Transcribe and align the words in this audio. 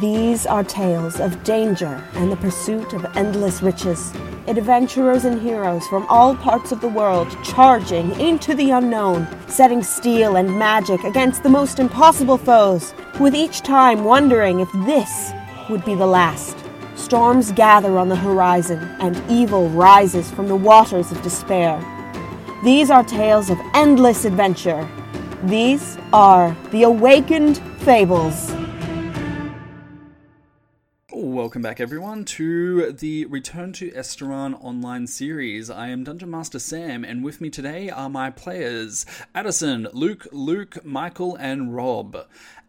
These 0.00 0.46
are 0.46 0.62
tales 0.62 1.18
of 1.18 1.42
danger 1.42 2.00
and 2.14 2.30
the 2.30 2.36
pursuit 2.36 2.92
of 2.92 3.04
endless 3.16 3.62
riches. 3.62 4.12
Adventurers 4.46 5.24
and 5.24 5.42
heroes 5.42 5.84
from 5.88 6.06
all 6.08 6.36
parts 6.36 6.70
of 6.70 6.80
the 6.80 6.88
world 6.88 7.36
charging 7.42 8.12
into 8.20 8.54
the 8.54 8.70
unknown, 8.70 9.26
setting 9.48 9.82
steel 9.82 10.36
and 10.36 10.56
magic 10.56 11.02
against 11.02 11.42
the 11.42 11.48
most 11.48 11.80
impossible 11.80 12.38
foes, 12.38 12.94
with 13.18 13.34
each 13.34 13.62
time 13.62 14.04
wondering 14.04 14.60
if 14.60 14.70
this 14.86 15.32
would 15.68 15.84
be 15.84 15.96
the 15.96 16.06
last. 16.06 16.56
Storms 16.94 17.50
gather 17.50 17.98
on 17.98 18.08
the 18.08 18.14
horizon, 18.14 18.78
and 19.00 19.20
evil 19.28 19.68
rises 19.70 20.30
from 20.30 20.46
the 20.46 20.54
waters 20.54 21.10
of 21.10 21.20
despair. 21.22 21.76
These 22.62 22.88
are 22.88 23.02
tales 23.02 23.50
of 23.50 23.58
endless 23.74 24.24
adventure. 24.24 24.88
These 25.42 25.98
are 26.12 26.56
the 26.70 26.84
Awakened 26.84 27.58
Fables. 27.80 28.61
Welcome 31.52 31.60
back, 31.64 31.80
everyone, 31.80 32.24
to 32.24 32.92
the 32.92 33.26
Return 33.26 33.74
to 33.74 33.90
Esteron 33.90 34.54
online 34.64 35.06
series. 35.06 35.68
I 35.68 35.88
am 35.88 36.02
Dungeon 36.02 36.30
Master 36.30 36.58
Sam, 36.58 37.04
and 37.04 37.22
with 37.22 37.42
me 37.42 37.50
today 37.50 37.90
are 37.90 38.08
my 38.08 38.30
players 38.30 39.04
Addison, 39.34 39.86
Luke, 39.92 40.26
Luke, 40.32 40.82
Michael, 40.82 41.36
and 41.36 41.76
Rob. 41.76 42.16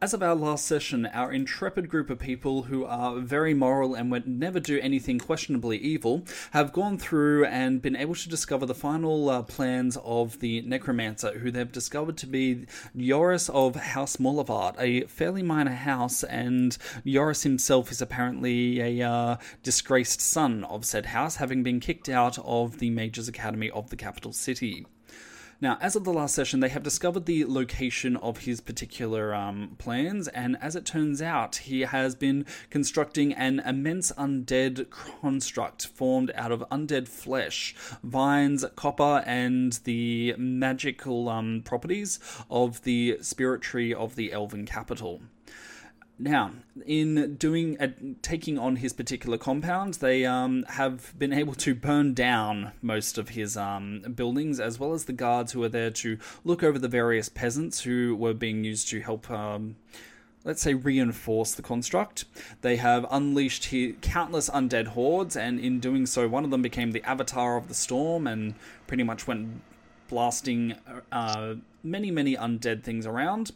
As 0.03 0.13
of 0.13 0.21
our 0.21 0.35
last 0.35 0.65
session, 0.65 1.05
our 1.05 1.31
intrepid 1.31 1.87
group 1.87 2.09
of 2.09 2.19
people 2.19 2.63
who 2.63 2.83
are 2.83 3.19
very 3.19 3.53
moral 3.53 3.95
and 3.95 4.11
would 4.11 4.27
never 4.27 4.59
do 4.59 4.77
anything 4.81 5.17
questionably 5.17 5.77
evil 5.77 6.25
have 6.51 6.73
gone 6.73 6.97
through 6.97 7.45
and 7.45 7.81
been 7.81 7.95
able 7.95 8.13
to 8.13 8.27
discover 8.27 8.65
the 8.65 8.75
final 8.75 9.29
uh, 9.29 9.41
plans 9.43 9.97
of 10.03 10.41
the 10.41 10.61
necromancer, 10.63 11.39
who 11.39 11.51
they've 11.51 11.71
discovered 11.71 12.17
to 12.17 12.27
be 12.27 12.65
Yoris 12.93 13.47
of 13.47 13.77
House 13.77 14.17
Molavart, 14.17 14.75
a 14.77 15.05
fairly 15.05 15.41
minor 15.41 15.71
house, 15.71 16.21
and 16.25 16.77
Yoris 17.05 17.43
himself 17.43 17.89
is 17.89 18.01
apparently 18.01 18.81
a 18.81 19.09
uh, 19.09 19.37
disgraced 19.63 20.19
son 20.19 20.65
of 20.65 20.83
said 20.83 21.05
house, 21.05 21.37
having 21.37 21.63
been 21.63 21.79
kicked 21.79 22.09
out 22.09 22.37
of 22.39 22.79
the 22.79 22.89
Mages 22.89 23.29
Academy 23.29 23.69
of 23.69 23.89
the 23.89 23.95
capital 23.95 24.33
city. 24.33 24.85
Now, 25.63 25.77
as 25.79 25.95
of 25.95 26.03
the 26.03 26.11
last 26.11 26.35
session, 26.35 26.59
they 26.59 26.67
have 26.67 26.83
discovered 26.83 27.25
the 27.25 27.45
location 27.45 28.17
of 28.17 28.39
his 28.39 28.59
particular 28.59 29.33
um, 29.33 29.77
plans, 29.77 30.27
and 30.27 30.57
as 30.59 30.75
it 30.75 30.83
turns 30.85 31.21
out, 31.21 31.55
he 31.55 31.81
has 31.83 32.15
been 32.15 32.45
constructing 32.69 33.31
an 33.31 33.61
immense 33.61 34.11
undead 34.11 34.89
construct 34.89 35.87
formed 35.87 36.33
out 36.35 36.51
of 36.51 36.65
undead 36.69 37.07
flesh, 37.07 37.75
vines, 38.03 38.65
copper, 38.75 39.23
and 39.25 39.79
the 39.85 40.35
magical 40.37 41.29
um, 41.29 41.61
properties 41.63 42.19
of 42.49 42.83
the 42.83 43.19
spirit 43.21 43.61
tree 43.61 43.93
of 43.93 44.17
the 44.17 44.33
elven 44.33 44.65
capital. 44.65 45.21
Now, 46.19 46.51
in 46.85 47.35
doing 47.35 47.79
uh, 47.79 47.89
taking 48.21 48.59
on 48.59 48.77
his 48.77 48.93
particular 48.93 49.37
compound, 49.37 49.95
they 49.95 50.25
um, 50.25 50.63
have 50.69 51.17
been 51.17 51.33
able 51.33 51.55
to 51.55 51.73
burn 51.73 52.13
down 52.13 52.71
most 52.81 53.17
of 53.17 53.29
his 53.29 53.57
um, 53.57 54.01
buildings, 54.15 54.59
as 54.59 54.79
well 54.79 54.93
as 54.93 55.05
the 55.05 55.13
guards 55.13 55.51
who 55.51 55.63
are 55.63 55.69
there 55.69 55.89
to 55.91 56.17
look 56.43 56.63
over 56.63 56.77
the 56.77 56.87
various 56.87 57.29
peasants 57.29 57.81
who 57.81 58.15
were 58.15 58.33
being 58.33 58.63
used 58.63 58.87
to 58.89 59.01
help. 59.01 59.29
Um, 59.29 59.75
let's 60.43 60.61
say 60.61 60.73
reinforce 60.73 61.53
the 61.53 61.61
construct. 61.61 62.25
They 62.61 62.75
have 62.75 63.05
unleashed 63.09 63.65
he- 63.65 63.93
countless 64.01 64.49
undead 64.49 64.87
hordes, 64.87 65.35
and 65.35 65.59
in 65.59 65.79
doing 65.79 66.05
so, 66.05 66.27
one 66.27 66.43
of 66.43 66.51
them 66.51 66.61
became 66.61 66.91
the 66.91 67.03
avatar 67.03 67.57
of 67.57 67.67
the 67.67 67.73
storm 67.73 68.27
and 68.27 68.53
pretty 68.85 69.03
much 69.03 69.25
went 69.25 69.61
blasting 70.09 70.75
uh, 71.11 71.55
many, 71.81 72.11
many 72.11 72.35
undead 72.35 72.83
things 72.83 73.05
around. 73.05 73.51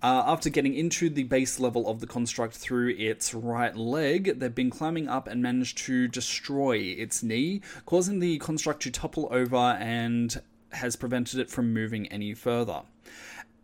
Uh, 0.00 0.22
after 0.26 0.48
getting 0.48 0.74
into 0.74 1.10
the 1.10 1.24
base 1.24 1.58
level 1.58 1.88
of 1.88 1.98
the 1.98 2.06
construct 2.06 2.54
through 2.54 2.90
its 2.90 3.34
right 3.34 3.76
leg, 3.76 4.38
they've 4.38 4.54
been 4.54 4.70
climbing 4.70 5.08
up 5.08 5.26
and 5.26 5.42
managed 5.42 5.76
to 5.76 6.06
destroy 6.06 6.76
its 6.76 7.22
knee, 7.22 7.60
causing 7.84 8.20
the 8.20 8.38
construct 8.38 8.82
to 8.82 8.92
topple 8.92 9.28
over 9.32 9.56
and 9.56 10.40
has 10.70 10.94
prevented 10.94 11.40
it 11.40 11.50
from 11.50 11.72
moving 11.72 12.06
any 12.08 12.32
further. 12.32 12.82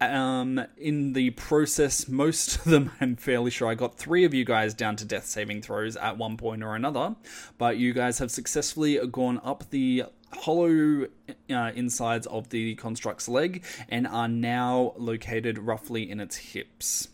Um, 0.00 0.66
in 0.76 1.12
the 1.12 1.30
process, 1.30 2.08
most 2.08 2.56
of 2.56 2.64
them, 2.64 2.90
I'm 3.00 3.14
fairly 3.14 3.52
sure 3.52 3.68
I 3.68 3.76
got 3.76 3.96
three 3.96 4.24
of 4.24 4.34
you 4.34 4.44
guys 4.44 4.74
down 4.74 4.96
to 4.96 5.04
death 5.04 5.26
saving 5.26 5.62
throws 5.62 5.96
at 5.96 6.18
one 6.18 6.36
point 6.36 6.64
or 6.64 6.74
another, 6.74 7.14
but 7.58 7.76
you 7.76 7.92
guys 7.92 8.18
have 8.18 8.32
successfully 8.32 8.98
gone 9.06 9.40
up 9.44 9.70
the 9.70 10.04
hollow 10.34 11.06
uh, 11.50 11.72
insides 11.74 12.26
of 12.26 12.50
the 12.50 12.74
construct's 12.76 13.28
leg 13.28 13.64
and 13.88 14.06
are 14.06 14.28
now 14.28 14.94
located 14.96 15.58
roughly 15.58 16.10
in 16.10 16.20
its 16.20 16.36
hips. 16.36 17.08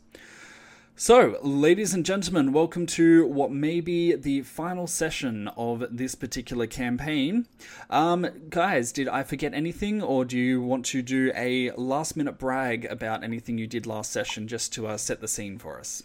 So, 0.96 1.38
ladies 1.42 1.94
and 1.94 2.04
gentlemen, 2.04 2.52
welcome 2.52 2.84
to 2.88 3.26
what 3.26 3.50
may 3.50 3.80
be 3.80 4.14
the 4.14 4.42
final 4.42 4.86
session 4.86 5.48
of 5.56 5.82
this 5.90 6.14
particular 6.14 6.66
campaign. 6.66 7.46
Um, 7.88 8.26
guys, 8.50 8.92
did 8.92 9.08
I 9.08 9.22
forget 9.22 9.54
anything, 9.54 10.02
or 10.02 10.26
do 10.26 10.36
you 10.36 10.60
want 10.60 10.84
to 10.86 11.00
do 11.00 11.32
a 11.34 11.70
last 11.70 12.18
minute 12.18 12.36
brag 12.36 12.84
about 12.84 13.24
anything 13.24 13.56
you 13.56 13.66
did 13.66 13.86
last 13.86 14.12
session 14.12 14.46
just 14.46 14.74
to 14.74 14.88
uh, 14.88 14.98
set 14.98 15.22
the 15.22 15.28
scene 15.28 15.58
for 15.58 15.78
us? 15.78 16.02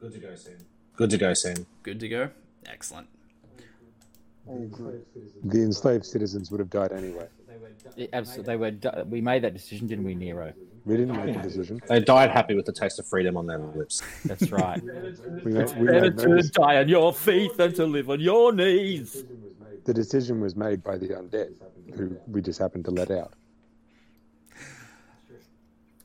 Good 0.00 0.12
to 0.14 0.18
go, 0.18 0.34
Sam. 0.34 0.66
Good 0.96 1.10
to 1.10 1.18
go, 1.18 1.32
Sam. 1.32 1.66
Good 1.84 2.00
to 2.00 2.08
go? 2.08 2.30
Excellent. 2.66 3.06
The 4.46 5.62
enslaved 5.62 6.04
citizens 6.04 6.50
would 6.50 6.60
have 6.60 6.70
died 6.70 6.92
anyway. 6.92 7.26
Yeah, 7.96 8.06
absolutely, 8.12 8.52
they 8.52 8.56
were. 8.56 8.70
di- 8.72 9.02
We 9.08 9.20
made 9.20 9.42
that 9.42 9.54
decision, 9.54 9.86
didn't 9.86 10.04
we, 10.04 10.14
Nero? 10.14 10.52
We 10.84 10.96
didn't 10.96 11.16
make 11.16 11.34
a 11.36 11.42
decision. 11.42 11.80
They 11.88 12.00
died 12.00 12.30
happy 12.30 12.54
with 12.54 12.66
the 12.66 12.72
taste 12.72 12.98
of 12.98 13.06
freedom 13.06 13.36
on 13.36 13.46
their 13.46 13.58
lips. 13.58 14.02
That's 14.24 14.50
right. 14.52 14.80
We 15.44 15.52
made, 15.52 15.76
we 15.76 15.86
Better 15.86 16.10
made 16.12 16.16
no 16.16 16.40
to 16.40 16.48
die 16.50 16.76
on 16.78 16.88
your 16.88 17.12
feet 17.12 17.56
than 17.56 17.72
to 17.74 17.86
live 17.86 18.08
on 18.10 18.20
your 18.20 18.52
knees. 18.52 19.24
the 19.84 19.94
decision 19.94 20.40
was 20.40 20.54
made 20.56 20.82
by 20.82 20.96
the 20.98 21.08
undead, 21.08 21.54
who 21.96 22.16
we 22.28 22.40
just 22.40 22.58
happened 22.58 22.84
to 22.86 22.90
let 22.90 23.10
out. 23.10 23.32
That's 24.50 25.26
true. 25.26 25.36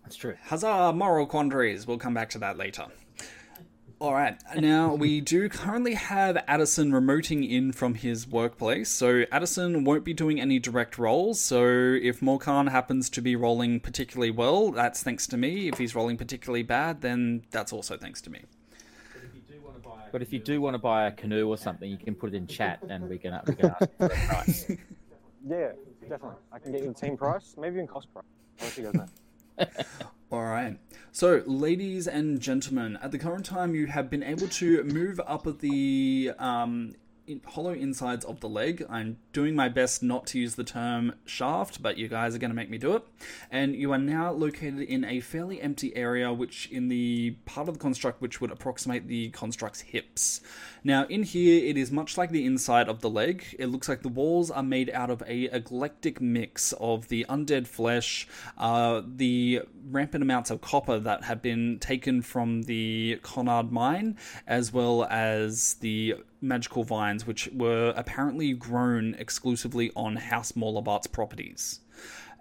That's 0.04 0.16
true. 0.16 0.36
Huzzah, 0.46 0.94
moral 0.94 1.26
quandaries. 1.28 1.86
We'll 1.88 1.98
come 2.00 2.14
back 2.14 2.30
to 2.32 2.40
that 2.40 2.58
later. 2.58 2.86
All 4.02 4.16
right. 4.16 4.36
Now, 4.56 4.96
we 4.96 5.22
do 5.22 5.48
currently 5.48 5.94
have 5.94 6.36
Addison 6.48 6.92
remoting 6.92 7.48
in 7.48 7.72
from 7.72 7.94
his 7.94 8.28
workplace. 8.28 8.90
So, 8.90 9.26
Addison 9.32 9.84
won't 9.84 10.04
be 10.04 10.12
doing 10.12 10.42
any 10.42 10.58
direct 10.58 10.98
rolls. 10.98 11.40
So, 11.40 11.64
if 12.02 12.20
Morkan 12.20 12.72
happens 12.72 13.12
to 13.12 13.22
be 13.22 13.36
rolling 13.36 13.80
particularly 13.80 14.32
well, 14.32 14.72
that's 14.72 15.04
thanks 15.04 15.28
to 15.28 15.38
me. 15.38 15.68
If 15.68 15.78
he's 15.78 15.94
rolling 15.94 16.18
particularly 16.18 16.64
bad, 16.64 17.02
then 17.02 17.44
that's 17.52 17.72
also 17.72 17.96
thanks 17.96 18.22
to 18.22 18.32
me. 18.32 18.42
But 20.12 20.24
if 20.24 20.34
you 20.34 20.40
do 20.40 20.60
want 20.62 20.74
to 20.74 20.80
buy 20.80 21.06
a 21.06 21.12
canoe 21.12 21.48
or 21.48 21.56
something, 21.56 21.88
you 21.88 21.98
can 21.98 22.16
put 22.16 22.34
it 22.34 22.36
in 22.36 22.48
chat, 22.48 22.80
and 22.90 23.08
we 23.08 23.20
can, 23.20 23.40
we 23.46 23.54
can 23.54 23.70
ask 23.70 23.88
for 24.00 24.06
a 24.08 24.10
price. 24.10 24.72
Yeah, 25.48 25.72
definitely. 26.02 26.38
I 26.52 26.60
can 26.60 26.72
get 26.72 26.82
you 26.82 26.90
the 26.90 26.94
team 26.94 27.18
price, 27.18 27.56
maybe 27.58 27.76
even 27.76 27.88
cost 27.88 28.14
price. 28.14 28.26
I'll 28.60 28.68
let 28.68 28.78
you 28.78 28.92
guys 28.92 29.10
know. 30.04 30.10
All 30.32 30.46
right. 30.46 30.78
So, 31.12 31.44
ladies 31.46 32.08
and 32.08 32.40
gentlemen, 32.40 32.98
at 33.04 33.12
the 33.12 33.20
current 33.20 33.46
time, 33.46 33.76
you 33.76 33.88
have 33.88 34.10
been 34.10 34.24
able 34.24 34.48
to 34.48 34.82
move 34.86 35.20
up 35.28 35.46
at 35.46 35.60
the 35.60 36.32
um, 36.40 36.94
hollow 37.46 37.74
insides 37.74 38.26
of 38.26 38.40
the 38.40 38.50
leg. 38.50 38.86
I'm 38.90 39.18
doing 39.34 39.56
my 39.56 39.70
best 39.70 40.04
not 40.04 40.26
to 40.28 40.40
use 40.40 40.56
the 40.56 40.64
term 40.64 41.14
shaft, 41.26 41.82
but 41.82 41.98
you 41.98 42.08
guys 42.08 42.36
are 42.36 42.40
going 42.40 42.52
to 42.52 42.56
make 42.56 42.70
me 42.70 42.78
do 42.78 42.96
it. 42.96 43.04
And 43.50 43.76
you 43.76 43.92
are 43.92 43.98
now 43.98 44.32
located 44.32 44.82
in 44.82 45.04
a 45.06 45.20
fairly 45.20 45.62
empty 45.62 45.96
area, 45.96 46.34
which 46.34 46.70
in 46.72 46.88
the 46.88 47.32
part 47.46 47.68
of 47.68 47.76
the 47.76 47.80
construct 47.80 48.22
which 48.22 48.42
would 48.42 48.52
approximate 48.52 49.08
the 49.08 49.30
construct's 49.30 49.82
hips. 49.82 50.42
Now, 50.84 51.06
in 51.06 51.24
here, 51.24 51.64
it 51.64 51.78
is 51.78 51.92
much 51.92 52.18
like 52.18 52.32
the 52.32 52.46
inside 52.46 52.90
of 52.90 53.02
the 53.02 53.10
leg. 53.10 53.56
It 53.60 53.68
looks 53.68 53.88
like 53.88 54.02
the 54.02 54.10
walls 54.10 54.50
are 54.50 54.64
made 54.64 54.90
out 54.90 55.10
of 55.10 55.22
a 55.28 55.44
eclectic 55.46 56.20
mix 56.20 56.74
of 56.74 57.08
the 57.08 57.26
undead 57.30 57.68
flesh, 57.68 58.28
uh, 58.58 59.02
the 59.06 59.62
rampant 59.90 60.24
amounts 60.24 60.50
of 60.50 60.62
copper 60.62 61.00
that 61.00 61.24
have 61.26 61.42
been 61.42 61.78
taken 61.80 62.22
from 62.22 62.64
the 62.64 63.20
Conard 63.22 63.72
mine, 63.72 64.18
as 64.48 64.74
well 64.74 65.06
as 65.06 65.76
the 65.76 66.16
magical 66.42 66.84
vines, 66.84 67.26
which 67.26 67.50
were 67.54 67.94
apparently 67.96 68.54
grown 68.54 69.16
exclusively 69.16 69.92
on 69.96 70.16
House 70.16 70.54
Mollabart's 70.54 71.08
properties. 71.08 71.80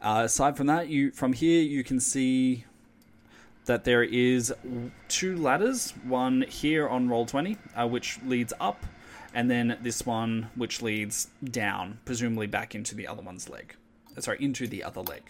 Uh, 0.02 0.22
aside 0.24 0.56
from 0.56 0.66
that, 0.66 0.88
you 0.88 1.10
from 1.10 1.34
here 1.34 1.62
you 1.62 1.84
can 1.84 2.00
see 2.00 2.64
that 3.66 3.84
there 3.84 4.02
is 4.02 4.52
two 5.08 5.36
ladders, 5.36 5.92
one 6.04 6.42
here 6.42 6.88
on 6.88 7.08
Roll20, 7.08 7.58
uh, 7.76 7.86
which 7.86 8.18
leads 8.24 8.52
up, 8.58 8.86
and 9.34 9.50
then 9.50 9.78
this 9.82 10.06
one 10.06 10.48
which 10.54 10.80
leads 10.80 11.28
down, 11.44 11.98
presumably 12.04 12.46
back 12.46 12.74
into 12.74 12.94
the 12.94 13.06
other 13.06 13.22
one's 13.22 13.48
leg. 13.48 13.76
Uh, 14.16 14.20
Sorry, 14.22 14.38
into 14.42 14.66
the 14.66 14.82
other 14.82 15.02
leg. 15.02 15.22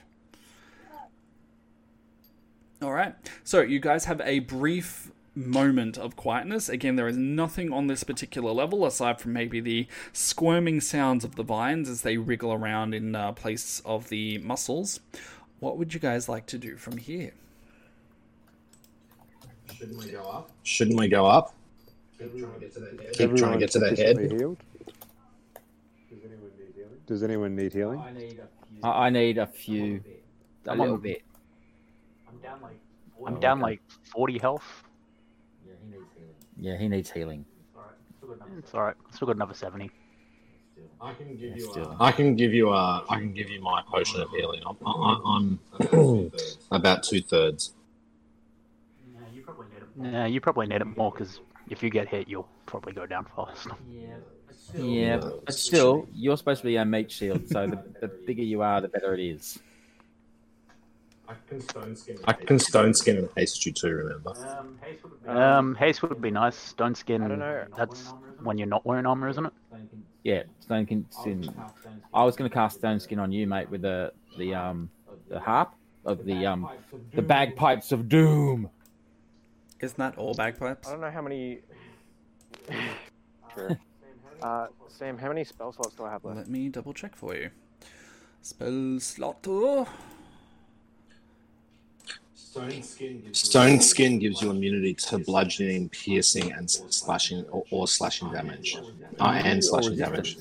All 2.81 2.93
right. 2.93 3.15
So 3.45 3.61
you 3.61 3.79
guys 3.79 4.07
have 4.07 4.23
a 4.23 4.39
brief 4.39 5.11
moment 5.35 5.97
of 5.99 6.17
quietness. 6.17 6.69
Again, 6.69 6.97
there 6.97 7.09
is 7.09 7.17
nothing 7.17 7.73
on 7.73 7.87
this 7.87 8.05
particular 8.05 8.53
level 8.53 8.85
aside 8.85 9.21
from 9.21 9.33
maybe 9.33 9.61
the 9.61 9.87
squirming 10.13 10.81
sounds 10.81 11.25
of 11.25 11.37
the 11.37 11.43
vines 11.43 11.89
as 11.89 12.03
they 12.03 12.17
wriggle 12.17 12.53
around 12.53 12.95
in 12.95 13.15
uh, 13.15 13.33
place 13.33 13.81
of 13.85 14.09
the 14.09 14.39
muscles. 14.39 15.01
What 15.61 15.77
would 15.77 15.95
you 15.95 16.01
guys 16.01 16.29
like 16.29 16.47
to 16.47 16.59
do 16.59 16.77
from 16.77 16.97
here? 16.97 17.33
Shouldn't 19.77 19.99
we 19.99 20.11
go 20.11 20.23
up? 20.23 20.51
Shouldn't 20.63 20.99
we 20.99 21.09
go 21.09 21.27
up? 21.27 21.55
Keep 22.19 22.33
trying 22.37 22.53
to 22.53 22.59
get 22.61 22.73
to 22.73 22.81
that 22.81 22.99
head. 23.01 23.13
Keep 23.15 23.37
trying 23.37 23.53
to 23.53 23.59
get 23.59 23.71
to 23.73 23.79
their 23.79 23.91
sufficiently 23.91 24.29
head. 24.29 24.39
Healed? 24.39 24.59
Does 27.07 27.23
anyone 27.23 27.57
need 27.57 27.73
healing? 27.73 27.99
I, 28.83 28.89
I 28.89 29.11
need 29.11 29.39
a 29.39 29.47
few. 29.47 30.03
A 30.67 30.71
I'm 30.73 30.79
little 30.79 30.95
on- 30.95 31.01
bit. 31.01 31.23
I'm 33.27 33.41
down 33.41 33.61
like 33.61 33.81
40 34.15 34.39
health. 34.39 34.83
Yeah, 36.61 36.77
he 36.77 36.89
needs 36.89 37.11
healing. 37.11 37.45
It's 38.59 38.75
alright. 38.75 38.97
Still 39.15 39.27
got 39.27 39.37
another 39.37 39.55
70. 39.55 39.91
I 41.01 41.15
can 41.15 41.29
give 41.37 41.41
Yeah, 41.41 41.55
you. 41.57 41.61
still. 41.71 41.97
A, 41.99 42.05
I 42.05 42.13
can 42.13 42.37
give 42.37 42.53
you 42.53 42.69
a. 42.71 43.05
I 43.09 43.17
can 43.17 43.33
give 43.33 43.49
you 43.49 43.61
my 43.63 43.83
potion 43.91 44.21
of 44.21 44.29
healing. 44.31 44.63
I'm. 44.67 44.77
I'm, 44.87 45.59
I'm 45.93 46.31
about 46.71 47.03
two 47.03 47.23
thirds. 47.23 47.73
Yeah, 50.03 50.27
you 50.27 50.41
probably 50.41 50.67
need 50.67 50.81
it 50.81 50.97
more 50.97 51.11
because 51.11 51.41
if 51.69 51.83
you 51.83 51.91
get 51.91 52.09
hit, 52.09 52.29
you'll 52.29 52.49
probably 52.67 52.93
go 52.93 53.07
down 53.07 53.27
fast. 53.37 53.67
Yeah, 54.75 55.17
but 55.45 55.55
still, 55.55 56.07
you're 56.15 56.37
supposed 56.37 56.61
to 56.61 56.67
be 56.67 56.77
a 56.77 56.85
meat 56.85 57.11
shield, 57.11 57.49
so 57.49 57.67
the, 57.67 57.83
the 58.01 58.09
bigger 58.09 58.43
you 58.43 58.63
are, 58.63 58.81
the 58.81 58.89
better 58.89 59.15
it 59.15 59.21
is. 59.21 59.59
I 61.31 61.35
can 61.49 61.61
stone 61.61 61.97
skin. 61.97 62.17
I 62.27 62.33
can 62.33 62.59
stone 62.59 62.95
skin 62.95 63.17
and 63.19 63.29
haste 63.37 63.65
you 63.65 63.73
too. 63.73 63.89
Remember. 63.89 64.33
Um, 65.27 65.75
haste 65.77 66.03
would 66.03 66.21
be 66.21 66.31
nice. 66.31 66.57
Stone 66.57 66.95
skin. 66.95 67.23
I 67.23 67.29
don't 67.29 67.39
know. 67.39 67.65
That's 67.77 68.15
when 68.43 68.59
you're 68.59 68.67
not 68.67 68.85
wearing 68.85 69.07
armor, 69.07 69.29
isn't 69.29 69.47
it? 69.47 69.53
Yeah, 70.25 70.43
stone 70.61 71.07
skin. 71.11 71.49
I 72.13 72.25
was 72.25 72.37
going 72.37 72.51
to 72.51 72.55
cast 72.55 72.79
stone 72.79 72.99
skin 73.01 73.19
on 73.19 73.33
you, 73.33 73.47
mate, 73.47 73.71
with 73.71 73.83
the 73.83 74.13
the 74.37 74.55
um 74.55 74.91
the 75.29 75.39
harp 75.39 75.73
of 76.05 76.25
the 76.25 76.47
um 76.47 76.69
the 77.15 77.23
bagpipes 77.23 77.93
of 77.93 78.09
doom. 78.09 78.71
Isn't 79.81 79.99
that 79.99 80.19
all 80.19 80.35
bagpipes? 80.35 80.89
I 80.89 80.93
don't 80.93 81.01
know 81.01 81.11
how 81.11 81.23
many. 81.23 81.61
True. 83.55 83.77
Uh, 84.43 84.67
Sam, 84.89 85.19
how 85.19 85.29
many 85.29 85.45
spell 85.45 85.73
slots 85.73 85.95
do 85.95 86.05
I 86.05 86.11
have 86.11 86.25
left? 86.25 86.39
Let 86.39 86.49
me 86.49 86.69
double 86.69 86.93
check 86.93 87.17
for 87.17 87.35
you. 87.35 87.51
Spell 88.43 88.99
slot. 89.01 89.45
oh, 89.49 89.89
Stone 92.51 92.83
skin. 92.83 93.21
Gives 93.21 93.39
Stone 93.39 93.81
skin 93.81 94.19
gives 94.19 94.43
you 94.43 94.51
immunity 94.51 94.95
to 94.95 95.19
bludgeoning, 95.19 95.89
piercing, 95.91 96.51
and 96.51 96.69
slashing 96.69 97.45
or, 97.53 97.63
or 97.71 97.87
slashing 97.87 98.29
damage, 98.33 98.77
uh, 99.21 99.41
and 99.45 99.63
slashing 99.63 99.97
damage. 99.97 100.37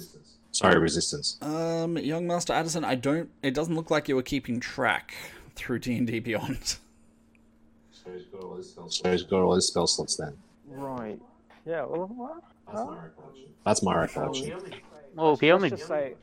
Sorry, 0.52 0.80
resistance. 0.80 1.38
Um, 1.44 2.00
young 2.00 2.26
Master 2.26 2.52
Addison, 2.54 2.84
I 2.84 2.96
don't. 2.96 3.30
It 3.44 3.54
doesn't 3.54 3.76
look 3.76 3.92
like 3.92 4.10
you 4.10 4.16
were 4.16 4.24
keeping 4.24 4.60
track 4.60 5.14
through 5.56 5.80
D 5.80 5.98
and 5.98 6.08
D 6.08 6.18
Beyond. 6.18 6.78
So 7.92 8.12
he's 8.12 8.26
got 8.26 8.42
all 8.42 8.56
his 8.56 8.70
spell. 8.72 8.90
So 8.90 9.12
he's 9.12 9.24
got 9.24 9.42
all 9.42 9.54
his 9.54 9.68
spell 9.68 9.86
slots 9.86 10.16
then. 10.16 10.36
Right. 10.68 11.20
Yeah. 11.68 11.86
Well, 11.86 12.08
what? 12.08 12.44
Huh? 12.66 12.96
That's 13.66 13.84
my 13.84 13.96
recollection. 13.96 14.60
Well, 15.14 15.36
he 15.36 15.52
only 15.52 15.70
Let's 15.70 15.82
just 15.82 15.88
say 15.88 16.16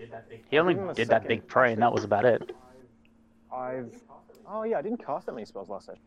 he 0.50 0.58
only 0.58 0.74
give 0.74 0.82
him 0.82 0.88
a 0.88 0.94
did 0.94 1.08
that 1.08 1.28
big 1.28 1.46
pray, 1.46 1.72
and 1.72 1.80
that 1.80 1.92
was 1.92 2.02
about 2.02 2.24
it. 2.24 2.56
I've. 3.54 4.02
Oh 4.48 4.62
yeah, 4.64 4.78
I 4.78 4.82
didn't 4.82 5.04
cast 5.04 5.26
that 5.26 5.32
many 5.32 5.44
spells 5.46 5.68
last 5.68 5.86
session. 5.86 6.02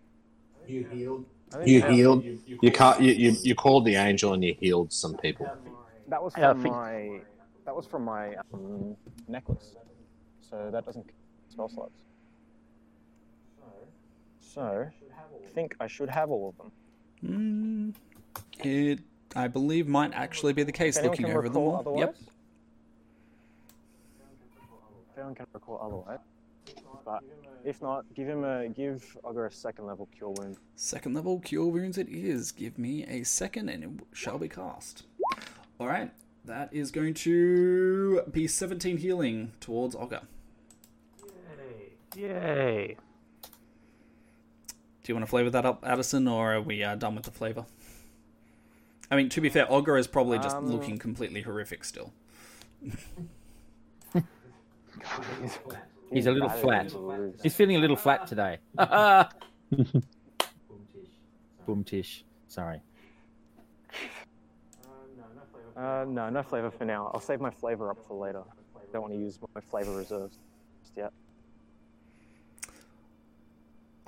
You 0.68 0.84
healed. 0.92 1.26
I 1.52 1.58
think 1.58 1.68
You 1.68 1.82
that- 1.82 1.92
healed. 1.92 2.24
You 2.62 2.72
ca- 2.72 2.98
you, 3.00 3.12
you 3.14 3.36
you 3.44 3.56
called 3.56 3.86
the 3.86 3.96
angel 3.96 4.34
and 4.34 4.44
you 4.44 4.54
healed 4.60 4.94
some 4.94 5.16
people. 5.18 5.48
That 6.08 6.22
was 6.24 6.34
from 6.34 6.62
think- 6.62 6.74
my. 6.74 7.22
That 7.66 7.76
was 7.76 7.86
from 7.86 8.04
my 8.04 8.36
um, 8.54 8.96
necklace. 9.28 9.76
So 10.42 10.70
that 10.72 10.86
doesn't 10.86 11.06
spell 11.50 11.70
slots. 11.70 12.00
So, 14.40 14.88
I 14.90 15.50
think 15.54 15.76
I 15.80 15.86
should 15.86 16.10
have 16.10 16.32
all 16.32 16.50
of 16.50 16.58
them. 16.58 17.94
Hmm. 18.64 18.68
It, 18.68 19.00
I 19.36 19.48
believe, 19.48 19.88
might 19.88 20.12
actually 20.14 20.54
be 20.54 20.64
the 20.64 20.72
case. 20.72 20.98
If 20.98 21.04
Looking 21.04 21.26
can 21.28 21.36
over 21.38 21.44
them 21.44 21.52
recall 21.54 21.72
all. 21.74 21.80
otherwise. 21.80 22.00
Yep. 22.00 22.16
If 25.12 25.18
anyone 25.18 25.36
can 25.36 25.46
recall 25.54 25.80
otherwise. 25.84 26.20
But 27.10 27.24
if 27.66 27.82
not, 27.82 28.06
give 28.14 28.28
him 28.28 28.44
a 28.44 28.70
give 28.70 29.18
Ogre 29.24 29.48
a 29.48 29.52
second 29.52 29.88
level 29.88 30.08
cure 30.16 30.30
wound. 30.30 30.58
Second 30.76 31.16
level 31.16 31.40
cure 31.40 31.66
wounds. 31.66 31.98
It 31.98 32.08
is. 32.08 32.52
Give 32.52 32.78
me 32.78 33.04
a 33.06 33.24
second, 33.24 33.70
and 33.70 33.84
it 33.84 33.90
shall 34.14 34.38
be 34.38 34.48
cast. 34.48 35.06
All 35.80 35.88
right. 35.88 36.12
That 36.46 36.72
is 36.72 36.92
going 36.92 37.16
to 37.16 38.22
be 38.32 38.46
17 38.48 38.98
healing 38.98 39.54
towards 39.60 39.96
Ogre. 39.96 40.22
Yay! 42.16 42.24
Yay. 42.28 42.98
Do 43.44 45.12
you 45.12 45.16
want 45.16 45.26
to 45.26 45.30
flavor 45.30 45.50
that 45.50 45.66
up, 45.66 45.84
Addison, 45.86 46.28
or 46.28 46.54
are 46.56 46.62
we 46.62 46.84
uh, 46.84 46.94
done 46.96 47.16
with 47.16 47.26
the 47.26 47.32
flavor? 47.32 47.66
I 49.10 49.16
mean, 49.16 49.30
to 49.30 49.42
be 49.42 49.50
fair, 49.50 49.66
Ogre 49.72 49.98
is 49.98 50.06
probably 50.08 50.38
just 50.38 50.56
Um, 50.56 50.68
looking 50.68 51.00
completely 51.00 51.42
horrific 51.42 51.84
still. 51.84 52.14
He's 56.12 56.26
a 56.28 56.32
little 56.32 56.50
flat. 56.50 56.86
into 56.86 56.98
the 56.98 57.02
roof. 57.02 57.36
He's 57.42 57.56
feeling 57.56 57.76
a 57.76 57.80
little 57.80 57.96
flat 57.96 58.28
today. 58.28 58.60
Boom 61.66 61.84
tish. 61.84 62.24
Sorry. 62.48 62.82
Uh, 65.78 66.06
no, 66.08 66.30
no 66.30 66.44
flavor 66.44 66.72
for 66.72 66.86
now. 66.86 67.10
I'll 67.14 67.22
save 67.22 67.40
my 67.40 67.52
flavor 67.52 67.90
up 67.92 67.98
for 68.08 68.18
later. 68.20 68.44
Don't 68.92 69.02
want 69.02 69.14
to 69.14 69.20
use 69.20 69.40
my 69.56 69.62
flavor 69.62 69.96
reserves 69.96 70.38
just 70.82 70.98
yet. 70.98 71.14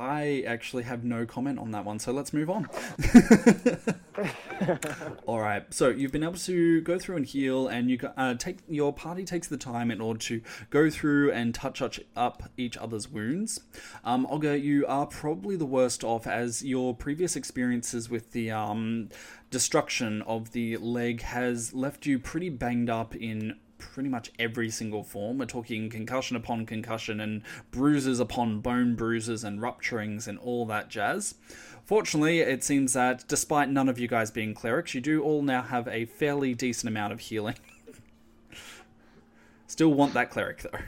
I 0.01 0.43
actually 0.47 0.83
have 0.83 1.03
no 1.03 1.27
comment 1.27 1.59
on 1.59 1.69
that 1.71 1.85
one, 1.85 1.99
so 1.99 2.11
let's 2.11 2.33
move 2.33 2.49
on. 2.49 2.67
All 5.27 5.39
right, 5.39 5.71
so 5.71 5.89
you've 5.89 6.11
been 6.11 6.23
able 6.23 6.39
to 6.39 6.81
go 6.81 6.97
through 6.97 7.17
and 7.17 7.25
heal, 7.25 7.67
and 7.67 7.91
you 7.91 7.99
uh, 8.17 8.33
take 8.33 8.57
your 8.67 8.93
party 8.93 9.23
takes 9.23 9.47
the 9.47 9.57
time 9.57 9.91
in 9.91 10.01
order 10.01 10.19
to 10.21 10.41
go 10.71 10.89
through 10.89 11.31
and 11.33 11.53
touch 11.53 11.83
up 12.15 12.49
each 12.57 12.77
other's 12.77 13.09
wounds. 13.09 13.59
Um, 14.03 14.25
Olga, 14.25 14.57
you 14.57 14.87
are 14.87 15.05
probably 15.05 15.55
the 15.55 15.67
worst 15.67 16.03
off, 16.03 16.25
as 16.25 16.65
your 16.65 16.95
previous 16.95 17.35
experiences 17.35 18.09
with 18.09 18.31
the 18.31 18.49
um, 18.49 19.09
destruction 19.51 20.23
of 20.23 20.51
the 20.51 20.77
leg 20.77 21.21
has 21.21 21.75
left 21.75 22.07
you 22.07 22.17
pretty 22.17 22.49
banged 22.49 22.89
up 22.89 23.15
in 23.15 23.59
pretty 23.81 24.07
much 24.07 24.31
every 24.39 24.69
single 24.69 25.03
form. 25.03 25.39
We're 25.39 25.45
talking 25.45 25.89
concussion 25.89 26.37
upon 26.37 26.65
concussion 26.65 27.19
and 27.19 27.41
bruises 27.71 28.19
upon 28.19 28.61
bone 28.61 28.95
bruises 28.95 29.43
and 29.43 29.59
rupturings 29.59 30.27
and 30.27 30.37
all 30.37 30.65
that 30.67 30.89
jazz. 30.89 31.35
Fortunately, 31.83 32.39
it 32.39 32.63
seems 32.63 32.93
that 32.93 33.27
despite 33.27 33.69
none 33.69 33.89
of 33.89 33.99
you 33.99 34.07
guys 34.07 34.31
being 34.31 34.53
clerics, 34.53 34.93
you 34.93 35.01
do 35.01 35.21
all 35.23 35.41
now 35.41 35.63
have 35.63 35.87
a 35.87 36.05
fairly 36.05 36.53
decent 36.53 36.87
amount 36.87 37.11
of 37.11 37.19
healing. 37.19 37.55
Still 39.67 39.93
want 39.93 40.13
that 40.13 40.29
cleric 40.29 40.61
though. 40.61 40.79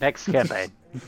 Next 0.00 0.26
campaign. 0.26 0.72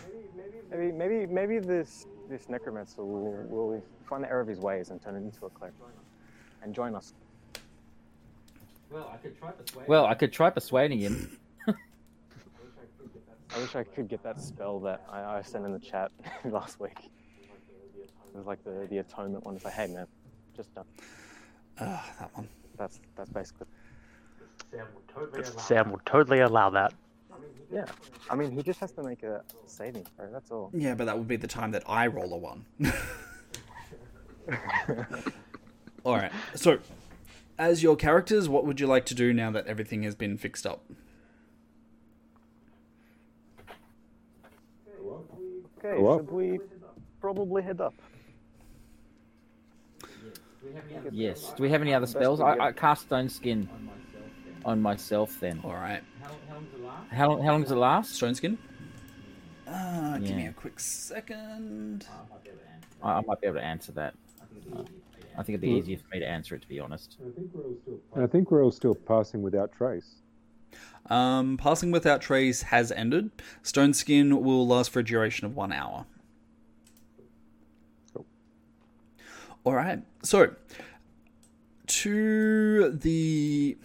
Maybe, 0.70 0.90
maybe, 0.90 1.26
maybe 1.26 1.58
this 1.58 2.06
this 2.30 2.48
necromancer 2.48 3.04
will, 3.04 3.44
will 3.50 3.82
find 4.08 4.24
the 4.24 4.28
error 4.30 4.40
of 4.40 4.48
his 4.48 4.58
ways 4.58 4.88
and 4.88 5.02
turn 5.02 5.16
it 5.16 5.18
into 5.18 5.44
a 5.44 5.50
cleric 5.50 5.74
and 6.62 6.74
join 6.74 6.94
us. 6.94 7.12
Well, 9.86 10.06
I 10.06 10.14
could 10.14 10.32
try 10.32 10.50
persuading 10.50 10.98
him. 10.98 11.38
I 11.68 11.74
wish 13.58 13.74
I 13.76 13.84
could 13.84 14.08
get 14.08 14.22
that 14.22 14.40
spell 14.40 14.80
that 14.80 15.02
I, 15.10 15.38
I 15.38 15.42
sent 15.42 15.64
in 15.64 15.72
the 15.72 15.78
chat 15.78 16.10
last 16.44 16.80
week. 16.80 16.98
It 17.96 18.36
was 18.36 18.46
like 18.46 18.64
the, 18.64 18.86
the 18.88 18.98
atonement 18.98 19.44
one. 19.44 19.56
It's 19.56 19.64
like, 19.64 19.74
hey 19.74 19.88
man, 19.88 20.06
just 20.56 20.74
done. 20.74 20.86
Ah, 21.78 22.04
that 22.18 22.34
one. 22.34 22.48
That's 22.76 23.00
that's 23.16 23.30
basically. 23.30 23.66
Sam 25.58 25.90
will 25.90 26.00
totally 26.06 26.40
allow 26.40 26.70
that. 26.70 26.94
Yeah, 27.70 27.86
I 28.28 28.36
mean, 28.36 28.50
he 28.50 28.62
just 28.62 28.80
has 28.80 28.92
to 28.92 29.02
make 29.02 29.22
a 29.22 29.42
saving 29.66 30.06
throw. 30.16 30.30
That's 30.30 30.50
all. 30.50 30.70
Yeah, 30.74 30.94
but 30.94 31.06
that 31.06 31.16
would 31.16 31.28
be 31.28 31.36
the 31.36 31.46
time 31.46 31.70
that 31.70 31.82
I 31.86 32.06
roll 32.06 32.34
a 32.34 32.36
one. 32.36 32.64
all 36.04 36.16
right. 36.16 36.32
So, 36.54 36.78
as 37.62 37.82
your 37.82 37.94
characters, 37.94 38.48
what 38.48 38.66
would 38.66 38.80
you 38.80 38.86
like 38.88 39.06
to 39.06 39.14
do 39.14 39.32
now 39.32 39.50
that 39.52 39.66
everything 39.68 40.02
has 40.02 40.14
been 40.16 40.36
fixed 40.36 40.66
up? 40.66 40.84
Okay, 45.78 45.96
Go 45.96 46.08
up. 46.08 46.20
should 46.20 46.30
we 46.32 46.58
probably 47.20 47.62
head 47.62 47.80
up? 47.80 47.94
Yes. 51.10 51.52
Do 51.56 51.62
we 51.62 51.70
have 51.70 51.82
any 51.82 51.94
other 51.94 52.06
spells? 52.06 52.40
I, 52.40 52.56
I 52.58 52.72
cast 52.72 53.02
Stone 53.02 53.28
Skin 53.28 53.68
on 54.64 54.80
myself 54.80 55.38
then. 55.40 55.60
All 55.64 55.72
right. 55.74 56.02
How 57.10 57.28
long, 57.28 57.42
how 57.42 57.52
long 57.52 57.62
does 57.62 57.72
it 57.72 57.76
last? 57.76 58.14
Stone 58.14 58.34
skin. 58.36 58.58
Uh, 59.66 60.18
Give 60.18 60.36
me 60.36 60.46
a 60.46 60.52
quick 60.52 60.78
second. 60.80 62.06
I, 63.02 63.14
I 63.14 63.20
might 63.22 63.40
be 63.40 63.46
able 63.48 63.58
to 63.58 63.64
answer 63.64 63.92
that. 63.92 64.14
I 65.34 65.42
think 65.42 65.50
it'd 65.50 65.60
be 65.62 65.70
easier 65.70 65.96
for 65.96 66.08
me 66.12 66.20
to 66.20 66.26
answer 66.28 66.54
it, 66.54 66.62
to 66.62 66.68
be 66.68 66.78
honest. 66.80 67.16
I 68.16 68.26
think 68.26 68.50
we're 68.50 68.62
all 68.64 68.70
still 68.70 68.94
passing 68.94 69.42
without 69.42 69.72
trace. 69.72 70.16
Um, 71.10 71.56
passing 71.56 71.90
without 71.90 72.20
trace 72.20 72.62
has 72.62 72.92
ended. 72.92 73.30
Stone 73.62 73.94
skin 73.94 74.42
will 74.42 74.66
last 74.66 74.90
for 74.90 75.00
a 75.00 75.04
duration 75.04 75.46
of 75.46 75.56
one 75.56 75.72
hour. 75.72 76.06
All 79.64 79.74
right. 79.74 80.02
So, 80.22 80.54
to 81.86 82.90
the 82.90 83.76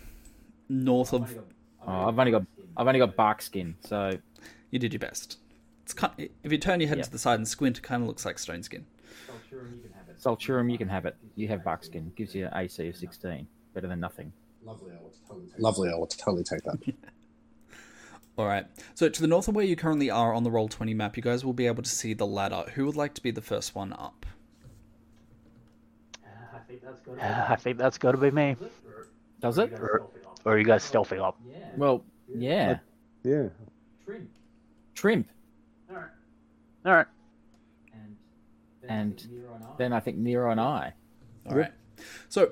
north 0.69 1.13
of, 1.13 1.37
Oh, 1.85 2.07
I've 2.07 2.19
only 2.19 2.31
got 2.31 2.45
I've 2.75 2.87
only 2.87 2.99
got 2.99 3.15
bark 3.15 3.41
skin, 3.41 3.75
so 3.85 4.17
you 4.71 4.79
did 4.79 4.93
your 4.93 4.99
best. 4.99 5.37
It's 5.83 5.93
kind, 5.93 6.29
if 6.43 6.51
you 6.51 6.57
turn 6.57 6.79
your 6.81 6.89
head 6.89 6.97
Yeah. 6.97 7.03
to 7.05 7.11
the 7.11 7.17
side 7.19 7.35
and 7.39 7.47
squint, 7.47 7.77
it 7.77 7.81
kind 7.83 8.01
of 8.03 8.07
looks 8.07 8.25
like 8.25 8.37
stone 8.39 8.61
skin. 8.63 8.85
Sulturum, 10.19 10.71
you 10.71 10.77
can 10.77 10.87
have 10.87 11.05
it. 11.05 11.15
You 11.35 11.47
have 11.49 11.63
bark 11.63 11.83
skin. 11.83 12.11
Gives 12.15 12.33
you 12.33 12.47
an 12.47 12.53
AC 12.55 12.87
of 12.87 12.95
16. 12.95 13.47
Better 13.73 13.87
than 13.87 13.99
nothing. 13.99 14.31
Lovely, 14.65 15.89
I 15.89 15.95
will 15.95 16.07
totally 16.07 16.43
take 16.43 16.63
that. 16.63 16.77
All 18.37 18.45
right. 18.45 18.65
So 18.93 19.09
to 19.09 19.21
the 19.21 19.27
north 19.27 19.47
of 19.47 19.55
where 19.55 19.65
you 19.65 19.75
currently 19.75 20.09
are 20.09 20.33
on 20.33 20.43
the 20.43 20.49
Roll20 20.49 20.95
map, 20.95 21.17
you 21.17 21.23
guys 21.23 21.43
will 21.43 21.53
be 21.53 21.65
able 21.65 21.83
to 21.83 21.89
see 21.89 22.13
the 22.13 22.27
ladder. 22.27 22.65
Who 22.75 22.85
would 22.85 22.95
like 22.95 23.13
to 23.15 23.21
be 23.21 23.31
the 23.31 23.41
first 23.41 23.73
one 23.73 23.93
up? 23.93 24.25
Uh, 26.23 26.27
I 26.55 26.59
think 26.59 26.83
that's 26.83 26.99
got 27.01 27.19
uh, 27.19 27.45
I 27.49 27.55
think 27.55 27.77
that's 27.77 27.97
got 27.97 28.11
to 28.11 28.17
be 28.17 28.29
me. 28.29 28.55
Does 29.41 29.57
it? 29.57 29.73
Or, 29.73 30.07
or 30.45 30.53
are 30.53 30.59
you 30.59 30.65
guys 30.65 30.83
stealthing 30.83 31.21
up? 31.21 31.39
Yeah. 31.49 31.69
Well, 31.77 32.03
yeah. 32.33 32.79
Yeah. 33.23 33.47
Trim. 34.05 34.29
Trimp. 34.93 35.27
Alright. 35.89 36.09
All 36.85 36.93
right. 36.93 37.07
And 38.89 39.27
then 39.77 39.93
I 39.93 39.99
think 39.99 40.17
Nero 40.17 40.51
and 40.51 40.59
I. 40.59 40.93
All 41.49 41.55
right. 41.55 41.71
So, 42.29 42.51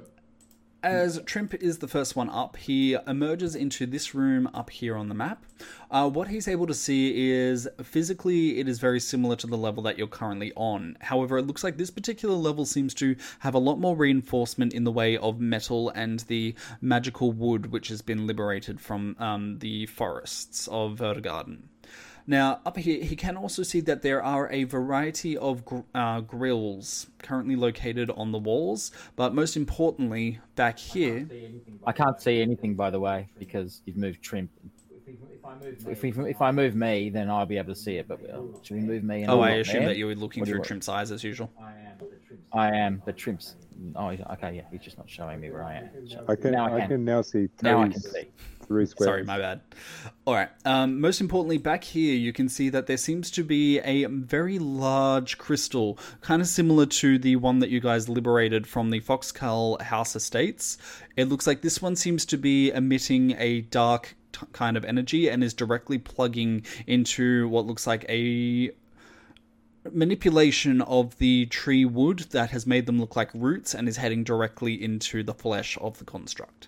as 0.86 1.20
Trimp 1.26 1.56
is 1.56 1.80
the 1.80 1.88
first 1.88 2.16
one 2.16 2.30
up, 2.30 2.58
he 2.58 2.94
emerges 3.08 3.56
into 3.56 3.88
this 3.88 4.14
room 4.14 4.48
up 4.54 4.70
here 4.70 4.96
on 4.96 5.10
the 5.10 5.16
map. 5.16 5.44
Uh, 5.90 6.08
what 6.08 6.28
he's 6.28 6.48
able 6.48 6.68
to 6.68 6.76
see 6.76 7.32
is 7.32 7.68
physically, 7.82 8.60
it 8.60 8.68
is 8.70 8.78
very 8.78 9.00
similar 9.00 9.36
to 9.38 9.48
the 9.48 9.58
level 9.58 9.82
that 9.82 9.98
you're 9.98 10.06
currently 10.06 10.54
on. 10.56 10.96
However, 11.02 11.40
it 11.40 11.48
looks 11.48 11.64
like 11.64 11.78
this 11.78 11.90
particular 11.90 12.36
level 12.36 12.68
seems 12.68 12.94
to 12.96 13.16
have 13.40 13.56
a 13.56 13.60
lot 13.60 13.80
more 13.80 13.96
reinforcement 13.96 14.74
in 14.74 14.84
the 14.84 14.92
way 14.92 15.18
of 15.18 15.40
metal 15.40 15.90
and 15.90 16.20
the 16.22 16.54
magical 16.82 17.32
wood 17.32 17.72
which 17.72 17.88
has 17.88 18.04
been 18.04 18.28
liberated 18.28 18.80
from 18.80 19.16
um, 19.18 19.58
the 19.60 19.88
forests 19.88 20.68
of 20.68 21.00
Vertigarden. 21.00 21.64
Now, 22.28 22.60
up 22.66 22.78
here, 22.78 23.04
he 23.04 23.16
can 23.16 23.38
also 23.38 23.62
see 23.62 23.82
that 23.82 24.02
there 24.02 24.24
are 24.24 24.52
a 24.52 24.64
variety 24.64 25.38
of 25.38 25.64
gr- 25.64 25.82
uh, 25.94 26.22
grills 26.22 27.08
currently 27.20 27.56
located 27.56 28.10
on 28.12 28.32
the 28.32 28.40
walls, 28.40 28.92
but 29.16 29.36
most 29.36 29.56
importantly, 29.56 30.40
back 30.56 30.80
here, 30.80 31.28
I 31.86 31.92
can't 31.92 32.20
see 32.20 32.42
anything, 32.42 32.74
by 32.74 32.90
the 32.90 33.00
way, 33.00 33.30
because 33.38 33.82
you've 33.86 33.98
moved 33.98 34.24
Trimp. 34.24 34.50
If, 35.88 36.02
we, 36.02 36.10
if 36.10 36.42
I 36.42 36.52
move 36.52 36.76
me, 36.76 37.10
then 37.10 37.30
I'll 37.30 37.46
be 37.46 37.58
able 37.58 37.74
to 37.76 37.80
see 37.80 37.98
it. 37.98 38.08
But 38.08 38.28
uh, 38.28 38.42
should 38.64 38.78
we 38.78 38.82
move 38.82 39.04
me? 39.04 39.22
And 39.22 39.32
oh, 39.32 39.42
I'm 39.42 39.44
I 39.44 39.50
not 39.52 39.60
assume 39.60 39.80
there? 39.82 39.90
that 39.90 39.98
you 39.98 40.08
were 40.08 40.16
looking 40.16 40.42
What 40.42 40.46
do 40.46 40.50
you 40.50 40.54
through 40.54 40.60
want? 40.62 40.68
Trimp's 40.68 40.90
eyes 40.90 41.12
as 41.12 41.24
usual. 41.24 41.52
I 42.52 42.70
am, 42.76 43.02
but 43.06 43.16
Trimp's. 43.16 43.56
Oh, 43.96 44.08
okay, 44.08 44.56
yeah. 44.56 44.62
He's 44.72 44.82
just 44.82 44.98
not 44.98 45.10
showing 45.10 45.40
me 45.40 45.52
where 45.52 45.64
I 45.64 45.76
am. 45.76 45.90
So- 46.08 46.26
I 46.28 46.36
can 46.36 46.52
now 46.52 46.76
I 46.76 46.88
can 46.88 47.04
now 47.06 47.22
see 47.22 47.50
Now 47.62 47.82
I 47.82 47.90
can 47.90 48.00
see. 48.02 48.26
three 48.66 48.86
squares. 48.86 49.08
Sorry, 49.08 49.24
my 49.24 49.38
bad. 49.38 49.62
All 50.26 50.34
right. 50.34 50.50
Um, 50.66 51.00
most 51.02 51.22
importantly, 51.22 51.58
back 51.58 51.84
here, 51.84 52.16
you 52.16 52.34
can 52.34 52.50
see 52.50 52.70
that 52.70 52.88
there 52.88 52.98
seems 52.98 53.30
to 53.32 53.44
be 53.44 53.80
a 53.80 54.06
very 54.06 54.60
large 54.60 55.38
crystal, 55.38 56.00
kind 56.22 56.42
of 56.42 56.48
similar 56.48 56.86
to 56.88 57.18
the 57.20 57.36
one 57.36 57.60
that 57.60 57.70
you 57.70 57.80
guys 57.80 58.10
liberated 58.10 58.66
from 58.66 58.90
the 58.90 59.00
Foxcull 59.02 59.82
House 59.82 60.16
Estates. 60.16 60.78
It 61.16 61.26
looks 61.30 61.46
like 61.46 61.62
this 61.62 61.82
one 61.82 61.96
seems 61.96 62.26
to 62.28 62.38
be 62.38 62.72
emitting 62.72 63.36
a 63.38 63.62
dark 63.62 64.16
t- 64.32 64.46
kind 64.54 64.78
of 64.78 64.86
energy 64.86 65.30
and 65.30 65.44
is 65.44 65.54
directly 65.54 65.98
plugging 65.98 66.66
into 66.88 67.48
what 67.50 67.66
looks 67.66 67.86
like 67.86 68.06
a 68.10 68.72
manipulation 69.92 70.82
of 70.82 71.18
the 71.18 71.46
tree 71.48 71.86
wood 71.86 72.20
that 72.32 72.52
has 72.52 72.66
made 72.66 72.86
them 72.86 73.00
look 73.00 73.16
like 73.16 73.30
roots 73.34 73.74
and 73.74 73.88
is 73.88 73.98
heading 73.98 74.24
directly 74.24 74.82
into 74.82 75.24
the 75.24 75.34
flesh 75.34 75.78
of 75.82 75.98
the 76.00 76.06
construct. 76.06 76.68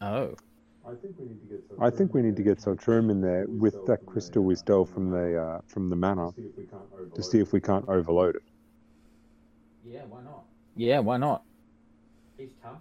Oh. 0.00 0.34
I 0.84 0.94
think 1.90 2.12
we 2.12 2.22
need 2.22 2.36
to 2.36 2.42
get 2.42 2.58
Soltrum 2.58 3.08
in 3.10 3.20
there 3.20 3.46
with 3.46 3.86
that 3.86 4.04
crystal 4.04 4.42
we 4.42 4.56
stole 4.56 4.84
from 4.84 5.10
the 5.10 5.40
uh, 5.40 5.60
from 5.68 5.88
the 5.88 5.96
manor 5.96 6.30
to 7.14 7.22
see 7.22 7.38
if 7.38 7.52
we 7.52 7.60
can't 7.60 7.88
overload 7.88 8.34
it. 8.34 8.42
Yeah, 9.84 10.02
why 10.08 10.22
not? 10.22 10.42
Yeah, 10.74 10.98
why 10.98 11.18
not? 11.18 11.44
He's 12.36 12.50
tough. 12.60 12.78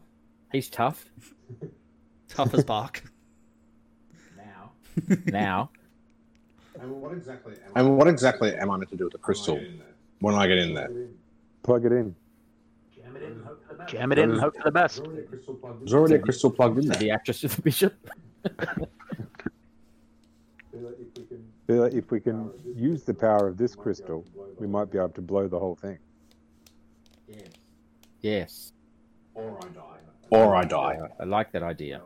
He's 0.52 0.70
tough. 0.70 1.06
Tough 2.28 2.54
as 2.54 2.64
bark. 2.64 3.04
Now. 4.38 4.72
now. 5.26 5.70
And 6.82 7.02
what 7.02 7.14
exactly? 7.14 7.56
And 7.76 7.98
what 7.98 8.08
exactly 8.08 8.56
am 8.56 8.72
I 8.72 8.78
meant 8.78 8.90
to 8.90 8.98
do 8.98 9.04
with 9.06 9.14
the 9.14 9.20
crystal 9.20 9.60
when 10.20 10.36
I 10.36 10.48
get 10.48 10.58
in 10.58 10.74
there? 10.74 10.90
Plug 11.64 11.86
it 11.86 11.92
in. 11.92 12.16
Jam 13.88 14.12
it 14.12 14.20
in 14.20 14.32
and 14.32 14.40
hope 14.40 14.56
for 14.56 14.64
the 14.64 14.72
best. 14.72 15.04
There's 15.80 15.94
already 15.94 16.16
a 16.16 16.20
crystal 16.20 16.52
plugged 16.52 16.78
in 16.80 16.88
there. 16.88 16.98
The 17.00 17.12
actress 17.12 17.44
of 17.44 17.56
the 17.56 17.62
bishop. 17.62 17.94
If 21.74 22.12
we 22.12 22.20
can 22.20 22.50
use 22.76 23.04
the 23.04 23.14
power 23.14 23.48
of 23.48 23.56
this 23.58 23.76
crystal, 23.76 24.26
we 24.60 24.68
might 24.68 24.92
be 24.92 24.98
able 24.98 25.10
to 25.10 25.22
blow 25.22 25.48
the 25.48 25.58
whole 25.58 25.76
thing. 25.76 26.00
Yes. 27.30 27.48
Yes. 28.20 28.74
Or 29.34 29.58
I 29.58 29.68
die. 29.70 29.98
Or 30.32 30.56
I 30.56 30.66
die. 30.66 31.00
I 31.20 31.24
like 31.24 31.54
that 31.54 31.64
idea. 31.64 32.02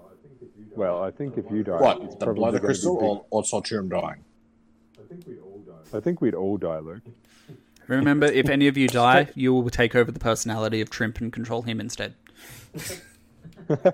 Well, 0.75 1.01
I 1.01 1.09
think 1.09 1.37
if 1.37 1.45
you 1.49 1.63
die, 1.63 1.75
it's 1.77 1.81
What? 1.81 2.19
The 2.19 2.25
probably 2.25 2.39
blood 2.41 2.51
gonna 2.53 2.65
crystal 2.65 2.95
big. 2.95 3.03
or, 3.05 3.25
or 3.31 3.41
Solturium 3.43 3.89
dying? 3.89 4.23
I 5.93 5.99
think 5.99 6.21
we'd 6.21 6.35
all 6.35 6.57
die, 6.57 6.79
Luke. 6.79 7.01
Remember, 7.87 8.25
if 8.25 8.49
any 8.49 8.67
of 8.67 8.77
you 8.77 8.87
die, 8.87 9.29
you 9.35 9.53
will 9.53 9.69
take 9.69 9.95
over 9.95 10.11
the 10.11 10.19
personality 10.19 10.81
of 10.81 10.89
Trimp 10.89 11.19
and 11.21 11.31
control 11.31 11.61
him 11.61 11.79
instead. 11.79 12.15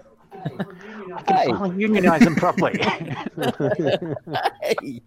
Hey. 1.28 1.46
Finally 1.48 1.82
unionize 1.82 2.22
them 2.22 2.36
properly. 2.36 2.80
Hey. 4.62 5.02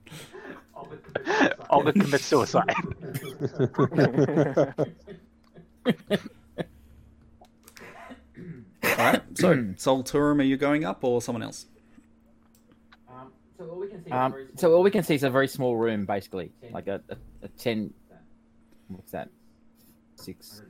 Olga 1.70 1.92
commits 1.92 2.24
suicide. 2.24 2.74
All 8.84 8.96
right. 8.98 9.22
So, 9.34 9.54
Solturum, 9.76 10.40
are 10.40 10.44
you 10.44 10.56
going 10.56 10.84
up 10.84 11.02
or 11.02 11.20
someone 11.22 11.42
else? 11.42 11.66
Um, 14.10 14.34
so 14.56 14.74
all 14.74 14.82
we 14.82 14.90
can 14.90 15.02
see 15.04 15.14
is 15.14 15.22
a 15.22 15.30
very 15.30 15.48
small 15.48 15.76
room, 15.76 16.04
basically, 16.06 16.52
like 16.72 16.86
a, 16.88 17.00
a, 17.08 17.16
a 17.42 17.48
ten. 17.48 17.92
What's 18.88 19.12
that? 19.12 19.28
Six. 20.16 20.62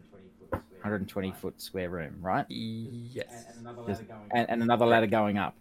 120 0.50 1.32
foot 1.32 1.60
square 1.62 1.88
room, 1.88 2.16
right? 2.20 2.44
Yes. 2.50 3.46
Just- 3.86 4.02
and, 4.32 4.50
and 4.50 4.62
another 4.62 4.84
ladder 4.84 5.06
going 5.06 5.38
up. 5.38 5.54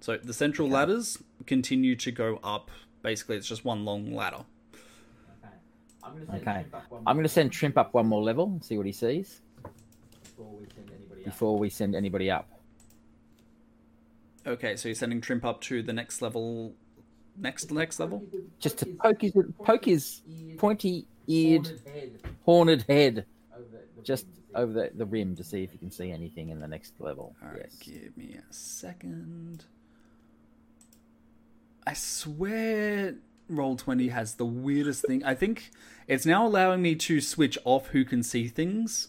So 0.00 0.16
the 0.16 0.32
central 0.32 0.68
ladders 0.68 1.18
continue 1.46 1.94
to 1.96 2.10
go 2.10 2.40
up. 2.42 2.70
Basically, 3.02 3.36
it's 3.36 3.46
just 3.46 3.64
one 3.64 3.84
long 3.84 4.12
ladder. 4.14 4.44
Okay. 6.34 6.64
I'm 7.06 7.16
going 7.16 7.22
to 7.22 7.28
send 7.28 7.52
Trimp 7.52 7.78
up 7.78 7.94
one 7.94 8.06
more 8.06 8.22
level 8.22 8.46
and 8.46 8.64
see 8.64 8.76
what 8.76 8.86
he 8.86 8.92
sees 8.92 9.42
before 11.24 11.56
we 11.58 11.70
send 11.70 11.94
anybody 11.94 12.30
up. 12.30 12.48
Okay, 14.46 14.76
so 14.76 14.88
you're 14.88 14.94
sending 14.94 15.20
Trimp 15.20 15.44
up 15.44 15.60
to 15.62 15.82
the 15.82 15.92
next 15.92 16.22
level. 16.22 16.74
Next 17.36 17.70
next 17.70 18.00
level. 18.00 18.24
Just 18.58 18.78
to 18.78 18.86
poke 18.86 19.22
his 19.22 19.32
poke 19.64 19.84
his 19.84 20.22
pointy 20.58 21.06
eared, 21.26 21.80
horned 22.44 22.84
head 22.88 23.24
just 24.02 24.26
over 24.54 24.72
the, 24.72 24.90
the 24.94 25.06
rim 25.06 25.36
to 25.36 25.44
see 25.44 25.62
if 25.62 25.72
you 25.72 25.78
can 25.78 25.90
see 25.90 26.10
anything 26.10 26.48
in 26.48 26.60
the 26.60 26.66
next 26.66 26.94
level. 26.98 27.36
All 27.42 27.48
right, 27.50 27.60
Yes. 27.64 27.76
give 27.78 28.16
me 28.16 28.34
a 28.36 28.52
second. 28.52 29.64
I 31.86 31.94
swear 31.94 33.14
Roll20 33.50 34.10
has 34.10 34.34
the 34.34 34.44
weirdest 34.44 35.06
thing. 35.06 35.24
I 35.24 35.34
think 35.34 35.70
it's 36.06 36.26
now 36.26 36.46
allowing 36.46 36.82
me 36.82 36.94
to 36.96 37.20
switch 37.20 37.58
off 37.64 37.88
who 37.88 38.04
can 38.04 38.22
see 38.22 38.48
things, 38.48 39.08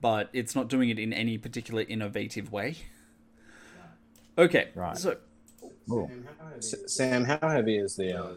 but 0.00 0.28
it's 0.32 0.54
not 0.54 0.68
doing 0.68 0.88
it 0.90 0.98
in 0.98 1.12
any 1.12 1.38
particular 1.38 1.82
innovative 1.82 2.50
way. 2.50 2.76
Okay, 4.38 4.68
Right. 4.74 4.98
so. 4.98 5.16
S- 6.58 6.74
Sam, 6.86 7.24
how 7.24 7.38
heavy 7.48 7.78
is 7.78 7.96
the 7.96 8.12
uh, 8.12 8.34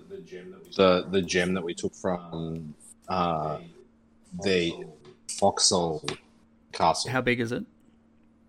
the 0.75 1.07
the 1.09 1.21
gem 1.21 1.53
that 1.53 1.63
we 1.63 1.73
took 1.73 1.95
from 1.95 2.73
uh, 3.07 3.57
the 4.43 4.73
Foxhole 5.39 6.03
Castle? 6.73 7.11
how 7.11 7.21
big 7.21 7.39
is 7.39 7.51
it? 7.51 7.63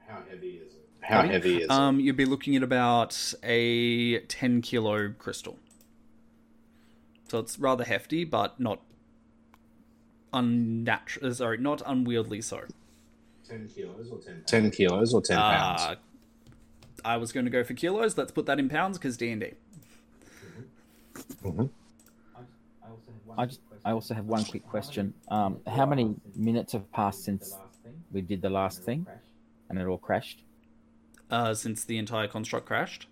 How 0.07 0.23
heavy 0.29 0.49
is 0.57 0.75
it? 0.75 0.89
How 1.03 1.23
heavy, 1.23 1.33
heavy 1.33 1.57
is 1.63 1.71
um, 1.71 2.01
you'd 2.01 2.17
be 2.17 2.25
looking 2.27 2.57
at 2.57 2.63
about 2.63 3.35
a 3.43 4.21
10 4.21 4.61
kilo 4.61 5.13
crystal. 5.19 5.57
So 7.29 7.39
it's 7.39 7.59
rather 7.59 7.85
hefty, 7.85 8.25
but 8.25 8.59
not 8.61 8.81
unnatural. 10.33 11.33
Sorry, 11.35 11.59
not 11.59 11.83
unwieldy. 11.87 12.43
So, 12.43 12.63
Ten 14.47 14.71
kilos 14.71 15.13
or 15.15 15.23
ten 15.23 15.39
pounds? 15.39 15.83
uh, 15.83 15.95
I 17.05 17.17
was 17.17 17.33
going 17.33 17.47
to 17.47 17.51
go 17.51 17.65
for 17.65 17.75
kilos. 17.75 18.17
Let's 18.17 18.33
put 18.33 18.47
that 18.47 18.59
in 18.59 18.69
pounds 18.69 18.99
because 18.99 19.17
D 19.17 19.31
and 19.31 19.41
D. 19.41 19.53
I 23.39 23.47
just 23.47 23.61
I 23.85 23.93
also 23.93 24.15
have 24.15 24.27
one 24.27 24.45
quick 24.45 24.67
question. 24.69 25.15
Um, 25.29 25.61
how 25.67 25.87
many 25.87 26.15
minutes 26.35 26.73
have 26.73 26.91
passed 26.93 27.25
since 27.25 27.57
we 28.13 28.21
did 28.21 28.43
the 28.43 28.51
last 28.51 28.83
thing, 28.83 29.07
and 29.69 29.79
it 29.79 29.87
all 29.87 29.99
crashed? 29.99 30.43
Uh, 31.31 31.55
since 31.55 31.85
the 31.85 31.97
entire 31.97 32.27
construct 32.27 32.67
crashed. 32.67 33.07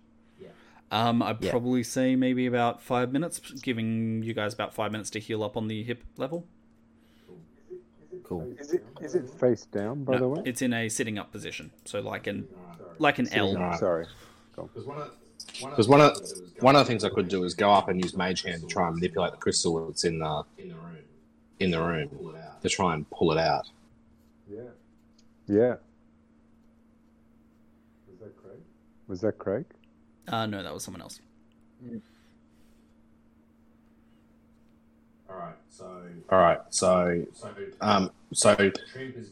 Um, 0.91 1.21
I'd 1.21 1.43
Yeah. 1.43 1.51
probably 1.51 1.83
say 1.83 2.15
maybe 2.15 2.47
about 2.47 2.81
five 2.81 3.11
minutes, 3.11 3.39
giving 3.61 4.23
you 4.23 4.33
guys 4.33 4.55
about 4.55 4.73
five 4.73 4.91
minutes 4.91 5.11
to 5.11 5.19
heal 5.19 5.43
up 5.43 5.55
on 5.55 5.67
the 5.67 5.83
hip 5.83 6.03
level. 6.17 6.47
Cool. 8.23 8.51
Is 8.59 8.73
it 8.73 8.83
is 8.99 9.13
it 9.15 9.29
face 9.29 9.65
down 9.65 10.03
by 10.03 10.17
the 10.17 10.27
way? 10.27 10.41
it's 10.45 10.61
in 10.63 10.73
a 10.73 10.89
sitting 10.89 11.17
up 11.19 11.31
position, 11.31 11.71
so 11.85 11.99
like 11.99 12.25
an 12.27 12.47
like 12.99 13.19
an 13.19 13.31
L. 13.33 13.55
Alright. 13.55 13.79
Sorry. 13.79 14.05
Because 14.55 15.87
one 15.87 16.01
of 16.01 16.17
one 16.59 16.75
of 16.75 16.79
the 16.79 16.85
things 16.85 17.03
I 17.03 17.09
could 17.09 17.27
do 17.27 17.43
is 17.43 17.53
go 17.53 17.71
up 17.71 17.89
and 17.89 18.03
use 18.03 18.15
Mage 18.15 18.43
Hand 18.43 18.61
to 18.61 18.67
try 18.67 18.87
and 18.87 18.95
manipulate 18.95 19.31
the 19.31 19.37
crystal 19.37 19.85
that's 19.87 20.03
in 20.03 20.19
the 20.19 20.43
in 21.59 21.71
the 21.71 21.81
room 21.81 22.35
to 22.61 22.69
try 22.69 22.93
and 22.93 23.09
pull 23.09 23.31
it 23.31 23.37
out. 23.37 23.67
Yeah. 24.49 24.61
Yeah. 25.47 25.75
Was 28.07 28.19
that 28.19 28.37
Craig? 28.37 28.59
Was 29.07 29.21
that 29.21 29.37
Craig? 29.37 29.65
Uh, 30.27 30.45
no, 30.45 30.61
that 30.61 30.73
was 30.73 30.83
someone 30.83 31.01
else. 31.01 31.19
Yeah. 31.83 31.97
All 35.29 35.37
right. 35.37 35.55
So. 35.69 36.01
All 36.29 36.39
right, 36.39 36.59
so 36.69 37.25
um, 37.81 38.11
so 38.31 38.55
Trimp 38.95 39.17
is 39.17 39.29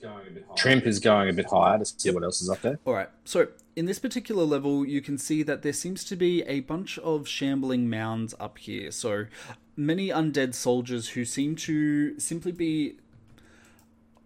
going 0.99 1.29
a 1.29 1.33
bit 1.33 1.45
higher 1.45 1.77
to 1.79 1.85
see 1.85 2.09
what 2.11 2.23
else 2.23 2.41
is 2.41 2.49
up 2.49 2.61
there. 2.61 2.79
All 2.85 2.93
right. 2.93 3.09
So 3.25 3.47
in 3.75 3.85
this 3.85 3.99
particular 3.99 4.43
level, 4.43 4.85
you 4.85 5.01
can 5.01 5.17
see 5.17 5.43
that 5.43 5.61
there 5.61 5.73
seems 5.73 6.03
to 6.05 6.15
be 6.15 6.41
a 6.43 6.61
bunch 6.61 6.97
of 6.99 7.27
shambling 7.27 7.89
mounds 7.89 8.33
up 8.39 8.57
here. 8.57 8.91
So 8.91 9.27
many 9.75 10.09
undead 10.09 10.55
soldiers 10.55 11.09
who 11.09 11.25
seem 11.25 11.55
to 11.57 12.19
simply 12.19 12.51
be 12.51 12.97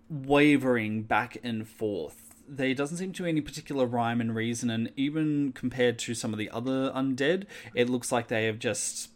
wavering 0.10 1.04
back 1.04 1.38
and 1.44 1.68
forth. 1.68 2.34
There 2.48 2.74
doesn't 2.74 2.98
seem 2.98 3.13
to 3.13 3.24
be 3.24 3.30
any 3.30 3.42
particular 3.42 3.86
rhyme 3.86 4.20
and 4.20 4.36
reason, 4.36 4.70
and 4.70 4.92
even 4.96 5.54
compared 5.54 6.00
to 6.00 6.13
some 6.13 6.34
of 6.34 6.40
the 6.40 6.50
other 6.50 6.92
undead, 6.92 7.46
it 7.75 7.90
looks 7.90 8.12
like 8.12 8.28
they 8.28 8.46
have 8.46 8.60
just 8.60 9.10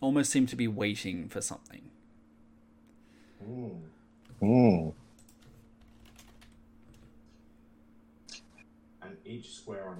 almost 0.00 0.30
seem 0.30 0.46
to 0.46 0.56
be 0.56 0.68
waiting 0.68 1.28
for 1.28 1.40
something. 1.40 1.90
Hmm. 4.40 4.88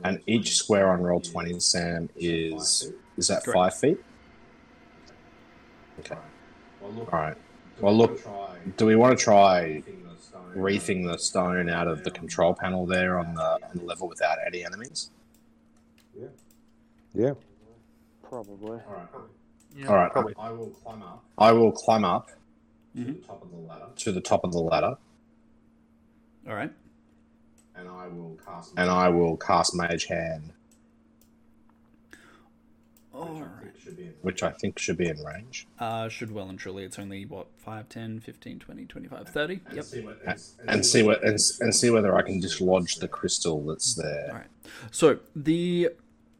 And 0.05 0.21
each 0.27 0.57
square 0.57 0.91
on 0.91 1.01
Roll20, 1.01 1.61
Sam, 1.61 2.09
is 2.17 2.93
is 3.17 3.29
that 3.29 3.45
Correct. 3.45 3.57
five 3.57 3.75
feet? 3.75 3.99
Okay. 6.01 6.17
All 6.83 7.07
right. 7.13 7.37
Well, 7.81 7.97
look. 7.97 8.21
Do 8.77 8.87
we 8.87 8.97
want 8.97 9.19
to 9.19 9.23
try 9.23 9.83
reefing 10.55 11.05
the 11.07 11.19
stone 11.19 11.69
out 11.69 11.89
of 11.89 12.05
the 12.05 12.11
control 12.11 12.55
panel 12.55 12.87
there 12.87 13.19
on 13.19 13.35
the, 13.35 13.43
on 13.43 13.71
the 13.75 13.85
level 13.85 14.09
without 14.09 14.39
any 14.47 14.65
enemies? 14.65 15.11
Yeah. 16.19 16.29
Yeah. 17.15 17.33
Probably. 18.23 18.79
Yeah, 19.77 19.89
All 19.89 19.97
right. 19.97 20.13
Probably. 20.13 20.35
I 20.39 20.51
will 20.51 20.71
climb 20.71 21.03
up. 21.03 21.25
I 21.39 21.53
will 21.53 21.73
climb 21.73 22.05
up 22.05 22.31
Mhm. 22.97 23.97
to 23.97 24.13
the 24.13 24.21
top 24.21 24.43
of 24.45 24.53
the 24.53 24.59
ladder, 24.61 24.97
All 26.49 26.55
right. 26.55 26.73
and 27.75 27.89
I 27.89 28.07
will 28.09 28.39
cast. 28.45 28.73
And 28.77 28.91
I 28.91 29.09
will 29.11 29.37
cast 29.37 29.75
Mage 29.75 30.07
Hand, 30.07 30.53
All 33.13 33.41
right. 33.43 34.15
which 34.23 34.43
I 34.43 34.51
think 34.51 34.79
should 34.79 34.97
be 34.97 35.09
in 35.09 35.23
range. 35.23 35.67
Uh, 35.79 36.09
should 36.09 36.31
well 36.33 36.49
and 36.49 36.59
truly. 36.59 36.85
It's 36.85 36.99
only, 36.99 37.27
what, 37.27 37.49
5, 37.59 37.89
10, 37.89 38.21
15, 38.21 38.59
20, 38.61 38.87
25, 38.87 39.29
30? 39.29 39.61
Yep. 39.75 39.85
and 40.69 40.85
see 40.87 41.03
what 41.03 41.23
and, 41.23 41.39
and 41.61 41.75
see 41.75 41.91
whether 41.91 42.17
I 42.17 42.23
can 42.23 42.41
dislodge 42.41 42.97
the 42.97 43.09
crystal 43.09 43.63
that's 43.67 43.95
there. 43.95 44.29
All 44.31 44.37
right. 44.37 44.47
So 44.91 45.19
the 45.35 45.91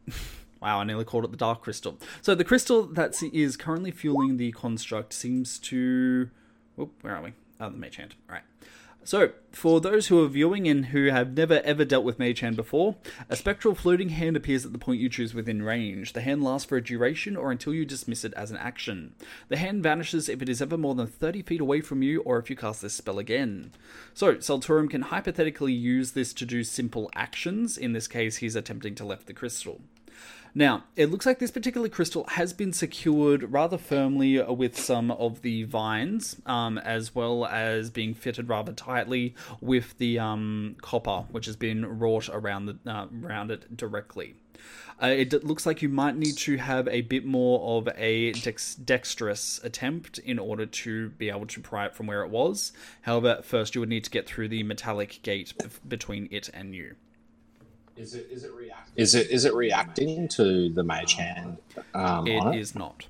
wow, 0.61 0.79
I 0.79 0.83
nearly 0.85 1.05
called 1.05 1.23
it 1.25 1.31
the 1.31 1.37
dark 1.37 1.61
crystal. 1.61 1.99
So 2.21 2.33
the 2.33 2.43
crystal 2.43 2.83
that 2.83 3.21
is 3.21 3.57
currently 3.57 3.91
fueling 3.91 4.37
the 4.37 4.51
construct 4.53 5.13
seems 5.13 5.59
to. 5.59 6.31
Where 7.01 7.15
are 7.15 7.21
we? 7.21 7.33
Oh, 7.59 7.69
the 7.69 7.77
mage 7.77 7.95
hand. 7.95 8.15
All 8.29 8.35
right. 8.35 8.43
So, 9.07 9.31
for 9.53 9.79
those 9.79 10.07
who 10.07 10.21
are 10.21 10.27
viewing 10.27 10.67
and 10.67 10.87
who 10.87 11.05
have 11.05 11.31
never 11.31 11.61
ever 11.63 11.85
dealt 11.85 12.03
with 12.03 12.19
Mage 12.19 12.41
Hand 12.41 12.57
before, 12.57 12.97
a 13.29 13.37
spectral 13.37 13.73
floating 13.73 14.09
hand 14.09 14.35
appears 14.35 14.65
at 14.65 14.73
the 14.73 14.77
point 14.77 14.99
you 14.99 15.07
choose 15.07 15.33
within 15.33 15.63
range. 15.63 16.11
The 16.11 16.19
hand 16.19 16.43
lasts 16.43 16.67
for 16.67 16.75
a 16.75 16.83
duration 16.83 17.37
or 17.37 17.49
until 17.49 17.73
you 17.73 17.85
dismiss 17.85 18.25
it 18.25 18.33
as 18.33 18.51
an 18.51 18.57
action. 18.57 19.15
The 19.47 19.55
hand 19.55 19.81
vanishes 19.81 20.27
if 20.27 20.41
it 20.41 20.49
is 20.49 20.61
ever 20.61 20.77
more 20.77 20.93
than 20.93 21.07
30 21.07 21.43
feet 21.43 21.61
away 21.61 21.79
from 21.79 22.03
you 22.03 22.19
or 22.23 22.37
if 22.37 22.49
you 22.49 22.57
cast 22.57 22.81
this 22.81 22.95
spell 22.95 23.17
again. 23.17 23.71
So, 24.13 24.35
Salturum 24.35 24.89
can 24.89 25.03
hypothetically 25.03 25.71
use 25.71 26.11
this 26.11 26.33
to 26.33 26.45
do 26.45 26.65
simple 26.65 27.09
actions. 27.15 27.77
In 27.77 27.93
this 27.93 28.09
case, 28.09 28.37
he's 28.37 28.57
attempting 28.57 28.93
to 28.95 29.05
lift 29.05 29.27
the 29.27 29.33
crystal. 29.33 29.79
Now, 30.55 30.85
it 30.95 31.11
looks 31.11 31.27
like 31.27 31.37
this 31.37 31.51
particular 31.51 31.87
crystal 31.87 32.25
has 32.29 32.51
been 32.51 32.73
secured 32.73 33.53
rather 33.53 33.77
firmly 33.77 34.41
with 34.41 34.79
some 34.79 35.11
of 35.11 35.43
the 35.43 35.63
vines, 35.65 36.41
um, 36.47 36.79
as 36.79 37.13
well 37.13 37.45
as 37.45 37.91
being 37.91 38.15
fitted 38.15 38.49
rather 38.49 38.73
tightly 38.73 39.35
with 39.61 39.95
the 39.99 40.17
um, 40.17 40.75
copper, 40.81 41.25
which 41.29 41.45
has 41.45 41.55
been 41.55 41.99
wrought 41.99 42.27
around 42.29 42.65
the 42.65 42.91
uh, 42.91 43.05
around 43.23 43.51
it 43.51 43.77
directly. 43.77 44.35
Uh, 45.01 45.07
it 45.07 45.43
looks 45.43 45.67
like 45.67 45.83
you 45.83 45.89
might 45.89 46.15
need 46.15 46.35
to 46.37 46.57
have 46.57 46.87
a 46.87 47.01
bit 47.01 47.23
more 47.23 47.77
of 47.77 47.87
a 47.95 48.31
dex- 48.31 48.73
dexterous 48.73 49.59
attempt 49.63 50.17
in 50.17 50.39
order 50.39 50.65
to 50.65 51.09
be 51.09 51.29
able 51.29 51.45
to 51.45 51.59
pry 51.59 51.85
it 51.85 51.93
from 51.93 52.07
where 52.07 52.23
it 52.23 52.29
was. 52.29 52.73
However, 53.01 53.41
first 53.43 53.75
you 53.75 53.81
would 53.81 53.89
need 53.89 54.05
to 54.05 54.09
get 54.09 54.25
through 54.25 54.47
the 54.47 54.63
metallic 54.63 55.21
gate 55.21 55.53
between 55.87 56.27
it 56.31 56.49
and 56.51 56.73
you. 56.73 56.95
Is 57.97 58.13
it 58.13 58.27
is 58.31 58.43
it 58.43 58.53
reacting? 58.53 58.93
Is 58.95 59.15
it 59.15 59.29
is 59.29 59.45
it 59.45 59.53
reacting 59.53 60.27
to 60.29 60.69
the 60.69 60.83
mage 60.83 61.13
hand? 61.13 61.57
Um, 61.93 62.27
It 62.27 62.41
on 62.41 62.53
is 62.53 62.75
not. 62.75 63.07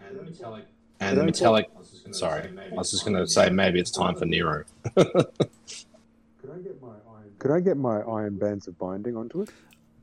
And 0.00 0.18
the 0.18 0.22
metallic. 0.24 0.64
And 1.00 1.18
the 1.18 1.24
metallic. 1.24 1.70
Sorry, 2.12 2.48
I 2.58 2.74
was 2.74 2.90
just 2.90 3.04
going 3.04 3.16
to 3.16 3.26
say 3.26 3.50
maybe 3.50 3.78
it's 3.78 3.90
time 3.90 4.16
for 4.16 4.24
Nero. 4.24 4.64
Could 7.38 7.50
I 7.50 7.60
get 7.60 7.76
my 7.76 8.00
iron 8.00 8.36
bands 8.36 8.66
of 8.66 8.78
binding 8.78 9.16
onto 9.16 9.42
it? 9.42 9.50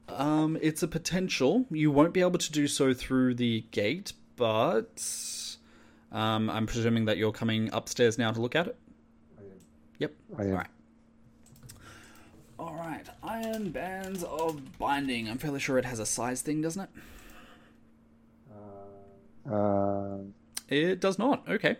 Um, 0.08 0.58
it's 0.62 0.84
a 0.84 0.88
potential. 0.88 1.66
You 1.70 1.92
won't 1.92 2.14
be 2.14 2.22
able 2.22 2.40
to 2.40 2.52
do 2.52 2.68
so 2.68 2.94
through 2.94 3.36
the 3.36 3.66
gate, 3.72 4.14
but 4.38 5.04
um, 6.12 6.50
I'm 6.50 6.66
presuming 6.66 7.06
that 7.06 7.18
you're 7.18 7.32
coming 7.34 7.70
upstairs 7.74 8.18
now 8.18 8.32
to 8.32 8.42
look 8.42 8.56
at 8.56 8.68
it. 8.68 8.78
Yep. 10.00 10.14
I 10.38 10.44
am. 10.44 10.52
All 10.52 10.58
right. 10.58 10.68
All 12.60 12.74
right. 12.76 13.06
Iron 13.24 13.70
bands 13.70 14.24
of 14.24 14.78
binding. 14.80 15.30
I'm 15.30 15.38
fairly 15.38 15.60
sure 15.60 15.78
it 15.78 15.86
has 15.86 16.00
a 16.00 16.06
size 16.06 16.42
thing, 16.42 16.62
doesn't 16.62 16.84
it? 16.84 16.90
Uh, 19.52 20.18
It 20.68 21.00
does 21.00 21.18
not. 21.18 21.48
Okay. 21.48 21.78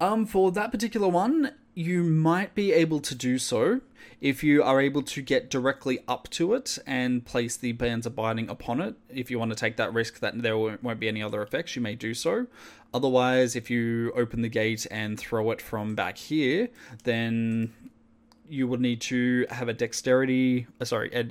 Um, 0.00 0.26
for 0.26 0.50
that 0.52 0.70
particular 0.70 1.08
one, 1.08 1.52
you 1.74 2.02
might 2.02 2.54
be 2.54 2.72
able 2.72 3.00
to 3.00 3.14
do 3.14 3.38
so 3.38 3.80
if 4.20 4.42
you 4.42 4.62
are 4.62 4.80
able 4.80 5.02
to 5.02 5.22
get 5.22 5.48
directly 5.50 6.00
up 6.08 6.28
to 6.30 6.54
it 6.54 6.78
and 6.86 7.24
place 7.24 7.56
the 7.56 7.72
bands 7.72 8.06
of 8.06 8.16
binding 8.16 8.48
upon 8.48 8.80
it. 8.80 8.96
If 9.08 9.30
you 9.30 9.38
want 9.38 9.52
to 9.52 9.56
take 9.56 9.76
that 9.76 9.92
risk 9.92 10.18
that 10.20 10.40
there 10.42 10.56
won't 10.58 10.98
be 10.98 11.08
any 11.08 11.22
other 11.22 11.42
effects, 11.42 11.76
you 11.76 11.82
may 11.82 11.94
do 11.94 12.14
so. 12.14 12.46
Otherwise, 12.92 13.54
if 13.54 13.70
you 13.70 14.12
open 14.16 14.42
the 14.42 14.48
gate 14.48 14.86
and 14.90 15.18
throw 15.18 15.50
it 15.50 15.60
from 15.60 15.94
back 15.94 16.16
here, 16.16 16.68
then 17.04 17.72
you 18.48 18.66
would 18.68 18.80
need 18.80 19.00
to 19.02 19.46
have 19.50 19.68
a 19.68 19.72
dexterity. 19.72 20.66
Uh, 20.80 20.84
sorry, 20.84 21.10
a, 21.14 21.28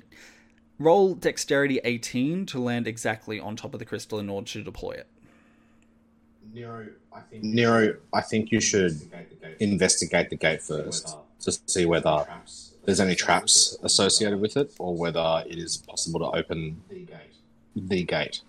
roll 0.79 1.15
dexterity 1.15 1.79
18 1.83 2.45
to 2.47 2.59
land 2.59 2.87
exactly 2.87 3.39
on 3.39 3.55
top 3.55 3.73
of 3.73 3.79
the 3.79 3.85
crystal 3.85 4.19
in 4.19 4.29
order 4.29 4.47
to 4.47 4.63
deploy 4.63 4.91
it. 4.91 5.07
Nero, 6.53 6.87
I 7.13 7.19
think 7.21 7.43
Nero, 7.43 7.95
I 8.13 8.21
think 8.21 8.51
you 8.51 8.61
should 8.61 8.99
investigate 9.59 10.29
the 10.29 10.35
gate 10.35 10.61
first 10.61 11.17
to 11.41 11.51
see 11.65 11.85
whether 11.85 12.25
there's 12.85 12.99
any 12.99 13.15
traps 13.15 13.77
associated 13.83 14.39
with 14.39 14.55
it 14.55 14.73
or 14.79 14.95
whether 14.95 15.43
it 15.45 15.57
is 15.57 15.77
possible 15.77 16.19
to 16.19 16.37
open 16.37 16.81
the 17.75 18.03
gate. 18.03 18.41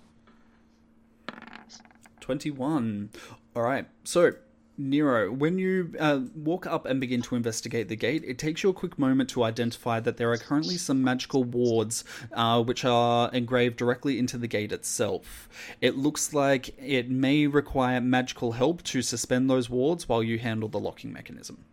21. 2.20 3.10
All 3.56 3.62
right. 3.62 3.86
So, 4.04 4.32
Nero, 4.78 5.32
when 5.32 5.58
you 5.58 5.92
uh, 5.98 6.20
walk 6.36 6.64
up 6.66 6.86
and 6.86 7.00
begin 7.00 7.20
to 7.22 7.34
investigate 7.34 7.88
the 7.88 7.96
gate, 7.96 8.22
it 8.24 8.38
takes 8.38 8.62
you 8.62 8.70
a 8.70 8.72
quick 8.72 8.98
moment 8.98 9.28
to 9.30 9.42
identify 9.42 9.98
that 9.98 10.16
there 10.16 10.30
are 10.30 10.38
currently 10.38 10.76
some 10.76 11.02
magical 11.02 11.42
wards 11.42 12.04
uh, 12.32 12.62
which 12.62 12.84
are 12.84 13.28
engraved 13.32 13.76
directly 13.76 14.18
into 14.18 14.38
the 14.38 14.46
gate 14.46 14.70
itself. 14.70 15.48
It 15.80 15.96
looks 15.96 16.32
like 16.32 16.74
it 16.78 17.10
may 17.10 17.48
require 17.48 18.00
magical 18.00 18.52
help 18.52 18.82
to 18.84 19.02
suspend 19.02 19.50
those 19.50 19.68
wards 19.68 20.08
while 20.08 20.22
you 20.22 20.38
handle 20.38 20.68
the 20.68 20.78
locking 20.78 21.12
mechanism. 21.12 21.64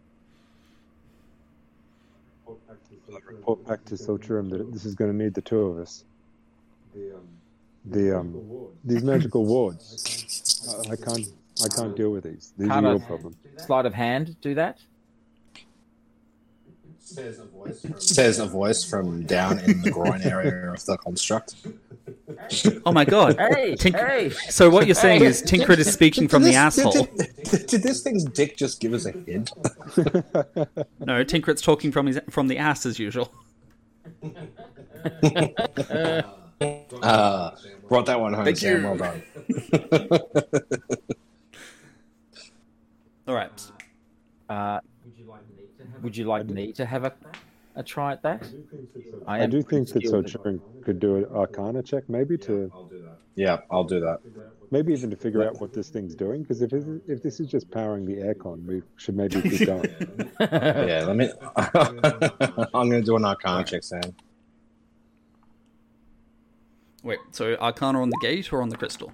report 3.46 3.68
back 3.68 3.86
to 3.86 3.96
Solturum 3.96 4.50
that 4.50 4.72
this 4.74 4.86
is 4.86 4.96
going 4.96 5.12
to 5.12 5.24
need 5.24 5.34
the 5.34 5.42
two 5.42 5.62
of 5.62 5.78
us. 5.78 6.04
The 7.86 8.20
um, 8.20 8.42
these 8.84 9.04
magical 9.04 9.46
wards. 9.46 10.74
I 10.90 10.96
can't. 10.96 11.28
I 11.64 11.68
can't 11.70 11.96
deal 11.96 12.12
with 12.12 12.24
these. 12.26 12.54
These 12.58 12.68
Can't 12.68 12.86
are 12.86 12.90
I- 12.90 12.92
your 12.94 13.00
problem. 13.02 13.36
Sleight 13.58 13.86
of 13.86 13.94
hand, 13.94 14.36
do 14.42 14.54
that. 14.56 14.80
Says 17.00 18.40
a 18.40 18.46
voice 18.48 18.84
from 18.84 19.24
down 19.28 19.60
in 19.60 19.82
the 19.84 19.92
groin 19.92 20.22
area 20.24 20.72
of 20.74 20.84
the 20.86 20.98
construct. 20.98 21.54
Oh 22.84 22.92
my 22.92 23.06
god. 23.06 23.38
Hey, 23.38 23.76
Tink- 23.76 23.96
hey. 23.96 24.32
So 24.50 24.70
what 24.72 24.88
you're 24.88 24.96
saying 24.96 25.24
is 25.24 25.44
Tinkrit 25.44 25.78
is 25.78 25.92
speaking 25.94 26.28
from 26.28 26.42
the 26.44 26.56
asshole. 26.56 26.92
Did, 26.94 27.10
did- 27.44 27.68
did 27.68 27.84
this 27.84 28.02
thing's 28.02 28.26
dick 28.26 28.58
just 28.58 28.80
give 28.82 28.94
us 28.94 29.06
a 29.06 29.12
hint? 29.12 29.52
No, 31.00 31.24
Tinkrit's 31.24 31.62
talking 31.62 31.92
from 31.92 32.08
his 32.08 32.20
from 32.32 32.48
the 32.48 32.58
ass 32.58 32.86
as 32.88 32.98
usual. 32.98 33.32
Uh, 37.02 37.52
brought 37.88 38.06
that 38.08 38.20
one 38.20 38.34
home, 38.34 38.46
Thank 38.46 38.58
Sam. 38.58 38.82
you. 38.82 38.88
Well 38.88 38.98
done. 38.98 39.22
All 43.28 43.36
right. 43.36 43.72
Uh, 44.50 44.80
would 46.02 46.16
you 46.16 46.26
like 46.26 46.46
me 46.48 46.72
to 46.74 46.86
have 46.86 47.04
a, 47.06 47.14
a 47.76 47.84
try 47.84 48.12
at 48.14 48.22
that? 48.24 48.48
I 49.28 49.40
am 49.40 49.50
do 49.50 49.64
think 49.64 49.88
that 49.90 50.06
skilled 50.06 50.30
Sojourn 50.30 50.62
could 50.84 51.00
do 51.00 51.16
an 51.18 51.26
Arcana 51.26 51.82
check, 51.82 52.08
maybe 52.08 52.38
to 52.40 52.72
Yeah, 53.36 53.62
I'll 53.72 53.84
do 53.84 54.00
that. 54.02 54.20
maybe 54.70 54.94
even 54.94 55.10
to 55.10 55.16
figure 55.16 55.44
out 55.44 55.60
what 55.60 55.74
this 55.74 55.90
thing's 55.90 56.14
doing. 56.14 56.44
Because 56.44 56.62
if 56.62 56.72
it, 56.74 56.86
if 57.08 57.24
this 57.24 57.40
is 57.40 57.48
just 57.48 57.72
powering 57.72 58.06
the 58.06 58.18
aircon, 58.18 58.64
we 58.66 58.84
should 58.98 59.16
maybe 59.16 59.42
keep 59.42 59.66
going. 59.66 59.90
Yeah, 60.40 61.06
let 61.08 61.16
me. 61.16 61.32
I'm 62.76 62.90
going 62.90 63.02
to 63.02 63.02
do 63.02 63.16
an 63.16 63.26
Arcana 63.26 63.64
check, 63.64 63.84
Sam. 63.84 64.02
Wait. 67.04 67.20
So 67.32 67.56
Arcana 67.56 68.02
on 68.02 68.10
the 68.10 68.18
gate 68.22 68.54
or 68.54 68.62
on 68.62 68.70
the 68.70 68.78
crystal? 68.78 69.12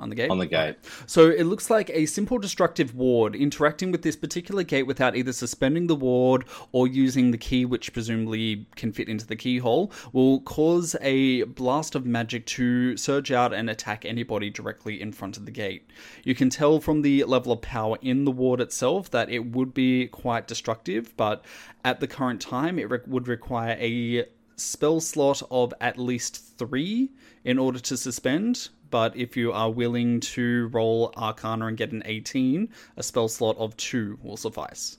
On 0.00 0.08
the 0.08 0.14
gate. 0.16 0.30
On 0.30 0.38
the 0.38 0.46
gate. 0.46 0.56
On 0.56 0.66
the 0.66 0.72
gate. 0.72 0.78
So 1.06 1.30
it 1.30 1.44
looks 1.44 1.68
like 1.70 1.90
a 1.90 2.06
simple 2.06 2.38
destructive 2.38 2.94
ward 2.94 3.36
interacting 3.36 3.92
with 3.92 4.02
this 4.02 4.16
particular 4.16 4.62
gate 4.62 4.84
without 4.84 5.14
either 5.14 5.32
suspending 5.32 5.86
the 5.86 5.94
ward 5.94 6.46
or 6.72 6.88
using 6.88 7.30
the 7.30 7.38
key, 7.38 7.64
which 7.64 7.92
presumably 7.92 8.66
can 8.76 8.92
fit 8.92 9.08
into 9.08 9.26
the 9.26 9.36
keyhole, 9.36 9.92
will 10.12 10.40
cause 10.40 10.96
a 11.02 11.42
blast 11.42 11.94
of 11.94 12.06
magic 12.06 12.46
to 12.46 12.96
surge 12.96 13.30
out 13.30 13.52
and 13.52 13.68
attack 13.68 14.04
anybody 14.04 14.48
directly 14.48 15.00
in 15.00 15.12
front 15.12 15.36
of 15.36 15.44
the 15.44 15.52
gate. 15.52 15.90
You 16.24 16.34
can 16.34 16.48
tell 16.48 16.80
from 16.80 17.02
the 17.02 17.24
level 17.24 17.52
of 17.52 17.60
power 17.60 17.98
in 18.00 18.24
the 18.24 18.30
ward 18.30 18.60
itself 18.60 19.10
that 19.10 19.28
it 19.28 19.52
would 19.52 19.74
be 19.74 20.06
quite 20.06 20.46
destructive, 20.46 21.14
but 21.16 21.44
at 21.84 22.00
the 22.00 22.06
current 22.08 22.40
time, 22.40 22.78
it 22.78 22.90
re- 22.90 23.00
would 23.06 23.28
require 23.28 23.76
a 23.78 24.26
spell 24.56 25.00
slot 25.00 25.42
of 25.50 25.72
at 25.80 25.98
least 25.98 26.58
three 26.58 27.10
in 27.44 27.58
order 27.58 27.78
to 27.78 27.96
suspend. 27.96 28.68
But 28.90 29.16
if 29.16 29.36
you 29.36 29.52
are 29.52 29.70
willing 29.70 30.20
to 30.20 30.68
roll 30.68 31.12
Arcana 31.16 31.66
and 31.66 31.76
get 31.76 31.92
an 31.92 32.02
18, 32.04 32.68
a 32.96 33.02
spell 33.02 33.28
slot 33.28 33.56
of 33.58 33.76
two 33.76 34.18
will 34.22 34.36
suffice. 34.36 34.98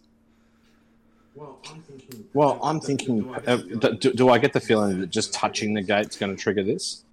Well, 1.36 1.60
I'm 1.70 1.82
thinking. 1.82 2.26
Well, 2.34 2.60
I'm 2.62 2.80
do, 4.00 4.14
do 4.14 4.30
I 4.30 4.38
get 4.38 4.54
the 4.54 4.60
feeling 4.60 5.00
that 5.00 5.10
just 5.10 5.34
touching 5.34 5.74
the 5.74 5.82
gate's 5.82 6.18
going 6.18 6.36
to 6.36 6.42
trigger 6.42 6.64
this, 6.64 7.04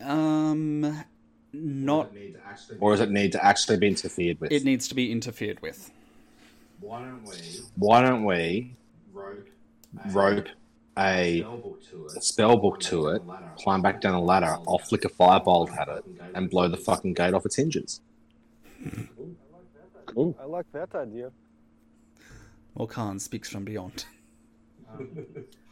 Um, 0.00 1.04
not. 1.52 2.10
or 2.80 2.92
does 2.92 3.00
it 3.00 3.10
need 3.10 3.32
to 3.32 3.44
actually 3.44 3.76
be 3.76 3.86
interfered 3.88 4.40
with? 4.40 4.50
It 4.50 4.64
needs 4.64 4.88
to 4.88 4.94
be 4.96 5.12
interfered 5.12 5.60
with. 5.62 5.90
Why 6.80 7.02
don't 7.02 7.22
we 7.24 7.36
Why 7.76 8.02
don't 8.02 8.24
we 8.24 8.74
rope, 9.12 9.46
rope 10.06 10.48
a 10.98 11.44
spell 12.20 12.56
book 12.56 12.80
to 12.80 13.08
it, 13.08 13.22
climb 13.56 13.82
back 13.82 14.00
down 14.00 14.12
the 14.12 14.20
ladder, 14.20 14.56
I'll 14.68 14.78
flick 14.78 15.04
a 15.04 15.08
firebolt 15.08 15.76
at 15.78 15.88
it, 15.88 16.04
and 16.34 16.50
blow 16.50 16.68
the 16.68 16.76
fucking 16.76 17.14
gate 17.14 17.34
off 17.34 17.46
its 17.46 17.56
hinges. 17.56 18.00
Hmm. 18.82 19.04
Cool. 20.06 20.36
I 20.40 20.44
like 20.44 20.66
that 20.72 20.94
idea. 20.94 21.30
Well, 22.74 22.86
Khan 22.86 23.18
speaks 23.18 23.48
from 23.48 23.64
beyond. 23.64 24.04
Um, 24.98 25.26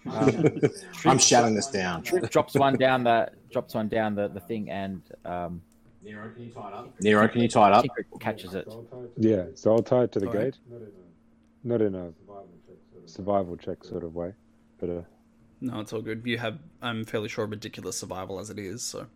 I'm 1.05 1.11
um, 1.11 1.19
shouting 1.19 1.55
this 1.55 1.67
down. 1.67 2.03
drops 2.03 2.55
one 2.55 2.77
down 2.77 3.05
the 3.05 3.31
drops 3.51 3.75
one 3.75 3.89
down 3.89 4.15
the, 4.15 4.29
the 4.29 4.41
thing 4.41 4.71
and 4.71 5.03
um, 5.27 5.61
Nero, 6.03 6.31
can 6.31 6.45
you 6.45 6.51
tie 6.51 6.69
it 6.69 6.75
up? 6.75 7.01
Nero, 7.01 7.29
can 7.29 7.41
you 7.43 7.49
tie 7.49 7.69
it 7.69 7.75
up? 7.75 7.83
Secret 7.83 8.07
catches 8.21 8.55
it. 8.55 8.67
Yeah, 9.19 9.45
so 9.55 9.73
I'll 9.73 9.83
tie 9.83 10.05
it 10.05 10.13
to 10.13 10.21
the 10.21 10.29
Alright. 10.29 10.53
gate. 10.53 10.59
Not 11.63 11.83
in 11.83 11.95
a 11.95 12.13
survival 13.05 13.57
check 13.57 13.85
sort 13.85 14.05
of 14.05 14.15
way, 14.15 14.33
but 14.81 14.91
uh, 14.91 15.03
No, 15.61 15.81
it's 15.81 15.93
all 15.93 16.01
good. 16.03 16.23
You 16.25 16.39
have, 16.39 16.59
I'm 16.83 17.05
fairly 17.05 17.29
sure, 17.29 17.47
ridiculous 17.47 17.97
survival 17.99 18.39
as 18.41 18.51
it 18.51 18.59
is, 18.59 18.83
so. 18.83 19.07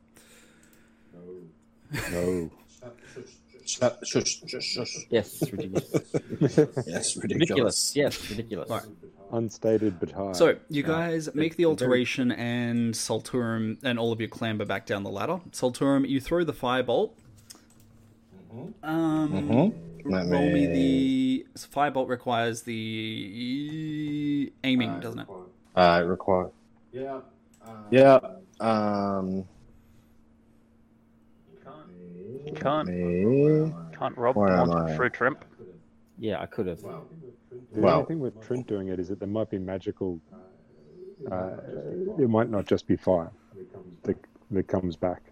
no. 2.12 2.50
Shut- 3.66 4.06
Shush, 4.06 4.42
shush, 4.46 4.62
shush. 4.62 4.94
Yes, 5.08 5.40
ridiculous. 5.50 5.90
Yes, 6.86 7.16
ridiculous. 7.16 7.22
ridiculous. 7.22 7.96
Yes, 7.96 8.30
ridiculous. 8.30 8.70
Alright. 8.70 8.86
Unstated 9.32 9.98
but 9.98 10.10
high. 10.12 10.32
So 10.32 10.56
you 10.68 10.84
Uh, 10.84 10.86
guys 10.86 11.34
make 11.34 11.56
the 11.56 11.64
alteration, 11.64 12.30
and 12.30 12.92
Salturum 12.92 13.78
and 13.82 13.98
all 13.98 14.12
of 14.12 14.20
you 14.20 14.28
clamber 14.28 14.66
back 14.66 14.84
down 14.84 15.02
the 15.02 15.08
ladder. 15.10 15.40
Salturum, 15.50 16.06
you 16.06 16.20
throw 16.20 16.44
the 16.44 16.52
firebolt. 16.52 17.12
Um, 18.82 19.32
Mm-hmm. 19.32 20.12
Roll 20.12 20.50
me 20.52 20.52
me- 20.52 20.66
the 20.66 21.46
so 21.58 21.66
firebolt 21.68 22.08
requires 22.10 22.62
the 22.64 24.52
aiming, 24.62 25.00
doesn't 25.00 25.20
it? 25.20 25.26
Uh, 25.74 26.00
it 26.02 26.06
require. 26.06 26.50
Yeah. 26.92 27.20
Yeah. 27.90 28.18
Um. 28.60 29.44
You 32.46 32.52
can't 32.54 32.88
Me. 32.88 33.72
can't 33.98 34.16
rob 34.16 34.36
Where 34.36 34.48
am 34.52 34.68
one 34.68 34.94
through 34.96 35.10
Trimp. 35.10 35.44
Yeah, 36.18 36.40
I 36.40 36.46
could 36.46 36.66
have. 36.66 36.80
the 36.82 36.90
well- 37.72 37.94
only 37.94 38.06
thing 38.06 38.20
with 38.20 38.40
Trent 38.40 38.66
doing 38.66 38.88
it 38.88 39.00
is 39.00 39.08
that 39.08 39.18
there 39.18 39.28
might 39.28 39.50
be 39.50 39.58
magical. 39.58 40.20
Uh, 41.30 41.56
it 42.18 42.28
might 42.28 42.50
not 42.50 42.66
just 42.66 42.86
be 42.86 42.96
fire 42.96 43.30
that, 44.02 44.16
that 44.50 44.68
comes 44.68 44.94
back. 44.94 45.22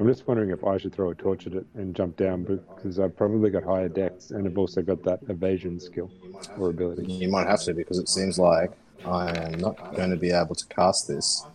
I'm 0.00 0.06
just 0.06 0.26
wondering 0.28 0.50
if 0.50 0.64
I 0.64 0.78
should 0.78 0.94
throw 0.94 1.10
a 1.10 1.14
torch 1.14 1.46
at 1.46 1.54
it 1.54 1.66
and 1.74 1.94
jump 1.94 2.16
down 2.16 2.44
because 2.44 2.98
I've 3.00 3.16
probably 3.16 3.50
got 3.50 3.64
higher 3.64 3.88
dex 3.88 4.30
and 4.30 4.46
I've 4.46 4.58
also 4.58 4.80
got 4.82 5.02
that 5.04 5.20
evasion 5.28 5.80
skill 5.80 6.10
or 6.56 6.68
ability. 6.70 7.10
You 7.12 7.28
might 7.28 7.46
have 7.48 7.62
to 7.62 7.74
because 7.74 7.98
it 7.98 8.08
seems 8.08 8.38
like 8.38 8.72
I 9.04 9.36
am 9.36 9.58
not 9.58 9.76
going 9.94 10.10
to 10.10 10.16
be 10.16 10.30
able 10.30 10.54
to 10.54 10.66
cast 10.66 11.08
this 11.08 11.46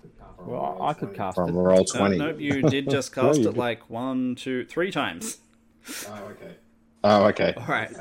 Well, 0.45 0.77
I 0.82 0.93
could 0.93 1.13
cast 1.13 1.36
from 1.36 1.51
it. 1.51 1.53
roll 1.53 1.77
No, 1.79 1.84
twenty. 1.84 2.17
nope, 2.17 2.39
you 2.39 2.62
did 2.69 2.89
just 2.89 3.13
cast 3.15 3.39
you 3.39 3.49
it 3.49 3.58
like 3.58 3.89
one, 3.89 4.36
two, 4.36 4.65
three 4.65 4.91
times. 4.91 5.38
Oh, 6.08 6.23
okay. 6.32 6.56
Oh, 7.06 7.25
okay. 7.25 7.53
All 7.58 7.65
right. 7.67 7.91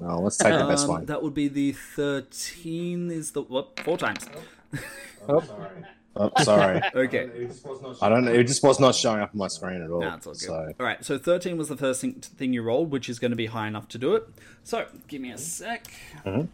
No, 0.00 0.20
let's 0.20 0.36
take 0.36 0.56
the 0.56 0.64
best 0.64 0.84
Um, 0.84 0.90
one. 0.94 1.06
That 1.06 1.22
would 1.22 1.34
be 1.34 1.48
the 1.48 1.72
thirteen. 1.72 3.10
Is 3.10 3.32
the 3.32 3.42
what? 3.42 3.78
Four 3.80 3.98
times. 3.98 4.26
Oh, 5.28 5.40
sorry. 5.46 5.84
Okay. 6.16 7.48
I 8.02 8.08
don't 8.08 8.24
know. 8.24 8.32
It 8.32 8.44
just 8.44 8.62
was 8.62 8.80
not 8.80 8.94
showing 8.94 9.20
up 9.20 9.30
on 9.32 9.38
my 9.38 9.48
screen 9.48 9.80
at 9.82 9.90
all. 9.90 10.00
Nah, 10.00 10.16
it's 10.16 10.26
all 10.26 10.32
good. 10.32 10.40
So 10.42 10.74
All 10.80 10.86
right, 10.86 11.04
so 11.04 11.18
13 11.18 11.56
was 11.56 11.68
the 11.68 11.76
first 11.76 12.00
thing, 12.00 12.14
thing 12.14 12.52
you 12.52 12.62
rolled, 12.62 12.90
which 12.90 13.08
is 13.08 13.18
going 13.18 13.30
to 13.30 13.36
be 13.36 13.46
high 13.46 13.68
enough 13.68 13.88
to 13.88 13.98
do 13.98 14.14
it. 14.16 14.24
So, 14.64 14.86
give 15.08 15.20
me 15.22 15.30
a 15.30 15.38
sec. 15.38 15.86
Mhm. 16.26 16.48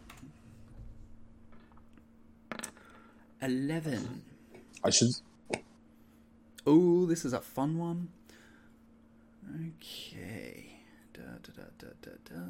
11. 3.41 4.21
I 4.83 4.89
should. 4.89 5.09
Oh, 6.65 7.05
this 7.05 7.25
is 7.25 7.33
a 7.33 7.41
fun 7.41 7.77
one. 7.77 8.09
Okay. 9.49 10.79
Da, 11.13 11.21
da, 11.21 11.51
da, 11.55 11.63
da, 11.79 11.87
da, 12.01 12.35
da. 12.35 12.41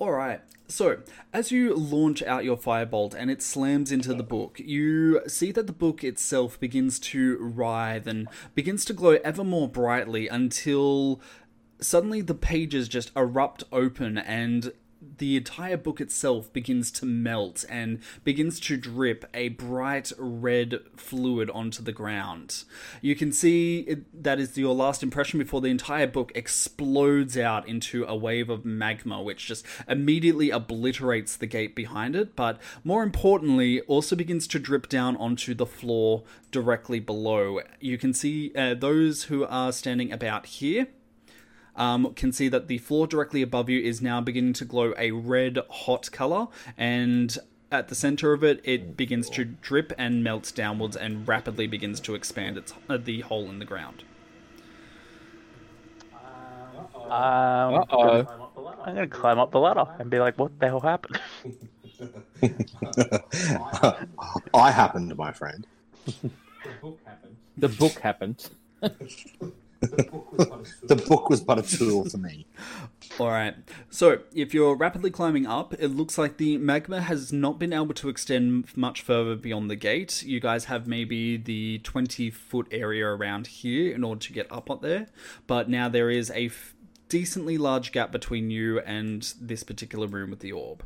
Alright, 0.00 0.42
so 0.68 0.98
as 1.32 1.50
you 1.50 1.74
launch 1.74 2.22
out 2.22 2.44
your 2.44 2.56
firebolt 2.56 3.14
and 3.14 3.32
it 3.32 3.42
slams 3.42 3.90
into 3.90 4.14
the 4.14 4.22
book, 4.22 4.60
you 4.60 5.20
see 5.26 5.50
that 5.50 5.66
the 5.66 5.72
book 5.72 6.04
itself 6.04 6.60
begins 6.60 7.00
to 7.00 7.36
writhe 7.40 8.06
and 8.06 8.28
begins 8.54 8.84
to 8.84 8.92
glow 8.92 9.18
ever 9.24 9.42
more 9.42 9.68
brightly 9.68 10.28
until 10.28 11.20
suddenly 11.80 12.20
the 12.20 12.34
pages 12.34 12.88
just 12.88 13.10
erupt 13.16 13.64
open 13.72 14.18
and 14.18 14.72
the 15.18 15.36
entire 15.36 15.76
book 15.76 16.00
itself 16.00 16.52
begins 16.52 16.90
to 16.92 17.06
melt 17.06 17.64
and 17.68 18.00
begins 18.24 18.58
to 18.60 18.76
drip 18.76 19.24
a 19.34 19.48
bright 19.50 20.12
red 20.18 20.80
fluid 20.96 21.50
onto 21.50 21.82
the 21.82 21.92
ground. 21.92 22.64
You 23.02 23.14
can 23.14 23.32
see 23.32 23.80
it, 23.80 24.22
that 24.22 24.38
is 24.38 24.56
your 24.56 24.74
last 24.74 25.02
impression 25.02 25.38
before 25.38 25.60
the 25.60 25.68
entire 25.68 26.06
book 26.06 26.32
explodes 26.34 27.36
out 27.36 27.68
into 27.68 28.04
a 28.04 28.16
wave 28.16 28.48
of 28.48 28.64
magma, 28.64 29.22
which 29.22 29.46
just 29.46 29.64
immediately 29.88 30.50
obliterates 30.50 31.36
the 31.36 31.46
gate 31.46 31.74
behind 31.74 32.16
it, 32.16 32.34
but 32.34 32.60
more 32.84 33.02
importantly, 33.02 33.80
also 33.82 34.16
begins 34.16 34.46
to 34.48 34.58
drip 34.58 34.88
down 34.88 35.16
onto 35.16 35.54
the 35.54 35.66
floor 35.66 36.24
directly 36.50 37.00
below. 37.00 37.60
You 37.80 37.98
can 37.98 38.14
see 38.14 38.52
uh, 38.54 38.74
those 38.74 39.24
who 39.24 39.44
are 39.44 39.72
standing 39.72 40.12
about 40.12 40.46
here 40.46 40.88
um, 41.78 42.12
can 42.14 42.32
see 42.32 42.48
that 42.48 42.68
the 42.68 42.78
floor 42.78 43.06
directly 43.06 43.40
above 43.40 43.70
you 43.70 43.80
is 43.80 44.02
now 44.02 44.20
beginning 44.20 44.52
to 44.54 44.64
glow 44.66 44.92
a 44.98 45.12
red 45.12 45.58
hot 45.70 46.10
color, 46.12 46.48
and 46.76 47.38
at 47.70 47.88
the 47.88 47.94
center 47.94 48.32
of 48.32 48.42
it, 48.44 48.60
it 48.64 48.96
begins 48.96 49.30
to 49.30 49.44
drip 49.44 49.92
and 49.96 50.22
melts 50.24 50.52
downwards 50.52 50.96
and 50.96 51.26
rapidly 51.26 51.66
begins 51.66 52.00
to 52.00 52.14
expand 52.14 52.56
its 52.58 52.74
uh, 52.90 52.96
the 52.96 53.20
hole 53.22 53.48
in 53.48 53.58
the 53.58 53.64
ground. 53.64 54.04
Um, 56.94 57.74
Uh-oh. 57.74 58.26
I'm 58.84 58.94
gonna 58.94 59.06
climb 59.06 59.38
up 59.38 59.50
the 59.50 59.60
ladder 59.60 59.84
and 59.98 60.10
be 60.10 60.18
like, 60.18 60.38
"What 60.38 60.58
the 60.58 60.66
hell 60.66 60.80
happened?" 60.80 61.20
I 64.54 64.70
happened, 64.70 65.16
my 65.16 65.32
friend. 65.32 65.66
The 66.06 66.30
book 66.80 66.98
happened. 67.04 67.36
The 67.56 67.68
book 67.68 67.98
happened. 68.00 68.50
The 69.80 71.04
book 71.08 71.30
was 71.30 71.40
but 71.40 71.58
a 71.58 71.62
tool 71.62 72.04
for 72.08 72.18
me. 72.18 72.46
All 73.20 73.28
right. 73.28 73.54
So, 73.90 74.20
if 74.34 74.52
you're 74.52 74.74
rapidly 74.76 75.10
climbing 75.10 75.46
up, 75.46 75.74
it 75.74 75.88
looks 75.88 76.18
like 76.18 76.36
the 76.36 76.56
magma 76.58 77.00
has 77.00 77.32
not 77.32 77.58
been 77.58 77.72
able 77.72 77.94
to 77.94 78.08
extend 78.08 78.76
much 78.76 79.02
further 79.02 79.36
beyond 79.36 79.70
the 79.70 79.76
gate. 79.76 80.22
You 80.22 80.40
guys 80.40 80.66
have 80.66 80.86
maybe 80.86 81.36
the 81.36 81.78
20 81.80 82.30
foot 82.30 82.66
area 82.70 83.06
around 83.06 83.46
here 83.46 83.94
in 83.94 84.04
order 84.04 84.20
to 84.20 84.32
get 84.32 84.50
up 84.50 84.70
up 84.70 84.82
there, 84.82 85.06
but 85.46 85.68
now 85.68 85.88
there 85.88 86.10
is 86.10 86.30
a 86.30 86.46
f- 86.46 86.74
decently 87.08 87.56
large 87.58 87.92
gap 87.92 88.12
between 88.12 88.50
you 88.50 88.80
and 88.80 89.32
this 89.40 89.62
particular 89.62 90.06
room 90.06 90.30
with 90.30 90.40
the 90.40 90.52
orb. 90.52 90.82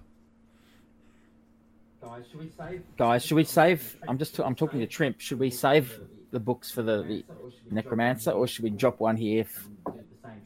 Guys, 2.03 2.25
should 2.31 2.41
we 2.41 2.51
save? 2.57 2.83
Guys, 2.97 3.25
should 3.25 3.37
we 3.37 3.45
save? 3.45 3.97
I'm 4.09 4.19
just 4.19 4.39
I'm 4.41 4.55
talking 4.55 4.81
to 4.81 4.87
Trimp. 4.87 5.21
Should 5.21 5.39
we 5.39 5.51
save 5.51 6.01
the 6.33 6.41
books 6.41 6.71
for 6.71 6.83
the, 6.83 7.03
the 7.03 7.25
necromancer, 7.71 8.33
or 8.33 8.47
should 8.49 8.65
we 8.65 8.71
drop 8.71 8.99
one 8.99 9.17
here 9.17 9.43
f- 9.43 9.69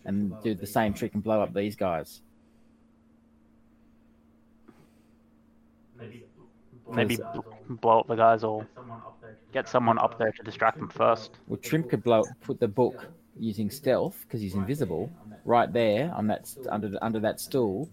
and 0.04 0.34
do 0.42 0.54
the 0.54 0.66
same 0.66 0.92
trick 0.92 1.14
and 1.14 1.22
blow 1.22 1.40
up 1.40 1.54
these 1.54 1.76
guys? 1.76 2.20
Maybe 6.92 7.16
bl- 7.16 7.40
blow 7.80 8.00
up 8.00 8.08
the 8.08 8.16
guys 8.16 8.44
or 8.44 8.66
get 9.52 9.68
someone 9.68 9.98
up 9.98 10.18
there 10.18 10.32
to 10.32 10.42
distract 10.42 10.78
them 10.78 10.88
first. 10.88 11.38
Well, 11.46 11.58
Trimp 11.58 11.88
could 11.88 12.02
blow 12.02 12.24
put 12.42 12.60
the 12.60 12.68
book 12.68 13.08
using 13.38 13.70
stealth 13.70 14.18
because 14.22 14.40
he's 14.40 14.54
invisible 14.54 15.10
right 15.44 15.72
there 15.72 16.12
on 16.14 16.26
that 16.26 16.54
under 16.68 16.98
under 17.00 17.20
that 17.20 17.40
stool, 17.40 17.88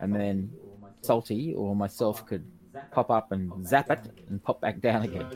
and 0.00 0.14
then 0.14 0.50
Salty 1.02 1.54
or 1.54 1.76
myself 1.76 2.26
could 2.26 2.44
pop 2.90 3.10
up 3.10 3.32
and 3.32 3.66
zap 3.66 3.90
it 3.90 4.00
and 4.28 4.42
pop 4.42 4.60
back 4.60 4.80
down 4.80 5.02
again. 5.02 5.26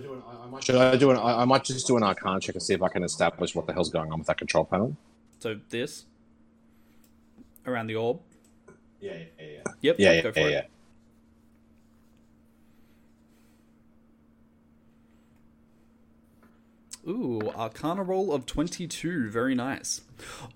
Should 0.61 0.77
I 0.77 0.97
do 0.97 1.11
an? 1.11 1.17
I 1.17 1.43
I 1.43 1.45
might 1.45 1.65
just 1.65 1.87
do 1.87 1.97
an 1.97 2.03
Arcana 2.03 2.41
check 2.41 2.55
and 2.55 2.63
see 2.63 2.75
if 2.75 2.83
I 2.83 2.89
can 2.89 3.03
establish 3.05 3.55
what 3.55 3.67
the 3.67 3.73
hell's 3.73 3.91
going 3.91 4.11
on 4.13 4.19
with 4.19 4.27
that 4.29 4.39
control 4.39 4.65
panel. 4.65 4.97
So, 5.41 5.59
this 5.69 6.07
around 7.67 7.87
the 7.87 7.97
orb. 7.97 8.21
Yeah, 9.01 9.13
yeah, 9.39 9.47
yeah. 9.47 9.73
Yep, 9.81 9.97
Yeah, 9.99 10.13
yeah, 10.13 10.23
go 10.23 10.33
for 10.33 10.41
yeah, 10.41 10.47
it. 10.47 10.51
yeah. 10.51 10.63
Ooh, 17.11 17.41
Arcana 17.57 18.03
roll 18.03 18.33
of 18.33 18.45
22. 18.47 19.31
Very 19.31 19.55
nice. 19.55 20.03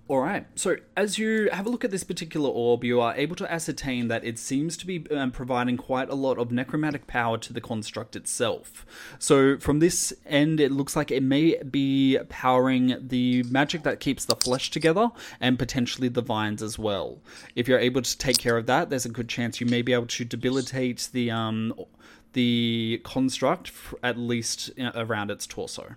All 0.08 0.20
right. 0.20 0.46
So, 0.54 0.76
as 0.96 1.18
you 1.18 1.48
have 1.52 1.66
a 1.66 1.70
look 1.70 1.84
at 1.84 1.90
this 1.90 2.04
particular 2.04 2.48
orb, 2.48 2.84
you 2.84 3.00
are 3.00 3.14
able 3.16 3.36
to 3.36 3.50
ascertain 3.50 4.08
that 4.08 4.24
it 4.24 4.38
seems 4.38 4.76
to 4.78 4.86
be 4.86 5.06
um, 5.10 5.30
providing 5.30 5.76
quite 5.76 6.10
a 6.10 6.14
lot 6.14 6.38
of 6.38 6.52
necromantic 6.52 7.06
power 7.06 7.38
to 7.38 7.52
the 7.52 7.60
construct 7.60 8.16
itself. 8.16 8.84
So, 9.18 9.58
from 9.58 9.78
this 9.78 10.12
end, 10.26 10.60
it 10.60 10.72
looks 10.72 10.96
like 10.96 11.10
it 11.10 11.22
may 11.22 11.62
be 11.62 12.18
powering 12.28 12.96
the 13.00 13.42
magic 13.44 13.82
that 13.84 14.00
keeps 14.00 14.24
the 14.24 14.36
flesh 14.36 14.70
together 14.70 15.08
and 15.40 15.58
potentially 15.58 16.08
the 16.08 16.22
vines 16.22 16.62
as 16.62 16.78
well. 16.78 17.20
If 17.56 17.68
you're 17.68 17.78
able 17.78 18.02
to 18.02 18.18
take 18.18 18.38
care 18.38 18.56
of 18.56 18.66
that, 18.66 18.90
there's 18.90 19.06
a 19.06 19.10
good 19.10 19.28
chance 19.28 19.60
you 19.60 19.66
may 19.66 19.82
be 19.82 19.92
able 19.92 20.06
to 20.06 20.24
debilitate 20.24 21.08
the 21.12 21.30
um 21.30 21.74
the 22.32 23.00
construct 23.04 23.72
at 24.02 24.18
least 24.18 24.76
know, 24.76 24.92
around 24.94 25.30
its 25.30 25.46
torso. 25.46 25.96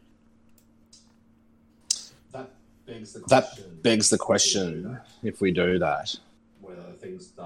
That 3.27 3.59
begs 3.81 4.09
the 4.09 4.17
question: 4.17 4.99
if 5.23 5.41
we 5.41 5.51
do 5.51 5.79
that, 5.79 6.15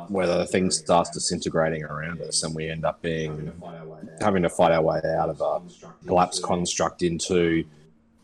whether 0.08 0.38
the 0.38 0.45
thing 0.45 0.71
starts 0.71 1.10
disintegrating 1.12 1.84
around 1.84 2.21
us 2.21 2.43
and 2.43 2.56
we 2.56 2.69
end 2.69 2.86
up 2.86 3.02
being 3.02 3.52
having 4.19 4.43
to 4.43 4.49
fight 4.49 4.71
our 4.71 4.82
way 4.82 5.02
out 5.17 5.30
of 5.30 5.41
a 5.41 5.62
collapsed 6.08 6.41
construct 6.41 7.04
into 7.04 7.63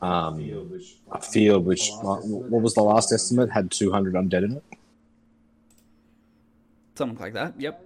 um, 0.02 0.82
a 1.12 1.22
field 1.22 1.66
which 1.66 1.90
what 2.02 2.26
was 2.62 2.74
the 2.74 2.82
last 2.82 3.12
estimate 3.12 3.50
had 3.52 3.72
200 3.72 4.14
undead 4.14 4.44
in 4.44 4.52
it. 4.54 4.64
Something 6.96 7.20
like 7.20 7.34
that. 7.34 7.54
Yep. 7.60 7.82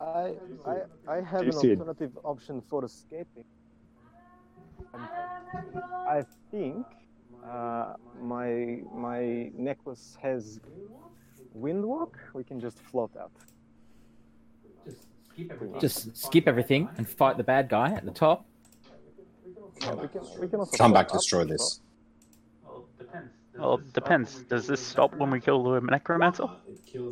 I, 0.00 0.34
I, 0.66 0.76
I 1.08 1.20
have 1.20 1.42
an 1.42 1.54
alternative 1.54 2.18
option 2.24 2.60
for 2.68 2.84
escaping. 2.84 3.44
I 4.94 6.24
think 6.50 6.84
uh, 7.48 7.94
my 8.20 8.80
my 8.94 9.50
necklace 9.56 10.16
has 10.22 10.60
windwalk. 11.58 12.14
We 12.34 12.44
can 12.44 12.60
just 12.60 12.78
float 12.78 13.12
out. 13.18 13.32
Just 15.80 16.16
skip 16.16 16.46
everything 16.46 16.88
and 16.96 17.08
fight 17.08 17.36
the 17.36 17.44
bad 17.44 17.68
guy 17.68 17.92
at 17.92 18.04
the 18.04 18.10
top. 18.10 18.44
Yeah, 19.80 19.94
we 19.94 20.08
can, 20.08 20.20
we 20.38 20.48
can 20.48 20.60
also 20.60 20.76
Come 20.76 20.92
back, 20.92 21.06
up 21.06 21.12
destroy 21.12 21.44
this. 21.44 21.80
Well, 23.58 23.74
it 23.74 23.92
depends. 23.92 24.42
Does 24.44 24.66
this 24.66 24.80
stop 24.80 25.14
when 25.16 25.30
we 25.30 25.40
kill 25.40 25.62
the 25.62 25.80
necromancer? 25.80 26.46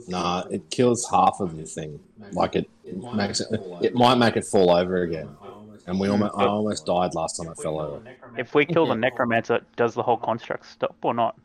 Nah, 0.08 0.44
it 0.50 0.70
kills 0.70 1.08
half 1.10 1.36
of 1.40 1.56
the 1.56 1.64
thing. 1.64 2.00
Like 2.32 2.56
it, 2.56 2.68
it 2.84 2.96
makes 3.14 3.40
it. 3.40 3.48
It 3.82 3.94
might 3.94 4.16
make 4.16 4.36
it 4.36 4.44
fall 4.44 4.70
over 4.70 5.02
again. 5.02 5.28
And 5.90 5.98
we 5.98 6.06
almost, 6.06 6.34
I 6.36 6.44
almost 6.44 6.86
died 6.86 7.16
last 7.16 7.36
time 7.36 7.48
I 7.48 7.54
fell 7.54 7.80
over. 7.80 8.00
If 8.38 8.54
we 8.54 8.64
kill 8.64 8.86
the 8.86 8.94
necromancer, 8.94 9.60
does 9.74 9.92
the 9.92 10.04
whole 10.04 10.18
construct 10.18 10.66
stop 10.66 10.96
or 11.02 11.12
not? 11.12 11.36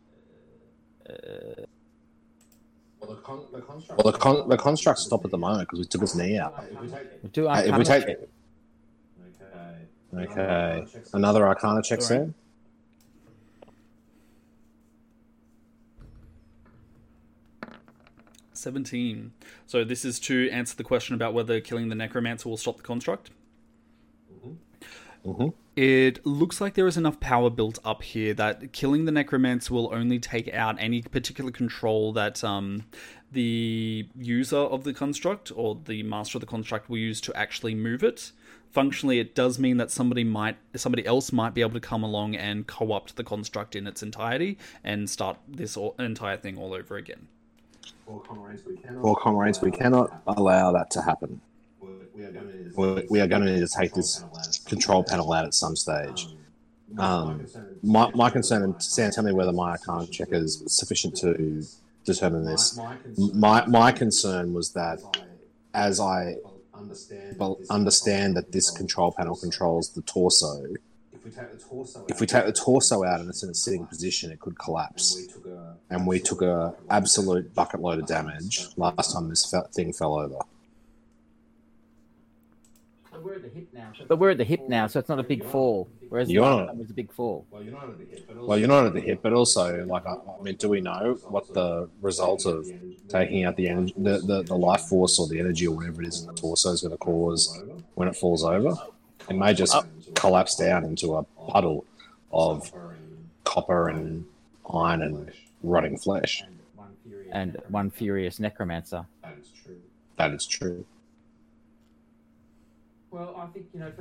Well, 3.02 4.12
the 4.12 4.18
con- 4.20 4.48
the 4.48 4.58
constructs 4.58 5.04
stop 5.04 5.26
at 5.26 5.32
the 5.32 5.40
moment 5.40 5.68
because 5.68 5.80
we 5.80 5.86
took 5.86 6.02
his 6.02 6.16
knee 6.16 6.38
out. 6.38 6.64
Do 7.34 7.48
Uh, 7.48 7.64
if 7.66 7.76
we 7.76 7.84
take 7.84 8.06
check. 8.06 8.18
okay, 10.16 10.86
another 11.14 11.48
Arcana 11.48 11.82
check, 11.82 12.00
All 12.00 12.04
right. 12.04 12.08
Sam. 12.08 12.36
Seventeen. 18.54 19.34
So 19.66 19.84
this 19.84 20.06
is 20.06 20.20
to 20.22 20.50
answer 20.52 20.76
the 20.76 20.84
question 20.84 21.16
about 21.16 21.34
whether 21.34 21.60
killing 21.60 21.90
the 21.90 21.96
necromancer 21.96 22.48
will 22.48 22.58
stop 22.58 22.78
the 22.78 22.84
construct. 22.84 23.32
Mhm. 25.26 25.54
It 25.76 26.26
looks 26.26 26.62
like 26.62 26.76
there 26.76 26.88
is 26.88 26.98
enough 26.98 27.20
power 27.20 27.50
built 27.50 27.80
up 27.84 28.04
here 28.04 28.34
that 28.36 28.72
killing 28.72 29.06
the 29.06 29.12
necromancer 29.12 29.74
will 29.74 29.94
only 29.94 30.20
take 30.20 30.54
out 30.54 30.78
any 30.80 31.02
particular 31.02 31.52
control 31.52 32.14
that 32.14 32.44
um, 32.44 32.84
the 33.32 34.08
user 34.16 34.58
of 34.58 34.84
the 34.84 34.94
construct 34.94 35.52
or 35.54 35.78
the 35.86 36.04
master 36.04 36.38
of 36.38 36.42
the 36.42 36.48
construct 36.48 36.90
will 36.90 36.98
use 36.98 37.20
to 37.22 37.36
actually 37.36 37.76
move 37.76 38.04
it. 38.04 38.32
Functionally, 38.72 39.20
it 39.20 39.36
does 39.36 39.58
mean 39.58 39.78
that 39.78 39.90
somebody 39.92 40.24
might, 40.24 40.58
somebody 40.76 41.06
else 41.06 41.32
might 41.32 41.54
be 41.54 41.62
able 41.62 41.74
to 41.74 41.80
come 41.80 42.04
along 42.04 42.36
and 42.36 42.68
co-opt 42.68 43.16
the 43.16 43.24
construct 43.24 43.76
in 43.76 43.88
its 43.88 44.04
entirety 44.04 44.58
and 44.84 45.10
start 45.10 45.38
this 45.48 45.76
all, 45.76 45.96
entire 45.98 46.38
thing 46.38 46.58
all 46.58 46.74
over 46.74 46.98
again. 46.98 47.28
Well, 49.02 49.16
comrades, 49.16 49.62
we 49.62 49.72
cannot 49.72 50.22
allow 50.28 50.72
that 50.72 50.92
to 50.92 51.02
happen. 51.02 51.42
We 52.16 53.20
are 53.20 53.28
going 53.28 53.46
to 53.46 53.54
need 53.54 53.60
to 53.60 53.68
take 53.68 53.94
this 53.94 54.24
control 54.66 55.04
panel 55.04 55.32
out 55.34 55.46
at 55.46 55.54
some 55.54 55.76
stage. 55.76 56.28
Um, 56.98 57.46
my, 57.84 58.10
my 58.14 58.30
concern, 58.30 58.64
and 58.64 58.82
Sam, 58.82 59.12
tell 59.12 59.24
me 59.24 59.34
whether 59.34 59.52
my 59.52 59.72
Arcana 59.72 60.08
check 60.08 60.30
is 60.32 60.64
sufficient 60.68 61.16
to 61.18 61.64
determine 62.06 62.46
this. 62.46 62.80
My, 63.18 63.66
my 63.66 63.92
concern 63.92 64.54
was 64.54 64.72
that 64.74 65.00
as 65.74 66.00
I 66.00 66.36
understand 67.70 68.38
that 68.38 68.52
this 68.52 68.70
control 68.72 69.12
panel 69.12 69.36
controls 69.36 69.90
the 69.90 70.02
torso, 70.04 70.64
if 72.08 72.22
we 72.22 72.28
take 72.28 72.46
the 72.46 72.54
torso 72.54 73.04
out 73.04 73.20
and 73.20 73.30
it's 73.30 73.44
in 73.44 73.50
a 73.50 73.56
sitting 73.56 73.86
position, 73.88 74.32
it 74.32 74.40
could 74.40 74.58
collapse. 74.58 75.28
And 75.90 76.06
we 76.06 76.20
took 76.20 76.42
a 76.42 76.76
absolute 76.90 77.54
bucket 77.54 77.82
load 77.82 78.00
of 78.00 78.06
damage 78.06 78.68
last 78.78 79.14
time 79.14 79.30
this 79.30 79.54
thing 79.74 79.92
fell 79.92 80.20
over. 80.20 80.40
But 84.08 84.18
we're 84.18 84.32
at 84.32 84.38
the 84.38 84.44
hip 84.44 84.62
now, 84.68 84.88
so 84.88 85.00
it's 85.00 85.10
not 85.10 85.20
a 85.20 85.24
big 85.24 85.44
fall. 85.44 85.88
Whereas 86.10 86.30
You 86.30 86.42
the 86.42 86.46
are. 86.46 86.56
last 86.56 86.68
time 86.68 86.80
was 86.80 86.90
a 86.90 86.94
big 86.94 87.12
fall. 87.12 87.46
Well, 87.50 87.64
you're 87.64 87.72
not 87.72 88.86
at 88.86 88.94
the 88.94 89.02
hip, 89.02 89.20
but 89.22 89.34
also, 89.34 89.86
like, 89.88 90.06
I, 90.06 90.14
I 90.14 90.42
mean, 90.44 90.56
do 90.56 90.70
we 90.70 90.82
know 90.82 91.18
what 91.28 91.54
the 91.54 91.90
result 92.02 92.46
of 92.46 92.68
taking 93.10 93.44
out 93.44 93.56
the, 93.56 93.70
energy, 93.70 93.94
the, 93.98 94.20
the 94.20 94.44
the 94.44 94.56
life 94.56 94.82
force 94.82 95.20
or 95.20 95.28
the 95.28 95.40
energy 95.40 95.68
or 95.68 95.76
whatever 95.76 96.02
it 96.02 96.08
is 96.08 96.22
in 96.22 96.28
the 96.28 96.34
torso 96.34 96.72
is 96.72 96.82
going 96.82 96.92
to 96.92 96.98
cause 96.98 97.62
when 97.96 98.08
it 98.08 98.16
falls 98.16 98.44
over? 98.44 98.76
It 99.30 99.36
may 99.36 99.54
just 99.54 99.76
oh. 99.76 99.86
collapse 100.14 100.56
down 100.56 100.86
into 100.86 101.16
a 101.16 101.24
puddle 101.50 101.86
of 102.32 102.72
copper 103.44 103.90
and 103.90 104.26
iron 104.72 105.02
and 105.02 105.32
rotting 105.64 105.98
flesh. 105.98 106.44
And 107.32 107.58
one 107.70 107.90
furious 107.90 108.40
necromancer. 108.40 109.06
That 109.24 109.38
is 109.42 109.52
true. 109.64 109.82
That 110.18 110.32
is 110.32 110.46
true. 110.46 110.86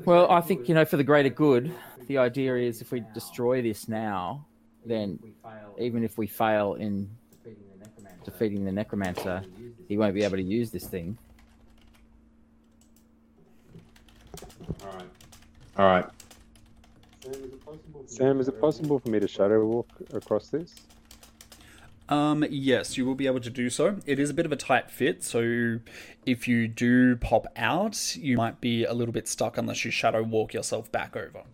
Well, 0.05 0.31
I 0.31 0.41
think 0.41 0.69
you 0.69 0.75
know, 0.75 0.85
for 0.85 0.97
the 0.97 1.05
greater 1.05 1.29
good, 1.29 1.73
the 2.07 2.19
idea 2.19 2.57
is 2.57 2.81
if 2.81 2.91
we 2.91 3.05
destroy 3.15 3.63
this 3.63 3.89
now, 3.89 4.45
then 4.85 5.19
even 5.79 6.05
if 6.05 6.19
we 6.19 6.27
fail 6.27 6.75
in 6.75 7.09
defeating 8.25 8.65
the 8.65 8.73
necromancer, 8.73 9.43
he 9.89 9.97
won't 9.97 10.15
be 10.15 10.25
able 10.25 10.37
to 10.37 10.43
use 10.43 10.71
this 10.71 10.87
thing. 10.87 11.17
All 14.83 14.93
right. 14.93 15.05
All 15.77 15.87
right. 15.87 16.07
Sam, 18.07 18.41
is 18.41 18.49
it 18.49 18.61
possible 18.61 18.99
for 18.99 19.09
me 19.09 19.21
to 19.21 19.29
shadow 19.29 19.65
walk 19.65 19.89
across 20.13 20.49
this? 20.49 20.75
Um, 22.09 22.45
yes, 22.51 22.99
you 22.99 23.07
will 23.07 23.15
be 23.15 23.27
able 23.27 23.41
to 23.41 23.51
do 23.51 23.71
so. 23.71 23.97
It 24.05 24.19
is 24.19 24.29
a 24.29 24.35
bit 24.35 24.45
of 24.45 24.53
a 24.53 24.57
tight 24.57 24.91
fit, 24.91 25.25
so 25.25 25.79
if 26.27 26.47
you 26.47 26.69
do 26.69 27.17
pop 27.17 27.47
out, 27.57 28.17
you 28.17 28.37
might 28.37 28.61
be 28.61 28.85
a 28.85 28.93
little 28.93 29.13
bit 29.13 29.27
stuck 29.27 29.57
unless 29.57 29.85
you 29.85 29.91
shadow 29.91 30.23
walk 30.23 30.53
yourself 30.53 30.93
back 30.93 31.17
over. 31.17 31.45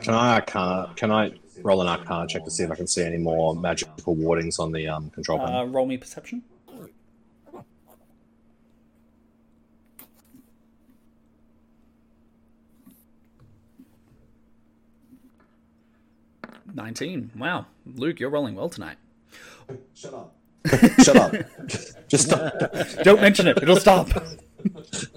Can 0.00 0.14
I 0.14 0.34
arcana, 0.34 0.92
can 0.96 1.12
I 1.12 1.32
roll 1.62 1.80
an 1.82 1.86
arcana 1.86 2.26
check 2.26 2.44
to 2.44 2.50
see 2.50 2.64
if 2.64 2.70
I 2.70 2.74
can 2.74 2.86
see 2.86 3.04
any 3.04 3.18
more 3.18 3.54
magical 3.54 4.14
wardings 4.16 4.58
on 4.58 4.72
the 4.72 4.88
um, 4.88 5.10
control 5.10 5.38
panel? 5.38 5.60
Uh, 5.60 5.64
roll 5.66 5.86
me 5.86 5.96
perception. 5.96 6.42
Nineteen. 16.74 17.30
Wow, 17.36 17.66
Luke, 17.86 18.18
you're 18.18 18.30
rolling 18.30 18.56
well 18.56 18.68
tonight. 18.68 18.96
Shut 19.94 20.12
up. 20.12 20.34
Shut 21.02 21.16
up. 21.16 21.34
Just 22.08 22.26
stop. 22.26 22.52
Don't 23.02 23.20
mention 23.20 23.46
it; 23.46 23.62
it'll 23.62 23.76
stop. 23.76 24.08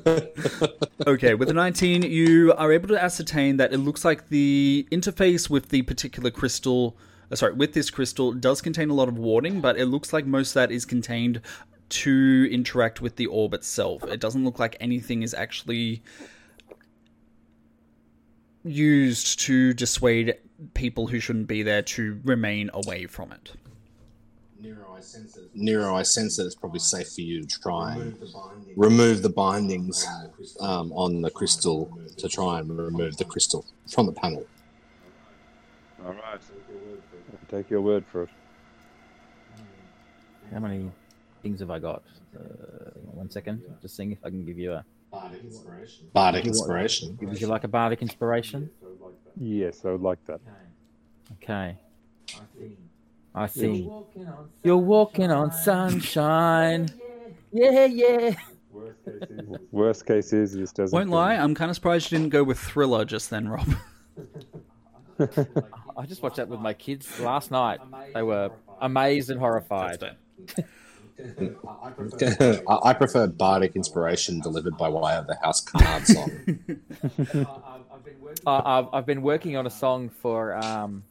okay, 1.08 1.34
with 1.34 1.50
a 1.50 1.54
19, 1.54 2.04
you 2.04 2.54
are 2.58 2.72
able 2.72 2.88
to 2.89 3.02
ascertain 3.02 3.58
that 3.58 3.74
it 3.74 3.78
looks 3.78 4.04
like 4.04 4.30
the 4.30 4.88
interface 4.91 5.50
with 5.50 5.70
the 5.70 5.82
particular 5.84 6.30
crystal, 6.30 6.98
uh, 7.32 7.36
sorry, 7.36 7.54
with 7.54 7.74
this 7.74 7.89
crystal 7.89 8.34
does 8.34 8.62
contain 8.62 8.89
a 8.89 8.93
lot 8.93 9.08
of 9.08 9.17
warding, 9.17 9.62
but 9.62 9.78
it 9.78 9.86
looks 9.86 10.12
like 10.12 10.26
most 10.26 10.50
of 10.50 10.54
that 10.56 10.72
is 10.72 10.86
contained 10.86 11.41
to 11.89 12.50
interact 12.52 13.02
with 13.02 13.15
the 13.15 13.26
orb 13.28 13.54
itself. 13.54 14.04
It 14.04 14.20
doesn't 14.20 14.43
look 14.43 14.60
like 14.60 14.76
anything 14.80 15.24
is 15.24 15.34
actually 15.34 16.04
used 18.63 19.39
to 19.39 19.74
dissuade 19.74 20.36
people 20.74 21.08
who 21.08 21.20
shouldn't 21.20 21.48
be 21.48 21.63
there 21.63 21.82
to 21.82 22.20
remain 22.24 22.70
away 22.74 23.06
from 23.06 23.32
it. 23.32 23.54
Nero, 24.60 25.96
I 25.96 26.04
sense 26.04 26.38
that 26.38 26.46
it's 26.46 26.56
probably 26.56 26.80
safe 26.80 27.10
for 27.10 27.22
you 27.22 27.43
to 27.43 27.60
try 27.60 27.96
and 27.96 28.17
remove 28.76 29.22
the 29.22 29.30
bindings 29.30 30.06
um, 30.60 30.91
on 30.93 31.22
the 31.22 31.30
crystal 31.30 31.96
to 32.17 32.28
try 32.28 32.60
and 32.60 32.76
remove 32.76 33.17
the 33.17 33.26
crystal 33.26 33.65
from 33.88 34.08
the 34.08 34.12
panel. 34.12 34.46
All 36.04 36.13
right. 36.13 36.24
I'll 36.34 37.50
take 37.50 37.70
your 37.70 37.82
word 37.82 38.06
for 38.08 38.24
it. 38.24 38.30
How 40.52 40.60
many 40.60 40.89
things 41.43 41.60
have 41.60 41.70
I 41.70 41.80
got? 41.80 42.04
Uh, 42.36 42.91
one 43.12 43.30
second, 43.30 43.62
just 43.82 43.96
seeing 43.96 44.12
if 44.12 44.20
I 44.24 44.30
can 44.30 44.46
give 44.46 44.58
you 44.58 44.74
a. 44.74 44.86
Bardic 46.13 46.46
inspiration. 46.46 47.17
Would 47.22 47.39
you 47.39 47.48
like 47.48 47.63
a 47.63 47.67
bardic 47.67 48.02
inspiration? 48.02 48.70
Yes, 49.39 49.86
I 49.86 49.91
would 49.91 50.02
like 50.02 50.23
that. 50.26 50.39
Okay. 51.34 51.78
I 52.34 52.39
see. 52.58 52.78
I 53.36 53.47
see. 53.47 53.89
You're 54.63 54.78
walking 54.78 55.32
on 55.32 55.52
sunshine. 55.52 56.89
Yeah, 57.52 57.86
yeah. 57.86 58.36
Worst 59.71 60.06
case 60.06 60.34
is 60.34 60.54
this 60.58 60.71
doesn't. 60.71 60.95
Won't 60.95 61.10
lie, 61.10 61.36
me. 61.36 61.41
I'm 61.41 61.56
kind 61.56 61.69
of 61.69 61.76
surprised 61.76 62.12
you 62.12 62.17
didn't 62.17 62.32
go 62.32 62.43
with 62.43 62.60
Thriller 62.60 63.06
just 63.06 63.30
then, 63.30 63.47
Rob. 63.47 63.67
I 65.97 66.06
just 66.06 66.21
watched 66.21 66.36
that 66.38 66.47
with 66.47 66.60
my 66.60 66.73
kids 66.73 67.19
last 67.19 67.50
night. 67.50 67.80
They 68.13 68.21
were 68.21 68.52
amazed 68.82 69.30
and 69.30 69.39
horrified. 69.39 70.04
I 71.19 72.78
I 72.84 72.93
prefer 72.93 73.26
bardic 73.28 73.76
inspiration 73.76 74.39
delivered 74.39 74.78
by 74.78 74.89
way 74.89 75.15
of 75.15 75.26
the 75.26 75.36
house 75.41 75.62
card 75.62 76.06
song. 76.06 76.30
Uh, 78.46 78.62
I've, 78.66 78.88
I've 78.94 79.06
been 79.06 79.22
working 79.22 79.56
on 79.58 79.66
a 79.68 79.70
song 79.70 80.10
for 80.10 80.56
um, 80.58 81.04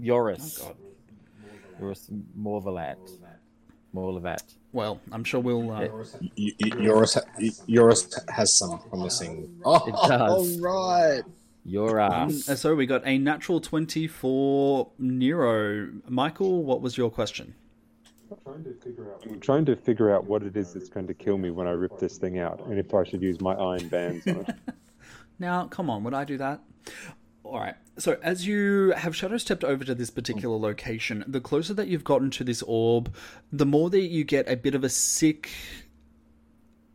Yoris. 0.00 0.60
Oh, 0.62 0.66
God. 0.66 0.76
Yoris 1.80 2.10
Morvalat. 2.38 2.96
Morvalat. 3.94 4.42
Well, 4.72 5.00
I'm 5.12 5.24
sure 5.24 5.40
we'll. 5.40 5.70
Uh, 5.70 5.88
Y- 6.36 6.52
y- 6.60 6.70
Yours, 6.78 7.14
ha- 7.14 7.22
yours 7.66 8.18
has 8.28 8.52
some 8.52 8.78
promising. 8.90 9.60
Oh, 9.64 9.86
It 9.86 10.08
does. 10.08 10.58
right. 10.60 11.22
Your 11.64 12.00
Um, 12.00 12.28
ass. 12.48 12.60
so 12.60 12.74
we 12.74 12.86
got 12.86 13.06
a 13.06 13.18
natural 13.18 13.60
20 13.60 14.06
for 14.06 14.90
Nero. 14.98 15.90
Michael, 16.08 16.64
what 16.64 16.80
was 16.80 16.96
your 16.96 17.10
question? 17.10 17.54
I'm 18.46 19.40
trying 19.40 19.64
to 19.66 19.76
figure 19.76 20.14
out 20.14 20.26
what 20.26 20.42
it 20.42 20.56
is 20.56 20.74
that's 20.74 20.88
going 20.88 21.06
to 21.06 21.14
kill 21.14 21.38
me 21.38 21.50
when 21.50 21.66
I 21.66 21.70
rip 21.72 21.98
this 21.98 22.18
thing 22.18 22.38
out, 22.38 22.60
and 22.66 22.78
if 22.78 22.92
I 22.94 23.04
should 23.04 23.22
use 23.22 23.40
my 23.40 23.54
iron 23.54 23.88
bands 23.88 24.26
on 24.26 24.36
it. 24.46 24.54
Now, 25.38 25.66
come 25.66 25.88
on, 25.90 26.04
would 26.04 26.14
I 26.14 26.24
do 26.24 26.38
that? 26.38 26.60
All 27.44 27.58
right. 27.58 27.76
So, 27.96 28.18
as 28.22 28.46
you 28.46 28.92
have 28.96 29.16
shadow 29.16 29.38
stepped 29.38 29.64
over 29.64 29.84
to 29.84 29.94
this 29.94 30.10
particular 30.10 30.56
mm. 30.56 30.62
location, 30.62 31.24
the 31.26 31.40
closer 31.40 31.74
that 31.74 31.88
you've 31.88 32.04
gotten 32.04 32.30
to 32.32 32.44
this 32.44 32.62
orb, 32.62 33.14
the 33.52 33.66
more 33.66 33.90
that 33.90 34.00
you 34.00 34.24
get 34.24 34.48
a 34.48 34.56
bit 34.56 34.74
of 34.74 34.84
a 34.84 34.88
sick, 34.88 35.50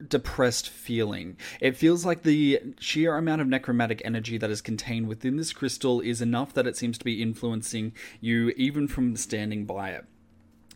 depressed 0.08 0.70
feeling. 0.70 1.38
It 1.60 1.76
feels 1.76 2.06
like 2.06 2.24
the 2.24 2.62
sheer 2.80 3.18
amount 3.18 3.42
of 3.42 3.48
necromantic 3.48 4.02
energy 4.06 4.38
that 4.38 4.50
is 4.50 4.62
contained 4.62 5.08
within 5.08 5.38
this 5.38 5.54
crystal 5.54 6.02
is 6.02 6.22
enough 6.22 6.54
that 6.54 6.68
it 6.68 6.78
seems 6.78 6.98
to 6.98 7.06
be 7.06 7.22
influencing 7.22 7.94
you 8.22 8.50
even 8.56 8.88
from 8.88 9.16
standing 9.16 9.66
by 9.66 9.92
it. 9.92 10.06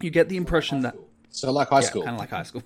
You 0.02 0.10
get 0.10 0.30
the 0.30 0.38
impression 0.38 0.82
that 0.82 0.96
So, 1.30 1.52
like 1.52 1.70
high 1.70 1.82
school. 1.82 2.04
kind 2.04 2.16
of 2.16 2.20
like 2.20 2.30
high 2.30 2.44
school. 2.44 2.64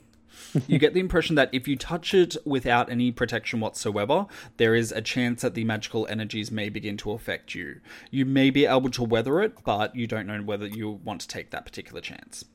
You 0.68 0.78
get 0.80 0.94
the 0.94 1.00
impression 1.00 1.36
that 1.36 1.50
if 1.52 1.68
you 1.68 1.76
touch 1.76 2.14
it 2.14 2.36
without 2.46 2.90
any 2.90 3.12
protection 3.12 3.60
whatsoever, 3.60 4.28
there 4.58 4.76
is 4.76 4.92
a 4.92 5.02
chance 5.02 5.42
that 5.42 5.54
the 5.54 5.64
magical 5.64 6.08
energies 6.08 6.52
may 6.52 6.70
begin 6.70 6.98
to 6.98 7.12
affect 7.12 7.56
you. 7.56 7.82
You 8.10 8.26
may 8.26 8.50
be 8.50 8.66
able 8.66 8.90
to 8.92 9.04
weather 9.04 9.42
it, 9.42 9.64
but 9.64 9.96
you 9.96 10.08
don't 10.08 10.28
know 10.28 10.42
whether 10.42 10.68
you 10.68 11.00
want 11.04 11.22
to 11.22 11.28
take 11.28 11.52
that 11.52 11.66
particular 11.66 12.02
chance. 12.02 12.46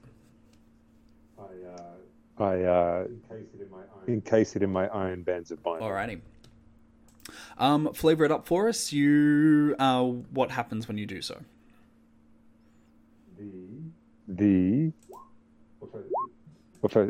I 2.38 2.62
uh, 2.62 3.06
encase 4.06 4.56
it 4.56 4.62
in 4.62 4.70
my 4.70 4.88
iron 4.88 5.22
bands 5.22 5.50
of 5.50 5.62
binding. 5.62 5.88
Alrighty. 5.88 6.20
Um, 7.58 7.92
flavor 7.94 8.24
it 8.24 8.30
up 8.30 8.46
for 8.46 8.68
us. 8.68 8.92
You, 8.92 9.74
uh, 9.78 10.04
what 10.04 10.50
happens 10.50 10.86
when 10.86 10.98
you 10.98 11.06
do 11.06 11.22
so? 11.22 11.40
The 13.38 13.52
The. 14.28 14.92
If 16.82 16.96
I, 16.96 17.08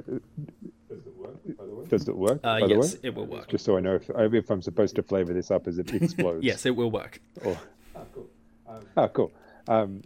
does 1.88 2.09
it 2.09 2.16
work? 2.16 2.40
Uh, 2.42 2.61
by 2.61 2.66
the 2.66 2.74
yes, 2.74 2.94
way? 2.94 3.00
it 3.02 3.14
will 3.14 3.26
work. 3.26 3.48
Just 3.48 3.64
so 3.64 3.76
I 3.76 3.81
know 3.81 3.96
if, 3.96 4.11
if 4.11 4.50
I'm 4.50 4.62
supposed 4.62 4.96
to 4.96 5.02
flavor 5.02 5.33
this 5.33 5.50
up 5.50 5.66
as 5.66 5.79
it 5.79 5.92
explodes. 5.92 6.44
Yes, 6.44 6.66
it 6.66 6.74
will 6.74 6.90
work. 6.90 7.20
Or... 7.44 7.59
Oh, 8.96 9.09
cool. 9.09 9.33
Um, 9.68 10.02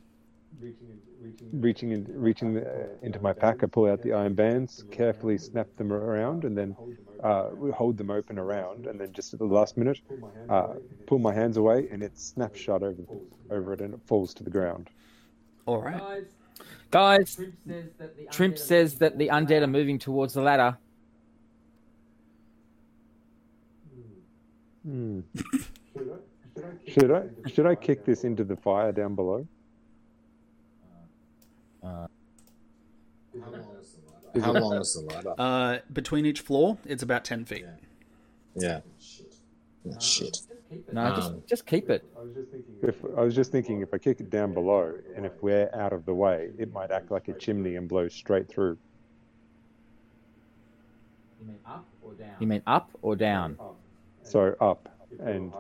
reaching 1.53 1.93
in, 1.93 2.07
reaching 2.09 2.59
uh, 2.59 2.89
into 3.03 3.21
my 3.21 3.33
pack, 3.33 3.63
I 3.63 3.67
pull 3.67 3.91
out 3.91 4.03
the 4.03 4.13
iron 4.13 4.35
bands, 4.35 4.85
carefully 4.91 5.39
snap 5.39 5.69
them 5.77 5.93
around, 5.93 6.45
and 6.45 6.57
then 6.57 6.77
uh, 7.23 7.51
hold 7.75 7.97
them 7.97 8.11
open 8.11 8.39
around, 8.39 8.87
and 8.87 9.01
then 9.01 9.13
just 9.13 9.33
at 9.33 9.39
the 9.39 9.47
last 9.47 9.77
minute, 9.77 10.01
uh, 10.49 10.75
pull 11.07 11.19
my 11.19 11.35
hands 11.35 11.57
away, 11.57 11.89
and 11.91 12.03
it 12.03 12.19
snaps 12.19 12.61
shut 12.61 12.83
over 12.83 13.03
over 13.51 13.73
it, 13.73 13.81
and 13.81 13.95
it 13.95 14.01
falls 14.07 14.35
to 14.35 14.45
the 14.45 14.51
ground. 14.51 14.89
All 15.67 15.81
right. 15.81 16.25
Guys, 16.91 17.41
Trimp 18.31 18.59
says 18.59 18.97
that 18.97 19.17
the 19.17 19.29
undead 19.29 19.63
are 19.63 19.67
moving 19.69 19.99
towards 19.99 20.35
the 20.35 20.43
ladder. 20.43 20.77
Hmm. 24.85 25.21
should 26.87 27.11
I 27.11 27.29
should 27.49 27.67
I 27.67 27.75
kick 27.75 28.05
this 28.05 28.25
into 28.25 28.45
the 28.45 28.57
fire 28.57 28.93
down 28.93 29.15
below? 29.15 29.47
Uh, 31.83 32.07
How 34.43 34.53
long 34.53 34.81
is 34.81 34.95
the 34.95 35.03
ladder? 35.03 35.35
Uh, 35.39 35.79
between 35.93 36.27
each 36.27 36.41
floor, 36.41 36.79
it's 36.85 37.03
about 37.03 37.25
10 37.25 37.45
feet. 37.45 37.65
Yeah. 38.55 38.81
Oh, 39.89 39.99
shit. 39.99 40.41
No, 40.93 41.15
just 41.15 41.31
Um, 41.31 41.43
just 41.47 41.67
keep 41.67 41.91
it. 41.91 42.05
If 42.83 43.05
I 43.17 43.23
was 43.23 43.35
just 43.35 43.51
thinking, 43.53 43.81
if 43.81 43.93
I 43.93 43.99
kick 43.99 44.21
it 44.21 44.31
down 44.31 44.55
below, 44.55 44.95
and 45.17 45.27
if 45.27 45.43
we're 45.43 45.71
out 45.75 45.93
of 45.93 46.05
the 46.05 46.15
way, 46.15 46.51
it 46.59 46.73
might 46.73 46.91
act 46.91 47.11
like 47.11 47.29
a 47.29 47.33
chimney 47.33 47.77
and 47.77 47.89
blow 47.89 48.09
straight 48.09 48.49
through. 48.49 48.79
You 51.41 51.47
mean 51.47 51.59
up 51.67 51.87
or 52.03 52.15
down? 52.15 52.37
You 52.39 52.47
mean 52.47 52.63
up 52.67 52.91
or 53.03 53.17
down? 53.17 53.59
So 54.23 54.55
up, 54.61 54.89
and 55.19 55.53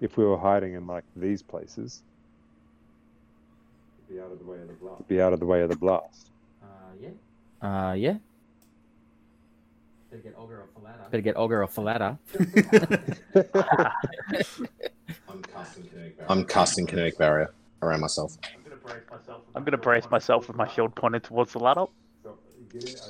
if 0.00 0.16
we 0.16 0.24
were 0.24 0.38
hiding 0.38 0.74
in 0.74 0.86
like 0.86 1.04
these 1.16 1.42
places, 1.42 2.02
be 4.08 4.20
out 4.20 4.32
of 4.32 4.38
the 4.38 4.44
way 4.44 4.60
of 4.60 4.68
the 4.68 4.74
blast. 4.74 5.08
Be 5.08 5.20
out 5.22 5.32
of 5.32 5.40
the 5.40 5.46
way 5.46 5.62
of 5.62 5.70
the 5.70 5.76
blast. 5.76 6.30
Uh, 7.62 7.94
yeah. 7.96 8.16
Better 11.10 11.22
get 11.22 11.36
Olga 11.36 11.62
off 11.62 11.74
the 11.74 11.80
ladder. 11.80 12.18
I'm 16.28 16.44
casting 16.44 16.86
kinetic 16.86 17.18
barrier 17.18 17.52
around 17.82 18.00
myself. 18.00 18.36
I'm 19.54 19.64
gonna 19.64 19.78
brace 19.78 20.08
myself 20.10 20.46
with 20.46 20.56
my 20.56 20.68
shield 20.68 20.94
pointed 20.94 21.24
towards 21.24 21.52
the 21.52 21.58
ladder. 21.58 21.86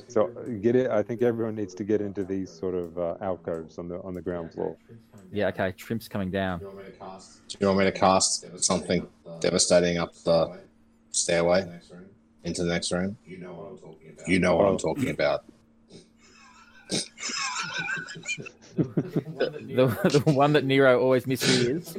So 0.09 0.31
get 0.63 0.75
it. 0.75 0.91
I 0.91 1.03
think 1.03 1.23
everyone 1.23 1.55
needs 1.55 1.75
to 1.75 1.85
get 1.85 2.01
into 2.01 2.25
these 2.25 2.51
sort 2.51 2.75
of 2.75 2.99
uh, 2.99 3.17
alcoves 3.21 3.79
on 3.79 3.89
the 3.89 4.01
on 4.03 4.15
the 4.15 4.23
ground 4.23 4.53
floor. 4.53 4.77
Yeah, 5.33 5.49
okay. 5.49 5.75
Shrimp's 5.77 6.09
coming 6.09 6.31
down. 6.31 6.61
Do 7.49 7.57
you 7.61 7.67
want 7.67 7.81
me 7.81 7.85
to 7.85 7.93
cast 7.93 8.47
something 8.63 9.07
devastating 9.41 9.99
up 9.99 10.15
the 10.25 10.51
stairway 11.11 11.67
into 12.45 12.65
the 12.65 12.73
next 12.73 12.91
room? 12.93 13.17
You 13.27 13.39
know 13.39 13.53
what 13.53 13.67
I'm 13.71 13.77
talking 13.77 14.11
about. 14.11 14.29
You 14.29 14.39
know 14.39 14.57
what 14.57 14.67
I'm 14.67 14.79
talking 14.79 15.11
about. 15.11 15.45
The, 18.77 20.21
the 20.25 20.33
one 20.33 20.53
that 20.55 20.65
Nero 20.65 21.01
always 21.01 21.25
mishears. 21.25 21.95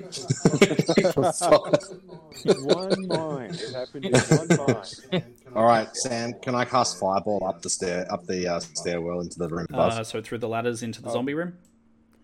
one 2.59 3.07
mind. 3.07 3.59
It 3.59 3.73
happened 3.73 4.05
in 4.05 4.19
one 4.21 4.47
mind. 4.55 4.95
All 5.55 5.65
right, 5.65 5.93
Sam. 5.95 6.33
Can 6.41 6.55
I 6.55 6.65
cast 6.65 6.99
fireball 6.99 7.45
up 7.45 7.61
the 7.61 7.69
stair, 7.69 8.11
up 8.11 8.25
the 8.25 8.47
uh, 8.47 8.59
stairwell 8.59 9.21
into 9.21 9.39
the 9.39 9.47
room 9.47 9.67
above? 9.69 9.93
Uh, 9.93 10.03
so 10.03 10.21
through 10.21 10.39
the 10.39 10.47
ladders 10.49 10.83
into 10.83 11.01
the 11.01 11.11
zombie 11.11 11.33
room. 11.33 11.53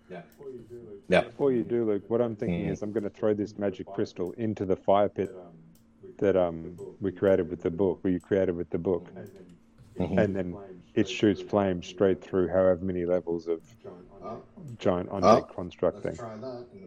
yeah. 0.09 1.21
Before 1.21 1.51
you 1.51 1.63
do, 1.63 1.85
Luke, 1.85 2.03
what 2.07 2.21
I'm 2.21 2.35
thinking 2.35 2.65
Mm. 2.67 2.71
is 2.71 2.81
I'm 2.81 2.91
going 2.91 3.03
to 3.03 3.09
throw 3.09 3.33
this 3.33 3.57
magic 3.57 3.87
crystal 3.87 4.31
into 4.37 4.65
the 4.65 4.75
fire 4.75 5.09
pit 5.09 5.29
that 6.19 6.35
um 6.35 6.77
we 6.99 7.11
created 7.11 7.49
with 7.49 7.61
the 7.61 7.69
book, 7.69 7.99
or 8.03 8.09
you 8.09 8.19
created 8.19 8.55
with 8.55 8.69
the 8.69 8.77
book, 8.79 9.07
Mhm. 9.99 10.19
and 10.23 10.35
then 10.35 10.55
it 10.97 11.07
shoots 11.07 11.41
flames 11.41 11.87
straight 11.87 12.21
through 12.21 12.47
however 12.47 12.83
many 12.83 13.05
levels 13.05 13.47
of 13.47 13.61
giant 14.79 15.07
on 15.09 15.23
Oh. 15.23 15.41
construct 15.43 16.03
thing. 16.03 16.17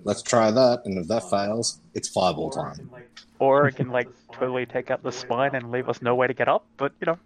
Let's 0.05 0.21
try 0.23 0.51
that, 0.51 0.83
and 0.85 0.99
if 0.99 1.09
that 1.09 1.31
fails, 1.31 1.81
it's 1.95 2.09
fireball 2.09 2.51
time. 2.51 2.91
Or 3.39 3.69
it 3.69 3.77
can 3.77 3.89
like 3.89 4.09
totally 4.33 4.67
take 4.67 4.91
out 4.91 5.03
the 5.03 5.13
spine 5.13 5.55
and 5.55 5.71
leave 5.71 5.89
us 5.89 6.03
no 6.03 6.15
way 6.15 6.27
to 6.27 6.35
get 6.35 6.49
up. 6.49 6.67
But 6.77 6.93
you 7.01 7.07
know, 7.07 7.19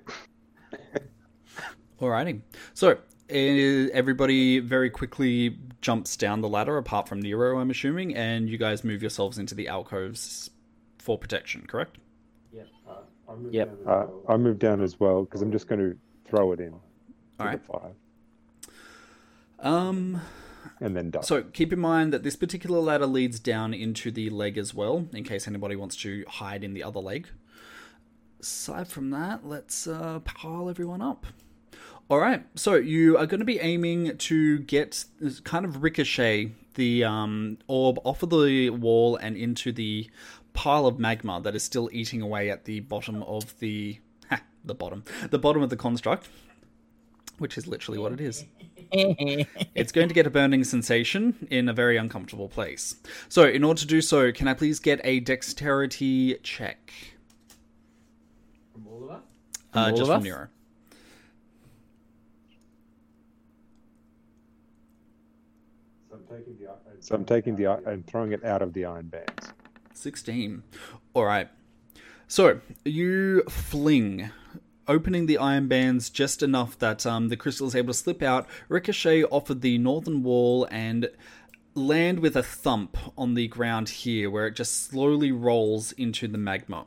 Alrighty. 2.00 2.40
So 2.74 2.98
everybody 3.28 4.58
very 4.58 4.90
quickly 4.90 5.56
jumps 5.80 6.16
down 6.16 6.40
the 6.40 6.48
ladder, 6.48 6.76
apart 6.76 7.08
from 7.08 7.22
Nero, 7.22 7.58
I'm 7.60 7.70
assuming, 7.70 8.16
and 8.16 8.48
you 8.50 8.58
guys 8.58 8.82
move 8.82 9.00
yourselves 9.02 9.38
into 9.38 9.54
the 9.54 9.68
alcoves 9.68 10.50
for 10.98 11.16
protection. 11.16 11.66
Correct? 11.66 11.98
Yep. 13.50 13.78
Uh, 13.86 14.06
I 14.28 14.36
move 14.36 14.58
down 14.58 14.82
as 14.82 14.98
well 14.98 15.24
because 15.24 15.42
I'm 15.42 15.52
just 15.52 15.68
going 15.68 15.80
to 15.80 15.96
throw 16.28 16.52
it 16.52 16.60
in 16.60 16.74
Alright. 17.40 17.60
fire 17.64 17.92
Um. 19.58 20.20
and 20.80 20.96
then 20.96 21.10
duck. 21.10 21.24
So 21.24 21.42
keep 21.42 21.72
in 21.72 21.78
mind 21.78 22.12
that 22.12 22.22
this 22.22 22.36
particular 22.36 22.80
ladder 22.80 23.06
leads 23.06 23.38
down 23.40 23.74
into 23.74 24.10
the 24.10 24.30
leg 24.30 24.56
as 24.58 24.74
well, 24.74 25.06
in 25.12 25.24
case 25.24 25.46
anybody 25.48 25.76
wants 25.76 25.96
to 25.96 26.24
hide 26.28 26.64
in 26.64 26.74
the 26.74 26.82
other 26.82 27.00
leg. 27.00 27.28
Aside 28.40 28.88
from 28.88 29.10
that, 29.10 29.46
let's 29.46 29.86
uh, 29.86 30.20
pile 30.20 30.68
everyone 30.70 31.02
up. 31.02 31.26
All 32.08 32.18
right, 32.18 32.44
so 32.56 32.74
you 32.74 33.16
are 33.16 33.26
going 33.26 33.38
to 33.38 33.44
be 33.46 33.60
aiming 33.60 34.16
to 34.16 34.58
get 34.60 35.04
kind 35.44 35.64
of 35.64 35.82
ricochet 35.82 36.52
the 36.74 37.04
um, 37.04 37.58
orb 37.68 37.98
off 38.04 38.22
of 38.22 38.30
the 38.30 38.70
wall 38.70 39.16
and 39.16 39.36
into 39.36 39.70
the 39.70 40.10
pile 40.52 40.86
of 40.86 40.98
magma 40.98 41.40
that 41.42 41.54
is 41.54 41.62
still 41.62 41.88
eating 41.92 42.22
away 42.22 42.50
at 42.50 42.64
the 42.64 42.80
bottom 42.80 43.22
of 43.24 43.58
the 43.60 43.98
ha, 44.28 44.40
the 44.64 44.74
bottom, 44.74 45.04
the 45.30 45.38
bottom 45.38 45.62
of 45.62 45.70
the 45.70 45.76
construct, 45.76 46.28
which 47.38 47.56
is 47.56 47.66
literally 47.66 47.98
what 47.98 48.12
it 48.12 48.20
is 48.20 48.44
it's 48.92 49.92
going 49.92 50.08
to 50.08 50.14
get 50.14 50.26
a 50.26 50.30
burning 50.30 50.64
sensation 50.64 51.46
in 51.50 51.68
a 51.68 51.72
very 51.72 51.96
uncomfortable 51.96 52.48
place. 52.48 52.96
So, 53.28 53.44
in 53.44 53.62
order 53.62 53.80
to 53.80 53.86
do 53.86 54.00
so, 54.00 54.32
can 54.32 54.48
I 54.48 54.54
please 54.54 54.80
get 54.80 55.00
a 55.04 55.20
dexterity 55.20 56.34
check? 56.42 56.92
From 58.72 58.86
all 58.88 59.04
of 59.04 59.10
us? 59.10 59.22
Uh, 59.74 59.78
all 59.78 59.90
just 59.90 60.02
of 60.02 60.06
from 60.08 60.16
us? 60.16 60.24
Nero. 60.24 60.48
So 67.02 67.14
I'm 67.14 67.24
taking 67.24 67.56
the 67.56 67.72
and 67.86 68.06
throwing 68.06 68.32
it 68.32 68.44
out 68.44 68.60
of 68.60 68.72
the 68.72 68.84
iron 68.84 69.06
bands. 69.06 69.52
16. 69.94 70.62
All 71.14 71.24
right. 71.24 71.48
So, 72.26 72.60
you 72.84 73.42
fling, 73.48 74.30
opening 74.86 75.26
the 75.26 75.38
iron 75.38 75.68
bands 75.68 76.10
just 76.10 76.42
enough 76.42 76.78
that 76.78 77.04
um, 77.04 77.28
the 77.28 77.36
crystal 77.36 77.66
is 77.66 77.74
able 77.74 77.92
to 77.92 77.98
slip 77.98 78.22
out, 78.22 78.46
ricochet 78.68 79.24
off 79.24 79.50
of 79.50 79.60
the 79.60 79.78
northern 79.78 80.22
wall, 80.22 80.68
and 80.70 81.08
land 81.74 82.20
with 82.20 82.36
a 82.36 82.42
thump 82.42 82.96
on 83.16 83.34
the 83.34 83.48
ground 83.48 83.88
here, 83.88 84.30
where 84.30 84.46
it 84.46 84.56
just 84.56 84.84
slowly 84.84 85.32
rolls 85.32 85.92
into 85.92 86.28
the 86.28 86.38
magma. 86.38 86.86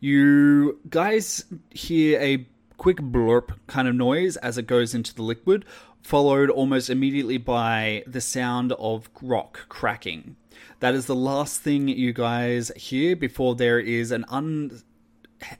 You 0.00 0.80
guys 0.88 1.44
hear 1.70 2.20
a 2.20 2.46
quick 2.78 2.98
blurp 2.98 3.56
kind 3.66 3.88
of 3.88 3.94
noise 3.94 4.36
as 4.38 4.56
it 4.56 4.66
goes 4.66 4.94
into 4.94 5.14
the 5.14 5.22
liquid, 5.22 5.64
followed 6.08 6.48
almost 6.48 6.88
immediately 6.88 7.36
by 7.36 8.02
the 8.06 8.20
sound 8.20 8.72
of 8.78 9.10
rock 9.20 9.68
cracking. 9.68 10.36
That 10.80 10.94
is 10.94 11.04
the 11.04 11.14
last 11.14 11.60
thing 11.60 11.86
you 11.86 12.14
guys 12.14 12.72
hear 12.76 13.14
before 13.14 13.54
there 13.54 13.78
is 13.78 14.10
an 14.10 14.24
un 14.30 14.80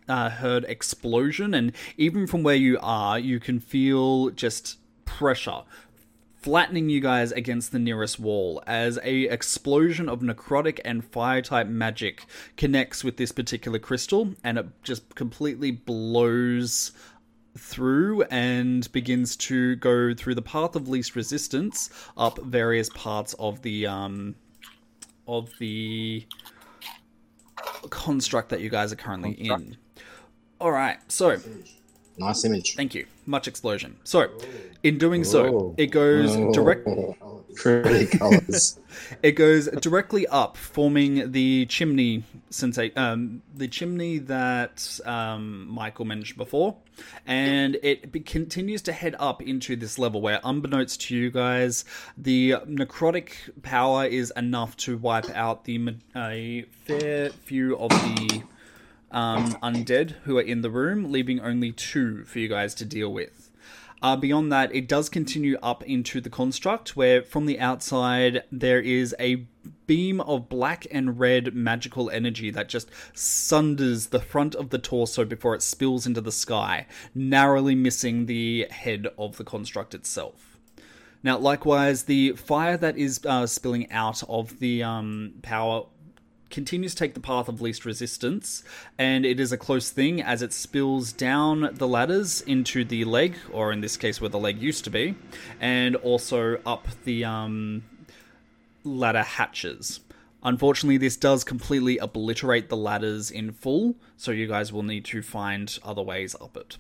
uh, 0.09 0.61
explosion, 0.67 1.53
and 1.53 1.73
even 1.99 2.27
from 2.27 2.43
where 2.43 2.55
you 2.55 2.79
are, 2.81 3.19
you 3.19 3.39
can 3.39 3.61
feel 3.61 4.31
just 4.31 4.79
pressure 5.05 5.65
flattening 6.41 6.89
you 6.89 7.01
guys 7.01 7.33
against 7.33 7.73
the 7.73 7.79
nearest 7.79 8.19
wall 8.19 8.63
as 8.67 8.99
a 9.03 9.25
explosion 9.25 10.09
of 10.09 10.21
necrotic 10.21 10.79
and 10.85 11.05
fire 11.05 11.43
type 11.43 11.67
magic 11.67 12.25
connects 12.57 13.03
with 13.03 13.17
this 13.17 13.33
particular 13.33 13.79
crystal 13.79 14.35
and 14.45 14.57
it 14.57 14.67
just 14.85 15.15
completely 15.17 15.73
blows 15.73 16.93
through 17.59 18.23
and 18.25 18.91
begins 18.93 19.37
to 19.37 19.77
go 19.77 20.15
through 20.15 20.35
the 20.35 20.43
path 20.43 20.77
of 20.77 20.89
least 20.89 21.17
resistance 21.17 21.91
up 22.17 22.39
various 22.43 22.89
parts 22.91 23.35
of 23.39 23.61
the 23.63 23.87
um 23.87 24.35
of 25.27 25.51
the 25.59 26.25
construct 27.91 28.49
that 28.51 28.61
you 28.61 28.71
guys 28.71 28.93
are 28.93 28.97
currently 28.97 29.33
in. 29.33 29.77
All 30.61 30.73
right, 30.73 30.99
so 31.11 31.37
Nice 32.17 32.45
image. 32.45 32.75
thank 32.75 32.95
you. 32.95 33.07
Much 33.27 33.47
explosion. 33.47 33.97
So, 34.05 34.31
in 34.83 34.99
doing 34.99 35.23
so, 35.23 35.53
Whoa. 35.53 35.75
it 35.77 35.87
goes 35.87 36.35
direct. 36.55 36.89
Pretty 37.55 38.07
colors. 38.19 38.79
It 39.23 39.33
goes 39.33 39.69
directly 39.69 40.27
up, 40.27 40.57
forming 40.57 41.33
the 41.33 41.67
chimney 41.67 42.25
sensa- 42.51 42.97
um, 42.97 43.43
the 43.55 43.69
chimney 43.69 44.19
that 44.19 45.01
um, 45.05 45.69
Michael 45.69 46.05
mentioned 46.05 46.37
before, 46.37 46.77
and 47.27 47.77
it 47.83 48.13
be- 48.13 48.21
continues 48.21 48.83
to 48.83 48.93
head 48.93 49.15
up 49.19 49.43
into 49.43 49.77
this 49.77 49.99
level 49.99 50.21
where, 50.21 50.41
unbeknownst 50.45 51.01
to 51.03 51.17
you 51.17 51.31
guys, 51.31 51.85
the 52.17 52.53
necrotic 52.67 53.33
power 53.63 54.05
is 54.05 54.33
enough 54.37 54.77
to 54.79 54.97
wipe 54.97 55.31
out 55.31 55.65
the 55.65 55.97
a 56.15 56.65
fair 56.85 57.31
few 57.31 57.77
of 57.79 57.91
the 57.91 58.43
um, 59.11 59.53
undead 59.63 60.11
who 60.25 60.39
are 60.39 60.43
in 60.43 60.61
the 60.63 60.71
room, 60.71 61.11
leaving 61.11 61.41
only 61.41 61.73
two 61.73 62.25
for 62.25 62.39
you 62.39 62.49
guys 62.49 62.75
to 62.77 62.85
deal 62.85 63.13
with. 63.13 63.48
Uh, 64.01 64.17
beyond 64.17 64.53
that, 64.53 64.75
it 64.75 64.87
does 64.87 65.09
continue 65.09 65.59
up 65.63 65.83
into 65.85 66.21
the 66.21 66.31
construct, 66.31 66.97
where 66.97 67.23
from 67.23 67.47
the 67.47 67.59
outside 67.59 68.45
there 68.53 68.81
is 68.81 69.15
a 69.19 69.47
beam 69.87 70.21
of 70.21 70.49
black 70.49 70.87
and 70.91 71.19
red 71.19 71.55
magical 71.55 72.09
energy 72.11 72.51
that 72.51 72.69
just 72.69 72.91
sunders 73.13 74.07
the 74.07 74.21
front 74.21 74.55
of 74.55 74.71
the 74.71 74.79
torso 74.79 75.25
before 75.25 75.55
it 75.55 75.63
spills 75.63 76.07
into 76.07 76.21
the 76.21 76.33
sky, 76.33 76.87
narrowly 77.15 77.75
missing 77.75 78.27
the 78.27 78.67
head 78.71 79.09
of 79.19 79.37
the 79.37 79.45
construct 79.45 79.95
itself. 79.95 80.59
Now, 81.23 81.37
likewise, 81.37 82.05
the 82.05 82.33
fire 82.33 82.77
that 82.77 82.97
is 82.97 83.21
uh, 83.27 83.47
spilling 83.47 83.91
out 83.91 84.23
of 84.29 84.61
the 84.61 84.85
um, 84.85 85.35
power 85.43 85.87
continues 86.51 86.95
to 86.95 86.99
take 86.99 87.15
the 87.15 87.21
path 87.21 87.49
of 87.49 87.61
least 87.61 87.85
resistance, 87.85 88.63
and 88.99 89.27
it 89.27 89.39
is 89.39 89.53
a 89.53 89.57
close 89.59 89.91
thing 89.91 90.23
as 90.23 90.43
it 90.43 90.53
spills 90.53 91.13
down 91.13 91.71
the 91.75 91.89
ladders 91.89 92.41
into 92.43 92.85
the 92.85 93.05
leg, 93.05 93.37
or 93.53 93.73
in 93.73 93.81
this 93.81 93.97
case, 93.97 94.21
where 94.21 94.31
the 94.31 94.39
leg 94.39 94.61
used 94.61 94.85
to 94.85 94.91
be, 94.91 95.15
and 95.61 95.97
also 95.97 96.61
up 96.65 96.89
the 97.05 97.25
um, 97.25 97.85
ladder 98.85 99.23
hatches. 99.23 100.01
Unfortunately, 100.43 100.97
this 100.99 101.17
does 101.17 101.43
completely 101.43 101.99
obliterate 101.99 102.69
the 102.69 102.77
ladders 102.77 103.31
in 103.31 103.53
full, 103.53 103.97
so 104.17 104.31
you 104.31 104.47
guys 104.47 104.73
will 104.73 104.85
need 104.85 105.05
to 105.07 105.23
find 105.23 105.79
other 105.85 106.03
ways 106.03 106.37
up 106.41 106.57
it. 106.57 106.79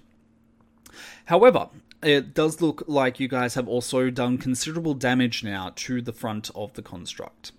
However, 1.26 1.68
it 2.02 2.32
does 2.32 2.62
look 2.62 2.84
like 2.86 3.18
you 3.18 3.26
guys 3.26 3.54
have 3.54 3.66
also 3.66 4.10
done 4.10 4.38
considerable 4.38 4.94
damage 4.94 5.42
now 5.42 5.72
to 5.74 6.00
the 6.00 6.12
front 6.12 6.50
of 6.54 6.72
the 6.74 6.82
construct. 6.82 7.50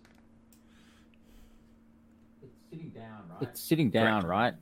It's 3.41 3.61
sitting 3.61 3.89
down, 3.89 4.25
right? 4.25 4.53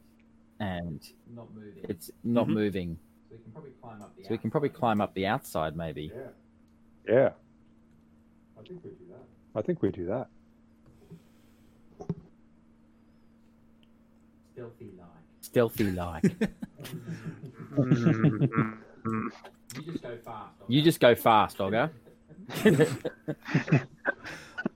And 0.60 1.02
not 1.34 1.48
moving. 1.54 1.84
it's 1.84 2.12
not 2.24 2.48
Mhm. 2.48 2.54
moving. 2.54 3.00
So 4.24 4.28
we 4.30 4.38
can 4.38 4.52
probably 4.52 4.70
climb 4.70 5.02
up 5.02 5.14
the 5.14 5.26
outside, 5.28 5.76
maybe. 5.76 6.12
Yeah. 7.08 7.32
I 8.58 8.62
think 8.68 8.84
we 8.84 8.90
do 8.92 9.06
that. 9.10 9.28
I 9.56 9.62
think 9.62 9.82
we 9.82 9.92
do 9.92 10.06
that. 10.08 10.28
Stealthy 15.42 15.92
like. 15.92 16.24
Mm, 17.78 19.30
you 20.68 20.82
just 20.82 21.00
go 21.00 21.16
fast, 21.16 21.60
Olga. 21.62 21.92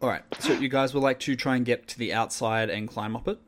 All 0.01 0.09
right. 0.09 0.23
So 0.39 0.53
you 0.53 0.69
guys 0.69 0.93
would 0.93 1.03
like 1.03 1.19
to 1.21 1.35
try 1.35 1.55
and 1.55 1.65
get 1.65 1.87
to 1.89 1.97
the 1.99 2.13
outside 2.13 2.69
and 2.69 2.87
climb 2.87 3.15
up 3.15 3.27
it. 3.27 3.39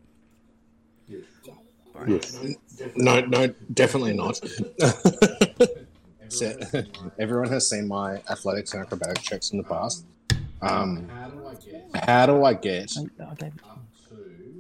All 1.95 2.01
right. 2.01 2.09
Yes. 2.09 2.43
No, 2.95 3.21
no, 3.21 3.53
definitely 3.73 4.13
not. 4.13 4.39
so, 6.27 6.53
everyone 7.19 7.49
has 7.49 7.69
seen 7.69 7.87
my 7.87 8.21
athletics 8.29 8.73
and 8.73 8.81
acrobatic 8.83 9.21
checks 9.21 9.51
in 9.51 9.57
the 9.57 9.63
past. 9.63 10.05
Um, 10.61 11.07
how 11.93 12.25
do 12.25 12.43
I 12.43 12.53
get 12.53 12.95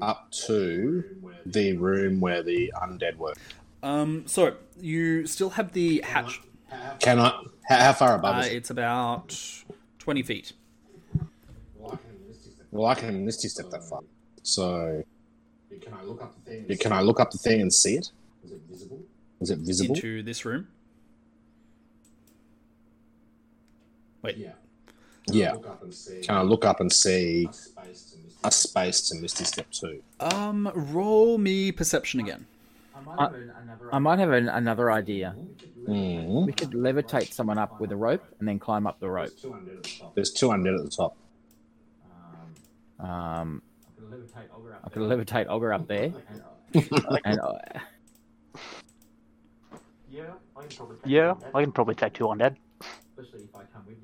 up 0.01 0.29
to 0.45 1.03
the 1.45 1.77
room 1.77 2.19
where 2.19 2.43
the 2.43 2.73
undead 2.81 3.17
were? 3.17 3.33
Um. 3.81 4.23
So 4.27 4.55
you 4.79 5.25
still 5.27 5.51
have 5.51 5.73
the 5.73 6.01
hatch. 6.01 6.41
Can 6.99 7.19
I? 7.19 7.29
How, 7.67 7.77
how 7.79 7.93
far 7.93 8.15
above 8.15 8.37
Uh, 8.37 8.39
is 8.41 8.47
it? 8.47 8.55
it's 8.55 8.69
about 8.69 9.37
twenty 9.99 10.23
feet. 10.23 10.53
Well, 12.71 12.87
I 12.87 12.95
can 12.95 13.23
misty 13.25 13.49
step 13.49 13.69
that 13.69 13.83
far. 13.83 14.01
So, 14.41 15.03
can 15.81 15.93
I 15.93 16.03
look 16.03 16.21
up 16.21 16.35
the 16.35 16.51
thing? 16.51 16.77
Can 16.77 16.91
I 16.93 17.01
look 17.01 17.19
up 17.19 17.31
the 17.31 17.37
thing 17.37 17.61
and 17.61 17.73
see 17.73 17.95
it? 17.95 18.11
Is 18.43 18.51
it 18.51 18.61
visible? 18.69 18.99
Is 19.41 19.49
it 19.51 19.59
visible? 19.59 19.95
into 19.95 20.23
this 20.23 20.45
room. 20.45 20.67
Wait. 24.21 24.37
Yeah. 24.37 24.51
Yeah. 25.27 25.55
Can 26.23 26.35
I 26.35 26.41
look 26.41 26.65
up 26.65 26.79
and 26.79 26.91
see 26.91 27.49
a 28.43 28.51
space 28.51 29.01
to 29.09 29.15
misty 29.15 29.43
step 29.45 29.69
to? 29.71 30.01
Um. 30.19 30.71
Roll 30.75 31.37
me 31.37 31.71
perception 31.71 32.19
again. 32.19 32.45
I 33.91 33.99
might 33.99 34.19
have 34.19 34.31
an, 34.31 34.49
another 34.49 34.91
idea. 34.91 35.35
Mm. 35.87 36.45
We 36.45 36.53
could 36.53 36.71
levitate 36.71 37.33
someone 37.33 37.57
up 37.57 37.79
with 37.79 37.91
a 37.91 37.95
rope 37.95 38.23
and 38.39 38.47
then 38.47 38.59
climb 38.59 38.87
up 38.87 38.99
the 38.99 39.09
rope. 39.09 39.33
There's 40.15 40.31
two 40.31 40.47
undead 40.47 40.77
at 40.79 40.85
the 40.85 40.89
top. 40.89 41.17
Um, 42.99 43.61
I 44.83 44.89
could 44.89 45.01
levitate 45.03 45.47
Olga 45.49 45.75
up 45.75 45.87
there, 45.87 46.13
and 47.25 47.39
uh, 47.39 47.53
yeah, 51.05 51.33
I 51.53 51.61
can 51.61 51.71
probably 51.71 51.95
take 51.95 52.13
two 52.13 52.25
undead. 52.25 52.55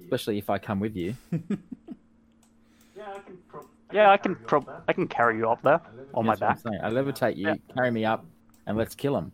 especially 0.04 0.38
if 0.38 0.50
I 0.50 0.58
come 0.58 0.80
with 0.80 0.95
you. 0.95 1.16
Yeah, 3.91 4.12
I 4.12 4.18
can 4.18 4.36
prob- 4.36 4.70
I 4.88 4.93
can 4.93 5.08
carry 5.08 5.38
you 5.38 5.50
up 5.50 5.64
there 5.64 5.82
on 6.14 6.26
my 6.26 6.36
back. 6.36 6.60
I'm 6.66 6.93
levitate 6.93 7.38
you, 7.38 7.47
Yeah. 7.47 7.56
carry 7.74 7.89
me 7.89 8.06
up, 8.06 8.24
and 8.68 8.78
let's 8.78 8.93
kill 8.93 9.18
him. 9.18 9.32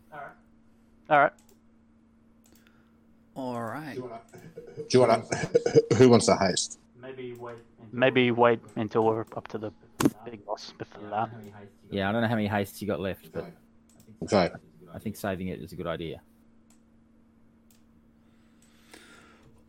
All 1.10 1.18
right. 1.18 1.32
All 3.36 3.60
right. 3.60 3.94
Do 3.96 4.84
you 4.92 5.00
want 5.00 5.28
to? 5.30 5.96
Who 5.96 6.08
wants 6.08 6.24
to 6.26 6.36
haste? 6.36 6.78
Maybe 7.92 8.30
wait 8.30 8.60
until 8.76 9.04
we're 9.04 9.26
up 9.36 9.46
to 9.48 9.58
the 9.58 9.72
big 10.24 10.44
boss 10.44 10.72
before 10.76 11.08
that. 11.10 11.30
Yeah, 11.90 12.08
I 12.08 12.12
don't 12.12 12.22
know 12.22 12.28
how 12.28 12.34
many 12.34 12.48
hastes 12.48 12.80
you 12.80 12.88
got 12.88 13.00
left, 13.00 13.32
but 13.32 13.46
Okay. 14.22 14.50
I 14.94 14.98
think 14.98 15.16
saving 15.16 15.48
it 15.48 15.60
is 15.60 15.72
a 15.72 15.76
good 15.76 15.86
idea. 15.86 16.20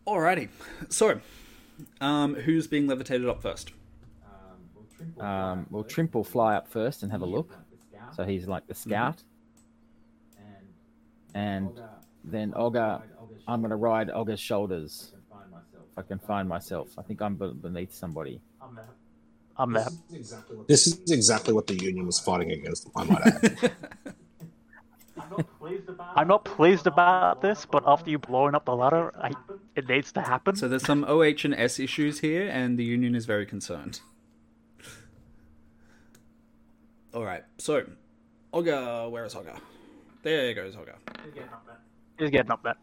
Alrighty. 0.06 0.48
So, 0.90 1.20
um, 2.00 2.34
who's 2.36 2.66
being 2.68 2.88
levitated 2.88 3.28
up 3.28 3.42
first? 3.42 3.72
Um, 5.20 5.68
well, 5.70 5.84
Trimp 5.84 6.16
will 6.16 6.24
fly 6.24 6.56
up 6.56 6.68
first 6.68 7.04
and 7.04 7.12
have 7.12 7.22
a 7.22 7.26
look. 7.26 7.56
So 8.16 8.24
he's 8.24 8.48
like 8.48 8.68
the 8.68 8.74
scout. 8.74 9.22
And 11.34 11.70
then 12.24 12.54
Olga, 12.56 13.04
I'm 13.48 13.60
going 13.62 13.70
to 13.70 13.76
ride 13.76 14.10
Olga's 14.10 14.40
shoulders. 14.40 15.14
If 15.92 15.98
I 15.98 16.02
can 16.04 16.20
find 16.20 16.48
myself. 16.48 16.90
I 16.98 17.02
think 17.02 17.22
I'm 17.22 17.36
beneath 17.36 17.94
somebody. 17.94 18.40
I'm 19.58 19.74
there. 19.74 19.88
This 20.68 20.88
is 20.88 21.12
exactly 21.12 21.54
what 21.54 21.68
the 21.68 21.76
Union 21.76 22.06
was 22.06 22.20
fighting 22.20 22.52
against. 22.52 22.88
I 22.96 23.04
might 23.04 23.22
add. 23.22 23.72
I'm 26.16 26.28
not 26.28 26.46
pleased 26.46 26.88
about 26.88 27.42
this, 27.42 27.66
but 27.66 27.84
after 27.86 28.10
you 28.10 28.20
blowing 28.20 28.56
up 28.56 28.66
the 28.66 28.76
ladder, 28.76 29.14
I, 29.22 29.32
it 29.76 29.88
needs 29.88 30.12
to 30.14 30.22
happen. 30.22 30.56
So 30.56 30.68
there's 30.68 30.86
some 30.86 31.04
OH 31.04 31.44
and 31.44 31.54
S 31.56 31.80
issues 31.80 32.20
here, 32.20 32.48
and 32.48 32.78
the 32.78 32.84
Union 32.84 33.16
is 33.16 33.26
very 33.26 33.46
concerned. 33.46 34.00
All 37.14 37.24
right. 37.26 37.44
So, 37.58 37.86
Olga, 38.54 39.10
where 39.10 39.26
is 39.26 39.36
Olga? 39.36 39.60
There 40.24 40.54
goes 40.54 40.76
Olga. 40.76 40.96
He's 42.20 42.30
getting 42.30 42.52
up 42.52 42.64
there. 42.64 42.76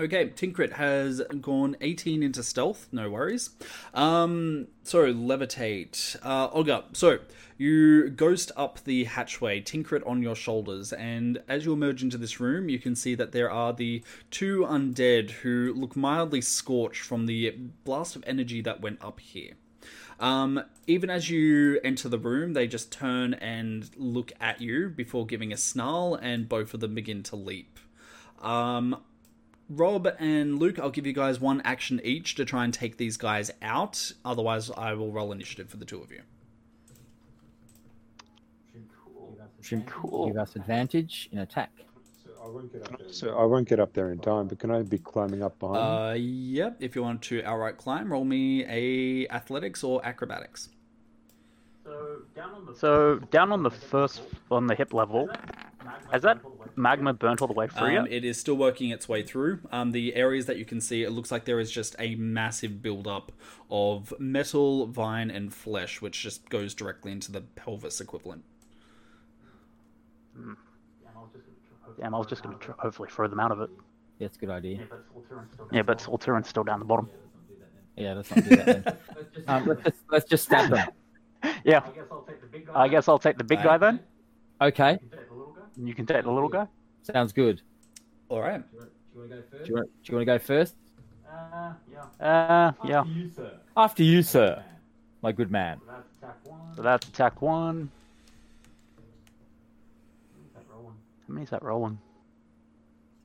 Okay, 0.00 0.28
Tinkrit 0.28 0.74
has 0.74 1.20
gone 1.40 1.74
18 1.80 2.22
into 2.22 2.44
stealth, 2.44 2.86
no 2.92 3.10
worries. 3.10 3.50
Um, 3.92 4.68
so, 4.84 5.12
levitate. 5.12 6.14
Uh, 6.22 6.48
Olga, 6.52 6.84
so 6.92 7.18
you 7.56 8.08
ghost 8.08 8.52
up 8.56 8.84
the 8.84 9.06
hatchway, 9.06 9.60
Tinkrit 9.60 10.06
on 10.06 10.22
your 10.22 10.36
shoulders, 10.36 10.92
and 10.92 11.42
as 11.48 11.64
you 11.64 11.72
emerge 11.72 12.04
into 12.04 12.16
this 12.16 12.38
room, 12.38 12.68
you 12.68 12.78
can 12.78 12.94
see 12.94 13.16
that 13.16 13.32
there 13.32 13.50
are 13.50 13.72
the 13.72 14.04
two 14.30 14.60
undead 14.60 15.30
who 15.30 15.74
look 15.76 15.96
mildly 15.96 16.42
scorched 16.42 17.02
from 17.02 17.26
the 17.26 17.50
blast 17.82 18.14
of 18.14 18.22
energy 18.24 18.60
that 18.60 18.80
went 18.80 19.04
up 19.04 19.18
here. 19.18 19.54
Um, 20.20 20.62
even 20.86 21.10
as 21.10 21.28
you 21.28 21.80
enter 21.82 22.08
the 22.08 22.18
room, 22.18 22.52
they 22.52 22.68
just 22.68 22.92
turn 22.92 23.34
and 23.34 23.90
look 23.96 24.30
at 24.40 24.60
you 24.60 24.90
before 24.90 25.26
giving 25.26 25.52
a 25.52 25.56
snarl, 25.56 26.14
and 26.14 26.48
both 26.48 26.72
of 26.72 26.78
them 26.78 26.94
begin 26.94 27.24
to 27.24 27.34
leap. 27.34 27.80
Um, 28.40 29.02
Rob 29.68 30.08
and 30.18 30.58
Luke, 30.58 30.78
I'll 30.78 30.90
give 30.90 31.06
you 31.06 31.12
guys 31.12 31.40
one 31.40 31.60
action 31.62 32.00
each 32.02 32.34
to 32.36 32.44
try 32.44 32.64
and 32.64 32.72
take 32.72 32.96
these 32.96 33.16
guys 33.16 33.50
out. 33.60 34.12
Otherwise, 34.24 34.70
I 34.70 34.94
will 34.94 35.12
roll 35.12 35.30
initiative 35.32 35.68
for 35.68 35.76
the 35.76 35.84
two 35.84 36.00
of 36.00 36.10
you. 36.10 36.22
Give 39.62 40.38
us 40.38 40.56
advantage 40.56 41.28
in 41.32 41.38
attack. 41.38 41.70
So 43.10 43.36
I 43.36 43.44
won't 43.44 43.68
get 43.68 43.78
up 43.78 43.92
there 43.92 44.10
in 44.10 44.20
time, 44.20 44.46
but 44.46 44.58
can 44.58 44.70
I 44.70 44.82
be 44.82 44.96
climbing 44.96 45.42
up 45.42 45.58
behind? 45.58 45.78
Uh, 45.78 46.14
yep. 46.14 46.76
If 46.80 46.96
you 46.96 47.02
want 47.02 47.20
to 47.22 47.42
outright 47.44 47.76
climb, 47.76 48.10
roll 48.10 48.24
me 48.24 48.64
a 48.64 49.28
athletics 49.28 49.84
or 49.84 50.04
acrobatics. 50.06 50.70
So 51.84 53.20
down 53.30 53.52
on 53.52 53.62
the 53.62 53.70
first, 53.70 54.22
on 54.50 54.66
the 54.66 54.74
hip 54.74 54.94
level, 54.94 55.28
has 56.10 56.22
that 56.22 56.38
magma 56.78 57.12
burnt 57.12 57.42
all 57.42 57.48
the 57.48 57.54
way 57.54 57.66
through 57.68 57.88
Um, 57.98 58.06
yet? 58.06 58.12
it 58.12 58.24
is 58.24 58.38
still 58.38 58.56
working 58.56 58.90
its 58.90 59.08
way 59.08 59.22
through. 59.22 59.60
Um, 59.70 59.92
the 59.92 60.14
areas 60.14 60.46
that 60.46 60.56
you 60.56 60.64
can 60.64 60.80
see, 60.80 61.02
it 61.02 61.10
looks 61.10 61.30
like 61.30 61.44
there 61.44 61.60
is 61.60 61.70
just 61.70 61.96
a 61.98 62.14
massive 62.16 62.80
buildup 62.82 63.32
of 63.70 64.14
metal, 64.18 64.86
vine, 64.86 65.30
and 65.30 65.52
flesh, 65.52 66.00
which 66.00 66.22
just 66.22 66.48
goes 66.48 66.74
directly 66.74 67.12
into 67.12 67.30
the 67.32 67.40
pelvis 67.40 68.00
equivalent. 68.00 68.44
Damn, 72.00 72.14
I 72.14 72.18
was 72.18 72.26
just 72.26 72.42
going 72.42 72.56
to 72.56 72.64
tr- 72.64 72.72
hopefully 72.78 73.08
throw 73.10 73.26
them 73.26 73.40
out 73.40 73.50
of 73.50 73.60
it. 73.60 73.70
Yeah, 74.18 74.26
it's 74.26 74.36
a 74.36 74.40
good 74.40 74.50
idea. 74.50 74.80
Yeah, 75.72 75.82
but 75.82 76.00
Solturan's 76.00 76.48
still 76.48 76.64
down 76.64 76.78
the 76.78 76.84
bottom. 76.84 77.10
Yeah, 77.96 78.14
let's 78.14 78.34
not 78.34 78.48
do 78.48 78.56
that 78.56 78.84
then. 78.84 78.96
um, 79.48 79.66
let's, 79.66 79.82
just, 79.82 79.96
let's 80.10 80.28
just 80.28 80.44
stab 80.44 80.70
them. 80.70 80.88
Yeah. 81.64 81.82
I 82.74 82.88
guess 82.88 83.08
I'll 83.08 83.18
take 83.18 83.38
the 83.38 83.44
big 83.44 83.62
guy 83.62 83.78
then. 83.78 84.00
Okay, 84.60 84.98
and 85.12 85.17
You 85.80 85.94
can 85.94 86.06
take 86.06 86.24
the 86.24 86.30
little 86.30 86.48
guy. 86.48 86.66
sounds 87.02 87.32
good. 87.32 87.62
All 88.28 88.40
right. 88.40 88.62
Do 88.72 88.78
you 89.14 89.20
want, 89.20 89.30
to 89.30 89.36
go 89.36 89.42
first? 89.50 89.64
do 89.64 89.70
you 89.70 90.14
want 90.16 90.22
to 90.22 90.24
go 90.24 90.38
first? 90.38 90.74
Uh, 92.20 92.72
yeah. 92.84 93.04
After 93.76 94.02
you, 94.02 94.22
sir. 94.22 94.62
My 95.22 95.32
good 95.32 95.50
man. 95.50 95.80
So 96.76 96.82
that's 96.82 97.06
attack 97.08 97.40
one. 97.42 97.90
How 100.56 101.34
many 101.34 101.44
is 101.44 101.50
that 101.50 101.62
rolling? 101.62 101.98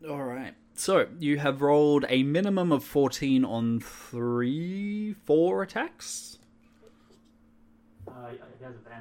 All 0.09 0.23
right. 0.23 0.53
So 0.75 1.07
you 1.19 1.37
have 1.37 1.61
rolled 1.61 2.05
a 2.09 2.23
minimum 2.23 2.71
of 2.71 2.83
14 2.83 3.45
on 3.45 3.79
three, 3.79 5.15
four 5.25 5.63
attacks. 5.63 6.39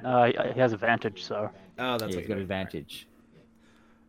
Uh, 0.03 0.25
he 0.53 0.59
has 0.59 0.71
advantage, 0.71 1.23
so 1.23 1.49
Oh, 1.79 1.97
that's 1.97 2.01
Yeah, 2.01 2.05
what 2.05 2.09
he's 2.13 2.17
you 2.17 2.27
got 2.27 2.37
advantage. 2.37 3.07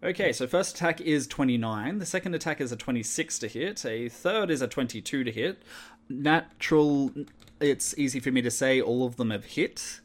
Okay, 0.05 0.34
so 0.34 0.46
first 0.46 0.76
attack 0.76 1.00
is 1.00 1.26
29. 1.26 1.98
The 1.98 2.05
second 2.05 2.34
attack 2.34 2.61
is 2.61 2.70
a 2.70 2.76
26 2.76 3.38
to 3.38 3.48
hit. 3.48 3.86
A 3.86 4.11
third 4.11 4.50
is 4.50 4.61
a 4.61 4.68
22 4.68 5.24
to 5.24 5.32
hit. 5.32 5.62
Natural, 6.11 7.11
it's 7.59 7.96
easy 7.96 8.20
for 8.20 8.30
me 8.30 8.42
to 8.42 8.50
say 8.50 8.82
all 8.82 9.07
of 9.07 9.16
them 9.16 9.30
have 9.30 9.46
hit. 9.46 10.00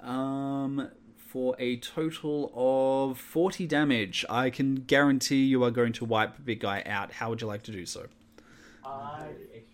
Um, 0.00 0.88
for 1.16 1.54
a 1.60 1.76
total 1.76 2.50
of 2.56 3.20
40 3.20 3.68
damage. 3.68 4.24
I 4.28 4.50
can 4.50 4.74
guarantee 4.74 5.44
you 5.44 5.62
are 5.62 5.70
going 5.70 5.92
to 5.92 6.04
wipe 6.04 6.34
the 6.34 6.42
Big 6.42 6.58
Guy 6.58 6.82
out. 6.84 7.12
How 7.12 7.30
would 7.30 7.40
you 7.40 7.46
like 7.46 7.62
to 7.64 7.70
do 7.70 7.86
so? 7.86 8.08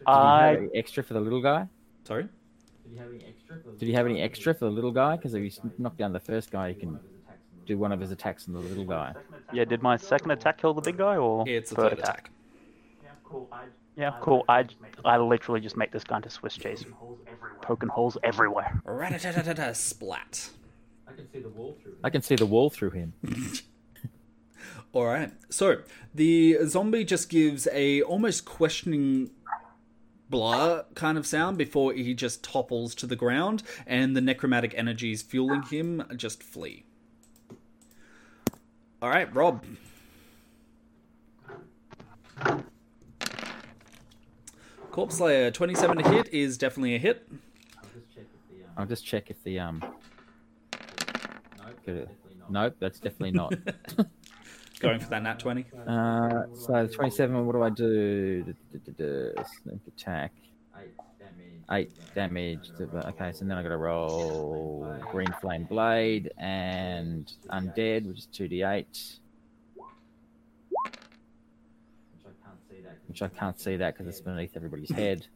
I 0.06 0.68
extra 0.74 1.02
for 1.02 1.14
the 1.14 1.20
little 1.20 1.40
guy. 1.40 1.66
Sorry? 2.04 2.28
Did 3.78 3.86
he 3.86 3.94
have 3.94 4.04
any 4.04 4.20
extra 4.20 4.52
for 4.52 4.66
the 4.66 4.70
little 4.70 4.92
guy? 4.92 5.16
Because 5.16 5.32
if 5.32 5.42
you 5.42 5.50
knock 5.78 5.96
down 5.96 6.12
the 6.12 6.20
first 6.20 6.50
guy, 6.50 6.68
you 6.68 6.74
can 6.74 7.00
do 7.66 7.78
one 7.78 7.92
of 7.92 8.00
his 8.00 8.10
attacks 8.10 8.46
on 8.48 8.54
the 8.54 8.60
little 8.60 8.84
guy. 8.84 9.14
yeah, 9.52 9.64
did 9.64 9.82
my 9.82 9.96
second 9.96 10.30
attack 10.30 10.58
kill 10.58 10.74
the 10.74 10.80
big 10.80 10.96
guy 10.96 11.16
or 11.16 11.44
yeah, 11.46 11.58
It's 11.58 11.72
a 11.72 11.74
third 11.74 11.92
attack. 11.94 12.30
Yeah, 13.96 14.12
cool. 14.20 14.44
I 14.48 14.66
I 15.04 15.16
literally 15.16 15.60
just 15.60 15.76
make 15.76 15.90
this 15.90 16.04
guy 16.04 16.16
into 16.16 16.30
Swiss 16.30 16.54
cheese, 16.56 16.84
poking 17.62 17.88
holes 17.88 18.18
everywhere. 18.22 18.80
Splat. 19.74 20.50
I 22.04 22.10
can 22.10 22.20
see 22.22 22.36
the 22.36 22.46
wall 22.46 22.70
through 22.70 22.90
him. 22.90 23.14
All 24.92 25.06
right. 25.06 25.32
So 25.50 25.82
the 26.14 26.58
zombie 26.66 27.04
just 27.04 27.28
gives 27.30 27.66
a 27.72 28.02
almost 28.02 28.44
questioning 28.44 29.30
blah 30.28 30.82
kind 30.94 31.16
of 31.16 31.26
sound 31.26 31.56
before 31.56 31.92
he 31.92 32.12
just 32.12 32.42
topples 32.42 32.94
to 32.96 33.06
the 33.06 33.16
ground, 33.16 33.62
and 33.86 34.16
the 34.16 34.20
necromantic 34.20 34.74
energies 34.76 35.22
fueling 35.22 35.62
him 35.62 36.02
just 36.16 36.42
flee. 36.42 36.84
All 39.02 39.08
right, 39.10 39.32
Rob. 39.34 39.64
Corpse 44.90 45.16
Slayer, 45.16 45.50
27 45.50 45.98
to 45.98 46.10
hit 46.10 46.32
is 46.32 46.56
definitely 46.56 46.94
a 46.94 46.98
hit. 46.98 47.28
I'll 48.76 48.86
just 48.86 49.04
check 49.04 49.30
if 49.30 49.42
the 49.42 49.58
um. 49.58 49.82
Nope, 52.48 52.76
that's 52.78 52.98
definitely 52.98 53.32
not. 53.32 53.54
Going 54.80 55.00
for 55.00 55.08
that 55.08 55.22
nat 55.22 55.38
20. 55.38 55.64
Uh, 55.86 56.42
so 56.54 56.86
twenty-seven. 56.86 57.46
What 57.46 57.52
do 57.54 57.62
I 57.62 57.70
do? 57.70 58.54
Sneak 59.62 59.80
attack. 59.88 60.32
Eight 61.70 61.90
damage. 62.14 62.70
To, 62.78 62.84
okay, 63.08 63.32
so 63.32 63.44
then 63.44 63.56
I 63.58 63.62
got 63.62 63.70
to 63.70 63.76
roll 63.76 64.96
green 65.10 65.32
flame 65.40 65.64
blade 65.64 66.30
and 66.38 67.30
undead, 67.50 68.06
which 68.06 68.18
is 68.18 68.26
two 68.26 68.46
d 68.48 68.62
eight. 68.62 69.18
Which 73.08 73.22
I 73.22 73.28
can't 73.28 73.58
see 73.58 73.76
that 73.76 73.94
because 73.94 74.08
it's 74.08 74.20
beneath 74.20 74.56
everybody's 74.56 74.90
head. 74.94 75.26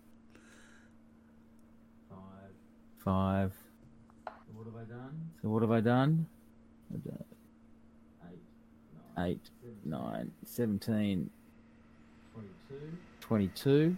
Five. 3.04 3.52
So 4.26 4.32
what 4.52 4.66
have 4.66 4.76
I 4.76 4.84
done? 4.84 5.30
So 5.42 5.48
what 5.48 5.62
have 5.62 5.70
I 5.72 5.80
done 5.80 6.26
eight, 9.18 9.50
nine, 9.84 10.30
17, 10.44 11.30
22. 13.20 13.96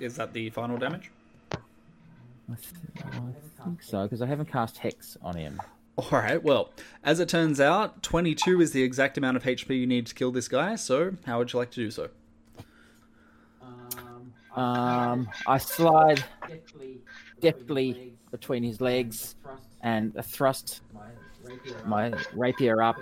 Is 0.00 0.16
that 0.16 0.32
the 0.32 0.50
final 0.50 0.76
damage? 0.76 1.10
I, 1.52 2.54
th- 2.54 3.04
I 3.04 3.64
think 3.64 3.82
so, 3.82 4.02
because 4.04 4.22
I 4.22 4.26
haven't 4.26 4.50
cast 4.50 4.78
Hex 4.78 5.16
on 5.22 5.36
him. 5.36 5.60
All 5.98 6.10
right. 6.10 6.42
Well, 6.42 6.70
as 7.02 7.20
it 7.20 7.28
turns 7.28 7.58
out, 7.58 8.02
22 8.02 8.60
is 8.60 8.72
the 8.72 8.82
exact 8.82 9.16
amount 9.16 9.38
of 9.38 9.42
HP 9.42 9.80
you 9.80 9.86
need 9.86 10.06
to 10.06 10.14
kill 10.14 10.30
this 10.30 10.46
guy. 10.46 10.76
So, 10.76 11.12
how 11.24 11.38
would 11.38 11.52
you 11.52 11.58
like 11.58 11.70
to 11.70 11.76
do 11.76 11.90
so? 11.90 12.10
Um, 14.54 15.28
I 15.46 15.58
slide 15.58 16.24
deftly 17.40 18.14
between 18.30 18.62
his 18.62 18.80
legs 18.80 19.36
and 19.82 20.14
thrust 20.24 20.80
my 21.84 22.12
rapier 22.34 22.82
up 22.82 22.96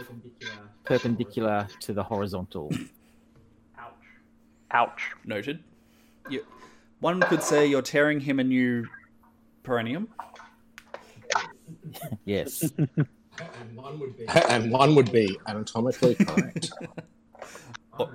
perpendicular 0.85 1.67
to 1.81 1.93
the 1.93 2.03
horizontal. 2.03 2.71
Ouch. 3.79 3.93
Ouch. 4.73 5.11
Noted. 5.25 5.63
You, 6.29 6.45
one 7.01 7.21
could 7.21 7.43
say 7.43 7.67
you're 7.67 7.83
tearing 7.83 8.21
him 8.21 8.39
a 8.41 8.45
new 8.45 8.87
perineum. 9.63 10.09
Yes. 12.25 12.63
and 12.77 13.77
one 13.77 13.99
would 14.01 14.17
be 14.17 14.27
and 14.49 14.71
one 14.71 14.95
would 14.95 15.11
be 15.13 15.37
anatomically 15.47 16.15
correct. 16.17 16.71
Oh. 17.97 18.11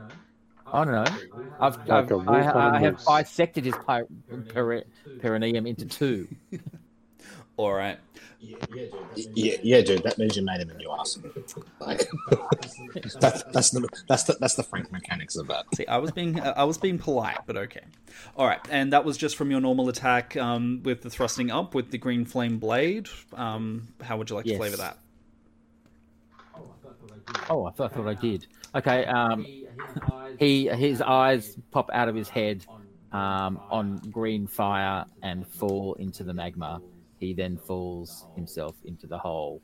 I 0.72 0.84
don't 0.84 0.94
know. 0.94 1.40
I've, 1.62 1.78
Like 1.78 1.90
I've 1.90 2.12
a 2.12 2.18
wolf 2.18 2.28
I, 2.30 2.42
on 2.52 2.74
a 2.74 2.78
I 2.78 2.80
have 2.82 2.94
moose. 2.96 3.06
bisected 3.06 3.64
his 3.66 3.76
py- 3.88 4.44
peri- 4.54 4.84
perineum 5.22 5.66
into 5.66 5.86
two. 5.86 6.28
All 7.60 7.74
right. 7.74 7.99
yeah, 8.39 9.57
yeah, 9.62 9.82
dude. 9.82 10.03
That 10.03 10.18
means 10.18 10.38
you 10.38 10.45
made 10.45 10.62
him 10.62 10.70
a 10.70 10.76
new 10.76 10.89
ass. 10.97 11.20
Like, 11.82 12.10
that's 13.20 13.43
that's 13.43 13.72
the 13.72 13.86
that's 14.07 14.24
the 14.24 14.38
that's 14.39 14.55
the 14.55 14.64
frank 14.64 14.89
mechanics 14.93 15.36
of 15.36 15.47
that. 15.47 15.66
See, 15.76 15.86
I 15.86 15.97
was 15.97 16.12
being 16.12 16.39
I 16.39 16.64
was 16.64 16.78
being 16.78 16.97
polite, 16.97 17.39
but 17.45 17.57
okay. 17.57 17.84
All 18.38 18.47
right, 18.47 18.62
and 18.70 18.93
that 18.93 19.03
was 19.03 19.18
just 19.18 19.36
from 19.36 19.51
your 19.51 19.60
normal 19.60 19.89
attack 19.89 20.38
um, 20.38 20.80
with 20.84 21.01
the 21.01 21.10
thrusting 21.10 21.51
up 21.51 21.76
with 21.76 21.91
the 21.91 21.97
green 21.97 22.24
flame 22.24 22.60
blade. 22.60 23.10
Um, 23.34 23.89
how 23.99 24.16
would 24.16 24.30
you 24.30 24.38
like 24.38 24.45
to 24.45 24.55
flavor 24.55 24.78
that? 24.78 24.97
Oh, 27.49 27.66
I 27.66 27.72
thought, 27.72 27.91
I 27.91 27.95
thought 27.95 28.07
I 28.07 28.14
did. 28.14 28.47
Okay. 28.74 29.03
Um, 29.03 29.45
he 30.39 30.68
his 30.70 31.01
eyes 31.01 31.57
pop 31.72 31.89
out 31.91 32.07
of 32.07 32.16
his 32.16 32.30
head 32.30 32.66
um, 33.12 33.60
on 33.70 33.97
green 33.97 34.47
fire 34.47 35.03
and 35.22 35.45
fall 35.45 35.95
into 35.95 36.24
the 36.24 36.34
magma. 36.34 36.82
He 37.20 37.34
then 37.34 37.57
falls 37.57 38.26
himself 38.36 38.76
into 38.86 39.07
the 39.07 39.17
hole. 39.17 39.61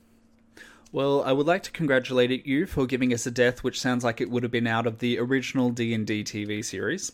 Well, 0.92 1.22
I 1.24 1.32
would 1.32 1.46
like 1.46 1.62
to 1.64 1.70
congratulate 1.70 2.46
you 2.46 2.66
for 2.66 2.86
giving 2.86 3.12
us 3.12 3.26
a 3.26 3.30
death 3.30 3.64
which 3.64 3.80
sounds 3.80 4.04
like 4.04 4.20
it 4.20 4.30
would 4.30 4.42
have 4.42 4.52
been 4.52 4.66
out 4.66 4.86
of 4.86 4.98
the 4.98 5.18
original 5.18 5.70
D 5.70 5.92
and 5.94 6.06
D 6.06 6.22
TV 6.22 6.64
series. 6.64 7.12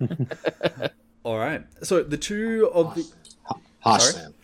All 1.24 1.38
right. 1.38 1.64
So 1.82 2.02
the 2.02 2.16
two 2.16 2.70
of 2.72 2.94
the 2.94 3.06
Harsh 3.80 4.02
Sorry? 4.02 4.12
Sam. 4.14 4.34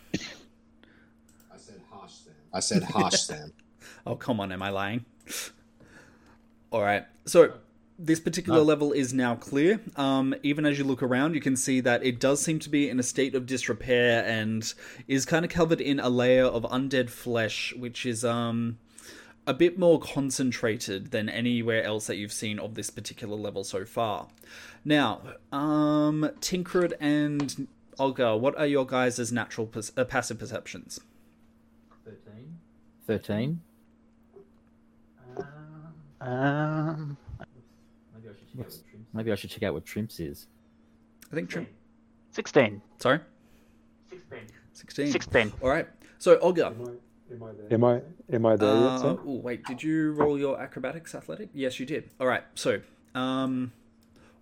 I 1.52 1.56
said 1.58 1.80
harsh 1.90 2.12
Sam. 2.12 2.34
I 2.52 2.60
said 2.60 2.82
harsh 2.82 3.14
Sam. 3.20 3.52
Oh, 4.06 4.16
come 4.16 4.40
on, 4.40 4.52
am 4.52 4.62
I 4.62 4.70
lying? 4.70 5.04
All 6.70 6.82
right. 6.82 7.04
So 7.26 7.54
this 7.98 8.20
particular 8.20 8.60
level 8.60 8.92
is 8.92 9.14
now 9.14 9.34
clear. 9.36 9.80
Um, 9.96 10.34
even 10.42 10.66
as 10.66 10.78
you 10.78 10.84
look 10.84 11.02
around, 11.02 11.34
you 11.34 11.40
can 11.40 11.56
see 11.56 11.80
that 11.80 12.04
it 12.04 12.20
does 12.20 12.42
seem 12.42 12.58
to 12.60 12.68
be 12.68 12.88
in 12.90 13.00
a 13.00 13.02
state 13.02 13.34
of 13.34 13.46
disrepair 13.46 14.24
and 14.26 14.72
is 15.08 15.24
kind 15.24 15.44
of 15.44 15.50
covered 15.50 15.80
in 15.80 15.98
a 16.00 16.08
layer 16.08 16.44
of 16.44 16.64
undead 16.64 17.08
flesh, 17.10 17.74
which 17.76 18.04
is 18.04 18.24
um 18.24 18.78
a 19.46 19.54
bit 19.54 19.78
more 19.78 20.00
concentrated 20.00 21.12
than 21.12 21.28
anywhere 21.28 21.84
else 21.84 22.08
that 22.08 22.16
you've 22.16 22.32
seen 22.32 22.58
of 22.58 22.74
this 22.74 22.90
particular 22.90 23.36
level 23.36 23.62
so 23.62 23.84
far. 23.84 24.26
Now, 24.84 25.20
um, 25.52 26.28
Tinkrit 26.40 26.94
and 27.00 27.68
Olga, 27.98 28.36
what 28.36 28.58
are 28.58 28.66
your 28.66 28.84
guys' 28.84 29.30
natural 29.32 29.68
pers- 29.68 29.92
uh, 29.96 30.04
passive 30.04 30.38
perceptions? 30.38 31.00
Thirteen. 33.06 33.60
Um, 36.20 37.16
Maybe 39.12 39.32
I 39.32 39.34
should 39.34 39.50
check 39.50 39.62
out 39.62 39.74
what 39.74 39.84
Trimps 39.84 40.20
is. 40.20 40.46
I 41.30 41.34
think 41.34 41.48
Trim. 41.50 41.66
16. 42.32 42.80
Sorry. 42.98 43.20
16. 44.10 44.38
16. 44.72 45.12
16. 45.12 45.52
All 45.62 45.68
right. 45.68 45.86
So 46.18 46.38
Olga. 46.40 46.74
Am 47.70 47.82
I 47.82 48.00
am 48.32 48.46
I 48.46 48.54
there 48.56 48.72
yet, 48.72 48.82
Uh, 48.84 48.98
Sam? 48.98 49.18
oh 49.26 49.38
wait, 49.40 49.64
did 49.64 49.82
you 49.82 50.12
roll 50.12 50.38
your 50.38 50.60
acrobatics 50.60 51.12
athletic? 51.14 51.48
Yes, 51.52 51.80
you 51.80 51.86
did. 51.86 52.08
All 52.20 52.26
right. 52.28 52.44
So, 52.54 52.80
um, 53.16 53.72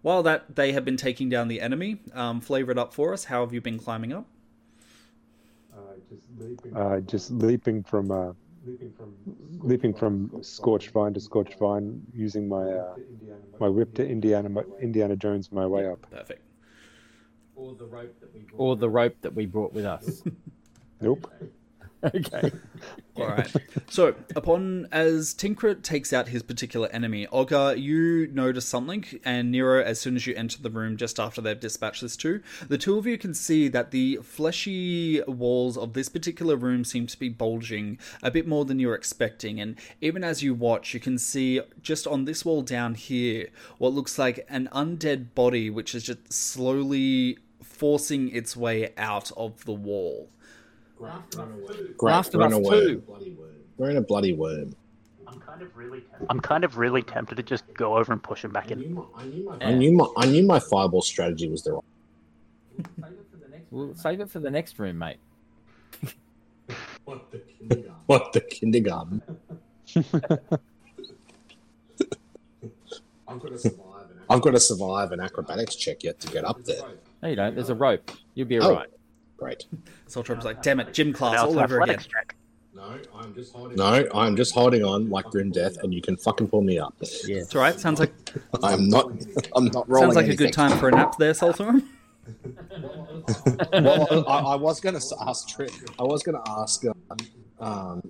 while 0.02 0.22
that 0.24 0.54
they 0.54 0.72
have 0.72 0.84
been 0.84 0.98
taking 0.98 1.30
down 1.30 1.48
the 1.48 1.62
enemy, 1.62 2.02
um, 2.12 2.42
flavor 2.42 2.72
it 2.72 2.78
up 2.78 2.92
for 2.92 3.14
us. 3.14 3.24
How 3.24 3.40
have 3.40 3.54
you 3.54 3.62
been 3.62 3.78
climbing 3.78 4.12
up? 4.12 4.26
Uh, 6.74 7.00
just 7.00 7.30
leaping 7.30 7.82
from 7.82 8.10
leaping 9.60 9.94
from 9.94 10.30
scorched 10.42 10.90
vine 10.90 11.14
to 11.14 11.20
scorched 11.20 11.58
vine, 11.58 12.00
using 12.12 12.48
my 12.48 12.62
uh, 12.62 12.94
my 13.60 13.68
whip 13.68 13.94
to 13.94 14.06
Indiana 14.06 14.62
Indiana 14.80 15.16
Jones 15.16 15.52
my 15.52 15.66
way 15.66 15.86
up. 15.86 16.06
Perfect. 16.10 16.42
Or 17.56 17.74
the 17.74 17.86
rope 17.86 18.18
that 18.20 18.34
we. 18.34 18.46
Or 18.56 18.76
the 18.76 18.90
rope 18.90 19.16
that 19.22 19.34
we 19.34 19.46
brought 19.46 19.72
with 19.72 19.84
us. 19.84 20.22
Nope. 21.00 21.30
okay. 22.14 22.52
All 23.16 23.28
right. 23.28 23.50
So, 23.88 24.14
upon 24.36 24.88
as 24.92 25.34
Tinkrit 25.34 25.82
takes 25.82 26.12
out 26.12 26.28
his 26.28 26.42
particular 26.42 26.88
enemy, 26.88 27.26
Olga, 27.28 27.74
you 27.78 28.26
notice 28.26 28.66
something, 28.66 29.04
and 29.24 29.50
Nero, 29.50 29.82
as 29.82 30.00
soon 30.00 30.16
as 30.16 30.26
you 30.26 30.34
enter 30.34 30.60
the 30.60 30.70
room 30.70 30.96
just 30.96 31.18
after 31.18 31.40
they've 31.40 31.58
dispatched 31.58 32.02
this 32.02 32.16
two, 32.16 32.42
the 32.68 32.76
two 32.76 32.98
of 32.98 33.06
you 33.06 33.16
can 33.16 33.32
see 33.32 33.68
that 33.68 33.90
the 33.90 34.16
fleshy 34.22 35.22
walls 35.26 35.78
of 35.78 35.94
this 35.94 36.08
particular 36.08 36.56
room 36.56 36.84
seem 36.84 37.06
to 37.06 37.18
be 37.18 37.28
bulging 37.28 37.98
a 38.22 38.30
bit 38.30 38.46
more 38.46 38.64
than 38.64 38.78
you're 38.78 38.94
expecting. 38.94 39.60
And 39.60 39.76
even 40.00 40.24
as 40.24 40.42
you 40.42 40.54
watch, 40.54 40.92
you 40.92 41.00
can 41.00 41.18
see 41.18 41.60
just 41.80 42.06
on 42.06 42.24
this 42.24 42.44
wall 42.44 42.62
down 42.62 42.96
here 42.96 43.48
what 43.78 43.94
looks 43.94 44.18
like 44.18 44.44
an 44.48 44.68
undead 44.72 45.34
body, 45.34 45.70
which 45.70 45.94
is 45.94 46.02
just 46.02 46.32
slowly 46.32 47.38
forcing 47.62 48.28
its 48.30 48.56
way 48.56 48.92
out 48.98 49.30
of 49.36 49.64
the 49.64 49.72
wall. 49.72 50.28
Great, 50.98 51.12
Last 52.02 52.34
of 52.34 52.40
we're 52.40 52.46
in 52.46 52.52
Us 52.52 52.58
a 52.58 52.62
worm. 52.62 53.02
2. 53.20 53.36
We're 53.76 53.90
in 53.90 53.96
a 53.96 54.00
bloody 54.00 54.32
worm. 54.32 54.74
I'm 55.26 55.40
kind 55.40 55.62
of 55.62 55.76
really 55.76 56.00
tempted. 56.00 56.26
I'm 56.30 56.40
kind 56.40 56.64
of 56.64 56.78
really 56.78 57.02
tempted 57.02 57.36
to 57.36 57.42
just 57.42 57.64
go 57.74 57.96
over 57.96 58.12
and 58.12 58.22
push 58.22 58.44
him 58.44 58.52
back 58.52 58.70
in. 58.70 58.98
I 59.60 59.72
knew 59.72 59.92
my 59.92 60.06
I 60.16 60.26
knew 60.26 60.44
my 60.44 60.60
fireball 60.60 61.02
strategy 61.02 61.48
was 61.48 61.62
the 61.62 61.72
right. 61.72 61.82
We'll 63.70 63.94
save 63.94 64.20
it 64.20 64.30
for 64.30 64.38
the 64.38 64.50
next 64.50 64.78
room, 64.78 64.98
mate. 64.98 65.16
What 67.04 67.30
the 67.32 67.38
kindergarten? 67.38 67.90
What 68.06 68.32
the 68.32 68.40
kindergarten? 68.40 69.22
I've 73.28 73.40
got 73.40 74.50
to 74.52 74.60
survive 74.60 75.12
an 75.12 75.20
acrobatics 75.20 75.74
check 75.76 76.04
yet 76.04 76.20
to 76.20 76.28
get 76.28 76.44
up 76.44 76.62
there. 76.64 76.82
No, 77.22 77.28
you 77.28 77.36
don't. 77.36 77.54
There's 77.54 77.70
a 77.70 77.74
rope. 77.74 78.10
You'll 78.34 78.48
be 78.48 78.60
Oh. 78.60 78.82
Alright. 79.44 79.64
Great. 79.70 79.84
Soltrop's 80.08 80.44
like, 80.44 80.62
damn 80.62 80.80
it, 80.80 80.92
gym 80.92 81.12
class 81.12 81.34
Now 81.34 81.44
it's 81.44 81.54
all 81.54 81.58
an 81.58 81.64
over 81.64 81.76
again. 81.80 81.96
athletics 81.96 82.06
check. 82.06 82.36
No, 82.74 82.98
I'm 84.14 84.34
just 84.36 84.52
holding 84.52 84.84
on 84.84 85.08
like 85.08 85.26
grim 85.26 85.52
death, 85.52 85.76
and 85.82 85.94
you 85.94 86.02
can 86.02 86.16
fucking 86.16 86.48
pull 86.48 86.62
me 86.62 86.78
up. 86.78 86.94
Yeah. 87.24 87.36
It's 87.36 87.54
alright, 87.54 87.78
sounds 87.78 88.00
like 88.00 88.12
I'm 88.62 88.88
not. 88.88 89.12
I'm 89.54 89.66
not 89.66 89.88
rolling. 89.88 90.12
sounds 90.12 90.16
like 90.16 90.28
a 90.28 90.36
good 90.36 90.52
time 90.52 90.76
for 90.78 90.88
a 90.88 90.92
nap 90.92 91.16
there, 91.18 91.32
Soltorm. 91.32 91.84
well, 93.72 94.28
I, 94.28 94.38
I 94.38 94.56
was 94.56 94.80
going 94.80 94.98
to 94.98 95.16
ask. 95.20 95.48
Tri- 95.48 95.68
I 95.98 96.02
was 96.02 96.22
going 96.22 96.42
to 96.42 96.50
ask 96.50 96.84
uh, 96.84 96.92
um, 97.60 98.02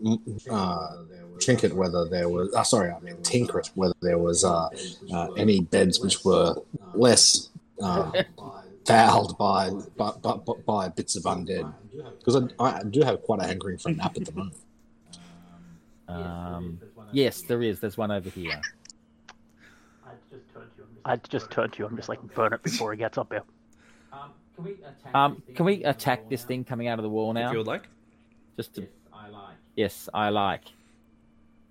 uh, 0.50 0.96
Trinket 1.38 1.74
whether 1.74 2.08
there 2.08 2.28
was. 2.28 2.54
Uh, 2.54 2.64
sorry, 2.64 2.90
I 2.90 3.00
mean 3.00 3.16
Tinkrit 3.16 3.70
whether 3.74 3.94
there 4.00 4.18
was 4.18 4.44
uh, 4.44 4.68
uh, 5.12 5.32
any 5.32 5.60
beds 5.60 6.00
which 6.00 6.24
were 6.24 6.54
less 6.94 7.50
uh, 7.82 8.10
fouled 8.86 9.38
by 9.38 9.70
by, 9.96 10.12
by 10.22 10.36
by 10.66 10.88
bits 10.88 11.16
of 11.16 11.24
undead. 11.24 11.72
Because 12.18 12.50
I, 12.58 12.80
I 12.80 12.82
do 12.84 13.02
have 13.02 13.22
quite 13.22 13.40
a 13.40 13.46
hankering 13.46 13.78
for 13.78 13.90
a 13.90 13.92
nap 13.92 14.16
at 14.16 14.24
the 14.24 14.32
moment. 14.32 14.56
Um, 16.08 16.80
yes, 17.12 17.42
there 17.42 17.62
is. 17.62 17.80
There's 17.80 17.96
one 17.96 18.10
over 18.10 18.28
here. 18.30 18.60
I 21.04 21.16
just 21.16 21.50
turned 21.50 21.72
to 21.74 21.80
you. 21.80 21.86
I'm 21.86 21.96
just 21.96 22.08
like 22.08 22.22
burn 22.34 22.52
it 22.52 22.62
before 22.62 22.92
he 22.92 22.98
gets 22.98 23.18
up 23.18 23.32
here. 23.32 23.42
Um, 25.12 25.42
can 25.54 25.66
we 25.66 25.84
attack 25.84 26.28
this 26.28 26.44
thing 26.44 26.64
coming 26.64 26.88
out 26.88 26.98
of 26.98 27.02
the 27.02 27.08
wall 27.08 27.32
now? 27.32 27.46
If 27.46 27.52
you 27.52 27.58
would 27.58 27.66
like. 27.66 27.88
Just 28.56 28.74
to. 28.76 28.86
Yes, 29.76 30.08
I 30.14 30.28
like. 30.28 30.62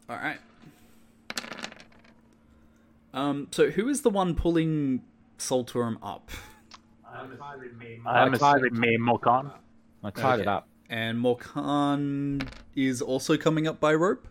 Alright. 0.09 0.39
Um, 3.13 3.47
so 3.51 3.69
who 3.69 3.87
is 3.87 4.01
the 4.01 4.09
one 4.09 4.35
pulling 4.35 5.01
Soltorm 5.37 5.97
up? 6.01 6.29
I'm 8.05 8.33
I 8.33 8.37
tried- 8.37 8.57
assuming 8.63 8.79
me 8.79 8.95
and 8.95 9.03
Morkan. 9.03 9.51
I 10.03 10.09
tied 10.11 10.39
it 10.41 10.47
up. 10.47 10.67
And 10.89 11.17
Morkan 11.17 12.47
is 12.75 13.01
also 13.01 13.37
coming 13.37 13.67
up 13.67 13.79
by 13.79 13.93
rope? 13.95 14.27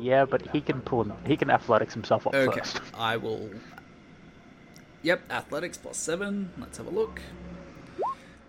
Yeah, 0.00 0.24
but 0.24 0.42
he 0.48 0.60
can 0.60 0.80
pull 0.80 1.04
him. 1.04 1.12
He 1.26 1.36
can 1.36 1.50
athletics 1.50 1.94
himself 1.94 2.26
up 2.26 2.34
Okay, 2.34 2.60
first. 2.60 2.80
I 2.94 3.16
will. 3.16 3.50
Yep, 5.02 5.30
athletics 5.30 5.76
plus 5.78 5.96
seven. 5.96 6.50
Let's 6.58 6.78
have 6.78 6.86
a 6.86 6.90
look. 6.90 7.20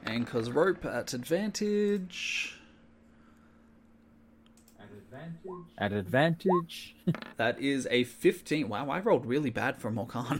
And 0.03 0.25
cause 0.27 0.49
rope 0.49 0.85
at 0.85 1.13
advantage. 1.13 2.59
At 5.78 5.91
advantage. 5.91 6.95
That 7.38 7.59
is 7.59 7.88
a 7.89 8.03
15. 8.05 8.69
Wow, 8.69 8.89
I 8.89 8.99
rolled 8.99 9.26
really 9.26 9.49
bad 9.49 9.78
for 9.78 9.91
Morkan. 9.91 10.39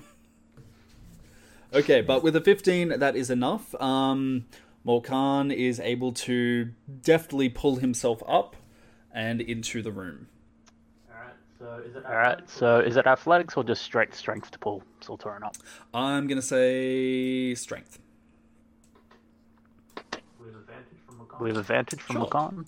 okay, 1.74 2.02
but 2.02 2.24
with 2.24 2.36
a 2.36 2.42
15, 2.42 3.00
that 3.00 3.16
is 3.16 3.30
enough. 3.30 3.74
Um, 3.82 4.46
Morkan 4.86 5.54
is 5.54 5.80
able 5.80 6.12
to 6.14 6.70
deftly 7.02 7.50
pull 7.50 7.78
himself 7.78 8.22
up 8.28 8.56
and 9.12 9.42
into 9.42 9.82
the 9.82 9.92
room. 9.92 10.28
Alright, 11.12 11.34
so 11.60 11.82
is 11.86 11.96
it 11.96 12.06
Alright, 12.06 12.50
so 12.50 12.80
is 12.80 12.96
it 12.96 13.08
athletics 13.08 13.56
or 13.58 13.64
just 13.64 13.82
straight 13.82 14.14
strength 14.14 14.52
to 14.52 14.60
pull 14.60 14.84
Sulturan 15.02 15.44
up? 15.44 15.56
I'm 15.94 16.28
gonna 16.28 16.42
say 16.42 17.56
strength. 17.56 18.00
We 20.40 20.48
have 20.48 20.56
advantage 20.56 21.00
from 21.06 21.18
Morkan. 21.18 21.40
We 21.42 21.50
have 21.50 21.58
advantage 21.58 22.02
Sure. 22.02 22.26
Morkan. 22.28 22.66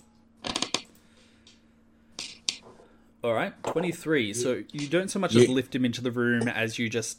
All 3.26 3.34
right, 3.34 3.52
23. 3.64 4.32
So 4.34 4.62
you 4.70 4.86
don't 4.86 5.10
so 5.10 5.18
much 5.18 5.34
as 5.34 5.48
Yeah. 5.48 5.52
lift 5.52 5.74
him 5.74 5.84
into 5.84 6.00
the 6.00 6.12
room 6.12 6.46
as 6.46 6.78
you 6.78 6.88
just 6.88 7.18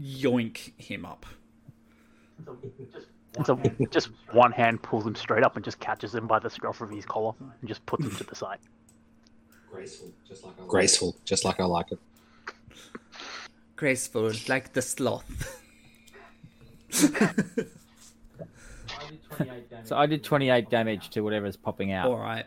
yoink 0.00 0.72
him 0.80 1.04
up. 1.04 1.26
And 3.36 3.44
so 3.44 3.60
just 3.90 4.08
one 4.30 4.52
hand 4.52 4.82
pulls 4.82 5.06
him 5.06 5.14
straight 5.14 5.44
up 5.44 5.56
and 5.56 5.62
just 5.62 5.78
catches 5.78 6.14
him 6.14 6.26
by 6.26 6.38
the 6.38 6.48
scruff 6.48 6.80
of 6.80 6.88
his 6.88 7.04
collar 7.04 7.34
and 7.38 7.68
just 7.68 7.84
puts 7.84 8.02
him 8.02 8.16
to 8.16 8.24
the 8.24 8.34
side. 8.34 8.60
Graceful, 10.66 11.16
just 11.26 11.44
like 11.44 11.60
I 11.60 11.64
like 11.64 11.92
it. 11.92 11.98
Graceful, 13.76 14.32
like 14.48 14.72
the 14.72 14.80
sloth. 14.80 15.60
So 19.84 19.96
I 19.98 20.06
did 20.06 20.24
28 20.24 20.70
damage 20.70 21.10
to 21.10 21.20
whatever's 21.20 21.56
popping 21.58 21.92
out. 21.92 22.08
All 22.08 22.16
right. 22.16 22.46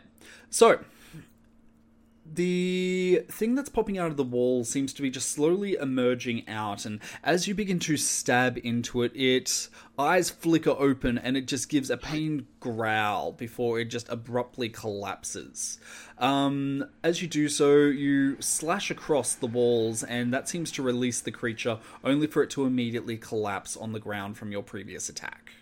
So 0.50 0.80
the 2.34 3.22
thing 3.28 3.54
that's 3.54 3.68
popping 3.68 3.98
out 3.98 4.10
of 4.10 4.16
the 4.16 4.24
wall 4.24 4.64
seems 4.64 4.92
to 4.94 5.02
be 5.02 5.10
just 5.10 5.30
slowly 5.30 5.74
emerging 5.74 6.48
out, 6.48 6.84
and 6.84 7.00
as 7.22 7.46
you 7.46 7.54
begin 7.54 7.78
to 7.80 7.96
stab 7.96 8.58
into 8.62 9.02
it, 9.02 9.12
its 9.14 9.70
eyes 9.98 10.28
flicker 10.28 10.74
open 10.78 11.16
and 11.16 11.36
it 11.36 11.46
just 11.46 11.68
gives 11.68 11.88
a 11.88 11.96
pained 11.96 12.46
growl 12.60 13.32
before 13.32 13.80
it 13.80 13.86
just 13.86 14.08
abruptly 14.10 14.68
collapses. 14.68 15.78
Um, 16.18 16.86
as 17.02 17.22
you 17.22 17.28
do 17.28 17.48
so, 17.48 17.76
you 17.76 18.36
slash 18.40 18.90
across 18.90 19.34
the 19.34 19.46
walls, 19.46 20.02
and 20.02 20.32
that 20.34 20.48
seems 20.48 20.70
to 20.72 20.82
release 20.82 21.20
the 21.20 21.30
creature, 21.30 21.78
only 22.04 22.26
for 22.26 22.42
it 22.42 22.50
to 22.50 22.64
immediately 22.64 23.16
collapse 23.16 23.76
on 23.76 23.92
the 23.92 24.00
ground 24.00 24.36
from 24.36 24.52
your 24.52 24.62
previous 24.62 25.08
attack. 25.08 25.52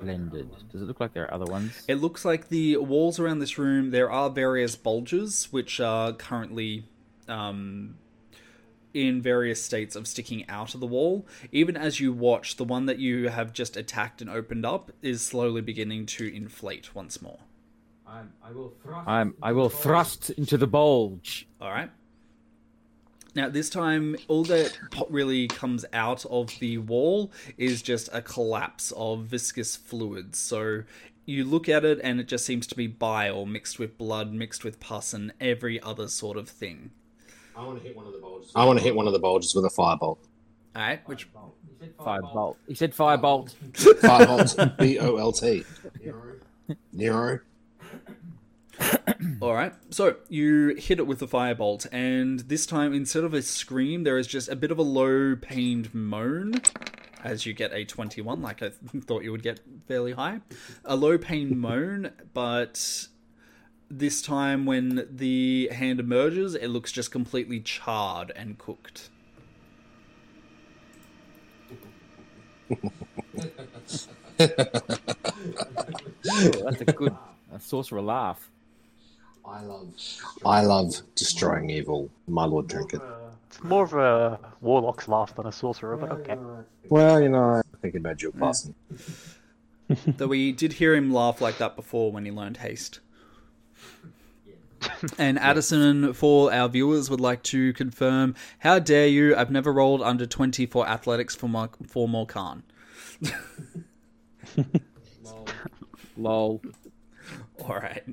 Blended. 0.00 0.50
Does 0.72 0.82
it 0.82 0.86
look 0.86 1.00
like 1.00 1.12
there 1.12 1.24
are 1.24 1.34
other 1.34 1.50
ones? 1.50 1.82
It 1.86 1.96
looks 1.96 2.24
like 2.24 2.48
the 2.48 2.76
walls 2.78 3.18
around 3.18 3.40
this 3.40 3.58
room, 3.58 3.90
there 3.90 4.10
are 4.10 4.30
various 4.30 4.76
bulges 4.76 5.48
which 5.50 5.80
are 5.80 6.12
currently 6.12 6.84
um, 7.28 7.96
in 8.94 9.22
various 9.22 9.62
states 9.62 9.94
of 9.96 10.06
sticking 10.06 10.48
out 10.48 10.74
of 10.74 10.80
the 10.80 10.86
wall. 10.86 11.26
Even 11.52 11.76
as 11.76 12.00
you 12.00 12.12
watch, 12.12 12.56
the 12.56 12.64
one 12.64 12.86
that 12.86 12.98
you 12.98 13.28
have 13.28 13.52
just 13.52 13.76
attacked 13.76 14.20
and 14.20 14.30
opened 14.30 14.66
up 14.66 14.90
is 15.02 15.22
slowly 15.22 15.60
beginning 15.60 16.06
to 16.06 16.34
inflate 16.34 16.94
once 16.94 17.20
more. 17.22 17.38
I'm, 19.06 19.34
I 19.42 19.52
will 19.52 19.68
thrust 19.68 20.30
into 20.30 20.56
the 20.56 20.66
bulge. 20.66 21.46
All 21.60 21.70
right. 21.70 21.90
Now, 23.34 23.48
this 23.48 23.70
time, 23.70 24.16
all 24.28 24.44
that 24.44 24.76
really 25.08 25.46
comes 25.46 25.84
out 25.92 26.26
of 26.26 26.50
the 26.58 26.78
wall 26.78 27.30
is 27.56 27.80
just 27.80 28.08
a 28.12 28.22
collapse 28.22 28.92
of 28.96 29.24
viscous 29.24 29.76
fluids. 29.76 30.38
So 30.38 30.82
you 31.26 31.44
look 31.44 31.68
at 31.68 31.84
it, 31.84 32.00
and 32.02 32.20
it 32.20 32.26
just 32.28 32.44
seems 32.44 32.66
to 32.68 32.74
be 32.74 32.86
bile 32.86 33.46
mixed 33.46 33.78
with 33.78 33.96
blood, 33.96 34.32
mixed 34.32 34.64
with 34.64 34.80
pus, 34.80 35.12
and 35.12 35.32
every 35.40 35.80
other 35.80 36.08
sort 36.08 36.36
of 36.36 36.48
thing. 36.48 36.90
I 37.56 37.64
want 37.64 37.78
to 37.78 37.86
hit 37.86 37.96
one 37.96 38.06
of 38.06 38.12
the 38.12 38.18
bulges. 38.18 38.52
I 38.56 38.64
want 38.64 38.78
to 38.78 38.84
hit 38.84 38.96
one 38.96 39.06
of 39.06 39.12
the 39.12 39.18
bulges 39.18 39.54
with 39.54 39.64
a 39.64 39.68
firebolt. 39.68 40.00
All 40.00 40.82
right, 40.82 41.00
which 41.06 41.28
Fire 42.02 42.22
bolt. 42.22 42.58
He 42.66 42.74
said 42.74 42.94
fire 42.94 43.16
bolt. 43.16 43.54
Firebolt, 43.72 44.76
B 44.78 44.98
O 44.98 45.16
L 45.16 45.32
T. 45.32 45.64
Nero. 46.92 47.40
All 49.40 49.54
right. 49.54 49.72
So 49.90 50.16
you 50.28 50.74
hit 50.76 50.98
it 50.98 51.06
with 51.06 51.18
the 51.18 51.28
firebolt, 51.28 51.86
and 51.92 52.40
this 52.40 52.66
time, 52.66 52.92
instead 52.92 53.24
of 53.24 53.34
a 53.34 53.42
scream, 53.42 54.04
there 54.04 54.18
is 54.18 54.26
just 54.26 54.48
a 54.48 54.56
bit 54.56 54.70
of 54.70 54.78
a 54.78 54.82
low 54.82 55.36
pained 55.36 55.94
moan 55.94 56.54
as 57.22 57.44
you 57.44 57.52
get 57.52 57.72
a 57.72 57.84
21, 57.84 58.40
like 58.42 58.62
I 58.62 58.70
thought 59.00 59.22
you 59.22 59.32
would 59.32 59.42
get 59.42 59.60
fairly 59.86 60.12
high. 60.12 60.40
A 60.84 60.96
low 60.96 61.18
pained 61.18 61.58
moan, 61.58 62.12
but 62.32 63.06
this 63.90 64.22
time, 64.22 64.66
when 64.66 65.06
the 65.10 65.68
hand 65.72 66.00
emerges, 66.00 66.54
it 66.54 66.68
looks 66.68 66.92
just 66.92 67.10
completely 67.10 67.60
charred 67.60 68.32
and 68.34 68.58
cooked. 68.58 69.10
Oh, 76.32 76.62
that's 76.64 76.80
a 76.80 76.84
good 76.84 77.16
a 77.52 77.60
sorcerer 77.60 78.00
laugh. 78.00 78.50
I 79.44 79.62
love. 79.62 79.94
I 80.44 80.62
love 80.62 81.02
destroying 81.14 81.70
evil, 81.70 82.10
my 82.28 82.44
lord 82.44 82.68
Trinket. 82.68 83.02
It's 83.48 83.62
more 83.64 83.84
of 83.84 83.94
a 83.94 84.38
warlock's 84.60 85.08
laugh 85.08 85.34
than 85.34 85.46
a 85.46 85.52
sorcerer, 85.52 85.96
but 85.96 86.12
okay. 86.12 86.36
Well, 86.88 87.20
you 87.20 87.28
know, 87.28 87.56
I 87.56 87.62
think 87.82 87.94
about 87.94 88.18
dual 88.18 88.32
passing. 88.32 88.74
Though 90.06 90.28
we 90.28 90.52
did 90.52 90.74
hear 90.74 90.94
him 90.94 91.12
laugh 91.12 91.40
like 91.40 91.58
that 91.58 91.74
before 91.76 92.12
when 92.12 92.24
he 92.24 92.30
learned 92.30 92.58
haste. 92.58 93.00
And 95.18 95.38
Addison, 95.38 96.14
for 96.14 96.52
our 96.52 96.68
viewers, 96.68 97.10
would 97.10 97.20
like 97.20 97.42
to 97.44 97.72
confirm: 97.74 98.34
How 98.60 98.78
dare 98.78 99.06
you? 99.08 99.36
I've 99.36 99.50
never 99.50 99.72
rolled 99.72 100.00
under 100.00 100.24
twenty 100.26 100.64
for 100.64 100.88
athletics 100.88 101.34
for 101.34 101.48
Mar- 101.48 101.70
for 101.86 102.08
Morkan. 102.08 102.62
Lol. 106.16 106.62
All 107.60 107.76
right. 107.76 108.04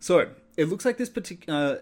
So 0.00 0.30
it 0.56 0.64
looks 0.64 0.84
like 0.84 0.96
this 0.96 1.10
particular. 1.10 1.58
Uh, 1.58 1.76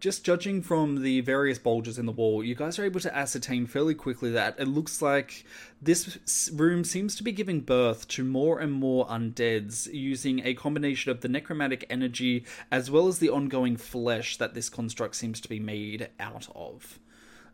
just 0.00 0.24
judging 0.24 0.62
from 0.62 1.02
the 1.02 1.20
various 1.20 1.58
bulges 1.58 1.98
in 1.98 2.06
the 2.06 2.12
wall, 2.12 2.42
you 2.42 2.54
guys 2.54 2.78
are 2.78 2.84
able 2.84 3.00
to 3.00 3.16
ascertain 3.16 3.66
fairly 3.66 3.94
quickly 3.94 4.30
that 4.32 4.56
it 4.58 4.66
looks 4.66 5.00
like 5.00 5.44
this 5.80 6.50
room 6.52 6.82
seems 6.82 7.14
to 7.14 7.22
be 7.22 7.30
giving 7.30 7.60
birth 7.60 8.08
to 8.08 8.24
more 8.24 8.58
and 8.58 8.72
more 8.72 9.06
undeads 9.06 9.92
using 9.92 10.44
a 10.44 10.54
combination 10.54 11.12
of 11.12 11.20
the 11.20 11.28
necromantic 11.28 11.84
energy 11.88 12.44
as 12.72 12.90
well 12.90 13.06
as 13.06 13.18
the 13.18 13.30
ongoing 13.30 13.76
flesh 13.76 14.36
that 14.36 14.54
this 14.54 14.68
construct 14.68 15.14
seems 15.14 15.40
to 15.40 15.48
be 15.48 15.60
made 15.60 16.08
out 16.18 16.48
of. 16.54 16.98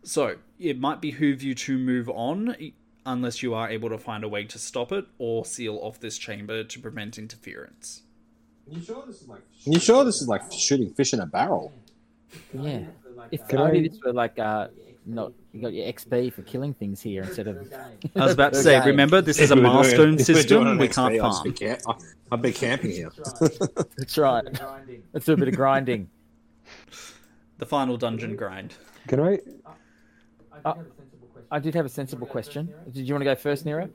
So 0.02 0.36
it 0.58 0.80
might 0.80 1.02
behoove 1.02 1.42
you 1.42 1.54
to 1.56 1.76
move 1.76 2.08
on 2.08 2.56
unless 3.04 3.42
you 3.42 3.52
are 3.54 3.68
able 3.68 3.90
to 3.90 3.98
find 3.98 4.24
a 4.24 4.28
way 4.28 4.44
to 4.44 4.58
stop 4.58 4.92
it 4.92 5.06
or 5.18 5.44
seal 5.44 5.78
off 5.82 6.00
this 6.00 6.16
chamber 6.16 6.64
to 6.64 6.80
prevent 6.80 7.18
interference. 7.18 8.02
You 8.70 8.80
sure 8.82 9.04
this 9.06 9.20
is 9.22 9.28
like? 9.28 9.42
You 9.64 9.78
sure 9.80 10.04
this 10.04 10.20
is 10.22 10.28
like 10.28 10.42
shooting 10.52 10.90
fish 10.94 11.12
in 11.12 11.20
a 11.20 11.26
barrel? 11.26 11.72
Yeah. 12.52 12.84
If 13.30 13.46
Can 13.48 13.58
only 13.58 13.80
I- 13.84 13.88
this 13.88 13.98
were 14.04 14.12
like 14.12 14.38
uh, 14.38 14.68
not 15.06 15.32
you 15.52 15.60
got 15.62 15.72
your 15.72 15.86
XP 15.92 16.32
for 16.32 16.42
killing 16.42 16.72
things 16.74 17.00
here 17.00 17.22
instead 17.22 17.48
of. 17.48 17.72
I 18.16 18.24
was 18.24 18.32
about 18.32 18.52
to 18.54 18.62
say, 18.62 18.80
remember, 18.86 19.20
this 19.20 19.38
is 19.40 19.50
a 19.50 19.54
If 19.54 19.58
we 19.58 19.62
were 19.62 19.66
doing- 19.68 19.74
milestone 19.74 20.18
if 20.20 20.28
we 20.28 20.34
were 20.34 20.40
system. 20.42 20.78
We 20.78 20.88
can't 20.88 21.20
I'll 21.20 21.42
just 21.44 21.58
farm. 21.84 21.98
I'll 22.30 22.38
be 22.38 22.52
camping 22.52 22.92
here. 22.92 23.10
That's 23.98 24.16
right. 24.16 24.44
Let's 25.12 25.26
do 25.26 25.32
a 25.32 25.36
bit 25.36 25.48
of 25.48 25.56
grinding. 25.56 26.08
The 27.58 27.66
final 27.66 27.96
dungeon 27.96 28.36
grind. 28.36 28.74
Can 29.08 29.20
I? 29.20 29.38
I 31.52 31.58
did 31.58 31.74
have 31.74 31.84
a 31.84 31.88
sensible 31.88 32.26
question. 32.28 32.72
Did 32.92 33.08
you 33.08 33.14
want 33.14 33.22
to 33.22 33.24
go 33.24 33.34
first, 33.34 33.66
Nero? 33.66 33.88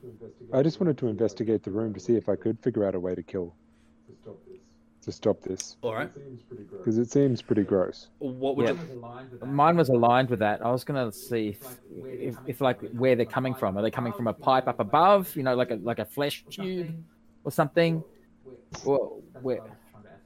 I 0.53 0.61
just 0.61 0.81
wanted 0.81 0.97
to 0.97 1.07
investigate 1.07 1.63
the 1.63 1.71
room 1.71 1.93
to 1.93 1.99
see 2.01 2.15
if 2.17 2.27
I 2.27 2.35
could 2.35 2.59
figure 2.59 2.85
out 2.85 2.95
a 2.95 2.99
way 2.99 3.15
to 3.15 3.23
kill. 3.23 3.55
To 5.05 5.11
stop 5.11 5.39
this, 5.41 5.77
All 5.83 5.93
right. 5.93 6.09
because 6.71 6.97
it 6.97 7.11
seems 7.11 7.39
pretty 7.39 7.61
gross. 7.61 8.07
What 8.17 8.55
would 8.57 8.65
Yeah. 8.67 8.73
you? 8.73 9.45
Mine 9.45 9.77
was 9.77 9.89
aligned 9.89 10.31
with 10.31 10.39
that. 10.39 10.65
I 10.65 10.71
was 10.71 10.83
gonna 10.83 11.11
see 11.11 11.49
if, 11.49 11.79
if, 11.95 12.35
if 12.47 12.61
like 12.61 12.81
where 12.89 13.15
they're 13.15 13.27
coming 13.27 13.53
from. 13.53 13.77
Are 13.77 13.83
they 13.83 13.91
coming 13.91 14.13
from 14.13 14.25
a 14.25 14.33
pipe 14.33 14.67
up 14.67 14.79
above? 14.79 15.35
You 15.35 15.43
know, 15.43 15.53
like 15.53 15.69
a 15.69 15.75
like 15.75 15.99
a 15.99 16.05
flesh 16.05 16.43
tube 16.49 16.91
or 17.43 17.51
something? 17.51 18.03
Or 18.83 19.21
where? 19.43 19.59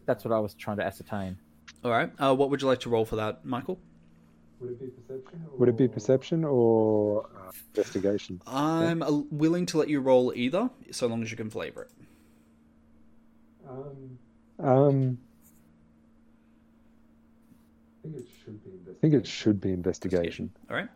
That's 0.06 0.24
what 0.24 0.34
I 0.34 0.40
was 0.40 0.54
trying 0.54 0.78
to 0.78 0.86
ascertain. 0.86 1.38
All 1.84 1.92
right. 1.92 2.10
Uh, 2.18 2.34
what 2.34 2.50
would 2.50 2.62
you 2.62 2.68
like 2.70 2.80
to 2.82 2.90
roll 2.90 3.04
for 3.04 3.18
that, 3.18 3.44
Michael? 3.44 3.78
Would 4.62 5.68
it 5.68 5.76
be 5.78 5.90
perception 5.90 6.46
or 6.46 7.26
uh, 7.26 7.52
investigation? 7.76 8.42
I'm 8.48 9.04
uh, 9.04 9.12
willing 9.30 9.66
to 9.68 9.78
let 9.78 9.90
you 9.90 10.00
roll 10.00 10.32
either, 10.34 10.70
so 10.92 11.08
long 11.08 11.22
as 11.22 11.32
you 11.32 11.36
can 11.38 11.50
flavor 11.50 11.82
it. 11.84 11.92
Um, 13.70 14.18
I 18.89 18.93
think 19.01 19.14
it 19.14 19.26
should 19.28 19.62
be 19.62 19.72
investigation. 19.72 20.51
All 20.70 20.76
right. 20.76 20.89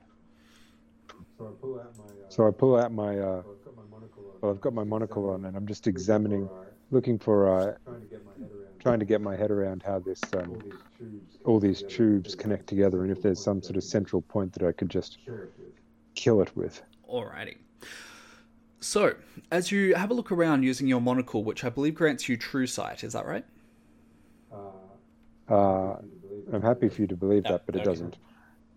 So 2.30 2.48
I 2.48 2.52
pull 2.52 2.78
out 2.78 2.92
my. 2.92 3.18
Uh, 3.20 3.44
well, 4.42 4.52
I've 4.52 4.62
got 4.62 4.74
my 4.74 4.84
monocle 4.84 5.30
on, 5.30 5.46
and 5.46 5.56
I'm 5.56 5.66
just 5.66 5.88
examining, 5.88 6.50
looking 6.92 7.18
for, 7.18 7.48
uh, 7.48 7.76
trying 8.80 9.00
to 9.00 9.06
get 9.06 9.22
my 9.22 9.38
head 9.38 9.52
around 9.52 9.84
how 9.84 10.00
this, 10.00 10.20
um, 10.36 10.62
all 11.46 11.62
these 11.62 11.84
tubes 11.84 12.36
connect 12.36 12.68
together, 12.68 13.04
and 13.04 13.12
if 13.12 13.22
there's 13.22 13.40
some 13.42 13.62
sort 13.62 13.78
of 13.78 13.86
central 13.86 14.22
point 14.22 14.52
that 14.54 14.64
I 14.64 14.74
could 14.74 14.90
just 14.90 15.18
kill 16.16 16.42
it 16.42 16.56
with. 16.58 16.82
Alrighty. 17.10 17.56
So, 18.82 19.16
as 19.50 19.72
you 19.72 19.96
have 19.96 20.12
a 20.12 20.14
look 20.14 20.30
around 20.30 20.64
using 20.64 20.88
your 20.88 21.00
monocle, 21.00 21.46
which 21.46 21.64
I 21.64 21.70
believe 21.70 21.96
grants 21.96 22.28
you 22.28 22.36
true 22.36 22.68
sight, 22.68 23.06
is 23.06 23.14
that 23.14 23.26
right? 23.26 23.46
Uh, 25.54 25.98
I'm 26.52 26.62
happy 26.62 26.90
for 26.90 27.02
you 27.02 27.08
to 27.08 27.16
believe 27.16 27.44
that, 27.44 27.66
but 27.66 27.76
it 27.76 27.80
okay. 27.80 27.86
doesn't. 27.86 28.18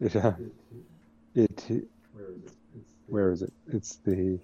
It, 0.01 0.15
uh, 0.15 0.33
it, 1.35 1.89
where 3.07 3.31
is 3.31 3.43
it? 3.43 3.53
It's 3.73 3.97
the. 3.97 4.39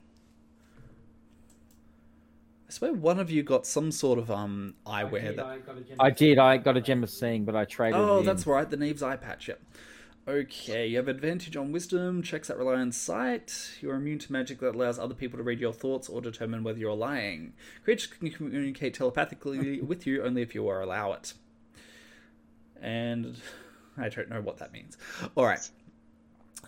I 2.69 2.73
swear 2.73 2.95
one 2.95 3.19
of 3.19 3.31
you 3.31 3.43
got 3.43 3.67
some 3.67 3.93
sort 3.93 4.19
of 4.19 4.31
um 4.31 4.75
eyewear 4.87 5.37
that. 5.37 5.63
I 6.01 6.11
did. 6.11 6.39
I 6.39 6.57
got 6.57 6.77
a 6.77 6.81
gem 6.81 7.03
of 7.03 7.11
seeing, 7.11 7.45
but 7.45 7.55
I 7.55 7.67
traded. 7.67 8.01
Oh, 8.01 8.17
it 8.17 8.21
in. 8.21 8.27
that's 8.27 8.47
right, 8.47 8.69
the 8.69 8.79
Neve's 8.79 9.03
eye 9.03 9.17
patch. 9.17 9.49
Yep. 9.49 9.61
Okay, 10.27 10.87
you 10.87 10.99
have 10.99 11.09
advantage 11.09 11.57
on 11.57 11.73
wisdom, 11.73 12.23
checks 12.23 12.47
that 12.47 12.57
rely 12.57 12.75
on 12.75 12.93
sight. 12.93 13.73
You're 13.81 13.97
immune 13.97 14.21
to 14.21 14.33
magic 14.33 14.61
that 14.61 14.77
allows 14.77 14.97
other 14.97 15.15
people 15.15 15.37
to 15.37 15.43
read 15.43 15.59
your 15.59 15.73
thoughts 15.73 16.09
or 16.09 16.21
determine 16.21 16.63
whether 16.63 16.79
you're 16.79 16.95
lying. 16.95 17.55
Creatures 17.83 18.07
can 18.07 18.31
communicate 18.31 18.95
telepathically 18.95 19.81
with 19.83 20.07
you 20.07 20.23
only 20.23 20.41
if 20.41 20.55
you 20.55 20.69
are 20.69 20.81
allow 20.81 21.13
it. 21.13 21.35
And 22.83 23.37
I 23.97 24.09
don't 24.09 24.29
know 24.29 24.41
what 24.41 24.59
that 24.59 24.73
means. 24.73 24.99
All 25.35 25.45
right. 25.45 25.67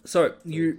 So 0.04 0.34
you 0.44 0.78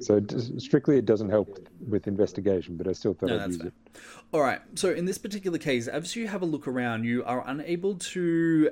So 0.00 0.20
strictly, 0.58 0.98
it 0.98 1.06
doesn't 1.06 1.30
help 1.30 1.58
with 1.88 2.06
investigation, 2.06 2.76
but 2.76 2.86
I 2.86 2.92
still 2.92 3.14
thought 3.14 3.28
No, 3.28 3.34
I'd 3.36 3.40
that's 3.40 3.52
use 3.52 3.58
fair. 3.58 3.66
it. 3.68 4.00
All 4.32 4.40
right. 4.40 4.60
So 4.74 4.90
in 4.90 5.04
this 5.04 5.18
particular 5.18 5.58
case, 5.58 5.88
as 5.88 6.14
you 6.16 6.28
have 6.28 6.42
a 6.42 6.46
look 6.46 6.66
around, 6.68 7.04
you 7.04 7.24
are 7.24 7.42
unable 7.46 7.94
to 7.96 8.70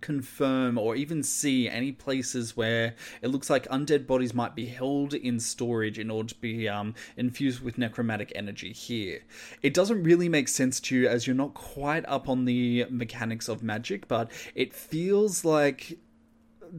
confirm 0.00 0.78
or 0.78 0.96
even 0.96 1.22
see 1.22 1.68
any 1.68 1.92
places 1.92 2.56
where 2.56 2.94
it 3.22 3.28
looks 3.28 3.50
like 3.50 3.68
undead 3.68 4.06
bodies 4.06 4.34
might 4.34 4.54
be 4.54 4.66
held 4.66 5.14
in 5.14 5.38
storage 5.40 5.98
in 5.98 6.10
order 6.10 6.28
to 6.28 6.40
be 6.40 6.68
um, 6.68 6.94
infused 7.16 7.62
with 7.62 7.78
necromantic 7.78 8.32
energy 8.34 8.72
here. 8.72 9.20
It 9.62 9.74
doesn't 9.74 10.02
really 10.02 10.28
make 10.28 10.48
sense 10.48 10.80
to 10.80 10.96
you 10.96 11.08
as 11.08 11.26
you're 11.26 11.36
not 11.36 11.54
quite 11.54 12.04
up 12.08 12.28
on 12.28 12.44
the 12.44 12.86
mechanics 12.88 13.48
of 13.48 13.62
magic, 13.62 14.08
but 14.08 14.30
it 14.54 14.72
feels 14.74 15.44
like 15.44 15.98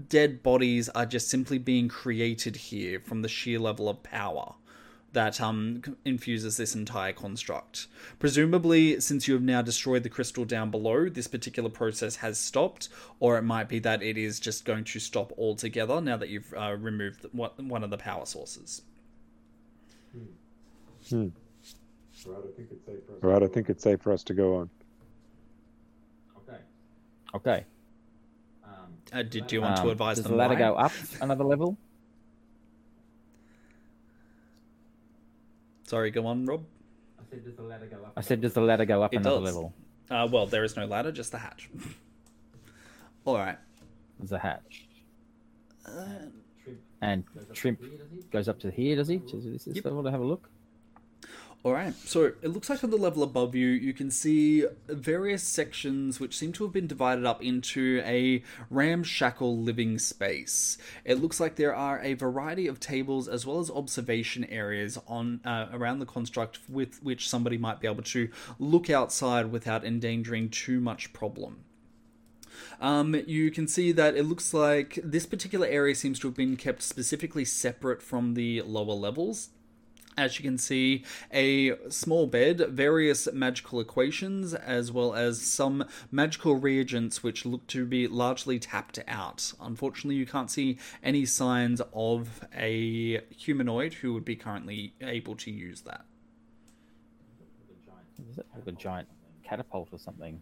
dead 0.07 0.41
bodies 0.41 0.89
are 0.89 1.05
just 1.05 1.29
simply 1.29 1.57
being 1.57 1.87
created 1.87 2.55
here 2.55 2.99
from 2.99 3.21
the 3.21 3.27
sheer 3.27 3.59
level 3.59 3.89
of 3.89 4.01
power 4.03 4.55
that 5.13 5.41
um, 5.41 5.81
infuses 6.05 6.57
this 6.57 6.73
entire 6.75 7.11
construct. 7.13 7.87
Presumably, 8.19 8.99
since 9.01 9.27
you 9.27 9.33
have 9.33 9.43
now 9.43 9.61
destroyed 9.61 10.03
the 10.03 10.09
crystal 10.09 10.45
down 10.45 10.71
below, 10.71 11.09
this 11.09 11.27
particular 11.27 11.69
process 11.69 12.17
has 12.17 12.37
stopped, 12.37 12.87
or 13.19 13.37
it 13.37 13.41
might 13.43 13.67
be 13.67 13.79
that 13.79 14.01
it 14.01 14.17
is 14.17 14.39
just 14.39 14.63
going 14.65 14.83
to 14.85 14.99
stop 14.99 15.31
altogether 15.37 15.99
now 16.01 16.15
that 16.17 16.29
you've 16.29 16.53
uh, 16.57 16.75
removed 16.79 17.25
one 17.33 17.51
one 17.67 17.83
of 17.83 17.89
the 17.89 17.97
power 17.97 18.25
sources. 18.25 18.81
All 21.13 21.29
right, 23.29 23.43
I 23.43 23.47
think 23.47 23.69
it's 23.69 23.83
safe 23.83 24.01
for 24.01 24.13
us 24.13 24.23
to 24.23 24.33
go 24.33 24.55
on. 24.57 24.69
Okay. 27.33 27.65
Uh, 29.13 29.23
did 29.23 29.51
you 29.51 29.61
want 29.61 29.75
to 29.77 29.83
Um, 29.83 29.89
advise 29.89 30.17
does 30.17 30.23
them 30.23 30.33
the 30.33 30.37
ladder 30.37 30.53
why? 30.53 30.59
go 30.59 30.75
up 30.75 30.91
another 31.21 31.43
level? 31.43 31.77
Sorry, 35.91 36.09
go 36.09 36.25
on, 36.25 36.45
Rob. 36.45 36.63
I 38.15 38.21
said, 38.21 38.39
does 38.39 38.53
the 38.53 38.61
ladder 38.61 38.85
go 38.85 39.03
up 39.03 39.13
It 39.13 39.17
another 39.17 39.35
does. 39.41 39.43
level? 39.43 39.73
Uh, 40.09 40.25
well, 40.31 40.45
there 40.45 40.63
is 40.63 40.77
no 40.77 40.85
ladder, 40.85 41.11
just 41.11 41.33
the 41.33 41.37
hatch. 41.37 41.69
All 43.25 43.35
right. 43.35 43.57
There's 44.17 44.31
a 44.31 44.39
hatch. 44.39 44.87
and 47.01 47.25
Shrimp 47.51 47.81
goes 48.31 48.47
up 48.47 48.57
to 48.61 48.71
here, 48.71 48.95
does 48.95 49.09
he? 49.09 49.19
To 49.19 49.35
this 49.41 49.65
this 49.65 49.75
Yep. 49.75 49.83
level 49.83 50.03
to 50.03 50.11
have 50.11 50.21
a 50.21 50.23
look. 50.23 50.49
All 51.63 51.73
right. 51.73 51.93
So 51.93 52.23
it 52.23 52.47
looks 52.47 52.71
like 52.71 52.83
on 52.83 52.89
the 52.89 52.97
level 52.97 53.21
above 53.21 53.53
you, 53.53 53.67
you 53.67 53.93
can 53.93 54.09
see 54.09 54.65
various 54.87 55.43
sections 55.43 56.19
which 56.19 56.35
seem 56.35 56.53
to 56.53 56.63
have 56.63 56.73
been 56.73 56.87
divided 56.87 57.23
up 57.23 57.43
into 57.43 58.01
a 58.03 58.41
ramshackle 58.71 59.59
living 59.59 59.99
space. 59.99 60.79
It 61.05 61.21
looks 61.21 61.39
like 61.39 61.57
there 61.57 61.75
are 61.75 62.01
a 62.01 62.15
variety 62.15 62.65
of 62.65 62.79
tables 62.79 63.27
as 63.27 63.45
well 63.45 63.59
as 63.59 63.69
observation 63.69 64.43
areas 64.45 64.97
on 65.07 65.39
uh, 65.45 65.67
around 65.71 65.99
the 65.99 66.07
construct 66.07 66.57
with 66.67 67.01
which 67.03 67.29
somebody 67.29 67.59
might 67.59 67.79
be 67.79 67.87
able 67.87 68.03
to 68.03 68.29
look 68.57 68.89
outside 68.89 69.51
without 69.51 69.85
endangering 69.85 70.49
too 70.49 70.79
much 70.79 71.13
problem. 71.13 71.63
Um, 72.79 73.13
you 73.27 73.51
can 73.51 73.67
see 73.67 73.91
that 73.91 74.15
it 74.15 74.23
looks 74.23 74.51
like 74.51 74.99
this 75.03 75.27
particular 75.27 75.67
area 75.67 75.93
seems 75.93 76.17
to 76.19 76.27
have 76.27 76.35
been 76.35 76.57
kept 76.57 76.81
specifically 76.81 77.45
separate 77.45 78.01
from 78.01 78.33
the 78.33 78.63
lower 78.63 78.93
levels. 78.95 79.49
As 80.17 80.37
you 80.37 80.43
can 80.43 80.57
see, 80.57 81.03
a 81.33 81.73
small 81.89 82.27
bed, 82.27 82.59
various 82.69 83.31
magical 83.31 83.79
equations, 83.79 84.53
as 84.53 84.91
well 84.91 85.13
as 85.13 85.41
some 85.41 85.85
magical 86.11 86.55
reagents 86.55 87.23
which 87.23 87.45
look 87.45 87.65
to 87.67 87.85
be 87.85 88.07
largely 88.07 88.59
tapped 88.59 88.99
out. 89.07 89.53
Unfortunately, 89.61 90.15
you 90.15 90.25
can't 90.25 90.51
see 90.51 90.77
any 91.01 91.25
signs 91.25 91.81
of 91.93 92.45
a 92.53 93.21
humanoid 93.35 93.93
who 93.95 94.13
would 94.13 94.25
be 94.25 94.35
currently 94.35 94.93
able 94.99 95.35
to 95.37 95.49
use 95.49 95.81
that. 95.81 96.03
Is 98.29 98.37
it 98.37 98.45
like 98.53 98.67
a 98.67 98.71
giant 98.73 99.07
catapult 99.43 99.89
or 99.93 99.97
something? 99.97 100.41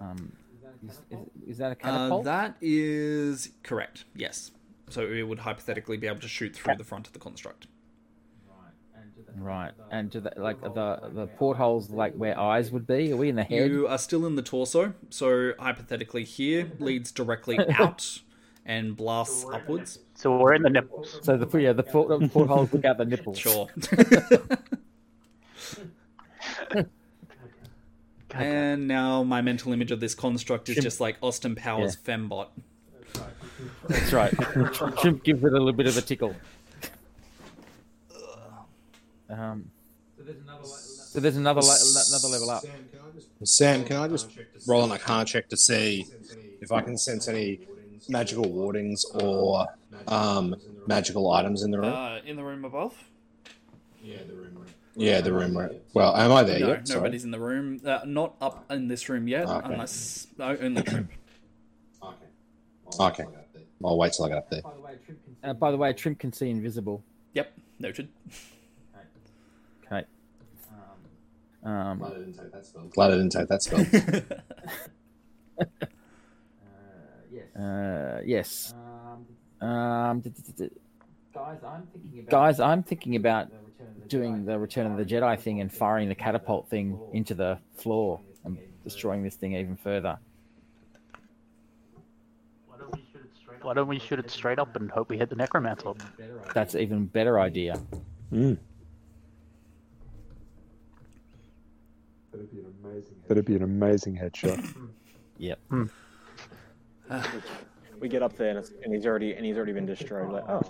Um, 0.00 0.32
is, 0.84 1.00
is, 1.10 1.18
is 1.46 1.58
that 1.58 1.68
a 1.68 1.86
Uh, 1.86 1.92
catapult? 1.92 2.24
that 2.24 2.56
is 2.60 3.50
correct. 3.62 4.04
Yes. 4.14 4.50
So 4.88 5.02
it 5.02 5.22
would 5.22 5.40
hypothetically 5.40 5.96
be 5.96 6.06
able 6.06 6.20
to 6.20 6.28
shoot 6.28 6.54
through 6.54 6.76
the 6.76 6.84
front 6.84 7.06
of 7.06 7.12
the 7.12 7.18
construct. 7.18 7.66
Right, 9.38 9.72
and 9.90 10.10
do 10.10 10.20
the, 10.20 10.32
like 10.36 10.62
the 10.62 10.98
the 11.12 11.26
portholes 11.36 11.90
like 11.90 12.14
where 12.14 12.38
eyes 12.38 12.70
would 12.70 12.86
be? 12.86 13.12
Are 13.12 13.16
we 13.16 13.28
in 13.28 13.36
the 13.36 13.44
head? 13.44 13.70
You 13.70 13.86
are 13.86 13.98
still 13.98 14.24
in 14.24 14.34
the 14.34 14.42
torso, 14.42 14.94
so 15.10 15.52
hypothetically 15.58 16.24
here 16.24 16.72
leads 16.78 17.12
directly 17.12 17.58
out 17.78 18.20
and 18.64 18.96
blasts 18.96 19.44
upwards. 19.52 19.98
So 20.14 20.38
we're 20.38 20.54
in 20.54 20.62
the 20.62 20.70
nipples. 20.70 21.18
So 21.22 21.36
the 21.36 21.58
yeah 21.58 21.74
the 21.74 21.82
port, 21.82 22.08
the 22.18 22.28
portholes 22.28 22.72
look 22.72 22.86
out 22.86 22.96
the 22.96 23.04
nipples. 23.04 23.38
Sure. 23.38 23.68
And 28.38 28.86
now 28.86 29.22
my 29.22 29.40
mental 29.40 29.72
image 29.72 29.90
of 29.90 30.00
this 30.00 30.14
construct 30.14 30.68
is 30.68 30.76
just 30.76 31.00
like 31.00 31.16
Austin 31.22 31.54
Powers 31.54 31.96
fembot. 31.96 32.48
That's 33.88 34.12
right. 34.12 34.32
Shrimp 35.00 35.22
gives 35.24 35.42
it 35.42 35.48
a 35.48 35.50
little 35.50 35.72
bit 35.72 35.86
of 35.86 35.96
a 35.96 36.02
tickle. 36.02 36.34
Um, 39.28 39.70
so 40.14 41.20
there's 41.20 41.36
another 41.36 41.60
le- 41.60 41.66
le- 41.66 42.04
another 42.08 42.28
level 42.28 42.50
up. 42.50 42.62
Sam, 43.44 43.84
can 43.84 43.96
I 43.96 44.08
just 44.08 44.30
roll 44.66 44.84
an 44.84 44.92
Arcana 44.92 45.24
check 45.24 45.48
to 45.48 45.56
see 45.56 46.06
if 46.60 46.70
I 46.72 46.80
can 46.80 46.96
sense 46.96 47.26
any 47.28 47.60
magical 48.08 48.48
wardings 48.50 49.04
or 49.14 49.66
um, 50.06 50.54
magical 50.86 51.30
items 51.32 51.62
in 51.62 51.70
the 51.70 51.78
room? 51.80 51.92
Uh, 51.92 52.18
in 52.24 52.36
the 52.36 52.44
room 52.44 52.64
above? 52.64 52.94
yeah, 54.02 54.18
the 54.26 54.34
room. 54.34 54.64
Yeah, 54.98 55.20
the 55.20 55.30
Where, 55.32 55.70
well, 55.92 56.16
am 56.16 56.32
I 56.32 56.42
there 56.42 56.58
No, 56.60 56.68
yet? 56.68 56.88
Sorry. 56.88 57.00
nobody's 57.00 57.24
in 57.24 57.30
the 57.30 57.38
room. 57.38 57.80
Uh, 57.84 58.00
not 58.06 58.34
up 58.40 58.64
in 58.70 58.88
this 58.88 59.08
room 59.10 59.28
yet, 59.28 59.46
Okay. 59.46 59.72
unless 59.72 60.26
no, 60.38 60.56
only 60.58 60.82
Trimp. 60.84 61.10
Okay, 62.98 63.24
I'll 63.84 63.98
wait 63.98 64.12
till 64.12 64.24
I 64.24 64.28
get 64.28 64.38
up 64.38 64.50
there. 64.50 64.62
Uh, 65.44 65.52
by 65.52 65.70
the 65.70 65.76
way, 65.76 65.90
a 65.90 65.94
Trimp 65.94 66.18
can 66.18 66.32
see 66.32 66.50
invisible. 66.50 67.02
Yep, 67.34 67.52
noted. 67.78 68.08
Okay. 69.84 70.04
Um, 71.62 71.98
Glad 71.98 72.12
I 72.12 72.18
didn't 72.18 72.32
take 72.38 72.52
that 72.52 72.66
spell. 72.66 72.82
Glad 72.84 73.06
I 73.10 73.16
didn't 73.16 73.32
take 73.32 73.48
that 73.48 73.62
spell. 73.62 73.80
yes. 77.32 77.56
Uh, 77.56 78.20
yes. 78.24 78.74
Um, 79.60 80.20
d- 80.20 80.30
d- 80.30 80.42
d- 80.46 80.52
d- 80.64 80.70
guys, 81.34 81.58
I'm 81.64 81.82
thinking 81.92 82.20
about 82.20 82.30
guys, 82.30 82.60
I'm 82.60 82.82
thinking 82.82 83.16
about 83.16 83.50
the 83.50 83.56
doing 84.08 84.44
the 84.44 84.58
Return 84.58 84.86
of 84.90 84.96
the 84.96 85.04
Jedi 85.04 85.38
thing 85.38 85.60
and 85.60 85.72
firing 85.72 86.08
the 86.08 86.14
catapult 86.14 86.68
thing 86.68 86.98
into 87.12 87.34
the 87.34 87.58
floor 87.76 88.20
and 88.44 88.58
destroying 88.84 89.22
this 89.22 89.34
thing 89.34 89.54
even 89.56 89.76
further. 89.76 90.18
Why 93.66 93.74
don't 93.74 93.88
we 93.88 93.98
shoot 93.98 94.20
it 94.20 94.30
straight 94.30 94.60
up 94.60 94.76
and 94.76 94.88
hope 94.88 95.10
we 95.10 95.18
hit 95.18 95.28
the 95.28 95.34
necromancer? 95.34 95.90
That's 96.54 96.76
an 96.76 96.82
even 96.82 97.06
better 97.06 97.40
idea. 97.40 97.76
Mm. 98.32 98.58
That'd 102.30 102.52
be 102.52 102.58
an 102.60 102.72
amazing. 102.84 103.16
That'd 103.26 103.44
be 103.44 103.56
an 103.56 103.62
amazing 103.64 104.16
headshot. 104.16 104.72
Yep. 105.38 105.58
We 107.98 108.08
get 108.08 108.22
up 108.22 108.36
there 108.36 108.50
and, 108.50 108.58
it's, 108.58 108.70
and 108.84 108.92
he's 108.92 109.06
already 109.06 109.32
and 109.32 109.46
he's 109.46 109.56
already 109.56 109.72
been 109.72 109.86
destroyed. 109.86 110.30
Like, 110.30 110.44
oh, 110.46 110.62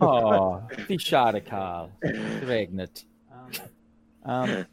Oh, 0.00 0.62
wie 0.88 0.96
schade, 0.96 1.44
Karl. 1.44 1.90
Es 2.02 2.16
regnet. 2.42 3.04
Um, 4.24 4.64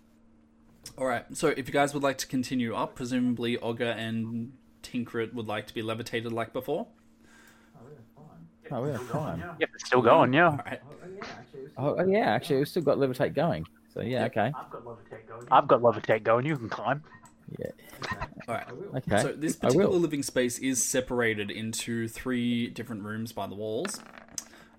All 0.97 1.05
right. 1.05 1.25
So 1.33 1.49
if 1.49 1.67
you 1.67 1.73
guys 1.73 1.93
would 1.93 2.03
like 2.03 2.17
to 2.19 2.27
continue 2.27 2.73
up, 2.73 2.95
presumably 2.95 3.57
Ogre 3.57 3.91
and 3.91 4.53
Tinkrit 4.83 5.33
would 5.33 5.47
like 5.47 5.67
to 5.67 5.73
be 5.73 5.81
levitated 5.81 6.31
like 6.31 6.53
before. 6.53 6.87
Oh, 8.71 8.81
we're 8.81 8.97
fine. 8.97 9.43
Yep, 9.59 9.69
it's 9.73 9.85
still 9.85 10.01
going, 10.01 10.33
yeah. 10.33 10.49
All 10.49 10.59
right. 10.65 10.81
Oh, 11.77 11.95
oh, 11.99 12.05
yeah, 12.05 12.31
actually, 12.31 12.57
we've 12.57 12.67
still 12.67 12.83
got 12.83 12.97
levitate 12.97 13.33
going. 13.33 13.65
So 13.93 14.01
yeah, 14.01 14.25
okay. 14.25 14.51
I've 14.55 14.69
got 14.69 14.83
levitate 14.83 15.27
going. 15.27 15.47
I've 15.51 15.67
got 15.67 15.81
Levitate 15.81 16.23
going. 16.23 16.45
You 16.45 16.57
can 16.57 16.69
climb. 16.69 17.03
Yeah. 17.57 17.71
All 18.47 18.55
right. 18.55 18.67
Okay. 18.97 19.21
So 19.21 19.33
this 19.33 19.55
particular 19.55 19.97
living 19.97 20.23
space 20.23 20.59
is 20.59 20.83
separated 20.83 21.49
into 21.49 22.07
three 22.07 22.67
different 22.67 23.03
rooms 23.03 23.31
by 23.31 23.47
the 23.47 23.55
walls. 23.55 23.99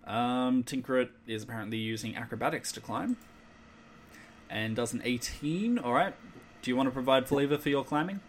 Um, 0.06 0.62
Tinkrit 0.62 1.10
is 1.26 1.42
apparently 1.42 1.78
using 1.78 2.16
acrobatics 2.16 2.72
to 2.72 2.80
climb, 2.80 3.16
and 4.48 4.76
does 4.76 4.92
an 4.92 5.02
18. 5.04 5.78
All 5.78 5.92
right. 5.92 6.14
Do 6.62 6.70
you 6.70 6.76
want 6.76 6.88
to 6.88 6.92
provide 6.92 7.28
flavor 7.28 7.58
for 7.58 7.68
your 7.68 7.84
climbing? 7.84 8.20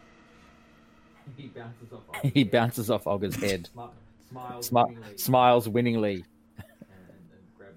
he 2.34 2.44
bounces 2.44 2.90
off 2.90 3.06
Ogre's 3.06 3.36
head, 3.42 3.70
Smi- 4.34 4.96
smiles 5.16 5.68
winningly, 5.68 6.26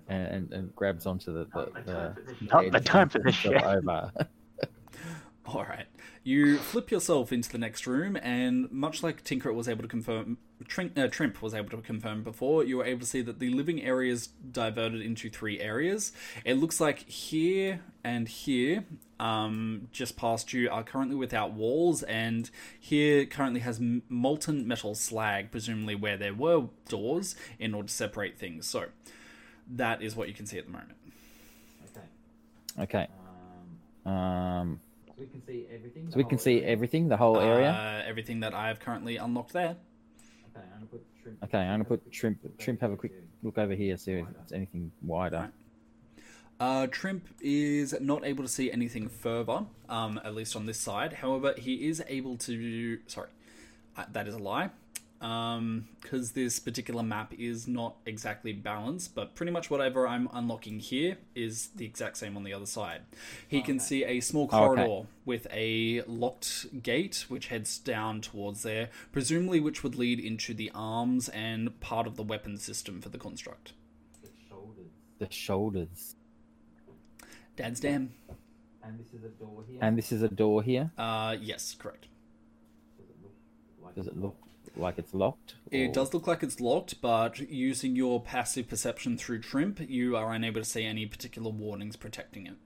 and, 0.09 0.27
and, 0.27 0.53
and 0.53 0.77
grabs 0.77 1.07
onto 1.07 1.33
the 1.33 1.45
the, 1.55 1.83
the 1.85 2.17
Not 2.41 2.71
the 2.71 2.81
time 2.81 3.09
for 3.09 3.19
this 3.21 3.35
shit. 3.35 3.63
Over. 3.63 4.11
All 5.47 5.65
right. 5.65 5.87
You 6.25 6.59
flip 6.59 6.93
yourself 6.93 7.33
into 7.33 7.51
the 7.51 7.59
next 7.59 7.85
room, 7.85 8.17
and 8.23 8.71
much 8.71 9.03
like 9.03 9.25
Tinkrit 9.25 9.55
was 9.55 9.69
able 9.69 9.83
to 9.83 9.89
confirm, 9.89 10.39
Trim, 10.69 10.93
uh, 10.97 11.09
Trimp 11.09 11.43
was 11.43 11.53
able 11.53 11.71
to 11.71 11.79
confirm 11.79 12.23
before, 12.23 12.63
you 12.63 12.77
were 12.77 12.85
able 12.85 13.01
to 13.01 13.07
see 13.07 13.23
that 13.23 13.41
the 13.41 13.51
living 13.51 13.83
areas 13.83 14.29
diverted 14.29 15.01
into 15.01 15.29
three 15.29 15.59
areas. 15.59 16.13
It 16.45 16.55
looks 16.55 16.81
like 16.81 17.01
here 17.09 17.81
and 18.05 18.29
here, 18.29 18.85
um, 19.19 19.89
just 19.91 20.17
past 20.17 20.53
you, 20.53 20.71
are 20.71 20.85
currently 20.85 21.17
without 21.17 21.55
walls, 21.55 22.05
and 22.05 22.49
here 22.79 23.27
currently 23.27 23.61
has 23.61 23.81
molten 24.09 24.69
metal 24.69 24.95
slag, 24.95 25.51
presumably 25.51 25.97
where 25.97 26.17
there 26.17 26.35
were 26.35 26.69
doors, 26.89 27.35
in 27.59 27.75
order 27.75 27.89
to 27.89 27.95
separate 27.95 28.39
things. 28.39 28.65
So 28.65 28.85
that 29.69 30.03
is 30.03 30.15
what 30.15 30.29
you 30.29 30.35
can 30.35 30.47
see 30.47 30.59
at 30.59 30.67
the 30.67 30.73
moment. 30.73 30.93
Okay. 32.79 33.09
Um. 34.07 34.81
So 36.11 36.17
we 36.17 36.25
can 36.25 36.39
see 36.39 36.63
everything, 36.63 37.09
the 37.09 37.17
whole 37.17 37.39
area. 37.39 37.71
Uh, 37.71 38.09
everything 38.09 38.41
that 38.41 38.55
I 38.55 38.69
have 38.69 38.81
currently 38.81 39.17
unlocked 39.17 39.53
there. 39.53 39.77
Okay, 41.45 41.59
I'm 41.59 41.75
gonna 41.75 41.85
put 41.85 42.13
Trimp. 42.13 42.59
Trimp, 42.59 42.81
have 42.81 42.93
a 42.93 42.97
quick 42.97 43.13
look 43.43 43.59
over 43.59 43.75
here, 43.75 43.97
see 43.97 44.13
if 44.13 44.27
it's 44.43 44.53
anything 44.53 44.91
wider. 45.03 45.51
Uh, 46.61 46.87
Trimp 46.89 47.27
is 47.41 47.95
not 48.01 48.25
able 48.25 48.45
to 48.45 48.49
see 48.49 48.71
anything 48.71 49.09
further, 49.09 49.65
um, 49.89 50.21
at 50.25 50.35
least 50.35 50.55
on 50.55 50.67
this 50.67 50.79
side. 50.79 51.13
However, 51.15 51.55
he 51.57 51.89
is 51.89 52.03
able 52.07 52.37
to. 52.39 52.99
Sorry, 53.07 53.31
uh, 53.97 54.05
that 54.13 54.29
is 54.29 54.35
a 54.35 54.39
lie. 54.39 54.71
Because 55.23 56.33
this 56.33 56.59
particular 56.59 57.05
map 57.05 57.33
is 57.39 57.69
not 57.69 57.95
exactly 58.07 58.53
balanced, 58.53 59.15
but 59.15 59.37
pretty 59.37 59.53
much 59.53 59.71
whatever 59.71 60.09
I'm 60.09 60.29
unlocking 60.33 60.81
here 60.81 61.17
is 61.37 61.69
the 61.77 61.85
exact 61.85 62.17
same 62.17 62.37
on 62.37 62.43
the 62.43 62.53
other 62.53 62.67
side. 62.67 63.03
He 63.47 63.63
can 63.63 63.79
see 63.79 64.05
a 64.05 64.19
small 64.19 64.49
Oh, 64.51 64.65
okay. 64.73 64.83
corridor 64.83 65.07
with 65.25 65.47
a 65.53 66.03
locked 66.09 66.83
gate 66.83 67.27
which 67.29 67.47
heads 67.47 67.79
down 67.79 68.21
towards 68.21 68.65
there, 68.65 68.91
presumably 69.13 69.61
which 69.61 69.85
would 69.85 69.95
lead 69.95 70.19
into 70.19 70.55
the 70.55 70.73
arms 70.75 71.29
and 71.29 71.79
part 71.79 72.09
of 72.09 72.17
the 72.17 72.25
weapon 72.25 72.57
system 72.59 73.01
for 73.01 73.09
the 73.09 73.19
construct. 73.19 73.75
The 74.23 74.31
shoulders. 74.49 74.91
The 75.21 75.31
shoulders. 75.31 76.17
Dad's 77.55 77.79
dam. 77.79 78.13
And 78.83 78.99
this 78.99 79.13
is 79.15 79.23
a 79.23 79.29
door 79.29 79.63
here. 79.69 79.79
And 79.81 79.97
this 79.97 80.11
is 80.11 80.23
a 80.23 80.29
door 80.29 80.65
here. 80.65 80.91
Uh, 80.99 81.37
yes, 81.41 81.77
correct. 81.79 82.09
Does 83.95 84.09
it 84.09 84.17
look 84.17 84.35
like 84.41 84.42
it's 84.77 85.15
locked? 85.15 85.55
It 85.71 85.93
does 85.93 86.15
look 86.15 86.27
like 86.27 86.43
it's 86.43 86.61
locked, 86.61 87.01
but 87.01 87.39
using 87.39 87.97
your 87.97 88.21
passive 88.21 88.69
perception 88.69 89.17
through 89.17 89.41
Trimp, 89.41 89.81
you 89.81 90.17
are 90.17 90.33
unable 90.33 90.61
to 90.61 90.69
see 90.69 90.85
any 90.85 91.07
particular 91.07 91.51
warnings 91.51 91.97
protecting 91.97 92.47
it. 92.47 92.57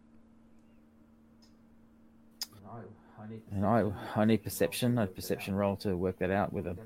And 3.51 3.65
I, 3.65 3.91
I 4.15 4.25
need 4.25 4.45
perception, 4.45 4.99
a 4.99 5.07
perception 5.07 5.55
roll 5.55 5.77
to 5.77 5.97
work 5.97 6.19
that 6.19 6.31
out 6.31 6.53
with 6.53 6.67
a 6.67 6.77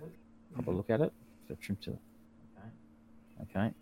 proper 0.55 0.73
look 0.73 0.91
at 0.91 1.01
it. 1.01 1.13
So 1.49 1.57
Trimp 1.61 1.81
to. 1.83 1.91
Okay. 1.91 3.59
Okay. 3.59 3.75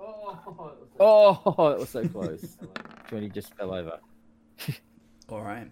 Oh, 0.00 1.56
oh 1.56 1.68
it 1.72 1.78
was 1.78 1.90
so 1.90 2.08
close. 2.08 2.56
Twenty 3.08 3.28
just 3.28 3.54
fell 3.54 3.74
over. 3.74 4.00
All 5.28 5.42
right. 5.42 5.70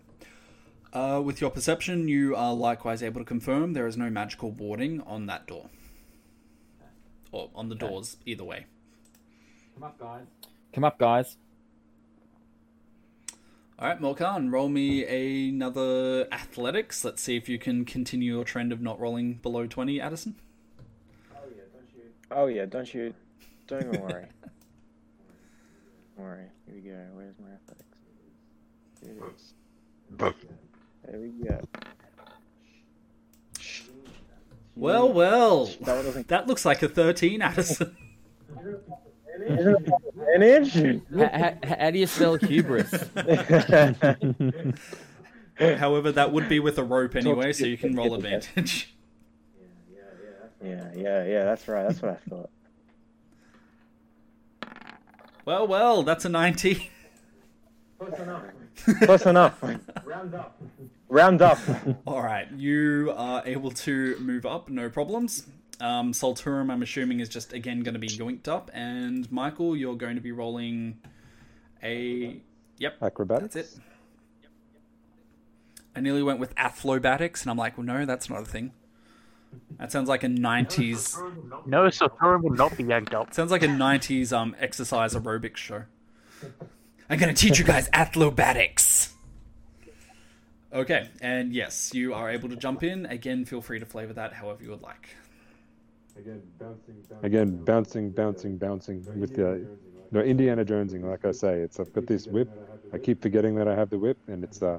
Uh, 0.93 1.23
with 1.25 1.41
your 1.41 1.51
perception, 1.51 2.09
you 2.09 2.35
are 2.35 2.53
likewise 2.55 3.03
able 3.03 3.21
to 3.21 3.25
confirm 3.25 3.75
there 3.75 3.87
is 3.87 3.97
no 3.97 4.11
magical 4.11 4.51
warding 4.51 5.01
on 5.03 5.27
that 5.27 5.47
door. 5.47 5.71
Or 7.33 7.51
on 7.55 7.69
the 7.69 7.77
Okay. 7.77 7.87
doors, 7.87 8.17
either 8.27 8.43
way. 8.45 8.67
Come 9.75 9.85
up, 9.85 9.99
guys. 9.99 10.27
Come 10.73 10.85
up, 10.85 10.99
guys. 10.99 11.37
All 13.79 13.89
right, 13.89 14.01
Morkan, 14.01 14.51
roll 14.53 14.69
me 14.69 15.05
another 15.49 16.27
athletics. 16.33 17.03
Let's 17.05 17.23
see 17.23 17.37
if 17.37 17.49
you 17.49 17.59
can 17.59 17.85
continue 17.85 18.35
your 18.35 18.45
trend 18.45 18.73
of 18.73 18.81
not 18.83 19.01
rolling 19.01 19.35
below 19.35 19.67
20, 19.67 20.01
Addison. 20.01 20.35
oh 22.33 22.47
yeah, 22.47 22.67
don't 22.67 22.93
you? 22.93 23.15
Don't 23.69 23.83
even 23.87 24.01
worry. 24.03 24.27
don't 26.17 26.25
worry. 26.27 26.45
Here 26.67 26.75
we 26.75 26.81
go. 26.83 27.07
Where's 27.15 27.39
my 27.39 27.53
athletics? 27.55 27.97
Here 29.03 29.15
it 29.15 29.35
is. 29.37 29.55
There 31.07 31.21
we 31.21 31.29
go. 31.29 31.61
Well, 34.77 35.13
well, 35.13 35.67
That 35.67 35.97
one 35.97 36.05
doesn't 36.05 36.29
that 36.29 36.47
looks 36.47 36.65
like 36.65 36.83
a 36.83 36.89
13, 36.89 37.43
Addison. 37.43 37.97
manage. 40.39 40.75
How, 40.75 41.31
how, 41.33 41.55
how 41.79 41.91
do 41.91 41.99
you 41.99 42.07
spell 42.07 42.37
hubris? 42.37 42.91
However, 45.59 46.13
that 46.13 46.33
would 46.33 46.49
be 46.49 46.61
with 46.61 46.79
a 46.79 46.85
rope 46.85 47.17
anyway, 47.17 47.53
so 47.53 47.67
you 47.67 47.77
can 47.77 47.95
roll 47.95 48.15
advantage. 48.15 48.95
yeah, 50.65 50.91
yeah, 50.97 51.25
yeah. 51.25 51.45
That's 51.45 51.69
right. 51.69 51.87
That's 51.87 52.01
what 52.01 52.13
I 52.13 52.17
thought. 52.29 52.51
Well, 55.45 55.67
well, 55.67 56.03
that's 56.03 56.25
a 56.25 56.29
90. 56.29 56.91
Close 57.99 58.19
enough. 58.19 58.43
Round 60.05 60.35
up. 60.35 60.61
Round 61.09 61.43
up. 61.43 61.59
All 62.07 62.23
right, 62.23 62.51
you 62.53 63.13
are 63.17 63.43
able 63.45 63.71
to 63.73 64.17
move 64.21 64.47
up, 64.47 64.69
no 64.69 64.89
problems. 64.89 65.47
Um, 65.81 66.13
Solturum, 66.13 66.71
I'm 66.71 66.83
assuming, 66.83 67.21
is 67.21 67.29
just 67.29 67.53
again 67.53 67.81
going 67.81 67.95
to 67.95 68.01
be 68.01 68.09
yoinked 68.09 68.49
up, 68.49 68.71
and 68.75 69.31
Michael, 69.33 69.77
you're 69.77 69.97
going 69.97 70.15
to 70.17 70.21
be 70.21 70.33
rolling 70.33 70.99
a. 71.83 72.41
Yep, 72.79 73.03
Acrobatics. 73.03 73.55
that's 73.55 73.77
it. 73.77 73.81
I 75.95 76.01
nearly 76.01 76.23
went 76.23 76.39
with 76.39 76.55
athlobatics, 76.55 77.43
and 77.43 77.51
I'm 77.51 77.57
like, 77.57 77.77
well, 77.77 77.87
no, 77.87 78.07
that's 78.07 78.31
not 78.31 78.43
a 78.43 78.45
thing. 78.45 78.73
That 79.79 79.91
sounds 79.91 80.09
like 80.09 80.23
a 80.23 80.29
90s. 80.29 81.67
No, 81.67 81.91
so 81.91 82.09
Thorin 82.09 82.43
will 82.43 82.51
not 82.55 82.77
be 82.77 82.85
yanked 82.85 83.15
up. 83.15 83.35
Sounds 83.35 83.51
like 83.51 83.63
a 83.63 83.69
90s 83.69 84.33
um 84.33 84.55
exercise 84.61 85.15
aerobics 85.15 85.57
show. 85.57 85.85
I'm 87.11 87.19
going 87.19 87.35
to 87.35 87.39
teach 87.39 87.59
you 87.59 87.65
guys 87.65 87.89
athlobatics. 87.91 89.11
Okay, 90.73 91.09
and 91.21 91.53
yes, 91.53 91.93
you 91.93 92.15
are 92.15 92.31
able 92.31 92.49
to 92.49 92.55
jump 92.55 92.85
in. 92.85 93.05
Again, 93.07 93.45
feel 93.45 93.61
free 93.61 93.81
to 93.81 93.85
flavor 93.85 94.13
that 94.13 94.33
however 94.33 94.63
you 94.63 94.71
would 94.71 94.83
like. 94.83 95.09
Again, 96.17 96.41
bouncing, 97.65 98.11
bouncing, 98.11 98.57
bouncing 98.57 99.05
with 99.19 99.35
the 99.35 99.67
no 100.13 100.21
Indiana 100.21 100.65
Jonesing. 100.65 101.03
Like 101.03 101.25
I 101.25 101.33
say, 101.33 101.59
it's 101.59 101.81
I've 101.81 101.93
got 101.93 102.07
this 102.07 102.29
whip. 102.29 102.49
I 102.93 102.99
keep 102.99 103.21
forgetting 103.21 103.57
that 103.57 103.67
I 103.67 103.75
have 103.75 103.91
the 103.91 103.99
whip, 103.99 104.19
and 104.29 104.45
it's 104.45 104.63
uh, 104.63 104.79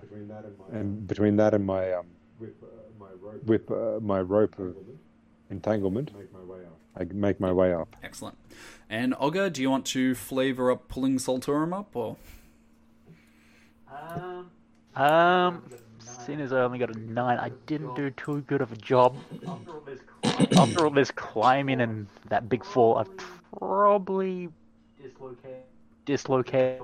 and 0.71 1.05
between 1.05 1.35
that 1.35 1.53
and 1.53 1.65
my 1.65 1.91
um, 1.91 2.05
whip, 2.39 3.69
uh, 3.69 3.99
my 3.99 4.21
rope 4.21 4.57
of 4.57 4.75
entanglement, 5.49 6.11
I 6.95 7.03
make 7.13 7.39
my 7.41 7.51
way 7.51 7.73
up. 7.73 7.93
Excellent. 8.03 8.37
And 8.91 9.15
Olga, 9.17 9.49
do 9.49 9.61
you 9.61 9.69
want 9.69 9.85
to 9.87 10.13
flavor 10.13 10.69
up 10.69 10.89
pulling 10.89 11.15
Solturum 11.15 11.73
up, 11.73 11.95
or 11.95 12.17
Um, 14.93 15.63
seeing 15.99 16.41
as 16.41 16.51
I 16.51 16.59
only 16.59 16.77
got 16.77 16.93
a 16.93 16.99
nine, 16.99 17.39
I 17.39 17.51
didn't 17.67 17.95
do 17.95 18.09
too 18.11 18.41
good 18.41 18.59
of 18.59 18.73
a 18.73 18.75
job. 18.75 19.15
After 20.57 20.83
all 20.83 20.91
this 20.91 21.09
climbing 21.11 21.79
and 21.79 22.05
that 22.27 22.49
big 22.49 22.65
fall, 22.65 22.97
I've 22.97 23.09
probably 23.57 24.49
dislocated 26.05 26.83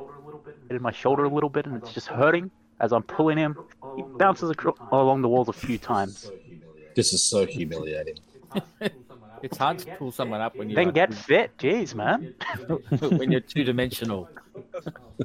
my 0.80 0.92
shoulder 0.94 1.26
a 1.26 1.30
little 1.30 1.50
bit, 1.50 1.66
and 1.66 1.76
it's 1.76 1.94
just 1.94 2.08
hurting 2.08 2.50
as 2.80 2.94
I'm 2.94 3.04
pulling 3.04 3.38
him. 3.38 3.58
He 3.98 4.04
bounces 4.18 4.50
acro- 4.50 4.78
along 4.94 5.24
the 5.24 5.28
walls 5.28 5.50
a 5.50 5.54
few 5.54 5.78
times. 5.78 6.32
This 6.96 7.12
is 7.12 7.22
so 7.22 7.46
humiliating. 7.46 8.16
It's 9.44 9.58
hard 9.58 9.80
to 9.80 9.96
pull 9.96 10.12
someone 10.12 10.42
up 10.42 10.56
when 10.56 10.70
you're 10.70 10.84
Then 10.84 10.94
get 10.94 11.14
fit, 11.14 11.58
jeez, 11.58 11.94
man. 11.94 12.34
when 13.18 13.32
you're 13.32 13.42
two 13.42 13.64
dimensional. 13.64 14.30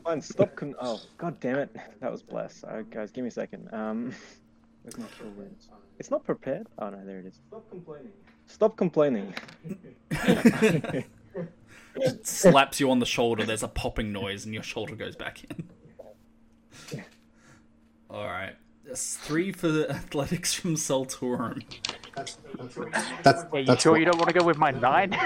Fine, 0.05 0.21
stop. 0.21 0.55
Con- 0.57 0.75
oh, 0.81 1.01
god 1.19 1.41
damn 1.41 1.59
it. 1.59 1.75
That 2.01 2.11
was 2.11 2.23
bless. 2.23 2.65
Alright, 2.65 2.91
guys, 2.91 3.11
give 3.11 3.23
me 3.25 3.29
a 3.29 3.33
second. 3.33 3.73
Um, 3.73 4.13
where's 4.83 4.99
my 4.99 5.07
cure 5.07 5.31
wounds? 5.31 5.69
It's 5.99 6.11
not 6.11 6.25
prepared. 6.25 6.67
Oh 6.79 6.91
no, 6.91 7.05
there 7.05 7.21
it 7.21 7.27
is. 7.27 7.41
Stop 7.49 7.71
complaining. 7.71 8.13
Stop 8.47 8.77
complaining. 8.77 9.35
slaps 12.23 12.81
you 12.81 12.91
on 12.91 12.99
the 12.99 13.07
shoulder? 13.07 13.45
There's 13.45 13.63
a 13.63 13.69
popping 13.69 14.13
noise, 14.13 14.45
and 14.45 14.55
your 14.55 14.63
shoulder 14.63 14.95
goes 14.95 15.17
back 15.17 15.45
in. 15.45 15.69
All 18.11 18.27
right, 18.27 18.51
that's 18.51 18.62
three 18.97 19.53
for 19.53 19.69
the 19.69 19.91
athletics 19.95 20.53
from 20.55 20.75
Solturum. 20.77 21.63
That's, 22.15 22.37
Yeah, 22.59 23.59
you 23.61 23.65
that's 23.67 23.83
sure 23.83 23.93
what- 23.93 23.99
you 24.01 24.05
don't 24.05 24.19
want 24.19 24.29
to 24.29 24.39
go 24.39 24.45
with 24.45 24.59
my 24.59 24.71
nine? 24.71 25.11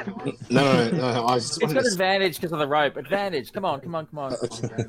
No, 0.50 0.62
no, 0.62 0.90
no, 0.90 0.98
no. 1.14 1.26
I 1.26 1.34
just 1.38 1.54
It's 1.56 1.62
wanted 1.62 1.74
got 1.74 1.80
to 1.84 1.88
advantage 1.92 2.36
because 2.36 2.52
of 2.52 2.58
the 2.60 2.66
rope. 2.68 2.96
Advantage. 2.96 3.52
Come 3.52 3.64
on, 3.64 3.80
come 3.80 3.94
on, 3.96 4.06
come 4.06 4.18
on. 4.20 4.36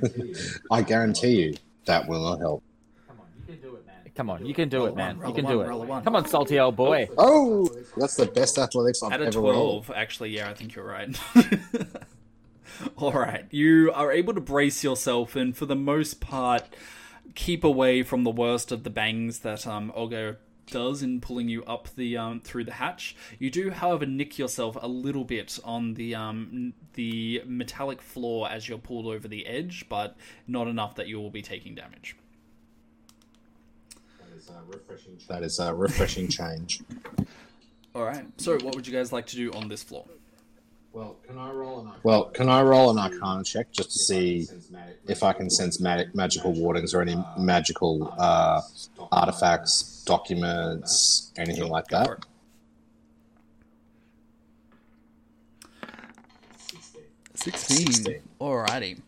I 0.71 0.81
guarantee 0.83 1.41
you 1.41 1.55
that 1.85 2.07
will 2.07 2.21
not 2.23 2.39
help. 2.39 2.63
Come 4.15 4.29
on, 4.31 4.43
you 4.45 4.53
can 4.55 4.67
do 4.69 4.85
it, 4.85 4.95
man. 4.95 5.15
Come 5.15 5.23
on, 5.23 5.29
you 5.29 5.35
can 5.35 5.45
do 5.45 5.61
roll 5.61 5.63
You 5.63 5.63
a 5.63 5.65
can 5.65 5.65
one, 5.65 5.65
do 5.65 5.69
roll 5.69 5.83
it. 5.83 5.87
one. 5.89 6.03
Come 6.03 6.15
on, 6.15 6.25
salty 6.27 6.59
old 6.59 6.75
boy. 6.75 7.07
Oh, 7.19 7.69
that's 7.97 8.15
the 8.15 8.25
best 8.25 8.57
athletics 8.57 9.01
I've 9.03 9.13
At 9.13 9.21
a 9.21 9.25
ever 9.27 9.39
rolled. 9.41 9.85
12, 9.85 9.91
actually, 9.97 10.29
yeah, 10.35 10.49
I 10.49 10.53
think 10.55 10.73
you're 10.75 10.85
right. 10.85 11.15
All 12.97 13.11
right, 13.11 13.45
you 13.51 13.91
are 13.93 14.11
able 14.11 14.33
to 14.35 14.41
brace 14.41 14.83
yourself 14.83 15.35
and, 15.35 15.55
for 15.55 15.65
the 15.65 15.75
most 15.75 16.19
part, 16.19 16.63
keep 17.37 17.63
away 17.63 18.01
from 18.01 18.23
the 18.23 18.31
worst 18.31 18.71
of 18.71 18.83
the 18.83 18.89
bangs 18.89 19.39
that 19.39 19.67
um, 19.67 19.91
Olga 19.95 20.37
does 20.65 21.03
in 21.03 21.21
pulling 21.21 21.47
you 21.47 21.63
up 21.65 21.87
the 21.95 22.17
um, 22.17 22.41
through 22.41 22.63
the 22.63 22.73
hatch. 22.73 23.15
You 23.37 23.51
do, 23.51 23.69
however, 23.69 24.07
nick 24.07 24.39
yourself 24.39 24.75
a 24.81 24.87
little 24.87 25.23
bit 25.23 25.59
on 25.63 25.93
the 25.93 26.15
um, 26.15 26.73
the 26.95 27.43
metallic 27.45 28.01
floor 28.01 28.49
as 28.49 28.67
you're 28.67 28.79
pulled 28.79 29.05
over 29.05 29.27
the 29.27 29.45
edge, 29.45 29.85
but 29.87 30.17
not 30.47 30.67
enough 30.67 30.95
that 30.95 31.07
you 31.07 31.21
will 31.21 31.29
be 31.29 31.43
taking 31.43 31.75
damage. 31.75 32.17
That 35.27 35.43
is 35.43 35.59
a 35.59 35.73
refreshing 35.73 36.27
change. 36.39 36.81
All 37.93 38.03
right, 38.03 38.25
so 38.37 38.57
what 38.59 38.75
would 38.75 38.87
you 38.87 38.93
guys 38.93 39.13
like 39.13 39.27
to 39.27 39.35
do 39.35 39.53
on 39.53 39.67
this 39.67 39.83
floor? 39.83 40.05
Well, 40.97 41.15
can 41.27 41.37
I 41.37 41.51
roll 41.51 41.79
an 41.81 41.91
Well, 42.01 42.23
can 42.23 42.49
I 42.49 42.63
roll 42.63 42.89
an 42.89 42.97
Arcana 42.97 43.43
check 43.43 43.71
just 43.71 43.91
to 43.91 43.99
see 43.99 44.47
if 45.07 45.21
I 45.21 45.31
can 45.31 45.47
sense 45.47 45.79
ma- 45.79 46.01
magical 46.15 46.53
wardings 46.53 46.95
or 46.95 47.03
any 47.03 47.13
uh, 47.13 47.23
magical 47.37 48.11
uh, 48.17 48.61
uh 48.99 49.07
artifacts, 49.11 50.03
uh, 50.03 50.11
documents, 50.11 51.31
anything 51.37 51.69
like 51.69 51.87
that? 51.89 52.25
16. 57.35 57.77
Sixteen. 57.93 58.21
Alrighty. 58.41 58.99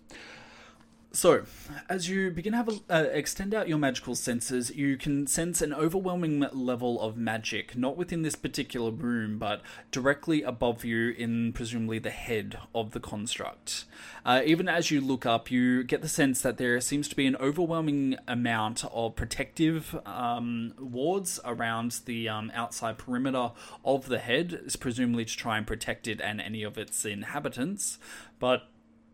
So, 1.11 1.45
as 1.89 2.07
you 2.07 2.29
begin 2.29 2.51
to 2.51 2.57
have 2.57 2.69
a, 2.69 2.79
uh, 2.87 3.03
extend 3.11 3.55
out 3.55 3.67
your 3.67 3.79
magical 3.79 4.13
senses, 4.13 4.69
you 4.75 4.95
can 4.95 5.25
sense 5.25 5.59
an 5.59 5.73
overwhelming 5.73 6.45
level 6.53 7.01
of 7.01 7.17
magic, 7.17 7.75
not 7.75 7.97
within 7.97 8.21
this 8.21 8.35
particular 8.35 8.91
room, 8.91 9.39
but 9.39 9.63
directly 9.89 10.43
above 10.43 10.85
you 10.85 11.09
in 11.09 11.51
presumably 11.51 11.97
the 11.97 12.11
head 12.11 12.59
of 12.75 12.91
the 12.91 12.99
construct. 12.99 13.85
Uh, 14.23 14.43
even 14.45 14.69
as 14.69 14.91
you 14.91 15.01
look 15.01 15.25
up, 15.25 15.49
you 15.49 15.83
get 15.83 16.03
the 16.03 16.07
sense 16.07 16.41
that 16.41 16.57
there 16.57 16.79
seems 16.79 17.07
to 17.07 17.15
be 17.15 17.25
an 17.25 17.35
overwhelming 17.37 18.15
amount 18.27 18.85
of 18.93 19.15
protective 19.15 19.99
um, 20.05 20.75
wards 20.77 21.39
around 21.43 22.01
the 22.05 22.29
um, 22.29 22.51
outside 22.53 22.99
perimeter 22.99 23.49
of 23.83 24.09
the 24.09 24.19
head, 24.19 24.61
is 24.63 24.75
presumably 24.75 25.25
to 25.25 25.35
try 25.35 25.57
and 25.57 25.65
protect 25.65 26.07
it 26.07 26.21
and 26.21 26.39
any 26.39 26.61
of 26.61 26.77
its 26.77 27.03
inhabitants. 27.03 27.97
But 28.37 28.67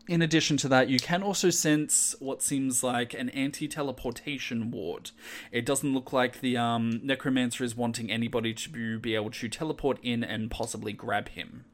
in 0.08 0.22
addition 0.22 0.56
to 0.58 0.68
that, 0.68 0.88
you 0.88 0.98
can 0.98 1.22
also 1.22 1.50
sense 1.50 2.14
what 2.20 2.42
seems 2.42 2.82
like 2.82 3.12
an 3.14 3.28
anti-teleportation 3.30 4.70
ward. 4.70 5.10
It 5.50 5.66
doesn't 5.66 5.92
look 5.92 6.12
like 6.12 6.40
the 6.40 6.56
um, 6.56 7.00
necromancer 7.02 7.64
is 7.64 7.76
wanting 7.76 8.10
anybody 8.10 8.54
to 8.54 8.98
be 8.98 9.14
able 9.14 9.30
to 9.30 9.48
teleport 9.48 9.98
in 10.02 10.22
and 10.22 10.50
possibly 10.50 10.92
grab 10.92 11.30
him. 11.30 11.64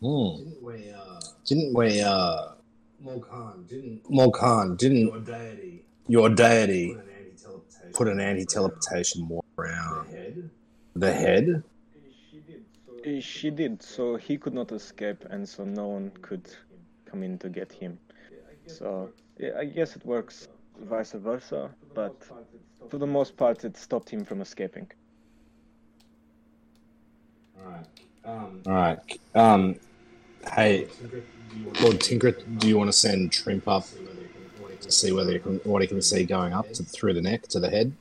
Hmm. 0.00 0.36
Didn't 1.44 1.74
we, 1.74 2.00
uh, 2.00 2.48
Morkan 3.04 3.68
didn't 3.68 4.04
Morkan, 4.04 4.76
didn't 4.76 5.06
your 5.06 5.20
deity 5.20 5.84
your 6.08 6.28
deity 6.28 6.94
put 6.94 6.98
an 6.98 7.10
anti-teleportation 7.10 7.92
put 7.92 8.08
an 8.08 8.20
anti-teleportation 8.20 9.28
ward 9.28 9.44
around 9.58 10.08
head? 10.08 10.50
the 10.94 11.12
head? 11.12 11.62
Uh, 13.04 13.20
She 13.20 13.50
did, 13.50 13.82
so 13.82 14.16
he 14.16 14.38
could 14.38 14.54
not 14.54 14.70
escape, 14.72 15.24
and 15.30 15.48
so 15.48 15.64
no 15.64 15.88
one 15.88 16.12
could 16.22 16.48
come 17.04 17.22
in 17.22 17.38
to 17.38 17.48
get 17.48 17.72
him. 17.72 17.98
So 18.66 19.10
yeah, 19.38 19.58
I 19.58 19.64
guess 19.64 19.96
it 19.96 20.04
works 20.04 20.48
vice 20.80 21.12
versa, 21.12 21.70
but 21.94 22.14
for 22.88 22.98
the 22.98 23.06
most 23.06 23.36
part, 23.36 23.64
it 23.64 23.76
stopped 23.76 24.08
him 24.10 24.24
from 24.24 24.40
escaping. 24.40 24.90
Alright. 27.64 27.86
Um, 28.24 28.62
All 28.66 28.72
right. 28.72 28.98
Um, 29.34 29.76
hey, 30.54 30.86
Lord 31.80 32.00
Tinkrit, 32.00 32.58
do 32.60 32.68
you 32.68 32.78
want 32.78 32.88
to 32.88 32.92
send 32.96 33.32
Trimp 33.32 33.66
up 33.66 33.86
to 34.80 34.90
see 34.90 35.12
whether 35.12 35.32
he 35.32 35.38
can, 35.38 35.56
what 35.64 35.82
he 35.82 35.88
can 35.88 36.02
see 36.02 36.24
going 36.24 36.52
up 36.52 36.72
to, 36.74 36.82
through 36.84 37.14
the 37.14 37.22
neck 37.22 37.48
to 37.48 37.60
the 37.60 37.70
head? 37.70 37.92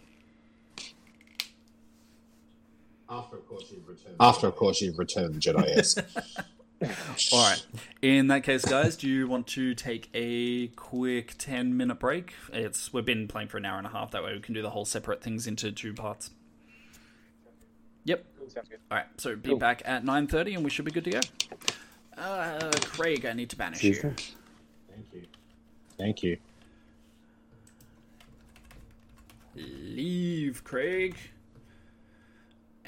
after 3.12 3.36
of 3.36 3.48
course 3.48 3.66
you've 3.72 3.80
returned. 3.80 3.81
After, 4.22 4.46
of 4.48 4.56
course, 4.56 4.80
you've 4.82 5.00
returned 5.00 5.34
the 5.34 5.40
Jedi. 5.40 5.68
Yes. 5.68 5.98
All 7.34 7.44
right. 7.50 7.66
In 8.02 8.28
that 8.28 8.44
case, 8.44 8.64
guys, 8.64 8.96
do 8.96 9.08
you 9.10 9.28
want 9.28 9.48
to 9.48 9.74
take 9.76 10.10
a 10.14 10.68
quick 10.70 11.36
ten 11.38 11.76
minute 11.76 12.00
break? 12.00 12.34
It's 12.54 12.94
we've 12.94 13.04
been 13.06 13.28
playing 13.28 13.48
for 13.50 13.58
an 13.58 13.66
hour 13.66 13.78
and 13.80 13.88
a 13.88 13.90
half. 13.90 14.12
That 14.12 14.24
way, 14.24 14.34
we 14.34 14.40
can 14.40 14.54
do 14.54 14.62
the 14.62 14.70
whole 14.70 14.86
separate 14.86 15.22
things 15.24 15.48
into 15.48 15.72
two 15.72 15.94
parts. 15.94 16.30
Yep. 18.06 18.24
Sounds 18.48 18.70
good. 18.70 18.80
All 18.90 18.98
right. 18.98 19.08
So 19.18 19.36
be 19.36 19.50
Cool. 19.50 19.58
back 19.60 19.82
at 19.86 20.04
nine 20.06 20.28
thirty, 20.28 20.54
and 20.54 20.64
we 20.64 20.70
should 20.70 20.86
be 20.86 20.92
good 20.92 21.06
to 21.06 21.12
go. 21.12 21.20
Uh, 22.18 22.72
Craig, 22.82 23.26
I 23.26 23.34
need 23.34 23.50
to 23.52 23.56
banish 23.56 23.84
you. 23.84 23.94
Caesar? 23.94 24.16
Thank 24.90 25.06
you. 25.14 25.26
Thank 25.98 26.24
you. 26.24 26.38
Leave, 29.56 30.64
Craig. 30.64 31.16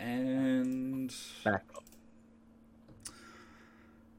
And 0.04 1.14
Back. 1.46 1.64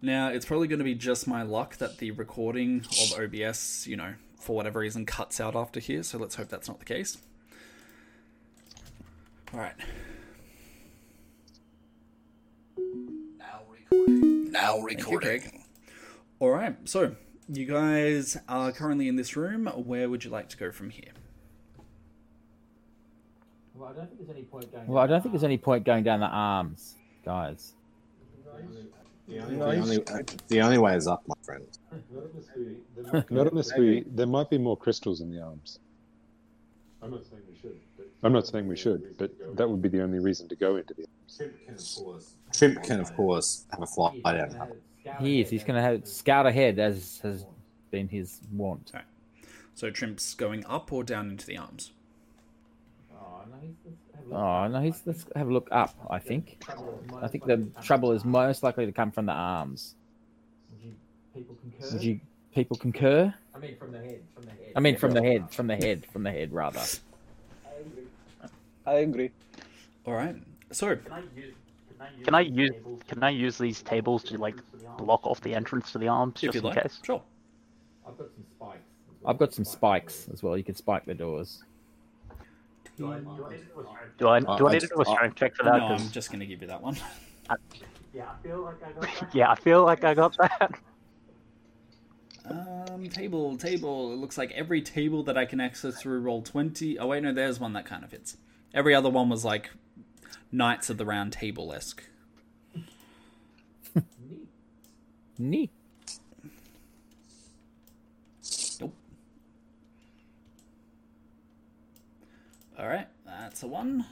Now, 0.01 0.29
it's 0.29 0.47
probably 0.47 0.67
going 0.67 0.79
to 0.79 0.85
be 0.85 0.95
just 0.95 1.27
my 1.27 1.43
luck 1.43 1.77
that 1.77 1.99
the 1.99 2.11
recording 2.11 2.85
of 3.03 3.19
OBS, 3.19 3.87
you 3.87 3.97
know, 3.97 4.15
for 4.39 4.57
whatever 4.57 4.81
reason, 4.81 5.05
cuts 5.07 5.41
out 5.41 5.55
after 5.55 5.81
here, 5.81 6.03
so 6.03 6.19
let's 6.19 6.35
hope 6.37 6.49
that's 6.49 6.69
not 6.69 6.79
the 6.79 6.85
case. 6.85 7.19
Alright. 9.53 9.75
Now 13.39 13.61
recording. 13.71 14.53
Now 14.53 14.87
Thank 14.87 15.01
you, 15.01 15.19
recording. 15.19 15.65
Alright, 16.41 16.89
so 16.89 17.17
you 17.49 17.67
guys 17.67 18.37
are 18.49 18.73
currently 18.73 19.09
in 19.09 19.17
this 19.17 19.37
room. 19.37 19.67
Where 19.67 20.09
would 20.09 20.25
you 20.25 20.31
like 20.31 20.49
to 20.51 20.57
go 20.57 20.71
from 20.71 20.91
here? 20.91 21.13
Well, 23.75 23.89
I 23.89 23.93
don't 23.93 24.07
think 24.07 24.19
there's 24.19 24.31
any 24.31 24.45
point 24.45 24.73
going. 24.73 24.87
Well, 24.87 25.03
I 25.03 25.07
don't 25.07 25.21
think 25.21 25.33
there's 25.33 25.45
any 25.45 25.59
point 25.59 25.85
going 25.85 26.05
down 26.05 26.21
the 26.21 26.27
arms, 26.27 26.95
guys. 27.25 27.75
The 29.27 29.39
only, 29.41 29.67
The 29.67 30.09
only, 30.11 30.25
the 30.49 30.61
only 30.61 30.79
way 30.79 30.97
is 30.97 31.07
up, 31.09 31.23
my 31.27 31.35
friend. 31.43 31.67
Not 33.31 33.49
unless 33.49 33.77
we. 33.77 34.05
There 34.07 34.27
might 34.27 34.51
be 34.51 34.59
more 34.59 34.77
crystals 34.77 35.21
in 35.21 35.31
the 35.31 35.43
arms. 35.43 35.79
I'm 37.03 37.11
not 37.11 37.25
saying 37.25 37.43
we 37.51 37.59
should, 37.61 37.81
but 37.97 38.07
I'm 38.23 38.33
not 38.33 38.47
saying 38.47 38.69
we 38.69 38.77
should, 38.77 39.19
but 39.19 39.57
that 39.57 39.69
would 39.69 39.83
be 39.83 39.89
the 39.89 40.03
only 40.03 40.19
reason 40.19 40.49
to 40.49 40.57
go 40.57 40.77
into 40.77 40.95
the 40.95 41.03
arms. 41.03 41.37
Shrimp 41.37 41.55
can, 41.65 41.75
of 41.75 42.05
course. 42.05 42.35
Shrimp 42.55 42.83
can, 42.83 43.01
of 43.01 43.17
course, 43.17 43.65
have 43.71 43.83
a 43.83 43.87
fly 43.87 44.21
down. 44.23 44.73
He 45.21 45.41
is. 45.41 45.51
He's 45.51 45.65
going 45.65 45.77
to 45.77 45.83
have 45.83 46.07
scout 46.07 46.47
ahead, 46.47 46.79
as 46.79 47.21
has 47.23 47.45
been 47.91 48.09
his 48.09 48.41
wont. 48.53 48.93
So, 49.75 49.91
Trimp's 49.91 50.35
going 50.35 50.65
up 50.67 50.93
or 50.93 51.03
down 51.03 51.31
into 51.31 51.47
the 51.47 51.59
arms? 51.59 51.93
Oh 54.33 54.67
no, 54.69 54.81
he's, 54.81 55.03
let's 55.07 55.27
have 55.37 55.49
a 55.49 55.53
look 55.53 55.69
up. 55.71 55.95
I 56.11 56.19
think. 56.19 56.63
I 57.21 57.29
think 57.29 57.45
the 57.47 57.69
trouble 57.83 58.13
is 58.13 58.25
most 58.25 58.63
likely 58.63 58.87
to 58.87 58.93
come 58.93 59.11
from 59.11 59.27
the 59.27 59.33
arms. 59.33 59.95
Would 61.93 62.03
you 62.03 62.21
people 62.55 62.77
concur? 62.77 63.35
I 63.55 63.59
mean, 63.59 63.77
from 63.77 63.93
the 63.93 63.99
head. 63.99 64.21
From 64.35 64.45
the 64.45 64.51
head. 64.51 64.73
I 64.77 64.81
mean, 64.81 64.97
from 64.97 65.13
the 65.13 65.23
head, 65.23 65.51
from 65.51 65.67
the 65.67 65.77
head, 65.77 66.07
from 66.13 66.23
the 66.23 66.31
head, 66.31 66.53
rather. 66.53 66.83
I 68.87 68.95
agree. 68.95 69.31
Alright, 70.07 70.37
so 70.71 70.97
Can 72.25 72.35
I 72.35 72.41
use 72.41 72.75
can 73.09 73.23
I 73.23 73.31
use 73.31 73.57
these 73.57 73.83
tables 73.83 74.23
to 74.25 74.37
like 74.37 74.57
block 74.99 75.27
off 75.27 75.41
the 75.41 75.55
entrance 75.55 75.93
to 75.93 75.99
the 75.99 76.09
arms 76.09 76.43
if 76.43 76.53
just 76.53 76.57
in 76.57 76.65
like, 76.65 76.83
case? 76.83 77.01
sure. 77.03 77.23
I've 78.07 78.19
got 78.19 78.29
some 78.35 78.45
spikes. 78.57 78.83
I've 79.25 79.39
got 79.39 79.55
some 79.55 79.65
spikes 79.65 80.29
as 80.33 80.43
well. 80.43 80.59
You 80.59 80.65
can 80.65 80.75
spike 80.75 81.07
the 81.07 81.15
doors. 81.15 81.63
Do 82.97 83.13
I 83.13 83.21
do 84.19 84.29
I 84.29 84.37
I 84.37 84.73
need 84.73 84.81
to 84.81 84.87
do 84.87 85.01
a 85.01 85.05
strength 85.05 85.37
check 85.37 85.57
for 85.57 85.65
No, 85.65 85.73
that? 85.73 85.83
I'm 85.83 86.11
just 86.11 86.31
going 86.31 86.41
to 86.41 86.47
give 86.47 86.61
you 86.63 86.69
that 86.69 86.83
one. 86.83 86.97
Yeah, 88.13 88.31
I 88.31 88.37
feel 88.47 88.63
like 88.63 88.81
I 88.85 88.93
got 88.93 89.01
that. 89.11 89.35
yeah, 89.35 89.51
I 89.51 89.55
feel 89.57 89.85
like 89.85 90.05
I 90.05 90.15
got 90.15 90.37
that. 90.39 90.71
Um, 92.47 93.09
table, 93.09 93.57
table. 93.57 94.13
It 94.13 94.17
looks 94.17 94.37
like 94.37 94.53
every 94.53 94.83
table 94.83 95.23
that 95.25 95.39
I 95.39 95.47
can 95.47 95.61
access 95.61 96.01
through 96.01 96.21
roll 96.21 96.43
twenty. 96.43 96.99
Oh 96.99 97.07
wait, 97.07 97.23
no, 97.23 97.33
there's 97.33 97.59
one 97.59 97.73
that 97.73 97.87
kind 97.87 98.05
of 98.05 98.11
fits. 98.11 98.37
Every 98.75 98.95
other 98.95 99.09
one 99.09 99.31
was 99.31 99.47
like 99.47 99.71
Knights 100.53 100.91
of 100.91 100.99
the 100.99 101.07
Round 101.07 101.33
Table 101.33 101.73
esque. 101.73 102.05
Neat. 103.95 104.49
Neat. 105.39 105.71
Nope. 108.81 108.95
All 112.79 112.89
right, 112.89 113.07
that's 113.25 113.63
a 113.63 113.69
one, 113.69 114.05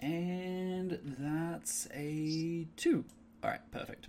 and 0.00 0.98
that's 1.18 1.86
a 1.94 2.66
two. 2.76 3.04
All 3.42 3.50
right, 3.50 3.60
perfect. 3.70 4.08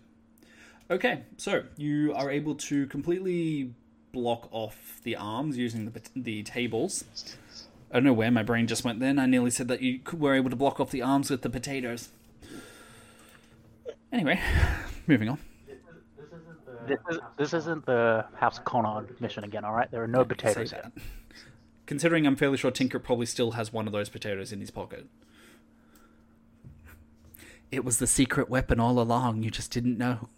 Okay, 0.89 1.23
so 1.35 1.63
you 1.75 2.13
are 2.13 2.31
able 2.31 2.55
to 2.55 2.87
completely 2.87 3.73
block 4.13 4.47
off 4.51 5.01
the 5.03 5.17
arms 5.17 5.57
using 5.57 5.91
the 5.91 6.01
the 6.15 6.43
tables. 6.43 7.03
I 7.91 7.95
don't 7.95 8.05
know 8.05 8.13
where 8.13 8.31
my 8.31 8.43
brain 8.43 8.67
just 8.67 8.85
went 8.85 8.99
then. 8.99 9.19
I 9.19 9.25
nearly 9.25 9.51
said 9.51 9.67
that 9.67 9.81
you 9.81 9.99
were 10.13 10.33
able 10.33 10.49
to 10.49 10.55
block 10.55 10.79
off 10.79 10.91
the 10.91 11.01
arms 11.01 11.29
with 11.29 11.41
the 11.41 11.49
potatoes. 11.49 12.09
Anyway, 14.11 14.39
moving 15.07 15.29
on. 15.29 15.39
This, 16.87 16.99
is, 17.09 17.19
this 17.37 17.53
isn't 17.53 17.85
the 17.85 18.25
House 18.35 18.59
Conard 18.59 19.19
mission 19.19 19.43
again, 19.43 19.65
all 19.65 19.73
right? 19.73 19.91
There 19.91 20.01
are 20.01 20.07
no 20.07 20.23
potatoes 20.23 20.71
here. 20.71 20.89
That. 21.87 21.89
Considering 21.89 22.27
I'm 22.27 22.35
fairly 22.35 22.57
sure 22.57 22.71
Tinker 22.71 22.99
probably 22.99 23.25
still 23.25 23.51
has 23.51 23.71
one 23.73 23.87
of 23.87 23.93
those 23.93 24.09
potatoes 24.09 24.51
in 24.51 24.59
his 24.59 24.71
pocket. 24.71 25.07
It 27.71 27.83
was 27.83 27.97
the 27.97 28.07
secret 28.07 28.49
weapon 28.49 28.79
all 28.79 28.99
along. 28.99 29.43
You 29.43 29.51
just 29.51 29.71
didn't 29.71 29.97
know. 29.97 30.29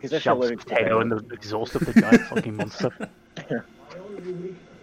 He's 0.00 0.12
actually 0.12 0.20
Shoves 0.20 0.40
wearing 0.40 0.58
potato 0.58 1.00
in 1.00 1.08
the 1.08 1.24
exhaust 1.32 1.74
of 1.74 1.84
the 1.84 2.00
giant 2.00 2.22
fucking 2.22 2.56
monster. 2.56 2.90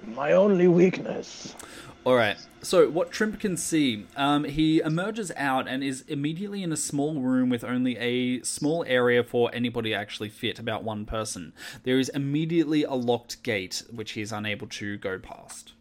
My 0.07 0.33
only 0.33 0.67
weakness. 0.67 1.55
All 2.03 2.15
right. 2.15 2.37
So 2.63 2.89
what 2.89 3.11
Trimp 3.11 3.39
can 3.39 3.57
see, 3.57 4.05
um, 4.15 4.43
he 4.43 4.79
emerges 4.79 5.31
out 5.35 5.67
and 5.67 5.83
is 5.83 6.03
immediately 6.07 6.63
in 6.63 6.71
a 6.71 6.77
small 6.77 7.21
room 7.21 7.49
with 7.49 7.63
only 7.63 7.97
a 7.97 8.41
small 8.41 8.83
area 8.87 9.23
for 9.23 9.51
anybody 9.53 9.91
to 9.91 9.95
actually 9.95 10.29
fit, 10.29 10.57
about 10.57 10.83
one 10.83 11.05
person. 11.05 11.53
There 11.83 11.99
is 11.99 12.09
immediately 12.09 12.83
a 12.83 12.93
locked 12.93 13.43
gate 13.43 13.83
which 13.91 14.11
he 14.11 14.21
is 14.21 14.31
unable 14.31 14.67
to 14.67 14.97
go 14.97 15.19
past. 15.19 15.73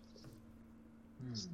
Does 1.32 1.48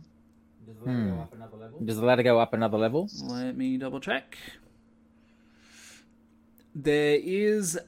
the 0.66 0.84
ladder 0.84 1.12
go 1.12 1.20
up 1.20 1.34
another 1.34 1.56
level? 1.56 1.80
Does 1.84 1.96
the 1.96 2.04
ladder 2.04 2.22
go 2.22 2.40
up 2.40 2.52
another 2.52 2.78
level? 2.78 3.08
Let 3.22 3.56
me 3.56 3.76
double 3.76 4.00
check. 4.00 4.36
There 6.74 7.18
is. 7.22 7.78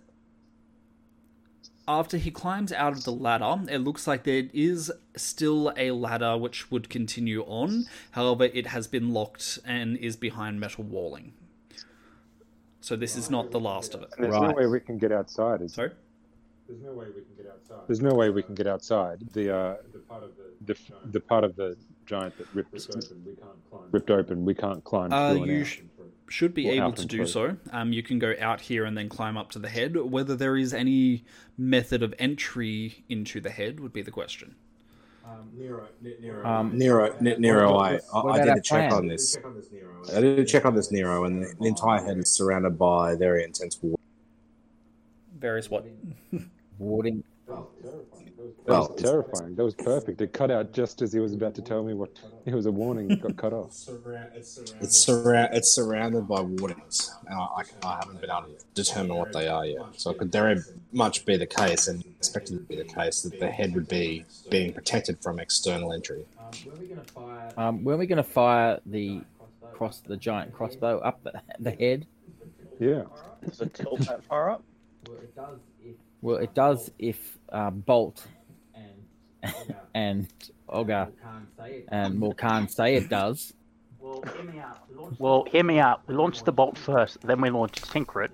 After 1.89 2.19
he 2.19 2.31
climbs 2.31 2.71
out 2.71 2.93
of 2.93 3.05
the 3.05 3.13
ladder, 3.13 3.57
it 3.73 3.79
looks 3.79 4.07
like 4.07 4.25
there 4.25 4.45
is 4.53 4.93
still 5.17 5.73
a 5.75 5.91
ladder 5.93 6.37
which 6.37 6.71
would 6.71 6.91
continue 6.91 7.43
on. 7.45 7.87
However, 8.11 8.45
it 8.45 8.67
has 8.67 8.87
been 8.87 9.15
locked 9.15 9.59
and 9.65 9.97
is 9.97 10.15
behind 10.15 10.61
metal 10.61 10.85
walling. 10.85 11.33
So 12.83 12.95
this 12.95 13.17
is 13.17 13.31
not 13.31 13.51
the 13.53 13.59
last 13.61 13.95
of 13.95 14.03
it. 14.03 14.11
There's 14.19 14.35
Right. 14.35 14.51
no 14.51 14.55
way 14.55 14.67
we 14.67 14.81
can 14.81 14.99
get 14.99 15.13
outside. 15.13 15.63
Is 15.63 15.73
Sorry? 15.75 15.91
there's 16.69 16.83
no 16.83 16.93
way 16.93 17.07
we 17.07 17.23
can 17.23 17.35
get 17.39 17.47
outside. 17.47 17.81
There's 17.89 18.03
no 18.03 18.15
way 18.15 18.29
we 18.29 18.43
can 18.43 18.55
get 18.55 18.67
outside. 18.67 19.21
The 19.33 19.55
uh, 19.57 19.77
the 19.93 19.99
part 20.01 20.23
of 20.25 20.31
the 20.37 20.75
the 20.75 20.79
the 21.13 21.21
part 21.21 21.45
of 21.45 21.57
the 21.57 21.77
giant 22.05 22.37
that 22.37 22.47
ripped 22.55 22.75
ripped 22.75 22.91
open, 22.91 23.25
we 23.25 23.35
can't 23.35 23.71
climb. 23.71 23.89
ripped 23.91 24.11
open. 24.11 24.45
We 24.45 24.55
can't 24.55 24.85
climb 24.85 25.13
Uh, 25.13 25.33
you 25.33 25.65
sh- 25.65 25.81
should 26.29 26.55
be 26.55 26.69
Or 26.69 26.73
able 26.73 26.93
to 26.93 27.07
do 27.07 27.19
through. 27.19 27.27
so. 27.27 27.57
Um, 27.73 27.93
you 27.93 28.03
can 28.03 28.19
go 28.19 28.35
out 28.41 28.61
here 28.61 28.85
and 28.85 28.97
then 28.97 29.09
climb 29.09 29.37
up 29.37 29.51
to 29.53 29.59
the 29.59 29.69
head. 29.69 29.97
Whether 29.97 30.37
there 30.37 30.57
is 30.57 30.75
any 30.75 31.25
method 31.57 32.03
of 32.03 32.15
entry 32.19 33.05
into 33.09 33.41
the 33.41 33.51
head 33.51 33.81
would 33.81 33.93
be 33.93 34.03
the 34.03 34.11
question. 34.11 34.55
Um, 35.25 35.51
Nero, 35.55 35.87
Nero. 36.01 36.47
Um, 36.47 36.79
Nero, 36.79 37.13
N- 37.19 37.37
Nero, 37.39 37.77
I, 37.77 37.99
I, 38.15 38.21
I 38.21 38.39
did 38.39 38.49
our 38.49 38.57
a 38.57 38.63
check 38.63 38.89
plan? 38.89 38.93
on 38.93 39.07
this. 39.09 39.35
Check 39.35 39.45
on 39.45 39.55
this 39.57 39.71
Nero. 39.71 40.03
I 40.17 40.21
did 40.21 40.39
a 40.39 40.45
check 40.45 40.65
on 40.65 40.75
this 40.75 40.91
Nero, 40.91 41.25
and 41.25 41.43
the, 41.43 41.55
the 41.61 41.67
entire 41.67 42.03
head 42.03 42.17
is 42.17 42.31
surrounded 42.31 42.79
by 42.79 43.15
very 43.15 43.45
intense 43.45 43.79
water. 43.83 44.01
Various 45.39 45.69
what? 45.71 45.87
Warding. 46.79 47.23
That 48.67 48.73
Well, 48.73 48.89
was 48.93 49.03
terrifying. 49.03 49.55
That 49.55 49.65
was 49.65 49.75
perfect. 49.75 50.21
It 50.21 50.33
cut 50.33 50.51
out 50.51 50.73
just 50.73 51.03
as 51.03 51.13
he 51.13 51.19
was 51.21 51.33
about 51.33 51.55
to 51.57 51.63
tell 51.63 51.83
me 51.83 51.95
what 51.95 52.11
it 52.45 52.55
was 52.55 52.67
a 52.67 52.73
warning. 52.73 53.11
It 53.11 53.21
got 53.21 53.37
cut 53.37 53.53
off. 53.53 53.69
It's 53.71 53.87
surrounded. 53.87 54.33
It's 54.81 55.07
surra- 55.07 55.49
it's 55.53 55.71
surrounded 55.75 56.29
by 56.29 56.41
warnings, 56.41 57.15
and 57.27 57.35
I, 57.39 57.45
I, 57.45 57.63
I 57.83 57.95
haven't 58.01 58.21
been 58.21 58.31
able 58.31 58.49
to 58.49 58.65
determine 58.75 59.17
what 59.17 59.33
they 59.33 59.49
are 59.49 59.67
yet. 59.67 59.83
So 59.97 60.11
it 60.11 60.19
could 60.19 60.33
very 60.33 60.61
much 60.93 61.25
be 61.25 61.37
the 61.37 61.47
case, 61.47 61.89
and 61.89 62.05
expected 62.05 62.55
to 62.55 62.61
be 62.65 62.77
the 62.77 62.85
case, 62.85 63.23
that 63.23 63.39
the 63.39 63.49
head 63.49 63.75
would 63.75 63.89
be 63.89 64.25
being 64.51 64.73
protected 64.73 65.23
from 65.23 65.39
external 65.39 65.93
entry. 65.93 66.25
um, 66.39 66.51
we 66.79 66.87
gonna 66.87 67.03
fire? 67.05 67.53
Um, 67.57 67.85
when 67.85 67.95
are 67.95 67.99
we 67.99 68.07
going 68.07 68.17
to 68.17 68.23
fire 68.23 68.81
the 68.87 69.21
cross 69.73 70.01
the 70.07 70.17
giant 70.17 70.53
crossbow 70.53 70.99
up 70.99 71.23
the, 71.23 71.41
the 71.61 71.71
head? 71.73 72.07
Yeah. 72.79 73.05
Does 73.45 73.61
it 73.61 73.75
tilt 73.75 74.01
that 74.01 74.25
far 74.25 74.51
up? 74.51 74.63
Well, 75.07 75.17
it 75.19 75.35
does 75.35 75.59
if 75.85 75.95
Well, 76.23 76.37
it 76.37 76.55
does 76.55 76.91
if 76.99 77.39
uh, 77.51 77.71
Bolt 77.71 78.27
and 79.43 79.55
and 79.95 80.29
Olga 80.69 81.11
can't 81.23 81.49
say 81.57 81.71
it. 81.79 81.85
and 81.89 82.19
Morkan 82.19 82.71
say 82.71 82.97
it 82.97 83.09
does. 83.09 83.53
Well, 84.01 84.23
Well, 85.19 85.45
hear 85.51 85.65
me 85.65 85.79
out. 85.81 86.03
We 86.07 86.15
launched 86.15 86.45
the 86.45 86.53
bolt 86.53 86.79
first, 86.79 87.21
then 87.23 87.41
we 87.41 87.51
launched 87.51 87.85
Syncret 87.89 88.31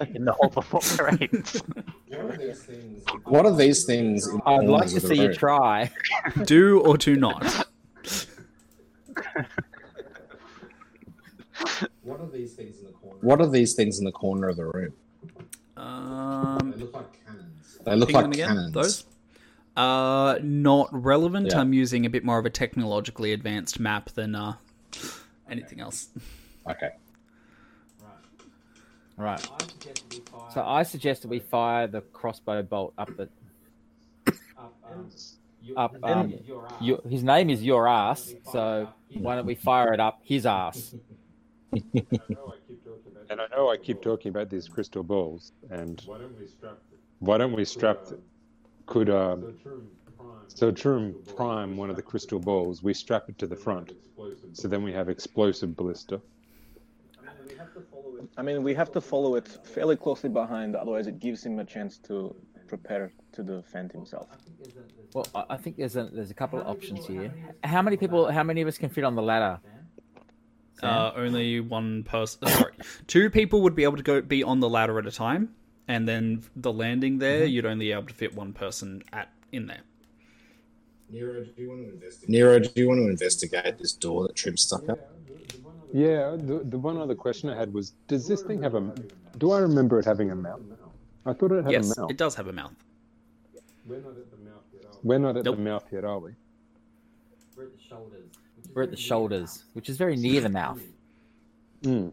in 0.14 0.24
the 0.24 0.32
Hopper 0.32 0.62
Rates. 1.04 1.60
What 3.24 3.46
are 3.46 3.54
these 3.56 3.84
things? 3.84 4.26
in 4.28 4.40
I'd 4.46 4.64
like 4.66 4.88
to 4.90 5.00
see 5.00 5.16
you 5.16 5.28
room? 5.28 5.34
try. 5.34 5.90
Do 6.44 6.80
or 6.80 6.96
do 6.96 7.16
not. 7.16 7.66
What 12.02 12.20
are 12.20 12.28
these 12.30 12.54
things 12.54 12.78
in 12.80 12.86
the 12.86 12.92
corner? 12.92 13.18
What 13.20 13.40
are 13.40 13.48
these 13.50 13.74
things 13.74 13.98
in 13.98 14.04
the 14.04 14.12
corner 14.12 14.48
of 14.48 14.56
the 14.56 14.66
room? 14.66 14.92
Um, 15.76 16.70
They 16.72 16.78
look 16.82 16.94
like 16.94 17.24
cannons. 17.24 17.78
They 17.84 17.96
look 17.96 18.08
ping 18.08 18.14
like 18.16 18.24
them 18.24 18.32
again, 18.32 18.48
cannons. 18.48 18.72
Those? 18.72 19.04
Uh, 19.76 20.38
not 20.42 20.88
relevant. 20.92 21.48
Yeah. 21.50 21.60
I'm 21.60 21.72
using 21.72 22.04
a 22.06 22.10
bit 22.10 22.24
more 22.24 22.38
of 22.38 22.44
a 22.46 22.50
technologically 22.50 23.32
advanced 23.32 23.80
map 23.80 24.10
than 24.10 24.34
uh, 24.34 24.54
anything 25.48 25.80
else. 25.80 26.08
Okay. 26.68 26.90
Right. 29.16 29.48
Right. 29.48 29.48
So 30.52 30.62
I 30.62 30.82
suggest 30.82 31.22
that 31.22 31.28
we 31.28 31.38
fire 31.38 31.86
the 31.86 32.02
crossbow 32.02 32.62
bolt 32.62 32.92
up 32.98 33.10
the 33.16 33.28
up. 35.76 35.94
Um, 36.02 36.34
your, 36.80 37.00
his 37.08 37.22
name 37.22 37.48
is 37.48 37.62
your 37.62 37.88
ass, 37.88 38.34
so 38.44 38.88
why 39.14 39.36
don't 39.36 39.46
we 39.46 39.54
fire 39.54 39.92
it 39.94 40.00
up 40.00 40.20
his 40.22 40.46
ass? 40.46 40.94
And 43.30 43.40
I 43.40 43.46
know 43.56 43.70
I 43.70 43.78
keep 43.78 44.02
talking 44.02 44.28
about 44.28 44.50
these 44.50 44.68
crystal 44.68 45.02
balls, 45.02 45.52
and 45.70 46.02
Why 46.04 46.18
don't 46.18 46.38
we 46.38 46.46
strap 46.46 46.76
it? 46.92 46.98
why 47.20 47.38
don't 47.38 47.52
we 47.54 47.64
strap? 47.64 47.98
The, 48.86 48.92
could 48.92 49.10
um, 49.10 49.40
So 49.42 49.52
Trum 49.62 49.86
Prime. 50.16 50.28
so 50.48 50.70
Trum 50.70 51.14
prime 51.36 51.76
one 51.76 51.90
of 51.90 51.96
the 51.96 52.02
crystal 52.02 52.38
balls. 52.38 52.82
We 52.82 52.94
strap 52.94 53.28
it 53.28 53.38
to 53.38 53.46
the 53.46 53.56
front, 53.56 53.92
so 54.52 54.68
then 54.68 54.82
we 54.82 54.92
have 54.92 55.08
explosive 55.08 55.76
ballista. 55.76 56.20
I 58.36 58.42
mean, 58.42 58.62
we 58.62 58.74
have 58.74 58.90
to 58.92 59.00
follow 59.00 59.34
it 59.34 59.48
fairly 59.48 59.96
closely 59.96 60.30
behind, 60.30 60.76
otherwise 60.76 61.06
it 61.06 61.18
gives 61.18 61.44
him 61.44 61.58
a 61.58 61.64
chance 61.64 61.98
to 61.98 62.34
prepare 62.68 63.12
to 63.32 63.42
defend 63.42 63.92
himself. 63.92 64.28
Well, 65.14 65.26
I 65.34 65.44
I 65.50 65.56
think 65.56 65.76
there's 65.76 65.96
a 65.96 66.04
there's 66.04 66.30
a 66.30 66.34
couple 66.34 66.60
of 66.60 66.66
options 66.66 67.06
here. 67.06 67.32
How 67.64 67.82
many 67.82 67.96
people? 67.96 68.30
How 68.30 68.42
many 68.42 68.62
of 68.62 68.68
us 68.68 68.78
can 68.78 68.88
fit 68.88 69.04
on 69.04 69.14
the 69.14 69.22
ladder? 69.22 69.60
Uh, 70.82 71.12
only 71.14 71.60
one 71.60 72.02
person. 72.02 72.48
Sorry, 72.48 72.72
two 73.06 73.30
people 73.30 73.62
would 73.62 73.74
be 73.74 73.84
able 73.84 73.98
to 73.98 74.02
go 74.02 74.20
be 74.22 74.42
on 74.42 74.60
the 74.60 74.68
ladder 74.68 74.98
at 74.98 75.06
a 75.06 75.10
time, 75.12 75.54
and 75.92 76.08
then 76.08 76.42
the 76.56 76.72
landing 76.72 77.18
there, 77.18 77.44
you'd 77.44 77.66
only 77.66 77.86
be 77.86 77.92
able 77.92 78.06
to 78.06 78.14
fit 78.14 78.34
one 78.34 78.54
person 78.54 79.02
at 79.12 79.30
in 79.52 79.66
there. 79.66 79.82
Nero, 81.10 81.44
do 81.44 81.62
you 81.62 81.68
want 81.68 81.82
to 81.82 81.92
investigate? 81.92 82.30
Nero, 82.30 82.58
do 82.58 82.70
you 82.74 82.88
want 82.88 83.00
to 83.00 83.08
investigate 83.08 83.76
this 83.76 83.92
door 83.92 84.26
that 84.26 84.34
Trim 84.34 84.56
stuck 84.56 84.88
up? 84.88 84.98
Yeah. 85.92 86.36
The 86.38 86.62
the 86.64 86.78
one 86.78 86.96
other 86.96 87.14
question 87.14 87.50
I 87.50 87.56
had 87.56 87.74
was, 87.74 87.90
does 88.08 88.26
this 88.26 88.40
thing 88.40 88.62
have 88.62 88.74
a? 88.74 88.80
Do 89.36 89.50
I 89.52 89.58
remember 89.58 89.98
it 89.98 90.06
having 90.06 90.30
a 90.30 90.34
mouth? 90.34 90.62
I 91.26 91.34
thought 91.34 91.52
it 91.52 91.62
had 91.64 91.72
yes, 91.72 91.84
a 91.84 91.88
mouth. 91.88 92.08
Yes, 92.08 92.14
it 92.14 92.16
does 92.16 92.34
have 92.36 92.48
a 92.48 92.52
mouth. 92.52 92.72
We're 93.84 94.00
not 94.00 94.16
at 94.16 94.30
the 94.30 94.38
mouth 94.38 94.64
yet, 94.72 94.84
are 94.86 94.92
we? 94.92 95.08
We're 95.08 95.18
not 95.18 95.36
at 95.36 95.44
Nope. 95.44 95.56
the 95.56 95.62
mouth 95.62 95.86
yet, 95.92 96.04
are 96.04 96.18
we? 96.18 96.30
We're 97.54 97.64
at 97.64 97.72
the 97.76 97.82
shoulders. 97.90 98.30
which 98.56 98.64
is 98.64 98.74
We're 98.74 98.82
at 98.84 98.90
the 98.90 98.96
very 98.96 99.08
shoulders, 99.08 99.64
which 99.74 99.88
is 99.90 99.96
very 99.98 100.16
near 100.16 100.40
the 100.40 100.48
mouth. 100.48 100.82
Mm. 101.82 102.12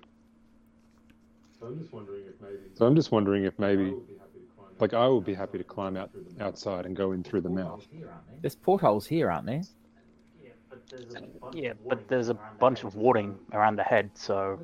So 1.60 1.68
I'm 1.68 1.78
just 1.80 1.92
wondering 1.92 2.24
if 2.26 2.42
maybe. 2.42 2.58
So 2.76 2.86
I'm 2.86 2.96
just 2.96 3.12
wondering 3.12 3.44
if 3.44 3.60
maybe, 3.60 3.92
would 3.92 4.08
be 4.08 4.14
happy 4.16 4.40
to 4.40 4.46
climb 4.56 4.76
like, 4.80 4.94
I 4.94 5.08
would 5.08 5.26
be 5.26 5.34
happy 5.34 5.58
to 5.58 5.64
climb 5.64 5.98
out 5.98 6.10
outside 6.40 6.86
and 6.86 6.96
go 6.96 7.12
in 7.12 7.24
through 7.24 7.42
the 7.42 7.50
mouth. 7.50 7.86
Here, 7.92 8.10
aren't 8.10 8.28
they? 8.28 8.38
There's 8.42 8.56
portholes 8.56 9.06
here, 9.06 9.30
aren't 9.30 9.46
there? 9.46 9.62
Yeah, 11.54 11.74
but 11.88 12.08
there's 12.08 12.30
a 12.30 12.34
bunch 12.34 12.84
of 12.84 12.96
warding 12.96 13.38
around 13.54 13.76
the 13.76 13.84
head, 13.84 14.10
so 14.14 14.60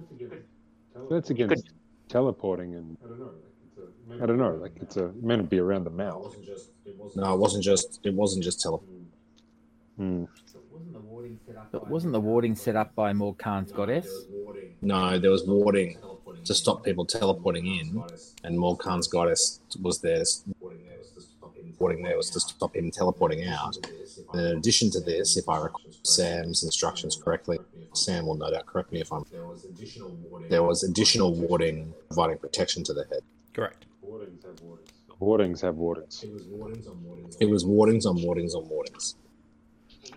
So 0.93 1.07
that's 1.09 1.29
against 1.29 1.69
teleporting, 2.07 2.73
and 2.75 2.97
I 3.03 3.07
don't 3.07 3.19
know. 3.19 3.33
Like 3.35 3.51
it's 3.61 3.77
a, 3.77 3.87
maybe 4.07 4.23
I 4.23 4.25
don't 4.25 4.37
know, 4.37 4.55
like 4.55 4.77
it's 4.81 4.97
a 4.97 5.11
meant 5.21 5.41
to 5.43 5.47
be 5.47 5.59
around 5.59 5.83
the 5.83 5.89
mouth. 5.91 6.35
It 6.85 6.97
wasn't. 6.97 7.25
No, 7.25 7.33
it 7.33 7.37
wasn't 7.37 7.63
just. 7.63 7.99
It 8.03 8.13
wasn't 8.13 8.43
just 8.43 8.61
tele. 8.61 8.79
Mm. 9.99 10.23
It 10.23 10.29
wasn't 10.71 10.93
the 10.93 10.99
warding 10.99 11.39
set 11.45 11.57
up. 11.57 11.71
But 11.71 11.83
by- 11.83 11.89
wasn't 11.89 12.13
the 12.13 12.21
warding 12.21 12.55
set 12.55 12.75
up 12.75 12.95
by 12.95 13.13
Morkan's 13.13 13.71
goddess? 13.71 14.07
No, 14.81 15.19
there 15.19 15.31
was 15.31 15.45
warding 15.45 15.97
to 16.45 16.53
stop 16.53 16.83
people 16.83 17.05
teleporting 17.05 17.65
in, 17.65 18.03
and 18.43 18.57
Morkan's 18.57 19.07
goddess 19.07 19.59
was 19.81 19.99
there. 19.99 20.23
Warding 20.59 20.83
there 20.83 20.97
was 20.97 21.09
to 21.11 21.21
stop 21.21 21.55
him. 21.55 22.03
There 22.03 22.17
was 22.17 22.29
to 22.31 22.39
stop 22.39 22.75
him 22.75 22.91
teleporting 22.91 23.45
out. 23.45 23.77
And 24.33 24.47
in 24.47 24.57
addition 24.57 24.89
to 24.91 24.99
this, 24.99 25.37
if 25.37 25.49
I 25.49 25.57
recall 25.57 25.81
Sam's 26.03 26.63
instructions 26.63 27.19
correctly, 27.21 27.59
Sam 27.93 28.27
will 28.27 28.35
no 28.35 28.51
doubt 28.51 28.65
correct 28.65 28.91
me 28.91 29.01
if 29.01 29.11
I'm. 29.11 29.23
There 29.31 29.45
was 29.45 29.65
additional 29.65 30.09
warding. 30.09 30.49
There 30.49 30.63
was 30.63 30.83
additional 30.83 31.33
warding 31.33 31.93
providing 32.07 32.37
protection 32.37 32.83
to 32.85 32.93
the 32.93 33.05
head. 33.11 33.21
Correct. 33.53 33.85
Wardings 34.01 34.43
have 34.43 34.59
wardings. 34.61 34.91
Wardings 35.19 35.61
have 35.61 35.75
wardings. 35.75 36.23
It 36.23 36.31
was 36.31 36.45
wardings 36.45 36.87
on 36.87 37.03
wardings. 37.03 37.37
It 37.39 37.49
was 37.49 37.65
wardings 37.65 38.05
on 38.05 38.21
wardings 38.21 38.55
on 38.55 38.69
wardings. 38.69 39.15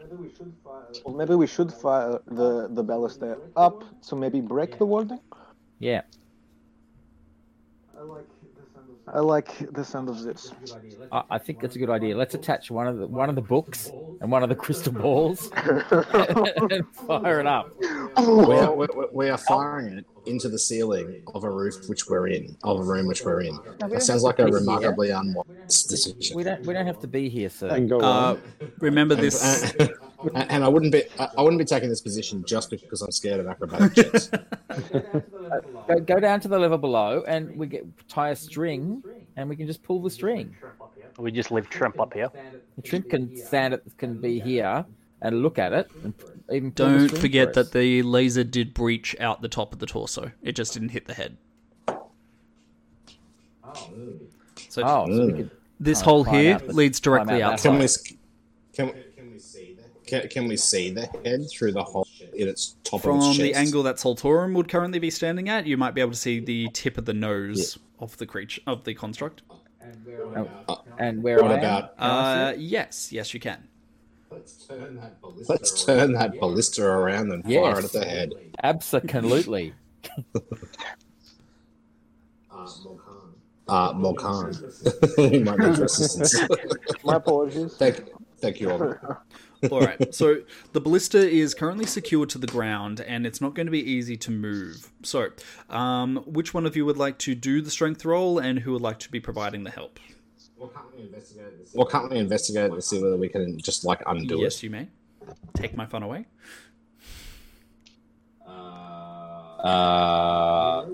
Maybe 0.01 0.17
we 0.17 0.29
should 0.29 0.53
fire. 0.65 0.87
Well, 1.05 1.15
maybe 1.17 1.35
we 1.35 1.47
should 1.47 1.73
fire 1.73 2.21
the 2.27 2.69
the 2.69 2.83
ballista 2.83 3.39
up 3.57 3.85
to 4.09 4.17
maybe 4.17 4.41
break 4.41 4.79
the 4.79 4.87
warding. 4.87 5.21
Yeah. 5.79 6.03
I 9.11 9.21
like 9.21 9.73
the 9.73 9.83
sound 9.85 10.11
of 10.11 10.23
this. 10.23 10.51
Good 10.61 10.73
idea. 10.77 10.99
Let's 11.01 11.13
I, 11.13 11.23
I 11.31 11.39
think 11.39 11.61
that's 11.61 11.77
a 11.77 11.79
good 11.79 11.89
idea. 11.89 12.15
Let's 12.15 12.35
attach 12.35 12.71
one 12.71 12.87
of 12.87 12.99
the 12.99 13.07
one 13.07 13.31
of 13.31 13.37
the 13.37 13.41
books 13.41 13.91
and 14.21 14.31
one 14.31 14.43
of 14.43 14.51
the 14.51 14.55
crystal 14.55 14.93
balls 14.93 15.51
and 15.57 16.87
fire 16.93 17.41
it 17.41 17.47
up. 17.47 17.73
We 17.81 17.85
are, 18.25 18.75
we, 18.75 18.87
we- 18.95 19.07
we 19.13 19.29
are 19.31 19.39
firing 19.39 19.99
it 19.99 20.07
into 20.27 20.51
the 20.51 20.59
ceiling 20.59 21.23
of 21.35 21.45
a 21.45 21.51
roof 21.51 21.89
which 21.89 22.07
we're 22.07 22.29
in, 22.29 22.55
of 22.65 22.81
a 22.81 22.83
room 22.83 23.07
which 23.07 23.23
we're 23.25 23.41
in. 23.41 23.59
That 23.79 24.03
sounds 24.03 24.23
like 24.23 24.39
a 24.41 24.45
remarkably 24.47 25.09
unwise 25.09 25.85
decision. 25.85 26.37
We 26.37 26.43
don't 26.45 26.67
we 26.67 26.75
don't 26.75 26.87
have 26.87 27.01
to 27.01 27.07
be 27.09 27.31
here, 27.31 27.49
sir. 27.49 27.71
Uh, 28.03 28.37
remember 28.81 29.15
this. 29.15 29.75
And, 30.23 30.51
and 30.51 30.65
I 30.65 30.69
wouldn't 30.69 30.93
be, 30.93 31.05
I 31.19 31.29
I 31.37 31.43
wouldn't 31.43 31.59
be 31.59 31.65
taking 31.65 31.89
this 31.89 32.01
position 32.01 32.45
just 32.45 32.71
because 32.71 33.03
I'm 33.03 33.13
scared 33.13 33.41
of 33.41 33.47
acrobatic 33.47 33.95
checks. 33.95 34.31
Go, 35.89 36.01
go 36.01 36.21
down 36.21 36.41
to 36.41 36.49
the 36.49 36.59
level 36.59 36.77
below, 36.77 37.25
and 37.27 37.51
we 37.57 37.67
get 37.67 37.83
tie 38.09 38.29
a 38.31 38.37
string, 38.37 39.03
and 39.37 39.49
we 39.49 39.57
can 39.57 39.67
just 39.67 39.83
pull 39.83 40.03
the 40.03 40.11
string. 40.11 40.55
we 41.19 41.33
just 41.33 41.51
leave 41.51 41.69
Trimp 41.71 41.99
up 41.99 42.13
here. 42.13 42.29
The 42.77 42.87
shrimp 42.87 43.09
can 43.09 43.35
stand 43.35 43.73
it 43.73 43.83
can 43.97 44.17
be 44.17 44.39
here 44.39 44.85
and 45.23 45.43
look 45.43 45.59
at 45.59 45.73
it, 45.73 45.91
and 46.05 46.13
even 46.53 46.71
Don't 46.73 47.11
forget 47.11 47.55
for 47.55 47.63
that 47.63 47.73
the 47.73 48.03
laser 48.03 48.45
did 48.45 48.75
breach 48.75 49.17
out 49.19 49.41
the 49.41 49.49
top 49.49 49.73
of 49.73 49.79
the 49.79 49.87
torso. 49.87 50.31
It 50.43 50.53
just 50.53 50.75
didn't 50.75 50.91
hit 50.91 51.07
the 51.07 51.15
head. 51.15 51.39
So 54.69 54.83
Oh, 54.85 55.07
so 55.11 55.25
we 55.27 55.33
Mm. 55.33 55.37
could, 55.39 55.51
this 55.81 56.03
Oh, 56.03 56.05
hole 56.05 56.25
here 56.25 56.55
out 56.55 56.69
leads 56.75 57.01
directly 57.01 57.41
climb 57.41 57.43
out 57.43 57.53
outside. 57.55 57.71
Can 57.71 57.79
we, 57.79 57.87
can, 58.75 58.87
can 58.87 58.87
we 58.87 58.93
see 58.93 58.97
the 58.99 59.08
can, 60.09 60.29
can 60.29 60.49
we 60.49 60.57
see 60.57 60.91
the 60.91 61.07
head 61.25 61.49
through 61.51 61.73
the 61.73 61.83
hole 61.85 62.07
in 62.35 62.49
its 62.49 62.77
top 62.85 63.03
From 63.03 63.19
of 63.19 63.27
its 63.29 63.39
the 63.39 63.49
chest? 63.49 63.59
angle 63.61 63.83
that 63.85 63.97
Solturum 63.97 64.55
would 64.55 64.69
currently 64.69 64.99
be 64.99 65.11
standing 65.11 65.49
at, 65.49 65.67
you 65.67 65.77
might 65.77 65.95
be 65.95 66.01
able 66.01 66.13
to 66.13 66.17
see 66.19 66.41
the 66.41 66.69
tip 66.73 66.99
of 66.99 67.05
the 67.05 67.15
nose 67.15 67.79
of 68.01 68.17
the 68.17 68.27
creature 68.27 68.63
of 68.67 68.85
the 68.85 68.95
construct. 68.95 69.43
And 69.81 70.05
where 70.05 70.47
Oh, 70.69 70.85
and 70.99 71.23
where 71.23 71.41
What 71.43 71.53
I 71.53 71.59
about- 71.59 71.97
can 71.97 72.05
I 72.11 72.53
see 72.53 72.59
Uh, 72.59 72.61
yes, 72.61 73.13
yes, 73.13 73.33
you 73.35 73.41
can. 73.41 73.69
Let's 74.31 74.67
turn 74.67 74.97
that 74.97 75.21
ballista. 75.21 75.53
Let's 75.53 75.85
turn 75.85 76.13
that 76.13 76.39
ballista 76.39 76.85
around 76.85 77.33
and 77.33 77.43
fire 77.45 77.79
it 77.79 77.85
at 77.85 77.93
the 77.93 78.05
head. 78.05 78.33
absolutely. 78.63 79.75
Uh, 82.51 82.65
Morkan. 82.83 83.35
Uh, 83.69 83.93
Morkan. 83.93 85.19
we 85.31 85.39
might 85.45 85.59
need 85.59 85.77
your. 85.79 86.99
My 87.05 87.17
apologies. 87.17 87.75
thank, 87.77 88.01
thank 88.39 88.61
you 88.61 88.71
all. 88.71 88.95
All 89.71 89.81
right. 89.81 90.15
So 90.15 90.43
the 90.73 90.81
ballista 90.81 91.19
is 91.29 91.55
currently 91.55 91.87
secured 91.87 92.29
to 92.31 92.39
the 92.39 92.47
ground, 92.47 93.01
and 93.01 93.27
it's 93.27 93.41
not 93.41 93.55
going 93.55 93.67
to 93.67 93.73
be 93.73 93.83
easy 93.83 94.17
to 94.19 94.31
move. 94.31 94.91
So, 95.03 95.31
um, 95.71 96.19
which 96.27 96.55
one 96.55 96.67
of 96.67 96.77
you 96.77 96.85
would 96.87 96.97
like 96.97 97.19
to 97.19 97.35
do 97.35 97.61
the 97.61 97.71
strength 97.71 98.05
roll, 98.05 98.39
and 98.39 98.59
who 98.61 98.73
would 98.73 98.83
like 98.83 98.99
to 99.01 99.11
be 99.11 99.21
providing 99.21 99.65
the 99.65 99.71
help? 99.71 99.99
Well, 100.57 100.69
can't 100.69 100.97
we 100.97 101.03
investigate 101.03 101.59
this? 101.59 101.75
Well, 101.75 101.87
can't 101.87 102.11
we 102.11 102.19
investigate 102.19 102.73
to 102.73 102.83
see 102.83 103.03
whether 103.03 103.17
we 103.17 103.29
can 103.29 103.59
just 103.59 103.85
like 103.85 104.03
undo 104.07 104.37
yes, 104.37 104.41
it? 104.41 104.43
Yes, 104.43 104.63
you 104.63 104.71
may. 104.71 104.89
Take 105.55 105.77
my 105.77 105.87
fun 105.87 106.03
away. 106.03 106.27
Uh, 109.59 110.85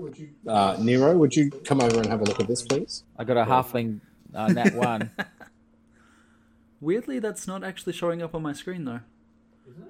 uh, 0.47 0.77
Nero, 0.79 1.17
would 1.17 1.35
you 1.35 1.51
come 1.51 1.81
over 1.81 1.97
and 1.97 2.07
have 2.07 2.21
a 2.21 2.23
look 2.25 2.39
at 2.39 2.47
this, 2.47 2.63
please? 2.63 3.03
I 3.17 3.23
got 3.23 3.37
a 3.37 3.45
halfling 3.45 4.01
uh, 4.33 4.47
nat 4.47 4.73
one. 4.73 5.11
Weirdly, 6.85 7.17
that's 7.17 7.47
not 7.47 7.63
actually 7.63 7.93
showing 7.93 8.21
up 8.21 8.35
on 8.35 8.43
my 8.43 8.53
screen 8.53 8.85
though. 8.85 8.99
Isn't 9.67 9.81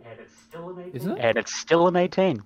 it? 1.12 1.18
And 1.20 1.38
it's 1.38 1.54
still 1.54 1.88
an 1.90 1.98
18. 1.98 2.42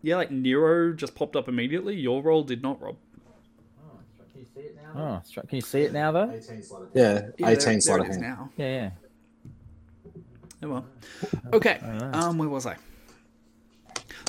Yeah, 0.00 0.16
like 0.16 0.30
Nero 0.30 0.94
just 0.94 1.14
popped 1.14 1.36
up 1.36 1.46
immediately. 1.46 1.94
Your 1.94 2.22
roll 2.22 2.42
did 2.42 2.62
not, 2.62 2.80
Rob. 2.80 2.96
Can 4.32 4.40
you 4.40 4.46
see 4.54 4.60
it 4.62 4.76
now? 4.82 4.92
Oh, 4.96 5.28
stri- 5.30 5.46
can 5.46 5.56
you 5.56 5.60
see 5.62 5.82
it 5.82 5.92
now 5.92 6.10
though? 6.12 6.30
18 6.30 6.62
sleight 6.62 6.82
of 6.84 6.88
Yeah, 6.94 7.20
Yeah, 7.38 7.48
18 7.48 7.64
there, 7.64 7.80
sleight 7.80 7.84
there 7.84 7.98
of 8.00 8.06
it 8.06 8.10
is 8.10 8.16
hand. 8.16 8.22
now. 8.38 8.50
Yeah, 8.56 8.66
yeah. 8.66 8.90
Oh 10.62 10.68
well. 10.70 10.86
Okay. 11.52 11.80
Alright. 11.84 12.14
Um, 12.14 12.38
where 12.38 12.48
was 12.48 12.64
I? 12.64 12.76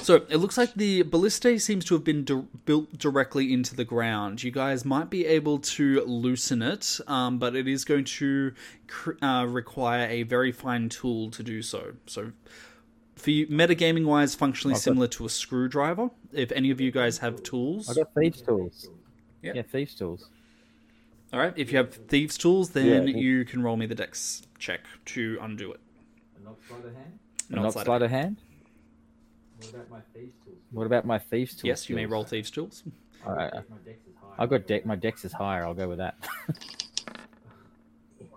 So 0.05 0.23
it 0.29 0.37
looks 0.37 0.55
like 0.55 0.75
the 0.75 1.01
ballista 1.01 1.59
seems 1.59 1.83
to 1.85 1.95
have 1.95 2.03
been 2.03 2.23
di- 2.23 2.43
built 2.65 2.95
directly 2.99 3.51
into 3.51 3.75
the 3.75 3.83
ground. 3.83 4.43
You 4.43 4.51
guys 4.51 4.85
might 4.85 5.09
be 5.09 5.25
able 5.25 5.57
to 5.57 6.01
loosen 6.05 6.61
it, 6.61 6.99
um, 7.07 7.39
but 7.39 7.55
it 7.55 7.67
is 7.67 7.83
going 7.83 8.03
to 8.05 8.53
cr- 8.87 9.13
uh, 9.23 9.45
require 9.47 10.07
a 10.07 10.21
very 10.21 10.51
fine 10.51 10.89
tool 10.89 11.31
to 11.31 11.41
do 11.41 11.63
so. 11.63 11.93
So, 12.05 12.33
for 13.15 13.31
you, 13.31 13.47
metagaming 13.47 14.05
wise, 14.05 14.35
functionally 14.35 14.73
I've 14.73 14.77
got- 14.77 14.83
similar 14.83 15.07
to 15.07 15.25
a 15.25 15.29
screwdriver. 15.29 16.11
If 16.31 16.51
any 16.51 16.69
of 16.69 16.79
you 16.79 16.91
guys 16.91 17.17
have 17.17 17.41
tools, 17.41 17.89
I 17.89 17.95
got 17.95 18.13
thieves 18.13 18.41
tools. 18.43 18.87
Yeah. 19.41 19.53
Yeah, 19.55 19.61
thieves 19.63 19.95
tools. 19.95 20.29
all 21.33 21.39
right. 21.39 21.53
If 21.57 21.71
you 21.71 21.79
have 21.79 21.95
thieves' 21.95 22.37
tools, 22.37 22.69
then 22.69 23.07
Yeah, 23.07 23.15
you 23.15 23.43
can 23.43 23.63
roll 23.63 23.75
me 23.75 23.87
the 23.87 23.95
dex 23.95 24.43
check 24.59 24.81
to 25.05 25.39
undo 25.41 25.71
it. 25.71 25.79
A 26.39 26.43
not 26.45 26.57
sleight 26.67 26.85
of 26.85 26.93
hand. 26.93 27.19
A 27.49 27.55
not 27.55 27.73
sleight 27.73 28.01
of 28.03 28.11
hand. 28.11 28.37
What 29.71 29.75
about 29.75 29.89
my 29.89 30.01
thieves 30.13 30.33
tools? 30.43 30.57
What 30.71 30.85
about 30.85 31.05
my 31.05 31.19
thieves 31.19 31.51
tools? 31.53 31.63
Yes, 31.63 31.89
you 31.89 31.95
may 31.95 32.03
skills? 32.03 32.11
roll 32.11 32.23
thieves' 32.23 32.51
tools. 32.51 32.83
All 33.25 33.35
right. 33.35 33.53
My 33.53 33.77
dex 33.85 33.99
is. 34.07 34.13
I've 34.37 34.49
got 34.49 34.67
deck. 34.67 34.85
My 34.85 34.95
dex 34.95 35.25
is 35.25 35.31
higher. 35.31 35.65
I'll 35.65 35.73
go 35.73 35.87
with 35.87 35.99
that. 35.99 36.15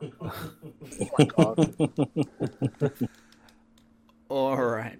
All 4.28 4.56
right. 4.56 4.98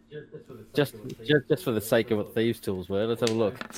just, 0.74 0.94
just, 1.24 1.48
just 1.48 1.62
for 1.62 1.72
the 1.72 1.80
sake 1.80 2.10
of 2.10 2.18
what 2.18 2.34
thieves 2.34 2.60
tools 2.60 2.88
were. 2.88 3.06
Let's 3.06 3.20
have 3.20 3.30
a 3.30 3.34
look. 3.34 3.56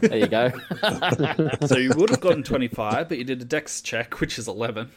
There 0.00 0.18
you 0.18 0.26
go. 0.26 0.52
so 1.66 1.78
you 1.78 1.90
would 1.96 2.10
have 2.10 2.20
gotten 2.20 2.42
25, 2.42 3.08
but 3.08 3.16
you 3.16 3.24
did 3.24 3.40
a 3.40 3.46
dex 3.46 3.80
check, 3.80 4.20
which 4.20 4.38
is 4.38 4.46
11. 4.46 4.90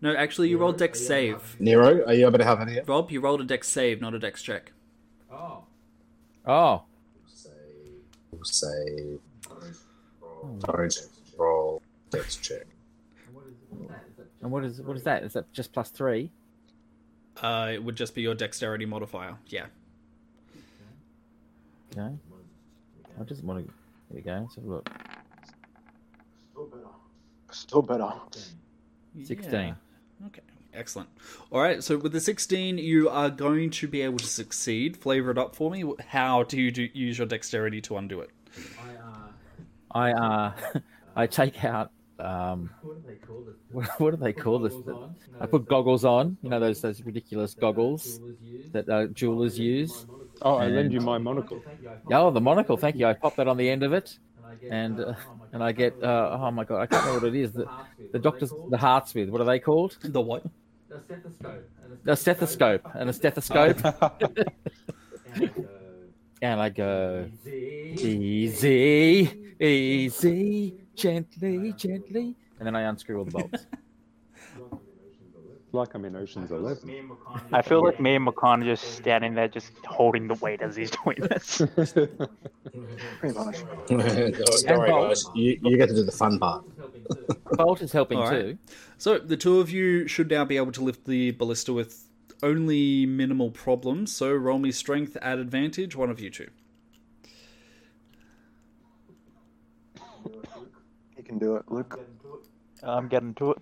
No, 0.00 0.16
actually, 0.16 0.48
you 0.48 0.56
rolled 0.56 0.78
dex 0.78 1.06
save. 1.06 1.56
Nero, 1.60 2.02
are 2.06 2.14
you 2.14 2.26
able 2.26 2.38
to 2.38 2.44
have 2.44 2.60
any? 2.60 2.80
Rob, 2.80 3.10
you 3.10 3.20
rolled 3.20 3.42
a 3.42 3.44
dex 3.44 3.68
save, 3.68 4.00
not 4.00 4.14
a 4.14 4.18
dex 4.18 4.42
check. 4.42 4.72
Oh. 5.30 5.64
Oh, 6.46 6.82
Save. 7.26 7.52
Save. 8.42 8.44
say. 8.44 9.18
Don't 10.60 11.08
roll 11.38 11.82
dex 12.10 12.36
check. 12.36 12.66
and 14.40 14.50
what 14.50 14.64
is 14.64 14.80
what 14.80 14.96
is 14.96 15.02
that? 15.04 15.22
Is 15.22 15.32
that 15.34 15.52
just 15.52 15.72
plus 15.72 15.90
three? 15.90 16.30
Uh, 17.40 17.70
it 17.72 17.82
would 17.82 17.96
just 17.96 18.14
be 18.14 18.22
your 18.22 18.34
dexterity 18.34 18.84
modifier. 18.84 19.36
Yeah. 19.46 19.66
Okay. 21.96 22.14
I 23.20 23.24
just 23.24 23.44
want 23.44 23.66
to. 23.66 23.72
There 24.10 24.16
we 24.16 24.20
go. 24.22 24.40
Let's 24.42 24.54
have 24.56 24.64
a 24.64 24.68
look. 24.68 24.90
Still 26.52 26.66
better. 26.66 26.84
Still 27.50 27.82
better. 27.82 28.12
Sixteen. 29.24 29.76
Okay, 30.26 30.40
excellent. 30.74 31.08
All 31.50 31.60
right, 31.60 31.82
so 31.82 31.96
with 31.96 32.12
the 32.12 32.20
16, 32.20 32.78
you 32.78 33.08
are 33.08 33.30
going 33.30 33.70
to 33.70 33.88
be 33.88 34.02
able 34.02 34.18
to 34.18 34.26
succeed. 34.26 34.96
Flavor 34.96 35.30
it 35.30 35.38
up 35.38 35.54
for 35.54 35.70
me. 35.70 35.84
How 36.08 36.42
do 36.42 36.60
you 36.60 36.70
do, 36.70 36.88
use 36.92 37.18
your 37.18 37.26
dexterity 37.26 37.80
to 37.82 37.96
undo 37.96 38.20
it? 38.20 38.30
I 39.90 40.12
uh, 40.12 40.52
I 41.16 41.26
take 41.26 41.64
out 41.64 41.90
um, 42.18 42.70
What 42.82 43.02
do 43.02 43.08
they 43.08 43.14
call 43.16 43.42
this? 43.42 43.54
what, 43.72 44.00
what 44.00 44.10
do 44.12 44.16
they 44.16 44.32
call 44.32 44.58
this? 44.58 44.72
Goggles 44.74 45.02
on. 45.02 45.14
I 45.40 45.46
put 45.46 45.68
goggles 45.68 46.04
on. 46.04 46.36
You 46.42 46.50
know 46.50 46.60
those 46.60 46.80
those 46.80 47.02
ridiculous 47.02 47.54
goggles 47.54 48.20
that 48.72 48.88
uh, 48.88 49.06
jewelers 49.08 49.58
use. 49.58 50.06
Oh, 50.42 50.56
I 50.56 50.68
lend 50.68 50.92
you 50.92 51.00
my 51.00 51.18
monocle. 51.18 51.62
Oh, 52.10 52.30
the 52.30 52.40
monocle. 52.40 52.76
Thank 52.76 52.96
you. 52.96 53.06
I 53.06 53.14
pop 53.14 53.36
that 53.36 53.48
on 53.48 53.56
the 53.56 53.68
end 53.68 53.82
of 53.82 53.92
it, 53.92 54.18
And 54.36 54.44
I 54.44 54.54
get, 54.54 54.70
and 54.70 55.00
uh, 55.00 55.02
uh, 55.02 55.14
oh 55.28 55.34
my 55.34 55.46
and 55.52 55.62
I 55.64 55.72
get 55.72 56.02
uh, 56.02 56.38
oh 56.40 56.50
my 56.50 56.64
god, 56.64 56.80
I 56.80 56.86
can't 56.86 57.04
remember 57.04 57.26
what 57.26 57.34
it 57.34 57.40
is. 57.40 57.52
The, 57.52 57.68
the 58.12 58.18
doctors, 58.18 58.52
the 58.70 58.78
hearts 58.78 59.14
with. 59.14 59.28
What 59.28 59.40
are 59.40 59.44
they 59.44 59.58
called? 59.58 59.98
The 60.02 60.20
what? 60.20 60.44
The 62.04 62.14
stethoscope. 62.16 62.86
And 62.94 63.08
A 63.08 63.12
stethoscope 63.12 63.76
and 63.82 63.84
a 63.88 63.92
stethoscope. 63.92 64.46
And, 65.34 65.48
uh, 65.48 65.62
and 66.42 66.60
I 66.60 66.68
go 66.68 67.26
easy. 67.46 68.04
easy, 68.04 69.54
easy, 69.58 70.74
gently, 70.94 71.72
gently, 71.72 72.36
and 72.58 72.66
then 72.66 72.76
I 72.76 72.82
unscrew 72.82 73.18
all 73.18 73.24
the 73.24 73.30
bolts. 73.30 73.66
Like 75.74 75.94
I'm 75.94 76.04
in 76.04 76.14
Ocean's 76.16 76.50
Eleven. 76.50 76.86
Me 76.86 76.98
and 76.98 77.10
Morkan 77.10 77.40
I 77.50 77.62
feel 77.62 77.82
like 77.82 77.98
me 77.98 78.14
and 78.14 78.26
Morkan 78.26 78.60
are 78.60 78.64
just 78.64 78.94
standing 78.94 79.34
there, 79.34 79.48
just 79.48 79.70
holding 79.86 80.28
the 80.28 80.34
weight 80.34 80.60
as 80.60 80.76
he's 80.76 80.90
doing 80.90 81.16
this. 81.20 81.62
Pretty 83.18 83.38
much. 83.38 83.56
Don't 83.88 83.98
worry, 83.98 84.90
guys. 84.90 85.24
You, 85.34 85.58
you 85.62 85.76
get 85.78 85.88
to 85.88 85.94
do 85.94 86.02
the 86.04 86.12
fun 86.12 86.38
part. 86.38 86.62
Bolt 87.52 87.80
is 87.80 87.92
helping 87.92 88.18
All 88.18 88.24
right. 88.24 88.40
too. 88.40 88.58
So 88.98 89.18
the 89.18 89.36
two 89.36 89.60
of 89.60 89.70
you 89.70 90.06
should 90.06 90.30
now 90.30 90.44
be 90.44 90.58
able 90.58 90.72
to 90.72 90.82
lift 90.82 91.06
the 91.06 91.30
ballista 91.32 91.72
with 91.72 92.06
only 92.42 93.06
minimal 93.06 93.50
problems. 93.50 94.14
So 94.14 94.32
roll 94.34 94.58
me 94.58 94.72
strength 94.72 95.16
at 95.22 95.38
advantage, 95.38 95.96
one 95.96 96.10
of 96.10 96.20
you 96.20 96.28
two. 96.28 96.48
You 101.16 101.22
can 101.24 101.38
do 101.38 101.56
it, 101.56 101.64
Luke. 101.68 101.98
I'm 102.82 103.08
getting 103.08 103.32
to 103.34 103.52
it. 103.52 103.58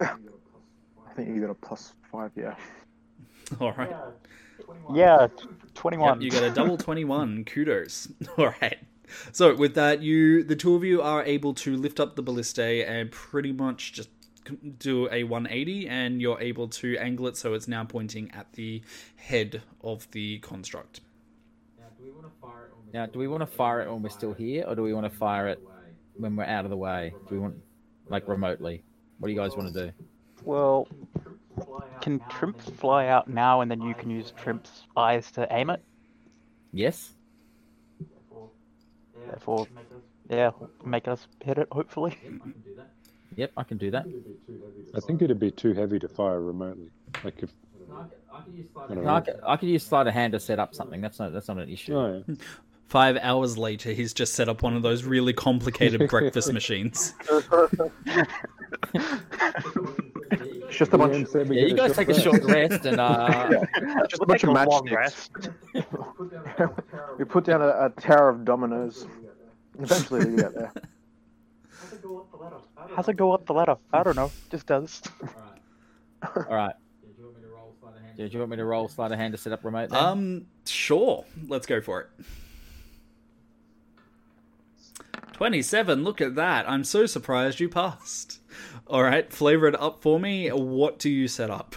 I 1.10 1.12
think 1.14 1.28
you 1.28 1.40
got 1.40 1.50
a 1.50 1.54
plus 1.54 1.92
five, 2.10 2.30
yeah. 2.36 2.54
All 3.60 3.72
right. 3.72 3.90
Yeah, 4.94 5.26
t- 5.36 5.46
Yep, 5.48 5.74
21. 5.74 6.20
you 6.20 6.30
got 6.30 6.44
a 6.44 6.50
double 6.50 6.76
21. 6.78 7.44
Kudos. 7.44 8.08
All 8.38 8.54
right. 8.62 8.78
So 9.32 9.54
with 9.56 9.74
that, 9.74 10.02
you 10.02 10.44
the 10.44 10.54
two 10.54 10.76
of 10.76 10.84
you 10.84 11.02
are 11.02 11.24
able 11.24 11.52
to 11.54 11.76
lift 11.76 11.98
up 11.98 12.14
the 12.14 12.22
ballista 12.22 12.62
and 12.62 13.10
pretty 13.10 13.50
much 13.50 13.92
just 13.92 14.08
do 14.78 15.08
a 15.10 15.24
180, 15.24 15.88
and 15.88 16.20
you're 16.20 16.40
able 16.40 16.68
to 16.68 16.96
angle 16.98 17.26
it 17.26 17.36
so 17.36 17.54
it's 17.54 17.68
now 17.68 17.84
pointing 17.84 18.30
at 18.32 18.52
the 18.52 18.82
head 19.16 19.62
of 19.82 20.08
the 20.12 20.38
construct. 20.38 21.00
Now, 22.92 23.06
do 23.06 23.18
we 23.18 23.28
want 23.28 23.42
to 23.42 23.46
fire 23.46 23.82
it 23.82 23.90
when 23.90 24.02
we're 24.02 24.08
still 24.08 24.32
here, 24.32 24.64
or 24.66 24.74
do 24.74 24.82
we 24.82 24.92
want 24.92 25.10
to 25.10 25.16
fire 25.16 25.48
it 25.48 25.60
when 26.16 26.34
we're 26.36 26.44
out 26.44 26.64
of 26.64 26.70
the 26.70 26.76
way? 26.76 27.12
Do 27.28 27.34
we 27.34 27.40
want 27.40 27.56
like 28.08 28.26
remotely? 28.28 28.82
What 29.18 29.28
do 29.28 29.32
you 29.34 29.38
guys 29.38 29.56
want 29.56 29.72
to 29.72 29.86
do? 29.86 29.92
Well, 30.44 30.88
can 32.00 32.20
Trimp 32.28 32.60
fly 32.60 33.06
out 33.08 33.28
now 33.28 33.60
and 33.60 33.70
then 33.70 33.80
you 33.82 33.94
can 33.94 34.10
use 34.10 34.32
Trimp's 34.36 34.84
eyes 34.96 35.30
to 35.32 35.46
aim 35.50 35.70
it? 35.70 35.82
Yes. 36.72 37.10
Therefore, 39.28 39.66
yeah, 40.28 40.50
make 40.84 41.06
us 41.08 41.26
hit 41.44 41.58
it, 41.58 41.68
hopefully. 41.70 42.16
Yep, 43.36 43.52
I 43.56 43.62
can 43.62 43.78
do 43.78 43.90
that. 43.92 44.06
I 44.94 45.00
think 45.00 45.22
it'd 45.22 45.38
be 45.38 45.50
too 45.50 45.72
heavy 45.72 45.98
to 46.00 46.08
fire 46.08 46.40
remotely. 46.40 46.90
Like 47.22 47.42
if 47.42 47.50
I 47.92 48.02
don't 48.94 49.04
No, 49.04 49.10
I 49.10 49.18
know. 49.18 49.24
could, 49.24 49.40
I 49.46 49.56
could 49.56 49.68
use 49.68 49.84
sleight 49.84 50.06
of 50.06 50.14
hand 50.14 50.32
to 50.32 50.40
set 50.40 50.58
up 50.58 50.74
something. 50.74 51.00
That's 51.00 51.18
not 51.18 51.32
that's 51.32 51.48
not 51.48 51.58
an 51.58 51.68
issue. 51.68 51.96
Oh, 51.96 52.24
yeah. 52.26 52.34
Five 52.90 53.16
hours 53.18 53.56
later, 53.56 53.92
he's 53.92 54.12
just 54.12 54.34
set 54.34 54.48
up 54.48 54.64
one 54.64 54.74
of 54.74 54.82
those 54.82 55.04
really 55.04 55.32
complicated 55.32 56.06
breakfast 56.10 56.52
machines. 56.52 57.14
It's 57.30 57.46
just 60.76 60.92
a 60.92 60.98
bunch. 60.98 61.14
Ian 61.14 61.26
said 61.26 61.48
we 61.48 61.60
Yeah, 61.60 61.66
you 61.66 61.76
guys 61.76 61.94
take 61.94 62.08
a 62.08 62.20
short 62.20 62.42
rest 62.42 62.84
and 62.86 63.00
uh, 63.00 63.48
Just 64.08 64.20
a 64.20 64.26
bunch 64.26 64.42
of 64.42 64.48
Take 64.48 64.66
a 64.66 64.68
long 64.68 64.82
matchsticks. 64.88 65.52
we 67.16 67.24
put 67.24 67.44
down 67.44 67.62
a, 67.62 67.68
a 67.68 67.90
tower 67.90 68.28
of 68.28 68.44
dominoes. 68.44 69.06
Eventually 69.78 70.28
we 70.28 70.36
get 70.38 70.52
there. 70.52 70.72
How's 72.96 73.08
it 73.08 73.16
go 73.16 73.30
up 73.30 73.46
the 73.46 73.52
ladder? 73.52 73.76
I 73.92 74.02
don't 74.02 74.16
know. 74.16 74.32
Just 74.50 74.66
does. 74.66 75.00
All 76.24 76.42
right. 76.48 76.74
Yeah, 78.16 78.26
Do 78.26 78.32
you 78.32 78.38
want 78.40 78.50
me 78.50 78.56
to 78.56 78.64
roll 78.64 78.88
sleight 78.88 79.12
of 79.12 79.18
hand 79.18 79.30
to 79.30 79.38
set 79.38 79.52
up 79.52 79.64
remote? 79.64 79.90
Then? 79.90 80.04
Um, 80.04 80.46
sure. 80.66 81.24
Let's 81.46 81.66
go 81.66 81.80
for 81.80 82.00
it. 82.00 82.08
27. 85.40 86.04
Look 86.04 86.20
at 86.20 86.34
that. 86.34 86.68
I'm 86.68 86.84
so 86.84 87.06
surprised 87.06 87.60
you 87.60 87.70
passed. 87.70 88.40
All 88.86 89.02
right, 89.02 89.32
flavor 89.32 89.68
it 89.68 89.80
up 89.80 90.02
for 90.02 90.20
me. 90.20 90.48
What 90.50 90.98
do 90.98 91.08
you 91.08 91.28
set 91.28 91.48
up? 91.48 91.76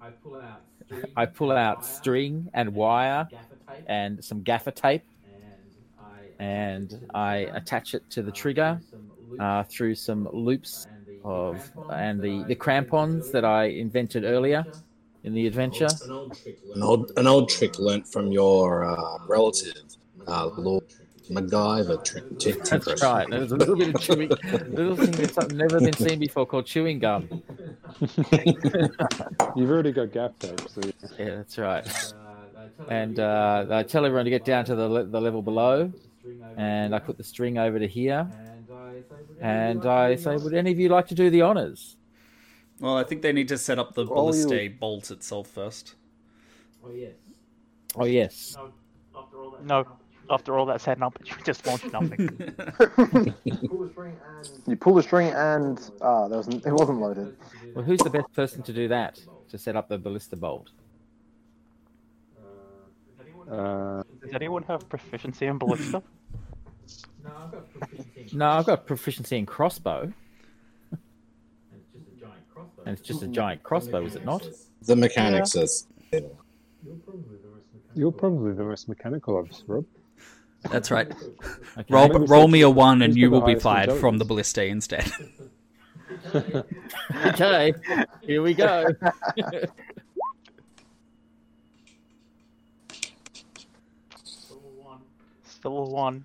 I 0.00 0.10
pull 0.10 0.36
out 0.36 0.60
string, 0.86 1.12
I 1.16 1.26
pull 1.26 1.50
out 1.50 1.84
string 1.84 2.50
and 2.54 2.72
wire 2.72 3.26
gaffer 3.28 3.56
tape, 3.66 3.84
and 3.88 4.24
some 4.24 4.42
gaffer 4.42 4.70
tape, 4.70 5.02
and 5.34 5.64
I 5.98 6.44
and 6.44 7.06
I 7.12 7.34
attach 7.54 7.92
it 7.92 8.08
to 8.10 8.22
the 8.22 8.30
trigger 8.30 8.80
uh, 9.40 9.64
through 9.64 9.96
some 9.96 10.28
loops 10.32 10.86
and 10.86 11.06
the 11.08 11.28
of 11.28 11.72
crampons 11.72 11.90
and 11.90 12.22
the 12.22 12.38
that 12.38 12.46
the 12.46 12.54
I 12.54 12.54
crampons 12.54 13.30
that 13.32 13.44
I 13.44 13.64
invented 13.64 14.22
earlier 14.22 14.64
in 15.24 15.34
the 15.34 15.48
adventure. 15.48 15.88
An 16.04 16.12
old 16.12 16.40
trick. 16.40 16.58
An 16.72 16.82
old, 16.84 17.10
an 17.16 17.26
old 17.26 17.48
trick 17.48 17.80
learnt 17.80 18.06
from 18.06 18.30
your 18.30 18.84
uh, 18.84 19.18
relative, 19.26 19.74
uh, 20.28 20.50
Lord 20.56 20.84
MacGyver. 21.30 22.04
Trick, 22.04 22.38
t- 22.38 22.52
That's 22.52 22.70
tinkeress. 22.70 23.02
right. 23.02 23.26
There's 23.30 23.52
a 23.52 23.56
little 23.56 23.76
bit 23.76 23.94
of 23.94 24.00
chewing, 24.00 24.28
little 24.68 24.96
thing 24.96 25.10
that's 25.12 25.36
never 25.52 25.80
been 25.80 25.92
seen 25.94 26.18
before 26.18 26.46
called 26.46 26.66
chewing 26.66 26.98
gum. 26.98 27.28
You've 29.56 29.70
already 29.70 29.92
got 29.92 30.12
gap 30.12 30.38
tape, 30.38 30.60
so 30.68 30.80
Yeah, 31.18 31.36
that's 31.36 31.58
right. 31.58 31.86
uh, 31.86 32.16
I 32.56 32.68
tell 32.76 32.86
And 32.88 33.18
uh, 33.20 33.66
I 33.70 33.82
tell 33.82 34.04
everyone 34.04 34.24
to 34.24 34.30
get 34.30 34.44
down 34.44 34.64
to 34.66 34.74
the 34.74 34.88
le- 34.88 35.04
the 35.04 35.20
level 35.20 35.42
below, 35.42 35.92
put 35.92 35.96
the 35.96 36.04
string 36.18 36.38
over 36.42 36.58
and 36.58 36.94
I 36.94 36.98
put 36.98 37.16
the 37.16 37.24
string 37.24 37.58
over 37.58 37.78
to 37.78 37.86
here, 37.88 38.28
and 39.40 39.86
I 39.86 40.16
say, 40.16 40.36
would 40.36 40.54
any 40.54 40.72
of 40.72 40.78
you 40.78 40.88
like 40.88 41.06
to 41.08 41.14
do 41.14 41.30
the 41.30 41.42
say, 41.42 41.46
would 41.46 41.54
any 41.54 41.62
of 41.62 41.68
you 41.68 41.68
like 41.68 41.68
to 41.68 41.84
do 41.84 41.90
the 41.90 41.92
honors? 41.94 41.96
Well, 42.80 42.96
I 42.96 43.04
think 43.04 43.22
they 43.22 43.32
need 43.32 43.48
to 43.48 43.58
set 43.58 43.78
up 43.78 43.94
the 43.94 44.04
All 44.06 44.14
ballista 44.26 44.62
you- 44.62 44.70
bolt 44.70 45.10
itself 45.10 45.48
first. 45.48 45.94
Oh 46.84 46.90
yes. 46.92 47.12
Oh 47.96 48.04
yes. 48.04 48.56
No, 49.62 49.86
after 50.30 50.58
all, 50.58 50.66
No, 50.66 50.72
that 50.72 50.80
said, 50.80 50.98
no, 50.98 51.10
but 51.10 51.28
you 51.28 51.36
just 51.44 51.66
launched 51.66 51.92
nothing. 51.92 52.28
You 54.66 54.76
pull 54.76 54.94
the 54.94 55.02
string 55.02 55.28
and 55.34 55.78
ah, 56.00 56.28
there 56.28 56.38
was 56.38 56.48
it 56.48 56.72
wasn't 56.72 57.00
loaded. 57.00 57.36
Well, 57.74 57.84
who's 57.84 58.00
the 58.00 58.10
best 58.10 58.32
person 58.32 58.62
to 58.62 58.72
do 58.72 58.88
that? 58.88 59.20
To 59.50 59.58
set 59.58 59.76
up 59.76 59.88
the 59.88 59.98
ballista 59.98 60.36
bolt? 60.36 60.70
Uh, 63.50 64.02
Does 64.22 64.32
anyone 64.34 64.62
have 64.64 64.88
proficiency 64.88 65.46
in 65.46 65.58
ballista? 65.58 66.02
No, 67.22 67.30
I've 67.36 67.52
got 67.52 67.66
proficiency 67.70 68.28
in 68.32 68.38
No, 68.38 68.48
I've 68.50 68.66
got 68.66 68.86
proficiency 68.86 69.38
in 69.38 69.46
crossbow, 69.46 70.12
and 70.90 70.98
it's 71.78 71.90
just 71.90 72.02
a 72.02 72.18
giant 72.18 72.42
crossbow. 72.52 72.82
and 72.84 72.98
it's 72.98 73.08
just 73.08 73.22
a 73.22 73.28
giant 73.28 73.62
crossbow, 73.62 74.04
is 74.04 74.16
it 74.16 74.24
not? 74.26 74.46
The 74.82 74.96
mechanic 74.96 75.46
says. 75.46 75.86
you're 77.94 78.12
probably 78.12 78.52
the 78.52 78.64
most 78.64 78.88
mechanical 78.90 79.38
of 79.38 79.48
us, 79.50 79.64
Rob. 79.66 79.86
That's 80.70 80.90
right. 80.90 81.12
Okay. 81.76 81.92
Roll, 81.92 82.08
roll 82.26 82.46
me 82.46 82.60
a 82.60 82.70
one, 82.70 83.02
and 83.02 83.16
you 83.16 83.32
will 83.32 83.40
be 83.40 83.56
fired 83.56 83.90
from 83.94 84.18
the 84.18 84.24
ballista 84.24 84.64
instead. 84.64 85.10
okay, 87.26 87.74
here 88.22 88.42
we 88.42 88.54
go. 88.54 88.86
Still 95.42 95.78
a 95.78 95.88
one. 95.88 96.24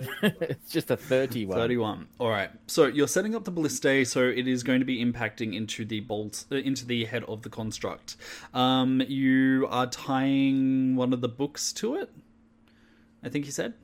it's 0.22 0.70
just 0.70 0.90
a 0.90 0.96
31. 0.96 1.56
31. 1.56 2.06
All 2.18 2.30
right. 2.30 2.50
So 2.66 2.86
you're 2.86 3.08
setting 3.08 3.34
up 3.34 3.44
the 3.44 3.50
ballista, 3.50 4.04
so 4.04 4.22
it 4.22 4.46
is 4.46 4.62
going 4.62 4.80
to 4.80 4.84
be 4.84 5.04
impacting 5.04 5.54
into 5.54 5.84
the 5.84 6.00
bolt, 6.00 6.44
uh, 6.50 6.56
into 6.56 6.86
the 6.86 7.04
head 7.04 7.24
of 7.24 7.42
the 7.42 7.50
construct. 7.50 8.16
Um, 8.54 9.02
you 9.06 9.66
are 9.70 9.86
tying 9.86 10.96
one 10.96 11.12
of 11.12 11.20
the 11.20 11.28
books 11.28 11.72
to 11.74 11.96
it. 11.96 12.10
I 13.22 13.28
think 13.28 13.46
you 13.46 13.52
said, 13.52 13.74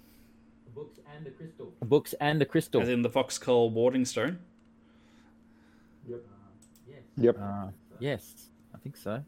books 0.75 0.99
and 1.15 1.27
the 1.27 1.31
crystal. 1.31 1.73
Books 1.83 2.15
and 2.21 2.41
the 2.41 2.45
crystal. 2.47 2.81
as 2.83 2.89
in 2.89 3.03
the 3.03 3.11
fox 3.11 3.39
Foxcall 3.39 3.71
warding 3.71 4.05
stone. 4.05 4.39
Yep. 6.09 6.21
Yes. 6.89 7.01
Yep. 7.19 7.37
Uh, 7.41 7.67
yes, 7.99 8.35
I 8.75 8.79
think 8.79 8.97
so. 8.97 9.23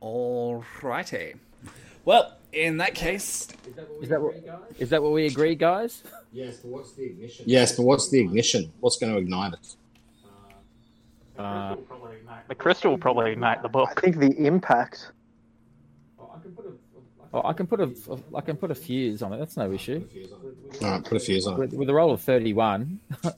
All 0.00 0.64
righty. 0.82 1.34
Well, 2.04 2.36
in 2.52 2.76
that 2.76 2.94
case, 2.94 3.48
Is 3.66 3.74
that 3.74 3.88
what 3.90 3.98
we 3.98 4.04
Is 4.04 4.08
that 4.10 4.16
agree, 4.16 4.28
what- 4.34 4.46
guys? 4.46 4.76
Is 4.78 4.90
that 4.90 5.02
what 5.02 5.12
we 5.12 5.26
agree, 5.26 5.54
guys? 5.56 6.02
Yes, 6.32 6.58
but 6.58 6.68
what's 6.70 6.92
the 6.92 7.04
ignition? 7.04 7.44
Yes, 7.48 7.76
but 7.76 7.82
what's 7.82 8.08
the 8.10 8.20
ignition? 8.20 8.72
What's 8.80 8.96
going 8.98 9.12
to 9.12 9.18
ignite 9.18 9.54
it? 9.54 9.76
Uh, 11.36 11.76
The 12.48 12.54
crystal 12.54 12.92
will 12.92 12.98
probably 12.98 13.32
ignite 13.32 13.62
the 13.62 13.68
book. 13.68 13.90
I 13.96 14.00
think 14.00 14.18
the 14.18 14.32
impact. 14.46 15.10
Oh, 16.18 16.30
I 16.34 16.40
can 16.40 16.52
put 16.52 16.66
a. 16.66 16.70
oh, 17.34 17.42
I 17.44 17.52
can 17.52 17.66
put 17.66 17.80
a, 17.80 17.90
I 18.34 18.40
can 18.40 18.56
put 18.56 18.70
a 18.70 18.74
fuse 18.74 19.22
on 19.22 19.32
it. 19.32 19.38
That's 19.38 19.56
no 19.56 19.72
issue. 19.72 20.06
All 20.82 20.90
right, 20.90 21.04
put 21.04 21.16
a 21.16 21.20
fuse 21.20 21.46
on 21.46 21.54
it. 21.54 21.58
With, 21.58 21.72
with 21.74 21.90
a 21.90 21.94
roll 21.94 22.12
of 22.12 22.20
31, 22.20 23.00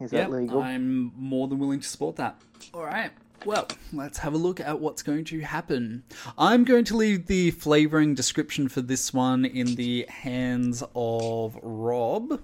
Is 0.00 0.12
yeah, 0.12 0.22
that 0.22 0.30
legal? 0.30 0.62
I'm 0.62 1.12
more 1.16 1.48
than 1.48 1.58
willing 1.58 1.80
to 1.80 1.88
support 1.88 2.16
that. 2.16 2.40
All 2.72 2.84
right. 2.84 3.10
Well, 3.44 3.68
let's 3.92 4.18
have 4.18 4.34
a 4.34 4.36
look 4.36 4.60
at 4.60 4.80
what's 4.80 5.02
going 5.02 5.24
to 5.26 5.40
happen. 5.40 6.02
I'm 6.36 6.64
going 6.64 6.84
to 6.86 6.96
leave 6.96 7.26
the 7.26 7.52
flavoring 7.52 8.14
description 8.14 8.68
for 8.68 8.80
this 8.80 9.12
one 9.12 9.44
in 9.44 9.74
the 9.76 10.06
hands 10.08 10.82
of 10.94 11.58
Rob. 11.62 12.40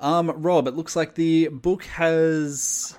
Um, 0.00 0.30
Rob, 0.30 0.66
it 0.66 0.74
looks 0.74 0.96
like 0.96 1.14
the 1.14 1.48
book 1.48 1.84
has 1.84 2.96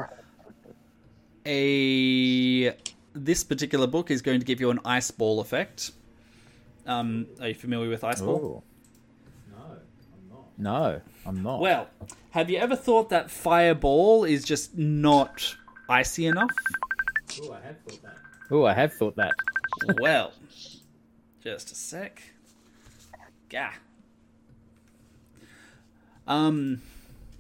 a. 1.46 2.76
This 3.14 3.44
particular 3.44 3.88
book 3.88 4.10
is 4.12 4.22
going 4.22 4.40
to 4.40 4.46
give 4.46 4.60
you 4.62 4.70
an 4.70 4.80
ice 4.86 5.12
ball 5.12 5.40
effect. 5.42 5.92
Um, 6.86 7.28
are 7.40 7.50
you 7.50 7.54
familiar 7.56 7.90
with 7.90 8.04
ice 8.04 8.22
ball? 8.22 8.64
oh, 9.54 9.56
No, 9.58 9.78
I'm 10.16 10.30
not. 10.30 10.48
no, 10.58 11.02
I'm 11.26 11.44
not. 11.44 11.60
Well, 11.60 11.88
have 12.32 12.50
you 12.50 12.58
ever 12.58 12.76
thought 12.76 13.10
that 13.10 13.30
fireball 13.30 14.24
is 14.24 14.44
just 14.44 14.78
not 14.78 15.56
icy 15.90 16.26
enough? 16.28 16.50
Oh, 17.44 17.54
I 17.54 17.62
have 17.62 17.78
thought 17.86 18.02
that. 18.04 18.18
oh, 18.52 18.66
I 18.66 18.74
have 18.74 18.94
thought 18.94 19.16
that. 19.18 19.32
well, 20.00 20.32
just 21.44 21.72
a 21.72 21.76
sec. 21.76 22.22
Gah. 23.50 23.72
Um, 26.28 26.82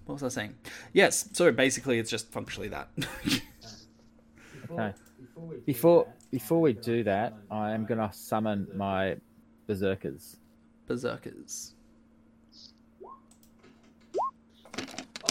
what 0.05 0.15
was 0.21 0.23
I 0.23 0.27
saying? 0.29 0.55
Yes, 0.91 1.29
so 1.33 1.51
basically 1.51 1.99
it's 1.99 2.09
just 2.11 2.31
functionally 2.31 2.67
that. 2.69 2.89
Before, 2.95 3.41
Okay. 4.71 4.93
Before 5.41 5.49
we 5.49 5.55
do 5.55 5.61
Before 5.65 6.05
that, 6.05 6.31
before 6.31 6.61
we 6.61 6.73
do 6.73 7.03
that, 7.03 7.33
I 7.49 7.71
am 7.71 7.85
gonna 7.85 8.11
summon 8.13 8.67
my 8.75 9.17
berserkers. 9.67 10.37
Berserkers. 10.87 11.73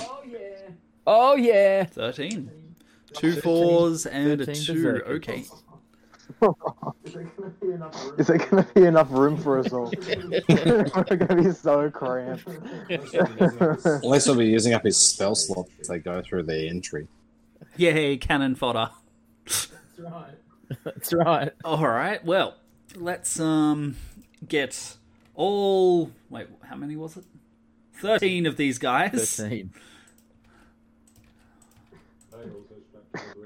Oh 0.00 0.22
yeah. 0.26 0.38
Oh 1.06 1.36
yeah, 1.36 1.84
13. 1.84 2.50
Two 3.12 3.40
fours 3.40 4.06
and 4.06 4.40
a 4.40 4.46
two. 4.46 4.74
berserkers. 4.74 5.16
Okay. 5.16 5.44
Is 8.18 8.26
there 8.28 8.38
going 8.38 8.64
to 8.64 8.68
be 8.72 8.84
enough 8.84 9.10
room 9.10 9.36
for 9.36 9.58
us 9.58 9.72
all? 9.72 9.92
We're 10.48 10.84
going 10.84 11.26
to 11.26 11.34
be 11.34 11.50
so 11.50 11.90
cramped. 11.90 12.46
At 12.88 14.04
least 14.04 14.26
he'll 14.26 14.36
be 14.36 14.46
using 14.46 14.72
up 14.72 14.84
his 14.84 14.96
spell 14.96 15.34
slot 15.34 15.66
as 15.80 15.88
they 15.88 15.98
go 15.98 16.22
through 16.22 16.44
their 16.44 16.68
entry. 16.68 17.08
Yay, 17.76 18.16
cannon 18.16 18.54
fodder. 18.54 18.90
That's 20.04 20.12
right. 20.12 20.84
that's 20.84 21.12
right. 21.12 21.52
All 21.64 21.86
right. 21.86 22.24
Well, 22.24 22.54
let's 22.94 23.40
um 23.40 23.96
get 24.46 24.96
all. 25.34 26.10
Wait, 26.28 26.46
how 26.62 26.76
many 26.76 26.96
was 26.96 27.16
it? 27.16 27.24
Thirteen 27.94 28.46
of 28.46 28.56
these 28.56 28.78
guys. 28.78 29.36
Thirteen. 29.36 29.72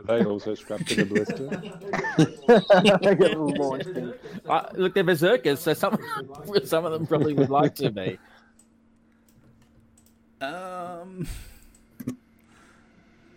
They 0.07 0.23
also 0.23 0.55
strapped 0.55 0.87
to 0.89 0.97
the 0.97 1.05
ballista. 1.07 2.99
They 3.01 3.15
get 3.15 3.39
launched 3.39 3.87
in. 3.87 4.13
Uh, 4.47 4.69
look, 4.75 4.93
they're 4.95 5.03
berserkers, 5.03 5.61
so 5.61 5.73
some 5.73 5.99
some 6.65 6.85
of 6.85 6.93
them 6.93 7.07
probably 7.07 7.33
would 7.33 7.49
like 7.49 7.75
to 7.77 7.91
be. 7.91 8.19
Um, 10.43 11.27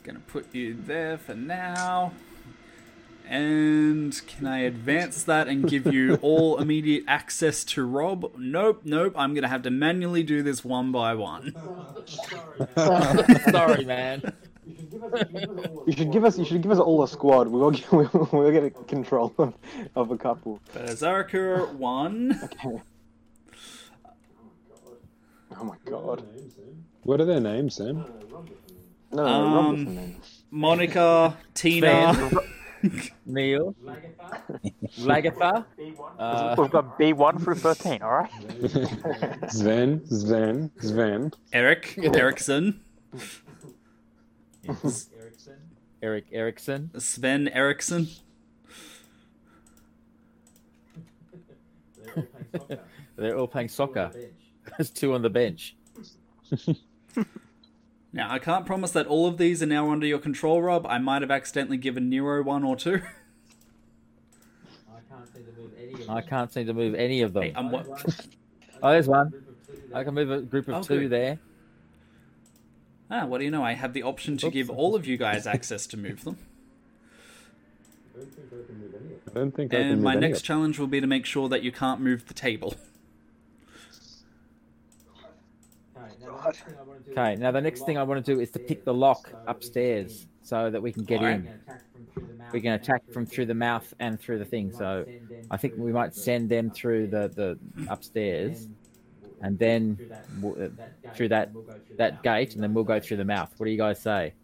gonna 0.03 0.19
put 0.27 0.53
you 0.53 0.73
there 0.85 1.17
for 1.17 1.35
now. 1.35 2.11
And 3.29 4.19
can 4.27 4.47
I 4.47 4.59
advance 4.59 5.23
that 5.23 5.47
and 5.47 5.67
give 5.69 5.85
you 5.93 6.15
all 6.21 6.57
immediate 6.59 7.03
access 7.07 7.63
to 7.65 7.85
Rob? 7.85 8.31
Nope, 8.37 8.81
nope. 8.85 9.13
I'm 9.17 9.33
gonna 9.33 9.47
have 9.47 9.63
to 9.63 9.69
manually 9.71 10.23
do 10.23 10.41
this 10.43 10.63
one 10.63 10.91
by 10.91 11.13
one. 11.13 11.53
Sorry, 13.51 13.85
man. 13.85 14.33
You 15.85 15.93
should 15.93 16.11
give 16.11 16.23
us. 16.25 16.37
You 16.37 16.45
should 16.45 16.61
give 16.61 16.71
us 16.71 16.79
all 16.79 17.03
a 17.03 17.07
squad. 17.07 17.47
We 17.47 17.59
will 17.59 17.71
get. 17.71 17.91
We 17.91 18.05
will, 18.07 18.29
we'll 18.31 18.51
get 18.51 18.63
a 18.63 18.69
control 18.69 19.33
of, 19.37 19.53
of 19.95 20.11
a 20.11 20.17
couple. 20.17 20.59
Berserker 20.73 21.65
one. 21.73 22.39
Okay. 22.43 22.81
Oh 25.59 25.63
my 25.63 25.75
god. 25.85 26.23
What 27.03 27.21
are 27.21 27.25
their 27.25 27.39
names, 27.39 27.75
Sam? 27.75 28.05
No, 29.11 29.23
no, 29.23 29.25
Um, 29.25 29.53
Rob 29.55 29.75
doesn't 29.85 29.95
know. 29.95 30.15
Monica, 30.51 31.37
Tina. 31.53 32.29
Neil, 33.25 33.75
Lagatha, 34.99 35.65
uh, 36.19 36.55
We've 36.57 36.71
got 36.71 36.99
B1 36.99 37.43
through 37.43 37.55
13, 37.55 38.01
alright? 38.01 38.31
Sven, 39.51 40.05
Sven, 40.05 40.71
Sven. 40.79 41.31
Eric 41.53 41.97
Erickson. 41.97 42.81
Ericsson. 44.67 45.09
Eric 46.01 46.25
Erickson. 46.31 46.91
Sven 46.99 47.47
Erickson. 47.49 48.07
They're 53.15 53.37
all 53.37 53.47
playing 53.47 53.69
soccer. 53.69 54.11
They're 54.11 54.11
all 54.11 54.11
playing 54.11 54.11
soccer. 54.11 54.11
Bench. 54.13 54.33
There's 54.77 54.89
two 54.89 55.13
on 55.13 55.21
the 55.21 55.29
bench. 55.29 55.75
Now, 58.17 58.31
I 58.31 58.39
can't 58.39 58.65
promise 58.65 58.89
that 58.93 59.05
all 59.05 59.27
of 59.27 59.37
these 59.37 59.61
are 59.61 59.67
now 59.67 59.91
under 59.91 60.07
your 60.07 60.17
control, 60.17 60.59
Rob. 60.59 60.87
I 60.87 60.97
might 60.97 61.21
have 61.21 61.29
accidentally 61.29 61.77
given 61.77 62.09
Nero 62.09 62.41
one 62.41 62.63
or 62.63 62.75
two. 62.75 63.03
I 64.89 65.01
can't 65.07 65.31
seem 65.31 65.45
to 65.45 65.51
move 65.61 65.71
any 65.77 65.93
of 65.93 65.99
them. 65.99 66.09
I 66.09 66.21
can't 66.21 66.51
seem 66.51 66.65
to 66.65 66.73
move 66.73 66.95
any 66.95 67.21
of 67.21 67.33
them. 67.33 67.43
Hey, 67.43 67.53
I'm 67.55 67.69
what? 67.69 67.87
Oh, 68.81 68.91
there's 68.91 69.07
one. 69.07 69.33
I 69.93 70.03
can 70.03 70.13
move 70.13 70.29
a 70.31 70.41
group 70.41 70.67
of 70.67 70.75
Oh, 70.75 70.81
two 70.81 71.01
good. 71.01 71.09
there. 71.11 71.39
Ah, 73.09 73.25
what 73.25 73.37
do 73.39 73.43
you 73.45 73.49
know? 73.51 73.63
I 73.63 73.73
have 73.73 73.93
the 73.93 74.03
option 74.03 74.37
to 74.37 74.47
Oops. 74.47 74.53
give 74.53 74.69
all 74.69 74.95
of 74.95 75.07
you 75.07 75.17
guys 75.17 75.47
access 75.47 75.87
to 75.87 75.97
move 75.97 76.23
them. 76.23 76.37
I 78.15 79.33
don't 79.33 79.51
think 79.51 79.73
I 79.73 79.77
can 79.77 79.83
move 79.87 79.93
And 79.93 80.03
my 80.03 80.13
next 80.15 80.41
challenge 80.41 80.77
will 80.77 80.85
be 80.87 81.01
to 81.01 81.07
make 81.07 81.25
sure 81.25 81.49
that 81.49 81.63
you 81.63 81.71
can't 81.71 82.01
move 82.01 82.27
the 82.27 82.35
table. 82.35 82.75
Okay, 85.95 86.13
now 86.25 86.37
Okay, 87.17 87.35
now 87.35 87.51
the 87.51 87.61
next 87.61 87.81
thing 87.81 87.97
I 87.97 88.03
want 88.03 88.23
to 88.23 88.33
do 88.33 88.39
is 88.39 88.51
to 88.51 88.59
pick 88.59 88.83
the 88.85 88.93
lock 88.93 89.33
upstairs 89.47 90.27
so 90.43 90.69
that 90.69 90.81
we 90.81 90.91
can 90.93 91.03
get 91.03 91.21
in. 91.21 91.49
Through 92.13 92.29
we 92.53 92.61
can 92.61 92.73
attack 92.73 93.01
from 93.11 93.25
through 93.25 93.47
the 93.47 93.55
mouth 93.55 93.91
and 93.99 94.19
through 94.19 94.39
the 94.39 94.45
thing. 94.45 94.71
So 94.71 95.05
I 95.49 95.57
think 95.57 95.73
we 95.77 95.91
might 95.91 96.13
send 96.13 96.49
them 96.49 96.69
through 96.69 97.07
the, 97.07 97.31
the 97.35 97.59
upstairs, 97.89 98.67
and 99.41 99.57
then 99.57 99.99
w- 100.41 100.65
uh, 100.65 100.69
through 101.15 101.29
that 101.29 101.53
that 101.97 102.21
gate, 102.21 102.53
and 102.53 102.63
then 102.63 102.73
we'll 102.73 102.83
go 102.83 102.99
through 102.99 103.17
the 103.17 103.25
mouth. 103.25 103.51
What 103.57 103.65
do 103.65 103.71
you 103.71 103.77
guys 103.77 104.01
say? 104.01 104.35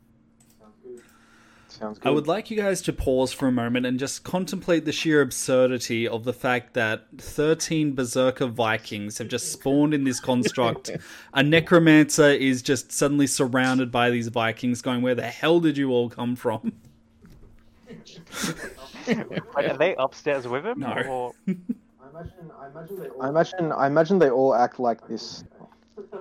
Sounds 1.73 1.99
I 2.03 2.11
would 2.11 2.27
like 2.27 2.51
you 2.51 2.57
guys 2.57 2.83
to 2.83 2.93
pause 2.93 3.33
for 3.33 3.47
a 3.47 3.51
moment 3.51 3.87
and 3.87 3.97
just 3.97 4.23
contemplate 4.23 4.85
the 4.85 4.91
sheer 4.91 5.21
absurdity 5.21 6.07
of 6.07 6.23
the 6.23 6.31
fact 6.31 6.75
that 6.75 7.07
13 7.17 7.95
Berserker 7.95 8.45
Vikings 8.45 9.17
have 9.17 9.27
just 9.27 9.51
spawned 9.51 9.91
in 9.91 10.03
this 10.03 10.19
construct. 10.19 10.91
a 11.33 11.41
necromancer 11.41 12.29
is 12.29 12.61
just 12.61 12.91
suddenly 12.91 13.25
surrounded 13.25 13.91
by 13.91 14.11
these 14.11 14.27
Vikings, 14.27 14.83
going, 14.83 15.01
Where 15.01 15.15
the 15.15 15.23
hell 15.23 15.59
did 15.59 15.75
you 15.75 15.89
all 15.89 16.09
come 16.09 16.35
from? 16.35 16.73
Wait, 19.07 19.17
are 19.57 19.77
they 19.77 19.95
upstairs 19.95 20.47
with 20.47 20.63
him? 20.63 20.79
No. 20.79 20.93
Or... 21.07 21.33
I 22.03 22.09
imagine, 22.19 22.51
I 22.59 22.67
imagine 22.67 22.99
they 22.99 23.07
all. 23.09 23.23
I 23.23 23.29
imagine, 23.29 23.71
I 23.71 23.87
imagine 23.87 24.19
they 24.19 24.29
all 24.29 24.53
act 24.53 24.79
like 24.79 25.07
this, 25.07 25.43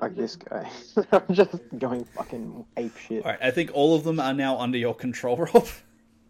like 0.00 0.14
this 0.16 0.36
guy. 0.36 0.68
I'm 1.12 1.34
just 1.34 1.54
going 1.78 2.04
fucking 2.04 2.64
ape 2.76 2.96
shit. 2.96 3.24
Alright, 3.24 3.40
I 3.42 3.50
think 3.50 3.70
all 3.74 3.94
of 3.94 4.04
them 4.04 4.20
are 4.20 4.34
now 4.34 4.58
under 4.58 4.78
your 4.78 4.94
control, 4.94 5.36
Rob. 5.54 5.66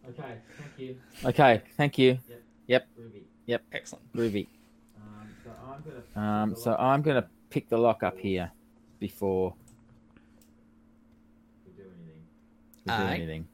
Okay, 0.08 0.34
thank 0.58 0.78
you. 0.78 0.96
Okay, 1.24 1.62
thank 1.76 1.98
you. 1.98 2.18
Yep, 2.66 2.86
Ruby. 2.96 3.22
yep, 3.46 3.62
Excellent. 3.72 4.12
groovy. 4.14 4.46
Um, 4.96 5.28
so 5.44 5.50
I'm 5.66 5.82
gonna. 6.14 6.26
Um, 6.28 6.56
so 6.56 6.74
I'm 6.76 7.02
gonna 7.02 7.26
pick 7.50 7.68
the 7.68 7.78
lock 7.78 8.02
up 8.02 8.18
here 8.18 8.50
before 8.98 9.54
to 11.64 11.70
do 11.70 11.82
anything. 11.82 12.22
we 12.86 12.92
do 12.92 13.10
Aye. 13.10 13.14
anything. 13.14 13.48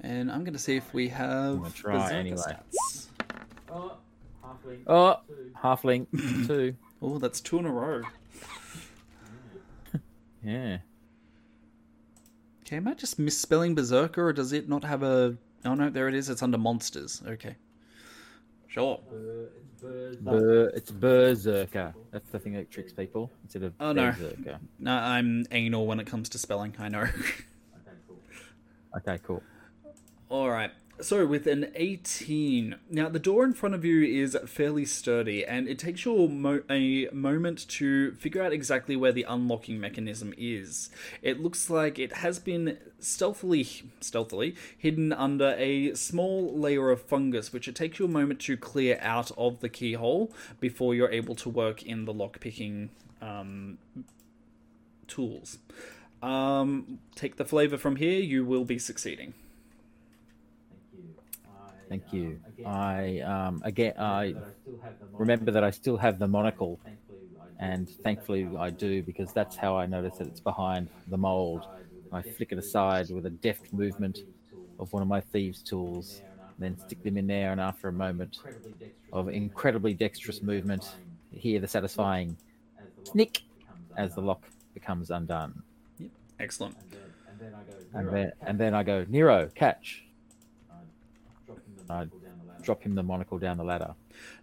And 0.00 0.30
I'm 0.30 0.44
going 0.44 0.52
to 0.52 0.58
see 0.60 0.76
if 0.76 0.94
we 0.94 1.08
have 1.08 1.54
I'm 1.54 1.58
gonna 1.58 1.70
try 1.70 1.92
Berserker 1.94 2.14
anyway. 2.14 2.36
stats. 2.38 3.06
Oh, 3.70 3.96
halfling. 4.48 4.82
Oh, 4.86 5.16
Two. 5.26 5.50
halfling 5.62 6.06
two. 6.46 6.74
Oh, 7.02 7.18
that's 7.18 7.40
two 7.40 7.58
in 7.58 7.66
a 7.66 7.70
row. 7.72 8.02
Yeah. 10.42 10.78
Okay, 12.62 12.76
am 12.76 12.86
I 12.86 12.94
just 12.94 13.18
misspelling 13.18 13.74
Berserker, 13.74 14.28
or 14.28 14.32
does 14.32 14.52
it 14.52 14.68
not 14.68 14.84
have 14.84 15.02
a... 15.02 15.36
Oh 15.64 15.74
no, 15.74 15.90
there 15.90 16.06
it 16.08 16.14
is, 16.14 16.28
it's 16.30 16.42
under 16.42 16.56
Monsters. 16.58 17.20
Okay. 17.26 17.56
Sure. 18.68 19.00
Ber- 19.10 19.48
it's. 20.12 20.16
Ber- 20.20 20.68
it's 20.74 20.90
berserker. 20.92 21.92
That's 22.12 22.28
the 22.30 22.38
thing 22.38 22.52
that 22.52 22.70
tricks 22.70 22.92
people 22.92 23.30
instead 23.42 23.64
of 23.64 23.72
Oh, 23.80 23.92
no. 23.92 24.12
berserker. 24.12 24.58
No, 24.78 24.92
I'm 24.94 25.44
anal 25.50 25.86
when 25.86 25.98
it 25.98 26.06
comes 26.06 26.28
to 26.30 26.38
spelling, 26.38 26.74
I 26.78 26.88
know. 26.88 27.00
Okay, 27.00 27.10
cool. 28.06 28.20
Okay, 28.96 29.18
cool. 29.24 29.42
Alright, 30.30 30.70
so 31.00 31.26
with 31.26 31.46
an 31.46 31.70
18. 31.74 32.76
Now, 32.90 33.08
the 33.08 33.18
door 33.18 33.44
in 33.44 33.52
front 33.52 33.74
of 33.74 33.84
you 33.84 34.02
is 34.02 34.36
fairly 34.46 34.84
sturdy, 34.84 35.44
and 35.44 35.68
it 35.68 35.78
takes 35.78 36.04
you 36.04 36.24
a, 36.24 36.28
mo- 36.28 36.62
a 36.68 37.08
moment 37.12 37.68
to 37.68 38.12
figure 38.12 38.42
out 38.42 38.52
exactly 38.52 38.96
where 38.96 39.12
the 39.12 39.24
unlocking 39.28 39.78
mechanism 39.78 40.34
is. 40.36 40.90
It 41.22 41.40
looks 41.40 41.70
like 41.70 41.98
it 41.98 42.14
has 42.14 42.38
been 42.38 42.78
stealthily, 42.98 43.68
stealthily 44.00 44.56
hidden 44.76 45.12
under 45.12 45.54
a 45.56 45.94
small 45.94 46.58
layer 46.58 46.90
of 46.90 47.02
fungus, 47.02 47.52
which 47.52 47.68
it 47.68 47.76
takes 47.76 47.98
you 47.98 48.06
a 48.06 48.08
moment 48.08 48.40
to 48.40 48.56
clear 48.56 48.98
out 49.00 49.30
of 49.38 49.60
the 49.60 49.68
keyhole 49.68 50.32
before 50.58 50.94
you're 50.94 51.10
able 51.10 51.34
to 51.36 51.48
work 51.48 51.82
in 51.82 52.04
the 52.06 52.14
lockpicking 52.14 52.88
um, 53.22 53.78
tools. 55.06 55.58
Um, 56.22 56.98
take 57.14 57.36
the 57.36 57.44
flavor 57.44 57.78
from 57.78 57.96
here, 57.96 58.20
you 58.20 58.44
will 58.44 58.64
be 58.64 58.78
succeeding. 58.78 59.34
Thank 61.88 62.12
you. 62.12 62.40
I, 62.64 63.20
um, 63.20 63.62
again, 63.64 63.94
I 63.98 64.24
again 64.24 64.36
I 64.36 64.36
but 64.36 64.44
I 64.44 64.50
still 64.50 64.86
have 64.86 65.08
the 65.08 65.18
remember 65.18 65.50
that 65.52 65.64
I 65.64 65.70
still 65.70 65.96
have 65.98 66.18
the 66.18 66.28
monocle, 66.28 66.80
Thankfully, 66.84 67.56
I 67.56 67.68
do. 67.68 67.68
and 67.68 67.88
thankfully 68.02 68.56
I 68.58 68.70
do 68.70 69.02
because 69.02 69.32
that's 69.32 69.56
how 69.56 69.76
I 69.76 69.86
notice 69.86 70.18
that 70.18 70.28
it's 70.28 70.40
behind 70.40 70.90
the 71.08 71.18
mold. 71.18 71.66
I 72.12 72.22
flick 72.22 72.52
it 72.52 72.58
aside 72.58 73.10
with 73.10 73.26
a 73.26 73.30
deft 73.30 73.72
movement 73.72 74.24
of 74.78 74.92
one 74.92 75.02
of 75.02 75.08
my 75.08 75.20
thieves' 75.20 75.62
tools, 75.62 76.22
then 76.58 76.78
stick 76.78 77.02
them 77.02 77.16
in 77.18 77.26
there, 77.28 77.52
and 77.52 77.60
after 77.60 77.88
a 77.88 77.92
moment 77.92 78.38
of 79.12 79.28
incredibly 79.28 79.94
dexterous 79.94 80.42
movement, 80.42 80.98
hear 81.32 81.60
the 81.60 81.68
satisfying 81.68 82.38
as 83.04 83.10
snick 83.10 83.42
as 83.96 84.14
the 84.14 84.22
lock 84.22 84.44
becomes 84.74 85.10
undone. 85.10 85.62
Yep, 85.98 86.12
excellent. 86.40 86.78
And 87.94 88.10
then, 88.10 88.32
and 88.46 88.58
then 88.58 88.74
I 88.74 88.82
go. 88.82 89.04
"Nero, 89.08 89.50
catch." 89.54 90.07
And 91.88 91.96
then 91.96 91.96
I 91.96 92.04
go, 92.04 92.18
Nero, 92.18 92.18
catch. 92.18 92.18
I 92.18 92.18
drop 92.18 92.18
him 92.18 92.18
the 92.18 92.18
monocle 92.18 92.18
down 92.18 92.38
the 92.38 92.44
ladder. 92.44 92.62
Drop 92.62 92.82
him 92.82 92.94
the 92.94 93.02
monocle 93.02 93.38
down 93.38 93.56
the 93.56 93.64
ladder. 93.64 93.94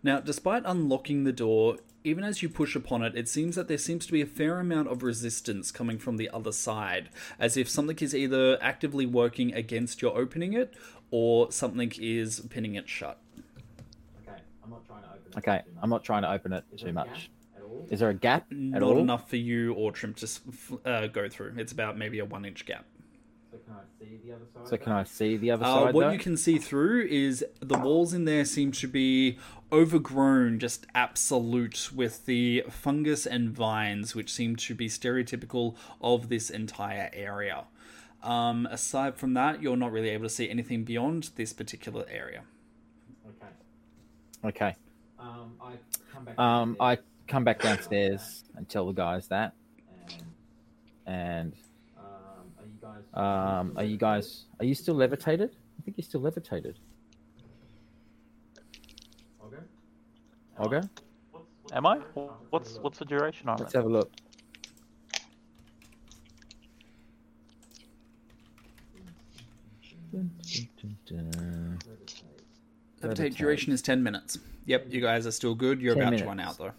Now, 0.03 0.19
despite 0.19 0.63
unlocking 0.65 1.23
the 1.23 1.33
door, 1.33 1.77
even 2.03 2.23
as 2.23 2.41
you 2.43 2.49
push 2.49 2.75
upon 2.75 3.03
it, 3.03 3.15
it 3.15 3.27
seems 3.27 3.55
that 3.55 3.67
there 3.67 3.77
seems 3.77 4.05
to 4.05 4.11
be 4.11 4.21
a 4.21 4.25
fair 4.25 4.59
amount 4.59 4.87
of 4.89 5.03
resistance 5.03 5.71
coming 5.71 5.97
from 5.97 6.17
the 6.17 6.29
other 6.29 6.51
side, 6.51 7.09
as 7.39 7.57
if 7.57 7.67
something 7.69 7.97
is 7.99 8.13
either 8.15 8.57
actively 8.61 9.05
working 9.05 9.53
against 9.53 10.01
your 10.01 10.15
opening 10.17 10.53
it, 10.53 10.73
or 11.11 11.51
something 11.51 11.91
is 11.99 12.41
pinning 12.49 12.75
it 12.75 12.87
shut. 12.89 13.19
Okay, 14.27 14.37
I'm 14.63 14.69
not 14.69 14.85
trying 14.85 15.01
to 15.03 15.09
open 15.09 15.21
it. 15.33 15.37
Okay, 15.37 15.61
too 15.65 15.71
much. 15.73 15.83
I'm 15.83 15.89
not 15.89 16.03
trying 16.03 16.21
to 16.23 16.31
open 16.31 16.53
it 16.53 16.63
Is 16.73 16.79
too 16.79 16.85
there 16.85 16.91
a 16.91 16.93
much. 16.93 17.29
gap 17.53 17.57
At 17.57 17.63
all? 17.63 17.87
Is 17.89 17.99
there 17.99 18.09
a 18.09 18.13
gap 18.13 18.45
at 18.51 18.57
Not 18.57 18.81
all? 18.83 18.99
enough 18.99 19.29
for 19.29 19.37
you 19.37 19.73
or 19.73 19.91
Trimp 19.91 20.17
to 20.17 20.27
uh, 20.85 21.07
go 21.07 21.27
through. 21.29 21.55
It's 21.57 21.71
about 21.71 21.97
maybe 21.97 22.19
a 22.19 22.25
one 22.25 22.45
inch 22.45 22.65
gap. 22.65 22.85
So 23.55 23.61
can 23.65 23.73
I 23.73 23.83
see 23.99 24.19
the 24.23 24.33
other 24.33 24.45
side? 24.53 24.67
So 24.67 24.77
can 24.77 24.91
I 24.91 25.03
see 25.03 25.37
the 25.37 25.51
other 25.51 25.63
Uh, 25.65 25.67
side? 25.85 25.93
what 25.93 26.01
though? 26.01 26.11
you 26.11 26.19
can 26.19 26.35
see 26.37 26.57
through 26.57 27.05
is 27.09 27.45
the 27.59 27.77
walls 27.77 28.13
in 28.13 28.25
there 28.25 28.43
seem 28.45 28.71
to 28.73 28.87
be 28.87 29.37
overgrown, 29.71 30.59
just 30.59 30.85
absolute, 30.93 31.91
with 31.93 32.25
the 32.25 32.63
fungus 32.69 33.25
and 33.25 33.49
vines, 33.51 34.15
which 34.15 34.31
seem 34.31 34.55
to 34.57 34.75
be 34.75 34.87
stereotypical 34.87 35.75
of 36.01 36.29
this 36.29 36.49
entire 36.49 37.09
area. 37.13 37.65
Um, 38.23 38.65
aside 38.71 39.15
from 39.15 39.33
that, 39.35 39.61
you're 39.61 39.77
not 39.77 39.91
really 39.91 40.09
able 40.09 40.23
to 40.23 40.29
see 40.29 40.49
anything 40.49 40.83
beyond 40.83 41.29
this 41.35 41.53
particular 41.53 42.05
area. 42.09 42.43
Okay. 43.27 43.47
Okay. 44.43 44.75
Um, 45.19 45.53
I 45.61 45.73
come 46.11 46.25
back. 46.25 46.39
Um, 46.39 46.75
I 46.79 46.97
downstairs 46.97 47.05
come 47.27 47.43
back 47.43 47.61
downstairs 47.61 48.43
and 48.55 48.67
tell 48.67 48.85
the 48.87 48.93
guys 48.93 49.27
that. 49.27 49.53
And 51.05 51.53
And 51.53 51.53
um, 53.13 53.23
are 53.23 53.23
you 53.23 53.25
guys? 53.73 53.75
are 53.81 53.83
you 53.85 53.97
guys? 53.97 54.45
Are 54.59 54.65
you 54.65 54.75
still 54.75 54.95
levitated? 54.95 55.55
I 55.79 55.81
think 55.83 55.97
you're 55.97 56.03
still 56.03 56.21
levitated. 56.21 56.79
Okay. 59.45 59.57
Okay. 60.59 60.87
Am 61.73 61.85
I? 61.85 61.97
What's 62.49 62.77
what's 62.77 62.99
the 62.99 63.05
duration 63.05 63.49
on 63.49 63.55
it? 63.57 63.61
Let's 63.61 63.73
it? 63.73 63.77
have 63.77 63.85
a 63.85 63.89
look. 63.89 64.11
Levitate 70.15 71.79
Levitate. 73.01 73.35
duration 73.35 73.73
is 73.73 73.81
10 73.81 74.01
minutes. 74.01 74.37
Yep, 74.65 74.87
you 74.89 75.01
guys 75.01 75.27
are 75.27 75.31
still 75.31 75.53
good. 75.53 75.81
You're 75.81 75.93
10 75.93 76.01
about 76.01 76.09
to 76.09 76.11
minutes. 76.11 76.27
run 76.27 76.39
out, 76.39 76.57
though. 76.57 76.71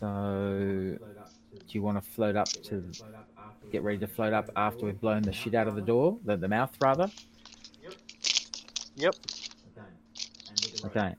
So, 0.00 0.98
Float 0.98 1.16
up 1.18 1.32
to. 1.50 1.60
do 1.68 1.78
you 1.78 1.82
want 1.82 2.02
to 2.02 2.10
float 2.10 2.36
up 2.36 2.60
to 2.64 2.94
Float 2.98 3.14
up 3.14 3.28
after. 3.38 3.70
get 3.70 3.82
ready 3.82 3.98
to 3.98 4.06
float 4.08 4.32
up 4.32 4.50
after 4.56 4.86
we've 4.86 5.00
blown 5.00 5.24
the 5.24 5.32
shit 5.32 5.54
out 5.54 5.68
of 5.68 5.74
the 5.74 5.82
door, 5.82 6.18
the, 6.24 6.36
the 6.36 6.48
mouth 6.48 6.76
rather? 6.80 7.10
Yep. 8.96 9.16
Okay. 9.74 9.96
And 10.46 10.62
with 10.62 10.74
the 10.74 10.82
rope. 10.82 11.08
Okay, 11.08 11.14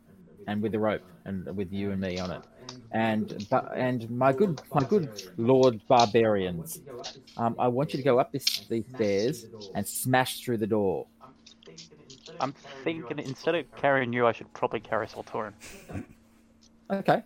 and 0.48 0.62
with 0.62 0.72
the 0.72 0.80
rope 0.80 1.04
and 1.26 1.46
with 1.56 1.72
you 1.72 1.92
and 1.92 2.02
me 2.02 2.20
on 2.20 2.32
it. 2.32 2.44
And 2.92 3.32
And 3.32 3.48
but 3.50 3.72
and 3.76 4.10
my 4.10 4.34
good 4.34 4.62
my 4.74 4.84
good 4.84 5.12
Lord 5.38 5.82
barbarians, 5.88 6.82
um, 7.38 7.56
I 7.60 7.68
want 7.68 7.94
you 7.94 7.98
to 7.98 8.04
go 8.04 8.20
up 8.20 8.32
this 8.32 8.66
these 8.70 8.88
stairs 8.94 9.48
and 9.74 9.88
smash 9.88 10.42
through 10.44 10.58
the 10.58 10.68
door. 10.68 11.08
I'm 12.40 12.54
thinking 12.84 13.20
instead 13.20 13.56
of 13.56 13.66
carrying 13.76 14.14
you, 14.14 14.28
I 14.28 14.32
should 14.32 14.52
probably 14.54 14.80
carry 14.80 15.08
Solturum. 15.08 15.54
Okay. 16.92 17.24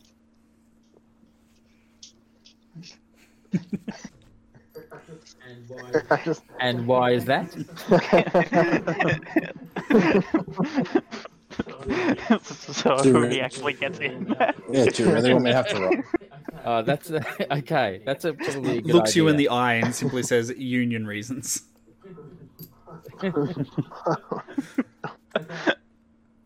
And 5.47 5.67
why? 5.67 6.17
Just 6.23 6.43
And 6.59 6.87
why 6.87 7.11
is 7.11 7.25
that? 7.25 7.51
so 12.51 12.97
Do 13.03 13.21
he 13.23 13.41
actually 13.41 13.73
gets 13.73 13.99
in. 13.99 14.33
Yeah, 14.71 14.85
do 14.85 15.03
you 15.03 15.11
really 15.11 15.33
want 15.33 15.45
me 15.45 15.51
have 15.51 15.67
to 15.69 15.79
roll? 15.79 15.95
Uh, 16.63 16.83
that's 16.83 17.09
a, 17.09 17.25
okay. 17.57 18.03
That's 18.05 18.23
a 18.23 18.33
probably 18.33 18.77
a 18.77 18.81
good 18.81 18.93
Looks 18.93 19.15
you 19.15 19.27
in 19.29 19.37
the 19.37 19.49
eye 19.49 19.75
and 19.75 19.95
simply 19.95 20.21
says 20.21 20.53
union 20.55 21.07
reasons. 21.07 21.63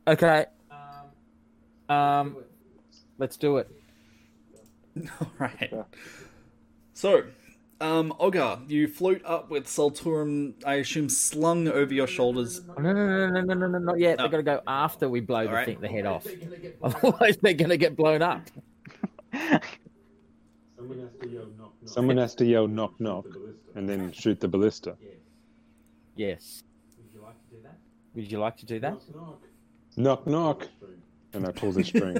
Okay. 0.07 0.45
Um, 1.89 1.95
Um, 1.95 2.37
let's 3.17 3.35
do 3.35 3.57
it. 3.57 3.69
All 5.19 5.31
right. 5.39 5.73
So, 6.95 7.25
um, 7.81 8.13
Ogar, 8.21 8.69
you 8.69 8.87
float 8.87 9.21
up 9.25 9.49
with 9.49 9.65
Solturum, 9.65 10.53
I 10.65 10.75
assume, 10.75 11.09
slung 11.09 11.67
over 11.67 11.93
your 11.93 12.07
shoulders. 12.07 12.61
No, 12.65 12.75
no, 12.81 12.93
no, 12.93 13.27
no, 13.27 13.41
no, 13.41 13.53
no, 13.53 13.67
no, 13.67 13.77
not 13.79 13.99
yet. 13.99 14.17
Oh. 14.17 14.23
They've 14.23 14.31
got 14.31 14.37
to 14.37 14.43
go 14.43 14.61
after 14.65 15.09
we 15.09 15.19
blow 15.19 15.45
the, 15.45 15.51
right. 15.51 15.65
thing, 15.65 15.81
the 15.81 15.89
head 15.89 16.05
off. 16.05 16.25
Otherwise, 16.81 17.37
they're 17.41 17.53
going 17.53 17.69
to 17.69 17.77
get 17.77 17.97
blown 17.97 18.21
up. 18.21 18.47
Someone 21.83 22.15
has 22.15 22.33
to 22.35 22.45
yell 22.45 22.65
knock 22.65 22.97
knock. 23.01 23.25
And 23.75 23.89
then 23.89 24.13
shoot 24.13 24.39
the 24.39 24.47
ballista. 24.47 24.95
Yes. 26.15 26.63
Would 26.97 27.13
you 27.13 27.21
like 27.21 27.37
to 27.37 27.55
do 27.55 27.61
that? 27.63 27.77
Would 28.15 28.31
you 28.31 28.39
like 28.39 28.57
to 28.57 28.65
do 28.65 28.79
that? 28.79 29.01
Knock 29.97 30.25
knock. 30.25 30.27
knock. 30.27 30.67
And 31.33 31.45
I 31.45 31.51
pull 31.51 31.73
the 31.73 31.83
string. 31.83 32.19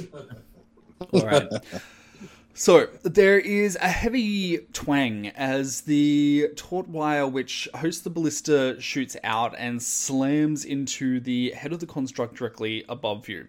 All 1.12 1.26
right. 1.26 1.46
So 2.54 2.88
there 3.02 3.38
is 3.38 3.76
a 3.80 3.88
heavy 3.88 4.58
twang 4.72 5.28
as 5.28 5.82
the 5.82 6.50
taut 6.56 6.88
wire 6.88 7.26
which 7.26 7.68
hosts 7.74 8.02
the 8.02 8.10
ballista 8.10 8.76
shoots 8.80 9.16
out 9.24 9.54
and 9.56 9.82
slams 9.82 10.64
into 10.64 11.20
the 11.20 11.52
head 11.52 11.72
of 11.72 11.80
the 11.80 11.86
construct 11.86 12.34
directly 12.34 12.84
above 12.88 13.28
you. 13.28 13.46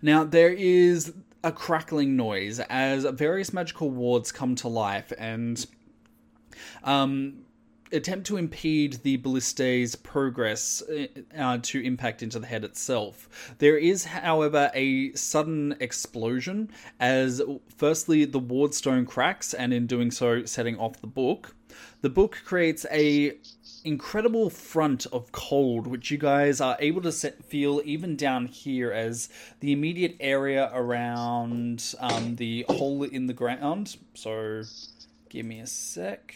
Now 0.00 0.24
there 0.24 0.52
is 0.52 1.12
a 1.44 1.52
crackling 1.52 2.16
noise 2.16 2.60
as 2.60 3.04
various 3.04 3.52
magical 3.52 3.90
wards 3.90 4.32
come 4.32 4.54
to 4.56 4.68
life 4.68 5.12
and 5.18 5.64
um, 6.84 7.44
attempt 7.92 8.26
to 8.26 8.36
impede 8.36 8.94
the 9.02 9.16
ballista's 9.18 9.94
progress 9.96 10.82
uh, 11.38 11.58
to 11.62 11.80
impact 11.80 12.22
into 12.22 12.38
the 12.38 12.46
head 12.46 12.64
itself. 12.64 13.54
There 13.58 13.76
is, 13.76 14.04
however, 14.04 14.70
a 14.74 15.12
sudden 15.12 15.76
explosion 15.80 16.70
as, 17.00 17.42
firstly, 17.76 18.24
the 18.24 18.38
ward 18.38 18.74
stone 18.74 19.06
cracks, 19.06 19.54
and 19.54 19.72
in 19.72 19.86
doing 19.86 20.10
so, 20.10 20.44
setting 20.44 20.78
off 20.78 21.00
the 21.00 21.06
book. 21.06 21.54
The 22.02 22.10
book 22.10 22.38
creates 22.44 22.84
a 22.90 23.36
incredible 23.84 24.50
front 24.50 25.06
of 25.06 25.32
cold, 25.32 25.86
which 25.86 26.10
you 26.10 26.18
guys 26.18 26.60
are 26.60 26.76
able 26.78 27.00
to 27.02 27.12
set, 27.12 27.44
feel 27.44 27.80
even 27.84 28.16
down 28.16 28.46
here 28.46 28.92
as 28.92 29.28
the 29.60 29.72
immediate 29.72 30.16
area 30.20 30.70
around 30.72 31.94
um, 31.98 32.36
the 32.36 32.64
hole 32.68 33.02
in 33.02 33.26
the 33.26 33.32
ground. 33.32 33.96
So, 34.14 34.62
give 35.28 35.46
me 35.46 35.60
a 35.60 35.66
sec 35.66 36.34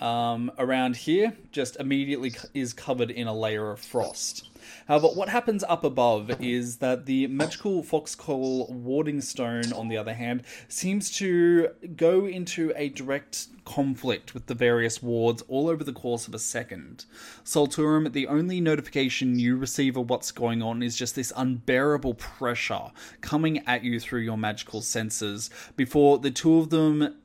um, 0.00 0.50
around 0.58 0.96
here 0.96 1.36
just 1.52 1.76
immediately 1.76 2.34
is 2.54 2.72
covered 2.72 3.10
in 3.10 3.26
a 3.26 3.34
layer 3.34 3.70
of 3.70 3.80
frost. 3.80 4.48
However, 4.86 5.08
what 5.08 5.28
happens 5.28 5.64
up 5.64 5.84
above 5.84 6.40
is 6.40 6.78
that 6.78 7.06
the 7.06 7.26
magical 7.28 7.82
foxcall 7.82 8.66
warding 8.68 9.20
stone, 9.20 9.72
on 9.72 9.88
the 9.88 9.96
other 9.96 10.14
hand, 10.14 10.42
seems 10.68 11.10
to 11.18 11.68
go 11.96 12.26
into 12.26 12.72
a 12.76 12.88
direct 12.88 13.48
conflict 13.64 14.34
with 14.34 14.46
the 14.46 14.54
various 14.54 15.02
wards 15.02 15.42
all 15.48 15.68
over 15.68 15.84
the 15.84 15.92
course 15.92 16.26
of 16.26 16.34
a 16.34 16.38
second. 16.38 17.04
Solturum, 17.44 18.12
the 18.12 18.26
only 18.26 18.60
notification 18.60 19.38
you 19.38 19.56
receive 19.56 19.96
of 19.96 20.10
what's 20.10 20.32
going 20.32 20.62
on 20.62 20.82
is 20.82 20.96
just 20.96 21.14
this 21.14 21.32
unbearable 21.36 22.14
pressure 22.14 22.90
coming 23.20 23.64
at 23.66 23.84
you 23.84 24.00
through 24.00 24.20
your 24.20 24.38
magical 24.38 24.80
senses 24.80 25.50
before 25.76 26.18
the 26.18 26.30
two 26.30 26.58
of 26.58 26.70
them 26.70 27.19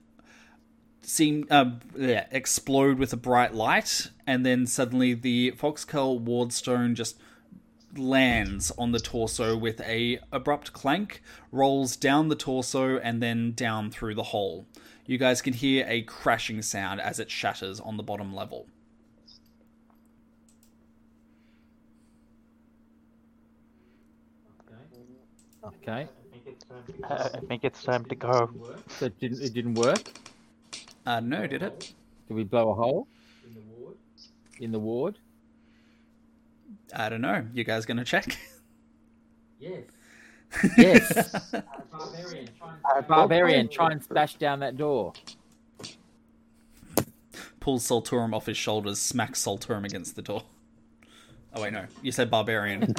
seem 1.08 1.48
uh, 1.50 1.72
yeah, 1.98 2.28
explode 2.32 2.98
with 2.98 3.14
a 3.14 3.18
bright 3.18 3.54
light, 3.54 4.10
and 4.26 4.46
then 4.46 4.66
suddenly 4.66 5.14
the 5.14 5.52
Foxcurl 5.52 6.22
Wardstone 6.22 6.96
just 6.96 7.18
lands 7.96 8.72
on 8.78 8.92
the 8.92 9.00
torso 9.00 9.56
with 9.56 9.80
a 9.82 10.20
abrupt 10.32 10.74
clank, 10.74 11.22
rolls 11.52 11.96
down 11.96 12.30
the 12.30 12.36
torso, 12.36 12.98
and 12.98 13.22
then 13.22 13.54
down 13.54 13.90
through 13.90 14.16
the 14.16 14.24
hole. 14.24 14.66
You 15.06 15.18
guys 15.18 15.42
can 15.42 15.54
hear 15.54 15.86
a 15.88 16.02
crashing 16.02 16.62
sound 16.62 17.00
as 17.00 17.20
it 17.20 17.30
shatters 17.30 17.80
on 17.80 17.98
the 17.98 18.04
bottom 18.04 18.34
level. 18.34 18.68
Okay. 25.64 26.08
I 27.10 27.30
think 27.48 27.64
it's 27.64 27.84
time 27.84 28.06
to 28.06 28.16
go. 28.16 28.50
So 28.88 29.06
it 29.06 29.20
didn't, 29.20 29.42
it 29.42 29.54
didn't 29.54 29.76
work? 29.76 30.12
Uh, 31.06 31.20
no, 31.20 31.46
did 31.48 31.62
it? 31.62 31.94
Did 32.28 32.34
we 32.34 32.44
blow 32.44 32.72
a 32.72 32.74
hole 32.74 33.08
In 33.46 33.54
the 33.54 33.62
ward? 33.78 33.98
in 34.60 34.72
the 34.72 34.80
ward? 34.80 35.20
I 36.96 37.10
don't 37.10 37.22
know. 37.22 37.46
You 37.54 37.64
guys 37.64 37.86
gonna 37.86 38.06
check? 38.06 38.38
Yes. 39.60 39.84
Yes. 40.78 41.54
Uh, 41.62 41.62
barbarian, 41.92 42.48
try 42.58 42.70
and 42.70 42.78
I 42.86 43.02
Barbarian, 43.02 43.68
try 43.70 43.92
and 43.92 44.04
smash 44.04 44.36
down 44.36 44.60
that 44.60 44.78
door. 44.78 45.14
Pulls 47.60 47.84
Solturum 47.88 48.34
off 48.34 48.46
his 48.46 48.58
shoulders, 48.58 49.00
smacks 49.00 49.44
Solturum 49.44 49.86
against 49.86 50.16
the 50.16 50.22
door. 50.22 50.44
Oh 51.54 51.62
wait, 51.64 51.74
no. 51.74 51.86
You 52.02 52.12
said 52.12 52.30
barbarian. 52.30 52.94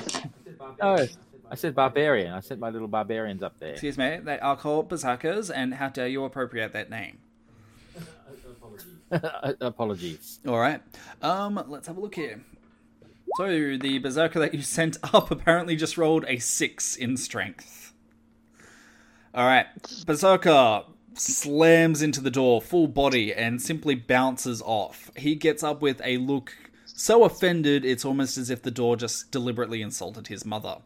oh. 0.60 0.76
No, 0.82 0.94
I 0.94 0.96
said 1.06 1.16
I 1.50 1.54
said 1.54 1.74
barbarian. 1.74 2.32
I 2.32 2.40
sent 2.40 2.58
my 2.58 2.70
little 2.70 2.88
barbarians 2.88 3.42
up 3.42 3.58
there. 3.58 3.72
Excuse 3.72 3.96
me, 3.96 4.18
they 4.22 4.38
are 4.40 4.56
called 4.56 4.88
berserkers, 4.88 5.50
and 5.50 5.74
how 5.74 5.88
dare 5.88 6.08
you 6.08 6.24
appropriate 6.24 6.72
that 6.72 6.90
name? 6.90 7.18
Apologies. 9.10 9.56
Apologies. 9.60 10.40
All 10.46 10.58
right. 10.58 10.82
Um, 11.22 11.62
let's 11.68 11.86
have 11.86 11.96
a 11.96 12.00
look 12.00 12.14
here. 12.14 12.40
So 13.36 13.76
the 13.76 13.98
berserker 13.98 14.38
that 14.40 14.54
you 14.54 14.62
sent 14.62 14.96
up 15.14 15.30
apparently 15.30 15.76
just 15.76 15.98
rolled 15.98 16.24
a 16.28 16.38
six 16.38 16.96
in 16.96 17.16
strength. 17.16 17.92
All 19.34 19.44
right, 19.46 19.66
berserker 20.06 20.84
slams 21.14 22.00
into 22.00 22.20
the 22.22 22.30
door 22.30 22.62
full 22.62 22.86
body 22.88 23.34
and 23.34 23.60
simply 23.60 23.94
bounces 23.94 24.62
off. 24.62 25.10
He 25.16 25.34
gets 25.34 25.62
up 25.62 25.82
with 25.82 26.00
a 26.04 26.16
look 26.18 26.54
so 26.86 27.24
offended 27.24 27.84
it's 27.84 28.04
almost 28.06 28.38
as 28.38 28.48
if 28.48 28.62
the 28.62 28.70
door 28.70 28.96
just 28.96 29.30
deliberately 29.30 29.82
insulted 29.82 30.28
his 30.28 30.46
mother. 30.46 30.78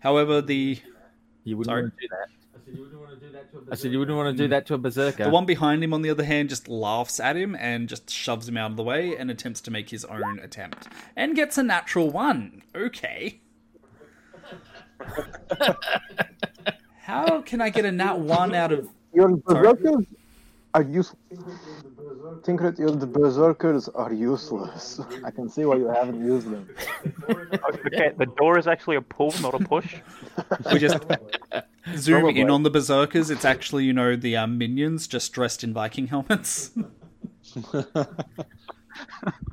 However, 0.00 0.40
the 0.40 0.80
You 1.44 1.58
wouldn't 1.58 1.70
Sorry? 1.70 1.82
do 2.00 2.08
that. 2.10 2.28
I 2.68 2.74
said 2.74 2.76
you 2.76 2.80
wouldn't 2.80 2.98
want 3.00 3.20
to 3.20 3.26
do 3.26 3.32
that 3.32 3.50
to 3.50 3.58
a 3.58 3.60
I 3.70 3.74
said 3.74 3.92
you 3.92 3.98
wouldn't 3.98 4.16
want 4.16 4.36
to 4.36 4.42
do 4.42 4.48
that 4.48 4.66
to 4.66 4.74
a 4.74 4.78
berserker. 4.78 5.24
the 5.24 5.30
one 5.30 5.46
behind 5.46 5.82
him, 5.82 5.94
on 5.94 6.02
the 6.02 6.10
other 6.10 6.24
hand, 6.24 6.48
just 6.48 6.68
laughs 6.68 7.18
at 7.20 7.36
him 7.36 7.54
and 7.56 7.88
just 7.88 8.10
shoves 8.10 8.48
him 8.48 8.56
out 8.56 8.70
of 8.72 8.76
the 8.76 8.82
way 8.82 9.16
and 9.16 9.30
attempts 9.30 9.60
to 9.62 9.70
make 9.70 9.90
his 9.90 10.04
own 10.04 10.38
attempt 10.40 10.88
and 11.16 11.34
gets 11.34 11.56
a 11.58 11.62
natural 11.62 12.10
one. 12.10 12.62
Okay. 12.74 13.40
How 17.02 17.40
can 17.42 17.60
I 17.60 17.70
get 17.70 17.84
a 17.84 17.92
nat 17.92 18.18
one 18.18 18.54
out 18.54 18.72
of? 18.72 18.88
Your 19.14 19.30
Sorry? 19.48 19.72
berserkers 19.72 20.06
are 20.74 20.82
useless. 20.82 21.16
Tinkrit, 22.42 22.78
your 22.78 22.94
berserkers 22.96 23.88
are 23.88 24.12
useless. 24.12 25.00
I 25.24 25.30
can 25.30 25.48
see 25.48 25.64
why 25.64 25.76
you 25.76 25.88
haven't 25.88 26.24
used 26.24 26.50
them. 26.50 26.68
Okay, 27.86 28.12
the 28.16 28.26
door 28.36 28.58
is 28.58 28.66
actually 28.66 28.96
a 28.96 29.02
pull, 29.02 29.32
not 29.40 29.54
a 29.54 29.58
push. 29.58 29.96
We 30.72 30.78
just 30.78 30.98
zoom 31.96 32.20
Probably. 32.22 32.40
in 32.40 32.50
on 32.50 32.62
the 32.62 32.70
berserkers. 32.70 33.30
It's 33.30 33.44
actually 33.44 33.84
you 33.84 33.92
know 33.92 34.16
the 34.16 34.36
um, 34.36 34.58
minions 34.58 35.06
just 35.06 35.32
dressed 35.32 35.64
in 35.64 35.72
Viking 35.72 36.06
helmets. 36.06 36.70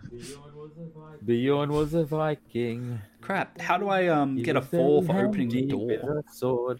Bjorn 0.05 0.53
was 0.55 0.71
a 0.77 0.85
Viking. 0.93 1.25
Bjorn 1.25 1.69
was 1.71 1.93
a 1.93 2.03
Viking. 2.05 3.01
Crap! 3.21 3.59
How 3.59 3.77
do 3.77 3.89
I 3.89 4.07
um 4.07 4.41
get 4.41 4.55
a 4.55 4.59
was 4.59 4.69
four 4.69 5.03
for 5.03 5.25
opening 5.25 5.49
the 5.49 5.63
door? 5.63 6.23
sword. 6.31 6.79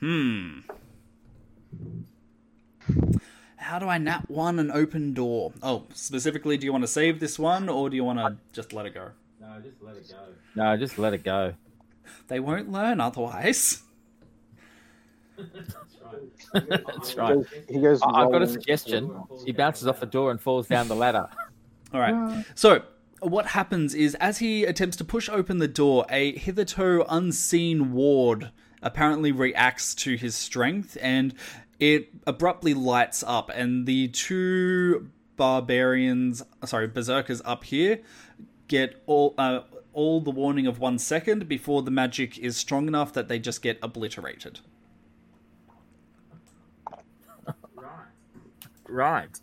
Hmm. 0.00 0.60
How 3.64 3.78
do 3.78 3.88
I 3.88 3.96
nat 3.96 4.28
one 4.30 4.58
and 4.58 4.70
open 4.70 5.14
door? 5.14 5.52
Oh, 5.62 5.84
specifically, 5.94 6.58
do 6.58 6.66
you 6.66 6.72
want 6.72 6.84
to 6.84 6.88
save 6.88 7.18
this 7.18 7.38
one 7.38 7.70
or 7.70 7.88
do 7.88 7.96
you 7.96 8.04
want 8.04 8.18
to 8.18 8.36
just 8.52 8.74
let 8.74 8.84
it 8.84 8.92
go? 8.92 9.08
No, 9.40 9.58
just 9.62 9.82
let 9.82 9.96
it 9.96 10.06
go. 10.10 10.16
No, 10.54 10.76
just 10.76 10.98
let 10.98 11.14
it 11.14 11.24
go. 11.24 11.54
They 12.28 12.40
won't 12.40 12.70
learn 12.70 13.00
otherwise. 13.00 13.82
That's 15.36 15.74
right. 16.54 16.68
That's 16.86 17.16
right. 17.16 17.38
He 17.68 17.80
goes. 17.80 18.00
I- 18.02 18.22
I've 18.22 18.30
got 18.32 18.42
a 18.42 18.46
suggestion. 18.46 19.10
He 19.44 19.52
bounces 19.52 19.86
off 19.88 20.00
the 20.00 20.06
door 20.06 20.30
and 20.30 20.40
falls 20.40 20.66
down 20.68 20.88
the 20.88 20.94
ladder. 20.96 21.28
All 21.94 22.00
right. 22.00 22.44
So, 22.54 22.82
what 23.20 23.46
happens 23.46 23.94
is 23.94 24.14
as 24.16 24.38
he 24.38 24.64
attempts 24.64 24.96
to 24.98 25.04
push 25.04 25.28
open 25.30 25.58
the 25.58 25.68
door, 25.68 26.04
a 26.10 26.36
hitherto 26.36 27.04
unseen 27.08 27.92
ward 27.92 28.50
apparently 28.82 29.32
reacts 29.32 29.94
to 29.94 30.14
his 30.16 30.34
strength 30.34 30.96
and 31.00 31.34
it 31.84 32.08
abruptly 32.26 32.72
lights 32.74 33.22
up, 33.26 33.50
and 33.54 33.86
the 33.86 34.08
two 34.08 35.10
barbarians, 35.36 36.42
sorry, 36.64 36.88
berserkers 36.88 37.42
up 37.44 37.64
here 37.64 38.00
get 38.68 39.02
all. 39.06 39.34
Uh, 39.38 39.60
all 39.92 40.20
the 40.20 40.30
warning 40.32 40.66
of 40.66 40.80
one 40.80 40.98
second 40.98 41.48
before 41.48 41.80
the 41.82 41.90
magic 41.90 42.36
is 42.36 42.56
strong 42.56 42.88
enough 42.88 43.12
that 43.12 43.28
they 43.28 43.38
just 43.38 43.62
get 43.62 43.78
obliterated. 43.80 44.58
Right. 47.76 48.08
Right. 48.88 49.40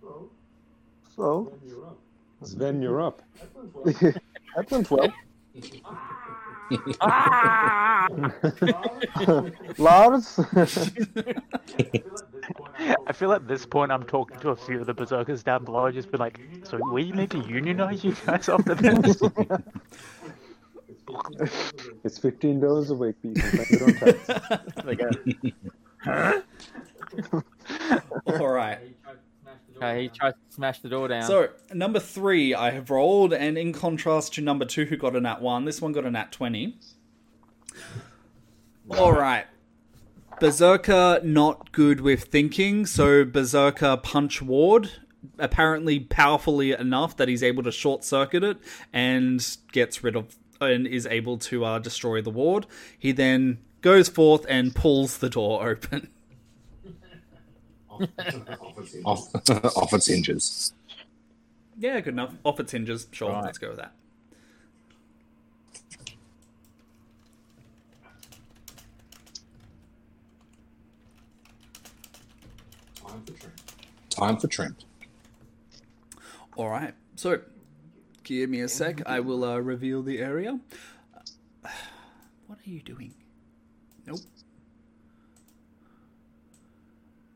So, 0.00 0.30
So 1.16 1.52
then 1.52 1.68
you're 1.68 1.86
up. 1.86 1.98
Sven, 2.42 2.82
you're 2.82 3.00
up. 3.00 3.22
That 4.56 4.70
went 4.70 4.90
well. 4.90 5.12
that. 6.70 6.96
Ah! 7.00 8.08
Lars? 9.78 10.38
I 13.06 13.12
feel 13.12 13.32
at 13.32 13.48
this 13.48 13.66
point 13.66 13.92
I'm 13.92 14.04
talking 14.04 14.38
to 14.40 14.50
a 14.50 14.56
few 14.56 14.80
of 14.80 14.86
the 14.86 14.94
berserkers 14.94 15.42
down 15.42 15.64
below, 15.64 15.90
just 15.90 16.10
be 16.10 16.18
like, 16.18 16.40
so 16.64 16.78
we 16.90 17.12
need 17.12 17.30
to 17.32 17.38
unionize 17.38 18.04
you 18.04 18.14
guys 18.26 18.48
after 18.48 18.74
this. 18.74 19.22
It's 22.04 22.18
fifteen 22.18 22.60
dollars 22.60 22.90
a 22.90 22.94
week, 22.94 23.16
but 23.22 23.28
you 23.30 23.36
can 23.36 23.46
spend 23.50 23.82
on 23.82 23.94
tax. 23.94 24.30
There 24.84 24.92
you 24.92 24.96
go. 24.96 25.10
All 28.38 28.48
right. 28.48 28.78
Okay, 29.76 30.04
he 30.04 30.08
tries 30.08 30.32
to 30.32 30.38
smash 30.54 30.80
the 30.80 30.88
door 30.88 31.08
down. 31.08 31.24
So 31.24 31.48
number 31.72 32.00
three, 32.00 32.54
I 32.54 32.70
have 32.70 32.90
rolled, 32.90 33.32
and 33.32 33.58
in 33.58 33.72
contrast 33.72 34.34
to 34.34 34.40
number 34.40 34.64
two, 34.64 34.86
who 34.86 34.96
got 34.96 35.14
a 35.14 35.20
nat 35.20 35.42
one, 35.42 35.64
this 35.64 35.80
one 35.82 35.92
got 35.92 36.04
a 36.04 36.10
nat 36.10 36.32
twenty. 36.32 36.78
All 38.90 39.12
right. 39.12 39.46
Berserker 40.40 41.20
not 41.22 41.72
good 41.72 42.00
with 42.00 42.24
thinking, 42.24 42.86
so 42.86 43.24
Berserker 43.24 43.96
punch 43.96 44.42
Ward. 44.42 44.92
Apparently 45.38 45.98
powerfully 45.98 46.72
enough 46.72 47.16
that 47.16 47.28
he's 47.28 47.42
able 47.42 47.62
to 47.64 47.72
short 47.72 48.04
circuit 48.04 48.44
it 48.44 48.58
and 48.92 49.56
gets 49.72 50.04
rid 50.04 50.14
of 50.14 50.36
and 50.60 50.86
is 50.86 51.06
able 51.06 51.36
to 51.38 51.64
uh, 51.64 51.78
destroy 51.78 52.22
the 52.22 52.30
ward. 52.30 52.66
He 52.98 53.12
then 53.12 53.58
goes 53.80 54.08
forth 54.08 54.46
and 54.48 54.74
pulls 54.74 55.18
the 55.18 55.28
door 55.28 55.68
open. 55.68 56.10
Off, 59.04 59.28
off 59.76 59.92
its 59.92 60.06
hinges. 60.06 60.72
Yeah, 61.78 62.00
good 62.00 62.14
enough. 62.14 62.34
Off 62.44 62.58
its 62.60 62.72
hinges. 62.72 63.06
Sure, 63.12 63.30
Right. 63.32 63.44
let's 63.44 63.58
go 63.58 63.68
with 63.68 63.78
that. 63.78 63.92
Time 73.06 73.22
for 73.24 73.32
trim. 73.34 73.52
Time 74.10 74.36
for 74.36 74.46
trim. 74.48 74.76
All 76.56 76.68
right. 76.68 76.94
So, 77.16 77.40
give 78.24 78.50
me 78.50 78.60
a 78.60 78.68
sec. 78.68 79.02
I 79.06 79.20
will 79.20 79.44
uh, 79.44 79.58
reveal 79.58 80.02
the 80.02 80.18
area. 80.18 80.58
What 82.46 82.60
are 82.64 82.70
you 82.70 82.80
doing? 82.80 83.12
Nope. 84.06 84.20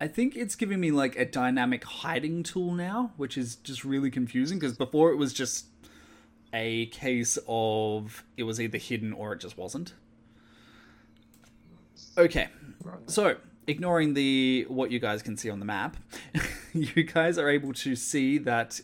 I 0.00 0.08
think 0.08 0.34
it's 0.34 0.54
giving 0.56 0.80
me 0.80 0.90
like 0.90 1.16
a 1.16 1.26
dynamic 1.26 1.84
hiding 1.84 2.42
tool 2.42 2.72
now, 2.72 3.12
which 3.18 3.36
is 3.36 3.56
just 3.56 3.84
really 3.84 4.10
confusing 4.10 4.58
because 4.58 4.76
before 4.76 5.10
it 5.12 5.16
was 5.16 5.34
just 5.34 5.66
a 6.54 6.86
case 6.86 7.38
of 7.46 8.24
it 8.36 8.44
was 8.44 8.60
either 8.60 8.78
hidden 8.78 9.12
or 9.12 9.34
it 9.34 9.40
just 9.40 9.58
wasn't. 9.58 9.92
Okay. 12.16 12.48
So, 13.06 13.36
ignoring 13.66 14.14
the 14.14 14.64
what 14.68 14.90
you 14.90 14.98
guys 14.98 15.22
can 15.22 15.36
see 15.36 15.50
on 15.50 15.58
the 15.58 15.66
map, 15.66 15.98
you 16.72 17.04
guys 17.04 17.36
are 17.36 17.50
able 17.50 17.74
to 17.74 17.94
see 17.94 18.38
that 18.38 18.80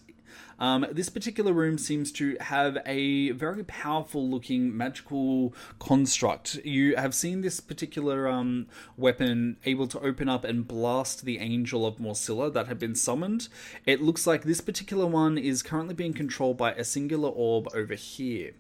um, 0.59 0.87
this 0.91 1.09
particular 1.09 1.53
room 1.53 1.79
seems 1.79 2.11
to 2.13 2.37
have 2.41 2.79
a 2.87 3.31
very 3.33 3.65
powerful 3.65 4.29
looking 4.29 4.77
magical 4.77 5.55
construct. 5.79 6.57
You 6.65 6.97
have 6.97 7.15
seen 7.15 7.43
this 7.43 7.61
particular 7.61 8.29
um, 8.29 8.67
weapon 8.97 9.59
able 9.65 9.87
to 9.89 10.01
open 10.01 10.29
up 10.29 10.45
and 10.45 10.67
blast 10.67 11.25
the 11.25 11.39
angel 11.39 11.85
of 11.87 11.97
Morsilla 11.97 12.53
that 12.53 12.69
had 12.69 12.79
been 12.79 12.95
summoned. 12.95 13.49
It 13.85 14.01
looks 14.01 14.27
like 14.27 14.45
this 14.45 14.61
particular 14.61 15.07
one 15.07 15.37
is 15.37 15.63
currently 15.63 15.95
being 15.95 16.15
controlled 16.15 16.57
by 16.57 16.73
a 16.73 16.85
singular 16.85 17.29
orb 17.29 17.69
over 17.75 17.95
here. 17.95 18.53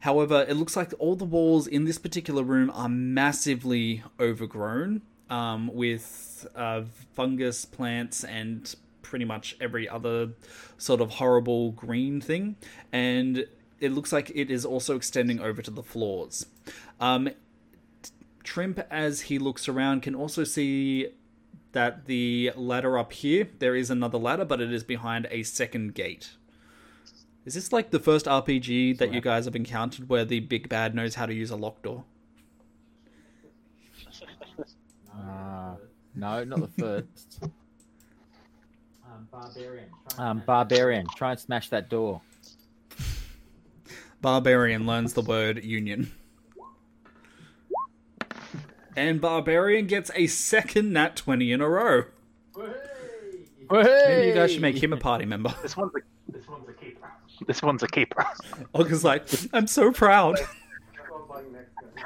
However, 0.00 0.44
it 0.48 0.54
looks 0.54 0.76
like 0.76 0.92
all 0.98 1.16
the 1.16 1.24
walls 1.24 1.66
in 1.66 1.84
this 1.84 1.98
particular 1.98 2.42
room 2.42 2.70
are 2.72 2.88
massively 2.88 4.02
overgrown 4.20 5.02
um, 5.28 5.70
with 5.72 6.46
uh, 6.54 6.82
fungus, 7.14 7.64
plants, 7.64 8.24
and 8.24 8.74
pretty 9.08 9.24
much 9.24 9.56
every 9.60 9.88
other 9.88 10.30
sort 10.76 11.00
of 11.00 11.12
horrible 11.12 11.72
green 11.72 12.20
thing. 12.20 12.56
And 12.92 13.46
it 13.80 13.92
looks 13.92 14.12
like 14.12 14.30
it 14.34 14.50
is 14.50 14.64
also 14.64 14.96
extending 14.96 15.40
over 15.40 15.62
to 15.62 15.70
the 15.70 15.82
floors. 15.82 16.46
Um, 17.00 17.30
Trimp, 18.44 18.80
as 18.90 19.22
he 19.22 19.38
looks 19.38 19.68
around, 19.68 20.02
can 20.02 20.14
also 20.14 20.44
see 20.44 21.08
that 21.72 22.06
the 22.06 22.52
ladder 22.56 22.98
up 22.98 23.12
here, 23.12 23.48
there 23.58 23.74
is 23.74 23.90
another 23.90 24.18
ladder, 24.18 24.44
but 24.44 24.60
it 24.60 24.72
is 24.72 24.84
behind 24.84 25.26
a 25.30 25.42
second 25.42 25.94
gate. 25.94 26.36
Is 27.44 27.54
this 27.54 27.72
like 27.72 27.90
the 27.90 27.98
first 27.98 28.26
RPG 28.26 28.98
that 28.98 29.12
you 29.12 29.20
guys 29.20 29.46
have 29.46 29.56
encountered 29.56 30.08
where 30.08 30.24
the 30.24 30.40
big 30.40 30.68
bad 30.68 30.94
knows 30.94 31.14
how 31.14 31.24
to 31.26 31.32
use 31.32 31.50
a 31.50 31.56
lock 31.56 31.82
door? 31.82 32.04
Ah, 35.14 35.76
no, 36.14 36.44
not 36.44 36.60
the 36.60 36.68
first. 36.68 37.42
Um, 39.32 39.40
barbarian. 39.40 39.88
Um, 40.18 40.42
barbarian, 40.46 41.06
try 41.16 41.32
and 41.32 41.40
smash 41.40 41.68
that 41.70 41.88
door. 41.88 42.20
Barbarian 44.20 44.86
learns 44.86 45.14
the 45.14 45.22
word 45.22 45.62
union. 45.62 46.10
And 48.96 49.20
Barbarian 49.20 49.86
gets 49.86 50.10
a 50.14 50.26
second 50.26 50.92
nat 50.92 51.14
20 51.14 51.52
in 51.52 51.60
a 51.60 51.68
row. 51.68 52.04
Maybe 53.70 54.28
you 54.28 54.34
guys 54.34 54.52
should 54.52 54.62
make 54.62 54.82
him 54.82 54.92
a 54.92 54.96
party 54.96 55.24
member. 55.24 55.54
This 55.62 55.76
one's 55.76 55.92
a 55.94 56.32
this 56.32 56.48
one's 56.48 56.68
a 56.68 56.72
keeper. 56.72 57.08
This 57.46 57.62
one's 57.62 57.82
a 57.82 57.86
keeper. 57.86 58.26
Olga's 58.74 59.04
like, 59.04 59.28
I'm 59.52 59.66
so 59.66 59.92
proud. 59.92 60.38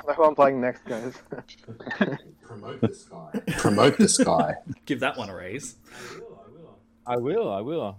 That's 0.07 0.19
what 0.19 0.28
I'm 0.28 0.35
playing 0.35 0.61
next, 0.61 0.85
guys. 0.85 1.15
Promote 2.43 2.81
this 2.81 3.05
guy. 3.05 3.43
Promote 3.57 3.97
this 3.99 4.19
guy. 4.19 4.57
Give 4.85 5.01
that 5.01 5.16
one 5.16 5.31
a 5.31 5.35
raise. 5.35 5.77
I 7.07 7.16
will, 7.16 7.51
I 7.51 7.61
will. 7.61 7.99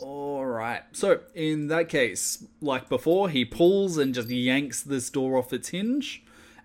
Alright, 0.00 0.82
so 0.92 1.20
in 1.34 1.68
that 1.68 1.88
case, 1.88 2.44
like 2.60 2.88
before, 2.88 3.30
he 3.30 3.44
pulls 3.46 3.96
and 3.96 4.14
just 4.14 4.28
yanks 4.28 4.82
this 4.82 5.08
door 5.08 5.38
off 5.38 5.54
its 5.54 5.70
hinge, 5.70 6.22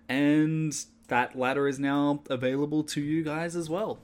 and 0.08 0.76
that 1.08 1.36
ladder 1.38 1.66
is 1.66 1.78
now 1.78 2.22
available 2.28 2.82
to 2.84 3.00
you 3.00 3.22
guys 3.22 3.56
as 3.56 3.70
well. 3.70 4.00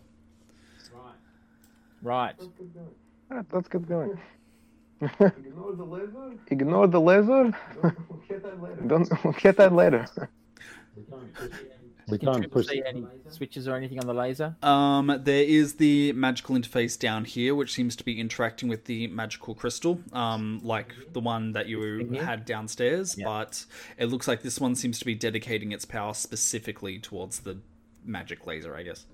Right. 2.03 2.35
Right. 3.29 3.45
let's 3.53 3.69
get 3.69 3.87
going. 3.87 4.19
Ignore 5.01 5.75
the 5.77 5.85
lizard. 5.85 6.39
Ignore 6.49 6.87
the 6.89 7.01
lizard. 7.01 7.55
We'll 7.83 8.23
get 8.29 8.43
that 8.43 8.63
later. 8.63 8.83
Don't 8.87 9.25
we'll 9.25 9.33
get 9.35 9.57
that 9.59 9.73
later. 9.75 10.07
We 12.11 12.19
Can 12.19 12.33
can't 12.33 12.51
push. 12.51 12.67
see 12.69 12.83
any 12.87 13.07
switches 13.29 13.69
or 13.69 13.75
anything 13.77 13.99
on 14.01 14.07
the 14.07 14.15
laser? 14.15 14.57
Um, 14.63 15.21
there 15.25 15.43
is 15.43 15.75
the 15.75 16.13
magical 16.13 16.55
interface 16.57 16.99
down 16.99 17.25
here, 17.25 17.55
which 17.55 17.73
seems 17.73 17.97
to 17.97 18.05
be 18.05 18.19
interacting 18.21 18.69
with 18.69 18.85
the 18.87 19.09
magical 19.09 19.55
crystal, 19.55 20.01
um, 20.13 20.61
like 20.63 20.95
the 21.13 21.21
one 21.21 21.53
that 21.53 21.67
you 21.69 22.09
had 22.21 22.45
downstairs. 22.45 23.17
Yeah. 23.19 23.25
But 23.27 23.67
it 23.99 24.07
looks 24.07 24.27
like 24.27 24.43
this 24.43 24.59
one 24.59 24.75
seems 24.75 24.99
to 25.01 25.05
be 25.05 25.15
dedicating 25.15 25.73
its 25.73 25.85
power 25.85 26.15
specifically 26.15 26.99
towards 26.99 27.41
the 27.41 27.59
magic 28.05 28.47
laser, 28.47 28.75
I 28.75 28.85
guess. 28.85 29.05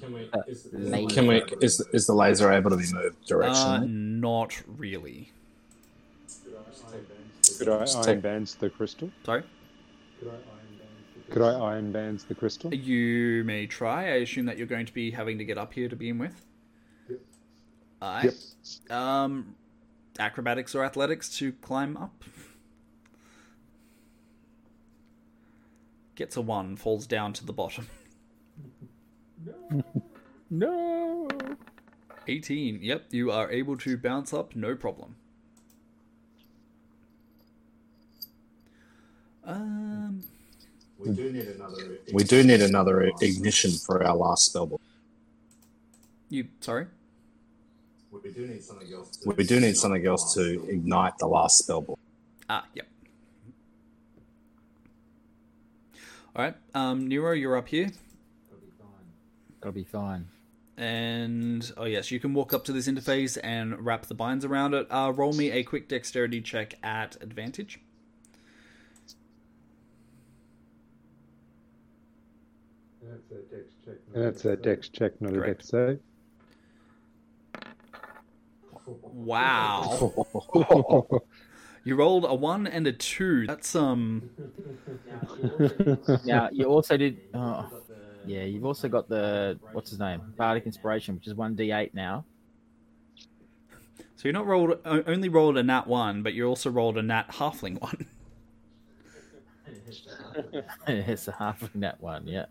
Can 0.00 0.12
we? 0.14 0.28
Uh, 0.32 0.38
Is, 0.46 0.68
laser. 0.72 1.14
can 1.14 1.26
we? 1.26 1.42
Is, 1.60 1.80
is 1.92 2.06
the 2.06 2.14
laser 2.14 2.50
able 2.52 2.70
to 2.70 2.76
be 2.76 2.84
moved 2.92 3.16
Uh, 3.30 3.34
directionally? 3.34 3.88
not 3.90 4.62
really. 4.66 5.32
Could 7.58 7.68
I 7.68 7.80
Just 7.80 8.08
iron 8.08 8.20
bands 8.20 8.54
the 8.54 8.70
crystal? 8.70 9.10
Sorry. 9.24 9.42
Could 10.18 10.28
I 10.28 10.32
iron 11.36 11.92
bands 11.92 12.24
the 12.24 12.34
crystal? 12.34 12.74
You 12.74 13.44
may 13.44 13.66
try. 13.66 14.04
I 14.04 14.16
assume 14.16 14.46
that 14.46 14.58
you're 14.58 14.66
going 14.66 14.86
to 14.86 14.94
be 14.94 15.10
having 15.10 15.38
to 15.38 15.44
get 15.44 15.58
up 15.58 15.72
here 15.72 15.88
to 15.88 15.96
begin 15.96 16.18
with. 16.18 16.44
Yep. 17.08 17.18
Alright. 18.02 18.34
Um, 18.90 19.54
acrobatics 20.18 20.74
or 20.74 20.84
athletics 20.84 21.28
to 21.38 21.52
climb 21.52 21.96
up. 21.96 22.24
Gets 26.14 26.36
a 26.36 26.40
one, 26.42 26.76
falls 26.76 27.06
down 27.06 27.32
to 27.34 27.46
the 27.46 27.52
bottom. 27.52 27.86
No. 30.50 31.28
18. 32.28 32.80
Yep, 32.82 33.06
you 33.10 33.30
are 33.30 33.50
able 33.50 33.76
to 33.78 33.96
bounce 33.96 34.32
up, 34.32 34.54
no 34.54 34.74
problem. 34.74 35.16
Um, 39.44 40.22
We 41.00 41.12
do 41.12 41.32
need 41.32 41.46
another. 41.48 41.98
We 42.12 42.24
do 42.24 42.42
need 42.42 42.60
another 42.60 43.10
ignition 43.20 43.70
for 43.72 44.04
our 44.04 44.14
last 44.14 44.52
spellbook. 44.52 44.80
you 46.28 46.46
sorry. 46.60 46.86
We 48.10 48.32
do 48.32 48.46
need 48.46 48.62
something 48.62 48.92
else. 48.92 49.18
we 49.24 49.44
do 49.44 49.60
need 49.60 49.76
something 49.76 50.04
else 50.04 50.34
to 50.34 50.68
ignite 50.68 51.16
the 51.18 51.26
last 51.26 51.66
spellbook. 51.66 51.96
Ah, 52.48 52.66
yep. 52.74 52.86
All 56.36 56.44
right, 56.44 56.54
um, 56.74 57.08
Nero, 57.08 57.32
you're 57.32 57.56
up 57.56 57.68
here, 57.68 57.86
That'll 58.48 58.60
be 58.60 58.72
fine. 58.78 58.88
Gotta 59.60 59.72
be 59.72 59.84
fine. 59.84 60.28
And 60.76 61.72
oh 61.76 61.84
yes, 61.84 62.10
you 62.10 62.20
can 62.20 62.34
walk 62.34 62.54
up 62.54 62.64
to 62.64 62.72
this 62.72 62.88
interface 62.88 63.38
and 63.42 63.84
wrap 63.84 64.06
the 64.06 64.14
binds 64.14 64.44
around 64.44 64.74
it. 64.74 64.86
Uh, 64.90 65.12
roll 65.14 65.32
me 65.32 65.50
a 65.50 65.62
quick 65.62 65.88
dexterity 65.88 66.40
check 66.40 66.74
at 66.82 67.16
advantage. 67.20 67.80
And 74.14 74.24
that's 74.24 74.44
a 74.44 74.56
dex 74.56 74.88
check, 74.88 75.12
not 75.20 75.32
Correct. 75.32 75.48
a 75.48 75.54
dex 75.54 75.68
save. 75.68 75.98
Wow. 78.86 80.26
You 81.84 81.96
rolled 81.96 82.26
a 82.28 82.34
one 82.34 82.66
and 82.66 82.86
a 82.86 82.92
two. 82.92 83.46
That's 83.46 83.74
um. 83.74 84.28
Now 86.24 86.48
you 86.52 86.66
also 86.66 86.96
did. 86.96 87.18
Oh, 87.34 87.68
yeah, 88.26 88.42
you've 88.42 88.66
also 88.66 88.88
got 88.88 89.08
the 89.08 89.58
what's 89.72 89.90
his 89.90 89.98
name, 89.98 90.20
Bardic 90.36 90.66
Inspiration, 90.66 91.14
which 91.14 91.26
is 91.26 91.34
one 91.34 91.56
d8 91.56 91.94
now. 91.94 92.24
So 94.16 94.24
you're 94.24 94.34
not 94.34 94.46
rolled 94.46 94.78
only 94.84 95.30
rolled 95.30 95.56
a 95.56 95.62
nat 95.62 95.86
one, 95.86 96.22
but 96.22 96.34
you 96.34 96.46
also 96.46 96.70
rolled 96.70 96.98
a 96.98 97.02
nat 97.02 97.28
halfling 97.30 97.80
one. 97.80 98.06
it's 100.86 101.28
a 101.28 101.32
half 101.32 101.62
of 101.62 101.70
that 101.76 102.00
one. 102.02 102.26
Yeah. 102.26 102.46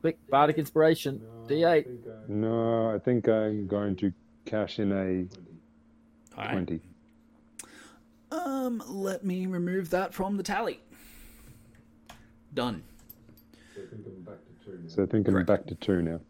Quick, 0.00 0.18
Bardic 0.30 0.58
Inspiration, 0.58 1.20
d8. 1.48 1.86
No, 2.28 2.94
I 2.94 2.98
think 2.98 3.28
I'm 3.28 3.66
going 3.66 3.96
to 3.96 4.12
cash 4.44 4.78
in 4.78 4.92
a 4.92 6.38
All 6.38 6.44
right. 6.44 6.52
20. 6.52 6.80
Um, 8.30 8.82
let 8.88 9.24
me 9.24 9.46
remove 9.46 9.90
that 9.90 10.12
from 10.12 10.36
the 10.36 10.42
tally. 10.42 10.80
Done. 12.54 12.82
So 14.88 15.02
I 15.02 15.06
think 15.06 15.28
I'm 15.28 15.34
Correct. 15.34 15.46
back 15.46 15.66
to 15.66 15.74
two 15.74 16.02
now. 16.02 16.20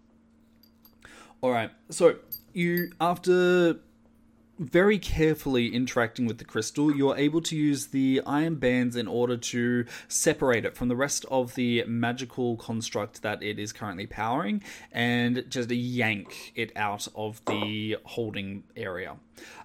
All 1.41 1.51
right. 1.51 1.71
So 1.91 2.17
you, 2.53 2.91
after 3.01 3.77
very 4.59 4.99
carefully 4.99 5.75
interacting 5.75 6.27
with 6.27 6.39
the 6.39 6.45
crystal, 6.45 6.95
you're 6.95 7.17
able 7.17 7.41
to 7.43 7.57
use 7.57 7.89
the 7.89 8.23
iron 8.27 8.55
bands 8.55 8.97
in 8.97 9.07
order 9.07 9.37
to 9.37 9.85
separate 10.09 10.65
it 10.65 10.75
from 10.77 10.89
the 10.89 10.97
rest 10.97 11.25
of 11.31 11.55
the 11.55 11.85
magical 11.87 12.57
construct 12.57 13.23
that 13.23 13.43
it 13.43 13.59
is 13.59 13.73
currently 13.73 14.07
powering, 14.07 14.63
and 14.91 15.45
just 15.49 15.71
yank 15.71 16.53
it 16.55 16.73
out 16.77 17.07
of 17.15 17.43
the 17.47 17.97
holding 18.05 18.65
area. 18.77 19.17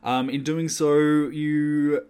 Um, 0.03 0.29
in 0.29 0.43
doing 0.43 0.67
so, 0.67 0.93
you 0.93 2.05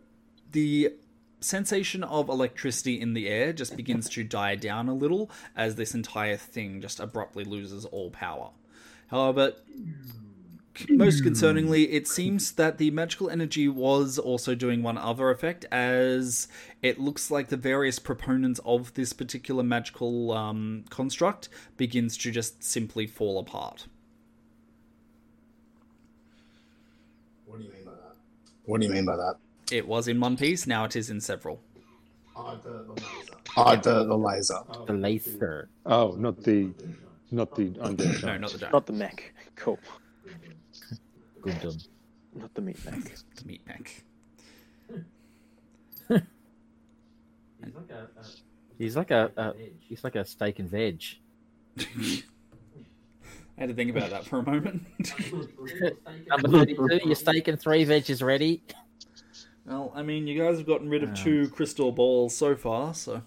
the 0.52 0.94
sensation 1.40 2.03
of 2.03 2.30
electricity 2.30 2.99
in 2.99 3.14
the 3.14 3.28
air 3.28 3.52
just 3.52 3.76
begins 3.76 4.10
to 4.10 4.24
die 4.24 4.56
down 4.56 4.88
a 4.88 4.94
little 4.94 5.30
as 5.56 5.76
this 5.76 5.94
entire 5.94 6.38
thing 6.38 6.82
just 6.82 6.99
abruptly 6.99 7.44
loses 7.44 7.86
all 7.86 8.12
power. 8.12 8.52
However, 9.08 9.53
most 10.89 11.23
concerningly, 11.23 11.88
it 11.91 12.07
seems 12.07 12.53
that 12.53 12.77
the 12.77 12.91
magical 12.91 13.30
energy 13.30 13.68
was 13.68 14.18
also 14.18 14.56
doing 14.56 14.81
one 14.84 14.98
other 14.98 15.30
effect, 15.30 15.65
as 15.72 16.48
it 16.81 16.99
looks 16.99 17.30
like 17.30 17.49
the 17.49 17.57
various 17.57 17.99
proponents 17.99 18.60
of 18.65 18.93
this 18.93 19.14
particular 19.14 19.64
magical 19.64 20.31
um, 20.31 20.85
construct 20.89 21.49
begins 21.77 22.18
to 22.18 22.31
just 22.31 22.64
simply 22.64 23.06
fall 23.06 23.39
apart. 23.39 23.88
What 27.45 27.60
do 27.60 27.65
you 27.65 27.72
mean 27.73 27.84
by 27.84 27.91
that? 27.91 28.15
What 28.65 28.81
do 28.81 28.88
you 28.88 28.93
mean 28.93 29.06
by 29.06 29.18
that? 29.18 29.35
It 29.72 29.88
was 29.88 30.07
in 30.07 30.19
one 30.19 30.38
piece, 30.38 30.65
now 30.68 30.85
it 30.85 30.95
is 30.95 31.10
in 31.10 31.19
several. 31.19 31.60
Oh, 32.35 32.57
the, 32.64 32.85
the 32.85 32.93
laser. 32.93 33.35
Oh, 33.57 33.76
the, 33.76 34.06
the 34.06 34.15
laser. 34.15 34.60
The 34.88 34.93
laser. 34.93 35.69
Oh, 35.85 36.15
not 36.18 36.41
the, 36.43 36.72
not 37.30 37.56
the 37.56 37.72
undead. 37.72 38.23
No, 38.23 38.38
not 38.38 38.52
the 38.52 38.57
giant. 38.57 38.73
Not 38.73 38.85
the 38.85 38.93
mech. 38.93 39.34
Cool. 39.57 39.77
Good 41.41 41.59
done. 41.59 41.77
Not 42.35 42.53
the 42.53 42.61
meat 42.61 42.77
mech. 42.85 43.15
The 43.35 43.45
meat 43.45 43.68
neck. 43.68 44.03
He's 48.77 48.97
like 48.97 49.11
a, 49.11 49.31
a 49.38 49.53
he's 49.80 50.03
like 50.03 50.15
a 50.15 50.26
steak 50.26 50.57
and 50.57 50.68
veg. 50.68 51.03
I 51.80 52.23
had 53.55 53.69
to 53.69 53.76
think 53.76 53.91
about 53.95 54.09
that 54.09 54.26
for 54.26 54.39
a 54.39 54.43
moment. 54.43 54.84
Number 56.27 56.47
thirty-two. 56.47 57.01
Your 57.05 57.15
steak 57.15 57.47
and 57.47 57.59
three 57.59 57.84
veg 57.84 58.09
is 58.09 58.23
ready. 58.23 58.63
well, 59.68 59.91
I 59.93 60.01
mean, 60.01 60.26
you 60.26 60.39
guys 60.39 60.57
have 60.57 60.65
gotten 60.65 60.89
rid 60.89 61.03
of 61.03 61.13
two 61.13 61.49
crystal 61.49 61.91
balls 61.91 62.35
so 62.35 62.55
far, 62.55 62.95
so. 62.95 63.22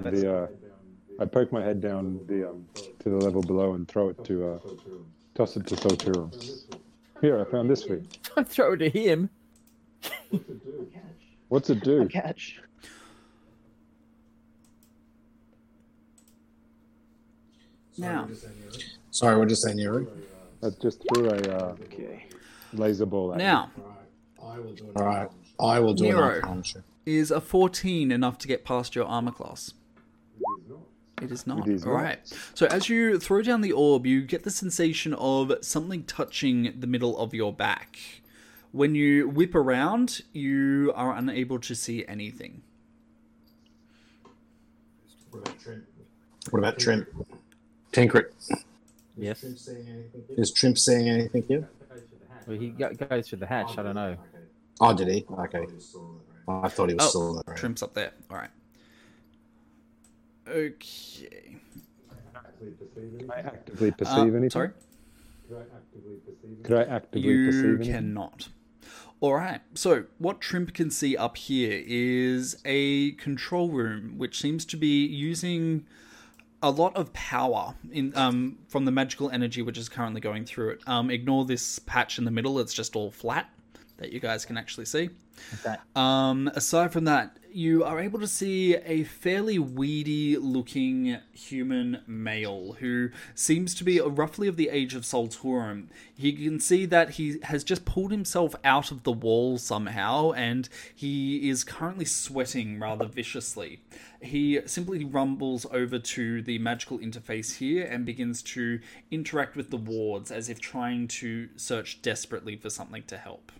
The, 0.00 0.34
uh, 0.34 0.46
I 1.20 1.26
poke 1.26 1.52
my 1.52 1.62
head 1.62 1.80
down 1.80 2.18
the 2.26 2.48
um, 2.50 2.66
to 3.00 3.08
the 3.10 3.16
level 3.16 3.42
below 3.42 3.74
and 3.74 3.88
throw 3.88 4.08
it 4.10 4.22
to 4.24 4.46
uh, 4.52 4.58
toss 5.34 5.56
it 5.56 5.66
to 5.66 5.74
Solturo. 5.76 6.30
Here, 7.20 7.40
I 7.40 7.44
found 7.50 7.68
this 7.68 7.82
for 7.84 7.94
you. 7.94 8.04
Don't 8.36 8.48
throw 8.48 8.72
it 8.74 8.78
to 8.78 8.88
him. 8.90 9.30
What's 11.48 11.68
it 11.70 11.80
do? 11.82 12.08
Catch. 12.08 12.60
Now, 17.98 18.28
Sorry, 19.10 19.36
what 19.36 19.48
did 19.48 19.50
you 19.50 19.56
say, 19.56 19.74
Nero? 19.74 20.06
I 20.62 20.68
just 20.80 21.02
threw 21.12 21.28
a 21.28 21.36
uh, 21.36 21.76
Okay. 21.84 22.26
laser 22.72 23.06
ball 23.06 23.34
at 23.34 23.40
you. 23.40 23.44
now, 23.46 23.70
All 24.38 24.54
right, 24.96 25.28
I 25.58 25.80
will 25.80 25.94
do 25.94 26.04
Nero. 26.04 26.18
an 26.18 26.34
arcana 26.36 26.62
check. 26.62 26.82
is 27.04 27.30
a 27.30 27.40
14 27.40 28.10
enough 28.10 28.38
to 28.38 28.48
get 28.48 28.64
past 28.64 28.94
your 28.94 29.04
armor 29.04 29.32
class? 29.32 29.72
It 31.20 31.30
is 31.30 31.46
not. 31.46 31.66
It 31.68 31.74
is 31.74 31.84
All 31.84 31.92
not. 31.92 32.02
right. 32.02 32.18
So 32.54 32.66
as 32.66 32.88
you 32.88 33.18
throw 33.18 33.42
down 33.42 33.60
the 33.60 33.72
orb, 33.72 34.06
you 34.06 34.22
get 34.22 34.42
the 34.44 34.50
sensation 34.50 35.14
of 35.14 35.52
something 35.62 36.04
touching 36.04 36.74
the 36.78 36.86
middle 36.86 37.18
of 37.18 37.34
your 37.34 37.52
back. 37.52 37.98
When 38.72 38.94
you 38.94 39.28
whip 39.28 39.54
around, 39.54 40.22
you 40.32 40.92
are 40.94 41.12
unable 41.14 41.58
to 41.60 41.74
see 41.74 42.06
anything. 42.06 42.62
What 45.30 46.58
about 46.58 46.78
Trimp? 46.78 47.08
Tinkrit. 47.92 48.26
Yes. 49.16 49.42
Is 50.30 50.52
Trimp 50.52 50.78
seeing 50.78 51.08
anything 51.08 51.44
here? 51.46 51.68
Well, 52.46 52.56
he 52.58 52.70
go- 52.70 52.94
goes 52.94 53.28
through 53.28 53.38
the 53.40 53.46
hatch. 53.46 53.76
I 53.76 53.82
don't 53.82 53.94
know. 53.94 54.16
Oh, 54.80 54.94
did 54.94 55.08
he? 55.08 55.26
Okay. 55.30 55.66
Oh, 56.48 56.60
I 56.62 56.68
thought 56.68 56.88
he 56.88 56.94
was 56.94 57.04
Oh, 57.06 57.08
still 57.08 57.28
in 57.30 57.36
the 57.36 57.42
room. 57.46 57.56
Trimp's 57.56 57.82
up 57.82 57.92
there. 57.94 58.12
All 58.30 58.38
right. 58.38 58.50
Okay. 60.50 61.56
Can 63.18 63.30
I 63.30 63.38
actively 63.40 63.90
perceive 63.92 64.18
Uh, 64.18 64.36
anything? 64.36 64.50
Sorry. 64.50 64.70
Could 66.62 66.76
I 66.76 66.82
actively 66.84 67.28
You 67.30 67.46
perceive 67.46 67.64
anything? 67.76 67.92
cannot. 67.92 68.48
All 69.20 69.34
right. 69.34 69.60
So 69.74 70.04
what 70.18 70.40
Trimp 70.40 70.74
can 70.74 70.90
see 70.90 71.16
up 71.16 71.36
here 71.36 71.82
is 71.86 72.56
a 72.64 73.12
control 73.12 73.70
room, 73.70 74.14
which 74.18 74.40
seems 74.40 74.64
to 74.66 74.76
be 74.76 75.06
using 75.06 75.86
a 76.62 76.70
lot 76.70 76.94
of 76.96 77.12
power 77.12 77.74
in 77.90 78.14
um, 78.16 78.58
from 78.68 78.84
the 78.84 78.90
magical 78.92 79.30
energy 79.30 79.62
which 79.62 79.78
is 79.78 79.88
currently 79.88 80.20
going 80.20 80.44
through 80.44 80.70
it. 80.70 80.80
Um, 80.86 81.10
ignore 81.10 81.44
this 81.44 81.78
patch 81.78 82.18
in 82.18 82.24
the 82.24 82.30
middle; 82.30 82.58
it's 82.58 82.74
just 82.74 82.96
all 82.96 83.10
flat 83.10 83.48
that 84.00 84.12
you 84.12 84.18
guys 84.18 84.44
can 84.44 84.56
actually 84.56 84.86
see. 84.86 85.10
Okay. 85.60 85.76
Um, 85.94 86.50
aside 86.54 86.92
from 86.92 87.04
that, 87.04 87.36
you 87.52 87.84
are 87.84 88.00
able 88.00 88.20
to 88.20 88.26
see 88.26 88.76
a 88.76 89.04
fairly 89.04 89.58
weedy 89.58 90.36
looking 90.36 91.18
human 91.32 92.02
male 92.06 92.76
who 92.78 93.10
seems 93.34 93.74
to 93.74 93.84
be 93.84 94.00
roughly 94.00 94.46
of 94.46 94.56
the 94.56 94.68
age 94.68 94.94
of 94.94 95.02
Solturum. 95.02 95.86
You 96.16 96.32
can 96.32 96.60
see 96.60 96.86
that 96.86 97.10
he 97.10 97.38
has 97.44 97.64
just 97.64 97.84
pulled 97.84 98.12
himself 98.12 98.54
out 98.62 98.90
of 98.90 99.02
the 99.02 99.12
wall 99.12 99.58
somehow 99.58 100.32
and 100.32 100.68
he 100.94 101.48
is 101.48 101.64
currently 101.64 102.04
sweating 102.04 102.78
rather 102.78 103.06
viciously. 103.06 103.80
He 104.22 104.60
simply 104.66 105.04
rumbles 105.04 105.66
over 105.72 105.98
to 105.98 106.42
the 106.42 106.58
magical 106.58 106.98
interface 106.98 107.56
here 107.56 107.84
and 107.84 108.04
begins 108.04 108.42
to 108.42 108.80
interact 109.10 109.56
with 109.56 109.70
the 109.70 109.76
wards 109.76 110.30
as 110.30 110.48
if 110.48 110.60
trying 110.60 111.08
to 111.08 111.48
search 111.56 112.00
desperately 112.02 112.56
for 112.56 112.70
something 112.70 113.02
to 113.04 113.18
help. 113.18 113.50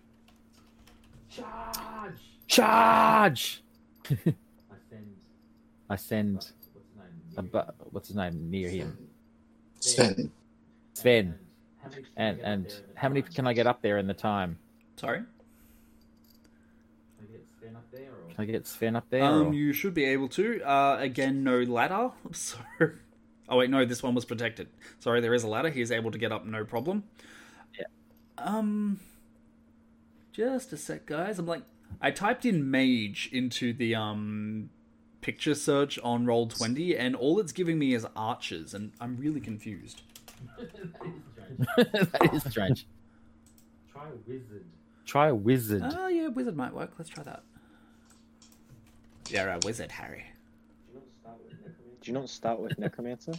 Charge! 1.31 2.21
Charge! 2.47 3.63
I 5.89 5.97
send 5.97 6.51
a 7.37 7.43
bu- 7.43 7.61
what's 7.91 8.09
his 8.09 8.17
name 8.17 8.51
near 8.51 8.69
him. 8.69 8.99
Sven. 9.79 10.31
Sven. 10.95 11.35
And 12.17 12.41
and 12.41 12.75
how 12.95 13.09
many 13.09 13.23
can 13.23 13.47
I 13.47 13.53
get 13.53 13.67
up 13.67 13.81
there 13.83 13.99
in 13.99 14.07
the 14.07 14.15
time? 14.15 14.59
Sorry? 14.97 15.23
Can 18.35 18.37
I 18.39 18.45
get 18.45 18.67
Sven 18.67 18.97
up 18.97 19.09
there? 19.11 19.23
Um, 19.25 19.49
or- 19.49 19.55
you 19.55 19.73
should 19.73 19.95
be 19.95 20.05
able 20.05 20.29
to. 20.31 20.61
Uh, 20.63 20.97
again, 21.01 21.45
no 21.45 21.61
ladder. 21.63 22.11
So, 22.33 22.59
oh 23.49 23.57
wait, 23.57 23.71
no, 23.71 23.85
this 23.85 24.03
one 24.03 24.15
was 24.15 24.25
protected. 24.25 24.69
Sorry, 25.01 25.21
there 25.21 25.35
is 25.35 25.43
a 25.45 25.49
ladder. 25.49 25.71
He 25.71 25.81
is 25.81 25.91
able 25.91 26.11
to 26.13 26.19
get 26.19 26.31
up, 26.33 26.45
no 26.47 26.65
problem. 26.65 27.05
Yeah. 27.79 27.87
Um, 28.39 29.01
just 30.33 30.73
a 30.73 30.77
sec, 30.77 31.07
guys. 31.07 31.39
I'm 31.39 31.47
like, 31.47 31.63
I 32.01 32.11
typed 32.11 32.45
in 32.45 32.71
mage 32.71 33.29
into 33.33 33.73
the 33.73 33.95
um 33.95 34.71
picture 35.21 35.55
search 35.55 35.99
on 36.01 36.25
Roll20, 36.25 36.97
and 36.99 37.15
all 37.15 37.39
it's 37.41 37.53
giving 37.53 37.79
me 37.79 37.95
is 37.95 38.07
archers, 38.17 38.75
and 38.75 38.93
I'm 39.01 39.17
really 39.17 39.41
confused. 39.41 40.03
that 41.77 42.31
is 42.33 42.45
strange. 42.51 42.87
Try 43.93 44.07
wizard. 44.27 44.65
Try 45.05 45.29
a 45.29 45.35
wizard. 45.35 45.83
Oh 45.85 46.09
yeah, 46.09 46.29
wizard 46.29 46.57
might 46.57 46.75
work. 46.75 46.93
Let's 46.99 47.11
try 47.11 47.25
that. 47.25 47.43
Yeah, 49.29 49.55
a 49.55 49.59
wizard, 49.65 49.93
Harry. 49.93 50.25
do 52.01 52.11
you 52.11 52.13
not 52.13 52.29
start 52.29 52.61
with 52.61 52.79
Necromancer? 52.79 53.35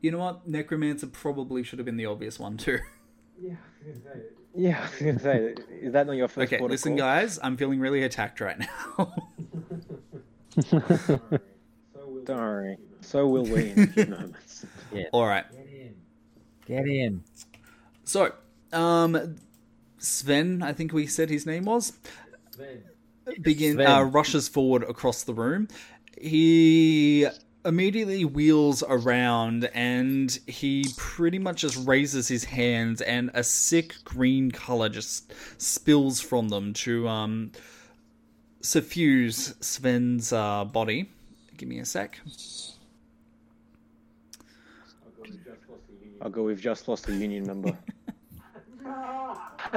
You 0.00 0.12
know 0.12 0.18
what? 0.18 0.46
Necromancer 0.46 1.08
probably 1.08 1.62
should 1.62 1.78
have 1.78 1.86
been 1.86 1.96
the 1.96 2.06
obvious 2.06 2.38
one 2.38 2.56
too. 2.56 2.78
Yeah, 3.40 3.56
I 4.54 4.60
was 4.60 4.60
gonna 4.60 4.60
say. 4.60 4.62
Yeah, 4.62 4.78
I 4.78 4.82
was 4.82 5.00
gonna 5.00 5.18
say, 5.20 5.54
is 5.80 5.92
that 5.92 6.06
not 6.06 6.12
your 6.16 6.28
first 6.28 6.52
Okay, 6.52 6.62
listen, 6.64 6.92
call? 6.92 6.98
guys. 6.98 7.38
I'm 7.42 7.56
feeling 7.56 7.80
really 7.80 8.02
attacked 8.02 8.40
right 8.40 8.58
now. 8.58 9.12
Don't 12.24 12.28
worry. 12.28 12.76
So 13.00 13.26
will 13.26 13.44
we 13.44 13.70
in 13.70 13.80
a 13.80 13.86
few 13.86 14.06
moments. 14.10 14.66
Yeah. 14.92 15.04
All 15.12 15.26
right. 15.26 15.44
Get 16.66 16.86
in. 16.86 17.22
So, 18.04 18.32
um, 18.72 19.36
Sven, 19.98 20.62
I 20.62 20.72
think 20.72 20.92
we 20.92 21.06
said 21.06 21.30
his 21.30 21.46
name 21.46 21.64
was, 21.64 21.92
begin 23.40 23.74
Sven. 23.74 23.86
uh, 23.86 24.02
rushes 24.02 24.48
forward 24.48 24.82
across 24.84 25.24
the 25.24 25.32
room. 25.34 25.68
He 26.20 27.26
immediately 27.64 28.24
wheels 28.24 28.82
around 28.88 29.64
and 29.74 30.38
he 30.46 30.86
pretty 30.96 31.38
much 31.38 31.60
just 31.62 31.86
raises 31.86 32.28
his 32.28 32.44
hands 32.44 33.00
and 33.00 33.30
a 33.34 33.42
sick 33.42 33.94
green 34.04 34.50
color 34.50 34.88
just 34.88 35.32
spills 35.60 36.20
from 36.20 36.48
them 36.48 36.72
to 36.72 37.06
um 37.08 37.50
suffuse 38.60 39.54
Sven's 39.60 40.32
uh, 40.32 40.64
body. 40.64 41.08
Give 41.56 41.68
me 41.68 41.78
a 41.78 41.84
sec. 41.84 42.20
I'll 46.20 46.30
go. 46.30 46.42
We've 46.42 46.60
just 46.60 46.88
lost 46.88 47.08
a 47.08 47.14
union 47.14 47.46
member. 47.46 47.76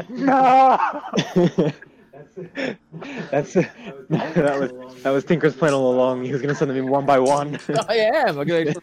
No! 0.07 1.01
That's 3.31 3.53
that 4.10 4.57
was 4.60 5.03
that 5.03 5.10
was 5.10 5.23
Tinker's 5.26 5.56
plan 5.56 5.73
all 5.73 5.93
along. 5.93 6.23
He 6.23 6.31
was 6.31 6.41
gonna 6.41 6.56
send 6.56 6.69
them 6.69 6.77
in 6.77 6.88
one 6.88 7.06
by 7.06 7.19
one. 7.19 7.60
I 7.89 7.95
am. 7.95 8.39
I'm 8.39 8.48
gonna... 8.48 8.73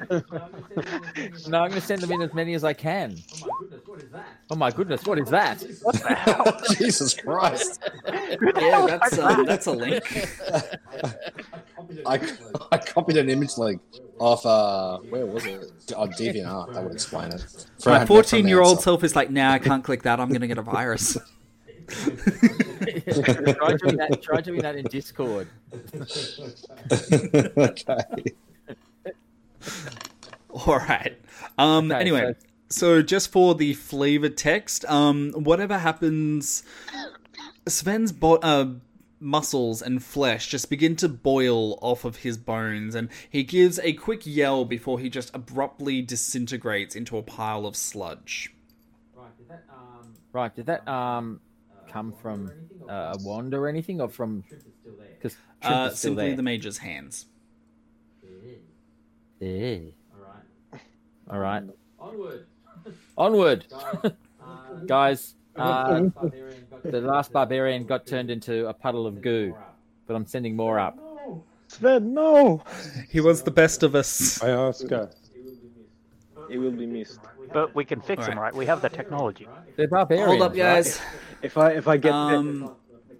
no, 1.48 1.58
I'm 1.60 1.68
going 1.68 1.72
to 1.72 1.80
send 1.80 2.00
them 2.00 2.12
in 2.12 2.22
as 2.22 2.32
many 2.34 2.54
as 2.54 2.64
I 2.64 2.72
can. 2.72 3.16
Oh 4.50 4.56
my 4.56 4.70
goodness, 4.70 5.04
what 5.04 5.18
is 5.18 5.28
that? 5.30 5.64
What 5.82 5.96
the 5.96 6.14
hell? 6.14 6.60
Jesus 6.76 7.14
Christ! 7.14 7.80
Yeah, 8.06 8.86
that's 8.86 9.18
um, 9.18 9.44
that's 9.44 9.66
a 9.66 9.72
link. 9.72 10.02
I, 12.06 12.20
I 12.72 12.78
copied 12.78 13.16
an 13.16 13.28
image 13.28 13.56
link 13.58 13.80
off 14.18 14.44
uh 14.44 14.98
where 15.10 15.26
was 15.26 15.44
it? 15.44 15.70
Oh, 15.96 16.06
DeviantArt. 16.06 16.74
That 16.74 16.82
would 16.82 16.92
explain 16.92 17.32
it. 17.32 17.66
My 17.86 18.04
14 18.04 18.48
year 18.48 18.60
old 18.60 18.80
self 18.80 19.04
is 19.04 19.14
like, 19.14 19.30
nah, 19.30 19.52
I 19.52 19.58
can't 19.58 19.84
click 19.84 20.02
that. 20.02 20.20
I'm 20.20 20.28
going 20.28 20.40
to 20.40 20.46
get 20.46 20.58
a 20.58 20.62
virus. 20.62 21.16
Try 21.88 23.74
doing 23.76 23.96
that. 23.96 24.18
Try 24.22 24.40
doing 24.40 24.60
that 24.62 24.76
in 24.76 24.84
Discord. 24.86 25.48
okay. 27.56 28.34
All 30.50 30.78
right. 30.78 31.18
Um. 31.56 31.90
Okay, 31.90 32.00
anyway, 32.00 32.34
so 32.68 33.02
just 33.02 33.32
for 33.32 33.54
the 33.54 33.74
flavor 33.74 34.28
text, 34.28 34.84
um, 34.86 35.32
whatever 35.32 35.78
happens, 35.78 36.62
Sven's 37.66 38.12
bo- 38.12 38.36
uh, 38.36 38.74
muscles 39.20 39.82
and 39.82 40.02
flesh 40.02 40.48
just 40.48 40.70
begin 40.70 40.94
to 40.96 41.08
boil 41.08 41.78
off 41.80 42.04
of 42.04 42.16
his 42.16 42.36
bones, 42.36 42.94
and 42.94 43.08
he 43.28 43.42
gives 43.42 43.78
a 43.80 43.94
quick 43.94 44.22
yell 44.26 44.64
before 44.64 44.98
he 44.98 45.08
just 45.08 45.34
abruptly 45.34 46.02
disintegrates 46.02 46.94
into 46.94 47.16
a 47.16 47.22
pile 47.22 47.66
of 47.66 47.76
sludge. 47.76 48.52
Right, 50.32 50.54
did 50.54 50.66
that 50.66 50.86
um 50.86 51.40
come 51.88 52.12
from 52.12 52.50
uh, 52.88 53.16
a 53.18 53.22
wand 53.22 53.54
or 53.54 53.68
anything, 53.68 54.00
or 54.00 54.08
from? 54.08 54.44
Because 55.16 55.36
Uh, 55.62 55.90
simply 55.90 56.28
there. 56.28 56.36
the 56.36 56.42
mage's 56.42 56.78
hands. 56.78 57.26
Yeah. 59.40 59.78
All 61.30 61.38
right. 61.38 61.62
Onward. 61.98 62.46
Onward, 63.16 63.66
guys. 64.86 65.34
Uh, 65.58 66.08
the 66.84 67.00
last 67.00 67.32
barbarian 67.32 67.82
got 67.84 68.06
turned 68.06 68.30
into 68.30 68.68
a 68.68 68.72
puddle 68.72 69.08
of 69.08 69.20
goo, 69.20 69.56
but 70.06 70.14
I'm 70.14 70.24
sending 70.24 70.54
more 70.54 70.78
up. 70.78 70.96
Sven, 71.66 72.14
no. 72.14 72.62
He 73.10 73.18
was 73.20 73.42
the 73.42 73.50
best 73.50 73.82
of 73.82 73.96
us. 73.96 74.40
I 74.40 74.50
ask 74.50 74.88
her. 74.88 75.10
It 76.48 76.58
will 76.58 76.70
be 76.70 76.86
missed. 76.86 77.18
But 77.52 77.74
we 77.74 77.84
can 77.84 78.00
fix 78.00 78.24
him, 78.26 78.38
right? 78.38 78.54
We 78.54 78.66
have 78.66 78.80
the 78.82 78.88
technology. 78.88 79.48
They're 79.74 79.88
barbarians. 79.88 80.28
Hold 80.28 80.42
up, 80.42 80.56
right? 80.56 81.02
Guys. 81.40 81.44
If 81.50 81.56
I 81.58 81.70
if 81.72 81.88
I 81.88 81.96
get 81.96 82.12
Um, 82.12 82.74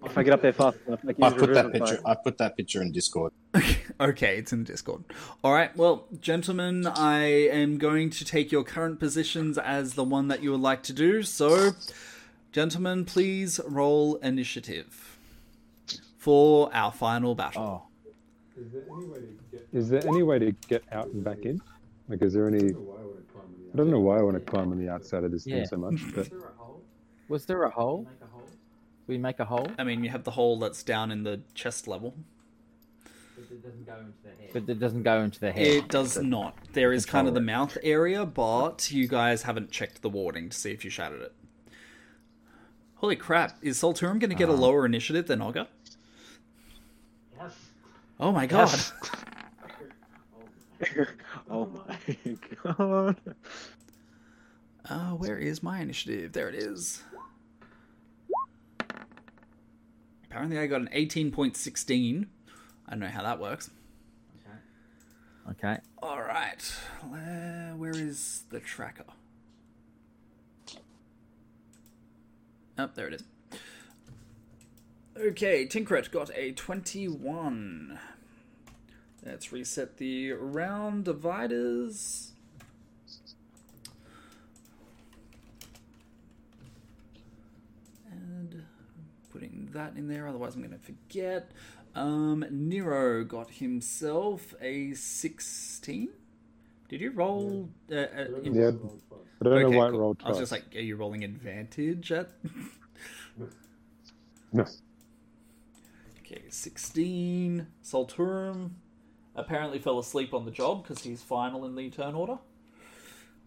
if 0.05 0.17
I 0.17 0.23
get 0.23 0.33
up 0.33 0.43
there 0.43 0.53
fast 0.53 0.79
enough, 0.87 1.01
I 1.05 1.27
I 1.27 1.31
put 1.31 1.55
that 1.55 1.73
picture. 1.73 1.97
fire. 1.97 2.01
I 2.07 2.15
put 2.15 2.39
that 2.39 2.57
picture 2.57 2.83
in 2.83 2.93
Discord. 2.93 3.33
Okay, 4.01 4.39
it's 4.39 4.53
in 4.53 4.63
Discord. 4.63 5.03
All 5.43 5.53
right, 5.53 5.77
well, 5.77 6.07
gentlemen, 6.21 6.87
I 6.87 7.25
am 7.49 7.79
going 7.79 8.11
to 8.11 8.25
take 8.25 8.53
your 8.53 8.63
current 8.63 9.01
positions 9.01 9.59
as 9.59 9.95
the 9.95 10.05
one 10.05 10.29
that 10.29 10.41
you 10.41 10.53
would 10.53 10.61
like 10.61 10.85
to 10.85 10.93
do. 10.93 11.25
So, 11.25 11.73
gentlemen, 12.53 13.05
please 13.05 13.59
roll 13.67 14.15
initiative 14.17 15.19
for 16.17 16.71
our 16.73 16.93
final 16.93 17.35
battle. 17.35 17.89
Oh, 18.07 18.61
Is 18.61 18.71
there 18.73 18.85
any 18.89 19.07
way 19.09 19.19
to 19.19 19.27
get? 19.51 19.69
Is 19.73 19.89
there 19.89 20.07
any 20.07 20.23
way 20.23 20.39
to 20.39 20.53
get 20.69 20.85
out 20.93 21.09
and 21.09 21.25
back 21.25 21.39
in? 21.43 21.61
Like, 22.09 22.23
is 22.23 22.33
there 22.35 22.47
any? 22.47 22.69
I 22.69 23.77
don't 23.77 23.91
know 23.91 23.99
why 23.99 24.19
I 24.19 24.23
want 24.23 24.37
to 24.37 24.41
climb 24.49 24.71
on 24.71 24.79
the 24.79 24.89
outside 24.89 25.25
of 25.25 25.33
this 25.33 25.45
Yeah. 25.45 25.57
thing 25.57 25.67
so 25.67 25.77
much, 25.77 26.01
but 26.15 26.29
was 27.29 27.47
there 27.47 27.63
a 27.63 27.71
hole? 27.71 28.07
We 29.07 29.17
make 29.19 29.41
a 29.41 29.45
hole, 29.47 29.71
I 29.79 29.85
mean, 29.85 30.05
you 30.05 30.11
have 30.11 30.25
the 30.25 30.33
hole 30.33 30.59
that's 30.59 30.83
down 30.83 31.11
in 31.11 31.23
the 31.23 31.41
chest 31.55 31.89
level. 31.89 32.15
but 33.37 33.45
it 33.51 33.63
doesn't 33.63 33.85
go 33.87 33.97
into 34.01 34.21
the 34.23 34.31
head. 34.31 34.51
But 34.53 34.69
It 34.69 34.79
does 34.79 34.93
not. 34.93 35.05
go 35.05 35.21
into 35.23 35.41
the 35.41 35.53
head. 35.53 35.67
It 35.67 35.89
does 35.89 36.19
not. 36.19 36.57
There 36.75 36.93
is 36.93 37.07
kind 37.07 37.27
of 37.27 37.33
the 37.35 37.41
mouth 37.41 37.79
area, 37.83 38.27
but 38.27 38.91
you 38.91 39.09
guys 39.09 39.43
haven't 39.43 39.71
checked 39.71 40.03
the 40.03 40.11
warding 40.11 40.51
to 40.51 40.57
see 40.57 40.73
if 40.73 40.85
you 40.85 40.91
shattered 40.91 41.23
it. 41.23 41.33
Holy 42.97 43.17
crap! 43.17 43.57
Is 43.63 43.79
Solturum 43.81 44.19
going 44.19 44.31
to 44.31 44.35
get 44.37 44.49
a 44.49 44.53
lower 44.53 44.85
initiative 44.85 45.27
than 45.29 45.41
Ogre? 45.41 45.69
Yes. 47.41 47.55
Oh 48.19 48.33
my 48.33 48.45
god! 48.47 48.69
Yes. 48.69 48.93
oh 51.51 51.67
my 51.87 52.17
god. 52.65 53.17
Uh, 54.91 55.11
where 55.11 55.37
is 55.37 55.63
my 55.63 55.81
initiative? 55.81 56.33
There 56.33 56.49
it 56.49 56.55
is. 56.55 57.03
Apparently, 60.31 60.59
I 60.59 60.67
got 60.67 60.81
an 60.81 60.91
18.16. 60.95 62.27
I 62.87 62.91
don't 62.91 63.01
know 63.01 63.07
how 63.09 63.23
that 63.23 63.39
works. 63.39 63.71
Okay. 65.51 65.79
All 66.03 66.21
right. 66.21 66.77
Uh, 67.03 67.75
where 67.77 67.97
is 67.97 68.45
the 68.51 68.61
tracker? 68.61 69.05
Oh, 72.77 72.91
there 72.95 73.09
it 73.09 73.15
is. 73.15 73.25
Okay, 75.19 75.67
Tinkrit 75.67 76.13
got 76.13 76.31
a 76.37 76.53
21. 76.53 77.99
Let's 79.25 79.53
reset 79.53 79.97
the 79.97 80.33
round 80.33 81.05
dividers. 81.05 82.33
And 88.13 88.63
putting 89.69 89.95
that 89.95 89.99
in 89.99 90.09
there, 90.09 90.27
otherwise 90.29 90.55
I'm 90.55 90.63
going 90.63 90.79
to 90.79 90.85
forget. 90.85 91.51
Um, 91.95 92.45
Nero 92.51 93.25
got 93.25 93.51
himself 93.51 94.55
a 94.61 94.95
16. 94.95 96.09
Did 96.89 97.01
you 97.01 97.11
roll? 97.11 97.69
Uh, 97.91 97.95
uh, 97.97 98.25
in- 98.43 98.55
yeah, 98.55 98.69
I 98.69 98.71
don't 98.71 98.83
know 99.45 99.51
Okay, 99.67 99.77
why 99.77 99.89
it 99.89 99.91
cool. 99.91 100.01
rolled 100.01 100.23
I 100.25 100.31
was 100.31 100.39
just 100.39 100.53
like, 100.53 100.65
are 100.75 100.81
you 100.81 100.97
rolling 100.97 101.25
advantage 101.25 102.13
at? 102.13 102.31
no. 104.53 104.65
Okay, 106.21 106.43
16. 106.49 107.67
Solturum 107.85 108.71
apparently 109.35 109.79
fell 109.79 109.99
asleep 109.99 110.35
on 110.35 110.45
the 110.45 110.51
job 110.51 110.83
because 110.83 111.03
he's 111.03 111.23
final 111.23 111.65
in 111.67 111.75
the 111.75 111.91
turn 111.91 112.15
order. 112.15 112.39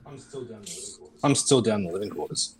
I'm 0.06 0.18
still 0.18 0.44
down 0.44 0.62
the 0.62 0.70
living 0.70 0.98
quarters. 0.98 1.20
I'm 1.24 1.36
still 1.36 1.62
down 1.62 1.82
in 1.82 1.88
the 1.88 1.94
living 1.94 2.10
quarters. 2.10 2.56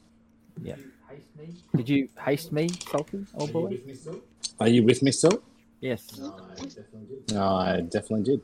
Yeah. 0.62 0.76
Haste 1.12 1.36
me. 1.38 1.54
Did 1.76 1.90
you 1.90 2.10
haste 2.24 2.52
me, 2.52 2.70
Salty, 2.90 3.26
old 3.34 3.50
Are 3.50 3.54
you 3.54 3.54
boy? 3.54 3.70
with 3.70 3.86
me 3.86 3.94
still? 3.96 4.22
Are 4.60 4.68
you 4.68 4.84
with 4.84 5.04
me 5.04 5.12
still? 5.12 5.44
Yes. 5.80 6.18
No, 6.20 6.36
I 6.38 6.56
definitely 6.64 7.06
did. 7.08 7.32
No, 7.34 7.56
I 7.56 7.82
definitely 7.82 8.24
did. 8.24 8.42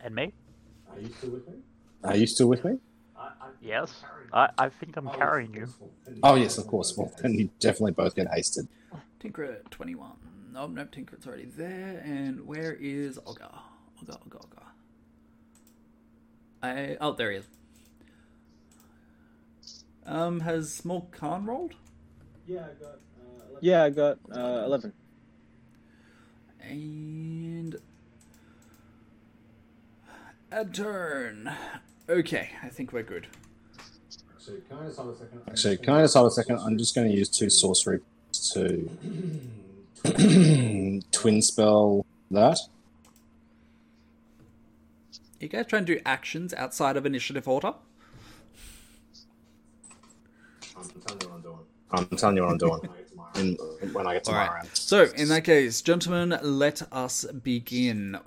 And 0.00 0.14
me? 0.14 0.32
Are 0.92 1.00
you 1.00 1.08
still 1.18 1.30
with 1.30 1.48
me? 1.48 1.54
Are 2.04 2.16
you 2.16 2.26
still 2.26 2.46
with 2.48 2.64
me? 2.64 2.78
I, 3.16 3.20
I, 3.20 3.30
Yes. 3.60 3.92
I, 4.32 4.50
I 4.58 4.68
think 4.68 4.96
I'm 4.96 5.08
Oh, 5.08 5.12
carrying 5.12 5.54
you. 5.54 5.66
Oh 6.22 6.34
yes, 6.34 6.58
of 6.58 6.66
course. 6.66 6.96
Well, 6.96 7.10
then 7.22 7.34
you 7.34 7.50
definitely 7.60 7.92
both 7.92 8.14
get 8.14 8.28
hasted. 8.32 8.68
Tinkrit 9.20 9.68
21. 9.70 10.10
Oh, 10.56 10.66
no, 10.68 10.84
Tinkrit's 10.84 11.26
already 11.26 11.46
there. 11.46 12.00
And 12.04 12.46
where 12.46 12.72
is 12.74 13.18
Olga? 13.26 13.50
Olga, 14.00 14.18
Olga, 14.22 14.36
Olga. 14.38 14.62
I, 16.62 16.96
oh, 17.00 17.12
there 17.12 17.32
he 17.32 17.38
is. 17.38 17.46
Um, 20.06 20.40
has 20.40 20.82
Morkan 20.82 21.46
rolled? 21.46 21.74
Yeah, 22.46 22.66
I 22.66 22.74
got. 22.82 22.94
Uh, 22.94 23.58
Yeah, 23.60 23.84
I 23.84 23.90
got 23.90 24.18
uh, 24.30 24.62
eleven. 24.66 24.92
And 26.60 27.76
a 30.50 30.64
turn. 30.64 31.50
Okay, 32.08 32.50
I 32.62 32.68
think 32.68 32.92
we're 32.92 33.02
good. 33.02 33.26
Actually, 34.34 34.60
can 34.68 34.78
I 34.78 34.84
decide 34.86 35.06
a 35.08 35.16
second? 35.16 35.40
Actually, 35.48 35.76
can 35.78 35.94
I 35.94 36.02
decide 36.02 36.26
a 36.26 36.30
second? 36.30 36.58
I'm 36.58 36.76
just 36.78 36.94
going 36.94 37.10
to 37.10 37.16
use 37.16 37.28
two 37.28 37.48
sorcery 37.48 38.00
to 38.52 38.90
twin 41.12 41.40
spell 41.42 42.04
that. 42.30 42.58
You 45.40 45.48
guys 45.48 45.66
trying 45.66 45.84
to 45.86 45.94
do 45.96 46.00
actions 46.06 46.54
outside 46.54 46.96
of 46.96 47.04
initiative 47.06 47.46
order? 47.48 47.74
I'm 50.76 50.88
telling 51.06 51.20
you 51.22 51.28
what 51.28 51.34
I'm 51.36 51.42
doing. 51.42 51.58
I'm 51.94 52.06
telling 52.16 52.36
you 52.36 52.42
what 52.42 52.52
I'm 52.52 52.58
doing. 52.58 52.80
In, 53.36 53.56
when 53.92 54.06
I 54.06 54.14
get 54.14 54.24
to 54.24 54.30
All 54.30 54.36
my 54.36 54.46
right. 54.46 54.54
round. 54.54 54.70
So, 54.74 55.04
in 55.16 55.28
that 55.28 55.42
case, 55.42 55.82
gentlemen, 55.82 56.38
let 56.42 56.82
us 56.92 57.24
begin. 57.24 58.18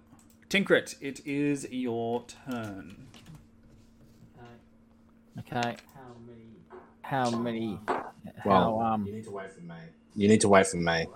Tinkrit, 0.50 0.96
it 1.00 1.26
is 1.26 1.66
your 1.72 2.26
turn. 2.46 3.08
Okay. 5.40 5.78
How 5.94 6.16
many? 6.26 6.50
How 7.02 7.30
many? 7.30 7.80
Well, 8.44 8.80
how 8.80 8.86
um? 8.86 9.06
you 9.06 9.14
need 9.14 9.24
to 9.24 9.32
wait 9.32 9.54
for 9.54 9.62
me. 9.62 9.76
You 10.16 10.28
need 10.28 10.42
to 10.42 10.50
wait 10.50 10.68
for 10.68 10.78
me. 10.78 11.08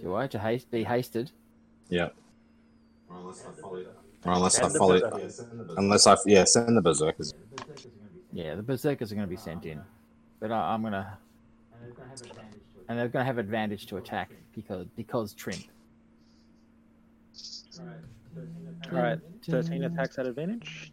Do 0.00 0.14
I 0.14 0.26
to 0.28 0.38
haste 0.38 0.70
be 0.70 0.84
hasted? 0.84 1.30
Yeah. 1.88 2.10
Or 3.08 3.16
unless 3.16 3.40
I 3.40 3.60
follow. 3.60 3.84
Or 4.24 4.32
unless 4.32 4.58
I 4.58 4.62
Send 4.62 4.74
the 4.74 4.78
follow. 4.78 5.00
berserkers. 5.00 5.40
Unless 5.76 6.06
I 6.06 6.16
yeah, 6.26 6.44
send 6.44 6.76
the 6.76 6.82
berserkers. 6.82 7.34
Yeah, 8.32 8.54
the 8.54 8.62
berserkers 8.62 9.12
are 9.12 9.14
going 9.14 9.26
to 9.26 9.30
be 9.30 9.36
sent 9.36 9.64
in, 9.64 9.80
but 10.40 10.50
I, 10.50 10.74
I'm 10.74 10.82
going 10.82 10.92
to, 10.92 11.06
and 12.88 12.98
they're 12.98 13.08
going 13.08 13.22
to 13.22 13.26
have 13.26 13.38
advantage 13.38 13.86
to 13.86 13.96
attack 13.96 14.30
because 14.54 14.86
because 14.96 15.32
Trimp. 15.34 15.64
All 18.92 18.98
right, 18.98 19.18
13 19.48 19.84
attacks 19.84 20.18
at 20.18 20.26
advantage. 20.26 20.92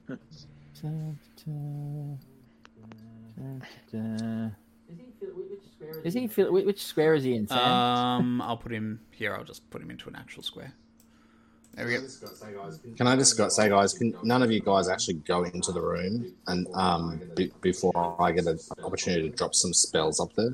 Is 6.03 6.13
he? 6.13 6.27
feel- 6.27 6.51
Which 6.51 6.65
which 6.65 6.84
square 6.84 7.13
is 7.15 7.23
he 7.23 7.35
in? 7.35 7.47
Sam? 7.47 7.57
Um, 7.59 8.41
I'll 8.41 8.57
put 8.57 8.72
him 8.72 8.99
here. 9.11 9.35
I'll 9.35 9.43
just 9.43 9.69
put 9.69 9.81
him 9.81 9.91
into 9.91 10.09
an 10.09 10.15
actual 10.15 10.43
square. 10.43 10.73
There 11.76 11.85
we 11.88 11.93
go. 11.93 12.01
Can 12.97 13.07
I 13.07 13.15
just 13.15 13.38
go- 13.38 13.47
say, 13.49 13.69
guys? 13.69 13.93
Can 13.93 14.13
none 14.23 14.43
of 14.43 14.51
you 14.51 14.59
guys 14.59 14.89
actually 14.89 15.15
go 15.15 15.43
into 15.43 15.72
the 15.72 15.81
room 15.81 16.34
and 16.47 16.68
um 16.73 17.22
be, 17.35 17.51
before 17.61 18.15
I 18.19 18.31
get 18.31 18.45
an 18.47 18.59
opportunity 18.84 19.30
to 19.30 19.35
drop 19.35 19.55
some 19.55 19.73
spells 19.73 20.19
up 20.19 20.34
there? 20.34 20.53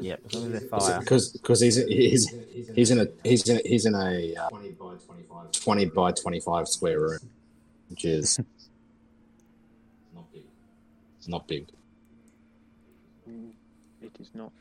Yep, 0.00 0.20
as 0.26 0.34
long 0.34 0.54
as 0.54 0.70
they're. 0.70 0.98
Because 1.00 1.30
because 1.30 1.60
he's 1.60 1.76
he's 1.76 2.32
he's 2.74 2.90
in 2.90 3.00
a 3.00 3.06
he's 3.24 3.48
in 3.48 3.56
a, 3.56 3.60
he's 3.68 3.86
in 3.86 3.94
a 3.94 4.34
uh, 4.36 4.48
twenty 5.52 5.86
by 5.86 6.12
twenty 6.12 6.40
five 6.40 6.68
square 6.68 7.00
room, 7.00 7.18
which 7.88 8.04
is 8.04 8.38
not 11.28 11.48
big. 11.48 11.68
It 14.02 14.12
is 14.20 14.30
not. 14.34 14.52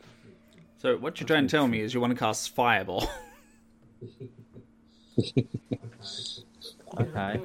So, 0.77 0.97
what 0.97 1.19
you're 1.19 1.27
trying 1.27 1.47
to 1.47 1.51
tell 1.51 1.67
me 1.67 1.81
is 1.81 1.93
you 1.93 1.99
want 2.01 2.13
to 2.13 2.19
cast 2.19 2.53
Fireball. 2.55 3.07
Okay. 6.97 7.41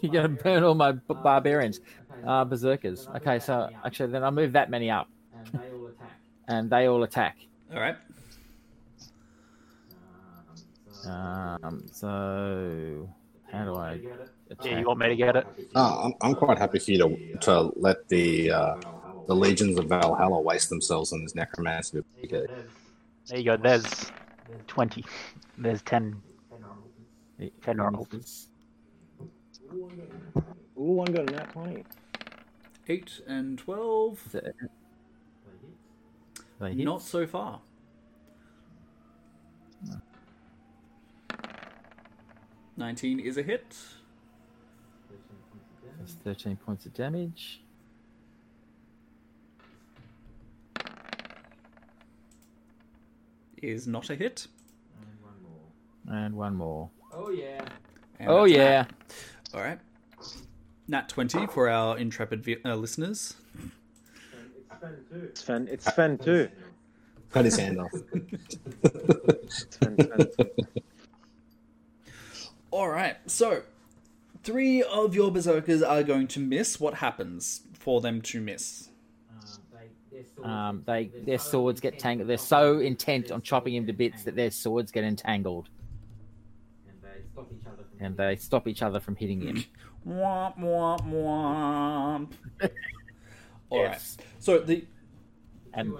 You're 0.00 0.12
going 0.12 0.36
to 0.36 0.42
burn 0.42 0.64
all 0.64 0.74
my 0.74 0.92
b- 0.92 1.00
barbarians, 1.08 1.80
uh, 2.26 2.44
berserkers. 2.44 3.06
Okay, 3.16 3.38
so 3.38 3.68
actually, 3.84 4.10
then 4.10 4.24
I'll 4.24 4.32
move 4.32 4.52
that 4.52 4.68
many 4.70 4.90
up, 4.90 5.08
and 6.50 6.68
they 6.68 6.86
all 6.86 7.02
attack. 7.04 7.36
All 7.72 7.80
right. 7.80 7.96
Um, 11.06 11.86
so 11.92 13.08
how 13.50 13.64
do 13.64 13.74
I? 13.76 13.92
Attack? 14.50 14.66
Yeah, 14.66 14.80
you 14.80 14.86
want 14.86 14.98
me 14.98 15.08
to 15.08 15.16
get 15.16 15.36
it? 15.36 15.46
Oh, 15.76 16.00
I'm, 16.04 16.14
I'm 16.20 16.34
quite 16.34 16.58
happy 16.58 16.78
for 16.80 16.90
you 16.90 16.98
to 16.98 17.36
to 17.38 17.72
let 17.76 18.06
the 18.08 18.50
uh, 18.50 18.74
the 19.26 19.34
legions 19.34 19.78
of 19.78 19.86
Valhalla 19.86 20.40
waste 20.40 20.68
themselves 20.68 21.12
on 21.12 21.22
this 21.22 21.34
necromancer. 21.34 22.04
Okay. 22.24 22.46
There 23.28 23.38
you 23.38 23.44
go. 23.44 23.56
There's 23.56 24.10
20. 24.66 25.04
There's 25.56 25.82
10. 25.82 26.20
10 27.62 27.76
normals. 27.76 28.48
Ooh, 29.72 29.88
one 30.76 31.06
got 31.12 31.30
a 31.30 31.32
nat 31.32 31.52
20. 31.52 31.84
8 32.88 33.20
and 33.28 33.58
12. 33.58 34.20
Is 34.26 34.34
it- 34.34 34.42
They 34.44 34.50
hit? 34.60 34.70
Not 36.60 37.02
so 37.02 37.26
far. 37.26 37.60
Nineteen 42.76 43.18
is 43.20 43.36
a 43.36 43.42
hit. 43.42 43.76
That's 45.98 46.14
13 46.24 46.56
points 46.56 46.86
of 46.86 46.94
damage. 46.94 47.60
Is 53.62 53.86
not 53.86 54.08
a 54.08 54.14
hit. 54.14 54.46
And 54.98 55.20
one 55.20 55.34
more. 55.42 56.24
And 56.24 56.34
one 56.34 56.56
more. 56.56 56.90
Oh 57.12 57.30
yeah. 57.30 57.60
And 58.18 58.30
oh 58.30 58.44
yeah. 58.44 58.58
nat. 58.82 58.92
All 59.52 59.60
right. 59.60 59.78
Nat 60.88 61.08
twenty 61.10 61.46
for 61.46 61.68
our 61.68 61.98
intrepid 61.98 62.42
vi- 62.42 62.56
uh, 62.64 62.76
listeners. 62.76 63.34
It's 65.12 65.42
Sven, 65.42 65.68
it's 65.70 65.92
Sven 65.92 66.18
too. 66.18 66.48
Cut 67.30 67.44
his 67.44 67.56
hand 67.56 67.80
off. 67.80 67.92
Sven, 69.48 69.96
Sven. 69.96 70.28
All 72.70 72.88
right. 72.88 73.16
So, 73.26 73.62
three 74.42 74.82
of 74.82 75.14
your 75.14 75.30
berserkers 75.30 75.82
are 75.82 76.02
going 76.02 76.28
to 76.28 76.40
miss. 76.40 76.80
What 76.80 76.94
happens 76.94 77.62
for 77.74 78.00
them 78.00 78.22
to 78.22 78.40
miss? 78.40 78.88
Um, 80.42 80.82
they 80.86 81.10
their 81.24 81.38
swords 81.38 81.80
get 81.80 81.98
tangled. 81.98 82.28
They're 82.28 82.38
so 82.38 82.78
intent 82.78 83.30
on 83.30 83.42
chopping 83.42 83.74
him 83.74 83.86
to 83.86 83.92
bits 83.92 84.24
that 84.24 84.36
their 84.36 84.50
swords 84.50 84.90
get 84.90 85.04
entangled, 85.04 85.68
and 87.98 88.16
they 88.16 88.36
stop 88.36 88.66
each 88.66 88.82
other 88.82 89.00
from 89.00 89.16
hitting 89.16 89.40
him. 89.42 89.64
Womp 90.06 90.58
womp 90.58 91.02
womp. 91.02 92.30
All 93.70 93.82
right. 93.82 93.92
Yes. 93.92 94.16
So 94.38 94.58
the 94.58 94.84
And 95.72 95.92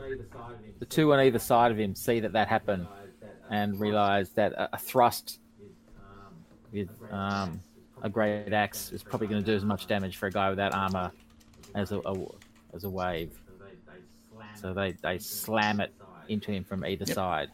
the 0.79 0.87
two 0.87 1.13
on 1.13 1.21
either 1.21 1.39
side 1.39 1.71
of 1.71 1.79
him 1.79 1.95
see 1.95 2.21
that 2.21 2.33
that 2.33 2.49
happened, 2.49 2.87
and 3.51 3.79
realize 3.81 4.31
that 4.31 4.53
a, 4.53 4.75
a 4.75 4.79
thrust 4.79 5.39
with 6.73 6.89
um, 7.11 7.61
a 8.03 8.09
great 8.09 8.53
axe 8.53 8.93
is 8.93 9.03
probably 9.03 9.27
going 9.27 9.43
to 9.43 9.47
do 9.47 9.57
as 9.57 9.65
much 9.65 9.87
damage 9.87 10.17
for 10.17 10.27
a 10.27 10.31
guy 10.31 10.51
without 10.51 10.75
armor 10.75 11.13
as 11.75 11.93
a, 11.93 11.99
a 12.05 12.17
as 12.75 12.85
a 12.85 12.91
wave. 12.91 13.33
So 14.55 14.75
they, 14.75 14.93
they 14.93 15.19
slam 15.19 15.81
it 15.81 15.93
into 16.29 16.53
him 16.53 16.65
from 16.65 16.85
either 16.85 17.05
Yep. 17.07 17.15
side. 17.15 17.49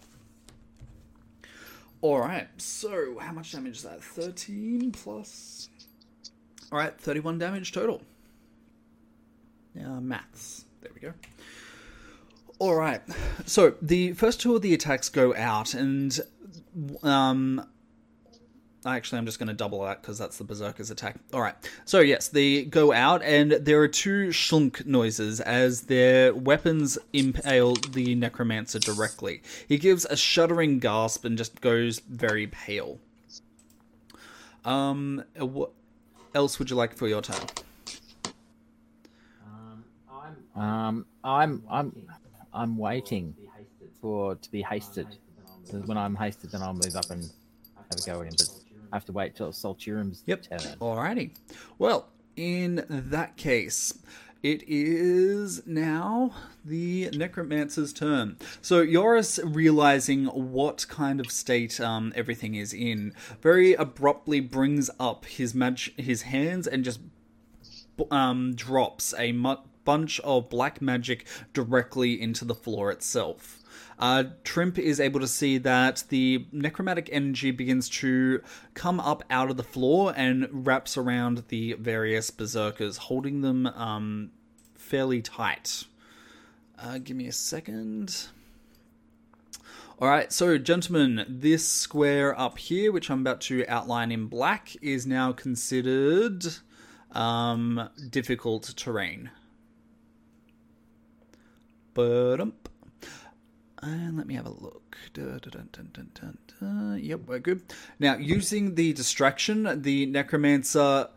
All 2.02 2.18
right. 2.20 2.48
So 2.58 3.18
how 3.18 3.32
much 3.32 3.52
damage 3.52 3.76
is 3.76 3.82
that? 3.84 4.02
Thirteen 4.02 4.92
plus. 4.92 5.68
All 6.72 6.78
right, 6.78 6.98
thirty-one 6.98 7.38
damage 7.38 7.72
total. 7.72 8.02
Uh, 9.78 10.00
maths. 10.00 10.64
There 10.80 10.90
we 10.94 11.00
go. 11.00 11.12
All 12.58 12.74
right. 12.74 13.02
So 13.44 13.74
the 13.82 14.12
first 14.12 14.40
two 14.40 14.56
of 14.56 14.62
the 14.62 14.72
attacks 14.72 15.08
go 15.08 15.34
out, 15.34 15.74
and 15.74 16.18
um, 17.02 17.66
actually, 18.86 19.18
I'm 19.18 19.26
just 19.26 19.38
going 19.38 19.48
to 19.48 19.54
double 19.54 19.82
that 19.84 20.00
because 20.00 20.16
that's 20.16 20.38
the 20.38 20.44
berserker's 20.44 20.90
attack. 20.90 21.16
All 21.34 21.42
right. 21.42 21.54
So 21.84 22.00
yes, 22.00 22.28
they 22.28 22.64
go 22.64 22.92
out, 22.92 23.22
and 23.22 23.52
there 23.52 23.80
are 23.82 23.88
two 23.88 24.28
schlunk 24.28 24.86
noises 24.86 25.40
as 25.40 25.82
their 25.82 26.32
weapons 26.34 26.96
impale 27.12 27.74
the 27.74 28.14
necromancer 28.14 28.78
directly. 28.78 29.42
He 29.68 29.76
gives 29.76 30.06
a 30.06 30.16
shuddering 30.16 30.78
gasp 30.78 31.24
and 31.24 31.36
just 31.36 31.60
goes 31.60 31.98
very 31.98 32.46
pale. 32.46 32.98
Um, 34.64 35.24
what 35.38 35.72
else 36.34 36.58
would 36.58 36.70
you 36.70 36.76
like 36.76 36.96
for 36.96 37.06
your 37.06 37.22
turn? 37.22 37.46
Um, 40.56 41.06
I'm 41.22 41.62
I'm 41.70 41.92
I'm 42.52 42.76
waiting 42.78 43.34
for 44.00 44.34
to 44.36 44.50
be 44.50 44.62
hasted. 44.62 45.06
So 45.64 45.78
when 45.78 45.98
I'm 45.98 46.14
hasted, 46.14 46.50
then 46.52 46.62
I'll 46.62 46.72
move 46.74 46.96
up 46.96 47.10
and 47.10 47.22
have 47.22 47.98
a 47.98 48.06
go 48.06 48.20
at 48.22 48.28
him. 48.28 48.34
But 48.38 48.48
I 48.92 48.96
have 48.96 49.04
to 49.06 49.12
wait 49.12 49.34
till 49.34 49.50
Solturum's 49.52 50.22
Yep. 50.26 50.42
turn. 50.48 50.58
Alrighty. 50.80 51.32
Well, 51.78 52.08
in 52.36 52.84
that 52.88 53.36
case, 53.36 53.98
it 54.42 54.62
is 54.66 55.66
now 55.66 56.32
the 56.64 57.10
necromancer's 57.12 57.92
turn. 57.92 58.36
So 58.62 58.80
Yoris, 58.80 59.40
realizing 59.42 60.26
what 60.26 60.86
kind 60.88 61.20
of 61.20 61.30
state 61.32 61.80
um, 61.80 62.12
everything 62.14 62.54
is 62.54 62.72
in, 62.72 63.12
very 63.42 63.74
abruptly 63.74 64.40
brings 64.40 64.88
up 65.00 65.24
his 65.24 65.54
mag- 65.54 65.98
his 66.00 66.22
hands 66.22 66.66
and 66.66 66.84
just 66.84 67.00
um, 68.10 68.54
drops 68.54 69.14
a 69.18 69.32
mu- 69.32 69.56
bunch 69.86 70.20
of 70.20 70.50
black 70.50 70.82
magic 70.82 71.26
directly 71.54 72.20
into 72.20 72.44
the 72.44 72.54
floor 72.54 72.90
itself. 72.90 73.62
Uh, 73.98 74.24
Trimp 74.44 74.78
is 74.78 75.00
able 75.00 75.20
to 75.20 75.26
see 75.26 75.56
that 75.58 76.04
the 76.10 76.46
necromantic 76.52 77.08
energy 77.10 77.50
begins 77.50 77.88
to 77.88 78.42
come 78.74 79.00
up 79.00 79.24
out 79.30 79.50
of 79.50 79.56
the 79.56 79.62
floor 79.62 80.12
and 80.14 80.48
wraps 80.52 80.98
around 80.98 81.44
the 81.48 81.72
various 81.74 82.30
berserkers, 82.30 82.98
holding 82.98 83.40
them 83.40 83.66
um, 83.68 84.32
fairly 84.74 85.22
tight. 85.22 85.84
Uh, 86.78 86.98
give 86.98 87.16
me 87.16 87.26
a 87.26 87.32
second. 87.32 88.28
All 89.98 90.08
right, 90.08 90.30
so 90.30 90.58
gentlemen, 90.58 91.24
this 91.26 91.66
square 91.66 92.38
up 92.38 92.58
here, 92.58 92.92
which 92.92 93.10
I'm 93.10 93.20
about 93.20 93.40
to 93.42 93.64
outline 93.66 94.12
in 94.12 94.26
black, 94.26 94.76
is 94.82 95.06
now 95.06 95.32
considered 95.32 96.44
um, 97.12 97.88
difficult 98.10 98.74
terrain. 98.76 99.30
Ba-dum. 101.96 102.52
And 103.82 104.16
let 104.18 104.26
me 104.26 104.34
have 104.34 104.44
a 104.46 104.50
look. 104.50 104.96
Yep, 106.60 107.20
we're 107.26 107.38
good. 107.38 107.62
Now, 107.98 108.16
using 108.16 108.74
the 108.74 108.92
distraction, 108.92 109.80
the 109.82 110.04
necromancer 110.06 111.08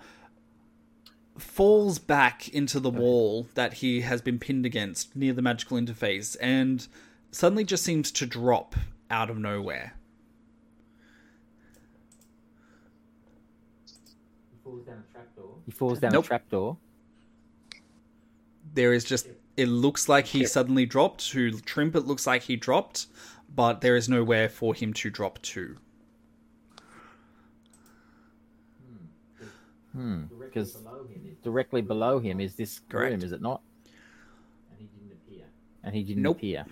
falls 1.38 2.00
back 2.00 2.48
into 2.50 2.80
the 2.80 2.90
wall 2.90 3.48
that 3.56 3.74
he 3.76 4.02
has 4.02 4.22
been 4.22 4.40
pinned 4.40 4.66
against 4.66 5.16
near 5.16 5.34
the 5.34 5.42
magical 5.42 5.78
interface 5.78 6.38
and 6.42 6.88
suddenly 7.32 7.64
just 7.66 7.84
seems 7.84 8.10
to 8.12 8.26
drop 8.26 8.76
out 9.12 9.30
of 9.30 9.38
nowhere. 9.38 9.94
He 14.52 14.58
falls 14.64 14.86
down 14.86 15.04
a 15.10 15.14
trapdoor. 15.14 15.56
He 15.66 15.72
falls 15.72 16.00
down 16.00 16.12
Nope. 16.14 16.26
a 16.26 16.28
trapdoor. 16.28 16.78
There 18.74 18.94
is 18.94 19.04
just 19.04 19.28
it 19.60 19.68
looks 19.68 20.08
like 20.08 20.26
he 20.26 20.46
suddenly 20.46 20.86
dropped. 20.86 21.30
To 21.32 21.52
Trimp, 21.52 21.96
it 21.96 22.06
looks 22.08 22.26
like 22.26 22.44
he 22.44 22.56
dropped, 22.56 23.08
but 23.54 23.82
there 23.82 23.96
is 23.96 24.08
nowhere 24.08 24.48
for 24.50 24.74
him 24.74 24.94
to 24.94 25.10
drop 25.10 25.42
to. 25.42 25.76
Hmm. 29.94 30.24
Because 30.40 30.78
directly 31.44 31.82
below 31.82 32.20
him 32.20 32.40
is 32.40 32.56
this 32.56 32.80
Correct. 32.90 33.12
room, 33.12 33.24
is 33.24 33.32
it 33.32 33.42
not? 33.42 33.62
And 34.72 34.80
he 34.80 34.86
didn't 34.88 35.12
appear. 35.14 35.46
And 35.84 35.96
he 35.96 36.04
didn't 36.04 36.24
Nope. 36.24 36.38
appear. 36.38 36.66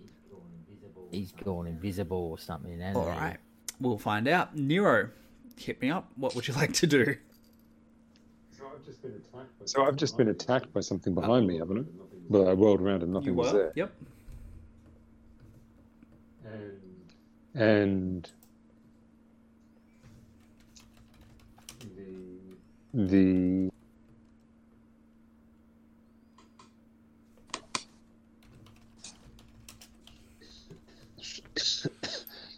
He's 0.00 0.10
gone 0.30 0.42
invisible. 0.68 1.08
He's 1.10 1.32
gone 1.32 1.66
invisible 1.66 2.30
or 2.30 2.38
something. 2.38 2.80
And 2.80 2.96
All 2.96 3.06
right, 3.06 3.38
we'll 3.80 3.98
find 3.98 4.28
out. 4.28 4.56
Nero, 4.56 5.10
hit 5.56 5.80
me 5.82 5.90
up. 5.90 6.10
What 6.16 6.34
would 6.34 6.46
you 6.48 6.54
like 6.62 6.72
to 6.74 6.86
do? 6.86 7.16
So 8.90 8.94
I've 8.94 8.96
just 8.96 9.02
been 9.02 9.12
attacked. 9.12 9.58
By 9.58 9.66
So 9.66 9.84
I've 9.84 9.96
just 9.96 10.16
been 10.16 10.28
attacked 10.28 10.72
by 10.72 10.80
something 10.80 11.14
behind 11.14 11.46
me, 11.46 11.58
haven't 11.58 11.78
I? 11.78 11.84
But 12.30 12.48
I 12.48 12.54
whirled 12.54 12.80
around 12.80 13.02
and 13.02 13.12
nothing 13.12 13.30
You 13.30 13.34
was 13.34 13.52
there. 13.52 13.72
Yep. 13.74 13.92
And 16.44 16.80
And 17.54 18.30
the 21.84 22.50
the 22.94 23.70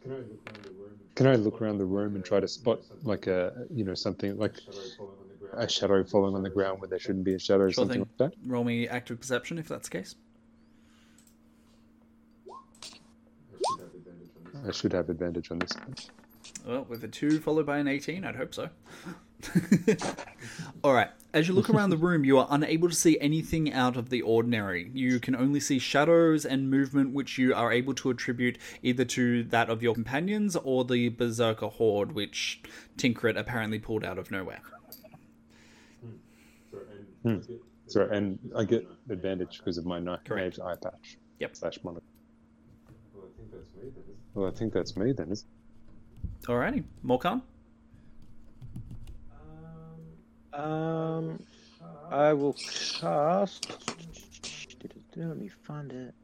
can 0.02 0.12
I 0.12 0.16
look 0.16 0.46
around 0.46 0.64
the 0.64 0.70
room? 0.70 0.98
can 1.14 1.26
I 1.26 1.34
look 1.36 1.62
around 1.62 1.78
the 1.78 1.84
room 1.84 2.14
and 2.14 2.24
try 2.24 2.40
to 2.40 2.48
spot 2.48 2.80
like 3.04 3.26
a 3.26 3.66
you 3.70 3.84
know 3.84 3.94
something 3.94 4.36
like 4.38 4.54
Shadow 5.52 5.64
falling 5.64 5.64
on 5.64 5.64
the 5.64 5.64
ground. 5.64 5.64
a 5.64 5.68
shadow 5.68 6.04
falling 6.04 6.34
on 6.34 6.42
the 6.42 6.50
ground 6.50 6.80
where 6.80 6.88
there 6.88 6.98
shouldn't 6.98 7.24
be 7.24 7.34
a 7.34 7.38
shadow, 7.38 7.64
or 7.64 7.70
Sure 7.70 7.82
something 7.84 8.04
thing. 8.04 8.08
like 8.18 8.32
that? 8.32 8.38
Roll 8.46 8.64
me 8.64 8.88
active 8.88 9.20
perception 9.20 9.58
if 9.58 9.68
that's 9.68 9.88
the 9.88 9.98
case. 9.98 10.14
I 12.48 13.62
should 13.62 13.72
have 13.82 13.88
advantage 13.94 14.30
on 14.36 14.48
this. 14.52 14.66
I 14.66 14.72
should 14.72 14.92
have 14.92 15.08
advantage 15.10 15.50
on 15.50 15.58
this. 15.58 15.72
Well, 16.66 16.86
with 16.88 17.04
a 17.04 17.08
2 17.08 17.40
followed 17.40 17.66
by 17.66 17.78
an 17.78 17.88
18, 17.88 18.24
I'd 18.24 18.36
hope 18.36 18.54
so. 18.54 18.68
Alright, 20.84 21.08
as 21.32 21.48
you 21.48 21.54
look 21.54 21.70
around 21.70 21.88
the 21.90 21.96
room, 21.96 22.24
you 22.24 22.36
are 22.38 22.46
unable 22.50 22.88
to 22.90 22.94
see 22.94 23.18
anything 23.20 23.72
out 23.72 23.96
of 23.96 24.10
the 24.10 24.20
ordinary. 24.20 24.90
You 24.92 25.18
can 25.20 25.34
only 25.34 25.60
see 25.60 25.78
shadows 25.78 26.44
and 26.44 26.70
movement 26.70 27.14
which 27.14 27.38
you 27.38 27.54
are 27.54 27.72
able 27.72 27.94
to 27.94 28.10
attribute 28.10 28.58
either 28.82 29.04
to 29.06 29.44
that 29.44 29.70
of 29.70 29.82
your 29.82 29.94
companions 29.94 30.56
or 30.56 30.84
the 30.84 31.08
Berserker 31.08 31.68
Horde, 31.68 32.12
which 32.12 32.60
Tinkrit 32.98 33.38
apparently 33.38 33.78
pulled 33.78 34.04
out 34.04 34.18
of 34.18 34.30
nowhere. 34.30 34.60
So, 37.22 38.06
Hmm. 38.06 38.12
and 38.14 38.38
and 38.42 38.52
I 38.56 38.64
get 38.64 38.86
advantage 39.08 39.58
because 39.58 39.76
of 39.78 39.84
my 39.86 39.98
knife 39.98 40.20
Correct. 40.24 40.58
eye 40.60 40.76
patch. 40.82 41.18
Yep. 41.40 41.56
Slash 41.56 41.78
monitor. 41.84 42.04
well, 43.14 43.26
I 43.26 43.32
think 43.36 43.52
that's 43.52 43.74
me. 43.74 43.90
Then, 43.90 44.04
Well, 44.34 44.46
I 44.46 44.50
think 44.52 44.72
that's 44.72 44.96
me 44.96 45.12
then. 45.12 45.30
Is 45.32 45.44
Alrighty, 46.44 46.84
Morkan? 47.04 47.42
Um, 50.52 51.42
I 52.10 52.32
will 52.32 52.54
cast. 52.98 53.66
Let 55.16 55.36
me 55.36 55.48
find 55.48 55.92
it. 55.92 56.14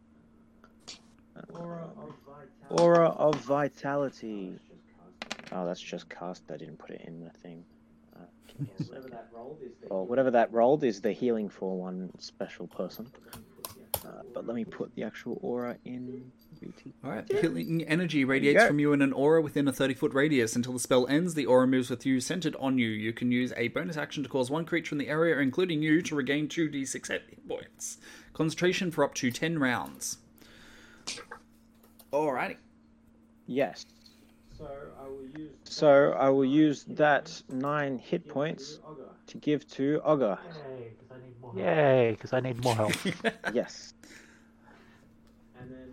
Aura 2.70 3.08
of 3.10 3.34
Vitality. 3.44 4.58
Oh, 5.52 5.66
that's 5.66 5.80
just 5.80 6.08
cast. 6.08 6.42
I 6.50 6.56
didn't 6.56 6.78
put 6.78 6.90
it 6.90 7.02
in 7.06 7.20
the 7.20 7.30
thing. 7.30 7.64
Or 9.90 10.06
whatever 10.06 10.30
that 10.30 10.52
rolled 10.52 10.84
is 10.84 11.00
the 11.00 11.12
healing 11.12 11.48
for 11.48 11.76
one 11.78 12.10
special 12.18 12.66
person. 12.66 13.06
Uh, 14.04 14.22
but 14.32 14.46
let 14.46 14.54
me 14.54 14.64
put 14.64 14.94
the 14.94 15.02
actual 15.02 15.38
aura 15.42 15.76
in 15.84 16.30
BT. 16.60 16.94
Alright, 17.04 17.30
healing 17.30 17.82
energy 17.84 18.24
radiates 18.24 18.62
go. 18.62 18.68
from 18.68 18.78
you 18.78 18.92
in 18.92 19.02
an 19.02 19.12
aura 19.12 19.42
within 19.42 19.66
a 19.66 19.72
30 19.72 19.94
foot 19.94 20.14
radius. 20.14 20.54
Until 20.54 20.72
the 20.72 20.78
spell 20.78 21.06
ends, 21.08 21.34
the 21.34 21.46
aura 21.46 21.66
moves 21.66 21.90
with 21.90 22.06
you 22.06 22.20
centered 22.20 22.54
on 22.60 22.78
you. 22.78 22.88
You 22.88 23.12
can 23.12 23.32
use 23.32 23.52
a 23.56 23.68
bonus 23.68 23.96
action 23.96 24.22
to 24.22 24.28
cause 24.28 24.50
one 24.50 24.64
creature 24.64 24.94
in 24.94 24.98
the 24.98 25.08
area, 25.08 25.38
including 25.38 25.82
you, 25.82 26.02
to 26.02 26.14
regain 26.14 26.48
2d6 26.48 27.08
hit 27.08 27.48
points. 27.48 27.98
Concentration 28.32 28.90
for 28.90 29.02
up 29.02 29.14
to 29.14 29.30
10 29.30 29.58
rounds. 29.58 30.18
Alrighty. 32.12 32.56
Yes. 33.46 33.86
So 34.58 34.68
I 35.00 35.08
will 35.08 35.26
use. 35.40 35.50
So 35.64 36.12
I 36.18 36.28
will 36.28 36.44
use 36.44 36.84
that 36.88 37.42
nine 37.48 37.98
hit 37.98 38.28
points 38.28 38.80
to 39.26 39.38
give 39.38 39.66
to 39.72 40.00
Ogre. 40.04 40.38
Yay, 41.54 42.12
because 42.12 42.32
I 42.32 42.40
need 42.40 42.62
more 42.62 42.74
help. 42.74 42.92
Yes. 43.52 43.94
And 45.60 45.70
then. 45.70 45.92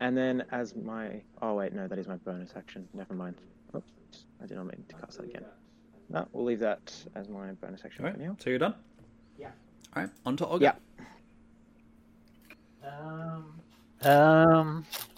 And 0.00 0.16
then 0.16 0.44
as 0.50 0.74
my 0.74 1.20
oh 1.42 1.54
wait 1.54 1.72
no 1.74 1.86
that 1.86 1.98
is 1.98 2.08
my 2.08 2.16
bonus 2.16 2.52
action. 2.56 2.88
Never 2.94 3.14
mind. 3.14 3.36
Oops, 3.76 3.86
I 4.42 4.46
did 4.46 4.56
not 4.56 4.64
mean 4.66 4.84
to 4.88 4.94
cast 4.96 5.18
that 5.18 5.26
again. 5.26 5.44
No, 6.08 6.26
we'll 6.32 6.44
leave 6.44 6.58
that 6.60 6.92
as 7.14 7.28
my 7.28 7.52
bonus 7.52 7.84
action 7.84 8.04
for 8.10 8.18
now. 8.18 8.36
So 8.40 8.50
you're 8.50 8.58
done? 8.58 8.74
Yeah. 9.38 9.50
Alright, 9.94 10.10
on 10.26 10.36
to 10.38 10.46
Ogre. 10.46 10.64
Yeah. 10.64 10.74
Um, 12.88 13.60
Um, 14.02 14.84
guess 14.88 15.02
I'll 15.02 15.09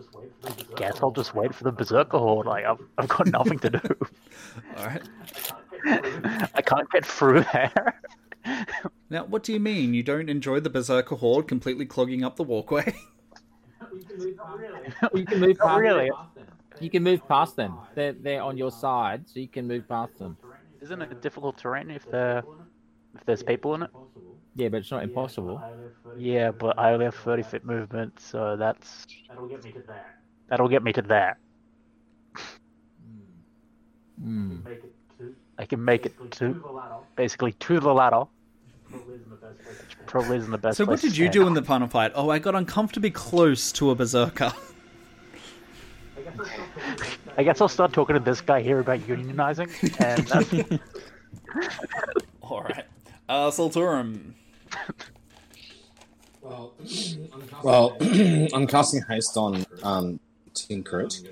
just 0.00 0.14
wait 0.14 0.30
for 0.40 0.50
the 0.50 0.74
guess 0.74 1.00
I'll 1.02 1.10
just 1.10 1.34
wait 1.34 1.54
for 1.54 1.64
the 1.64 1.72
Berserker 1.72 2.18
Horde. 2.18 2.46
Like, 2.46 2.64
I've, 2.64 2.80
I've 2.96 3.08
got 3.08 3.26
nothing 3.26 3.58
to 3.60 3.70
do. 3.70 3.96
Alright. 4.78 5.02
I 5.84 6.62
can't 6.62 6.90
get 6.90 7.04
through 7.06 7.44
there. 7.52 8.00
Now, 9.10 9.24
what 9.24 9.42
do 9.42 9.52
you 9.52 9.60
mean? 9.60 9.94
You 9.94 10.02
don't 10.02 10.28
enjoy 10.28 10.60
the 10.60 10.70
Berserker 10.70 11.16
Horde 11.16 11.48
completely 11.48 11.86
clogging 11.86 12.24
up 12.24 12.36
the 12.36 12.44
walkway? 12.44 12.94
You 13.90 14.04
can 14.04 14.18
move 14.18 14.36
past 14.38 14.58
really. 14.58 14.90
you 15.14 15.24
can 15.24 15.40
move 15.40 15.58
Not 15.58 15.66
past 15.68 15.80
really. 15.80 16.10
You 16.80 16.90
can 16.90 17.02
move 17.02 17.26
past 17.26 17.56
them. 17.56 17.78
They're 17.94 18.12
they're 18.12 18.42
on 18.42 18.58
your 18.58 18.70
side, 18.70 19.28
so 19.28 19.40
you 19.40 19.48
can 19.48 19.66
move 19.66 19.88
past 19.88 20.18
them. 20.18 20.36
Isn't 20.80 21.00
it 21.00 21.22
difficult 21.22 21.56
terrain 21.56 21.90
if 21.90 22.08
there 22.10 22.42
if 23.14 23.24
there's 23.24 23.42
people 23.42 23.74
in 23.74 23.84
it? 23.84 23.90
Yeah, 24.58 24.68
but 24.70 24.78
it's 24.78 24.90
not 24.90 25.04
impossible. 25.04 25.62
Yeah, 26.16 26.50
but 26.50 26.76
I 26.78 26.92
only 26.92 27.04
have 27.04 27.14
30 27.14 27.44
foot 27.44 27.64
movement, 27.64 28.18
so 28.18 28.56
that's 28.56 29.06
That'll 29.28 29.46
get 29.46 29.62
me 29.64 29.70
to 29.70 29.80
that. 29.86 30.16
that'll 30.48 30.68
get 30.68 30.82
me 30.82 30.92
to 30.94 31.02
that. 31.02 31.36
Make 34.20 34.78
it 34.82 34.92
to. 35.18 35.34
I 35.58 35.64
can 35.64 35.84
make 35.84 36.06
it 36.06 36.30
to 36.32 36.54
the 36.54 36.68
ladder. 36.72 36.96
basically 37.14 37.52
to 37.52 37.78
the 37.78 37.94
ladder. 37.94 38.24
Probably 38.90 39.14
isn't 39.16 39.30
the 39.30 39.36
best 39.36 39.58
place 39.62 39.76
to 39.90 39.96
Probably 40.06 40.36
isn't 40.38 40.50
the 40.50 40.58
best. 40.58 40.76
so, 40.78 40.84
what 40.84 40.88
place 40.88 41.00
to 41.02 41.06
did 41.08 41.16
you 41.18 41.26
stand. 41.26 41.32
do 41.34 41.46
in 41.46 41.54
the 41.54 41.62
final 41.62 41.86
fight? 41.86 42.10
Oh, 42.16 42.28
I 42.30 42.40
got 42.40 42.56
uncomfortably 42.56 43.12
close 43.12 43.70
to 43.72 43.90
a 43.90 43.94
Berserker. 43.94 44.52
I 44.56 46.24
guess 46.24 46.40
I'll 46.40 46.48
stop 46.48 46.72
talking 46.72 46.96
about 46.96 46.98
that. 46.98 47.32
I 47.36 47.42
guess 47.44 47.60
I'll 47.60 47.68
start 47.68 47.92
talking 47.92 48.14
to 48.14 48.20
this 48.20 48.40
guy 48.40 48.60
here 48.60 48.80
about 48.80 48.98
unionizing, 49.00 49.70
and 50.00 50.26
that's, 50.80 50.82
Alright. 52.42 52.86
Uh, 53.28 53.50
Solturum. 53.50 54.32
Well, 56.42 56.72
well, 57.62 57.96
I'm 58.54 58.66
casting 58.66 59.02
haste 59.08 59.36
on 59.36 59.66
um, 59.82 60.20
Tinkrit, 60.54 61.26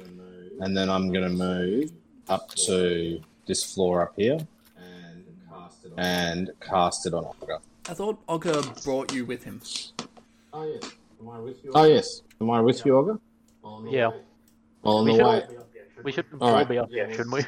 and 0.60 0.77
then 0.77 0.90
I'm 0.90 1.12
going 1.12 1.24
to 1.24 1.31
move 1.31 1.90
up 2.28 2.48
to 2.66 3.20
this 3.47 3.62
floor 3.62 4.02
up 4.02 4.14
here 4.16 4.39
and 5.97 6.51
cast 6.60 7.06
it 7.06 7.14
on 7.14 7.24
Ogre. 7.43 7.59
I 7.89 7.94
thought 7.94 8.18
Ogre 8.28 8.60
brought 8.85 9.12
you 9.14 9.24
with 9.24 9.44
him. 9.44 9.60
Oh 10.52 10.64
yeah. 10.64 10.89
Oh 11.74 11.85
yes, 11.85 12.23
am 12.40 12.51
I 12.51 12.60
with 12.60 12.85
you, 12.85 12.97
Olga? 12.97 13.18
Yeah. 13.89 14.10
Well, 14.82 14.98
on 14.98 15.05
We 15.06 15.12
the 15.12 15.16
should- 15.18 15.27
way. 15.27 15.43
We 16.05 16.12
should 16.12 16.27
All 16.40 16.48
all 16.48 16.55
right. 16.55 16.68
be 16.68 16.78
up 16.78 16.90
there, 16.90 17.10
shouldn't 17.10 17.32
we? 17.32 17.40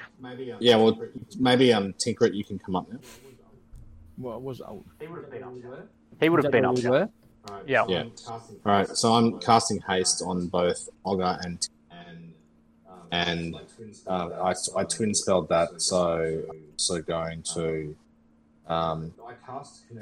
Yeah, 0.58 0.76
well, 0.76 0.98
maybe 1.38 1.72
um, 1.72 1.92
Tinkrit, 1.92 2.34
you 2.34 2.42
can 2.44 2.58
come 2.58 2.74
up 2.76 2.90
now. 2.90 2.98
What 4.18 4.42
was 4.42 4.60
old? 4.60 4.84
He 5.00 5.06
would 5.06 5.22
have 5.22 5.30
been 5.30 5.44
up 5.44 5.54
Is 5.54 6.82
there. 6.82 6.90
that 6.90 6.90
where 6.90 7.00
we 7.00 7.00
were? 7.00 7.08
Yeah. 7.66 7.84
Yeah. 7.88 8.04
All 8.28 8.40
right, 8.64 8.88
so 8.88 9.14
I'm 9.14 9.38
casting 9.40 9.80
haste 9.80 10.22
on 10.26 10.48
both 10.48 10.88
Olga 11.04 11.38
and 11.42 11.66
and 13.10 13.54
uh, 14.06 14.28
I, 14.42 14.54
I 14.76 14.84
twin 14.84 15.14
spelled 15.14 15.48
that, 15.48 15.80
so 15.80 16.42
so 16.76 17.00
going 17.00 17.42
to 17.54 17.96
um, 18.66 19.14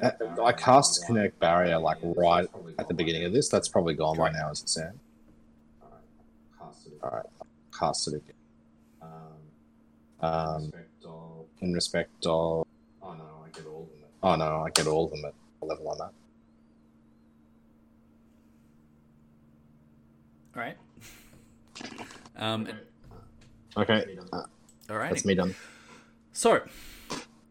I, 0.02 0.12
I 0.42 0.52
cast 0.52 1.06
connect 1.06 1.38
barrier 1.38 1.78
like 1.78 1.98
right 2.02 2.48
at 2.78 2.88
the 2.88 2.94
beginning 2.94 3.24
of 3.24 3.32
this. 3.32 3.48
That's 3.48 3.68
probably 3.68 3.94
gone 3.94 4.16
by 4.16 4.32
now, 4.32 4.50
as 4.50 4.62
it 4.62 4.68
stands. 4.68 4.98
All 7.02 7.10
right, 7.12 7.26
cast 7.78 8.08
it 8.08 8.14
again. 8.14 8.32
Um, 10.20 10.72
in 11.60 11.72
respect 11.74 12.10
of 12.26 12.66
oh 13.02 13.12
no, 13.14 13.24
I 13.44 13.50
get 13.56 13.66
all 13.66 13.82
of 13.82 13.88
them. 13.88 13.98
At, 14.02 14.15
oh 14.26 14.34
no, 14.34 14.64
I 14.66 14.70
get 14.70 14.86
all 14.86 15.04
of 15.04 15.10
them 15.12 15.24
at 15.24 15.34
level 15.66 15.88
on 15.88 15.98
that. 15.98 16.12
All 20.54 20.62
right. 20.62 20.76
Um, 22.38 22.68
Okay, 23.78 24.04
uh, 24.30 24.42
all 24.90 24.98
right. 24.98 25.08
that's 25.08 25.24
me 25.24 25.34
done. 25.34 25.54
So, 26.32 26.60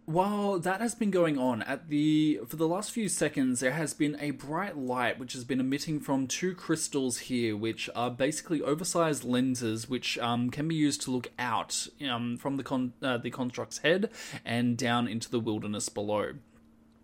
while 0.05 0.59
that 0.59 0.79
has 0.79 0.93
been 0.93 1.09
going 1.09 1.39
on, 1.39 1.63
at 1.63 1.89
the 1.89 2.39
for 2.47 2.55
the 2.55 2.67
last 2.67 2.91
few 2.91 3.09
seconds, 3.09 3.61
there 3.61 3.71
has 3.71 3.95
been 3.95 4.15
a 4.19 4.29
bright 4.31 4.77
light 4.77 5.17
which 5.17 5.33
has 5.33 5.43
been 5.43 5.59
emitting 5.59 5.99
from 5.99 6.27
two 6.27 6.53
crystals 6.53 7.17
here, 7.17 7.57
which 7.57 7.89
are 7.95 8.11
basically 8.11 8.61
oversized 8.61 9.23
lenses, 9.23 9.89
which 9.89 10.19
um, 10.19 10.51
can 10.51 10.67
be 10.67 10.75
used 10.75 11.01
to 11.01 11.11
look 11.11 11.31
out 11.39 11.87
um, 12.07 12.37
from 12.37 12.57
the 12.57 12.63
con- 12.63 12.93
uh, 13.01 13.17
the 13.17 13.31
construct's 13.31 13.79
head 13.79 14.11
and 14.45 14.77
down 14.77 15.07
into 15.07 15.31
the 15.31 15.39
wilderness 15.39 15.89
below. 15.89 16.33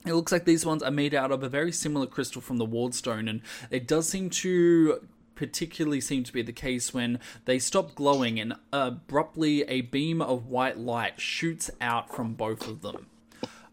It 0.05 0.13
looks 0.13 0.31
like 0.31 0.45
these 0.45 0.65
ones 0.65 0.81
are 0.81 0.91
made 0.91 1.13
out 1.13 1.31
of 1.31 1.43
a 1.43 1.49
very 1.49 1.71
similar 1.71 2.07
crystal 2.07 2.41
from 2.41 2.57
the 2.57 2.65
Wardstone, 2.65 3.29
and 3.29 3.41
it 3.69 3.87
does 3.87 4.09
seem 4.09 4.29
to 4.31 5.07
particularly 5.35 6.01
seem 6.01 6.23
to 6.23 6.33
be 6.33 6.41
the 6.41 6.53
case 6.53 6.93
when 6.93 7.19
they 7.45 7.59
stop 7.59 7.95
glowing 7.95 8.39
and 8.39 8.53
abruptly 8.71 9.63
a 9.63 9.81
beam 9.81 10.21
of 10.21 10.47
white 10.47 10.77
light 10.77 11.19
shoots 11.19 11.71
out 11.79 12.13
from 12.13 12.33
both 12.33 12.67
of 12.67 12.81
them 12.81 13.07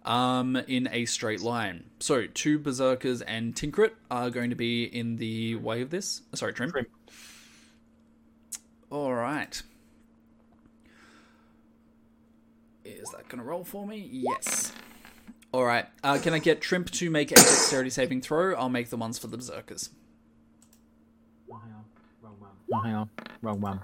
um, 0.04 0.56
in 0.66 0.88
a 0.90 1.04
straight 1.04 1.40
line. 1.40 1.84
So, 2.00 2.26
two 2.26 2.58
Berserkers 2.58 3.20
and 3.22 3.54
Tinkrit 3.54 3.92
are 4.10 4.30
going 4.30 4.50
to 4.50 4.56
be 4.56 4.84
in 4.84 5.16
the 5.16 5.56
way 5.56 5.82
of 5.82 5.90
this. 5.90 6.22
Sorry, 6.34 6.52
Trimp. 6.52 6.74
All 8.90 9.14
right. 9.14 9.62
Is 12.84 13.10
that 13.10 13.28
going 13.28 13.38
to 13.38 13.44
roll 13.44 13.64
for 13.64 13.86
me? 13.86 14.08
Yes. 14.10 14.72
All 15.52 15.64
right. 15.64 15.86
Uh, 16.04 16.18
can 16.22 16.34
I 16.34 16.38
get 16.38 16.60
Trimp 16.60 16.90
to 16.92 17.10
make 17.10 17.30
a 17.30 17.34
dexterity 17.34 17.90
saving 17.90 18.20
throw? 18.20 18.54
I'll 18.54 18.68
make 18.68 18.90
the 18.90 18.96
ones 18.96 19.18
for 19.18 19.28
the 19.28 19.36
Berserkers. 19.36 19.90
Hang 22.84 22.94
on, 22.94 23.10
wrong 23.40 23.62
one. 23.62 23.80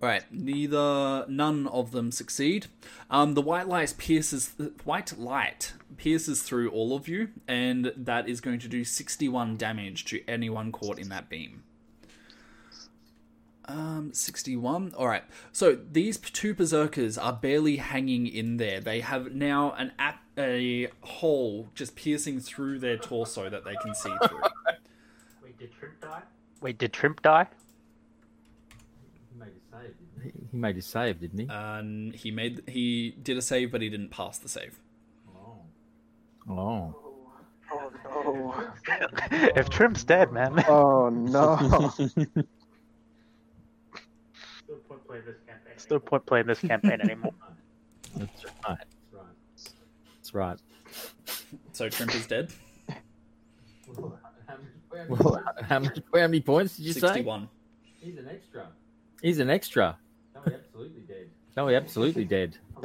All 0.00 0.08
right, 0.08 0.22
neither 0.30 1.26
none 1.28 1.66
of 1.66 1.90
them 1.90 2.12
succeed. 2.12 2.68
Um, 3.10 3.34
the 3.34 3.42
white 3.42 3.66
light 3.66 3.94
pierces 3.98 4.54
white 4.84 5.18
light 5.18 5.72
pierces 5.96 6.44
through 6.44 6.70
all 6.70 6.94
of 6.94 7.08
you, 7.08 7.30
and 7.48 7.92
that 7.96 8.28
is 8.28 8.40
going 8.40 8.60
to 8.60 8.68
do 8.68 8.84
sixty-one 8.84 9.56
damage 9.56 10.04
to 10.04 10.22
anyone 10.28 10.70
caught 10.70 11.00
in 11.00 11.08
that 11.08 11.28
beam. 11.28 11.63
Um, 13.66 14.12
sixty-one. 14.12 14.94
All 14.96 15.08
right. 15.08 15.24
So 15.52 15.74
these 15.74 16.18
two 16.18 16.54
berserkers 16.54 17.16
are 17.16 17.32
barely 17.32 17.76
hanging 17.76 18.26
in 18.26 18.58
there. 18.58 18.80
They 18.80 19.00
have 19.00 19.34
now 19.34 19.72
an 19.72 19.92
ap- 19.98 20.22
a 20.36 20.88
hole 21.02 21.68
just 21.74 21.96
piercing 21.96 22.40
through 22.40 22.80
their 22.80 22.96
torso 22.96 23.48
that 23.48 23.64
they 23.64 23.74
can 23.82 23.94
see 23.94 24.12
through. 24.28 24.40
Wait, 25.42 25.58
did 25.58 25.72
Trimp 25.72 26.00
die? 26.00 26.22
Wait, 26.60 26.78
did 26.78 26.92
Trimp 26.92 27.22
die? 27.22 27.46
He 30.22 30.32
he 30.50 30.56
made 30.56 30.76
his 30.76 30.86
save, 30.86 31.20
didn't 31.20 31.38
he? 31.38 31.48
Um, 31.48 32.12
he 32.12 32.30
made 32.30 32.62
he 32.66 33.14
did 33.22 33.36
a 33.36 33.42
save, 33.42 33.70
but 33.70 33.82
he 33.82 33.90
didn't 33.90 34.10
pass 34.10 34.38
the 34.38 34.48
save. 34.48 34.78
Oh. 36.48 36.94
Oh 37.68 37.92
no. 38.04 38.54
if 39.30 39.68
Trimp's 39.68 40.04
dead, 40.04 40.32
man. 40.32 40.64
Oh 40.68 41.08
no. 41.10 41.92
There's 45.76 45.90
no 45.90 45.98
point 45.98 46.24
playing 46.26 46.46
this 46.46 46.60
campaign 46.60 47.00
anymore. 47.00 47.32
That's 48.16 48.44
right. 48.66 48.78
That's 50.16 50.34
right. 50.34 50.58
So 51.72 51.88
Trimp 51.88 52.14
is 52.14 52.26
dead. 52.26 52.52
Well, 55.08 55.42
how, 55.62 55.80
much, 55.80 55.98
how 56.12 56.20
many 56.20 56.40
points 56.40 56.76
did 56.76 56.86
you 56.86 56.92
say? 56.92 57.00
Sixty-one. 57.00 57.48
He's 58.00 58.16
an 58.16 58.28
extra. 58.28 58.68
He's 59.20 59.38
an 59.40 59.50
extra. 59.50 59.98
No, 60.34 60.42
he 60.46 60.54
absolutely 60.54 61.02
dead. 61.02 61.30
No, 61.56 61.68
he 61.68 61.74
absolutely 61.74 62.24
dead. 62.24 62.58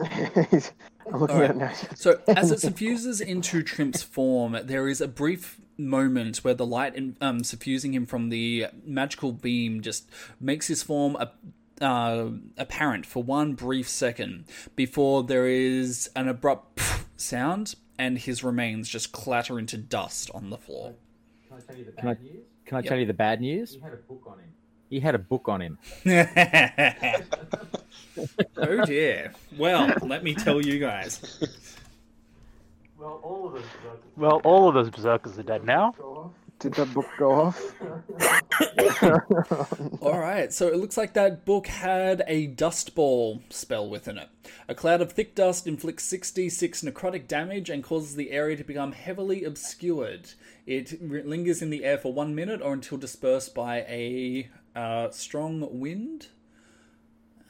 I'm 1.12 1.20
looking 1.20 1.36
Alright. 1.36 1.50
at 1.50 1.58
now. 1.58 1.72
So 1.96 2.20
as 2.28 2.52
it 2.52 2.60
suffuses 2.60 3.20
into 3.22 3.64
Trimp's 3.64 4.02
form, 4.04 4.58
there 4.64 4.88
is 4.88 5.02
a 5.02 5.08
brief 5.08 5.60
moment 5.78 6.38
where 6.38 6.54
the 6.54 6.66
light 6.66 6.96
in, 6.96 7.18
um, 7.22 7.44
suffusing 7.44 7.94
him 7.94 8.06
from 8.06 8.30
the 8.30 8.68
magical 8.86 9.32
beam 9.32 9.82
just 9.82 10.10
makes 10.40 10.68
his 10.68 10.84
form 10.84 11.16
a, 11.16 11.32
uh, 11.82 12.30
apparent 12.58 13.06
for 13.06 13.24
one 13.24 13.54
brief 13.54 13.88
second 13.90 14.46
before 14.76 15.24
there 15.24 15.48
is 15.48 16.10
an 16.16 16.28
abrupt 16.28 16.80
sound 17.18 17.76
and 17.98 18.18
his 18.18 18.44
remains 18.44 18.90
just 18.90 19.12
clatter 19.12 19.60
into 19.60 19.78
dust 19.78 20.30
on 20.34 20.50
the 20.50 20.58
floor. 20.58 20.94
Can 21.48 21.58
I 21.58 21.62
tell 21.62 21.76
you 21.78 21.86
the 21.86 21.92
Can 21.94 22.08
I, 22.10 22.14
bad 22.14 22.24
news? 22.24 22.44
can 22.66 22.76
I 22.76 22.80
Yep. 22.80 22.90
tell 22.90 23.00
you 23.00 23.06
the 23.06 23.14
bad 23.14 23.42
news? 23.42 23.74
He 23.74 23.80
had 23.80 23.94
a 23.94 23.98
book 23.98 24.24
on 24.28 24.40
him. 24.40 24.50
He 24.90 25.00
had 25.00 25.16
a 25.16 25.20
book 25.20 25.48
on 25.50 25.62
him. 25.62 25.78
oh 28.58 28.86
dear. 28.86 29.34
Well, 29.58 29.94
let 30.02 30.24
me 30.24 30.34
tell 30.36 30.62
you 30.66 30.80
guys. 30.80 31.40
Well, 32.98 33.20
all 33.24 33.48
of 33.48 33.54
those 33.54 33.64
berserkers. 33.82 34.12
Well, 34.18 34.42
all 34.44 34.68
of 34.70 34.74
those 34.76 34.90
berserkers 34.90 35.38
are 35.40 35.44
dead 35.44 35.64
now. 35.66 35.94
Did 36.60 36.74
that 36.74 36.94
book 36.94 37.08
go 37.18 37.32
off? 37.32 37.74
All 40.02 40.20
right, 40.20 40.52
so 40.52 40.68
it 40.68 40.76
looks 40.76 40.98
like 40.98 41.14
that 41.14 41.46
book 41.46 41.68
had 41.68 42.22
a 42.28 42.48
dust 42.48 42.96
ball 42.96 43.42
spell 43.50 43.90
within 43.90 44.18
it. 44.18 44.28
A 44.68 44.76
cloud 44.76 45.02
of 45.02 45.14
thick 45.14 45.36
dust 45.36 45.68
inflicts 45.68 46.04
66 46.04 46.82
necrotic 46.82 47.28
damage 47.28 47.70
and 47.70 47.82
causes 47.82 48.16
the 48.18 48.32
area 48.32 48.58
to 48.58 48.66
become 48.66 48.92
heavily 48.92 49.46
obscured. 49.46 50.32
It 50.66 51.02
lingers 51.02 51.62
in 51.62 51.70
the 51.70 51.86
air 51.86 51.98
for 51.98 52.12
one 52.12 52.36
minute 52.36 52.62
or 52.62 52.74
until 52.74 52.98
dispersed 52.98 53.56
by 53.56 53.78
a 53.88 54.50
uh, 54.76 55.12
strong 55.12 55.80
wind. 55.80 56.28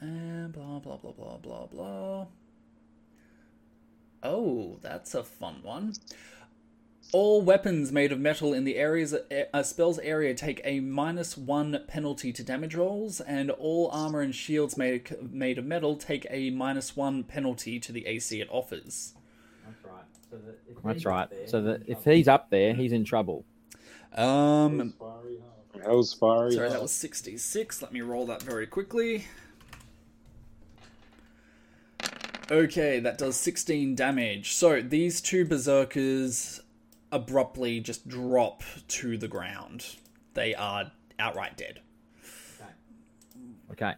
And 0.00 0.52
blah, 0.52 0.78
blah, 0.78 0.98
blah, 0.98 1.12
blah, 1.12 1.36
blah, 1.38 1.66
blah. 1.66 2.26
Oh, 4.22 4.78
that's 4.82 5.14
a 5.14 5.24
fun 5.24 5.56
one. 5.64 5.94
All 7.12 7.42
weapons 7.42 7.90
made 7.90 8.12
of 8.12 8.20
metal 8.20 8.52
in 8.54 8.62
the 8.64 8.76
area's 8.76 9.12
a 9.52 9.64
spell's 9.64 9.98
area 9.98 10.32
take 10.32 10.60
a 10.62 10.78
minus 10.78 11.36
one 11.36 11.80
penalty 11.88 12.32
to 12.32 12.44
damage 12.44 12.76
rolls, 12.76 13.20
and 13.20 13.50
all 13.50 13.90
armor 13.92 14.20
and 14.20 14.32
shields 14.32 14.76
made 14.76 15.10
made 15.32 15.58
of 15.58 15.64
metal 15.64 15.96
take 15.96 16.24
a 16.30 16.50
minus 16.50 16.96
one 16.96 17.24
penalty 17.24 17.80
to 17.80 17.90
the 17.90 18.06
AC 18.06 18.40
it 18.40 18.48
offers. 18.50 19.14
That's 19.66 19.84
right. 19.84 20.04
So 20.30 20.36
that 20.36 20.58
if 20.68 20.82
That's 20.84 20.94
he's 20.98 21.04
right. 21.04 21.22
up 21.22 21.30
there, 21.30 21.48
So 21.48 21.62
that 21.62 21.82
he's 21.84 21.96
if 21.96 22.04
he's 22.04 22.28
up 22.28 22.50
there, 22.50 22.74
he's 22.74 22.92
in 22.92 23.04
trouble. 23.04 23.44
Um, 24.14 24.94
Hell's 25.84 26.14
fiery. 26.14 26.52
sorry, 26.52 26.68
that 26.68 26.80
was 26.82 26.92
sixty 26.92 27.36
six. 27.36 27.82
Let 27.82 27.92
me 27.92 28.02
roll 28.02 28.24
that 28.26 28.40
very 28.42 28.68
quickly. 28.68 29.24
Okay, 32.52 32.98
that 32.98 33.16
does 33.16 33.36
16 33.36 33.94
damage. 33.94 34.54
So 34.54 34.80
these 34.82 35.20
two 35.20 35.44
berserkers 35.44 36.60
abruptly 37.12 37.80
just 37.80 38.08
drop 38.08 38.62
to 38.88 39.16
the 39.16 39.28
ground. 39.28 39.96
They 40.34 40.54
are 40.54 40.92
outright 41.18 41.56
dead. 41.56 41.80
Okay. 43.72 43.94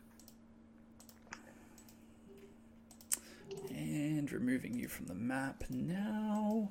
And 3.71 4.31
removing 4.31 4.75
you 4.75 4.89
from 4.89 5.07
the 5.07 5.15
map 5.15 5.65
now. 5.71 6.71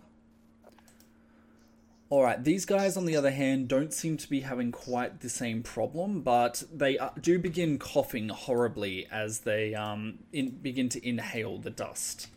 Alright, 2.11 2.43
these 2.43 2.65
guys, 2.65 2.97
on 2.97 3.05
the 3.05 3.15
other 3.15 3.31
hand, 3.31 3.69
don't 3.69 3.93
seem 3.93 4.17
to 4.17 4.29
be 4.29 4.41
having 4.41 4.73
quite 4.73 5.21
the 5.21 5.29
same 5.29 5.63
problem, 5.63 6.21
but 6.21 6.61
they 6.71 6.99
do 7.21 7.39
begin 7.39 7.79
coughing 7.79 8.27
horribly 8.27 9.07
as 9.09 9.39
they 9.39 9.73
um, 9.73 10.19
in, 10.33 10.49
begin 10.49 10.89
to 10.89 11.07
inhale 11.07 11.57
the 11.57 11.69
dust. 11.69 12.27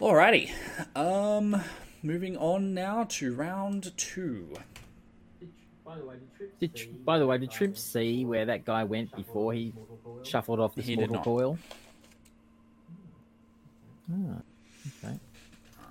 Alrighty. 0.00 0.50
Um, 0.96 1.62
moving 2.02 2.36
on 2.38 2.72
now 2.72 3.04
to 3.10 3.34
round 3.34 3.92
two. 3.96 4.54
Did, 6.60 6.74
Tr- 6.74 6.88
by 7.04 7.18
the 7.18 7.26
way, 7.26 7.36
did 7.38 7.50
Trimp 7.50 7.76
see 7.76 8.24
where 8.24 8.46
that 8.46 8.64
guy 8.64 8.84
went 8.84 9.14
before 9.14 9.52
he 9.52 9.72
shuffled 10.22 10.60
off 10.60 10.74
this 10.74 10.86
He 10.86 10.94
did 10.96 11.10
mortal 11.10 11.16
not. 11.16 11.24
coil? 11.24 11.58
Ah, 14.12 14.42
okay. 15.04 15.18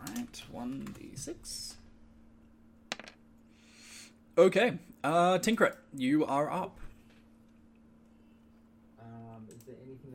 Alright, 0.08 0.44
1d6. 0.54 1.74
Okay, 4.38 4.78
uh, 5.04 5.38
Tinkrit, 5.40 5.76
you 5.94 6.26
are 6.26 6.50
up. 6.50 6.80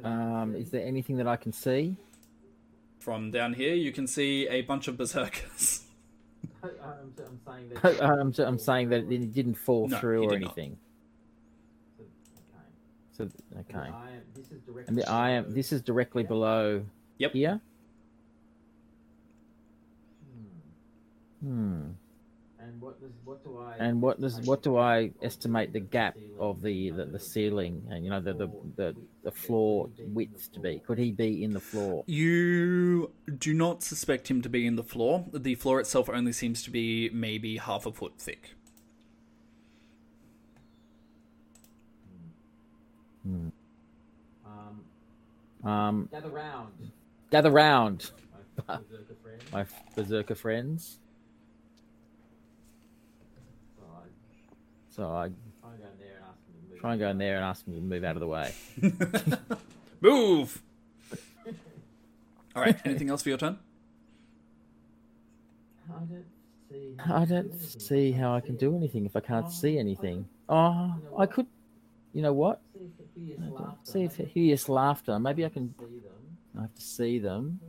Um, 0.02 0.54
is 0.56 0.70
there 0.70 0.84
anything 0.84 1.16
that 1.18 1.26
I 1.26 1.36
can 1.36 1.52
see? 1.52 1.96
From 3.04 3.30
down 3.30 3.52
here, 3.52 3.74
you 3.74 3.92
can 3.92 4.06
see 4.06 4.48
a 4.48 4.62
bunch 4.62 4.88
of 4.88 4.96
berserkers. 4.96 5.82
Uh, 6.62 6.68
uh, 8.00 8.16
I'm, 8.20 8.28
s- 8.30 8.38
I'm 8.38 8.58
saying 8.58 8.88
that 8.88 9.12
it 9.12 9.34
didn't 9.34 9.56
fall 9.56 9.86
No, 9.88 9.98
through 9.98 10.24
or 10.24 10.30
did 10.30 10.40
not. 10.40 10.56
anything. 10.56 10.78
So 13.12 13.28
okay. 13.60 13.90
And 14.86 14.96
the 14.96 15.06
I 15.06 15.30
am. 15.32 15.52
This 15.52 15.72
is 15.72 15.82
directly 15.82 16.22
below. 16.22 16.82
Yep. 17.18 17.32
Here. 17.32 17.60
Hmm. 21.42 21.46
hmm. 21.46 21.90
And 22.64 22.80
what 22.80 23.00
does 23.00 23.12
what 23.24 23.44
do 23.44 23.58
I 23.58 23.76
And 23.78 24.00
what 24.00 24.20
does 24.20 24.40
what 24.40 24.62
do 24.62 24.78
I 24.78 25.10
estimate 25.22 25.72
the 25.72 25.80
gap 25.80 26.16
of 26.38 26.62
the 26.62 26.90
the, 26.90 27.04
the 27.04 27.18
ceiling 27.18 27.82
and 27.90 28.04
you 28.04 28.10
know 28.10 28.20
the, 28.20 28.32
the 28.32 28.48
the 28.76 28.96
the 29.22 29.30
floor 29.30 29.90
width 29.98 30.50
to 30.52 30.60
be? 30.60 30.80
Could 30.86 30.98
he 30.98 31.10
be 31.12 31.44
in 31.44 31.52
the 31.52 31.60
floor? 31.60 32.04
You 32.06 33.10
do 33.38 33.52
not 33.52 33.82
suspect 33.82 34.28
him 34.30 34.40
to 34.42 34.48
be 34.48 34.66
in 34.66 34.76
the 34.76 34.82
floor. 34.82 35.26
The 35.32 35.54
floor 35.56 35.78
itself 35.80 36.08
only 36.08 36.32
seems 36.32 36.62
to 36.62 36.70
be 36.70 37.10
maybe 37.10 37.58
half 37.58 37.84
a 37.86 37.92
foot 37.92 38.14
thick. 38.18 38.54
Hmm. 43.24 43.48
um 44.44 44.84
Um, 45.70 46.08
gather 46.10 46.28
round 46.30 46.92
gather 47.30 47.50
round, 47.50 48.10
my 48.68 48.74
berserker 48.76 49.16
friend. 49.22 49.42
my 49.52 49.66
berserker 49.94 50.34
friends. 50.34 50.98
So 54.94 55.10
I 55.10 55.28
try 55.60 55.72
and 55.72 55.80
go 55.80 55.88
in 55.88 55.98
there 55.98 56.14
and 56.16 56.24
ask 56.24 56.46
him 56.46 56.54
to 56.54 56.70
move. 56.70 56.80
try 56.80 56.90
and 56.92 57.00
go 57.00 57.08
in 57.08 57.18
there 57.18 57.36
and 57.36 57.44
ask 57.44 57.66
him 57.66 57.74
to 57.74 57.80
move 57.80 58.04
out 58.04 58.14
of 58.14 58.20
the 58.20 58.28
way. 58.28 58.54
Move! 60.00 60.62
Alright, 62.54 62.76
anything 62.84 63.10
else 63.10 63.22
for 63.22 63.30
your 63.30 63.38
turn? 63.38 63.58
I 65.90 65.98
don't 65.98 66.24
see. 66.70 66.96
I 67.04 67.24
don't 67.24 67.60
see 67.60 68.12
how 68.12 68.36
I 68.36 68.40
can 68.40 68.54
do 68.54 68.76
anything 68.76 69.04
if 69.04 69.16
I 69.16 69.20
can't 69.20 69.46
oh, 69.48 69.50
see 69.50 69.78
anything. 69.78 70.28
Oh, 70.48 70.94
I 71.18 71.26
could. 71.26 71.46
You 72.12 72.22
know 72.22 72.32
what? 72.32 72.60
See 72.74 72.84
if 72.84 73.00
I 73.00 73.18
hideous 73.18 73.50
laughter. 73.50 73.90
See 73.90 74.02
if 74.04 74.16
hideous 74.16 74.68
laughter. 74.68 75.18
Maybe 75.18 75.44
I 75.44 75.48
can. 75.48 75.74
See 75.76 75.98
them. 75.98 76.38
I 76.56 76.60
have 76.62 76.74
to 76.74 76.82
see 76.82 77.18
them. 77.18 77.60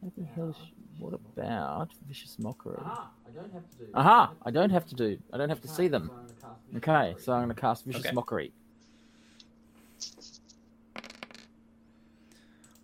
What 0.00 0.16
the 0.16 0.24
hell? 0.24 0.48
is- 0.48 0.79
What 1.00 1.14
about 1.14 1.88
vicious 2.06 2.38
mockery? 2.38 2.76
Aha! 2.84 3.10
I 3.26 3.30
don't 3.30 3.52
have 3.52 3.70
to 3.70 3.76
do. 3.78 3.86
Aha! 3.94 4.32
I 4.44 4.50
don't 4.50 4.70
have 4.70 4.86
to 4.86 4.94
do. 4.94 5.18
I 5.32 5.38
don't 5.38 5.48
have 5.48 5.60
to 5.62 5.68
see 5.68 5.88
them. 5.88 6.10
So 6.10 6.12
I'm 6.12 6.26
gonna 6.26 6.34
cast 6.40 6.60
Vicious 6.72 6.88
Okay, 6.88 7.14
so 7.18 7.32
I'm 7.32 7.38
going 7.44 7.54
to 7.54 7.60
cast 7.60 7.84
vicious 7.84 8.06
Okay. 8.06 8.14
mockery. 8.14 8.52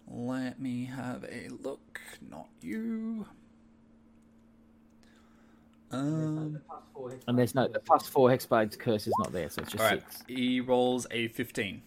Let 0.09 0.60
me 0.60 0.84
have 0.84 1.24
a 1.30 1.48
look. 1.62 2.01
Not 2.30 2.48
you. 2.62 3.26
Um, 5.93 6.60
Plus 6.94 7.12
And 7.28 7.38
there's 7.38 7.55
no 7.55 7.68
the 7.68 7.78
plus 7.80 8.06
four 8.09 8.28
hexblades 8.30 8.78
curse 8.78 9.06
is 9.06 9.14
not 9.18 9.32
there, 9.32 9.48
so 9.48 9.62
it's 9.62 9.70
just 9.72 9.84
Alright, 9.84 10.02
six. 10.02 10.24
he 10.26 10.60
rolls 10.60 11.06
a 11.10 11.28
15. 11.28 11.80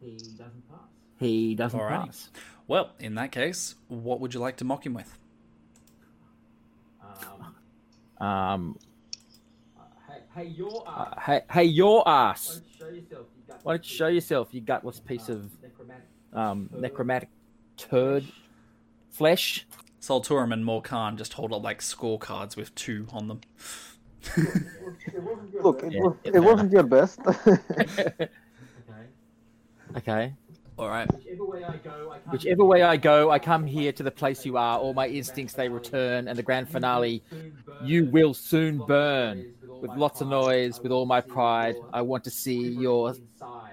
He 0.00 0.10
doesn't 0.16 0.68
pass. 0.68 0.78
He 1.18 1.54
doesn't 1.54 1.78
Alrighty. 1.80 2.06
pass. 2.06 2.30
Well, 2.72 2.88
in 2.98 3.16
that 3.16 3.32
case, 3.32 3.74
what 3.88 4.18
would 4.20 4.32
you 4.32 4.40
like 4.40 4.56
to 4.56 4.64
mock 4.64 4.86
him 4.86 4.94
with? 4.94 5.18
Um, 7.02 8.26
Um, 8.26 8.78
uh, 9.78 9.82
hey, 10.08 10.20
hey, 10.34 10.44
your 10.46 10.82
uh, 10.86 11.10
ass. 11.10 11.22
hey, 11.26 11.40
hey, 11.52 11.64
your 11.64 12.02
Why 12.06 12.30
ass! 12.30 12.48
don't 12.48 12.64
you 12.64 12.72
show 12.78 12.88
yourself? 12.88 13.26
You 13.36 13.42
gut- 13.46 13.60
Why 13.62 13.72
don't 13.74 13.90
you 13.90 13.94
show 13.94 14.06
yourself, 14.06 14.48
you 14.54 14.60
gutless 14.62 15.00
piece 15.00 15.28
of 15.28 15.50
necromantic 15.60 16.08
um, 16.32 16.70
necromantic 16.78 17.28
turd 17.76 18.24
flesh? 19.10 19.66
Solturum 20.00 20.54
and 20.54 20.64
Morkan 20.64 21.16
just 21.18 21.34
hold 21.34 21.52
up 21.52 21.62
like 21.62 21.80
scorecards 21.82 22.56
with 22.56 22.74
two 22.74 23.06
on 23.12 23.28
them. 23.28 23.40
Look, 25.62 25.82
it, 25.82 25.92
Yeah, 25.92 26.00
was, 26.00 26.16
yeah, 26.24 26.30
it 26.36 26.40
wasn't 26.40 26.72
your 26.72 26.84
best. 26.84 27.20
Okay. 29.94 29.98
okay. 29.98 30.34
Alright. 30.82 31.08
Whichever 31.14 31.44
way 31.44 31.62
I 31.62 31.76
go, 31.76 32.10
I 32.10 32.18
come 32.18 32.32
Whichever 32.32 32.64
way 32.64 32.82
I 32.82 32.96
go, 32.96 33.30
I 33.30 33.38
come 33.38 33.66
here 33.66 33.92
to 33.92 34.02
the 34.02 34.10
place 34.10 34.44
you 34.44 34.56
are. 34.56 34.80
All 34.80 34.92
my 34.94 35.06
instincts 35.06 35.54
they 35.54 35.68
return, 35.68 36.26
and 36.26 36.36
the 36.36 36.42
grand 36.42 36.68
finale, 36.68 37.22
you 37.84 38.06
will 38.06 38.34
soon 38.34 38.78
burn 38.78 39.54
with 39.80 39.92
lots 39.92 40.20
of 40.20 40.28
noise, 40.28 40.80
with 40.80 40.90
all 40.90 41.06
my 41.06 41.20
pride. 41.20 41.76
I 41.92 42.02
want 42.02 42.24
to 42.24 42.30
see 42.30 42.60
your 42.60 43.14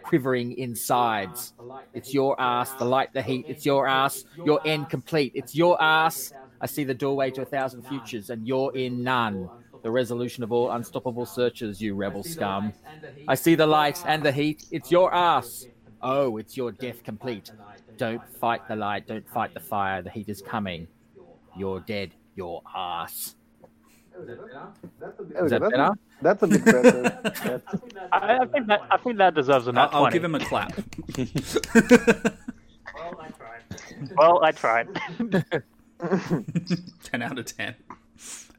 quivering 0.04 0.56
insides. 0.60 1.54
It's 1.96 2.14
your 2.14 2.40
ass, 2.40 2.74
the 2.74 2.86
light, 2.86 3.12
the 3.12 3.24
heat. 3.24 3.46
It's 3.48 3.66
your 3.66 3.88
ass, 3.88 4.26
your 4.46 4.62
end 4.64 4.90
complete. 4.90 5.32
It's 5.34 5.56
your 5.56 5.82
ass. 5.82 6.32
I 6.62 6.68
see 6.68 6.84
the 6.84 6.94
doorway 6.94 7.32
to 7.32 7.42
a 7.42 7.46
thousand 7.46 7.88
futures, 7.88 8.30
and 8.30 8.48
you're 8.48 8.76
in 8.76 9.04
none. 9.04 9.50
The 9.82 9.90
resolution 9.90 10.44
of 10.44 10.52
all 10.52 10.72
unstoppable 10.72 11.26
searches, 11.26 11.82
you 11.82 11.96
rebel 11.96 12.22
scum. 12.22 12.74
I 13.28 13.36
see 13.36 13.56
the 13.56 13.66
light 13.66 14.04
and 14.06 14.22
the 14.22 14.32
heat. 14.32 14.66
It's 14.72 14.92
your 14.92 15.12
ass. 15.14 15.66
Oh, 16.02 16.38
it's 16.38 16.56
your 16.56 16.72
death 16.72 17.04
complete. 17.04 17.52
Don't 17.98 18.22
fight 18.38 18.68
the 18.68 18.76
light. 18.76 19.08
Don't 19.08 19.28
fight 19.30 19.54
the 19.54 19.60
fire. 19.60 20.02
The 20.02 20.10
heat 20.10 20.30
is 20.30 20.42
coming. 20.42 20.88
You're 21.58 21.82
dead. 21.82 22.12
Your 22.36 22.62
ass. 22.76 23.36
Is 24.22 24.28
that 25.52 25.60
that's, 25.62 25.72
better? 25.72 25.92
that's 26.22 26.44
a 26.44 26.48
bit 26.48 26.66
better. 26.66 27.62
I, 28.12 28.40
I 28.40 28.46
think 28.46 28.68
that 28.68 28.82
I 28.92 28.98
think 28.98 29.18
that 29.18 29.34
deserves 29.34 29.68
a 29.68 29.70
I'll, 29.70 29.74
nat 29.74 29.90
I'll 29.94 30.02
20. 30.02 30.14
give 30.14 30.24
him 30.24 30.36
a 30.36 30.40
clap. 30.40 30.74
Well, 32.96 33.22
I 33.22 33.30
tried. 33.32 33.64
well, 34.18 34.44
I 34.44 34.52
tried. 34.52 34.88
10 37.04 37.22
out 37.22 37.40
of 37.40 37.46
10. 37.46 37.76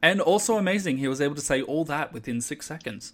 And 0.02 0.20
also 0.20 0.56
amazing, 0.56 0.98
he 0.98 1.08
was 1.08 1.20
able 1.20 1.34
to 1.34 1.40
say 1.40 1.60
all 1.62 1.84
that 1.86 2.12
within 2.12 2.40
six 2.40 2.66
seconds. 2.66 3.12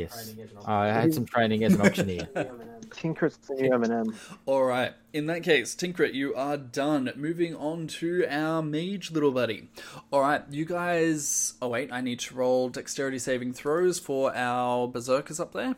Yes. 0.00 0.34
I 0.66 0.86
had 0.86 1.12
some 1.14 1.26
training 1.26 1.64
as 1.64 1.74
an 1.74 1.82
auctioneer. 1.82 2.28
Tinker's 2.90 3.38
M&M. 3.58 4.14
Alright, 4.48 4.94
in 5.12 5.26
that 5.26 5.42
case, 5.42 5.74
Tinkrit, 5.74 6.14
you 6.14 6.34
are 6.34 6.56
done. 6.56 7.12
Moving 7.16 7.54
on 7.54 7.86
to 7.86 8.26
our 8.28 8.62
mage 8.62 9.10
little 9.10 9.30
buddy. 9.30 9.68
Alright, 10.12 10.44
you 10.50 10.64
guys. 10.64 11.54
Oh, 11.62 11.68
wait, 11.68 11.92
I 11.92 12.00
need 12.00 12.18
to 12.20 12.34
roll 12.34 12.68
dexterity 12.68 13.18
saving 13.18 13.52
throws 13.52 13.98
for 13.98 14.34
our 14.34 14.88
berserkers 14.88 15.38
up 15.38 15.52
there. 15.52 15.76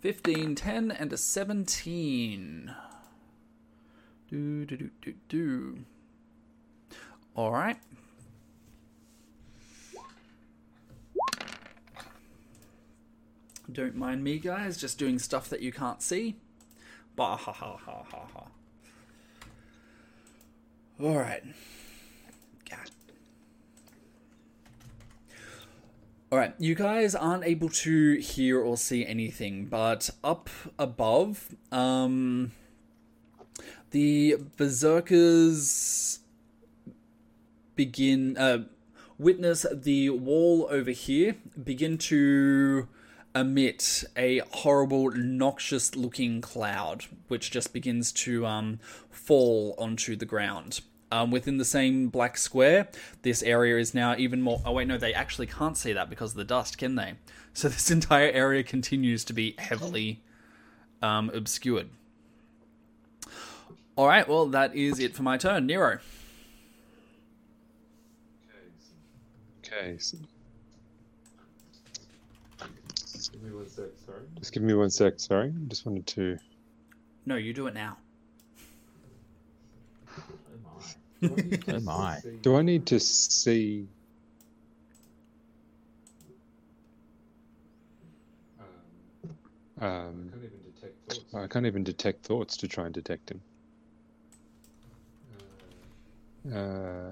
15, 0.00 0.54
10, 0.54 0.90
and 0.90 1.12
a 1.12 1.16
17. 1.16 2.74
Do, 4.30 4.64
do, 4.64 4.76
do, 4.76 4.90
do, 5.02 5.14
do. 5.28 5.78
Alright. 7.36 7.78
Don't 13.70 13.96
mind 13.96 14.22
me, 14.22 14.38
guys, 14.38 14.76
just 14.76 14.98
doing 14.98 15.18
stuff 15.18 15.48
that 15.48 15.60
you 15.60 15.72
can't 15.72 16.00
see. 16.00 16.36
Bah 17.16 17.36
ha 17.36 17.52
ha 17.52 17.76
ha 17.76 18.02
ha 18.10 18.26
ha. 18.32 18.46
Alright. 21.02 21.42
God. 22.70 22.90
Alright, 26.30 26.54
you 26.58 26.74
guys 26.74 27.14
aren't 27.14 27.44
able 27.44 27.68
to 27.70 28.18
hear 28.20 28.60
or 28.60 28.76
see 28.76 29.04
anything, 29.04 29.66
but 29.66 30.10
up 30.22 30.48
above, 30.78 31.54
um, 31.72 32.52
the 33.90 34.36
berserkers 34.56 36.20
begin, 37.74 38.36
uh, 38.38 38.64
witness 39.18 39.66
the 39.72 40.10
wall 40.10 40.68
over 40.70 40.92
here 40.92 41.36
begin 41.62 41.98
to 41.98 42.88
emit 43.36 44.02
a 44.16 44.38
horrible, 44.50 45.10
noxious 45.10 45.94
looking 45.94 46.40
cloud, 46.40 47.04
which 47.28 47.50
just 47.50 47.72
begins 47.72 48.10
to 48.12 48.46
um, 48.46 48.80
fall 49.10 49.74
onto 49.78 50.16
the 50.16 50.24
ground. 50.24 50.80
Um, 51.12 51.30
within 51.30 51.58
the 51.58 51.64
same 51.64 52.08
black 52.08 52.36
square, 52.36 52.88
this 53.22 53.42
area 53.42 53.78
is 53.78 53.94
now 53.94 54.16
even 54.16 54.42
more. 54.42 54.60
Oh, 54.64 54.72
wait, 54.72 54.88
no, 54.88 54.98
they 54.98 55.14
actually 55.14 55.46
can't 55.46 55.76
see 55.76 55.92
that 55.92 56.10
because 56.10 56.32
of 56.32 56.36
the 56.38 56.44
dust, 56.44 56.78
can 56.78 56.96
they? 56.96 57.14
So 57.56 57.70
this 57.70 57.90
entire 57.90 58.30
area 58.32 58.62
continues 58.62 59.24
to 59.24 59.32
be 59.32 59.54
heavily 59.56 60.20
um, 61.00 61.30
obscured. 61.32 61.88
All 63.96 64.06
right, 64.06 64.28
well, 64.28 64.44
that 64.48 64.76
is 64.76 64.98
it 64.98 65.16
for 65.16 65.22
my 65.22 65.38
turn. 65.38 65.64
Nero. 65.64 66.00
Okay. 69.64 69.96
So... 69.96 70.18
Give 73.32 73.42
me 73.42 73.45
one 73.56 73.68
sec, 73.68 73.84
sorry. 74.04 74.20
Just 74.38 74.52
give 74.52 74.62
me 74.62 74.74
one 74.74 74.90
sec, 74.90 75.14
sorry. 75.18 75.48
I 75.48 75.68
just 75.68 75.86
wanted 75.86 76.06
to. 76.08 76.38
No, 77.24 77.36
you 77.36 77.52
do 77.52 77.66
it 77.66 77.74
now. 77.74 77.96
Oh 81.22 81.80
my. 81.80 82.20
Do 82.42 82.56
I 82.56 82.62
need 82.62 82.86
to 82.86 83.00
see? 83.00 83.88
Um, 89.80 90.32
I 91.34 91.46
can't 91.46 91.66
even 91.66 91.84
detect 91.84 92.24
thoughts 92.24 92.56
to 92.58 92.68
try 92.68 92.86
and 92.86 92.94
detect 92.94 93.30
him. 93.30 93.40
Uh, 96.54 97.10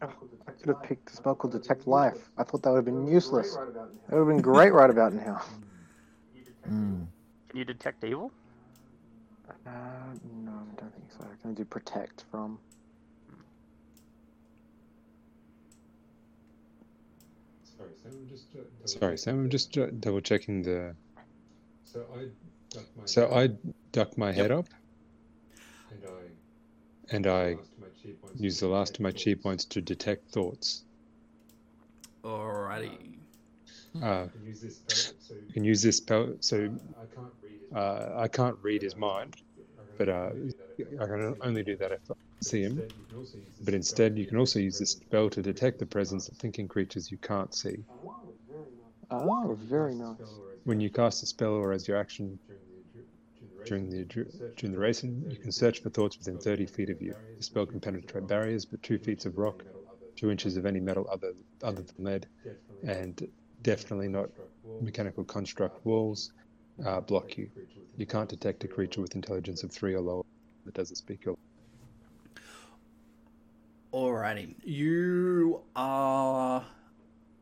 I 0.00 0.47
could 0.60 0.68
have 0.68 0.82
picked 0.82 1.10
a 1.10 1.16
spell 1.16 1.34
called 1.34 1.52
Detect 1.52 1.86
Life. 1.86 2.30
I 2.36 2.44
thought 2.44 2.62
that 2.62 2.70
would 2.70 2.76
have 2.76 2.84
been 2.84 3.06
useless. 3.06 3.54
That 3.54 4.10
would 4.10 4.18
have 4.18 4.28
been 4.28 4.42
great 4.42 4.72
right 4.72 4.90
about 4.90 5.12
now. 5.12 5.42
Can 6.64 7.08
you 7.54 7.64
detect 7.64 8.04
evil? 8.04 8.32
Uh, 9.66 9.70
no, 10.44 10.52
I 10.52 10.80
don't 10.80 10.94
think 10.94 11.10
so. 11.10 11.24
I 11.24 11.42
can 11.42 11.54
do 11.54 11.64
Protect 11.64 12.24
from. 12.30 12.58
sorry, 18.84 19.18
Sam. 19.18 19.38
I'm 19.38 19.50
just 19.50 19.76
uh, 19.78 19.86
double 20.00 20.20
checking 20.20 20.62
the. 20.62 20.94
So 23.04 23.30
I 23.32 23.50
duck 23.92 24.18
my 24.18 24.32
head 24.32 24.50
up, 24.50 24.66
and 27.10 27.26
I 27.26 27.56
use 28.34 28.60
the 28.60 28.68
last 28.68 28.96
of 28.96 29.00
my 29.00 29.12
chi 29.12 29.34
points 29.34 29.64
to 29.66 29.80
detect 29.80 30.30
thoughts. 30.30 30.84
Alrighty. 32.24 33.18
Uh, 34.02 34.26
you 35.46 35.54
can 35.54 35.64
use 35.64 35.82
this 35.82 35.96
spell. 35.96 36.34
So 36.40 36.68
uh, 37.74 38.08
I 38.16 38.28
can't 38.28 38.56
read 38.62 38.82
his 38.82 38.96
mind, 38.96 39.36
but 39.98 40.08
uh, 40.08 40.30
I 41.00 41.06
can 41.06 41.34
only 41.42 41.62
do 41.62 41.76
that 41.76 41.92
if 41.92 42.00
I 42.10 42.14
see 42.42 42.62
him. 42.62 42.82
But 43.64 43.74
instead, 43.74 44.16
you 44.16 44.26
can 44.26 44.38
also 44.38 44.60
use 44.60 44.78
this 44.78 44.92
spell 44.92 45.28
to 45.30 45.42
detect 45.42 45.78
the 45.78 45.86
presence 45.86 46.28
of 46.28 46.36
thinking 46.36 46.68
creatures 46.68 47.10
you 47.10 47.18
can't 47.18 47.52
see. 47.54 47.76
Oh, 49.10 49.58
very 49.68 49.94
nice. 49.94 50.16
When 50.64 50.80
you 50.80 50.90
cast 50.90 51.22
a 51.22 51.26
spell 51.26 51.52
or 51.52 51.72
as 51.72 51.88
your 51.88 51.96
action 51.96 52.38
during 53.68 53.90
the 53.90 54.04
during 54.56 54.72
the 54.72 54.78
racing, 54.78 55.24
you 55.28 55.36
can 55.36 55.52
search 55.52 55.82
for 55.82 55.90
thoughts 55.90 56.18
within 56.18 56.38
30 56.38 56.66
feet 56.66 56.88
of 56.88 57.02
you. 57.02 57.14
The 57.36 57.44
spell 57.44 57.66
can 57.66 57.80
penetrate 57.80 58.26
barriers, 58.26 58.64
but 58.64 58.82
two 58.82 58.98
feet 58.98 59.26
of 59.26 59.36
rock, 59.36 59.62
two 60.16 60.30
inches 60.30 60.56
of 60.56 60.64
any 60.64 60.80
metal 60.80 61.06
other 61.12 61.34
other 61.62 61.82
than 61.82 62.04
lead, 62.04 62.26
and 62.82 63.28
definitely 63.62 64.08
not 64.08 64.30
mechanical 64.80 65.22
construct 65.24 65.84
walls 65.84 66.32
uh, 66.84 67.00
block 67.02 67.36
you. 67.36 67.50
You 67.98 68.06
can't 68.06 68.28
detect 68.28 68.64
a 68.64 68.68
creature 68.68 69.02
with 69.02 69.14
intelligence 69.14 69.62
of 69.62 69.70
three 69.70 69.94
or 69.94 70.00
lower 70.00 70.22
that 70.64 70.74
doesn't 70.74 70.96
speak 70.96 71.24
your. 71.26 71.36
Alrighty. 73.92 74.54
You 74.64 75.62
are 75.76 76.64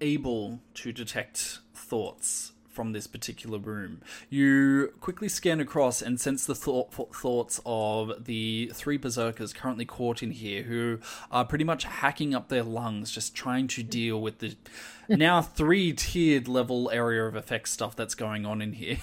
able 0.01 0.61
to 0.75 0.93
detect 0.93 1.61
thoughts 1.75 2.53
from 2.77 2.93
this 2.93 3.07
particular 3.07 3.59
room. 3.59 4.03
You 4.29 4.93
quickly 5.01 5.31
scan 5.31 5.61
across 5.61 6.03
and 6.03 6.21
sense 6.21 6.45
the 6.45 6.55
thought, 6.55 6.93
thoughts 6.93 7.59
of 7.65 8.27
the 8.27 8.71
three 8.75 8.99
berserkers 8.99 9.55
currently 9.55 9.87
caught 9.87 10.23
in 10.23 10.31
here 10.31 10.63
who 10.63 11.01
are 11.33 11.47
pretty 11.47 11.65
much 11.65 11.85
hacking 11.85 12.35
up 12.35 12.49
their 12.49 12.63
lungs, 12.63 13.11
just 13.11 13.35
trying 13.35 13.67
to 13.69 13.83
deal 13.83 14.21
with 14.21 14.41
the 14.41 14.55
now 15.09 15.41
three 15.41 15.95
tiered 15.95 16.49
level 16.49 16.91
area 16.91 17.25
of 17.25 17.35
effect 17.35 17.69
stuff 17.71 17.97
that's 17.97 18.15
going 18.15 18.45
on 18.45 18.61
in 18.61 18.75
here. 18.75 18.99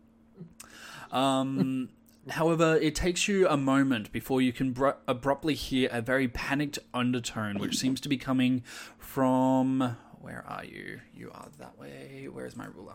um. 1.12 1.90
However, 2.28 2.76
it 2.82 2.96
takes 2.96 3.28
you 3.28 3.46
a 3.48 3.56
moment 3.56 4.10
before 4.10 4.42
you 4.42 4.52
can 4.52 4.72
br- 4.72 4.98
abruptly 5.06 5.54
hear 5.54 5.88
a 5.92 6.02
very 6.02 6.26
panicked 6.26 6.80
undertone, 6.92 7.58
which 7.60 7.78
seems 7.78 8.00
to 8.00 8.08
be 8.08 8.16
coming 8.16 8.64
from. 8.98 9.96
Where 10.26 10.44
are 10.48 10.64
you? 10.64 10.98
You 11.14 11.30
are 11.32 11.46
that 11.60 11.78
way. 11.78 12.26
Where 12.28 12.46
is 12.46 12.56
my 12.56 12.66
ruler? 12.66 12.94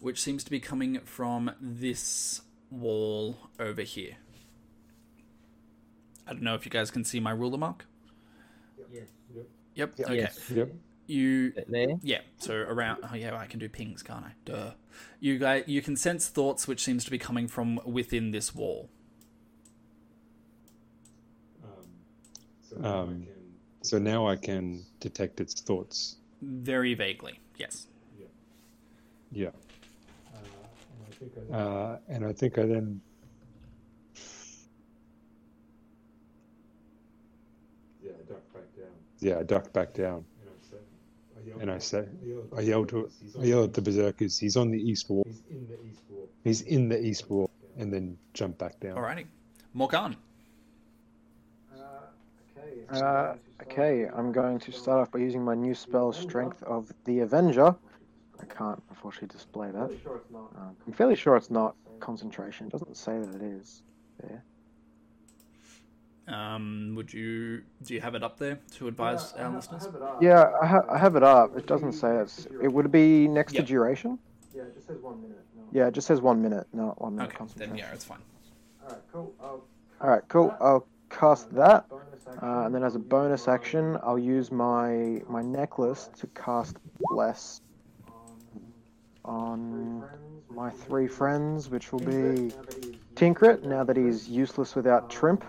Which 0.00 0.20
seems 0.20 0.42
to 0.42 0.50
be 0.50 0.58
coming 0.58 0.98
from 1.04 1.52
this 1.60 2.40
wall 2.68 3.36
over 3.60 3.82
here. 3.82 4.16
I 6.26 6.32
don't 6.32 6.42
know 6.42 6.56
if 6.56 6.64
you 6.64 6.70
guys 6.72 6.90
can 6.90 7.04
see 7.04 7.20
my 7.20 7.30
ruler 7.30 7.58
mark. 7.58 7.86
Yes. 8.92 9.06
Yep. 9.32 9.46
Yep. 9.76 10.00
Okay. 10.00 10.16
Yes. 10.16 10.50
Yep. 10.50 10.72
You 11.06 11.52
There? 11.68 11.94
yeah, 12.02 12.22
so 12.38 12.54
around 12.54 13.04
oh 13.08 13.14
yeah, 13.14 13.36
I 13.36 13.46
can 13.46 13.60
do 13.60 13.68
pings, 13.68 14.02
can't 14.02 14.24
I? 14.24 14.32
Duh. 14.44 14.70
You 15.20 15.38
guys 15.38 15.62
you 15.68 15.80
can 15.80 15.94
sense 15.94 16.28
thoughts 16.28 16.66
which 16.66 16.82
seems 16.82 17.04
to 17.04 17.10
be 17.12 17.18
coming 17.18 17.46
from 17.46 17.78
within 17.84 18.32
this 18.32 18.52
wall. 18.52 18.90
Um, 22.82 23.28
so 23.82 23.98
now 24.00 24.26
I 24.26 24.34
can 24.34 24.84
detect 24.98 25.40
its 25.40 25.60
thoughts. 25.60 26.16
Very 26.42 26.94
vaguely. 26.94 27.38
Yes. 27.56 27.86
Yeah. 29.30 29.50
Uh, 31.52 31.98
and 32.08 32.26
I 32.26 32.32
think 32.32 32.58
I 32.58 32.66
then. 32.66 33.00
Yeah, 38.02 38.10
I 38.10 38.28
duck 38.28 38.52
back 38.52 38.76
down. 38.76 38.90
Yeah, 39.20 39.38
I 39.38 39.42
ducked 39.44 39.72
back 39.72 39.94
down. 39.94 40.24
And 41.60 41.70
I 41.70 41.78
say, 41.78 42.06
I 42.56 42.60
yell 42.60 42.84
to, 42.86 43.10
I 43.40 43.44
yell 43.44 43.64
at 43.64 43.74
the 43.74 43.82
berserkers. 43.82 44.38
He's 44.38 44.56
on 44.56 44.70
the 44.70 44.78
east 44.78 45.08
wall. 45.10 45.24
He's 45.26 45.42
in 45.50 45.68
the 45.68 45.80
east 45.84 46.00
wall. 46.08 46.28
He's 46.44 46.62
in 46.62 46.88
the 46.88 47.00
east 47.00 47.30
wall, 47.30 47.50
and 47.76 47.92
then 47.92 48.16
jump 48.32 48.58
back 48.58 48.80
down. 48.80 48.96
Alrighty. 48.96 49.26
Morkan. 49.76 50.16
Uh, 52.90 53.34
okay, 53.62 54.06
I'm 54.14 54.32
going 54.32 54.58
to 54.60 54.72
start 54.72 55.00
off 55.00 55.10
by 55.10 55.18
using 55.20 55.44
my 55.44 55.54
new 55.54 55.74
spell, 55.74 56.12
Strength 56.12 56.62
of 56.64 56.92
the 57.04 57.20
Avenger. 57.20 57.74
I 58.40 58.44
can't 58.46 58.82
unfortunately 58.90 59.28
display 59.28 59.70
that. 59.70 59.90
Um, 60.34 60.76
I'm 60.86 60.92
fairly 60.92 61.16
sure 61.16 61.36
it's 61.36 61.50
not 61.50 61.74
concentration. 62.00 62.66
It 62.66 62.72
doesn't 62.72 62.96
say 62.96 63.18
that 63.18 63.34
it 63.36 63.42
is. 63.42 63.82
There. 64.20 64.42
Um, 66.28 66.94
would 66.96 67.12
you 67.12 67.62
do 67.82 67.94
you 67.94 68.00
have 68.00 68.14
it 68.14 68.22
up 68.22 68.38
there 68.38 68.58
to 68.76 68.88
advise 68.88 69.32
our 69.34 69.50
listeners? 69.54 69.88
Yeah, 70.20 70.50
I, 70.62 70.66
ha- 70.66 70.86
I 70.88 70.98
have 70.98 71.16
it 71.16 71.22
up. 71.22 71.56
It 71.56 71.66
doesn't 71.66 71.92
say 71.92 72.16
it's. 72.16 72.46
It 72.62 72.68
would 72.68 72.90
be 72.92 73.26
next 73.28 73.54
Yep. 73.54 73.64
to 73.66 73.72
duration. 73.72 74.18
Yeah, 74.54 74.62
it 74.62 74.74
just 74.74 74.86
says 74.86 74.98
one 75.00 75.20
minute. 75.22 75.38
No. 75.56 75.62
Yeah, 75.72 75.88
it 75.88 75.94
just 75.94 76.06
says 76.06 76.20
one 76.20 76.40
minute, 76.42 76.66
not 76.72 77.00
one 77.00 77.16
minute 77.16 77.28
Okay, 77.30 77.38
concentration. 77.38 77.72
then 77.76 77.78
yeah, 77.78 77.92
it's 77.92 78.04
fine. 78.04 78.18
Alright, 78.84 79.00
cool. 79.12 79.32
I'll 79.40 79.64
All 80.00 80.10
right, 80.10 80.22
cool. 80.28 80.54
I'll 80.60 80.86
cast 81.10 81.52
that, 81.54 81.86
uh, 82.26 82.64
and 82.66 82.74
then 82.74 82.82
as 82.82 82.94
a 82.94 82.98
bonus 82.98 83.48
action, 83.48 83.98
I'll 84.02 84.18
use 84.18 84.50
my 84.52 85.22
my 85.28 85.42
necklace 85.42 86.10
to 86.18 86.26
cast 86.28 86.76
bless 87.10 87.60
on 89.24 90.04
my 90.50 90.70
three 90.70 91.06
friends, 91.08 91.68
which 91.70 91.92
will 91.92 92.00
be 92.00 92.52
Tinkrit. 93.14 93.64
Now 93.64 93.84
that 93.84 93.96
he's 93.96 94.28
useless 94.28 94.74
without 94.74 95.08
Trimp. 95.10 95.44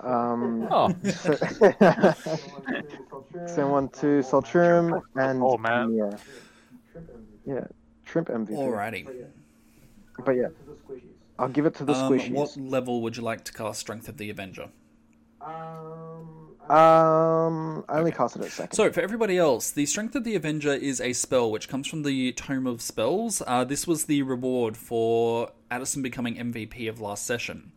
Um, 0.00 0.68
Oh. 0.70 0.92
so- 1.10 1.36
Send 3.46 3.70
one 3.70 3.88
to 3.90 4.20
Solturum 4.22 5.00
and 5.16 5.42
Oh, 5.42 5.56
man. 5.56 5.94
yeah, 5.94 6.16
yeah, 7.46 7.64
Trimp 8.04 8.28
MVP. 8.28 8.50
Alrighty. 8.56 9.26
But 10.24 10.32
yeah, 10.32 10.48
I'll 11.38 11.48
give 11.48 11.66
it 11.66 11.74
to 11.76 11.84
the 11.84 11.94
Um, 11.94 12.12
squishies. 12.12 12.32
what 12.32 12.56
level 12.56 13.00
would 13.02 13.16
you 13.16 13.22
like 13.22 13.44
to 13.44 13.52
cast 13.52 13.80
Strength 13.80 14.08
of 14.08 14.16
the 14.18 14.30
Avenger? 14.30 14.68
Um, 15.40 15.52
I 17.88 17.98
only 17.98 18.12
cast 18.12 18.36
it 18.36 18.42
at 18.42 18.50
second. 18.50 18.76
So, 18.76 18.90
for 18.90 19.00
everybody 19.00 19.36
else, 19.36 19.70
the 19.70 19.86
Strength 19.86 20.14
of 20.14 20.24
the 20.24 20.34
Avenger 20.34 20.72
is 20.72 21.00
a 21.00 21.12
spell 21.12 21.50
which 21.50 21.68
comes 21.68 21.86
from 21.86 22.02
the 22.02 22.32
Tome 22.32 22.66
of 22.66 22.80
Spells. 22.80 23.42
Uh, 23.46 23.64
this 23.64 23.86
was 23.86 24.06
the 24.06 24.22
reward 24.22 24.76
for 24.76 25.50
Addison 25.70 26.02
becoming 26.02 26.36
MVP 26.36 26.88
of 26.88 27.00
last 27.00 27.26
session. 27.26 27.72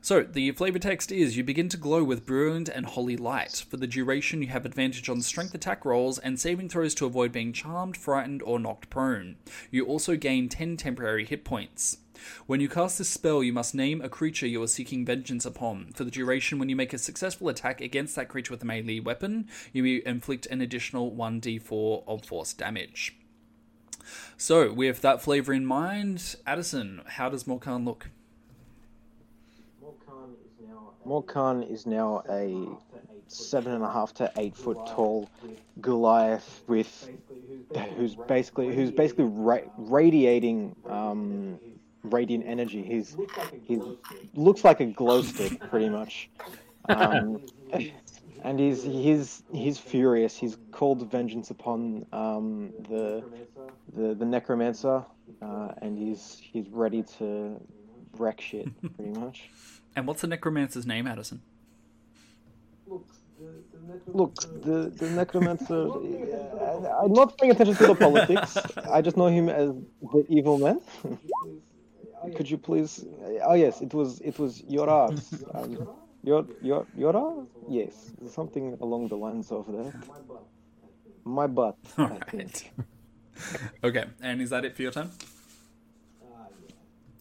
So, 0.00 0.22
the 0.22 0.50
flavor 0.52 0.80
text 0.80 1.12
is 1.12 1.36
You 1.36 1.44
begin 1.44 1.68
to 1.68 1.76
glow 1.76 2.02
with 2.02 2.26
brilliant 2.26 2.68
and 2.68 2.86
holy 2.86 3.16
light. 3.16 3.64
For 3.70 3.76
the 3.76 3.86
duration, 3.86 4.42
you 4.42 4.48
have 4.48 4.66
advantage 4.66 5.08
on 5.08 5.22
strength 5.22 5.54
attack 5.54 5.84
rolls 5.84 6.18
and 6.18 6.40
saving 6.40 6.68
throws 6.68 6.94
to 6.96 7.06
avoid 7.06 7.30
being 7.30 7.52
charmed, 7.52 7.96
frightened, 7.96 8.42
or 8.42 8.58
knocked 8.58 8.90
prone. 8.90 9.36
You 9.70 9.86
also 9.86 10.16
gain 10.16 10.48
10 10.48 10.76
temporary 10.76 11.24
hit 11.24 11.44
points. 11.44 11.98
When 12.46 12.60
you 12.60 12.68
cast 12.68 12.98
this 12.98 13.08
spell, 13.08 13.42
you 13.42 13.52
must 13.52 13.74
name 13.74 14.00
a 14.00 14.08
creature 14.08 14.46
you 14.46 14.62
are 14.62 14.68
seeking 14.68 15.04
vengeance 15.04 15.44
upon. 15.44 15.92
For 15.94 16.04
the 16.04 16.10
duration, 16.10 16.58
when 16.58 16.68
you 16.68 16.76
make 16.76 16.92
a 16.92 16.98
successful 16.98 17.48
attack 17.48 17.80
against 17.80 18.16
that 18.16 18.28
creature 18.28 18.52
with 18.52 18.62
a 18.62 18.66
melee 18.66 19.00
weapon, 19.00 19.48
you 19.72 20.02
inflict 20.06 20.46
an 20.46 20.60
additional 20.60 21.12
1d4 21.12 22.04
of 22.06 22.24
force 22.24 22.52
damage. 22.52 23.16
So, 24.36 24.72
with 24.72 25.00
that 25.02 25.22
flavor 25.22 25.52
in 25.52 25.64
mind, 25.64 26.36
Addison, 26.46 27.02
how 27.06 27.28
does 27.28 27.44
Morkan 27.44 27.84
look? 27.84 28.08
Morkan 31.06 31.68
is 31.70 31.86
now 31.86 32.22
a 32.28 32.68
seven 33.26 33.72
and 33.72 33.82
a 33.82 33.90
half 33.90 34.12
to 34.14 34.30
eight 34.36 34.56
foot 34.56 34.78
tall 34.86 35.28
Goliath 35.80 36.62
with 36.66 37.08
who's 37.96 38.14
basically 38.14 38.74
who's 38.74 38.90
basically 38.90 39.24
ra- 39.24 39.68
radiating 39.76 40.76
um, 40.88 41.58
radiant 42.02 42.44
energy. 42.46 42.82
He's 42.82 43.16
he 43.62 43.80
looks 44.34 44.64
like 44.64 44.80
a 44.80 44.86
glow 44.86 45.22
stick 45.22 45.60
pretty 45.70 45.88
much, 45.88 46.30
um, 46.88 47.42
and 48.42 48.58
he's 48.58 48.82
he's 48.82 49.42
he's 49.52 49.78
furious. 49.78 50.36
He's 50.36 50.56
called 50.70 51.10
vengeance 51.10 51.50
upon 51.50 52.06
um, 52.12 52.72
the 52.88 53.24
the 53.94 54.14
the 54.14 54.24
necromancer, 54.24 55.04
uh, 55.40 55.68
and 55.80 55.98
he's 55.98 56.40
he's 56.40 56.68
ready 56.68 57.02
to 57.18 57.60
wreck 58.18 58.40
shit 58.40 58.68
pretty 58.96 59.18
much. 59.20 59.50
And 59.94 60.06
what's 60.06 60.22
the 60.22 60.26
necromancer's 60.28 60.86
name, 60.86 61.06
Addison? 61.06 61.42
Look, 64.06 64.34
the, 64.62 64.92
the 64.94 65.10
necromancer. 65.10 65.82
I'm 67.02 67.12
not 67.12 67.36
paying 67.36 67.52
attention 67.52 67.74
to 67.76 67.86
the 67.88 67.94
politics. 67.94 68.56
I 68.90 69.02
just 69.02 69.16
know 69.16 69.26
him 69.26 69.48
as 69.48 69.70
the 70.12 70.24
evil 70.28 70.58
man. 70.58 70.80
Could 72.36 72.50
you 72.50 72.58
please? 72.58 73.04
Oh 73.44 73.54
yes, 73.54 73.80
it 73.80 73.92
was 73.94 74.20
it 74.20 74.38
was 74.38 74.62
Yora. 74.62 75.10
Um, 75.54 75.88
your 76.22 76.46
your 76.60 76.86
Yora? 76.96 77.46
Yes, 77.68 78.12
something 78.30 78.76
along 78.80 79.08
the 79.08 79.16
lines 79.16 79.50
of 79.50 79.66
that. 79.66 79.92
My 81.24 81.46
butt. 81.46 81.76
I 81.98 82.18
think. 82.30 82.72
Okay, 83.82 84.04
and 84.20 84.40
is 84.42 84.50
that 84.50 84.64
it 84.64 84.76
for 84.76 84.82
your 84.82 84.92
turn? 84.92 85.10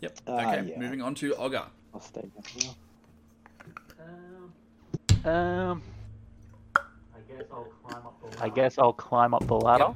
Yep. 0.02 0.20
Ah, 0.28 0.40
Okay, 0.54 0.70
yeah. 0.72 0.78
moving 0.80 1.02
on 1.02 1.16
to 1.16 1.34
Ogre. 1.36 1.64
I'll 1.94 2.02
stay. 2.02 2.30
Um, 5.26 5.82
I 8.40 8.50
guess 8.50 8.78
I'll 8.78 8.94
climb 8.94 9.34
up 9.34 9.48
the 9.48 9.56
ladder. 9.56 9.96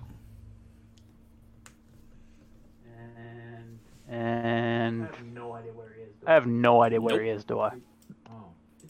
And 4.16 5.10
I 6.26 6.34
have 6.34 6.48
no 6.48 6.82
idea 6.82 7.02
where 7.02 7.22
he 7.22 7.30
is, 7.30 7.44
do 7.44 7.60
I? 7.60 7.72
Oh. 8.30 8.46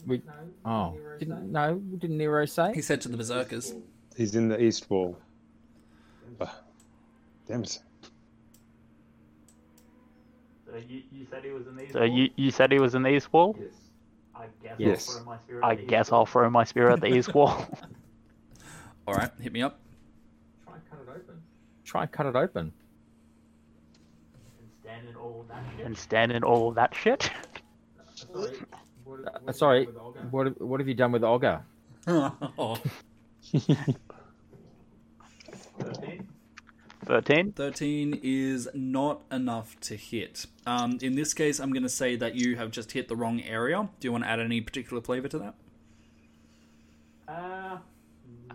We, 0.06 0.22
oh, 0.64 0.96
didn't 1.18 1.50
no? 1.50 1.78
Didn't 1.98 2.16
Nero 2.16 2.46
say? 2.46 2.72
He 2.72 2.80
said 2.82 3.00
to 3.00 3.08
the 3.08 3.16
berserkers. 3.16 3.74
He's 4.16 4.36
in 4.36 4.48
the 4.48 4.62
east 4.62 4.88
wall. 4.88 5.18
Ugh. 6.40 6.48
Damn 7.48 7.64
it. 7.64 7.80
So 10.66 10.76
you, 10.88 11.02
you 11.10 11.26
said 11.28 11.44
he 11.44 11.50
was 11.50 11.66
in 11.66 11.76
these. 11.76 11.92
So 11.92 12.04
you, 12.04 12.30
you 12.36 12.50
said 12.52 12.70
he 12.70 12.78
was 12.78 12.94
in 12.94 13.02
the 13.02 13.10
east 13.10 13.32
wall. 13.32 13.58
Yes. 14.78 15.20
I 15.62 15.74
guess 15.74 16.12
I'll 16.12 16.26
throw 16.26 16.48
my 16.50 16.64
spear 16.64 16.90
at 16.90 17.00
the 17.00 17.08
east 17.08 17.34
wall. 17.34 17.66
All 19.08 19.14
right, 19.14 19.30
hit 19.40 19.52
me 19.52 19.62
up. 19.62 19.80
Try 20.64 20.74
and 20.74 20.82
cut 20.90 20.98
it 21.00 21.08
open. 21.08 21.42
Try 21.84 22.02
and 22.02 22.72
stand 25.94 26.32
in 26.32 26.42
all 26.44 26.68
of 26.70 26.74
that 26.76 26.94
shit. 26.94 27.30
Uh, 29.46 29.52
sorry, 29.52 29.84
what 30.30 30.46
have- 30.46 30.56
what 30.60 30.80
have 30.80 30.88
you 30.88 30.94
done 30.94 31.12
with 31.12 31.24
Ogre? 31.24 31.64
Oh. 32.08 32.78
13? 37.04 37.52
13 37.52 38.18
is 38.22 38.68
not 38.74 39.22
enough 39.30 39.78
to 39.80 39.96
hit. 39.96 40.46
Um, 40.66 40.98
in 41.00 41.14
this 41.14 41.34
case, 41.34 41.60
I'm 41.60 41.70
going 41.72 41.82
to 41.84 41.88
say 41.88 42.16
that 42.16 42.34
you 42.34 42.56
have 42.56 42.70
just 42.72 42.92
hit 42.92 43.06
the 43.08 43.14
wrong 43.16 43.40
area. 43.42 43.88
Do 44.00 44.08
you 44.08 44.12
want 44.12 44.24
to 44.24 44.30
add 44.30 44.40
any 44.40 44.60
particular 44.60 45.00
flavor 45.02 45.28
to 45.28 45.38
that? 45.38 45.54
Uh, 47.28 47.78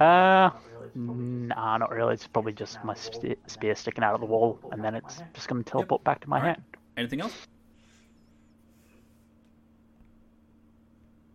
Uh, 0.03 0.49
nah, 0.95 1.77
not 1.77 1.91
really. 1.91 2.13
It's 2.13 2.27
probably 2.27 2.53
just 2.53 2.83
my 2.83 2.93
spear, 2.93 3.35
spear 3.47 3.75
sticking 3.75 4.03
out 4.03 4.13
of 4.13 4.19
the 4.19 4.25
wall, 4.25 4.59
and 4.71 4.83
then 4.83 4.95
it's 4.95 5.21
just 5.33 5.47
going 5.47 5.63
to 5.63 5.69
teleport 5.69 6.03
back 6.03 6.21
to 6.21 6.29
my 6.29 6.39
hand. 6.39 6.61
Anything 6.97 7.21
else? 7.21 7.33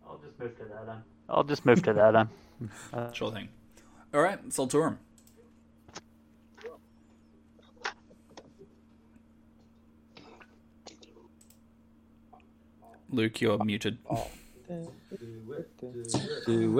I'll 0.07 0.17
just 0.19 0.39
move 0.39 0.57
to 0.57 0.63
there 0.65 0.83
then. 0.85 1.03
I'll 1.29 1.43
just 1.43 1.65
move 1.65 1.83
to 1.83 1.93
there 1.93 2.11
then. 2.11 2.29
Uh, 2.93 3.11
Sure 3.13 3.31
thing. 3.31 3.49
All 4.13 4.21
right, 4.21 4.49
Solturum. 4.49 4.97
Luke, 13.09 13.39
you're 13.41 13.63
muted. 13.63 13.97
Do 14.67 14.91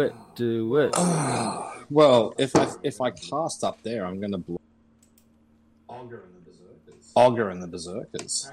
it, 0.01 0.13
do 0.35 0.75
it. 0.77 0.95
well, 1.89 2.33
if 2.37 2.53
I 2.55 2.67
if 2.83 2.99
I 2.99 3.11
cast 3.11 3.63
up 3.63 3.81
there, 3.83 4.05
I'm 4.05 4.19
going 4.19 4.33
to 4.33 4.37
blow 4.37 4.59
Ogre 5.89 6.25
and 6.25 6.35
the 6.35 6.41
Berserkers. 6.51 7.13
Ogre 7.15 7.49
and 7.49 7.63
the 7.63 7.67
Berserkers. 7.67 8.51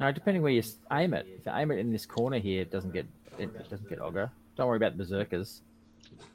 No, 0.00 0.12
depending 0.12 0.42
where 0.42 0.52
you 0.52 0.62
aim 0.90 1.14
it. 1.14 1.26
If 1.38 1.46
you 1.46 1.52
aim 1.54 1.70
it 1.70 1.78
in 1.78 1.92
this 1.92 2.06
corner 2.06 2.38
here, 2.38 2.62
it 2.62 2.72
doesn't 2.72 2.92
get 2.92 3.06
it 3.38 3.70
doesn't 3.70 3.88
get 3.88 4.00
Ogre. 4.00 4.32
Don't 4.56 4.66
worry 4.66 4.78
about 4.78 4.96
the 4.96 5.04
berserkers. 5.04 5.60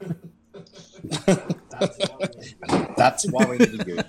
That's 2.96 3.30
why 3.30 3.44
we 3.44 3.58
need 3.58 3.86
you. 3.86 3.98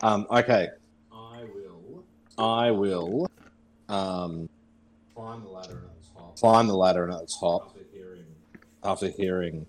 um, 0.02 0.26
okay, 0.30 0.68
I 0.68 0.70
will 0.70 0.79
I 2.40 2.70
will 2.70 3.30
um, 3.88 4.48
climb 5.14 5.42
the 5.42 5.48
ladder 5.50 5.72
and 5.72 5.84
at 5.84 6.02
the 6.02 6.18
top. 6.20 6.36
climb 6.36 6.66
the 6.68 6.74
ladder 6.76 7.04
and 7.04 7.12
at 7.12 7.20
the 7.20 7.26
top 7.38 7.66
After 7.68 7.80
hearing, 7.92 8.24
after 8.82 9.08
hearing. 9.10 9.66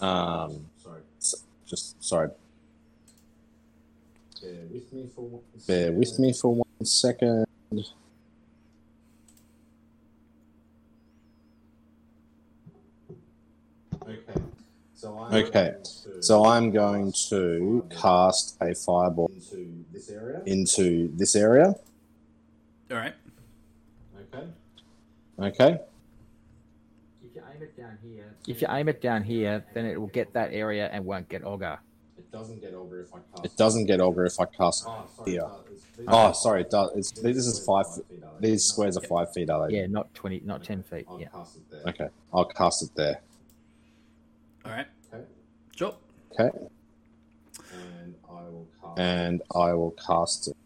um, 0.00 0.06
Um, 0.08 0.66
sorry, 0.78 1.00
just 1.66 2.02
sorry, 2.02 2.30
bear 4.42 4.52
with 4.72 4.92
me 4.92 5.08
for 5.14 5.22
one 5.28 5.42
bear 5.66 5.92
with 5.92 6.18
me 6.18 6.32
for 6.32 6.54
one 6.56 6.84
second. 6.84 7.44
Okay. 14.02 14.47
So 14.98 15.16
I'm 15.16 15.32
Okay, 15.32 15.74
so 16.20 16.44
I'm 16.44 16.72
going 16.72 17.12
to 17.30 17.86
cast 17.88 18.56
a 18.60 18.74
fireball 18.74 19.30
into 19.32 19.84
this 19.92 20.10
area. 20.10 20.42
into 20.44 21.08
this 21.16 21.36
area. 21.36 21.66
All 22.90 22.96
right. 22.96 23.14
Okay. 24.34 24.46
Okay. 25.38 25.78
If 27.22 27.36
you 27.36 27.42
aim 27.54 27.62
it 27.62 27.76
down 27.76 27.98
here, 28.02 28.34
If 28.48 28.60
you 28.60 28.66
aim 28.68 28.88
it 28.88 29.00
down 29.00 29.22
here, 29.22 29.64
then 29.72 29.86
it 29.86 30.00
will 30.00 30.08
get 30.08 30.32
that 30.32 30.52
area 30.52 30.88
and 30.92 31.04
won't 31.04 31.28
get 31.28 31.44
Ogre. 31.44 31.78
It 32.18 32.32
doesn't 32.32 32.60
get 32.60 32.74
over 32.74 33.00
if 33.00 33.14
I 33.14 33.18
cast. 33.36 33.44
It 33.44 33.56
doesn't 33.56 33.86
get 33.86 34.00
ogre 34.00 34.24
if 34.26 34.40
I 34.40 34.46
cast 34.46 34.84
Oh, 34.88 35.06
sorry. 35.16 35.30
here. 35.30 35.40
it 35.42 35.44
does. 35.46 35.60
It's- 35.70 35.82
these 35.96 36.06
Oh, 36.08 36.16
are- 36.16 36.34
sorry, 36.34 36.60
it 36.62 36.70
does. 36.70 36.90
It's, 36.96 37.12
this 37.12 37.36
is 37.46 37.64
five. 37.64 37.86
feet, 37.94 38.04
are 38.24 38.40
they? 38.40 38.50
These 38.50 38.64
squares 38.64 38.96
are 38.96 39.00
five 39.06 39.32
feet, 39.32 39.48
are 39.48 39.68
they? 39.68 39.76
Yeah, 39.78 39.86
not 39.86 40.12
twenty, 40.14 40.42
not 40.44 40.64
ten 40.64 40.82
feet. 40.82 41.06
I'll 41.08 41.20
Yeah. 41.20 41.28
cast 41.28 41.56
it 41.56 41.70
there. 41.70 41.82
Okay, 41.86 42.08
I'll 42.32 42.44
cast 42.46 42.82
it 42.82 42.90
there. 42.96 43.20
All 44.68 44.74
right. 44.74 44.86
Okay. 45.14 45.24
Sure. 45.76 45.94
Okay, 46.38 46.50
And 47.72 48.14
I 48.28 48.32
will 48.42 48.66
cast. 48.82 48.98
and 48.98 49.42
I 49.54 49.72
will 49.72 49.92
cast 49.92 50.48
it. 50.48 50.56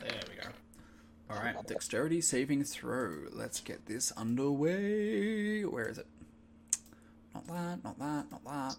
There 0.00 0.20
we 0.28 0.34
go. 0.42 0.48
All 1.30 1.38
right. 1.42 1.54
Dexterity 1.66 2.20
saving 2.20 2.64
throw. 2.64 3.24
Let's 3.32 3.60
get 3.60 3.86
this 3.86 4.12
underway. 4.12 5.64
Where 5.64 5.88
is 5.88 5.98
it? 5.98 6.06
Not 7.34 7.46
that. 7.48 7.84
Not 7.84 7.98
that. 7.98 8.24
Not 8.30 8.44
that. 8.44 8.76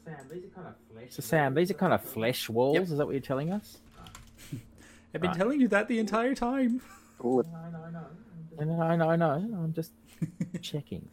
so 0.00 0.02
Sam, 0.04 0.28
these 0.30 0.44
are 0.44 0.48
kind 0.54 0.66
of 0.68 0.74
flesh. 0.92 1.10
So 1.10 1.22
Sam, 1.22 1.54
these 1.54 1.70
are 1.70 1.74
kind 1.74 1.92
of 1.92 2.02
flesh 2.04 2.48
walls. 2.48 2.74
Yep. 2.74 2.82
Is 2.84 2.96
that 2.98 3.06
what 3.06 3.12
you're 3.12 3.20
telling 3.20 3.52
us? 3.52 3.78
Uh, 3.98 4.56
I've 5.14 5.20
been 5.20 5.30
Right. 5.30 5.36
telling 5.38 5.60
you 5.60 5.68
that 5.68 5.88
the 5.88 5.98
entire 5.98 6.34
time. 6.34 6.80
No, 7.20 7.42
no, 7.42 7.90
no. 7.90 8.06
I 8.60 8.64
know, 8.64 8.80
I 8.80 8.94
know, 8.96 9.10
I 9.10 9.16
know. 9.16 9.58
I'm 9.64 9.72
just 9.72 9.90
checking. 10.62 11.08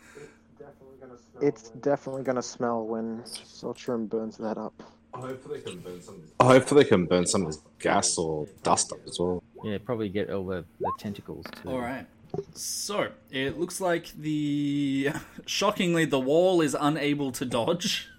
Definitely 0.59 0.97
gonna 1.01 1.17
smell 1.17 1.43
it's 1.43 1.69
definitely 1.69 2.21
going 2.23 2.35
to 2.35 2.43
smell 2.43 2.85
when 2.85 3.23
Solturum 3.23 4.07
burns 4.07 4.37
that 4.37 4.57
up. 4.59 4.73
Hopefully, 5.15 5.61
I 5.65 5.69
can 5.69 5.79
burn 5.79 6.01
some 6.01 6.15
of 6.15 6.21
this. 6.21 6.31
Hopefully, 6.39 6.83
they 6.83 6.89
can 6.89 7.05
burn 7.07 7.25
some 7.25 7.41
of 7.41 7.47
this 7.47 7.59
gas 7.79 8.17
or 8.19 8.47
dust 8.61 8.91
up 8.91 8.99
as 9.07 9.19
well. 9.19 9.41
Yeah, 9.63 9.79
probably 9.83 10.09
get 10.09 10.29
all 10.29 10.45
the, 10.45 10.63
the 10.79 10.91
tentacles 10.99 11.45
too. 11.63 11.69
All 11.69 11.79
right. 11.79 12.05
So 12.53 13.09
it 13.31 13.57
looks 13.59 13.81
like 13.81 14.11
the 14.13 15.09
shockingly 15.47 16.05
the 16.05 16.19
wall 16.19 16.61
is 16.61 16.75
unable 16.79 17.31
to 17.31 17.45
dodge. 17.45 18.09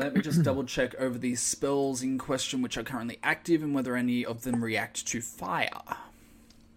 Let 0.00 0.14
me 0.14 0.20
just 0.20 0.42
double 0.42 0.64
check 0.64 0.94
over 0.96 1.18
the 1.18 1.34
spells 1.36 2.02
in 2.02 2.18
question 2.18 2.62
which 2.62 2.76
are 2.76 2.82
currently 2.82 3.18
active 3.22 3.62
and 3.62 3.74
whether 3.74 3.96
any 3.96 4.24
of 4.24 4.42
them 4.42 4.62
react 4.62 5.06
to 5.08 5.20
fire. 5.20 5.68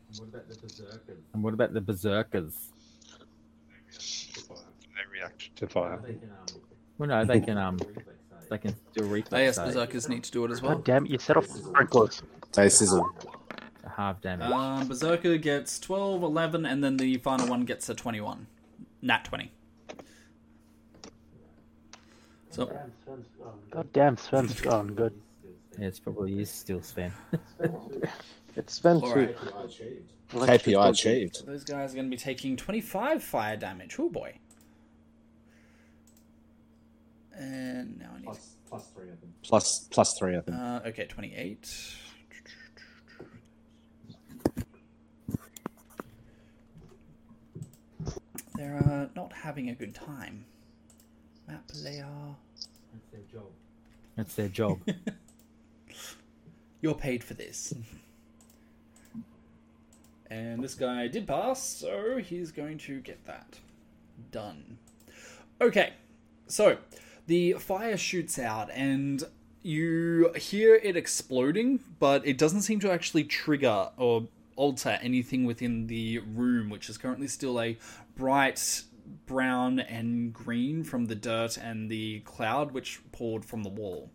And 0.09 0.19
What 0.19 0.29
about 0.33 0.49
the 0.49 0.55
berserkers? 0.59 1.17
And 1.33 1.43
what 1.43 1.53
about 1.53 1.73
the 1.73 1.81
berserkers? 1.81 2.53
They 4.49 5.19
react 5.19 5.55
to 5.57 5.67
fire. 5.67 5.99
They 6.05 6.13
can, 6.13 6.29
um, 6.31 6.61
Well, 6.97 7.09
no, 7.09 7.25
they 7.25 7.39
can 7.39 7.57
um, 7.57 7.79
they 8.49 8.57
can 8.57 8.75
do 8.93 9.03
a 9.03 9.07
reflex. 9.07 9.33
Oh, 9.33 9.43
yes, 9.43 9.55
save. 9.55 9.67
Berserkers 9.67 10.09
need 10.09 10.23
to 10.23 10.31
do 10.31 10.45
it 10.45 10.51
as 10.51 10.61
well. 10.61 10.75
God 10.75 10.83
damn 10.83 11.05
it, 11.05 11.11
you 11.11 11.19
set 11.19 11.37
off 11.37 11.47
sprinklers. 11.47 12.21
They 12.53 12.69
sizzle. 12.69 13.09
half 13.95 14.21
damage. 14.21 14.51
Um, 14.51 14.87
Berserker 14.87 15.37
gets 15.37 15.79
12, 15.79 16.21
11, 16.23 16.65
and 16.65 16.83
then 16.83 16.97
the 16.97 17.17
final 17.17 17.47
one 17.47 17.63
gets 17.65 17.87
a 17.89 17.95
21. 17.95 18.47
Nat 19.01 19.23
20. 19.25 19.51
So, 22.51 22.69
God 23.69 23.93
damn, 23.93 24.17
Sven's 24.17 24.59
gone 24.59 24.93
good. 24.93 25.13
Yeah, 25.79 25.87
it's 25.87 25.99
probably 25.99 26.39
is 26.39 26.49
still 26.49 26.81
Sven. 26.81 27.11
It's 28.57 28.73
Sven 28.75 28.97
all 28.97 29.13
too. 29.13 29.33
right. 30.33 30.59
KPI 30.61 30.89
achieved. 30.89 31.45
Those 31.45 31.63
guys 31.63 31.93
are 31.93 31.95
going 31.95 32.07
to 32.07 32.11
be 32.11 32.21
taking 32.21 32.57
25 32.57 33.23
fire 33.23 33.55
damage. 33.55 33.95
Oh 33.97 34.09
boy. 34.09 34.37
And 37.33 37.97
now 37.97 38.09
I 38.13 38.17
need. 38.17 38.25
Plus, 38.25 38.55
plus 38.67 38.87
three 38.93 39.09
of 39.09 39.21
them. 39.21 39.33
Plus 39.41 39.87
plus 39.89 40.17
three 40.19 40.35
of 40.35 40.45
them. 40.45 40.55
Uh, 40.59 40.81
okay, 40.87 41.05
28. 41.05 41.95
They're 48.55 48.83
uh, 48.85 49.07
not 49.15 49.31
having 49.31 49.69
a 49.69 49.75
good 49.75 49.95
time. 49.95 50.45
Map 51.51 51.69
layer. 51.83 52.07
That's 52.93 53.07
their 53.11 53.21
job. 53.29 53.49
That's 54.15 54.35
their 54.35 54.47
job. 54.47 54.79
You're 56.81 56.95
paid 56.95 57.25
for 57.25 57.33
this. 57.33 57.73
And 60.29 60.63
this 60.63 60.75
guy 60.75 61.09
did 61.09 61.27
pass, 61.27 61.61
so 61.61 62.19
he's 62.19 62.53
going 62.53 62.77
to 62.79 63.01
get 63.01 63.25
that 63.25 63.59
done. 64.31 64.77
Okay, 65.59 65.91
so 66.47 66.77
the 67.27 67.53
fire 67.59 67.97
shoots 67.97 68.39
out, 68.39 68.69
and 68.71 69.21
you 69.61 70.31
hear 70.37 70.75
it 70.75 70.95
exploding, 70.95 71.81
but 71.99 72.25
it 72.25 72.37
doesn't 72.37 72.61
seem 72.61 72.79
to 72.79 72.89
actually 72.89 73.25
trigger 73.25 73.89
or 73.97 74.29
alter 74.55 74.97
anything 75.01 75.43
within 75.43 75.87
the 75.87 76.19
room, 76.19 76.69
which 76.69 76.89
is 76.89 76.97
currently 76.97 77.27
still 77.27 77.59
a 77.59 77.77
bright 78.15 78.83
brown 79.25 79.79
and 79.79 80.33
green 80.33 80.83
from 80.83 81.05
the 81.05 81.15
dirt 81.15 81.57
and 81.57 81.89
the 81.89 82.19
cloud 82.21 82.71
which 82.71 83.01
poured 83.11 83.45
from 83.45 83.63
the 83.63 83.69
wall. 83.69 84.11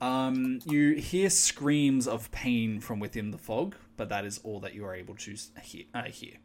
Um, 0.00 0.60
you 0.64 0.94
hear 0.94 1.28
screams 1.28 2.08
of 2.08 2.30
pain 2.30 2.80
from 2.80 3.00
within 3.00 3.30
the 3.32 3.38
fog, 3.38 3.76
but 3.96 4.08
that 4.08 4.24
is 4.24 4.40
all 4.44 4.60
that 4.60 4.74
you 4.74 4.84
are 4.86 4.94
able 4.94 5.14
to 5.16 5.36
hear. 5.62 5.84
Uh, 5.94 6.04
hear. 6.04 6.36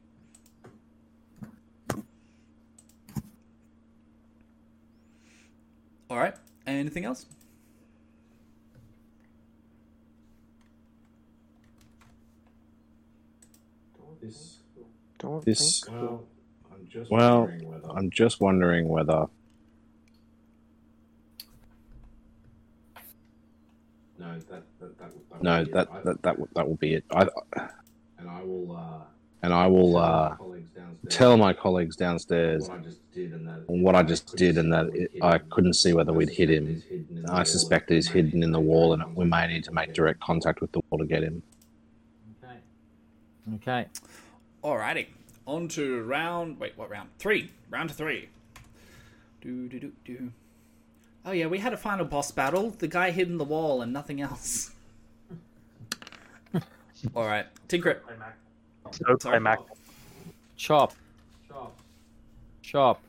All 6.09 6.17
right. 6.17 6.35
Anything 6.67 7.05
else? 7.05 7.25
This. 14.21 14.59
Don't 15.19 15.45
This- 15.45 15.81
think. 15.81 15.95
Well, 15.95 16.25
I'm 16.27 16.34
just 16.95 17.11
Well, 17.11 17.49
whether. 17.63 17.91
I'm 17.91 18.09
just 18.09 18.39
wondering 18.39 18.87
whether 18.87 19.25
No, 24.17 24.39
that 24.39 24.63
that 24.85 25.03
that. 25.03 25.03
that 25.33 25.43
no 25.43 25.57
will 25.57 25.65
be 25.65 25.65
it. 25.65 25.73
that 25.73 26.03
that 26.05 26.21
that, 26.23 26.39
will- 26.39 26.49
that 26.55 26.67
will 26.67 26.75
be 26.75 26.93
it. 26.95 27.03
I, 27.11 27.27
And 28.17 28.29
I 28.29 28.41
will. 28.43 28.75
Uh, 28.75 28.99
and 29.43 29.53
I 29.53 29.67
will 29.67 29.93
tell 29.93 30.01
my 30.01 30.01
uh, 30.01 30.35
colleagues 30.35 30.71
downstairs 30.73 31.13
tell 31.15 31.37
my 31.37 31.53
colleagues 31.53 31.95
downstairs 31.95 32.67
what 32.69 32.79
I 32.79 32.81
just 32.81 33.11
did 33.13 33.33
and 33.33 33.47
that. 33.47 33.63
what 33.69 33.95
I 33.95 34.01
just 34.03 34.35
did 34.35 34.57
and 34.57 34.73
that 34.73 34.87
it, 34.95 35.11
I 35.21 35.37
couldn't 35.37 35.73
see 35.73 35.93
whether 35.93 36.13
we'd 36.13 36.29
hit 36.29 36.49
him. 36.49 36.81
I 37.29 37.43
suspect 37.43 37.91
he's 37.91 38.07
hidden 38.07 38.41
in 38.41 38.51
the 38.51 38.59
wall, 38.59 38.93
and 38.93 39.15
we 39.15 39.25
may 39.25 39.45
need 39.47 39.63
to 39.65 39.71
make 39.71 39.93
direct 39.93 40.19
contact 40.21 40.61
with 40.61 40.71
the 40.71 40.81
wall 40.89 40.97
to 40.99 41.05
get 41.05 41.21
him. 41.23 41.43
Okay. 42.43 42.57
okay. 43.55 43.85
Alrighty. 44.63 45.07
On 45.47 45.67
to 45.69 46.01
round. 46.03 46.59
Wait, 46.59 46.73
what 46.77 46.89
round? 46.89 47.09
Three. 47.19 47.51
Round 47.69 47.91
three. 47.91 48.29
Do 49.41 49.67
do 49.69 49.79
do 49.79 49.91
do. 50.03 50.31
Oh 51.23 51.31
yeah, 51.31 51.47
we 51.47 51.59
had 51.59 51.73
a 51.73 51.77
final 51.77 52.05
boss 52.05 52.31
battle. 52.31 52.71
The 52.71 52.87
guy 52.87 53.11
hid 53.11 53.27
in 53.27 53.37
the 53.37 53.43
wall 53.43 53.81
and 53.81 53.93
nothing 53.93 54.21
else. 54.21 54.71
All 57.15 57.25
right, 57.27 57.45
Tinker. 57.67 58.01
So 58.91 59.17
Sorry. 59.19 59.39
Mac. 59.39 59.59
Chop, 60.55 60.93
Chop. 61.47 61.77
chop. 62.61 63.01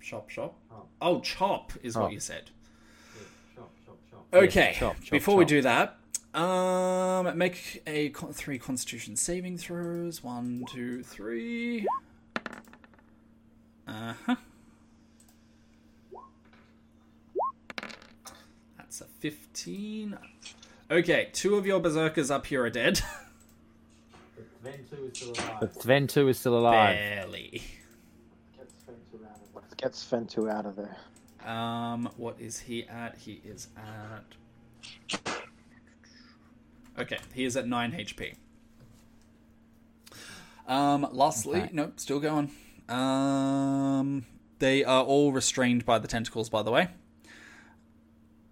Shop, 0.00 0.28
shop. 0.28 0.54
Chop. 0.68 0.88
Oh, 1.00 1.20
chop 1.20 1.72
is 1.82 1.96
Oh. 1.96 2.02
what 2.02 2.12
you 2.12 2.18
said. 2.20 2.50
Yeah, 3.16 3.22
chop, 3.54 3.70
chop, 3.86 3.96
chop. 4.10 4.26
Okay. 4.34 4.74
chop, 4.76 4.96
chop, 5.00 5.10
Before 5.10 5.36
we 5.36 5.44
do 5.44 5.62
that, 5.62 5.96
um, 6.34 7.36
make 7.36 7.82
a 7.86 8.10
con- 8.10 8.32
three 8.32 8.58
Constitution 8.58 9.16
saving 9.16 9.58
throws. 9.58 10.22
One, 10.22 10.64
two, 10.72 11.02
three. 11.02 11.86
Uh 13.86 14.14
huh. 14.26 14.36
That's 18.78 19.00
a 19.00 19.04
fifteen. 19.04 20.16
Okay, 20.90 21.28
two 21.32 21.56
of 21.56 21.66
your 21.66 21.80
berserkers 21.80 22.30
up 22.30 22.46
here 22.46 22.64
are 22.64 22.70
dead. 22.70 23.00
Then 24.62 24.84
two 24.90 25.06
is 25.06 25.16
still 25.18 25.32
alive. 25.32 25.60
But 25.60 25.82
Sven 25.82 26.06
too 26.06 26.28
is 26.28 26.38
still 26.38 26.58
alive. 26.58 26.96
Barely. 26.96 27.62
Get 28.58 28.70
Sven 28.84 28.96
to 29.12 29.24
out 29.26 29.36
of. 29.36 29.54
Let's 29.54 29.74
get 29.74 29.94
Sven 29.94 30.26
two 30.26 30.50
out 30.50 30.66
of 30.66 30.76
there. 30.76 30.96
Um, 31.50 32.10
what 32.16 32.38
is 32.38 32.58
he 32.58 32.84
at? 32.84 33.16
He 33.16 33.40
is 33.44 33.68
at. 33.76 34.24
Okay, 36.98 37.18
he 37.34 37.44
is 37.44 37.56
at 37.56 37.66
9 37.66 37.92
HP. 37.92 38.34
Um, 40.66 41.08
lastly, 41.12 41.62
Okay. 41.62 41.70
nope, 41.72 41.98
still 41.98 42.20
going. 42.20 42.50
Um, 42.88 44.26
they 44.58 44.84
are 44.84 45.02
all 45.04 45.32
restrained 45.32 45.84
by 45.84 45.98
the 45.98 46.08
tentacles, 46.08 46.48
by 46.48 46.62
the 46.62 46.70
way. 46.70 46.88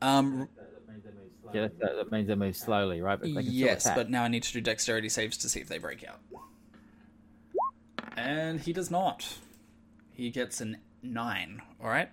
Um, 0.00 0.48
That, 0.58 0.70
that 0.78 0.88
means 0.88 1.04
they 1.04 1.10
move 1.14 1.30
slowly. 1.42 1.54
Yeah, 1.60 1.68
that, 1.78 1.96
that- 1.96 2.12
means 2.12 2.28
they 2.28 2.34
move 2.34 2.56
slowly, 2.56 3.00
right? 3.00 3.20
But 3.20 3.44
yes, 3.44 3.88
but 3.94 4.10
now 4.10 4.22
I 4.24 4.28
need 4.28 4.42
to 4.44 4.52
do 4.52 4.60
dexterity 4.60 5.08
saves 5.08 5.36
to 5.38 5.48
see 5.48 5.60
if 5.60 5.68
they 5.68 5.78
break 5.78 6.04
out. 6.06 6.20
And 8.16 8.60
he 8.60 8.72
does 8.72 8.90
not. 8.90 9.38
He 10.12 10.30
gets 10.30 10.60
an 10.60 10.78
9, 11.02 11.62
alright? 11.80 12.10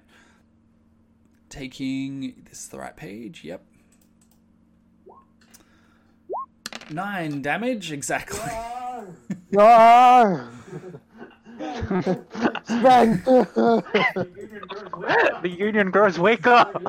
Taking. 1.49 2.43
This 2.49 2.59
is 2.63 2.67
the 2.69 2.77
right 2.79 2.95
page, 2.95 3.43
yep. 3.43 3.63
9 6.91 7.41
damage, 7.41 7.91
exactly. 7.91 8.39
Sven! 12.65 13.21
The 15.41 15.49
Union 15.57 15.91
Girls 15.91 16.19
wake 16.19 16.47
up! 16.47 16.81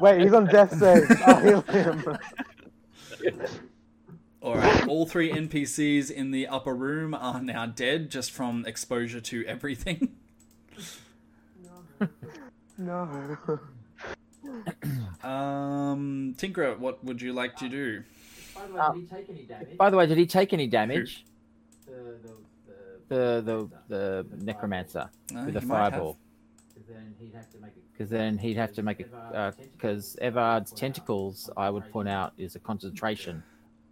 Wait, 0.00 0.20
he's 0.20 0.32
on 0.32 0.46
death 0.46 0.76
save. 0.78 1.04
I'll 1.26 1.40
heal 1.40 1.60
him. 1.62 2.18
Alright, 4.42 4.88
all 4.88 5.06
three 5.06 5.30
NPCs 5.30 6.10
in 6.10 6.32
the 6.32 6.48
upper 6.48 6.74
room 6.74 7.14
are 7.14 7.40
now 7.40 7.66
dead 7.66 8.10
just 8.10 8.32
from 8.32 8.66
exposure 8.66 9.20
to 9.20 9.44
everything. 9.46 10.16
No. 12.78 13.08
Um, 15.22 16.34
Tinker, 16.36 16.74
what 16.76 17.04
would 17.04 17.22
you 17.22 17.32
like 17.32 17.54
to 17.58 17.68
do? 17.68 18.02
By 18.68 18.68
the 18.68 18.76
way, 18.76 18.86
did 18.96 18.98
he 18.98 19.06
take 19.06 19.28
any 19.30 19.42
damage? 19.44 19.76
By 19.78 19.90
the 19.90 19.96
way, 19.96 20.06
did 20.06 20.18
he 20.18 20.26
take 20.26 20.52
any 20.52 20.66
damage? 20.66 21.24
The, 21.86 21.92
the, 22.22 22.34
the, 23.08 23.42
The 23.42 23.68
the 23.88 24.26
the 24.34 24.44
necromancer 24.44 25.10
Uh, 25.34 25.42
with 25.44 25.54
the 25.54 25.60
he 25.60 25.66
might 25.66 25.78
have. 25.84 25.92
fireball. 25.92 26.18
Because 26.74 26.88
then 26.88 27.14
he'd 27.20 27.34
have 27.34 27.50
to 27.50 27.58
make 27.58 27.70
it. 27.76 27.92
Because 27.92 28.10
then 28.10 28.38
he'd 28.38 28.56
have 28.56 28.72
to 28.74 28.82
make 28.82 29.00
a 29.00 29.54
because 29.72 30.16
Evard's 30.22 30.72
tentacles, 30.72 31.50
I 31.56 31.70
would 31.70 31.90
point 31.92 32.08
out, 32.08 32.32
is 32.38 32.56
a 32.56 32.58
concentration. 32.58 33.42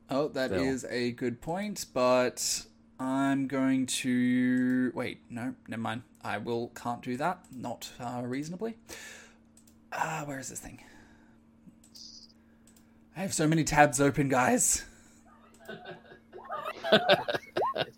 Oh, 0.08 0.28
that 0.28 0.50
is 0.52 0.80
Still. 0.80 0.92
a 0.92 1.10
good 1.12 1.40
point, 1.40 1.86
but 1.94 2.64
I'm 2.98 3.46
going 3.46 3.86
to 3.86 4.90
wait. 4.94 5.20
No, 5.30 5.54
never 5.68 5.80
mind. 5.82 6.02
I 6.24 6.38
will 6.38 6.68
can't 6.74 7.00
do 7.02 7.16
that. 7.18 7.44
Not 7.54 7.90
uh, 8.00 8.22
reasonably. 8.24 8.76
Ah, 9.92 10.22
where 10.26 10.38
is 10.38 10.48
this 10.48 10.58
thing? 10.60 10.80
I 13.16 13.20
have 13.20 13.34
so 13.34 13.46
many 13.46 13.64
tabs 13.64 14.00
open, 14.00 14.28
guys. 14.28 14.84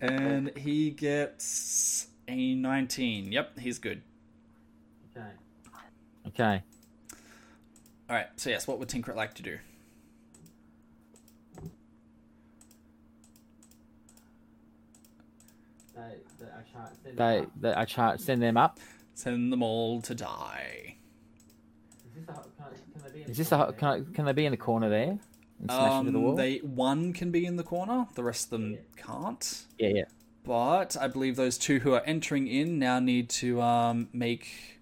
and 0.01 0.57
he 0.57 0.91
gets 0.91 2.09
a 2.29 2.55
19. 2.55 3.33
Yep, 3.33 3.59
he's 3.59 3.79
good. 3.79 4.03
Okay. 5.17 5.29
Okay. 6.29 6.63
All 8.09 8.17
right. 8.17 8.29
So 8.37 8.51
yes, 8.51 8.67
what 8.67 8.79
would 8.79 8.89
Tinkrit 8.89 9.17
like 9.17 9.35
to 9.35 9.43
do? 9.43 9.59
They, 17.17 17.45
they 17.61 17.73
I 17.73 17.85
chart 17.85 18.21
send 18.21 18.43
them 18.43 18.57
up. 18.57 18.81
Send 19.15 19.53
them 19.53 19.63
all 19.63 20.01
to 20.03 20.15
die. 20.15 20.92
Is 23.29 23.37
this 23.37 23.53
a 23.53 23.75
can, 23.77 23.89
I, 23.89 24.15
can 24.15 24.25
they 24.25 24.33
be 24.33 24.45
in 24.47 24.51
the 24.51 24.57
corner 24.57 24.89
there 24.89 25.19
and 25.61 25.71
smash 25.71 26.01
into 26.01 26.11
the 26.13 26.19
Um, 26.19 26.25
wall? 26.25 26.35
they 26.37 26.59
one 26.59 27.13
can 27.13 27.31
be 27.31 27.47
in 27.47 27.57
the 27.57 27.63
corner. 27.63 28.07
The 28.15 28.25
rest 28.25 28.47
of 28.47 28.51
them 28.51 28.79
can't. 28.97 29.65
Yeah, 29.79 29.89
yeah. 29.89 30.05
But 30.45 30.97
I 31.01 31.07
believe 31.09 31.37
those 31.37 31.57
two 31.57 31.79
who 31.81 31.93
are 31.95 32.03
entering 32.05 32.49
in 32.49 32.79
now 32.79 32.99
need 32.99 33.29
to 33.31 33.61
um, 33.63 34.09
make 34.13 34.81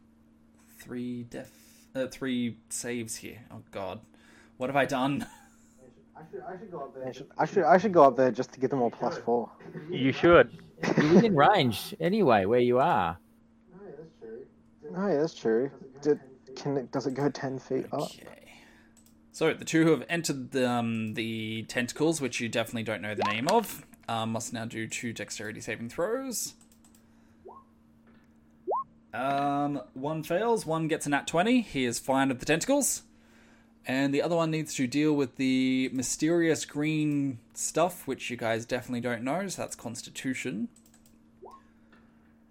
three 0.78 1.24
def 1.24 1.50
uh, 1.94 2.06
three 2.06 2.56
saves 2.70 3.16
here. 3.16 3.40
Oh 3.50 3.62
God, 3.70 4.00
what 4.56 4.68
have 4.70 4.76
I 4.76 4.86
done? 4.86 5.26
I 6.16 6.22
should, 6.30 6.42
I 6.42 6.58
should 6.58 6.70
go 6.70 6.80
up 6.80 6.94
there. 6.94 7.06
I 7.08 7.12
should, 7.12 7.26
I 7.38 7.44
should 7.46 7.64
I 7.64 7.78
should 7.78 7.92
go 7.92 8.04
up 8.04 8.16
there 8.16 8.30
just 8.30 8.52
to 8.52 8.60
give 8.60 8.70
them 8.70 8.82
all 8.82 8.90
plus 8.90 9.18
four. 9.18 9.50
You 9.90 10.12
should. 10.12 10.50
You're 10.96 11.14
within 11.14 11.34
range 11.36 11.94
anyway, 12.00 12.44
where 12.46 12.60
you 12.60 12.78
are. 12.78 13.18
Oh, 13.74 13.78
yeah, 13.84 13.92
that's 13.98 14.12
true. 14.18 14.46
Oh 14.96 15.08
yeah, 15.08 15.20
that's 15.20 15.34
true. 15.34 15.70
Can 16.56 16.76
it, 16.76 16.92
does 16.92 17.06
it 17.06 17.14
go 17.14 17.28
ten 17.28 17.58
feet 17.58 17.86
up? 17.92 18.08
So 19.32 19.54
the 19.54 19.64
two 19.64 19.84
who 19.84 19.92
have 19.92 20.04
entered 20.08 20.50
the, 20.50 20.68
um, 20.68 21.14
the 21.14 21.62
tentacles, 21.68 22.20
which 22.20 22.40
you 22.40 22.48
definitely 22.48 22.82
don't 22.82 23.00
know 23.00 23.14
the 23.14 23.24
name 23.24 23.48
of, 23.48 23.86
um, 24.08 24.32
must 24.32 24.52
now 24.52 24.64
do 24.64 24.86
two 24.86 25.12
dexterity 25.12 25.60
saving 25.60 25.88
throws. 25.88 26.54
Um, 29.14 29.82
one 29.94 30.22
fails, 30.22 30.66
one 30.66 30.88
gets 30.88 31.06
a 31.06 31.10
nat 31.10 31.26
20. 31.26 31.62
He 31.62 31.84
is 31.84 31.98
fine 31.98 32.28
with 32.28 32.40
the 32.40 32.46
tentacles. 32.46 33.02
And 33.86 34.12
the 34.12 34.22
other 34.22 34.36
one 34.36 34.50
needs 34.50 34.74
to 34.74 34.86
deal 34.86 35.14
with 35.14 35.36
the 35.36 35.90
mysterious 35.92 36.64
green 36.64 37.38
stuff, 37.54 38.06
which 38.06 38.30
you 38.30 38.36
guys 38.36 38.66
definitely 38.66 39.00
don't 39.00 39.22
know, 39.22 39.48
so 39.48 39.62
that's 39.62 39.74
Constitution. 39.74 40.68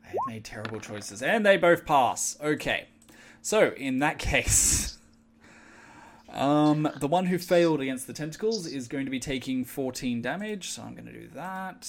I 0.03 0.15
made 0.27 0.43
terrible 0.43 0.79
choices. 0.79 1.21
And 1.21 1.45
they 1.45 1.55
both 1.55 1.85
pass. 1.85 2.37
Okay. 2.41 2.87
So, 3.41 3.73
in 3.77 3.99
that 3.99 4.19
case, 4.19 4.97
um, 6.31 6.89
the 6.97 7.07
one 7.07 7.25
who 7.25 7.37
failed 7.37 7.81
against 7.81 8.07
the 8.07 8.13
tentacles 8.13 8.67
is 8.67 8.87
going 8.87 9.05
to 9.05 9.11
be 9.11 9.19
taking 9.19 9.65
14 9.65 10.21
damage, 10.21 10.69
so 10.69 10.83
I'm 10.83 10.93
going 10.93 11.07
to 11.07 11.13
do 11.13 11.27
that. 11.33 11.87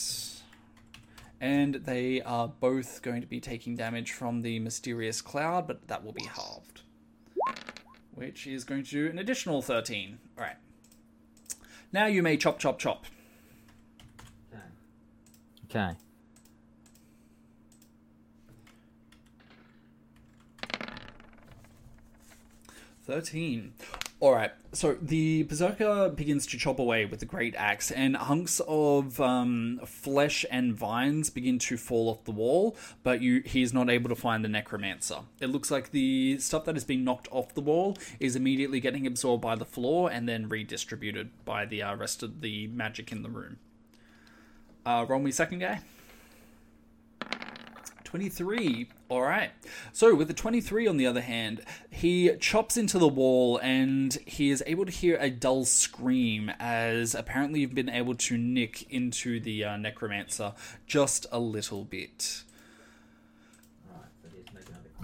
And 1.40 1.76
they 1.76 2.20
are 2.22 2.48
both 2.48 3.02
going 3.02 3.20
to 3.22 3.26
be 3.26 3.40
taking 3.40 3.76
damage 3.76 4.12
from 4.12 4.42
the 4.42 4.58
mysterious 4.58 5.22
cloud, 5.22 5.66
but 5.66 5.88
that 5.88 6.04
will 6.04 6.12
be 6.12 6.24
halved. 6.24 6.82
Which 8.14 8.46
is 8.46 8.64
going 8.64 8.84
to 8.84 8.90
do 8.90 9.06
an 9.08 9.18
additional 9.18 9.62
13. 9.62 10.18
Alright. 10.36 10.56
Now 11.92 12.06
you 12.06 12.22
may 12.22 12.36
chop, 12.36 12.58
chop, 12.58 12.78
chop. 12.78 13.06
Okay. 15.64 15.94
Thirteen. 23.10 23.72
Alright, 24.22 24.52
so 24.72 24.96
the 25.02 25.42
Berserker 25.42 26.10
begins 26.10 26.46
to 26.46 26.56
chop 26.56 26.78
away 26.78 27.06
with 27.06 27.18
the 27.18 27.26
Great 27.26 27.56
Axe, 27.56 27.90
and 27.90 28.16
hunks 28.16 28.60
of 28.68 29.20
um, 29.20 29.80
flesh 29.84 30.46
and 30.48 30.72
vines 30.76 31.28
begin 31.28 31.58
to 31.58 31.76
fall 31.76 32.08
off 32.08 32.22
the 32.22 32.30
wall, 32.30 32.76
but 33.02 33.20
you 33.20 33.42
he's 33.44 33.74
not 33.74 33.90
able 33.90 34.08
to 34.10 34.14
find 34.14 34.44
the 34.44 34.48
Necromancer. 34.48 35.22
It 35.40 35.48
looks 35.48 35.72
like 35.72 35.90
the 35.90 36.38
stuff 36.38 36.64
that 36.66 36.76
has 36.76 36.84
been 36.84 37.02
knocked 37.02 37.26
off 37.32 37.52
the 37.52 37.60
wall 37.62 37.98
is 38.20 38.36
immediately 38.36 38.78
getting 38.78 39.08
absorbed 39.08 39.42
by 39.42 39.56
the 39.56 39.64
floor 39.64 40.08
and 40.08 40.28
then 40.28 40.48
redistributed 40.48 41.30
by 41.44 41.66
the 41.66 41.82
uh, 41.82 41.96
rest 41.96 42.22
of 42.22 42.42
the 42.42 42.68
magic 42.68 43.10
in 43.10 43.22
the 43.22 43.28
room. 43.28 43.56
Uh, 44.86 45.04
roll 45.08 45.18
me 45.18 45.32
second 45.32 45.58
guy. 45.58 45.80
23. 48.04 48.88
All 49.10 49.22
right. 49.22 49.50
So, 49.92 50.14
with 50.14 50.28
the 50.28 50.34
23, 50.34 50.86
on 50.86 50.96
the 50.96 51.06
other 51.08 51.20
hand, 51.20 51.62
he 51.90 52.36
chops 52.36 52.76
into 52.76 52.96
the 52.96 53.08
wall 53.08 53.58
and 53.58 54.16
he 54.24 54.50
is 54.50 54.62
able 54.68 54.86
to 54.86 54.92
hear 54.92 55.18
a 55.20 55.28
dull 55.28 55.64
scream 55.64 56.52
as 56.60 57.16
apparently 57.16 57.58
you've 57.58 57.74
been 57.74 57.88
able 57.88 58.14
to 58.14 58.38
nick 58.38 58.88
into 58.88 59.40
the 59.40 59.64
uh, 59.64 59.76
necromancer 59.76 60.52
just 60.86 61.26
a 61.32 61.40
little 61.40 61.82
bit. 61.82 62.44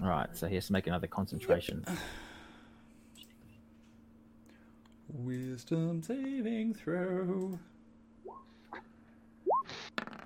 Right, 0.01 0.28
so 0.36 0.47
he 0.47 0.55
has 0.55 0.68
to 0.68 0.73
make 0.73 0.86
another 0.86 1.09
concentration. 1.09 1.85
Wisdom 5.09 6.01
saving 6.05 6.75
throw. 6.75 7.59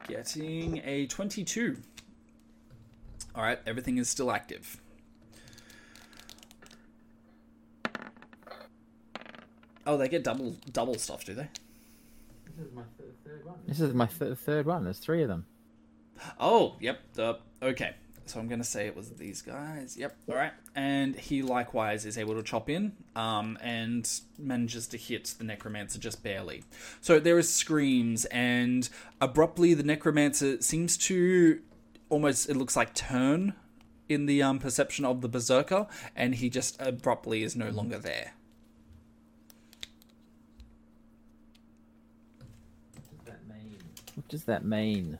Getting 0.06 0.82
a 0.84 1.06
22. 1.06 1.78
All 3.40 3.46
right, 3.46 3.58
everything 3.66 3.96
is 3.96 4.06
still 4.06 4.30
active. 4.30 4.76
Oh, 9.86 9.96
they 9.96 10.10
get 10.10 10.22
double 10.22 10.56
double 10.70 10.96
stuff, 10.96 11.24
do 11.24 11.32
they? 11.32 11.48
This 12.58 12.66
is 12.66 12.74
my 12.74 12.82
third, 12.98 13.14
third 13.24 13.46
one. 13.46 13.56
This 13.66 13.80
is 13.80 13.94
my 13.94 14.04
th- 14.04 14.36
third 14.36 14.66
one. 14.66 14.84
There's 14.84 14.98
three 14.98 15.22
of 15.22 15.30
them. 15.30 15.46
Oh, 16.38 16.76
yep. 16.80 17.00
Uh, 17.18 17.32
okay. 17.62 17.94
So 18.26 18.38
I'm 18.38 18.46
going 18.46 18.60
to 18.60 18.64
say 18.64 18.86
it 18.86 18.94
was 18.94 19.08
these 19.12 19.40
guys. 19.40 19.96
Yep. 19.96 20.16
All 20.28 20.36
right. 20.36 20.52
And 20.76 21.16
he 21.16 21.40
likewise 21.40 22.04
is 22.04 22.18
able 22.18 22.34
to 22.34 22.42
chop 22.42 22.68
in 22.68 22.92
um, 23.16 23.56
and 23.62 24.06
manages 24.38 24.86
to 24.88 24.98
hit 24.98 25.34
the 25.38 25.44
necromancer 25.44 25.98
just 25.98 26.22
barely. 26.22 26.62
So 27.00 27.18
there 27.18 27.38
is 27.38 27.50
screams, 27.50 28.26
and 28.26 28.86
abruptly 29.18 29.72
the 29.72 29.82
necromancer 29.82 30.60
seems 30.60 30.98
to 30.98 31.60
almost, 32.10 32.50
it 32.50 32.56
looks 32.56 32.76
like, 32.76 32.94
turn 32.94 33.54
in 34.08 34.26
the 34.26 34.42
um, 34.42 34.58
perception 34.58 35.04
of 35.04 35.20
the 35.20 35.28
berserker, 35.28 35.86
and 36.14 36.34
he 36.34 36.50
just 36.50 36.80
abruptly 36.80 37.42
is 37.42 37.56
no 37.56 37.70
longer 37.70 37.98
there. 37.98 38.32
What 42.94 43.24
does 43.24 43.24
that 43.24 43.46
mean? 43.48 43.78
What 44.14 44.28
does 44.28 44.44
that 44.44 44.64
mean? 44.64 45.18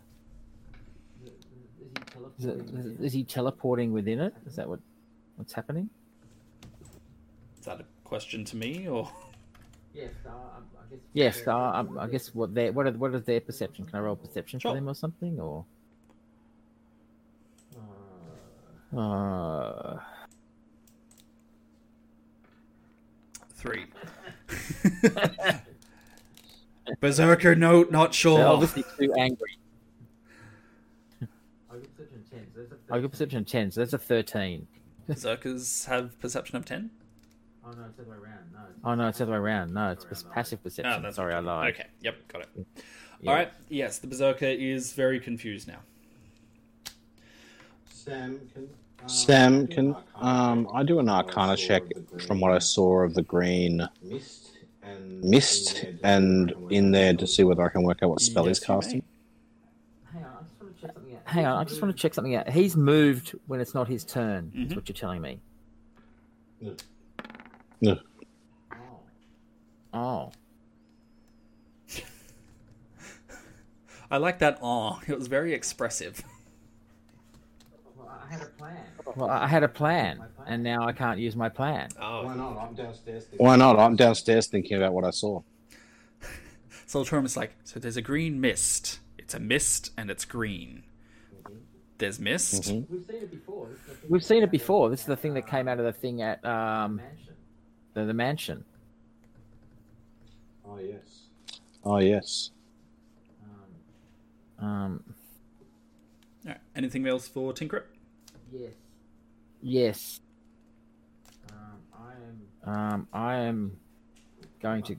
Is 2.38 2.44
he 2.44 2.50
Is, 2.50 2.86
it, 2.86 3.00
is 3.00 3.12
he 3.12 3.24
teleporting 3.24 3.92
within 3.92 4.20
it? 4.20 4.34
Is 4.46 4.56
that 4.56 4.68
what 4.68 4.80
what's 5.36 5.52
happening? 5.52 5.88
Is 7.58 7.66
that 7.66 7.80
a 7.80 7.84
question 8.04 8.44
to 8.46 8.56
me, 8.56 8.88
or? 8.88 9.10
Yeah, 9.94 10.06
so 10.22 10.30
I, 10.30 10.58
I 10.58 10.90
guess. 10.90 11.00
Yes, 11.12 11.46
uh, 11.46 11.56
um, 11.56 11.98
I 11.98 12.06
guess 12.06 12.34
what 12.34 12.54
their 12.54 12.72
what 12.72 12.86
are, 12.86 12.92
what 12.92 13.14
is 13.14 13.22
their 13.24 13.40
perception? 13.40 13.84
Can 13.84 13.96
I 13.96 14.02
roll 14.02 14.16
perception 14.16 14.58
Sure. 14.60 14.72
for 14.72 14.74
them 14.74 14.88
or 14.88 14.94
something? 14.94 15.38
Or 15.38 15.64
Uh, 18.96 19.98
Three. 23.54 23.86
Berserker 27.00 27.54
note, 27.54 27.90
not 27.90 28.14
sure. 28.14 28.38
they're 28.38 28.46
obviously 28.48 28.84
too 28.98 29.12
angry. 29.14 29.58
I 31.20 31.28
got 31.78 31.92
perception 31.92 32.24
ten. 32.30 32.46
So 32.52 32.60
that's 32.60 32.72
a 32.72 32.94
I 32.94 33.00
got 33.00 33.10
perception 33.10 33.38
of 33.38 33.46
ten, 33.46 33.70
so 33.70 33.80
that's 33.80 33.92
a 33.92 33.98
thirteen. 33.98 34.66
Berserkers 35.06 35.84
have 35.86 36.18
perception 36.20 36.56
of 36.56 36.64
10? 36.64 36.88
Oh 37.66 37.72
no, 37.72 37.84
it's 37.88 37.96
the 37.96 38.02
other 38.02 38.12
way 38.12 38.16
around. 38.18 38.52
No. 38.52 38.60
It's 38.70 38.78
Oh 38.84 38.94
no, 38.94 39.08
it's 39.08 39.18
the 39.18 39.24
other 39.24 39.32
way 39.32 39.38
around. 39.38 39.74
No, 39.74 39.90
it's 39.90 40.04
just 40.04 40.30
passive 40.30 40.62
perception. 40.62 40.92
Oh, 40.92 41.02
that's 41.02 41.16
Sorry, 41.16 41.34
I 41.34 41.40
lied. 41.40 41.74
Okay, 41.74 41.86
yep, 42.00 42.16
got 42.28 42.42
it. 42.42 42.48
Yeah. 43.20 43.30
All 43.30 43.36
right, 43.36 43.52
yes, 43.68 43.98
the 43.98 44.06
Berserker 44.06 44.44
is 44.46 44.92
very 44.92 45.18
confused 45.18 45.66
now. 45.66 45.80
Sam, 48.04 48.40
can. 48.54 48.68
Uh, 49.04 49.08
Sam, 49.08 49.66
can 49.66 49.96
um, 50.16 50.68
I 50.72 50.82
do 50.82 50.98
an 51.00 51.08
Arcana 51.08 51.56
check 51.56 51.82
from 52.26 52.40
what 52.40 52.50
I 52.50 52.58
saw 52.58 53.00
of 53.02 53.12
the 53.14 53.22
green 53.22 53.86
Mist 54.02 54.56
and 54.82 55.20
mist 55.22 55.84
and 56.02 56.54
in 56.70 56.92
there 56.92 57.12
to 57.14 57.26
see 57.26 57.44
whether 57.44 57.62
I 57.62 57.68
can 57.68 57.82
work 57.82 57.98
out 58.02 58.08
what 58.10 58.20
spell 58.20 58.46
Yes, 58.46 58.58
he's 58.58 58.66
casting? 58.66 59.02
Hang 60.14 60.24
on, 60.24 60.32
I 60.38 60.44
just 60.44 60.60
want 60.62 60.74
to 60.74 60.80
check 60.80 60.94
something 60.94 61.14
out. 61.14 61.28
Hang 61.28 61.46
on, 61.46 61.58
I 61.58 61.64
just 61.64 61.82
want 61.82 61.94
to 61.94 62.00
check 62.00 62.14
something 62.14 62.34
out. 62.34 62.48
He's 62.50 62.76
moved 62.76 63.34
when 63.46 63.60
it's 63.60 63.74
not 63.74 63.86
his 63.86 64.02
turn. 64.04 64.50
Mhm. 64.54 64.62
That's 64.62 64.76
what 64.76 64.88
you're 64.88 64.96
telling 64.96 65.20
me. 65.20 65.40
No. 67.80 67.98
Oh. 69.92 70.32
Oh, 70.32 70.32
I 74.10 74.16
like 74.16 74.38
that. 74.38 74.58
Oh, 74.62 75.00
it 75.06 75.18
was 75.18 75.26
very 75.28 75.52
expressive. 75.52 76.22
Well, 78.30 78.38
I 78.38 78.38
had 78.38 78.42
a 78.42 78.48
plan. 78.48 78.76
well, 79.16 79.30
I 79.30 79.46
had 79.46 79.62
a 79.62 79.68
plan, 79.68 80.22
and 80.46 80.62
now 80.62 80.86
I 80.86 80.92
can't 80.92 81.18
use 81.18 81.34
my 81.34 81.48
plan. 81.48 81.88
Oh, 82.00 82.24
Why 82.24 82.36
not? 82.36 82.56
I'm 82.58 82.74
downstairs. 82.74 83.26
Why 83.36 83.56
not? 83.56 83.78
I'm 83.78 83.96
downstairs 83.96 84.46
thinking 84.46 84.76
about 84.76 84.92
what 84.92 85.04
I 85.04 85.10
saw. 85.10 85.42
so 86.86 87.04
Torm 87.04 87.24
is 87.24 87.36
like, 87.36 87.54
so 87.64 87.80
there's 87.80 87.96
a 87.96 88.02
green 88.02 88.40
mist. 88.40 89.00
It's 89.18 89.34
a 89.34 89.40
mist 89.40 89.92
and 89.96 90.10
it's 90.10 90.24
green. 90.24 90.84
There's 91.98 92.18
mist. 92.18 92.62
Mm-hmm. 92.62 92.92
We've 92.92 93.04
seen 93.06 93.22
it 93.22 93.30
before. 93.30 93.68
We've 94.08 94.24
seen 94.24 94.42
it 94.42 94.50
before. 94.50 94.88
This 94.88 95.00
is 95.00 95.06
the 95.06 95.16
thing 95.16 95.34
that 95.34 95.46
came 95.46 95.68
out 95.68 95.78
of 95.78 95.84
the 95.84 95.92
thing 95.92 96.22
at 96.22 96.42
um, 96.44 97.00
the, 97.94 98.04
the 98.04 98.14
mansion. 98.14 98.64
Oh 100.66 100.78
yes. 100.78 101.26
Oh 101.84 101.98
yes. 101.98 102.50
Um, 104.58 105.02
All 106.44 106.52
right. 106.52 106.58
Anything 106.76 107.06
else 107.06 107.28
for 107.28 107.52
Tinkrit? 107.52 107.84
Yes. 108.52 108.72
Yes. 109.62 110.20
Um, 111.50 111.82
I 111.92 112.12
am 112.12 112.74
Um, 112.74 113.08
I 113.12 113.34
am 113.36 113.76
going 114.60 114.82
to 114.84 114.96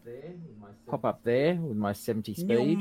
pop 0.88 1.06
up 1.06 1.24
there 1.24 1.56
with 1.56 1.78
my 1.78 1.94
70 1.94 2.34
speed, 2.34 2.80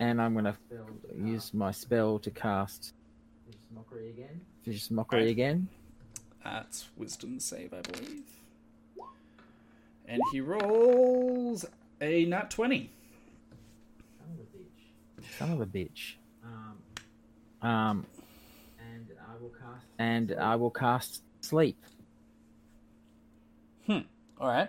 and 0.00 0.20
I'm 0.20 0.32
going 0.32 0.44
to 0.44 0.56
use 1.16 1.52
my 1.54 1.70
spell 1.70 2.18
to 2.20 2.30
cast 2.30 2.92
Vicious 4.64 4.90
Mockery 4.90 5.22
Right. 5.22 5.30
again. 5.30 5.68
That's 6.44 6.88
wisdom 6.96 7.38
save, 7.40 7.72
I 7.72 7.80
believe. 7.82 8.24
And 10.06 10.20
he 10.32 10.40
rolls 10.40 11.64
a 12.00 12.24
nat 12.26 12.50
20. 12.50 12.90
Son 15.38 15.50
of 15.52 15.60
a 15.60 15.66
bitch. 15.66 16.14
Um 16.42 16.78
um, 17.68 18.06
and 19.98 20.34
I 20.40 20.56
will 20.56 20.70
cast 20.70 21.22
Sleep. 21.40 21.82
Hmm. 23.86 23.98
All 24.40 24.48
right. 24.48 24.68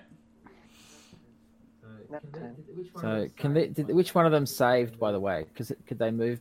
So, 2.99 3.27
can 3.37 3.53
they, 3.53 3.67
did, 3.67 3.87
which 3.87 4.13
one 4.13 4.25
of 4.25 4.31
them 4.31 4.45
saved, 4.45 4.99
by 4.99 5.11
the 5.11 5.19
way? 5.19 5.45
Because 5.51 5.71
could 5.87 5.97
they 5.97 6.11
move? 6.11 6.39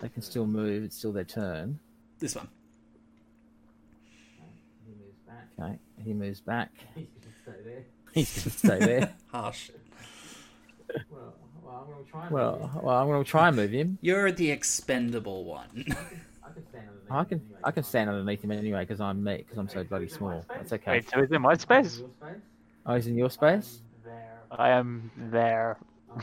They 0.00 0.08
can 0.08 0.22
still 0.22 0.46
move. 0.46 0.82
It's 0.84 0.96
still 0.96 1.12
their 1.12 1.24
turn. 1.24 1.78
This 2.18 2.34
one. 2.34 2.48
Okay, 5.60 5.78
he 6.04 6.12
moves 6.12 6.40
back. 6.40 6.70
He's 6.94 7.06
going 7.06 7.20
to 7.22 7.42
stay 7.42 7.64
there. 7.64 7.84
He's 8.12 8.44
gonna 8.44 8.78
stay 8.78 8.86
there. 8.86 9.14
Harsh. 9.32 9.70
Well, 12.30 12.80
well, 12.82 12.96
I'm 12.96 13.06
going 13.06 13.24
to 13.24 13.30
try 13.30 13.48
and 13.48 13.56
move 13.56 13.70
him. 13.70 13.98
You're 14.00 14.32
the 14.32 14.50
expendable 14.50 15.44
one. 15.44 15.86
I 17.10 17.24
can, 17.24 17.42
I 17.62 17.70
can 17.70 17.82
stand 17.82 18.08
underneath 18.08 18.42
him 18.42 18.52
anyway 18.52 18.80
because 18.80 19.00
I'm 19.00 19.22
me, 19.22 19.38
because 19.38 19.58
I'm 19.58 19.68
so 19.68 19.84
bloody 19.84 20.08
small. 20.08 20.44
That's 20.48 20.72
okay. 20.72 20.92
Wait, 20.92 21.10
so 21.10 21.20
he's 21.20 21.30
in 21.30 21.42
my 21.42 21.54
space? 21.54 22.02
Oh, 22.86 22.94
he's 22.94 23.06
in 23.06 23.16
your 23.16 23.30
space. 23.30 23.82
I 24.50 24.70
am 24.70 25.10
there. 25.30 25.78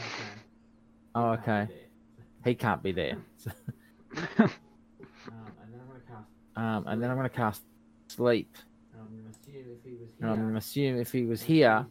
Oh, 1.16 1.32
okay. 1.32 1.67
He 2.45 2.53
can't 2.53 2.83
be 2.83 2.91
there. 2.91 3.17
um, 6.56 6.85
and 6.85 7.01
then 7.01 7.09
I'm 7.09 7.17
going 7.17 7.27
to 7.27 7.35
cast 7.35 7.64
sleep. 8.08 8.56
And 10.22 10.30
I'm 10.30 10.38
going 10.38 10.51
to 10.51 10.59
assume 10.59 10.99
if 10.99 11.11
he 11.11 11.25
was 11.25 11.41
here, 11.41 11.69
I'm 11.69 11.88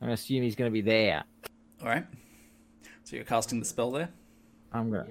going 0.00 0.08
to 0.08 0.12
assume 0.12 0.42
he's 0.42 0.54
going 0.54 0.70
to 0.70 0.72
be 0.72 0.80
there. 0.80 1.24
All 1.82 1.88
right. 1.88 2.06
So 3.04 3.16
you're 3.16 3.24
casting 3.24 3.58
the 3.58 3.66
spell 3.66 3.90
there. 3.90 4.10
I'm 4.72 4.90
going 4.90 5.06
to. 5.06 5.10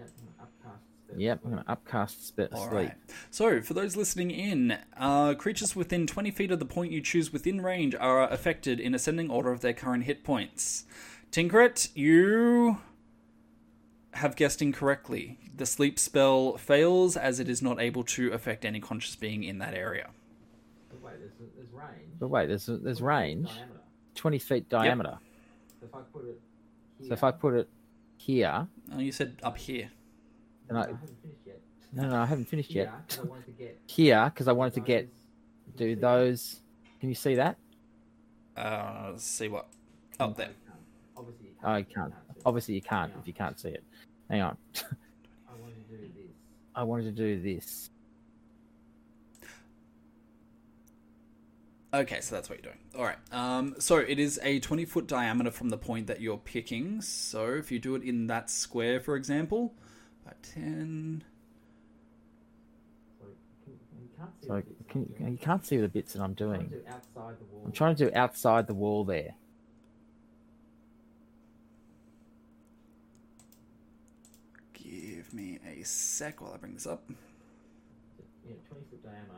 Yep, 1.18 1.42
I'm 1.46 1.52
going 1.52 1.64
to 1.64 1.72
upcast 1.72 2.28
spe- 2.28 2.52
All 2.54 2.68
sleep. 2.68 2.72
right. 2.72 2.94
So, 3.32 3.62
for 3.62 3.74
those 3.74 3.96
listening 3.96 4.32
in, 4.32 4.78
uh, 4.98 5.34
creatures 5.36 5.76
within 5.76 6.08
20 6.08 6.32
feet 6.32 6.52
of 6.52 6.60
the 6.60 6.66
point 6.66 6.92
you 6.92 7.02
choose 7.02 7.32
within 7.32 7.62
range 7.62 7.96
are 7.96 8.30
affected 8.30 8.80
in 8.80 8.94
ascending 8.94 9.30
order 9.30 9.52
of 9.52 9.62
their 9.62 9.74
current 9.74 10.04
hit 10.04 10.24
points. 10.24 10.86
Tinkrit, 11.32 11.90
you 11.96 12.78
have 14.12 14.36
guessed 14.36 14.62
incorrectly. 14.62 15.38
The 15.56 15.66
sleep 15.66 16.00
spell 16.00 16.58
fails 16.58 17.18
as 17.18 17.40
it 17.40 17.50
is 17.50 17.62
not 17.62 17.80
able 17.80 18.04
to 18.04 18.32
affect 18.32 18.64
any 18.66 18.80
conscious 18.80 19.16
being 19.16 19.44
in 19.44 19.58
that 19.60 19.74
area. 19.74 20.10
But 20.90 21.02
wait, 21.02 21.14
there's 21.20 21.32
there's 21.56 21.72
range. 21.74 22.14
But 22.20 22.28
wait, 22.30 22.48
there's 22.48 22.66
there's 22.68 23.02
range, 23.02 23.50
20 24.16 24.40
feet 24.40 24.70
diameter. 24.70 25.18
if 25.82 25.94
i 25.94 26.00
put 26.14 26.24
So 27.06 27.14
if 27.14 27.24
I 27.24 27.32
put 27.32 27.54
it 27.56 27.70
here, 28.18 28.68
Oh, 28.94 29.00
you 29.00 29.12
said 29.12 29.38
up 29.44 29.58
here. 29.58 29.92
And 30.70 30.78
I 30.78 30.88
no 31.94 32.10
no 32.10 32.22
I 32.22 32.26
haven't 32.26 32.46
finished 32.46 32.72
yet. 32.72 33.18
here 33.88 34.30
because 34.34 34.48
I 34.48 34.52
wanted 34.52 34.74
to 34.76 34.82
get 34.82 35.10
do 35.76 35.96
those. 35.96 36.62
Can 37.00 37.10
you 37.10 37.16
see 37.16 37.36
that? 37.36 37.58
Uh, 38.56 39.10
let's 39.12 39.24
see 39.24 39.48
what. 39.48 39.68
Up 40.20 40.38
there. 40.38 40.52
Oh, 41.64 41.76
you 41.76 41.86
can't. 41.86 42.14
Obviously, 42.46 42.76
you 42.76 42.82
can't 42.82 43.12
if 43.20 43.28
you 43.28 43.34
can't 43.34 43.60
see 43.60 43.70
it. 43.70 43.84
Hang 44.30 44.42
on. 44.42 44.58
I 46.76 46.84
wanted 46.84 47.06
to 47.06 47.12
do 47.12 47.42
this. 47.42 47.90
Okay, 51.94 52.20
so 52.20 52.36
that's 52.36 52.50
what 52.50 52.60
you're 52.62 52.74
doing. 52.74 52.84
All 52.98 53.06
right. 53.06 53.18
Um, 53.32 53.76
so 53.80 53.98
it 53.98 54.20
is 54.20 54.38
a 54.44 54.60
20 54.60 54.84
foot 54.84 55.08
diameter 55.08 55.50
from 55.50 55.70
the 55.70 55.78
point 55.78 56.08
that 56.08 56.20
you're 56.20 56.38
picking. 56.38 57.02
So 57.02 57.54
if 57.54 57.72
you 57.72 57.80
do 57.80 57.96
it 57.96 58.04
in 58.04 58.28
that 58.28 58.50
square, 58.50 59.00
for 59.00 59.16
example, 59.16 59.74
by 60.26 60.32
10. 60.42 61.24
So 64.48 64.62
can, 64.90 65.14
you 65.32 65.38
can't 65.38 65.66
see 65.66 65.78
the 65.78 65.88
bits 65.88 66.14
that 66.14 66.22
I'm 66.22 66.34
doing. 66.34 66.72
I'm 67.66 67.72
trying 67.72 67.96
to 67.96 68.06
do 68.10 68.16
outside 68.16 68.66
the 68.68 68.74
wall 68.74 69.04
there. 69.04 69.36
Give 74.74 75.34
me 75.34 75.60
a 75.66 75.84
sec 75.84 76.42
while 76.42 76.54
I 76.54 76.58
bring 76.58 76.74
this 76.74 76.88
up. 76.88 77.04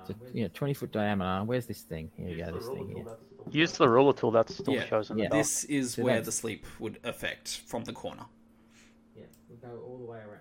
So, 0.06 0.14
yeah, 0.34 0.48
20 0.54 0.74
foot 0.74 0.92
diameter. 0.92 1.44
Where's 1.46 1.66
this 1.66 1.82
thing? 1.82 2.12
Here 2.18 2.28
we 2.28 2.36
go. 2.38 2.52
This 2.52 2.68
thing 2.68 2.94
here. 2.94 3.06
Use 3.52 3.72
the 3.74 3.88
ruler 3.88 4.14
tool 4.14 4.32
that 4.32 4.50
still 4.50 4.74
Yeah, 4.74 4.86
shows 4.86 5.10
in 5.10 5.18
Yeah. 5.18 5.30
This 5.30 5.64
is 5.66 5.94
So 5.94 6.04
where 6.04 6.16
that's- 6.16 6.26
the 6.26 6.32
sleep 6.32 6.66
would 6.80 7.00
affect 7.04 7.58
from 7.66 7.84
the 7.86 7.94
corner. 7.94 8.26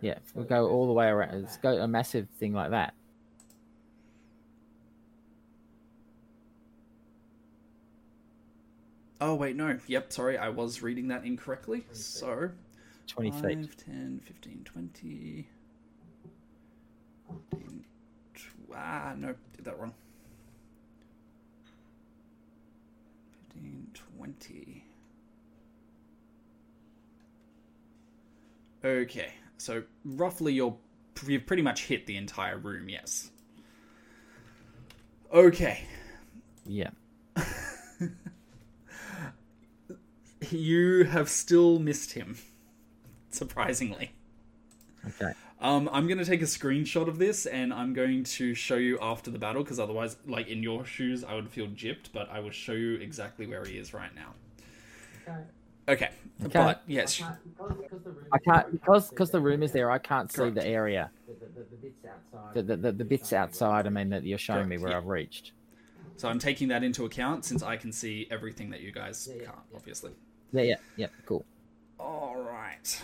Yeah, 0.00 0.18
we'll 0.34 0.44
go 0.44 0.68
all 0.68 0.86
the 0.86 0.92
way 0.92 1.06
around. 1.08 1.42
Let's 1.42 1.56
go 1.56 1.76
a 1.80 1.88
massive 1.88 2.28
thing 2.38 2.52
like 2.52 2.70
that. 2.70 2.94
Oh, 9.20 9.34
wait, 9.34 9.56
no. 9.56 9.78
Yep, 9.86 10.12
sorry, 10.12 10.36
I 10.36 10.50
was 10.50 10.82
reading 10.82 11.08
that 11.08 11.24
incorrectly. 11.24 11.86
So, 11.92 12.50
20 13.06 13.30
5, 13.30 13.76
10, 13.76 14.20
15, 14.24 14.64
20. 14.64 15.48
15, 17.50 17.84
tw- 18.34 18.74
ah, 18.74 19.14
no, 19.16 19.34
did 19.56 19.64
that 19.64 19.78
wrong. 19.78 19.94
15, 23.54 23.88
20. 24.16 24.85
Okay, 28.86 29.32
so 29.58 29.82
roughly 30.04 30.52
you're, 30.52 30.76
you've 31.26 31.44
pretty 31.44 31.62
much 31.62 31.86
hit 31.86 32.06
the 32.06 32.16
entire 32.16 32.56
room, 32.56 32.88
yes. 32.88 33.32
Okay, 35.32 35.84
Yeah. 36.64 36.90
you 40.50 41.02
have 41.04 41.28
still 41.28 41.80
missed 41.80 42.12
him, 42.12 42.38
surprisingly. 43.30 44.12
Okay. 45.04 45.32
Um, 45.60 45.90
I'm 45.92 46.06
going 46.06 46.18
to 46.18 46.24
take 46.24 46.42
a 46.42 46.46
screenshot 46.46 47.08
of 47.08 47.18
this 47.18 47.44
and 47.46 47.74
I'm 47.74 47.92
going 47.92 48.22
to 48.24 48.54
show 48.54 48.76
you 48.76 48.98
after 49.00 49.32
the 49.32 49.38
battle 49.38 49.64
because 49.64 49.80
otherwise, 49.80 50.16
like 50.26 50.46
in 50.46 50.62
your 50.62 50.84
shoes, 50.84 51.24
I 51.24 51.34
would 51.34 51.48
feel 51.48 51.66
gypped, 51.66 52.12
but 52.12 52.30
I 52.30 52.38
will 52.38 52.50
show 52.50 52.72
you 52.72 52.94
exactly 52.94 53.48
where 53.48 53.64
he 53.64 53.78
is 53.78 53.92
right 53.92 54.14
now. 54.14 54.34
Okay. 55.26 55.42
Okay. 55.88 56.10
But 56.52 56.82
yes, 56.86 57.22
I 58.32 58.38
can't 58.38 58.70
because 58.72 59.08
because 59.08 59.30
the 59.30 59.40
room 59.40 59.62
is 59.62 59.72
there. 59.72 59.90
I 59.90 59.98
can't 59.98 60.30
see 60.30 60.38
Correct. 60.38 60.56
the 60.56 60.66
area. 60.66 61.10
The 62.54 62.62
the, 62.62 62.76
the, 62.76 62.92
the 62.92 63.04
bits 63.04 63.32
outside. 63.32 63.86
I 63.86 63.90
mean 63.90 64.10
that 64.10 64.24
you're 64.24 64.38
showing 64.38 64.68
me 64.68 64.78
where 64.78 64.90
yeah. 64.90 64.98
I've 64.98 65.06
reached. 65.06 65.52
so 66.16 66.28
I'm 66.28 66.38
taking 66.38 66.68
that 66.68 66.82
into 66.82 67.04
account 67.04 67.44
since 67.44 67.62
I 67.62 67.76
can 67.76 67.92
see 67.92 68.26
everything 68.30 68.70
that 68.70 68.80
you 68.80 68.92
guys 68.92 69.28
can't, 69.42 69.56
obviously. 69.74 70.12
Yeah. 70.52 70.62
Yeah. 70.62 70.76
Yeah. 70.96 71.06
Cool. 71.24 71.44
All 71.98 72.36
right. 72.36 73.00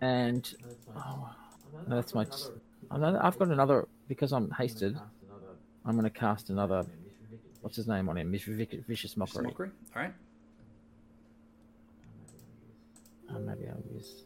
And 0.00 0.54
oh, 0.96 1.30
no, 1.86 1.96
that's 1.96 2.14
my. 2.14 2.26
Another, 2.90 3.22
I've 3.22 3.38
got 3.38 3.48
another 3.48 3.86
because 4.08 4.32
I'm 4.32 4.50
hasted. 4.52 4.96
I'm 5.84 5.92
going 5.92 6.04
to 6.04 6.10
cast 6.10 6.50
another. 6.50 6.84
What's 7.60 7.76
his 7.76 7.88
name 7.88 8.08
on 8.08 8.16
him? 8.16 8.30
Vicious, 8.30 8.54
vicious 8.54 8.84
Vicious 8.86 9.16
mockery. 9.16 9.44
mockery. 9.44 9.70
All 9.94 10.02
right. 10.02 10.12
I 13.34 13.38
might 13.38 13.58
be 13.60 13.66
able 13.66 13.82
to 13.82 13.94
use. 13.94 14.24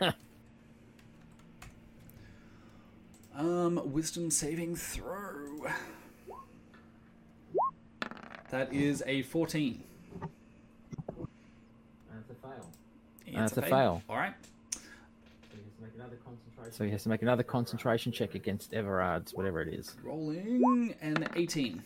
um, 3.36 3.80
wisdom 3.92 4.30
saving 4.30 4.76
throw. 4.76 5.66
That 8.50 8.72
is 8.72 9.02
a 9.06 9.22
14. 9.22 9.82
That's 12.10 12.30
a 12.30 12.34
fail. 12.34 12.70
That's 13.34 13.56
a, 13.56 13.60
a 13.60 13.62
fail. 13.62 13.70
fail. 13.70 14.02
All 14.08 14.16
right. 14.16 14.34
So 16.70 16.84
he 16.84 16.90
has 16.90 17.04
to 17.04 17.08
make 17.08 17.22
another 17.22 17.42
concentration 17.42 18.12
check 18.12 18.34
against 18.34 18.74
Everard's, 18.74 19.32
whatever 19.34 19.62
it 19.62 19.72
is. 19.72 19.94
Rolling 20.02 20.94
an 21.00 21.28
18. 21.34 21.82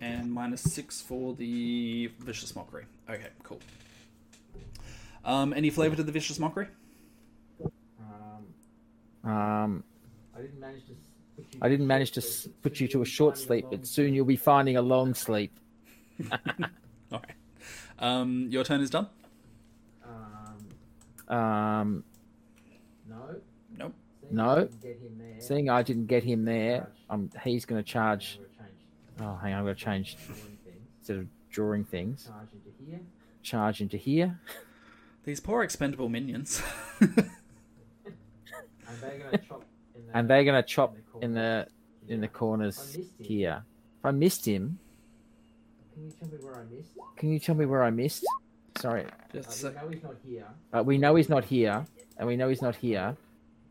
And 0.00 0.30
minus 0.32 0.60
6 0.62 1.00
for 1.00 1.34
the 1.34 2.10
Vicious 2.20 2.54
Mockery. 2.54 2.84
Okay, 3.08 3.28
cool. 3.42 3.60
Um, 5.24 5.52
any 5.54 5.70
flavor 5.70 5.96
to 5.96 6.02
the 6.02 6.12
Vicious 6.12 6.38
Mockery? 6.38 6.68
Um, 7.64 9.30
um, 9.30 9.84
I 10.36 10.40
didn't 10.42 10.60
manage 10.60 10.86
to. 10.86 10.92
Put 11.36 11.52
you 11.52 11.58
I 11.62 11.68
didn't 11.68 11.86
manage 11.86 12.10
to 12.12 12.22
put 12.62 12.80
you 12.80 12.88
to 12.88 13.02
a 13.02 13.04
short 13.04 13.36
sleep, 13.38 13.66
but 13.70 13.86
soon 13.86 14.14
you'll 14.14 14.24
be 14.26 14.36
finding 14.36 14.76
a 14.76 14.82
long 14.82 15.14
sleep. 15.26 15.52
All 16.32 16.38
right. 17.12 17.34
Um, 17.98 18.48
your 18.50 18.64
turn 18.64 18.80
is 18.82 18.90
done? 18.90 19.08
Um, 21.28 21.36
Um, 21.36 22.04
no. 23.08 23.36
Nope. 23.76 23.94
no. 24.30 24.68
Get 24.82 24.98
him 25.00 25.18
there. 25.18 25.40
Seeing 25.40 25.68
I 25.70 25.82
didn't 25.82 26.06
get 26.06 26.22
him 26.22 26.44
there, 26.44 26.88
um, 27.10 27.30
he's 27.42 27.64
going 27.64 27.82
to 27.82 27.88
charge. 27.90 28.38
Oh, 29.20 29.34
hang 29.36 29.52
on, 29.52 29.58
I'm 29.60 29.64
going 29.64 29.74
to 29.76 29.84
change. 29.84 30.16
Instead 31.00 31.16
of 31.18 31.26
drawing 31.50 31.84
things, 31.84 32.26
Charge 32.26 32.48
into 32.52 32.70
here. 32.90 33.00
charge 33.42 33.80
into 33.80 33.96
here. 33.96 34.40
These 35.24 35.40
poor 35.40 35.62
expendable 35.62 36.08
minions. 36.08 36.62
And 38.88 39.00
they're 39.00 39.18
gonna 39.18 39.38
chop. 39.48 39.64
In 39.96 40.06
the, 40.06 40.18
and 40.18 40.30
they're 40.30 40.44
going 40.44 40.62
to 40.62 40.68
chop 40.68 40.96
in 41.20 41.34
the 41.34 41.66
in 42.08 42.20
the 42.20 42.28
corners 42.28 42.96
here. 43.18 43.64
If 43.98 44.04
I 44.04 44.10
missed 44.12 44.46
him, 44.46 44.78
Can 45.94 46.04
you 46.06 46.12
tell 46.20 46.28
me 46.28 46.36
where 46.40 46.54
I 46.54 46.64
missed? 46.64 46.90
can 47.16 47.32
you 47.32 47.38
tell 47.40 47.54
me 47.56 47.66
where 47.66 47.82
I 47.82 47.90
missed? 47.90 48.24
Sorry, 48.78 49.06
Just 49.32 49.64
Uh, 49.64 49.72
we 49.74 49.78
know 49.78 49.88
he's 49.90 50.02
not 50.02 50.14
here. 50.24 50.46
uh, 50.76 50.82
we 50.84 50.98
know 50.98 51.14
he's 51.16 51.28
not 51.28 51.44
here, 51.46 51.84
and 52.18 52.28
we 52.28 52.36
know 52.36 52.48
he's 52.48 52.62
not 52.62 52.76
here. 52.76 53.16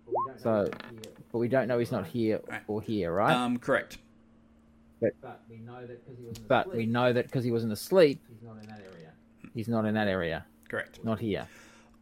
But 0.06 0.14
we 0.14 0.18
don't 0.28 0.40
So- 0.40 0.64
he's 0.66 0.74
not 0.74 0.92
here. 0.92 1.14
But 1.32 1.38
we 1.40 1.48
don't 1.48 1.68
know 1.68 1.80
he's 1.80 1.92
not 1.92 2.08
here 2.08 2.42
Right. 2.50 2.62
or 2.68 2.82
here, 2.82 3.14
right? 3.14 3.34
Um, 3.36 3.58
correct. 3.58 4.00
But 5.00 5.42
we 5.50 5.58
know 5.58 5.86
that 5.86 6.04
because 6.06 6.18
he 6.18 6.26
wasn't 6.26 6.48
but 6.48 6.68
asleep, 6.68 6.78
we 6.78 6.86
know 6.86 7.14
that 7.14 7.26
because 7.26 7.44
he 7.44 7.52
wasn't 7.52 7.74
asleep, 7.74 8.22
he's 8.30 8.42
not 8.42 8.58
in 8.62 8.68
that 8.68 8.82
area. 8.94 9.12
he's 9.54 9.68
not 9.68 9.86
in 9.86 9.94
that 9.94 10.08
area, 10.08 10.46
Correct. 10.70 11.04
not 11.04 11.20
here. 11.20 11.48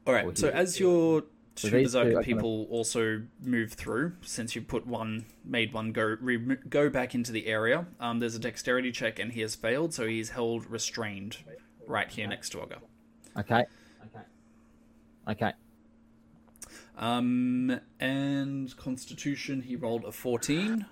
All 0.06 0.14
right. 0.14 0.26
Or. 0.26 0.36
So 0.36 0.48
here. 0.48 0.56
as 0.56 0.80
your 0.80 1.22
two 1.56 1.70
these 1.70 1.72
two 1.72 1.84
berserker 1.84 2.10
are 2.10 2.12
gonna- 2.14 2.24
people 2.26 2.68
also 2.70 3.24
move 3.42 3.74
through, 3.74 4.14
since 4.22 4.56
you 4.56 4.62
put 4.62 4.86
one, 4.88 5.26
made 5.46 5.74
one 5.74 5.92
go 5.92 6.18
re- 6.20 6.38
go 6.70 6.90
back 6.90 7.14
into 7.16 7.32
the 7.32 7.48
area. 7.48 7.86
Um, 8.00 8.20
there's 8.20 8.36
a 8.36 8.40
dexterity 8.40 8.92
check, 8.92 9.20
and 9.20 9.32
he 9.34 9.42
has 9.42 9.56
failed, 9.56 9.94
so 9.94 10.08
he's 10.08 10.30
held 10.32 10.66
restrained 10.70 11.38
right 11.88 12.10
here 12.10 12.28
next 12.28 12.50
to 12.52 12.60
Olga. 12.62 12.80
Okay, 13.38 13.66
Okay. 14.06 14.26
okay. 15.30 15.54
Um, 16.98 17.80
and 18.00 18.76
Constitution, 18.78 19.62
he 19.64 19.76
rolled 19.76 20.06
a 20.06 20.12
14, 20.12 20.86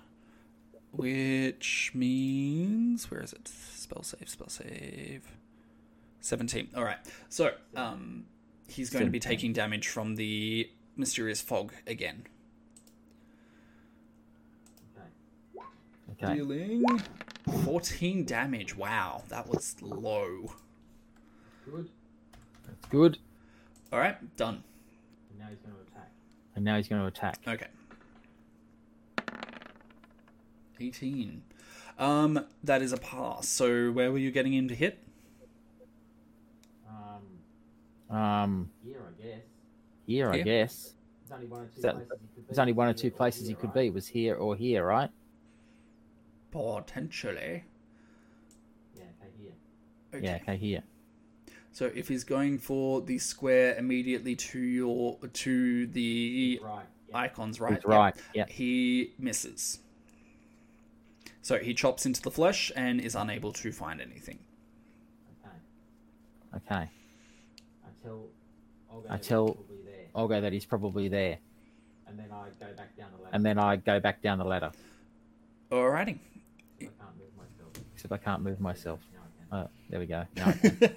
which 0.92 1.90
means 1.94 3.10
where 3.10 3.22
is 3.22 3.32
it? 3.32 3.48
Spell 3.48 4.02
save, 4.02 4.28
spell 4.28 4.48
save. 4.48 5.26
17. 6.20 6.68
All 6.76 6.84
right. 6.84 6.98
So, 7.28 7.52
um, 7.74 8.26
he's 8.68 8.90
going 8.90 9.04
to 9.04 9.10
be 9.10 9.20
taking 9.20 9.52
damage 9.52 9.88
from 9.88 10.14
the 10.14 10.70
mysterious 10.96 11.40
fog 11.40 11.72
again. 11.86 12.24
Okay. 16.22 16.34
Dealing 16.34 16.84
14 17.64 18.24
damage. 18.24 18.76
Wow, 18.76 19.24
that 19.28 19.48
was 19.48 19.76
low. 19.80 20.52
Good. 21.64 21.88
That's 22.66 22.84
good. 22.88 23.18
All 23.92 23.98
right, 23.98 24.36
done. 24.36 24.62
And 25.30 25.38
now 25.38 25.46
he's 25.48 25.58
going 25.58 25.74
to 25.74 25.80
attack. 25.90 26.10
And 26.54 26.64
now 26.64 26.76
he's 26.76 26.88
going 26.88 27.00
to 27.02 27.08
attack. 27.08 27.38
Okay. 27.46 27.66
18. 30.86 31.42
Um, 31.98 32.46
that 32.64 32.82
is 32.82 32.92
a 32.92 32.96
pass. 32.96 33.48
So 33.48 33.90
where 33.92 34.10
were 34.10 34.18
you 34.18 34.30
getting 34.30 34.52
him 34.54 34.68
to 34.68 34.74
hit? 34.74 34.98
Um, 36.88 38.16
Um, 38.16 38.70
here, 38.84 39.02
I 39.08 39.22
guess. 39.22 39.40
here, 40.06 40.30
I 40.30 40.34
Here? 40.36 40.44
guess. 40.44 40.94
There's 41.28 41.32
only 41.32 41.46
one 41.46 41.62
or 41.62 41.68
two 41.68 41.80
That- 41.82 41.94
places 41.94 42.08
he 42.10 42.18
could 42.18 42.36
be. 42.36 42.42
There's 42.46 42.58
only 42.58 42.72
one 42.72 42.88
or 42.88 42.94
two 42.94 43.10
places 43.10 43.48
he 43.48 43.54
could 43.54 43.72
be. 43.72 43.90
Was 43.90 44.08
here 44.08 44.34
or 44.34 44.56
here, 44.56 44.84
right? 44.84 45.10
Potentially. 46.50 47.64
Yeah, 48.94 49.02
okay, 49.22 49.30
here. 49.38 49.52
Okay. 50.14 50.24
Yeah. 50.26 50.36
Okay, 50.42 50.56
here. 50.56 50.82
So 51.74 51.86
if 51.94 52.08
he's 52.08 52.24
going 52.24 52.58
for 52.58 53.00
the 53.00 53.18
square 53.18 53.76
immediately 53.76 54.36
to 54.36 54.58
your 54.60 55.18
to 55.18 55.86
the 55.86 56.60
Right. 56.62 56.84
Yeah. 57.08 57.16
icons, 57.16 57.60
right? 57.60 57.74
He's 57.74 57.84
right. 57.86 58.14
Yeah. 58.34 58.44
Yeah. 58.46 58.52
He 58.52 59.14
misses. 59.18 59.78
So 61.42 61.58
he 61.58 61.74
chops 61.74 62.06
into 62.06 62.22
the 62.22 62.30
flesh 62.30 62.70
and 62.76 63.00
is 63.00 63.14
unable 63.14 63.52
to 63.52 63.72
find 63.72 64.00
anything. 64.00 64.38
Okay. 65.44 66.64
Okay. 66.74 66.88
I 67.84 67.88
tell 68.02 68.26
Olga 68.90 69.08
I 69.08 69.10
that 69.12 69.18
he's 69.18 69.26
tell 69.28 69.44
probably 69.54 69.76
there. 69.84 70.06
Olga 70.14 70.40
that 70.40 70.52
he's 70.52 70.64
probably 70.64 71.08
there, 71.08 71.38
And 72.06 72.18
then 72.18 72.28
I 72.32 72.44
go 72.60 72.72
back 72.76 72.96
down 72.96 73.08
the 73.16 73.22
ladder. 73.22 73.34
and 73.34 73.44
then 73.44 73.58
I 73.58 73.76
go 73.76 74.00
back 74.00 74.22
down 74.22 74.38
the 74.38 74.44
ladder. 74.44 74.70
Alrighty. 75.70 76.18
I 76.80 76.84
can't 76.84 77.16
move 77.18 77.36
myself. 77.36 77.72
Except 77.94 78.12
I 78.12 78.18
can't 78.18 78.42
move 78.42 78.60
myself. 78.60 79.00
Now 79.12 79.20
I 79.56 79.56
can. 79.56 79.66
Oh, 79.66 79.70
there 79.90 80.00
we 80.00 80.06
go. 80.06 80.24
Now 80.36 80.48
I. 80.48 80.90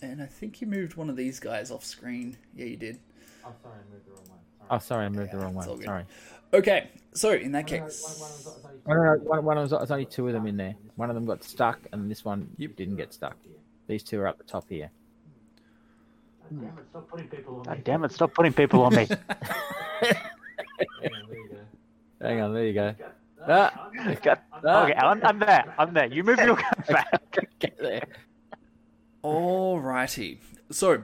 And 0.00 0.20
I 0.20 0.26
think 0.26 0.60
you 0.60 0.66
moved 0.66 0.96
one 0.96 1.08
of 1.08 1.14
these 1.16 1.38
guys 1.38 1.70
off 1.70 1.84
screen. 1.84 2.36
Yeah, 2.56 2.64
you 2.64 2.76
did. 2.76 2.98
Oh, 3.44 3.52
sorry, 3.62 3.76
I 3.78 3.92
moved 3.92 4.04
the 4.06 4.10
wrong 4.10 4.24
one. 4.28 4.38
Sorry. 4.58 4.68
oh, 4.70 4.78
sorry, 4.78 5.04
I 5.04 5.08
moved 5.08 5.32
the 5.32 5.38
wrong 5.38 5.54
one. 5.54 5.82
Sorry. 5.84 6.04
Okay, 6.54 6.90
so 7.14 7.32
in 7.32 7.52
that 7.52 7.70
No, 7.70 7.76
no, 7.78 7.84
case, 7.84 8.02
one- 8.20 8.20
one 8.20 8.30
of 8.30 8.44
them's 8.44 8.86
no, 8.86 8.94
no, 8.94 9.16
one, 9.24 9.44
one 9.44 9.58
of 9.58 9.70
them, 9.70 9.78
there's 9.78 9.90
only 9.90 10.04
two 10.04 10.26
of 10.26 10.32
them 10.34 10.46
in 10.46 10.56
there. 10.56 10.74
One 10.96 11.08
of 11.08 11.14
them 11.14 11.24
got 11.24 11.42
stuck, 11.44 11.78
and 11.92 12.10
this 12.10 12.24
one 12.24 12.48
Yep. 12.58 12.76
didn't 12.76 12.96
get 12.96 13.12
stuck. 13.14 13.36
These 13.86 14.02
two 14.02 14.20
are 14.20 14.26
up 14.26 14.38
the 14.38 14.44
top 14.44 14.68
here. 14.68 14.90
God 16.50 16.60
damn 16.60 16.64
it, 16.78 16.84
stop 16.90 17.08
putting 17.08 17.28
people 17.28 17.54
on 17.54 17.60
me. 17.60 17.64
God 17.64 17.84
damn 17.84 18.04
it, 18.04 18.12
stop 18.12 18.34
putting 18.34 18.52
people 18.52 18.82
on 18.82 18.94
me. 18.94 19.08
Yeah, 21.00 21.08
there 21.28 21.38
you 21.38 21.48
go. 21.48 22.26
Hang 22.26 22.40
on, 22.40 22.54
there 22.54 22.66
you 22.66 22.72
go. 22.74 22.94
Ah, 23.46 23.90
God- 24.22 24.38
Ah. 24.64 24.84
okay, 24.84 24.94
I'm, 24.94 25.24
I'm 25.24 25.38
there. 25.38 25.74
I'm 25.78 25.94
there. 25.94 26.06
You 26.06 26.22
move 26.24 26.38
your 26.38 26.56
gun 26.56 26.64
back. 26.88 27.20
get 27.58 27.78
there. 27.78 28.02
Alrighty. 29.24 30.38
So, 30.70 31.02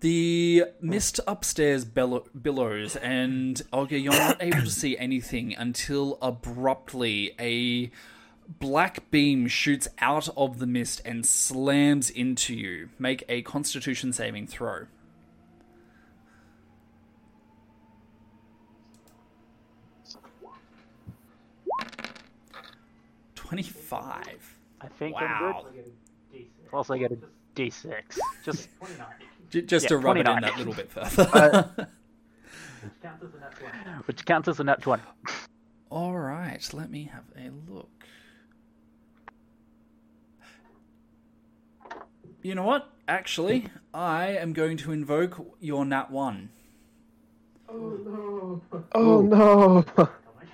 the 0.00 0.64
mist 0.80 1.20
upstairs 1.26 1.84
bellow- 1.84 2.26
billows, 2.40 2.96
and 2.96 3.60
Olga, 3.72 3.98
you're 3.98 4.12
not 4.12 4.42
able 4.42 4.60
to 4.60 4.70
see 4.70 4.96
anything 4.96 5.54
until 5.56 6.18
abruptly 6.22 7.34
a 7.40 7.90
black 8.60 9.10
beam 9.10 9.46
shoots 9.46 9.88
out 9.98 10.28
of 10.36 10.58
the 10.58 10.66
mist 10.66 11.02
and 11.04 11.26
slams 11.26 12.10
into 12.10 12.54
you. 12.54 12.88
Make 12.98 13.24
a 13.28 13.42
constitution 13.42 14.12
saving 14.12 14.46
throw. 14.46 14.86
Twenty-five. 23.34 24.58
I 24.80 24.88
think 24.88 25.14
Wow. 25.16 25.64
I'm 25.68 25.72
good. 25.74 26.46
Also, 26.72 26.94
I 26.94 26.98
get 26.98 27.12
a 27.12 27.18
D6. 27.56 28.18
Just 28.44 28.68
J- 28.68 28.86
just 28.86 28.98
Yeah, 29.50 29.78
to 29.78 29.98
rub 29.98 30.16
it 30.16 30.28
in 30.28 30.40
that 30.40 30.58
little 30.58 30.74
bit 30.74 30.90
further. 30.90 31.28
Uh, 31.32 31.84
which 34.06 34.24
counts 34.24 34.48
as 34.48 34.60
a 34.60 34.64
nat 34.64 34.82
20. 34.82 35.02
All 35.90 36.16
right, 36.16 36.68
let 36.74 36.90
me 36.90 37.10
have 37.12 37.24
a 37.36 37.50
look. 37.70 37.88
You 42.42 42.54
know 42.54 42.62
what? 42.62 42.90
Actually, 43.08 43.68
I 43.94 44.28
am 44.28 44.52
going 44.52 44.76
to 44.78 44.92
invoke 44.92 45.56
your 45.60 45.84
nat 45.84 46.10
one. 46.10 46.50
Oh 47.68 47.98
no. 48.04 48.62
Oh 48.92 49.20
no! 49.22 49.84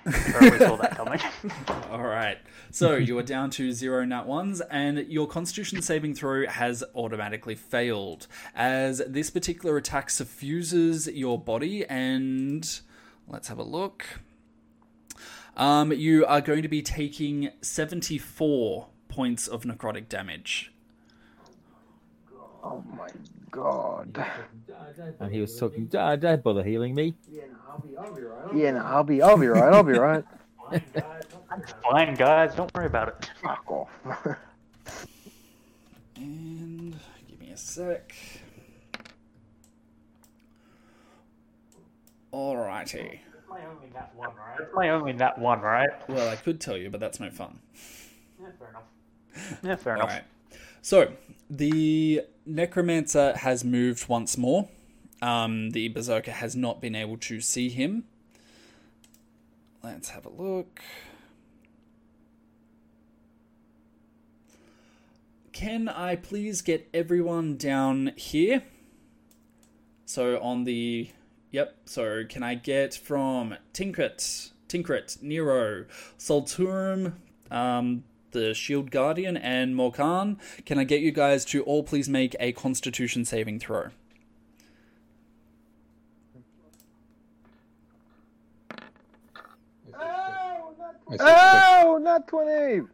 Barely 0.05 0.59
saw 0.59 0.75
that 0.77 0.95
coming. 0.95 1.19
All 1.91 2.03
right. 2.03 2.37
So 2.71 2.95
you 2.95 3.17
are 3.17 3.23
down 3.23 3.49
to 3.51 3.71
zero 3.71 4.05
nat 4.05 4.27
ones, 4.27 4.61
and 4.61 4.99
your 5.07 5.27
Constitution 5.27 5.81
saving 5.81 6.13
throw 6.13 6.45
has 6.47 6.83
automatically 6.93 7.55
failed, 7.55 8.27
as 8.53 9.01
this 9.07 9.29
particular 9.29 9.77
attack 9.77 10.09
suffuses 10.09 11.07
your 11.07 11.39
body. 11.39 11.85
And 11.87 12.79
let's 13.27 13.47
have 13.47 13.57
a 13.57 13.63
look. 13.63 14.05
Um, 15.57 15.91
you 15.93 16.25
are 16.25 16.41
going 16.41 16.61
to 16.61 16.67
be 16.67 16.81
taking 16.81 17.49
seventy-four 17.61 18.87
points 19.07 19.47
of 19.47 19.63
necrotic 19.63 20.09
damage. 20.09 20.71
Oh 22.63 22.83
my 22.97 23.07
god! 23.51 24.25
And 25.19 25.31
he 25.33 25.39
was 25.39 25.57
talking, 25.57 25.89
"Ah, 25.97 26.15
don't 26.15 26.43
bother 26.43 26.63
healing 26.63 26.93
me. 26.93 27.15
Yeah, 27.31 27.43
no, 27.51 27.64
I'll 27.75 27.81
be, 27.81 27.97
I'll 27.97 28.15
be 28.15 28.21
right. 28.21 28.55
Yeah, 28.55 28.71
no, 28.71 28.85
I'll 28.85 29.03
be, 29.03 29.21
I'll 29.21 29.37
be 29.37 29.47
right. 29.47 29.73
I'll 29.73 29.83
be 29.83 29.93
right. 29.93 30.23
Fine, 31.83 32.15
guys. 32.15 32.55
Don't 32.55 32.73
worry 32.73 32.85
about 32.85 33.09
it. 33.09 33.29
Fuck 33.41 33.69
off. 33.69 34.37
And 36.17 36.97
give 37.27 37.41
me 37.41 37.49
a 37.49 37.57
sec. 37.57 38.15
Alrighty. 42.31 43.19
My 43.49 43.65
only 43.65 43.89
that 43.93 44.15
one, 44.15 44.29
right? 44.29 44.59
It's 44.61 44.73
my 44.73 44.89
only 44.91 45.11
that 45.11 45.37
one, 45.37 45.59
right? 45.59 45.89
Well, 46.07 46.29
I 46.29 46.37
could 46.37 46.61
tell 46.61 46.77
you, 46.77 46.89
but 46.89 47.01
that's 47.01 47.19
no 47.19 47.29
fun. 47.29 47.59
Yeah, 48.41 48.47
fair 48.57 48.69
enough. 48.69 49.59
Yeah, 49.61 49.75
fair 49.75 49.95
enough. 49.95 50.09
Alright. 50.09 50.23
So, 50.81 51.11
the 51.49 52.21
Necromancer 52.45 53.35
has 53.35 53.65
moved 53.65 54.07
once 54.07 54.37
more. 54.37 54.69
Um, 55.25 55.71
the 55.71 55.87
Berserker 55.87 56.29
has 56.29 56.55
not 56.55 56.79
been 56.79 56.93
able 56.93 57.17
to 57.17 57.41
see 57.41 57.69
him. 57.69 58.03
Let's 59.83 60.09
have 60.09 60.23
a 60.23 60.29
look. 60.29 60.83
Can 65.51 65.89
I 65.89 66.15
please 66.15 66.61
get 66.61 66.87
everyone 66.93 67.57
down 67.57 68.11
here? 68.15 68.61
So 70.05 70.39
on 70.43 70.63
the 70.63 71.09
yep. 71.49 71.75
So 71.85 72.23
can 72.29 72.43
I 72.43 72.53
get 72.53 72.93
from 72.93 73.55
Tinkrit, 73.73 74.51
Tinkrit, 74.69 75.23
Nero, 75.23 75.85
Solturum, 76.19 77.13
um, 77.49 78.03
the 78.29 78.53
Shield 78.53 78.91
Guardian, 78.91 79.37
and 79.37 79.73
Morkan? 79.73 80.37
Can 80.67 80.77
I 80.77 80.83
get 80.83 81.01
you 81.01 81.11
guys 81.11 81.45
to 81.45 81.63
all 81.63 81.81
please 81.81 82.07
make 82.07 82.35
a 82.39 82.51
Constitution 82.51 83.25
saving 83.25 83.57
throw? 83.57 83.89
Oh, 91.19 91.99
nat 92.01 92.27
20! 92.27 92.87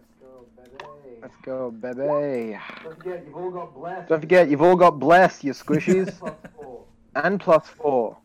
Let's 0.00 0.14
go, 0.24 0.44
baby. 0.56 1.20
Let's 1.22 1.36
go, 1.42 1.70
baby. 1.70 2.58
Don't 2.84 2.96
forget, 2.96 3.24
you've 3.26 3.36
all 3.36 3.50
got 3.50 3.74
blessed. 3.74 4.08
Don't 4.08 4.20
forget, 4.20 4.48
you've 4.50 4.62
all 4.62 4.76
got 4.76 4.98
blessed, 4.98 5.44
you 5.44 5.52
squishies. 5.52 6.18
Plus 6.18 6.34
four. 6.54 6.84
and 7.14 7.40
plus 7.40 7.68
four. 7.68 8.16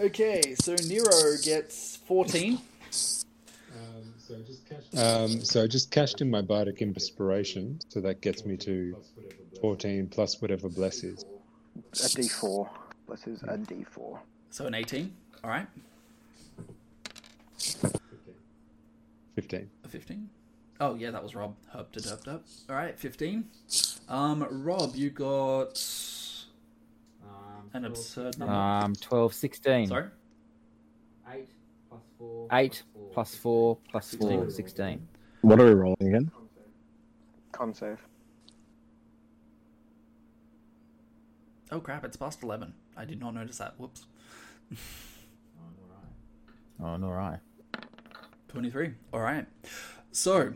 Okay, 0.00 0.54
so 0.60 0.76
Nero 0.86 1.36
gets 1.42 1.96
fourteen. 1.96 2.60
Um, 2.92 4.14
so 4.18 4.36
I 4.36 4.42
just 4.46 4.68
cashed. 4.68 4.96
Um, 4.96 5.44
so 5.44 5.64
I 5.64 5.66
just 5.66 5.90
cashed 5.90 6.20
in 6.20 6.30
my 6.30 6.40
bardic 6.40 6.80
inspiration, 6.82 7.80
so 7.88 8.00
that 8.02 8.20
gets 8.20 8.46
me 8.46 8.56
to 8.58 8.96
fourteen 9.60 10.06
plus 10.06 10.40
whatever 10.40 10.68
bless 10.68 11.02
is. 11.02 11.24
A 11.94 12.06
d4. 12.06 12.68
Bless 13.08 13.26
is 13.26 13.42
a 13.42 13.56
d4. 13.56 14.18
So 14.50 14.66
an 14.66 14.74
eighteen. 14.74 15.14
All 15.42 15.48
right, 15.50 15.66
Fifteen. 19.34 19.70
a 19.84 19.88
fifteen. 19.88 20.28
Oh 20.78 20.94
yeah, 20.94 21.10
that 21.10 21.22
was 21.22 21.34
Rob. 21.34 21.54
Herb 21.72 21.90
to 21.92 22.00
derp 22.00 22.22
derp. 22.24 22.40
All 22.68 22.76
right, 22.76 22.98
fifteen. 22.98 23.46
Um, 24.10 24.46
Rob, 24.50 24.94
you 24.94 25.08
got 25.08 25.82
an 27.72 27.86
absurd 27.86 28.38
number. 28.38 28.54
Um, 28.54 28.94
12, 28.94 29.34
16. 29.34 29.88
Sorry. 29.88 30.06
8 31.30 31.46
plus 31.90 32.00
4. 32.18 32.48
8 32.52 32.82
plus 33.12 33.34
4 33.34 33.76
plus 33.90 34.14
4, 34.14 34.50
16. 34.50 35.08
What 35.42 35.60
are 35.60 35.66
we 35.66 35.72
rolling 35.72 35.96
again? 36.00 36.30
Con 37.52 37.74
save. 37.74 37.98
Oh 41.70 41.80
crap! 41.80 42.02
It's 42.04 42.16
past 42.16 42.42
eleven. 42.42 42.72
I 42.98 43.04
did 43.04 43.20
not 43.20 43.34
notice 43.34 43.58
that. 43.58 43.74
Whoops. 43.78 44.06
Oh, 46.82 46.96
nor 46.96 47.18
I. 47.18 47.38
Twenty-three. 48.48 48.92
All 49.12 49.20
right. 49.20 49.46
So 50.12 50.52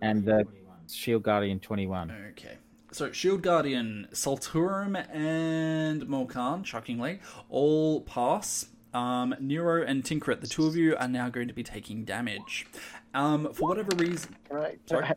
And 0.00 0.24
the 0.24 0.46
Shield 0.88 1.22
Guardian 1.22 1.58
21. 1.60 2.10
Okay. 2.30 2.58
So 2.92 3.10
Shield 3.12 3.42
Guardian, 3.42 4.08
Solturum, 4.12 4.96
and 5.14 6.02
Morkan, 6.02 6.64
shockingly, 6.64 7.20
all 7.48 8.02
pass. 8.02 8.66
Um, 8.94 9.34
Nero 9.40 9.82
and 9.82 10.04
Tinkrit, 10.04 10.42
the 10.42 10.46
two 10.46 10.66
of 10.66 10.76
you 10.76 10.94
are 10.96 11.08
now 11.08 11.30
going 11.30 11.48
to 11.48 11.54
be 11.54 11.62
taking 11.62 12.04
damage. 12.04 12.66
Um, 13.14 13.50
for 13.54 13.68
whatever 13.68 13.96
reason. 13.96 14.36
Right. 14.50 14.78
Sorry. 14.86 15.04
I 15.06 15.14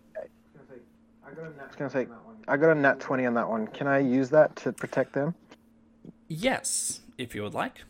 I 1.25 1.31
got 1.33 1.45
a 1.47 1.57
nat 1.57 1.67
was 1.67 1.75
gonna 1.75 1.89
say, 1.89 2.03
on 2.03 2.09
that 2.09 2.25
one. 2.25 2.35
I 2.47 2.57
got 2.57 2.69
a 2.69 2.75
nat 2.75 2.99
20 2.99 3.25
on 3.25 3.33
that 3.33 3.49
one. 3.49 3.67
Can 3.67 3.87
I 3.87 3.99
use 3.99 4.29
that 4.29 4.55
to 4.57 4.71
protect 4.71 5.11
them? 5.11 5.35
Yes, 6.27 7.01
if 7.17 7.35
you 7.35 7.43
would 7.43 7.53
like. 7.53 7.83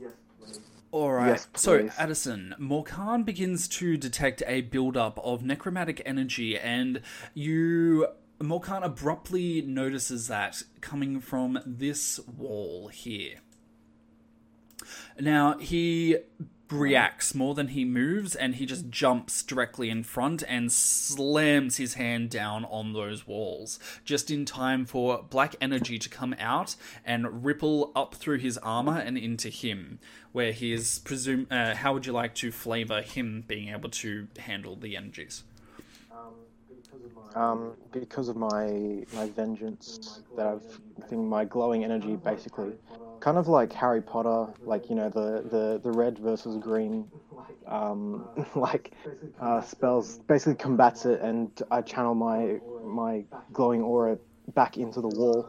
Yes. 0.00 0.60
All 0.92 1.12
right. 1.12 1.28
Yes, 1.28 1.48
so. 1.54 1.88
Addison, 1.98 2.54
Morkan 2.60 3.24
begins 3.24 3.68
to 3.68 3.96
detect 3.96 4.42
a 4.46 4.62
buildup 4.62 5.18
of 5.22 5.42
necromantic 5.44 6.02
energy, 6.04 6.58
and 6.58 7.02
you. 7.34 8.06
Morkan 8.38 8.84
abruptly 8.84 9.62
notices 9.62 10.28
that 10.28 10.62
coming 10.82 11.20
from 11.20 11.58
this 11.64 12.20
wall 12.26 12.88
here. 12.88 13.36
Now, 15.18 15.56
he 15.56 16.18
reacts 16.70 17.34
more 17.34 17.54
than 17.54 17.68
he 17.68 17.84
moves, 17.84 18.34
and 18.34 18.56
he 18.56 18.66
just 18.66 18.90
jumps 18.90 19.42
directly 19.42 19.90
in 19.90 20.02
front 20.02 20.42
and 20.48 20.72
slams 20.72 21.76
his 21.76 21.94
hand 21.94 22.30
down 22.30 22.64
on 22.66 22.92
those 22.92 23.26
walls, 23.26 23.78
just 24.04 24.30
in 24.30 24.44
time 24.44 24.84
for 24.84 25.24
black 25.30 25.54
energy 25.60 25.98
to 25.98 26.08
come 26.08 26.34
out 26.38 26.76
and 27.04 27.44
ripple 27.44 27.92
up 27.94 28.14
through 28.14 28.38
his 28.38 28.58
armor 28.58 28.98
and 28.98 29.16
into 29.16 29.48
him, 29.48 29.98
where 30.32 30.52
he 30.52 30.72
is 30.72 30.98
presume. 31.00 31.46
Uh, 31.50 31.74
how 31.74 31.92
would 31.92 32.06
you 32.06 32.12
like 32.12 32.34
to 32.34 32.50
flavor 32.50 33.02
him 33.02 33.44
being 33.46 33.68
able 33.68 33.90
to 33.90 34.26
handle 34.38 34.76
the 34.76 34.96
energies? 34.96 35.44
Um, 37.34 37.74
because 37.92 38.28
of 38.28 38.36
my 38.36 39.04
my 39.12 39.28
vengeance 39.28 40.22
that 40.36 40.46
I've 40.46 40.80
I 41.02 41.06
think 41.06 41.22
my 41.22 41.44
glowing 41.44 41.84
energy 41.84 42.16
basically, 42.16 42.72
kind 43.26 43.38
of 43.38 43.48
like 43.48 43.72
Harry 43.72 44.00
Potter, 44.00 44.46
like 44.64 44.88
you 44.88 44.94
know 44.94 45.08
the 45.08 45.42
the, 45.50 45.80
the 45.82 45.90
red 45.90 46.16
versus 46.16 46.56
green, 46.58 47.10
um, 47.66 48.28
like 48.54 48.92
uh, 49.40 49.60
spells 49.60 50.18
basically 50.28 50.54
combats 50.54 51.04
it, 51.06 51.20
and 51.20 51.50
I 51.72 51.82
channel 51.82 52.14
my 52.14 52.60
my 52.84 53.24
glowing 53.52 53.82
aura 53.82 54.16
back 54.54 54.76
into 54.76 55.00
the 55.00 55.08
wall 55.08 55.48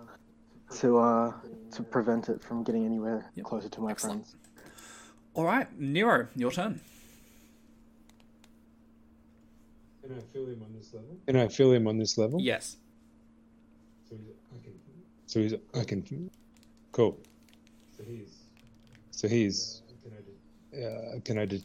to 0.80 0.97
uh 0.97 1.33
to 1.73 1.83
prevent 1.83 2.30
it 2.30 2.41
from 2.41 2.64
getting 2.64 2.83
anywhere 2.83 3.31
closer 3.43 3.69
to 3.69 3.81
my 3.81 3.93
friends. 3.93 4.35
All 5.35 5.45
right, 5.45 5.67
Nero, 5.80 6.30
your 6.35 6.51
turn. 6.51 6.81
Can 10.01 10.17
I 10.17 10.22
feel 10.33 10.47
him 10.47 10.64
on 10.64 10.73
this 10.73 10.91
level? 10.95 11.17
Can 11.27 11.35
I 11.35 11.47
feel 11.47 11.72
him 11.73 11.88
on 11.88 11.97
this 11.99 12.17
level? 12.17 12.41
Yes. 12.41 12.77
So 14.09 14.15
he's, 14.15 14.30
I 14.51 14.64
can. 14.64 14.73
So 15.27 15.39
he's. 15.41 15.53
I 15.75 15.83
can. 15.83 16.31
Cool. 16.91 17.19
So 17.98 18.03
he's. 18.03 18.38
So 19.11 19.27
he's. 19.27 19.82
Can 20.03 20.14
I? 20.14 20.85
Uh, 20.85 21.19
can 21.26 21.38
I? 21.40 21.45
Do, 21.45 21.59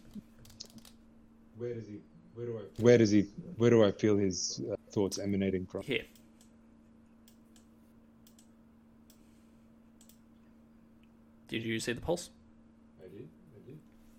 where 1.58 1.74
does 1.74 1.86
he? 1.86 2.00
Where 2.34 2.46
do 2.46 2.58
I? 2.58 2.82
Where 2.82 2.98
does 2.98 3.10
he? 3.10 3.26
Where 3.56 3.70
do 3.70 3.84
I 3.84 3.92
feel 3.92 4.16
his 4.16 4.60
uh, 4.70 4.76
thoughts 4.90 5.18
emanating 5.18 5.66
from? 5.66 5.82
Here. 5.82 6.04
Did 11.48 11.64
you 11.64 11.78
see 11.80 11.92
the 11.92 12.00
pulse? 12.00 12.30
I 12.98 13.08
did. 13.08 13.28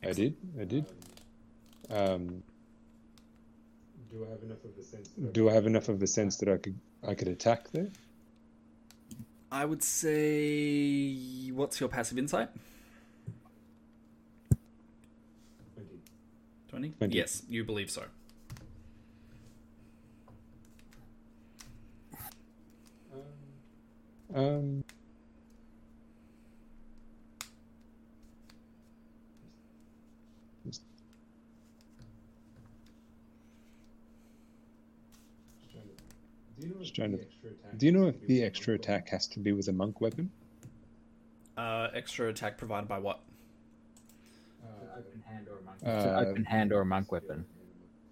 I 0.03 0.13
did. 0.13 0.35
I 0.59 0.63
did. 0.65 0.85
I 1.89 1.95
Um, 1.95 2.43
do 4.11 4.23
I 4.25 4.29
have 4.29 4.43
enough 4.43 4.63
of 4.63 4.75
the 4.75 4.83
sense? 4.83 5.09
Do 5.31 5.49
I 5.49 5.53
have 5.53 5.65
enough 5.65 5.89
of 5.89 5.99
the 5.99 6.05
sense 6.05 6.37
that 6.37 6.49
I 6.49 6.57
could 6.57 6.79
I 7.07 7.15
could 7.15 7.27
attack 7.27 7.71
there? 7.71 7.89
I 9.53 9.65
would 9.65 9.83
say. 9.83 11.51
What's 11.51 11.79
your 11.79 11.87
passive 11.87 12.17
insight? 12.17 12.49
20? 16.69 16.89
Twenty. 16.89 17.15
Yes, 17.15 17.43
you 17.47 17.63
believe 17.63 17.91
so. 17.91 18.05
Um. 24.33 24.83
Just 36.79 36.95
trying 36.95 37.11
to. 37.17 37.25
Do 37.77 37.85
you 37.85 37.91
know 37.91 38.07
if 38.07 38.25
the 38.27 38.43
extra 38.43 38.75
attack 38.75 39.09
has 39.09 39.27
to 39.27 39.39
be 39.39 39.51
with 39.51 39.67
a 39.67 39.73
monk 39.73 40.01
weapon? 40.01 40.31
Uh, 41.57 41.89
extra 41.93 42.29
attack 42.29 42.57
provided 42.57 42.87
by 42.87 42.99
what? 42.99 43.19
Uh, 44.63 44.69
Open 44.97 45.21
hand 45.21 45.47
or 45.47 45.59
a 45.59 45.61
monk. 45.63 45.77
It's 45.81 46.05
Uh, 46.05 46.25
open 46.29 46.43
hand 46.45 46.71
or 46.71 46.81
a 46.81 46.85
monk 46.85 47.11
weapon. 47.11 47.45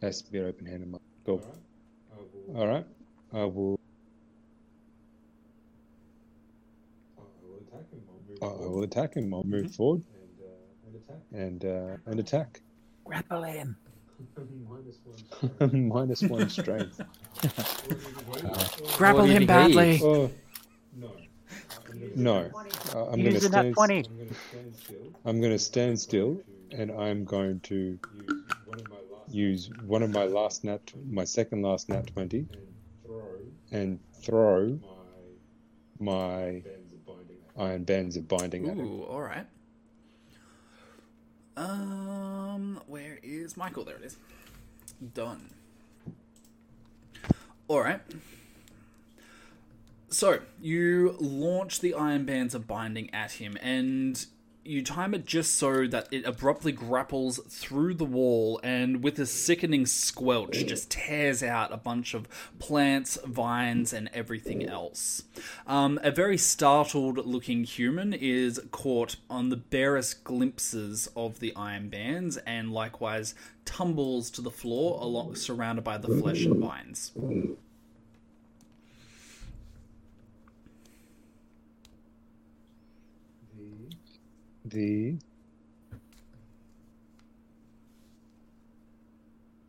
Has 0.02 0.22
to 0.24 0.32
be 0.32 0.40
an 0.40 0.46
open 0.46 0.66
handed 0.66 0.90
monk. 0.90 1.04
Cool. 1.26 1.42
All 2.56 2.68
right. 2.68 2.86
I 3.34 3.46
will. 3.46 3.80
I 8.42 8.46
will 8.46 8.84
attack 8.84 9.14
him. 9.14 9.34
I'll 9.34 9.44
move 9.44 9.74
forward. 9.76 10.04
And 10.14 10.44
uh, 10.44 10.88
and 10.88 10.96
attack. 10.96 11.20
And, 11.32 11.66
uh, 11.66 12.10
And 12.10 12.20
attack. 12.20 12.62
Grapple 13.06 13.44
him. 13.44 13.78
minus 15.72 16.22
one 16.24 16.50
strength. 16.50 17.02
Grapple 18.98 19.22
What 19.22 19.28
do 19.28 19.32
you 19.32 19.38
him 19.38 19.46
badly. 19.46 19.96
is? 19.96 20.04
Oh, 20.04 20.32
no. 22.16 22.52
Uh, 22.94 23.06
I'm 23.06 23.22
going 23.22 23.26
to 23.26 23.32
Using 23.32 23.52
that 23.52 23.62
stand. 23.62 23.76
20. 23.76 24.06
I'm 25.26 25.40
going 25.40 25.52
to 25.52 25.60
stand 25.60 26.00
still, 26.00 26.42
and 26.72 26.92
I'm 26.92 27.26
going 27.26 27.60
to 27.62 27.98
use 29.30 29.70
one 29.86 30.04
of 30.04 30.12
my 30.12 30.26
last 30.26 30.64
nat, 30.64 30.82
my 31.10 31.24
second 31.24 31.62
last 31.62 31.90
nat 31.90 32.08
twenty, 32.08 32.46
and 33.72 34.00
throw 34.22 34.80
my 36.00 36.64
iron 37.58 37.84
bands 37.84 38.18
of 38.18 38.28
binding 38.28 38.68
at 38.68 38.78
him. 38.78 38.86
Ooh, 38.86 39.04
all 39.04 39.22
right. 39.22 39.46
Um, 41.58 42.82
where 42.88 43.20
is 43.22 43.58
Michael? 43.58 43.84
There 43.84 43.98
it 43.98 44.04
is. 44.04 44.18
Done. 45.14 45.50
All 47.68 47.82
right. 47.82 48.02
So 50.10 50.40
you 50.62 51.16
launch 51.20 51.80
the 51.80 51.94
iron 51.94 52.26
bands 52.26 52.54
of 52.54 52.68
binding 52.68 53.14
at 53.14 53.34
him, 53.34 53.58
and 53.62 54.26
you 54.64 54.84
time 54.84 55.14
it 55.14 55.26
just 55.26 55.56
so 55.56 55.88
that 55.88 56.08
it 56.12 56.26
abruptly 56.26 56.72
grapples 56.72 57.40
through 57.50 57.96
the 57.96 58.06
wall, 58.06 58.60
and 58.64 59.04
with 59.04 59.18
a 59.20 59.26
sickening 59.26 59.86
squelch, 59.86 60.66
just 60.66 60.92
tears 60.92 61.42
out 61.42 61.74
a 61.74 61.78
bunch 61.78 62.14
of 62.14 62.28
plants, 62.60 63.18
vines, 63.26 63.94
and 63.94 64.10
everything 64.14 64.68
else. 64.68 65.24
Um, 65.66 66.00
a 66.04 66.12
very 66.12 66.38
startled-looking 66.38 67.64
human 67.64 68.14
is 68.14 68.62
caught 68.72 69.16
on 69.30 69.50
the 69.50 69.58
barest 69.58 70.24
glimpses 70.24 71.10
of 71.16 71.40
the 71.40 71.56
iron 71.56 71.90
bands, 71.90 72.38
and 72.38 72.72
likewise 72.72 73.34
tumbles 73.66 74.30
to 74.32 74.42
the 74.42 74.52
floor, 74.52 75.00
along 75.02 75.36
surrounded 75.36 75.84
by 75.84 75.98
the 75.98 76.20
flesh 76.20 76.46
and 76.46 76.58
vines. 76.58 77.12
The 84.72 85.18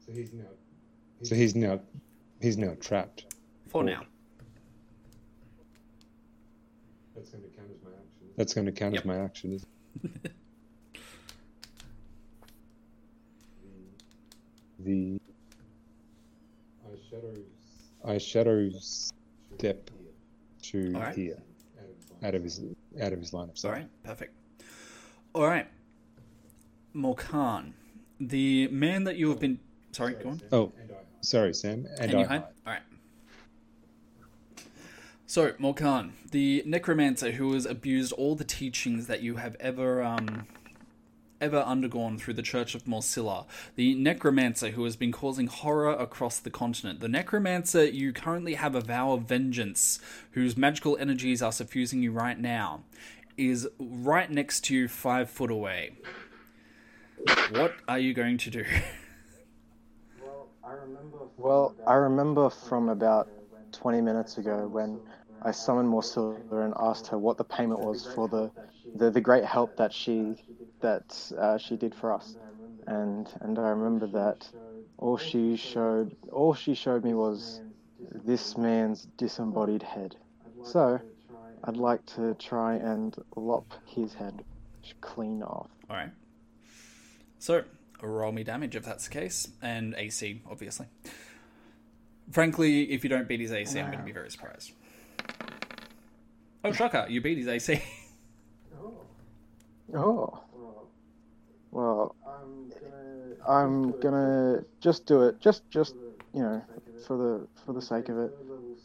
so 0.07 0.13
he's 0.13 0.33
now 0.33 0.45
so 1.25 1.35
he's 1.35 1.57
now 1.57 1.81
he's 2.41 2.57
now 2.57 2.77
trapped. 2.81 3.35
For 3.69 3.83
now. 3.83 4.03
That's 7.17 7.31
going 7.31 7.43
to 7.45 7.51
count 7.51 7.69
as 7.75 7.83
my 7.83 7.91
action. 7.91 8.29
That's 8.37 8.55
going 8.55 8.67
to 8.67 8.73
count 8.73 8.95
Yep. 8.95 9.03
as 9.03 9.07
my 9.07 9.17
action. 9.19 9.53
Is 9.55 9.67
the 14.79 15.21
I 16.85 16.97
shadows 17.11 17.47
I 18.05 18.19
shadows 18.19 19.13
step 19.57 19.91
to 20.63 20.93
Alright. 20.95 21.15
here 21.17 21.39
out 22.25 22.35
of 22.35 22.43
his 22.45 22.61
out 23.01 23.13
of 23.13 23.19
his 23.19 23.33
line 23.33 23.49
of 23.49 23.59
sight. 23.59 23.71
right, 23.73 23.89
perfect. 24.05 24.35
All 25.35 25.47
right, 25.47 25.67
Morkan, 26.95 27.73
the 28.21 28.69
man 28.69 29.05
that 29.05 29.17
you 29.17 29.31
have 29.31 29.41
been. 29.41 29.59
Sorry, 29.93 30.15
go 30.15 30.31
on. 30.31 30.43
Oh, 30.53 30.73
sorry, 31.23 31.55
Sam. 31.55 31.87
And, 31.99 32.11
And 32.11 32.21
you 32.21 32.27
hide? 32.27 32.43
All 32.67 32.73
right. 32.73 32.83
So, 35.27 35.53
Morkan, 35.53 36.11
the 36.31 36.63
necromancer 36.67 37.33
who 37.33 37.55
has 37.55 37.65
abused 37.65 38.13
all 38.13 38.35
the 38.35 38.45
teachings 38.45 39.07
that 39.07 39.23
you 39.23 39.37
have 39.37 39.57
ever 39.59 40.03
um, 40.03 40.47
ever 41.43 41.59
undergone 41.59 42.19
through 42.19 42.35
the 42.35 42.43
Church 42.43 42.75
of 42.75 42.85
Morsilla, 42.85 43.47
the 43.75 43.95
necromancer 43.95 44.71
who 44.71 44.85
has 44.85 44.95
been 44.95 45.11
causing 45.11 45.49
horror 45.49 45.91
across 45.91 46.39
the 46.39 46.51
continent, 46.51 47.01
the 47.01 47.09
necromancer 47.09 47.85
you 47.85 48.13
currently 48.13 48.55
have 48.55 48.75
a 48.75 48.81
vow 48.81 49.13
of 49.13 49.23
vengeance, 49.23 49.99
whose 50.33 50.57
magical 50.57 50.97
energies 50.99 51.43
are 51.43 51.51
suffusing 51.53 52.03
you 52.03 52.13
right 52.13 52.39
now, 52.39 52.83
is 53.37 53.69
right 53.79 54.31
next 54.31 54.65
to 54.65 54.75
you, 54.75 54.89
five 54.89 55.31
foot 55.31 55.51
away. 55.51 55.93
What 57.51 57.75
are 57.89 57.99
you 57.99 58.15
going 58.15 58.39
to 58.39 58.51
do? 58.51 58.65
Well, 61.37 61.75
I 61.87 61.95
remember 61.95 62.51
from 62.51 62.89
about 62.89 63.29
20 63.73 64.01
minutes 64.01 64.39
ago 64.39 64.69
when 64.69 65.01
I 65.43 65.51
summoned 65.51 65.89
Morsilla 65.89 66.65
and 66.65 66.75
asked 66.79 67.09
her 67.09 67.19
what 67.19 67.37
the 67.37 67.45
payment 67.45 67.81
was 67.81 68.07
for 68.07 68.29
the 68.29 68.51
the, 68.95 69.11
the 69.11 69.21
great 69.21 69.45
help 69.45 69.77
that 69.77 69.93
she 69.93 70.37
that 70.81 71.33
uh, 71.39 71.59
she 71.59 71.77
did 71.77 71.95
for 71.95 72.13
us, 72.13 72.37
and 72.87 73.29
and 73.41 73.59
I 73.59 73.71
remember 73.71 74.07
that 74.09 74.49
all 74.99 75.17
she 75.17 75.57
showed 75.57 76.15
all 76.31 76.55
she 76.55 76.75
showed 76.75 77.05
me 77.05 77.15
was 77.15 77.61
this 78.25 78.57
man's 78.57 79.07
disembodied 79.17 79.83
head. 79.83 80.17
So 80.63 81.01
I'd 81.65 81.77
like 81.77 82.05
to 82.17 82.35
try 82.35 82.75
and 82.75 83.15
lop 83.37 83.73
his 83.87 84.15
head 84.15 84.45
clean 85.01 85.43
off. 85.43 85.69
All 85.89 85.97
right. 85.97 86.11
So, 87.39 87.65
roll 88.01 88.33
me 88.33 88.45
damage 88.45 88.77
if 88.77 88.85
that's 88.85 89.09
the 89.09 89.11
case, 89.13 89.49
and 89.61 89.95
AC, 89.97 90.43
obviously. 90.51 90.87
Frankly, 92.31 92.91
if 92.91 93.05
you 93.05 93.11
don't 93.11 93.29
beat 93.29 93.41
his 93.41 93.53
AC, 93.53 93.79
I'm 93.79 93.87
going 93.87 93.99
to 93.99 94.05
be 94.05 94.13
very 94.13 94.31
surprised. 94.31 94.73
Oh, 96.65 96.73
shocker, 96.73 97.07
you 97.09 97.21
beat 97.21 97.39
his 97.39 97.49
AC. 97.49 97.83
Oh. 99.95 100.43
Well, 101.71 102.17
I'm 103.47 104.01
gonna 104.01 104.65
just 104.81 105.05
do 105.05 105.23
it. 105.23 105.39
Just, 105.39 105.69
just 105.69 105.95
you 106.33 106.41
know, 106.41 106.63
for 107.07 107.19
the 107.19 107.47
for 107.67 107.75
the 107.75 107.83
sake 107.83 108.09
of 108.09 108.19
it, 108.19 108.33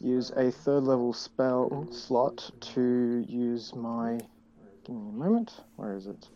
use 0.00 0.30
a 0.36 0.50
third 0.50 0.84
level 0.84 1.12
spell 1.12 1.86
slot 1.90 2.50
to 2.74 3.24
use 3.28 3.74
my. 3.74 4.18
Give 4.84 4.96
me 4.96 5.08
a 5.10 5.12
moment. 5.12 5.52
Where 5.76 5.94
is 5.94 6.06
it? 6.06 6.28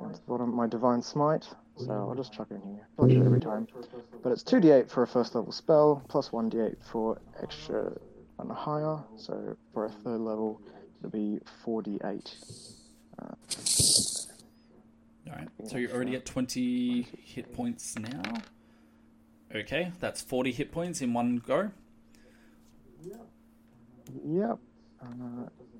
Down 0.00 0.12
the 0.12 0.18
bottom. 0.26 0.54
My 0.54 0.66
divine 0.66 1.02
smite. 1.02 1.48
So 1.76 1.92
I'll 1.92 2.14
just 2.14 2.32
chuck 2.32 2.48
it 2.50 2.54
in 2.54 2.74
here. 2.74 2.86
I'll 2.98 3.06
do 3.06 3.20
it 3.20 3.26
every 3.26 3.40
time. 3.40 3.66
But 4.22 4.32
it's 4.32 4.42
2d8 4.42 4.88
for 4.90 5.02
a 5.02 5.06
first 5.06 5.34
level 5.34 5.52
spell, 5.52 6.02
plus 6.08 6.30
1d8 6.30 6.76
for 6.80 7.20
extra 7.42 7.92
and 8.38 8.50
higher. 8.50 8.98
So 9.16 9.56
for 9.72 9.86
a 9.86 9.90
third 9.90 10.20
level, 10.20 10.60
it'll 10.98 11.10
be 11.10 11.40
4d8. 11.64 12.34
All 13.20 13.36
right, 15.26 15.48
so 15.66 15.78
you're 15.78 15.92
already 15.92 16.14
at 16.14 16.24
20 16.24 17.02
hit 17.24 17.52
points 17.52 17.98
now. 17.98 18.22
Okay, 19.54 19.92
that's 20.00 20.20
40 20.20 20.52
hit 20.52 20.70
points 20.70 21.00
in 21.00 21.12
one 21.12 21.42
go. 21.44 21.70
Yep. 24.26 24.58
Uh, 25.02 25.06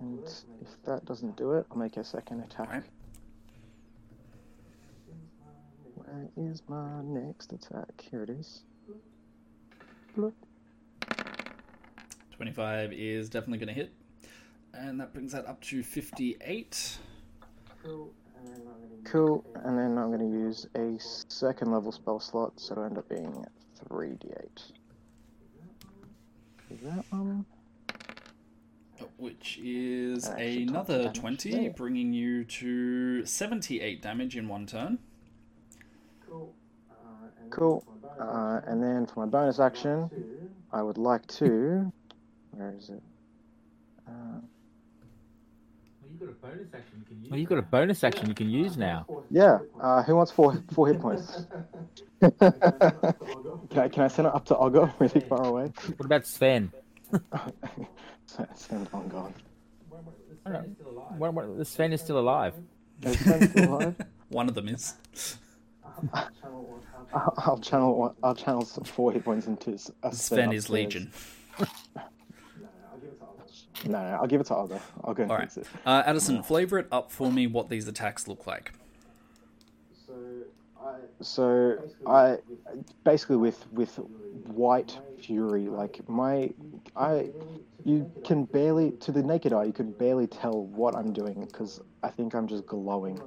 and 0.01 0.25
if 0.61 0.83
that 0.85 1.05
doesn't 1.05 1.37
do 1.37 1.53
it, 1.53 1.67
I'll 1.71 1.79
make 1.79 1.97
a 1.97 2.05
second 2.05 2.41
attack. 2.41 2.85
Where 5.95 6.29
is 6.37 6.63
my 6.69 7.03
next 7.03 7.53
attack? 7.53 8.05
Here 8.11 8.23
it 8.23 8.31
is. 8.31 8.63
Bloop. 10.17 10.33
25 12.33 12.93
is 12.93 13.29
definitely 13.29 13.59
going 13.59 13.69
to 13.69 13.75
hit. 13.75 13.93
And 14.75 15.01
that 15.01 15.13
brings 15.13 15.33
that 15.33 15.47
up 15.47 15.61
to 15.63 15.83
58. 15.83 16.99
Cool. 19.05 19.45
And 19.65 19.79
then 19.79 19.97
I'm 19.99 20.11
going 20.11 20.19
to 20.19 20.39
use 20.39 20.67
a 20.75 20.97
second 20.99 21.71
level 21.71 21.93
spell 21.93 22.21
slot, 22.21 22.53
so 22.57 22.73
it'll 22.73 22.85
end 22.85 22.99
up 22.99 23.09
being 23.09 23.45
3d8. 23.89 24.73
Is 26.75 26.81
that 26.81 27.05
one? 27.11 27.47
Which 29.17 29.61
is 29.63 30.27
another 30.27 31.11
20, 31.11 31.51
there. 31.51 31.71
bringing 31.71 32.13
you 32.13 32.45
to 32.45 33.25
78 33.25 34.03
damage 34.03 34.37
in 34.37 34.49
one 34.49 34.67
turn. 34.67 34.99
Cool. 37.51 37.85
Uh, 38.19 38.61
and 38.67 38.83
then 38.83 39.07
for 39.07 39.21
my 39.21 39.27
bonus 39.27 39.61
action, 39.61 40.11
I 40.73 40.83
would 40.83 40.99
like 40.99 41.25
to. 41.39 41.93
Where 42.51 42.75
is 42.77 42.89
it? 42.89 43.03
Uh, 44.09 44.11
Well, 44.11 44.43
you've 44.43 44.54
got 46.27 46.33
a 46.33 46.47
bonus 46.47 46.75
action 46.75 46.99
you 46.99 47.05
can 47.07 47.23
use. 47.23 47.31
Well, 47.31 47.41
you've 47.41 47.49
got 47.49 47.59
a 47.59 47.63
bonus 47.63 48.05
action 48.05 48.29
you 48.29 48.35
can 48.35 48.51
use 48.51 48.77
now. 48.77 49.07
yeah. 49.31 49.59
Uh, 49.81 50.03
who 50.03 50.17
wants 50.17 50.33
four 50.33 50.63
four 50.73 50.89
hit 50.89 51.01
points? 51.01 51.43
can 52.21 52.33
I 53.79 53.89
can 53.89 54.03
I 54.05 54.09
send 54.09 54.27
it 54.29 54.35
up 54.35 54.45
to 54.47 54.57
Ogre 54.57 54.93
really 54.99 55.21
far 55.21 55.45
away? 55.45 55.73
What 55.97 56.07
about 56.07 56.27
Sven? 56.27 56.73
Send 58.55 58.89
on 58.93 59.09
God. 59.09 59.35
I 60.47 60.51
don't 60.51 60.79
know. 60.81 61.05
What, 61.19 61.35
what, 61.35 61.57
the 61.59 61.65
Sven 61.65 61.93
is 61.93 62.01
still 62.01 62.19
alive. 62.19 62.55
Is 63.03 63.19
Sven 63.21 63.49
still 63.49 63.75
alive? 63.75 63.95
One 64.29 64.49
of 64.49 64.55
them 64.55 64.69
is. 64.69 64.95
I'll, 66.13 67.35
I'll 67.39 67.59
channel 67.59 68.17
I'll 68.23 68.35
channel 68.35 68.65
some 68.65 68.85
four 68.85 69.13
hit 69.13 69.25
points 69.25 69.47
into 69.47 69.75
s- 69.75 69.91
a 70.03 70.13
Sven 70.13 70.53
is. 70.53 70.69
Legion. 70.71 71.13
No, 73.85 73.91
no, 73.93 74.19
I'll 74.21 74.27
give 74.27 74.41
it 74.41 74.47
to 74.49 74.57
Ogre. 74.57 74.81
I'll 75.03 75.15
go 75.15 75.23
and 75.25 75.33
All 75.33 75.39
right. 75.39 75.51
fix 75.53 75.57
it. 75.59 75.67
Uh, 75.85 76.03
Addison, 76.07 76.43
flavor 76.43 76.79
it 76.79 76.87
up 76.93 77.11
for 77.11 77.31
me 77.31 77.47
what 77.47 77.69
these 77.69 77.87
attacks 77.89 78.29
look 78.29 78.47
like. 78.47 78.73
so 80.07 80.15
I 80.81 80.95
so 81.21 81.79
I 82.07 82.39
basically 83.05 83.37
with 83.37 83.67
with 83.73 83.97
white 84.47 84.99
fury, 85.21 85.69
like 85.69 86.07
my 86.09 86.51
I 86.97 87.31
you 87.85 88.11
can 88.25 88.45
barely 88.45 88.93
to 88.93 89.13
the 89.13 89.23
naked 89.23 89.53
eye 89.53 89.65
you 89.65 89.73
can 89.73 89.91
barely 89.93 90.27
tell 90.27 90.65
what 90.67 90.95
I'm 90.97 91.13
doing 91.13 91.45
because 91.45 91.81
I 92.03 92.09
think 92.09 92.35
I'm 92.35 92.47
just 92.47 92.67
glowing. 92.67 93.21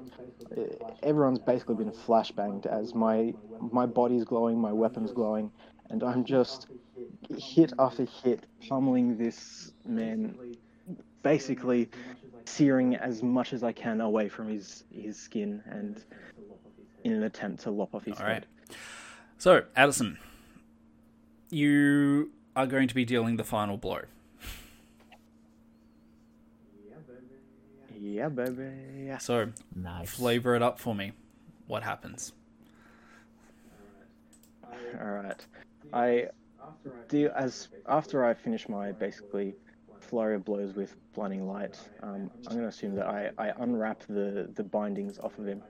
Eh, 0.55 0.61
Everyone's 1.03 1.39
basically 1.39 1.75
been 1.75 1.91
flashbanged 1.91 2.65
as 2.65 2.95
my 2.95 3.33
my 3.59 3.85
body's 3.85 4.23
glowing, 4.23 4.59
my 4.59 4.71
weapon's 4.71 5.11
glowing, 5.11 5.51
and 5.89 6.03
I'm 6.03 6.23
just 6.23 6.67
hit 7.37 7.73
after 7.79 8.05
hit 8.23 8.45
pummeling 8.67 9.17
this 9.17 9.71
man, 9.85 10.37
basically 11.23 11.89
searing 12.45 12.95
as 12.95 13.21
much 13.23 13.53
as 13.53 13.63
I 13.63 13.71
can 13.71 14.01
away 14.01 14.29
from 14.29 14.47
his 14.49 14.83
his 14.91 15.17
skin 15.17 15.61
and 15.69 16.03
in 17.03 17.13
an 17.13 17.23
attempt 17.23 17.61
to 17.63 17.71
lop 17.71 17.93
off 17.95 18.03
his 18.05 18.17
All 18.19 18.25
head. 18.25 18.45
right. 18.69 18.77
So, 19.37 19.63
Addison, 19.75 20.17
you 21.49 22.31
are 22.55 22.65
going 22.65 22.87
to 22.87 22.95
be 22.95 23.05
dealing 23.05 23.37
the 23.37 23.43
final 23.43 23.77
blow. 23.77 24.01
Yeah, 27.99 28.29
baby. 28.29 28.63
Yeah. 29.05 29.09
Baby. 29.09 29.19
So, 29.19 29.49
Nice. 29.75 30.09
flavor 30.11 30.55
it 30.55 30.61
up 30.61 30.79
for 30.79 30.93
me. 30.95 31.11
What 31.67 31.83
happens? 31.83 32.33
All 34.99 35.07
right. 35.07 35.45
I 35.93 36.27
do 37.07 37.29
as 37.35 37.69
after 37.87 38.25
I 38.25 38.33
finish 38.33 38.67
my 38.69 38.91
basically 38.91 39.55
flurry 39.99 40.35
of 40.35 40.45
blows 40.45 40.73
with 40.75 40.95
blinding 41.13 41.47
light. 41.47 41.77
Um, 42.01 42.31
I'm 42.47 42.53
going 42.53 42.61
to 42.61 42.67
assume 42.67 42.95
that 42.95 43.07
I, 43.07 43.31
I 43.37 43.51
unwrap 43.59 44.03
the, 44.07 44.49
the 44.55 44.63
bindings 44.63 45.19
off 45.19 45.37
of 45.39 45.47
him, 45.47 45.61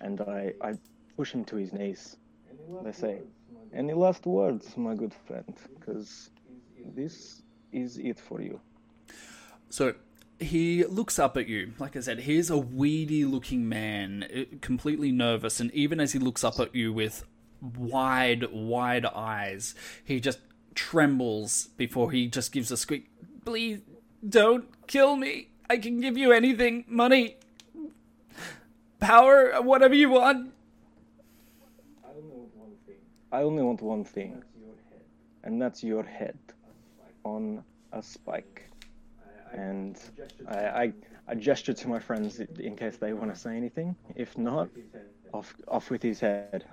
and 0.00 0.20
I, 0.20 0.52
I 0.60 0.74
push 1.16 1.32
him 1.32 1.44
to 1.46 1.56
his 1.56 1.72
knees. 1.72 2.16
They 2.84 2.92
say, 2.92 3.20
"Any 3.74 3.94
last 3.94 4.26
words, 4.26 4.76
my 4.76 4.94
good 4.94 5.14
friend? 5.26 5.56
Because 5.78 6.30
this 6.94 7.42
is 7.72 7.98
it 7.98 8.18
for 8.18 8.40
you." 8.40 8.60
So 9.70 9.94
he 10.38 10.84
looks 10.84 11.18
up 11.18 11.36
at 11.36 11.48
you. 11.48 11.72
Like 11.78 11.96
I 11.96 12.00
said, 12.00 12.20
he's 12.20 12.50
a 12.50 12.58
weedy 12.58 13.24
looking 13.24 13.68
man, 13.68 14.26
eh, 14.30 14.44
completely 14.60 15.12
nervous. 15.12 15.60
And 15.60 15.72
even 15.72 16.00
as 16.00 16.12
he 16.12 16.18
looks 16.18 16.42
up 16.42 16.58
at 16.58 16.74
you 16.74 16.92
with 16.92 17.24
wide, 17.60 18.50
wide 18.52 19.06
eyes, 19.06 19.74
he 20.04 20.20
just 20.20 20.38
trembles 20.74 21.68
before 21.76 22.10
he 22.10 22.26
just 22.26 22.52
gives 22.52 22.70
a 22.70 22.76
squeak. 22.76 23.10
Please 23.44 23.80
don't 24.26 24.66
kill 24.86 25.16
me. 25.16 25.48
I 25.68 25.76
can 25.76 26.00
give 26.00 26.16
you 26.16 26.32
anything 26.32 26.84
money, 26.88 27.36
power, 28.98 29.60
whatever 29.62 29.94
you 29.94 30.10
want. 30.10 30.52
I 32.04 32.08
only 32.16 32.30
want 32.32 32.54
one 32.56 32.74
thing, 32.86 32.96
I 33.32 33.42
only 33.42 33.62
want 33.62 33.82
one 33.82 34.04
thing. 34.04 34.42
and 35.44 35.60
that's 35.60 35.82
your 35.82 36.02
head 36.02 36.38
on 37.24 37.62
a 37.92 38.02
spike. 38.02 38.64
And 39.52 39.98
I, 40.48 40.58
I, 40.58 40.92
I 41.28 41.34
gesture 41.34 41.72
to 41.72 41.88
my 41.88 41.98
friends 41.98 42.40
in 42.40 42.76
case 42.76 42.96
they 42.98 43.12
want 43.12 43.32
to 43.34 43.38
say 43.38 43.56
anything. 43.56 43.96
If 44.14 44.38
not, 44.38 44.68
off, 45.32 45.54
off 45.68 45.90
with 45.90 46.02
his 46.02 46.20
head. 46.20 46.64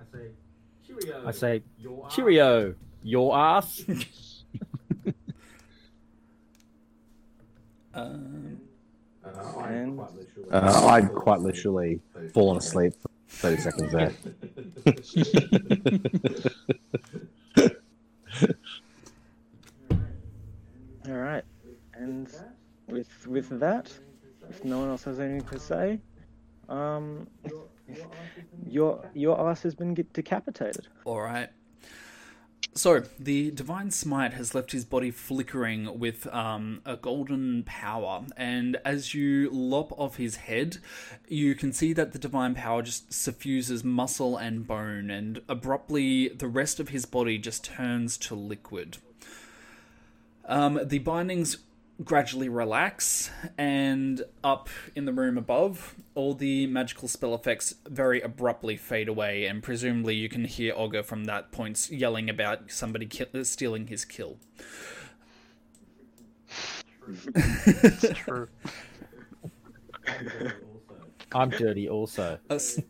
I 1.25 1.31
say, 1.31 1.61
cheerio, 2.09 2.75
Eurus. 3.03 3.83
Um, 7.93 8.59
And 9.63 9.99
Uh, 10.51 10.87
I'd 10.91 11.11
quite 11.15 11.39
literally 11.39 11.99
fallen 12.31 12.57
asleep 12.57 12.93
for 13.01 13.09
30 13.29 13.61
seconds 13.61 13.91
there. 13.91 14.13
all 21.09 21.13
right, 21.13 21.43
and 21.95 22.27
with 22.87 23.27
with 23.27 23.49
that, 23.59 23.91
if 24.49 24.63
no 24.63 24.79
one 24.79 24.89
else 24.89 25.03
has 25.05 25.19
anything 25.19 25.47
to 25.49 25.59
say, 25.59 25.99
um, 26.69 27.27
your 28.65 29.09
Eurus 29.13 29.63
has 29.63 29.75
been 29.75 29.93
decapitated. 30.13 30.87
All 31.05 31.21
right. 31.21 31.49
So 32.73 33.01
the 33.17 33.49
divine 33.51 33.89
smite 33.89 34.33
has 34.33 34.53
left 34.53 34.71
his 34.71 34.85
body 34.85 35.09
flickering 35.09 35.97
with 35.97 36.27
um, 36.27 36.81
a 36.85 36.95
golden 36.95 37.63
power, 37.63 38.23
and 38.35 38.77
as 38.85 39.15
you 39.15 39.49
lop 39.51 39.91
off 39.99 40.17
his 40.17 40.35
head, 40.35 40.77
you 41.27 41.55
can 41.55 41.73
see 41.73 41.91
that 41.93 42.11
the 42.11 42.19
divine 42.19 42.53
power 42.53 42.83
just 42.83 43.11
suffuses 43.11 43.83
muscle 43.83 44.37
and 44.37 44.67
bone, 44.67 45.09
and 45.09 45.41
abruptly 45.49 46.29
the 46.29 46.47
rest 46.47 46.79
of 46.79 46.89
his 46.89 47.07
body 47.07 47.39
just 47.39 47.65
turns 47.65 48.15
to 48.19 48.35
liquid. 48.35 48.97
Um, 50.45 50.79
the 50.83 50.99
bindings 50.99 51.57
gradually 52.03 52.47
relax, 52.49 53.29
and 53.57 54.21
up 54.43 54.69
in 54.95 55.05
the 55.05 55.13
room 55.13 55.37
above, 55.37 55.95
all 56.15 56.33
the 56.33 56.67
magical 56.67 57.07
spell 57.07 57.33
effects 57.33 57.73
very 57.87 58.21
abruptly 58.21 58.75
fade 58.77 59.07
away, 59.07 59.45
and 59.45 59.63
presumably 59.63 60.15
you 60.15 60.29
can 60.29 60.45
hear 60.45 60.73
Ogre 60.75 61.03
from 61.03 61.25
that 61.25 61.51
point 61.51 61.89
yelling 61.91 62.29
about 62.29 62.69
somebody 62.71 63.05
ki- 63.07 63.43
stealing 63.43 63.87
his 63.87 64.05
kill. 64.05 64.37
It's 67.35 68.17
true. 68.19 68.47
I'm 71.33 71.49
dirty 71.49 71.89
also. 71.89 72.39
As- 72.49 72.81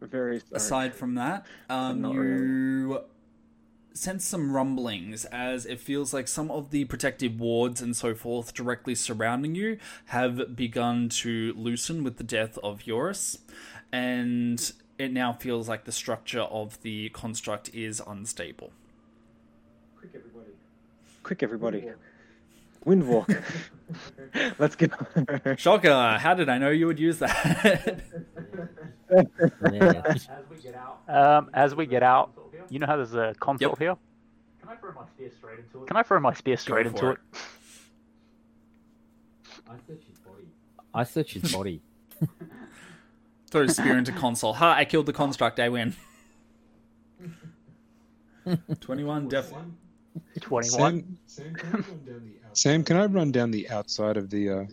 Very 0.00 0.40
sorry. 0.40 0.50
aside 0.52 0.94
from 0.94 1.14
that, 1.14 1.46
um, 1.70 2.02
Not 2.02 2.12
you 2.14 3.00
sense 3.96 4.24
some 4.24 4.54
rumblings 4.54 5.24
as 5.26 5.66
it 5.66 5.80
feels 5.80 6.12
like 6.12 6.28
some 6.28 6.50
of 6.50 6.70
the 6.70 6.84
protective 6.84 7.40
wards 7.40 7.80
and 7.80 7.96
so 7.96 8.14
forth 8.14 8.52
directly 8.52 8.94
surrounding 8.94 9.54
you 9.54 9.78
have 10.06 10.54
begun 10.54 11.08
to 11.08 11.52
loosen 11.56 12.04
with 12.04 12.18
the 12.18 12.24
death 12.24 12.58
of 12.62 12.86
Eurus, 12.86 13.38
and 13.92 14.72
it 14.98 15.12
now 15.12 15.32
feels 15.32 15.68
like 15.68 15.84
the 15.84 15.92
structure 15.92 16.42
of 16.42 16.80
the 16.82 17.08
construct 17.10 17.74
is 17.74 18.02
unstable. 18.06 18.72
Quick, 19.96 20.10
everybody! 20.14 20.50
Quick, 21.22 21.42
everybody. 21.42 21.84
Windwalk. 22.86 23.42
Let's 24.58 24.76
go. 24.76 24.86
Shocker! 25.56 26.18
How 26.20 26.34
did 26.34 26.48
I 26.48 26.58
know 26.58 26.70
you 26.70 26.86
would 26.86 27.00
use 27.00 27.18
that? 27.18 28.00
Yeah. 29.72 30.14
Um, 31.08 31.50
as 31.54 31.76
we 31.76 31.86
get 31.86 32.02
out, 32.02 32.32
you 32.70 32.78
know 32.78 32.86
how 32.86 32.96
there's 32.96 33.14
a 33.14 33.34
console 33.38 33.76
here? 33.76 33.96
Can 34.60 34.70
I 34.70 34.76
throw 34.76 34.92
my 34.92 35.06
spear 35.06 35.30
straight 35.30 35.58
into 35.60 35.82
it? 35.82 35.86
Can 35.86 35.96
I 35.96 36.02
throw 36.02 36.20
my 36.20 36.34
spear 36.34 36.56
straight 36.56 36.86
into 36.86 37.10
it? 37.10 37.18
it. 37.32 37.38
I 39.68 39.74
search 39.86 40.04
his 40.08 40.18
body. 40.18 40.44
I 40.94 41.04
search 41.04 41.32
his 41.34 41.52
body. 41.52 41.82
Throw 43.50 43.62
a 43.62 43.68
spear 43.68 43.96
into 43.96 44.12
console. 44.12 44.54
Ha! 44.54 44.74
I 44.74 44.84
killed 44.84 45.06
the 45.06 45.12
construct. 45.12 45.60
I 45.60 45.68
win. 45.68 45.94
Twenty-one, 48.80 49.28
definitely. 49.28 49.72
21. 50.40 51.18
Sam, 51.26 51.52
Sam, 51.52 51.54
can 51.54 51.66
I 51.66 51.76
run 51.76 52.00
down 52.00 52.22
the 52.24 52.46
outside, 52.46 52.56
Sam, 52.56 52.84
can 52.84 52.96
I 52.96 53.06
run 53.06 53.32
down 53.32 53.50
the 53.50 53.70
outside 53.70 54.16
of 54.16 54.30
the 54.30 54.50
uh, 54.50 54.64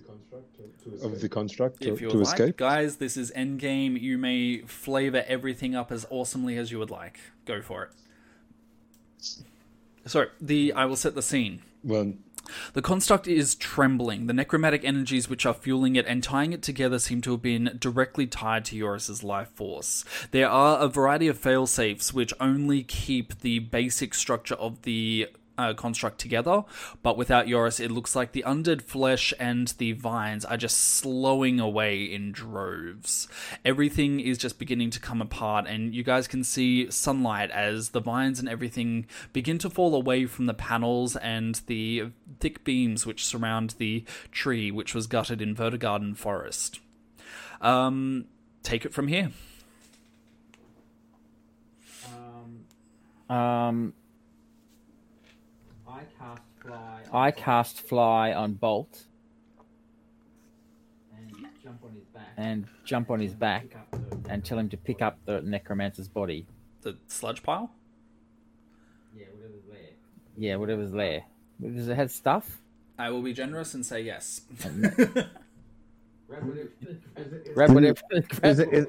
of 1.02 1.22
the 1.22 1.30
construct 1.30 1.82
to, 1.82 1.94
If 1.94 2.02
you 2.02 2.10
to 2.10 2.18
like, 2.18 2.28
escape? 2.40 2.58
guys, 2.58 2.98
this 2.98 3.18
is 3.18 3.32
endgame. 3.36 4.00
You 4.00 4.18
may 4.18 4.60
flavor 4.62 5.24
everything 5.28 5.76
up 5.76 5.92
as 5.92 6.06
awesomely 6.10 6.58
as 6.58 6.72
you 6.72 6.80
would 6.80 6.92
like. 6.92 7.20
Go 7.46 7.62
for 7.62 7.84
it. 7.84 7.90
So, 10.06 10.26
the 10.42 10.74
I 10.74 10.86
will 10.86 10.96
set 10.98 11.16
the 11.16 11.22
scene. 11.22 11.62
Well, 11.84 12.14
The 12.74 12.82
construct 12.82 13.26
is 13.28 13.56
trembling. 13.56 14.28
The 14.28 14.34
necromantic 14.34 14.84
energies 14.84 15.30
which 15.30 15.46
are 15.46 15.54
fueling 15.54 15.96
it 15.96 16.06
and 16.06 16.22
tying 16.22 16.52
it 16.52 16.62
together 16.62 17.00
seem 17.00 17.22
to 17.22 17.32
have 17.32 17.42
been 17.42 17.78
directly 17.80 18.28
tied 18.28 18.66
to 18.66 18.76
Eurus's 18.76 19.24
life 19.24 19.50
force. 19.50 20.04
There 20.32 20.50
are 20.50 20.80
a 20.80 20.90
variety 20.90 21.30
of 21.30 21.40
failsafes 21.42 22.12
which 22.12 22.34
only 22.42 22.84
keep 22.84 23.40
the 23.40 23.60
basic 23.60 24.14
structure 24.14 24.56
of 24.56 24.82
the 24.82 25.30
uh, 25.58 25.74
construct 25.74 26.20
together, 26.20 26.64
but 27.02 27.18
without 27.18 27.48
Eurus, 27.48 27.80
it 27.80 27.92
looks 27.92 28.16
like 28.16 28.32
the 28.32 28.44
undead 28.46 28.82
flesh 28.82 29.34
and 29.40 29.68
the 29.78 29.92
vines 29.94 30.46
are 30.46 30.58
just 30.58 30.78
slowing 30.78 31.60
away 31.60 32.04
in 32.04 32.32
droves. 32.32 33.28
Everything 33.64 34.20
is 34.20 34.38
just 34.38 34.60
beginning 34.60 34.90
to 34.92 35.00
come 35.00 35.22
apart, 35.22 35.66
and 35.68 35.94
you 35.94 36.04
guys 36.04 36.28
can 36.28 36.44
see 36.44 36.90
sunlight 36.90 37.52
as 37.52 37.90
the 37.90 38.02
vines 38.02 38.40
and 38.40 38.50
everything 38.50 39.06
begin 39.32 39.58
to 39.60 39.70
fall 39.70 39.96
away 39.96 40.26
from 40.26 40.46
the 40.46 40.54
panels 40.54 41.16
and 41.18 41.62
the 41.68 42.06
thick 42.40 42.64
beams 42.64 43.06
which 43.06 43.26
surround 43.26 43.76
the 43.78 44.04
tree, 44.32 44.72
which 44.72 44.96
was 44.96 45.08
gutted 45.08 45.42
in 45.42 45.56
Vertigarden 45.56 46.16
Forest. 46.16 46.80
Um, 47.62 48.26
take 48.64 48.86
it 48.86 48.94
from 48.94 49.08
here. 49.08 49.32
Um, 52.08 52.66
Um, 53.30 53.94
fly. 56.66 57.02
I 57.12 57.32
cast 57.32 57.82
fly 57.82 58.34
on 58.34 58.54
Bolt. 58.54 59.04
And 61.16 61.32
and 62.38 62.66
jump 62.84 63.10
on 63.10 63.20
his 63.20 63.34
back 63.34 63.76
and 64.30 64.44
tell 64.44 64.58
him 64.58 64.70
to 64.70 64.78
pick 64.78 65.02
up 65.02 65.18
the 65.26 65.42
necromancer's 65.42 66.08
body. 66.08 66.46
The 66.82 66.98
sludge 67.08 67.44
pile? 67.44 67.72
Yeah, 69.16 69.26
whatever's 69.34 69.64
there. 69.70 69.90
Yeah, 70.38 70.56
whatever's 70.56 70.92
there. 70.92 71.24
Does 71.62 71.88
it 71.88 71.96
have 71.96 72.12
stuff? 72.12 72.60
I 72.98 73.10
will 73.10 73.22
be 73.22 73.34
generous 73.34 73.74
and 73.74 73.86
say 73.86 74.02
yes. 74.02 74.42
Grab 76.28 77.74
whatever. 77.74 78.02
Is 78.44 78.60
it, 78.60 78.74
is, 78.74 78.88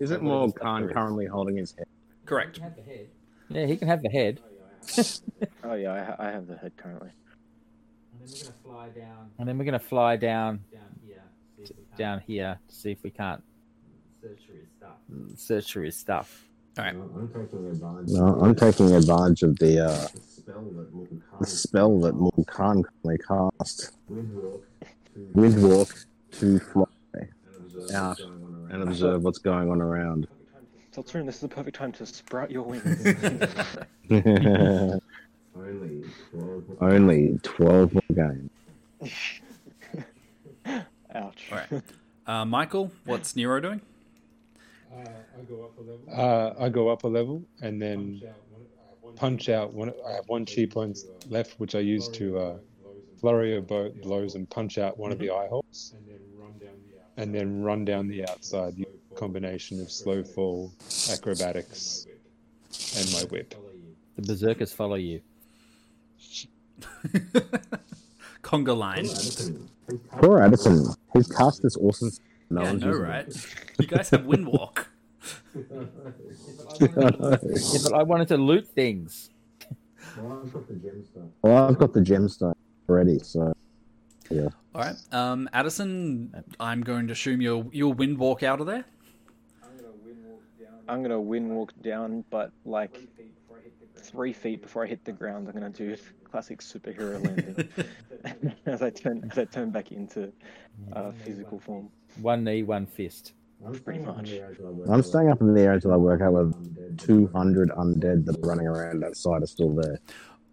is 0.00 0.10
it 0.10 0.20
Morkan 0.20 0.92
currently 0.92 1.26
holding 1.26 1.56
his 1.56 1.74
head? 1.76 1.86
Correct. 2.24 2.60
Yeah, 3.48 3.66
he 3.66 3.76
can 3.76 3.88
have 3.88 4.02
the 4.02 4.10
head. 4.10 4.40
Oh 5.64 5.74
yeah, 5.74 5.92
I, 5.94 6.02
ha- 6.04 6.16
I 6.18 6.30
have 6.30 6.46
the 6.46 6.56
head 6.56 6.72
currently. 6.76 7.10
And 8.18 8.28
then 8.28 8.28
we're 8.28 8.44
going 8.44 8.48
to 8.48 8.60
fly 8.64 8.88
down 8.88 9.30
And 9.38 9.48
then 9.48 9.58
we're 9.58 9.64
gonna 9.64 9.78
fly 9.78 10.16
down 10.16 10.60
down 11.96 12.20
here 12.20 12.58
to 12.68 12.74
see 12.74 12.90
if 12.92 13.02
we 13.02 13.10
can't 13.10 13.42
search 15.36 15.72
for 15.72 15.82
his 15.82 15.96
stuff. 15.96 16.48
All 16.78 16.84
right. 16.84 16.94
No, 18.06 18.38
I'm 18.42 18.54
taking 18.54 18.94
advantage 18.94 19.42
of 19.42 19.58
the 19.58 19.86
uh, 19.86 20.08
the 21.40 21.46
spell 21.46 21.98
that 22.00 22.14
Mulkan 22.14 22.46
currently 22.84 23.18
cast. 23.26 23.92
Windwalk 25.34 26.04
to 26.32 26.58
fly 26.58 26.84
out 27.94 28.18
and 28.20 28.82
observe 28.82 29.22
what's 29.22 29.38
going 29.38 29.70
on 29.70 29.80
around. 29.80 30.26
Solturum, 30.96 31.26
this 31.26 31.34
is 31.34 31.40
the 31.42 31.48
perfect 31.48 31.76
time 31.76 31.92
to 31.92 32.06
sprout 32.06 32.50
your 32.50 32.62
wings. 32.62 33.06
Only 36.80 37.38
12 37.42 37.92
more 37.92 38.02
games. 38.14 38.50
Ouch. 41.14 41.48
All 41.52 41.58
right. 41.58 41.82
Uh, 42.26 42.44
Michael, 42.46 42.90
what's 43.04 43.36
Nero 43.36 43.60
doing? 43.60 43.82
I 44.96 45.04
go 45.46 45.64
up 45.64 45.76
a 45.76 45.82
level. 45.82 46.00
Uh, 46.10 46.54
I 46.64 46.68
go 46.70 46.88
up 46.88 47.04
a 47.04 47.08
level 47.08 47.42
and 47.60 47.80
then 47.80 48.22
punch 49.16 49.50
out 49.50 49.74
one. 49.74 49.92
I 50.08 50.12
have 50.12 50.26
one 50.28 50.46
chi 50.46 50.64
points 50.64 51.04
left, 51.28 51.60
which 51.60 51.74
I 51.74 51.80
use 51.80 52.08
to 52.08 52.38
uh, 52.38 52.56
flurry 53.20 53.54
of 53.54 53.66
bow, 53.66 53.90
blows 54.02 54.34
and 54.34 54.48
punch 54.48 54.78
out 54.78 54.96
one 54.96 55.12
of 55.12 55.18
the 55.18 55.30
eye 55.30 55.48
holes, 55.48 55.94
and 57.18 57.34
then 57.34 57.60
run 57.60 57.84
down 57.84 58.08
the 58.08 58.26
outside. 58.26 58.76
The 58.76 58.86
combination 59.16 59.80
of 59.80 59.90
slow 59.90 60.22
fall, 60.22 60.72
acrobatics, 61.10 62.06
and 62.96 63.12
my 63.12 63.20
whip. 63.30 63.54
The 64.16 64.22
berserkers 64.22 64.72
follow 64.72 64.96
you. 64.96 65.20
Conga 68.42 68.76
line. 68.76 69.08
Poor 70.12 70.40
Addison. 70.40 70.94
He's 71.12 71.28
cast 71.28 71.62
this 71.62 71.76
awesome. 71.76 72.12
No 72.48 72.62
yeah, 72.62 72.68
I 72.68 72.72
know, 72.72 72.92
right? 72.92 73.48
You 73.78 73.86
guys 73.86 74.10
have 74.10 74.22
Windwalk. 74.22 74.86
Yeah, 76.78 76.98
but 77.84 77.94
I 77.94 78.02
wanted 78.02 78.28
to 78.28 78.36
loot 78.36 78.68
things. 78.68 79.30
Well, 80.18 80.42
I've 81.68 81.78
got 81.78 81.92
the 81.94 82.00
gemstone 82.00 82.54
already, 82.88 83.18
so 83.20 83.54
yeah. 84.30 84.48
All 84.74 84.82
right. 84.82 84.96
Um, 85.12 85.48
Addison, 85.52 86.44
I'm 86.60 86.82
going 86.82 87.06
to 87.06 87.12
assume 87.12 87.40
you'll 87.40 87.68
you'll 87.72 87.94
Windwalk 87.94 88.42
out 88.42 88.60
of 88.60 88.66
there. 88.66 88.84
I'm 90.88 91.02
gonna 91.02 91.20
wind 91.20 91.50
walk 91.50 91.72
down, 91.82 92.24
but 92.30 92.52
like 92.64 93.00
three 93.96 94.32
feet 94.32 94.62
before 94.62 94.84
I 94.84 94.86
hit 94.86 95.04
the 95.04 95.12
ground, 95.12 95.48
I'm 95.48 95.54
gonna 95.54 95.70
do 95.70 95.96
classic 96.24 96.60
superhero 96.60 97.22
landing 97.24 98.56
as 98.66 98.82
I 98.82 98.90
turn 98.90 99.28
as 99.30 99.38
I 99.38 99.44
turn 99.44 99.70
back 99.70 99.92
into 99.92 100.32
uh, 100.92 101.12
physical 101.24 101.58
form. 101.58 101.90
One 102.20 102.44
knee, 102.44 102.62
one 102.62 102.86
fist. 102.86 103.32
Pretty 103.84 104.00
much. 104.00 104.32
I'm 104.88 105.02
staying 105.02 105.30
up 105.30 105.40
in 105.40 105.54
the 105.54 105.60
air 105.62 105.72
until 105.72 105.92
I 105.92 105.96
work 105.96 106.20
out 106.20 106.34
whether 106.34 106.52
200 106.98 107.70
undead 107.70 108.26
that 108.26 108.36
are 108.36 108.48
running 108.48 108.66
around 108.66 109.02
outside 109.02 109.42
are 109.42 109.46
still 109.46 109.74
there. 109.74 109.98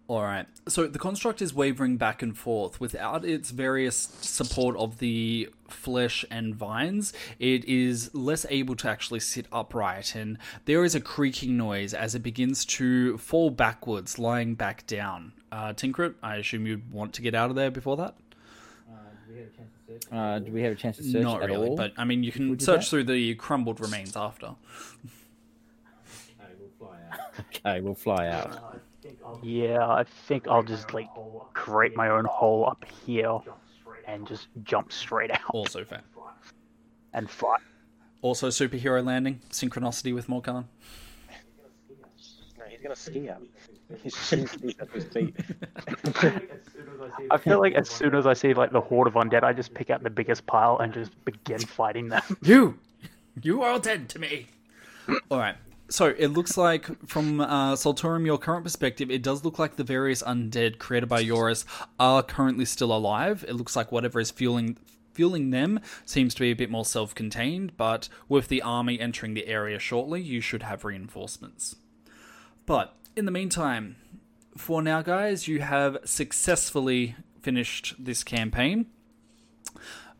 All 0.06 0.22
right. 0.22 0.46
So 0.68 0.86
the 0.86 0.98
construct 0.98 1.40
is 1.40 1.54
wavering 1.54 1.96
back 1.96 2.20
and 2.20 2.36
forth. 2.36 2.78
Without 2.78 3.24
its 3.24 3.50
various 3.50 3.96
support 4.20 4.76
of 4.76 4.98
the 4.98 5.48
flesh 5.68 6.26
and 6.30 6.54
vines, 6.54 7.14
it 7.38 7.64
is 7.64 8.14
less 8.14 8.44
able 8.50 8.76
to 8.76 8.88
actually 8.88 9.20
sit 9.20 9.46
upright, 9.50 10.14
and 10.14 10.36
there 10.66 10.84
is 10.84 10.94
a 10.94 11.00
creaking 11.00 11.56
noise 11.56 11.94
as 11.94 12.14
it 12.14 12.22
begins 12.22 12.66
to 12.66 13.16
fall 13.16 13.48
backwards, 13.48 14.18
lying 14.18 14.54
back 14.54 14.86
down. 14.86 15.32
Uh, 15.50 15.72
Tinkrit, 15.72 16.14
I 16.22 16.36
assume 16.36 16.66
you'd 16.66 16.92
want 16.92 17.14
to 17.14 17.22
get 17.22 17.34
out 17.34 17.48
of 17.48 17.56
there 17.56 17.70
before 17.70 17.96
that. 17.96 18.14
Uh, 20.12 20.38
do 20.38 20.52
we 20.52 20.62
have 20.62 20.72
a 20.72 20.76
chance 20.76 20.96
to 20.98 21.02
search 21.02 21.22
Not 21.22 21.42
at 21.42 21.48
really, 21.48 21.68
all? 21.68 21.76
but 21.76 21.92
I 21.96 22.04
mean, 22.04 22.22
you 22.24 22.32
can 22.32 22.58
search 22.58 22.80
that? 22.86 22.90
through 22.90 23.04
the 23.04 23.34
crumbled 23.36 23.80
remains 23.80 24.16
after. 24.16 24.54
Okay, 26.40 26.50
we'll 26.60 26.70
fly 26.78 26.98
out. 27.10 27.20
okay, 27.40 27.80
we'll 27.80 27.94
fly 27.94 28.28
out. 28.28 28.80
Yeah, 29.42 29.86
I 29.86 30.04
think 30.26 30.48
I'll 30.48 30.62
just 30.62 30.94
like 30.94 31.08
create 31.52 31.94
my 31.96 32.08
own 32.08 32.24
hole 32.24 32.66
up 32.66 32.84
here 33.06 33.38
and 34.06 34.26
just 34.26 34.48
jump 34.62 34.92
straight 34.92 35.30
out 35.30 35.40
Also 35.52 35.84
fair. 35.84 36.02
and 37.12 37.28
fly. 37.28 37.56
Also, 38.22 38.48
superhero 38.48 39.04
landing, 39.04 39.40
synchronicity 39.50 40.14
with 40.14 40.28
Morkan. 40.28 40.64
No, 42.58 42.64
he's 42.68 42.80
gonna 42.82 42.96
ski 42.96 43.28
up. 43.28 43.42
He's 44.02 44.16
shooting 44.16 44.46
skis 44.46 44.74
at 44.80 44.90
his 44.90 45.04
feet. 45.04 45.36
I 47.30 47.36
feel 47.36 47.60
like 47.60 47.74
as 47.74 47.88
soon 47.90 48.14
as 48.14 48.26
I 48.26 48.32
see 48.32 48.54
like 48.54 48.72
the 48.72 48.80
horde 48.80 49.08
of 49.08 49.14
undead, 49.14 49.42
I 49.42 49.52
just 49.52 49.74
pick 49.74 49.90
out 49.90 50.02
the 50.02 50.08
biggest 50.10 50.46
pile 50.46 50.78
and 50.78 50.92
just 50.94 51.12
begin 51.26 51.58
fighting 51.60 52.08
them. 52.08 52.22
You, 52.42 52.78
you 53.42 53.62
are 53.62 53.78
dead 53.78 54.08
to 54.10 54.18
me. 54.18 54.46
All 55.30 55.38
right. 55.38 55.56
So 55.88 56.14
it 56.16 56.28
looks 56.28 56.56
like, 56.56 57.06
from 57.06 57.40
uh, 57.40 57.76
your 57.76 58.38
current 58.38 58.64
perspective, 58.64 59.10
it 59.10 59.22
does 59.22 59.44
look 59.44 59.58
like 59.58 59.76
the 59.76 59.84
various 59.84 60.22
undead 60.22 60.78
created 60.78 61.08
by 61.08 61.20
Eurus 61.20 61.64
are 62.00 62.22
currently 62.22 62.64
still 62.64 62.94
alive. 62.94 63.44
It 63.46 63.54
looks 63.54 63.76
like 63.76 63.92
whatever 63.92 64.18
is 64.18 64.30
fueling 64.30 64.78
fueling 65.12 65.50
them 65.50 65.78
seems 66.04 66.34
to 66.34 66.40
be 66.40 66.50
a 66.50 66.56
bit 66.56 66.70
more 66.70 66.84
self-contained, 66.84 67.76
but 67.76 68.08
with 68.28 68.48
the 68.48 68.60
army 68.60 68.98
entering 68.98 69.34
the 69.34 69.46
area 69.46 69.78
shortly, 69.78 70.20
you 70.20 70.40
should 70.40 70.64
have 70.64 70.84
reinforcements. 70.84 71.76
But 72.66 72.96
in 73.14 73.24
the 73.24 73.30
meantime, 73.30 73.94
for 74.56 74.82
now, 74.82 75.02
guys, 75.02 75.46
you 75.46 75.60
have 75.60 75.98
successfully 76.04 77.14
finished 77.40 77.94
this 77.96 78.24
campaign. 78.24 78.86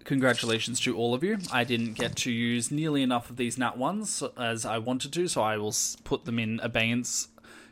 Congratulations 0.04 0.80
to 0.80 0.96
all 0.96 1.14
of 1.14 1.24
you. 1.24 1.38
I 1.50 1.64
didn't 1.64 1.94
get 1.94 2.14
to 2.16 2.30
use 2.30 2.70
nearly 2.70 3.02
enough 3.02 3.30
of 3.30 3.36
these 3.36 3.56
nat 3.56 3.78
ones 3.78 4.22
as 4.36 4.66
I 4.66 4.76
wanted 4.78 5.12
to, 5.14 5.28
so 5.28 5.40
I 5.42 5.56
will 5.56 5.74
put 6.04 6.26
them 6.26 6.38
in 6.38 6.60
abeyance 6.62 7.28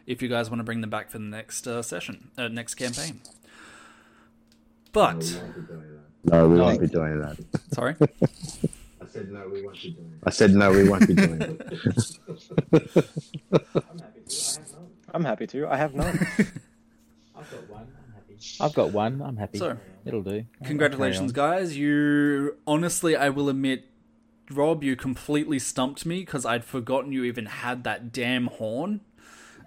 if 0.07 0.23
you 0.23 0.29
guys 0.29 0.49
want 0.49 0.61
to 0.61 0.65
bring 0.65 0.81
them 0.81 0.89
back 0.91 1.11
for 1.11 1.19
the 1.19 1.25
next 1.25 1.67
uh, 1.67 1.83
session, 1.83 2.31
uh, 2.39 2.49
next 2.49 2.75
campaign. 2.77 3.21
But 4.93 5.39
No, 6.25 6.49
we 6.49 6.59
won't 6.59 6.81
be 6.81 6.87
doing 6.87 7.21
that. 7.21 7.37
sorry, 7.73 7.97
I 8.01 9.07
said 9.07 9.31
no, 9.31 9.49
we 9.49 9.63
won't 9.63 9.83
be 9.83 9.91
doing 9.91 10.19
that. 10.21 10.27
I 10.27 10.31
said 10.31 10.55
no, 10.55 10.71
we 10.71 10.89
won't 10.89 11.07
be 11.07 11.15
doing 11.15 11.41
it. 12.73 13.09
I'm 15.15 15.25
happy 15.25 15.47
to. 15.49 15.67
I 15.69 15.77
have 15.77 15.95
none. 15.95 16.27
I've 18.61 18.75
got 18.75 18.93
one. 18.93 19.21
I'm 19.23 19.37
happy. 19.37 19.59
So, 19.59 19.77
It'll 20.05 20.23
do. 20.23 20.45
congratulations, 20.65 21.33
guys. 21.33 21.77
You 21.77 22.57
honestly, 22.67 23.17
I 23.17 23.29
will 23.31 23.49
admit, 23.49 23.85
Rob, 24.51 24.83
you 24.85 24.97
completely 24.97 25.59
stumped 25.59 26.05
me 26.07 26.21
because 26.21 26.45
I'd 26.45 26.65
forgotten 26.65 27.13
you 27.13 27.25
even 27.25 27.47
had 27.47 27.85
that 27.85 28.13
damn 28.13 28.47
horn. 28.47 29.01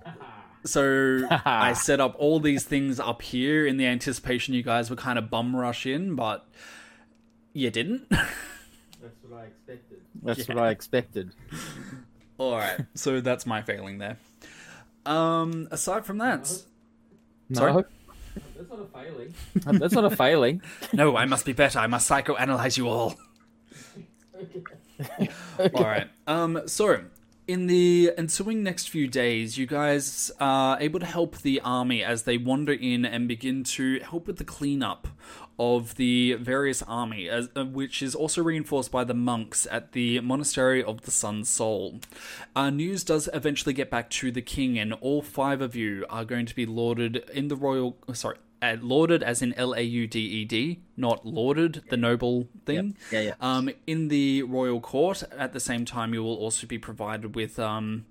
So 0.67 1.27
I 1.45 1.73
set 1.77 1.99
up 1.99 2.15
all 2.17 2.39
these 2.39 2.63
things 2.63 2.99
up 2.99 3.21
here 3.21 3.67
in 3.67 3.77
the 3.77 3.85
anticipation 3.85 4.55
you 4.55 4.63
guys 4.63 4.89
would 4.89 4.97
kind 4.97 5.19
of 5.19 5.29
bum 5.29 5.55
rush 5.55 5.85
in, 5.85 6.15
but 6.15 6.47
you 7.53 7.69
didn't. 7.69 8.09
That's 8.09 9.15
what 9.29 9.39
I 9.39 9.43
expected. 9.45 10.01
That's 10.23 10.39
Yeah. 10.49 10.55
what 10.55 10.63
I 10.63 10.69
expected. 10.71 11.31
All 12.39 12.53
right, 12.57 12.79
so 12.95 13.21
that's 13.21 13.45
my 13.45 13.61
failing 13.61 13.99
there. 13.99 14.17
Um, 15.05 15.67
aside 15.69 16.03
from 16.03 16.17
that, 16.17 16.47
sorry, 16.47 17.73
No, 17.73 17.85
That's 18.55 18.69
not 18.69 18.79
a 18.79 18.85
failing. 18.85 19.33
that's 19.79 19.93
not 19.93 20.05
a 20.05 20.15
failing. 20.15 20.61
no, 20.93 21.15
I 21.15 21.25
must 21.25 21.45
be 21.45 21.53
better. 21.53 21.79
I 21.79 21.87
must 21.87 22.09
psychoanalyze 22.09 22.77
you 22.77 22.87
all. 22.87 23.15
All 25.59 25.83
right. 25.83 26.07
Um. 26.27 26.61
So, 26.67 27.05
in 27.47 27.67
the 27.67 28.11
ensuing 28.17 28.63
next 28.63 28.89
few 28.89 29.07
days, 29.07 29.57
you 29.57 29.65
guys 29.65 30.31
are 30.39 30.79
able 30.79 30.99
to 30.99 31.05
help 31.05 31.37
the 31.37 31.61
army 31.61 32.03
as 32.03 32.23
they 32.23 32.37
wander 32.37 32.73
in 32.73 33.05
and 33.05 33.27
begin 33.27 33.63
to 33.63 33.99
help 33.99 34.27
with 34.27 34.37
the 34.37 34.43
cleanup 34.43 35.07
of 35.57 35.95
the 35.95 36.33
various 36.33 36.81
army, 36.83 37.29
as, 37.29 37.49
uh, 37.55 37.63
which 37.63 38.01
is 38.01 38.15
also 38.15 38.43
reinforced 38.43 38.91
by 38.91 39.03
the 39.03 39.13
monks 39.13 39.67
at 39.71 39.93
the 39.93 40.19
monastery 40.19 40.83
of 40.83 41.01
the 41.01 41.11
Sun 41.11 41.45
Soul. 41.45 41.99
Uh, 42.55 42.69
news 42.69 43.03
does 43.03 43.29
eventually 43.33 43.73
get 43.73 43.89
back 43.89 44.09
to 44.09 44.31
the 44.31 44.41
king, 44.41 44.77
and 44.77 44.93
all 44.93 45.21
five 45.21 45.61
of 45.61 45.75
you 45.75 46.05
are 46.09 46.25
going 46.25 46.45
to 46.45 46.55
be 46.55 46.65
lauded 46.65 47.17
in 47.33 47.47
the 47.47 47.55
royal, 47.55 47.97
sorry, 48.13 48.37
uh, 48.61 48.77
lauded 48.81 49.21
as 49.21 49.41
in 49.41 49.53
L 49.53 49.73
A 49.73 49.81
U 49.81 50.07
D 50.07 50.19
E 50.19 50.45
D, 50.45 50.79
not 50.97 51.25
lauded, 51.25 51.83
the 51.89 51.97
noble 51.97 52.47
thing. 52.65 52.95
Yeah, 53.11 53.19
yeah. 53.19 53.33
Um, 53.39 53.69
in 53.85 54.07
the 54.07 54.43
royal 54.43 54.79
court, 54.79 55.23
at 55.37 55.53
the 55.53 55.59
same 55.59 55.85
time, 55.85 56.13
you 56.13 56.23
will 56.23 56.35
also 56.35 56.65
be 56.65 56.77
provided 56.77 57.35
with 57.35 57.59
um, 57.59 58.05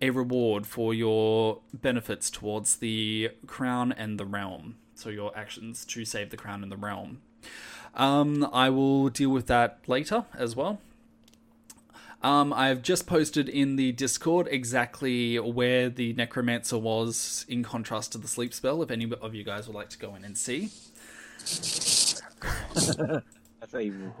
a 0.00 0.10
reward 0.10 0.66
for 0.66 0.92
your 0.94 1.60
benefits 1.72 2.30
towards 2.30 2.76
the 2.76 3.30
crown 3.46 3.92
and 3.92 4.18
the 4.18 4.24
realm. 4.24 4.76
So 5.00 5.08
your 5.08 5.36
actions 5.36 5.84
to 5.86 6.04
save 6.04 6.30
the 6.30 6.36
crown 6.36 6.62
and 6.62 6.70
the 6.70 6.76
realm. 6.76 7.22
Um, 7.94 8.48
I 8.52 8.70
will 8.70 9.08
deal 9.08 9.30
with 9.30 9.46
that 9.46 9.80
later 9.86 10.26
as 10.36 10.54
well. 10.54 10.80
Um, 12.22 12.52
I've 12.52 12.82
just 12.82 13.06
posted 13.06 13.48
in 13.48 13.76
the 13.76 13.92
Discord 13.92 14.46
exactly 14.50 15.38
where 15.38 15.88
the 15.88 16.12
necromancer 16.12 16.76
was 16.76 17.46
in 17.48 17.62
contrast 17.62 18.12
to 18.12 18.18
the 18.18 18.28
sleep 18.28 18.52
spell. 18.52 18.82
If 18.82 18.90
any 18.90 19.10
of 19.22 19.34
you 19.34 19.42
guys 19.42 19.66
would 19.66 19.74
like 19.74 19.88
to 19.90 19.98
go 19.98 20.14
in 20.14 20.24
and 20.24 20.36
see. 20.36 20.68
That's 23.60 23.74
evil. 23.74 24.14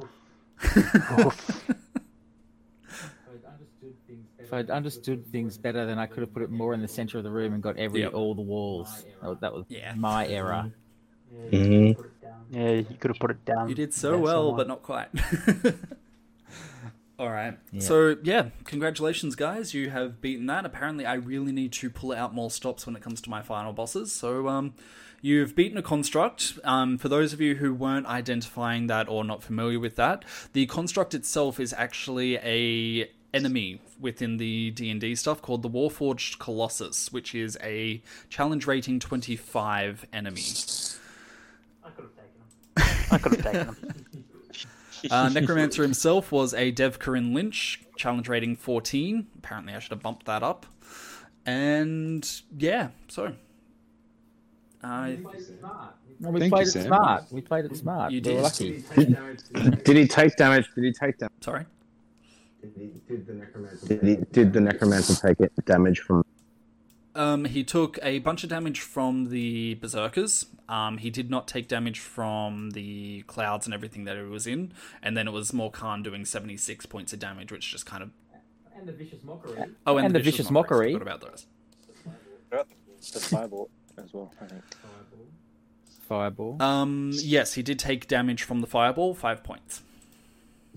If 4.50 4.54
I'd 4.54 4.70
understood 4.70 5.24
things 5.30 5.56
better, 5.56 5.86
then 5.86 5.96
I 6.00 6.06
could 6.06 6.22
have 6.22 6.34
put 6.34 6.42
it 6.42 6.50
more 6.50 6.74
in 6.74 6.82
the 6.82 6.88
center 6.88 7.18
of 7.18 7.22
the 7.24 7.30
room 7.30 7.52
and 7.52 7.62
got 7.62 7.76
every 7.76 8.00
Yep. 8.00 8.14
all 8.14 8.34
the 8.34 8.42
walls. 8.42 9.04
That 9.22 9.28
was, 9.28 9.38
that 9.40 9.52
was 9.54 9.64
Yeah. 9.68 9.94
my 9.96 10.26
error. 10.26 10.72
Mm-hmm. 11.52 12.02
Yeah, 12.50 12.70
you 12.70 12.96
could 12.98 13.12
have 13.12 13.20
put 13.20 13.30
it 13.30 13.44
down. 13.44 13.68
You 13.68 13.76
did 13.76 13.94
so 13.94 14.10
there 14.10 14.18
well, 14.18 14.48
somewhere. 14.48 14.56
but 14.56 14.66
not 14.66 14.82
quite. 14.82 15.08
All 17.20 17.28
right. 17.30 17.56
Yeah. 17.70 17.80
So, 17.80 18.16
yeah, 18.24 18.48
congratulations, 18.64 19.36
guys. 19.36 19.74
You 19.74 19.90
have 19.90 20.20
beaten 20.22 20.46
that. 20.46 20.64
Apparently, 20.66 21.04
I 21.06 21.14
really 21.14 21.52
need 21.52 21.70
to 21.74 21.88
pull 21.90 22.12
out 22.12 22.34
more 22.34 22.50
stops 22.50 22.84
when 22.86 22.96
it 22.96 23.02
comes 23.02 23.20
to 23.22 23.30
my 23.30 23.42
final 23.42 23.72
bosses. 23.72 24.10
So, 24.10 24.48
um, 24.48 24.72
you've 25.20 25.54
beaten 25.54 25.76
a 25.78 25.82
construct. 25.82 26.58
Um, 26.64 26.96
for 26.98 27.08
those 27.08 27.32
of 27.34 27.40
you 27.40 27.56
who 27.56 27.74
weren't 27.74 28.06
identifying 28.06 28.86
that 28.86 29.06
or 29.08 29.22
not 29.22 29.42
familiar 29.42 29.78
with 29.78 29.96
that, 29.96 30.24
the 30.54 30.64
construct 30.66 31.14
itself 31.14 31.60
is 31.60 31.72
actually 31.74 32.38
a 32.38 33.10
enemy 33.32 33.80
within 34.00 34.36
the 34.36 34.70
D&D 34.72 35.14
stuff 35.14 35.40
called 35.42 35.62
the 35.62 35.70
Warforged 35.70 36.38
Colossus, 36.38 37.12
which 37.12 37.34
is 37.34 37.56
a 37.62 38.02
challenge 38.28 38.66
rating 38.66 38.98
25 39.00 40.06
enemy. 40.12 40.42
I 41.84 41.90
could 41.90 42.04
have 42.04 42.14
taken 42.14 42.40
him. 42.76 43.08
I 43.12 43.18
could 43.18 43.32
have 43.34 43.44
taken 43.44 43.66
him. 43.68 44.06
Uh, 45.10 45.30
Necromancer 45.30 45.80
himself 45.82 46.30
was 46.30 46.52
a 46.52 46.70
Devkarin 46.72 47.32
Lich, 47.32 47.80
challenge 47.96 48.28
rating 48.28 48.54
14. 48.54 49.26
Apparently, 49.38 49.72
I 49.72 49.78
should 49.78 49.92
have 49.92 50.02
bumped 50.02 50.26
that 50.26 50.42
up. 50.42 50.66
And 51.46 52.30
yeah, 52.58 52.88
so. 53.08 53.32
Uh, 54.84 55.12
No, 56.20 56.28
we 56.28 56.40
Thank 56.40 56.52
played 56.52 56.66
you, 56.66 56.68
it 56.68 56.72
Sam. 56.72 56.86
smart. 56.88 57.24
We 57.30 57.40
played 57.40 57.64
it 57.64 57.74
smart. 57.78 58.12
You 58.12 58.16
we 58.18 58.20
did. 58.20 58.36
were 58.36 58.42
lucky. 58.42 58.84
Did 59.84 59.96
he 59.96 60.06
take 60.06 60.36
damage? 60.36 60.68
Did 60.74 60.84
he 60.84 60.92
take 60.92 61.16
damage? 61.16 61.32
sorry. 61.40 61.64
Did, 62.60 62.72
he, 62.76 62.92
did 63.08 63.26
the 63.26 63.32
necromancer? 63.32 63.86
Did, 63.86 64.02
he, 64.02 64.16
did 64.32 64.52
the 64.52 64.60
necromancer 64.60 65.28
take 65.28 65.40
it 65.40 65.52
damage 65.64 66.00
from? 66.00 66.24
Um, 67.14 67.44
he 67.46 67.64
took 67.64 67.98
a 68.02 68.20
bunch 68.20 68.44
of 68.44 68.50
damage 68.50 68.80
from 68.80 69.30
the 69.30 69.74
Berserkers. 69.74 70.46
Um, 70.68 70.98
he 70.98 71.10
did 71.10 71.30
not 71.30 71.48
take 71.48 71.66
damage 71.66 71.98
from 71.98 72.70
the 72.70 73.22
clouds 73.22 73.66
and 73.66 73.74
everything 73.74 74.04
that 74.04 74.16
he 74.16 74.22
was 74.22 74.46
in. 74.46 74.72
And 75.02 75.16
then 75.16 75.26
it 75.26 75.32
was 75.32 75.50
Morkan 75.50 76.04
doing 76.04 76.24
76 76.24 76.86
points 76.86 77.12
of 77.12 77.18
damage, 77.18 77.50
which 77.50 77.72
just 77.72 77.86
kind 77.86 78.02
of. 78.02 78.10
And 78.76 78.86
the 78.86 78.92
vicious 78.92 79.24
mockery. 79.24 79.64
Oh, 79.86 79.96
and, 79.96 80.06
And 80.06 80.14
the 80.14 80.20
vicious 80.20 80.50
mockery. 80.50 80.92
Forgot 80.92 81.02
about 81.02 81.20
those. 81.20 81.46
The 83.12 83.20
fireball 83.20 83.70
as 83.96 84.12
well, 84.12 84.32
I 84.40 84.46
think. 84.46 84.62
Fireball. 86.06 86.60
Um, 86.60 87.12
yes, 87.14 87.54
he 87.54 87.62
did 87.62 87.78
take 87.78 88.08
damage 88.08 88.42
from 88.42 88.60
the 88.60 88.66
fireball, 88.66 89.14
five 89.14 89.42
points. 89.42 89.82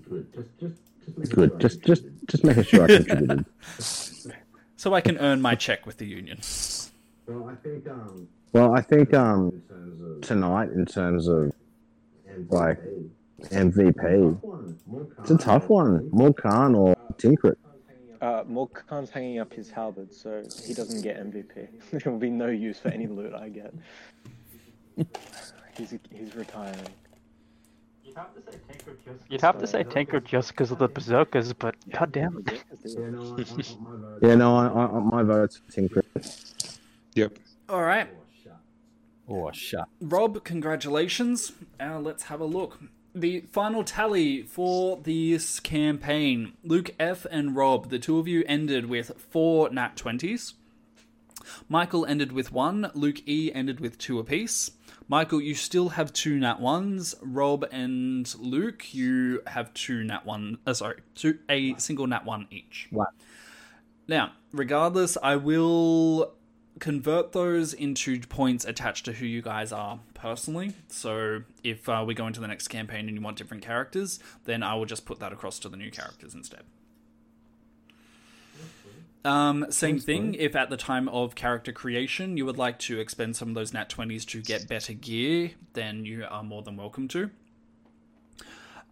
Good. 0.08 0.34
Just, 0.34 0.50
just, 0.60 0.76
just 1.20 1.38
make 1.38 1.52
Good. 1.52 1.60
Just, 1.60 1.82
just, 1.84 2.04
just 2.28 2.44
making 2.44 2.64
sure 2.64 2.84
I 2.84 2.88
contributed. 2.88 3.46
So 4.76 4.94
I 4.94 5.00
can 5.00 5.18
earn 5.20 5.42
my 5.42 5.56
check 5.56 5.86
with 5.86 5.96
the 5.96 6.06
union. 6.06 6.42
Well, 7.26 7.48
I 7.48 7.56
think 7.56 7.88
um, 7.88 8.28
Well, 8.52 8.76
I 8.76 8.82
think 8.82 9.14
um 9.14 9.62
in 9.70 10.20
tonight, 10.22 10.72
in 10.72 10.86
terms 10.86 11.30
of 11.30 11.54
MVP, 12.30 12.52
like 12.52 12.80
MVP, 13.44 14.38
it's 15.20 15.32
a 15.32 15.38
tough 15.38 15.70
one. 15.70 16.10
Morkan 16.10 16.76
or 16.76 16.98
Tinkrit. 17.14 17.56
Uh, 18.20 18.44
Morkan's 18.44 19.10
hanging 19.10 19.40
up 19.40 19.54
his 19.54 19.70
halberd, 19.70 20.14
so 20.14 20.44
he 20.66 20.74
doesn't 20.74 21.02
get 21.02 21.18
MVP. 21.18 21.68
there 21.92 22.12
will 22.12 22.20
be 22.20 22.30
no 22.30 22.48
use 22.48 22.80
for 22.80 22.90
any 22.90 23.08
loot 23.08 23.34
I 23.34 23.48
get. 23.48 23.74
he's 25.78 25.94
he's 26.12 26.36
retiring. 26.36 26.88
You'd 28.16 28.22
have 28.22 28.34
to 28.36 28.42
say 28.42 28.58
Tinker 28.68 28.98
just. 29.06 29.32
You'd 29.32 29.42
have 29.42 29.58
to 29.60 29.68
say 29.68 29.84
Tinker 29.84 30.20
just 30.20 30.50
because 30.50 30.72
of 30.72 30.78
the 30.78 30.88
Berserkers, 30.88 31.54
but 31.54 31.76
god 31.90 32.12
damn 32.12 32.38
it. 32.46 32.64
Yeah, 32.86 33.10
no, 33.10 33.36
I, 33.36 33.38
I, 33.38 33.80
my 33.80 33.94
vote. 33.94 34.20
Yeah, 34.22 34.36
no, 34.36 34.56
I, 34.56 34.68
I, 34.68 35.00
my 35.00 35.24
vote's 35.24 35.58
for 35.58 35.72
Tinkrit. 35.72 36.78
Yep. 37.16 37.40
All 37.70 37.84
right. 37.84 38.10
Oh, 39.30 39.50
shut. 39.52 39.88
Rob, 40.02 40.44
congratulations. 40.44 41.54
Uh, 41.80 42.00
let's 42.00 42.24
have 42.24 42.42
a 42.42 42.46
look. 42.46 42.80
The 43.16 43.42
final 43.52 43.84
tally 43.84 44.42
for 44.44 44.98
this 44.98 45.60
campaign 45.60 46.54
Luke 46.64 46.92
F. 47.00 47.26
and 47.32 47.56
Rob, 47.56 47.90
the 47.90 48.00
two 48.00 48.20
of 48.20 48.28
you 48.28 48.44
ended 48.48 48.88
with 48.88 49.12
four 49.18 49.70
nat 49.70 49.96
20s. 49.96 50.54
Michael 51.70 52.06
ended 52.06 52.32
with 52.32 52.52
one. 52.52 52.92
Luke 52.94 53.28
E. 53.28 53.52
ended 53.54 53.80
with 53.80 53.98
two 53.98 54.20
apiece. 54.20 54.72
Michael, 55.14 55.42
you 55.42 55.54
still 55.54 55.90
have 55.90 56.12
two 56.12 56.40
nat 56.40 56.60
1s. 56.60 57.14
Rob 57.22 57.68
and 57.72 58.34
Luke, 58.40 58.96
you 58.96 59.44
have 59.46 59.72
two 59.76 60.04
nat 60.04 60.26
1. 60.26 60.58
Uh, 60.66 60.74
sorry, 60.74 61.02
two, 61.14 61.38
a 61.48 61.76
single 61.78 62.08
nat 62.08 62.26
1 62.26 62.48
each. 62.50 62.88
One. 62.90 63.06
Now, 64.08 64.32
regardless, 64.52 65.16
I 65.22 65.36
will 65.36 66.34
convert 66.80 67.32
those 67.32 67.74
into 67.74 68.22
points 68.22 68.66
attached 68.66 69.06
to 69.06 69.14
who 69.14 69.28
you 69.28 69.44
guys 69.44 69.72
are 69.72 70.00
personally. 70.16 70.74
So 70.88 71.44
if 71.64 71.88
uh, 71.88 72.04
we 72.08 72.16
go 72.16 72.26
into 72.26 72.40
the 72.40 72.48
next 72.48 72.70
campaign 72.70 73.08
and 73.08 73.16
you 73.16 73.22
want 73.22 73.38
different 73.38 73.62
characters, 73.62 74.20
then 74.46 74.64
I 74.64 74.74
will 74.74 74.88
just 74.88 75.06
put 75.06 75.20
that 75.20 75.32
across 75.32 75.60
to 75.60 75.70
the 75.70 75.78
new 75.78 75.92
characters 75.92 76.34
instead. 76.34 76.64
Um, 79.26 79.68
same 79.70 80.00
thing. 80.00 80.34
If 80.34 80.56
at 80.56 80.70
the 80.70 80.78
time 80.78 81.08
of 81.10 81.34
character 81.36 81.72
creation 81.72 82.36
you 82.36 82.46
would 82.46 82.58
like 82.58 82.78
to 82.80 83.00
expend 83.00 83.36
some 83.36 83.50
of 83.50 83.56
those 83.56 83.74
nat 83.74 83.90
twenties 83.90 84.26
to 84.26 84.42
get 84.42 84.68
better 84.68 84.94
gear, 84.94 85.52
then 85.74 86.06
you 86.06 86.26
are 86.30 86.44
more 86.44 86.62
than 86.62 86.76
welcome 86.76 87.08
to. 87.10 87.30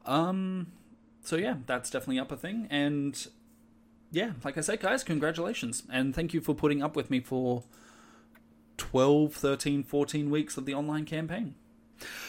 Um, 0.06 0.72
so 1.24 1.36
yeah, 1.36 1.56
that's 1.66 1.90
definitely 1.90 2.20
up 2.20 2.32
a 2.32 2.38
thing, 2.38 2.68
and 2.70 3.28
yeah, 4.12 4.32
like 4.44 4.58
I 4.58 4.62
said, 4.62 4.82
guys, 4.82 5.04
congratulations. 5.04 5.84
And 5.92 6.14
thank 6.14 6.34
you 6.34 6.42
for 6.42 6.54
putting 6.54 6.84
up 6.84 6.96
with 6.96 7.10
me 7.10 7.22
for 7.22 7.64
12, 8.78 9.34
13, 9.34 9.84
14 9.84 10.30
weeks 10.30 10.58
of 10.58 10.66
the 10.66 10.74
online 10.74 11.06
campaign. 11.06 11.56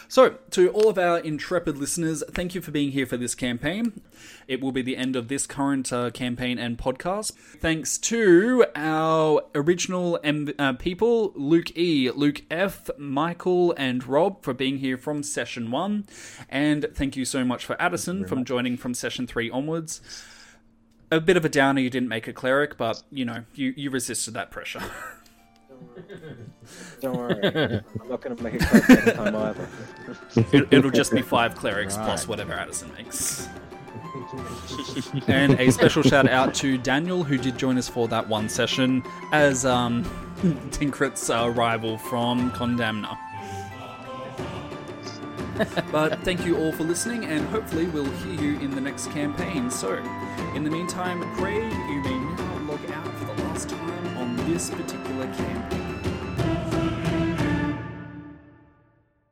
So, 0.08 0.36
to 0.50 0.68
all 0.68 0.90
of 0.90 0.98
our 0.98 1.18
intrepid 1.18 1.78
listeners, 1.78 2.22
thank 2.32 2.54
you 2.54 2.60
for 2.60 2.70
being 2.70 2.90
here 2.92 3.06
for 3.06 3.16
this 3.16 3.34
campaign. 3.34 4.02
It 4.46 4.60
will 4.60 4.70
be 4.70 4.82
the 4.82 4.96
end 4.96 5.16
of 5.16 5.28
this 5.28 5.46
current 5.46 5.90
uh, 5.90 6.10
campaign 6.10 6.58
and 6.58 6.76
podcast. 6.76 7.32
Thanks 7.32 7.96
to 7.98 8.66
our 8.76 9.42
original 9.54 10.20
M- 10.22 10.52
uh, 10.58 10.74
people, 10.74 11.32
Luke 11.34 11.74
E, 11.78 12.10
Luke 12.10 12.42
F, 12.50 12.90
Michael, 12.98 13.72
and 13.78 14.06
Rob 14.06 14.42
for 14.42 14.52
being 14.52 14.78
here 14.78 14.98
from 14.98 15.22
session 15.22 15.70
one. 15.70 16.04
And 16.50 16.88
thank 16.92 17.16
you 17.16 17.24
so 17.24 17.42
much 17.42 17.64
for 17.64 17.80
Addison 17.80 18.26
from 18.26 18.44
joining 18.44 18.76
from 18.76 18.92
session 18.92 19.26
three 19.26 19.50
onwards. 19.50 20.02
A 21.10 21.20
bit 21.20 21.38
of 21.38 21.44
a 21.46 21.48
downer, 21.48 21.80
you 21.80 21.88
didn't 21.88 22.10
make 22.10 22.28
a 22.28 22.34
cleric, 22.34 22.76
but 22.76 23.02
you 23.10 23.24
know, 23.24 23.44
you, 23.54 23.72
you 23.76 23.90
resisted 23.90 24.34
that 24.34 24.50
pressure. 24.50 24.82
Don't 27.00 27.16
worry, 27.16 27.44
I'm 28.00 28.08
not 28.08 28.20
going 28.20 28.36
to 28.36 28.42
make 28.42 28.54
a 28.54 28.58
cut 28.58 28.88
next 28.88 29.12
time 29.14 29.36
either. 29.36 29.68
it, 30.36 30.68
it'll 30.70 30.90
just 30.90 31.12
be 31.12 31.22
five 31.22 31.54
clerics 31.54 31.96
plus 31.96 32.28
whatever 32.28 32.52
Addison 32.52 32.92
makes. 32.94 33.48
and 35.26 35.58
a 35.58 35.70
special 35.70 36.02
shout 36.02 36.28
out 36.28 36.54
to 36.54 36.78
Daniel, 36.78 37.24
who 37.24 37.38
did 37.38 37.58
join 37.58 37.78
us 37.78 37.88
for 37.88 38.08
that 38.08 38.28
one 38.28 38.48
session 38.48 39.02
as 39.32 39.64
um, 39.64 40.04
Tinkrit's 40.70 41.30
uh, 41.30 41.50
rival 41.54 41.98
from 41.98 42.50
Condemner. 42.52 43.16
but 45.90 46.18
thank 46.20 46.44
you 46.46 46.56
all 46.58 46.72
for 46.72 46.84
listening, 46.84 47.24
and 47.24 47.46
hopefully 47.48 47.86
we'll 47.86 48.10
hear 48.10 48.40
you 48.40 48.58
in 48.60 48.70
the 48.70 48.80
next 48.80 49.10
campaign. 49.12 49.70
So, 49.70 49.96
in 50.54 50.64
the 50.64 50.70
meantime, 50.70 51.22
Craig, 51.36 51.70
you 51.72 52.00
may 52.02 52.18
now 52.18 52.58
log 52.70 52.90
out 52.90 53.06
for 53.18 53.24
the 53.26 53.42
last 53.44 53.68
time 53.68 53.90
on 53.90 54.01
this 54.46 54.70
particular 54.70 55.26
campaign. 55.34 55.81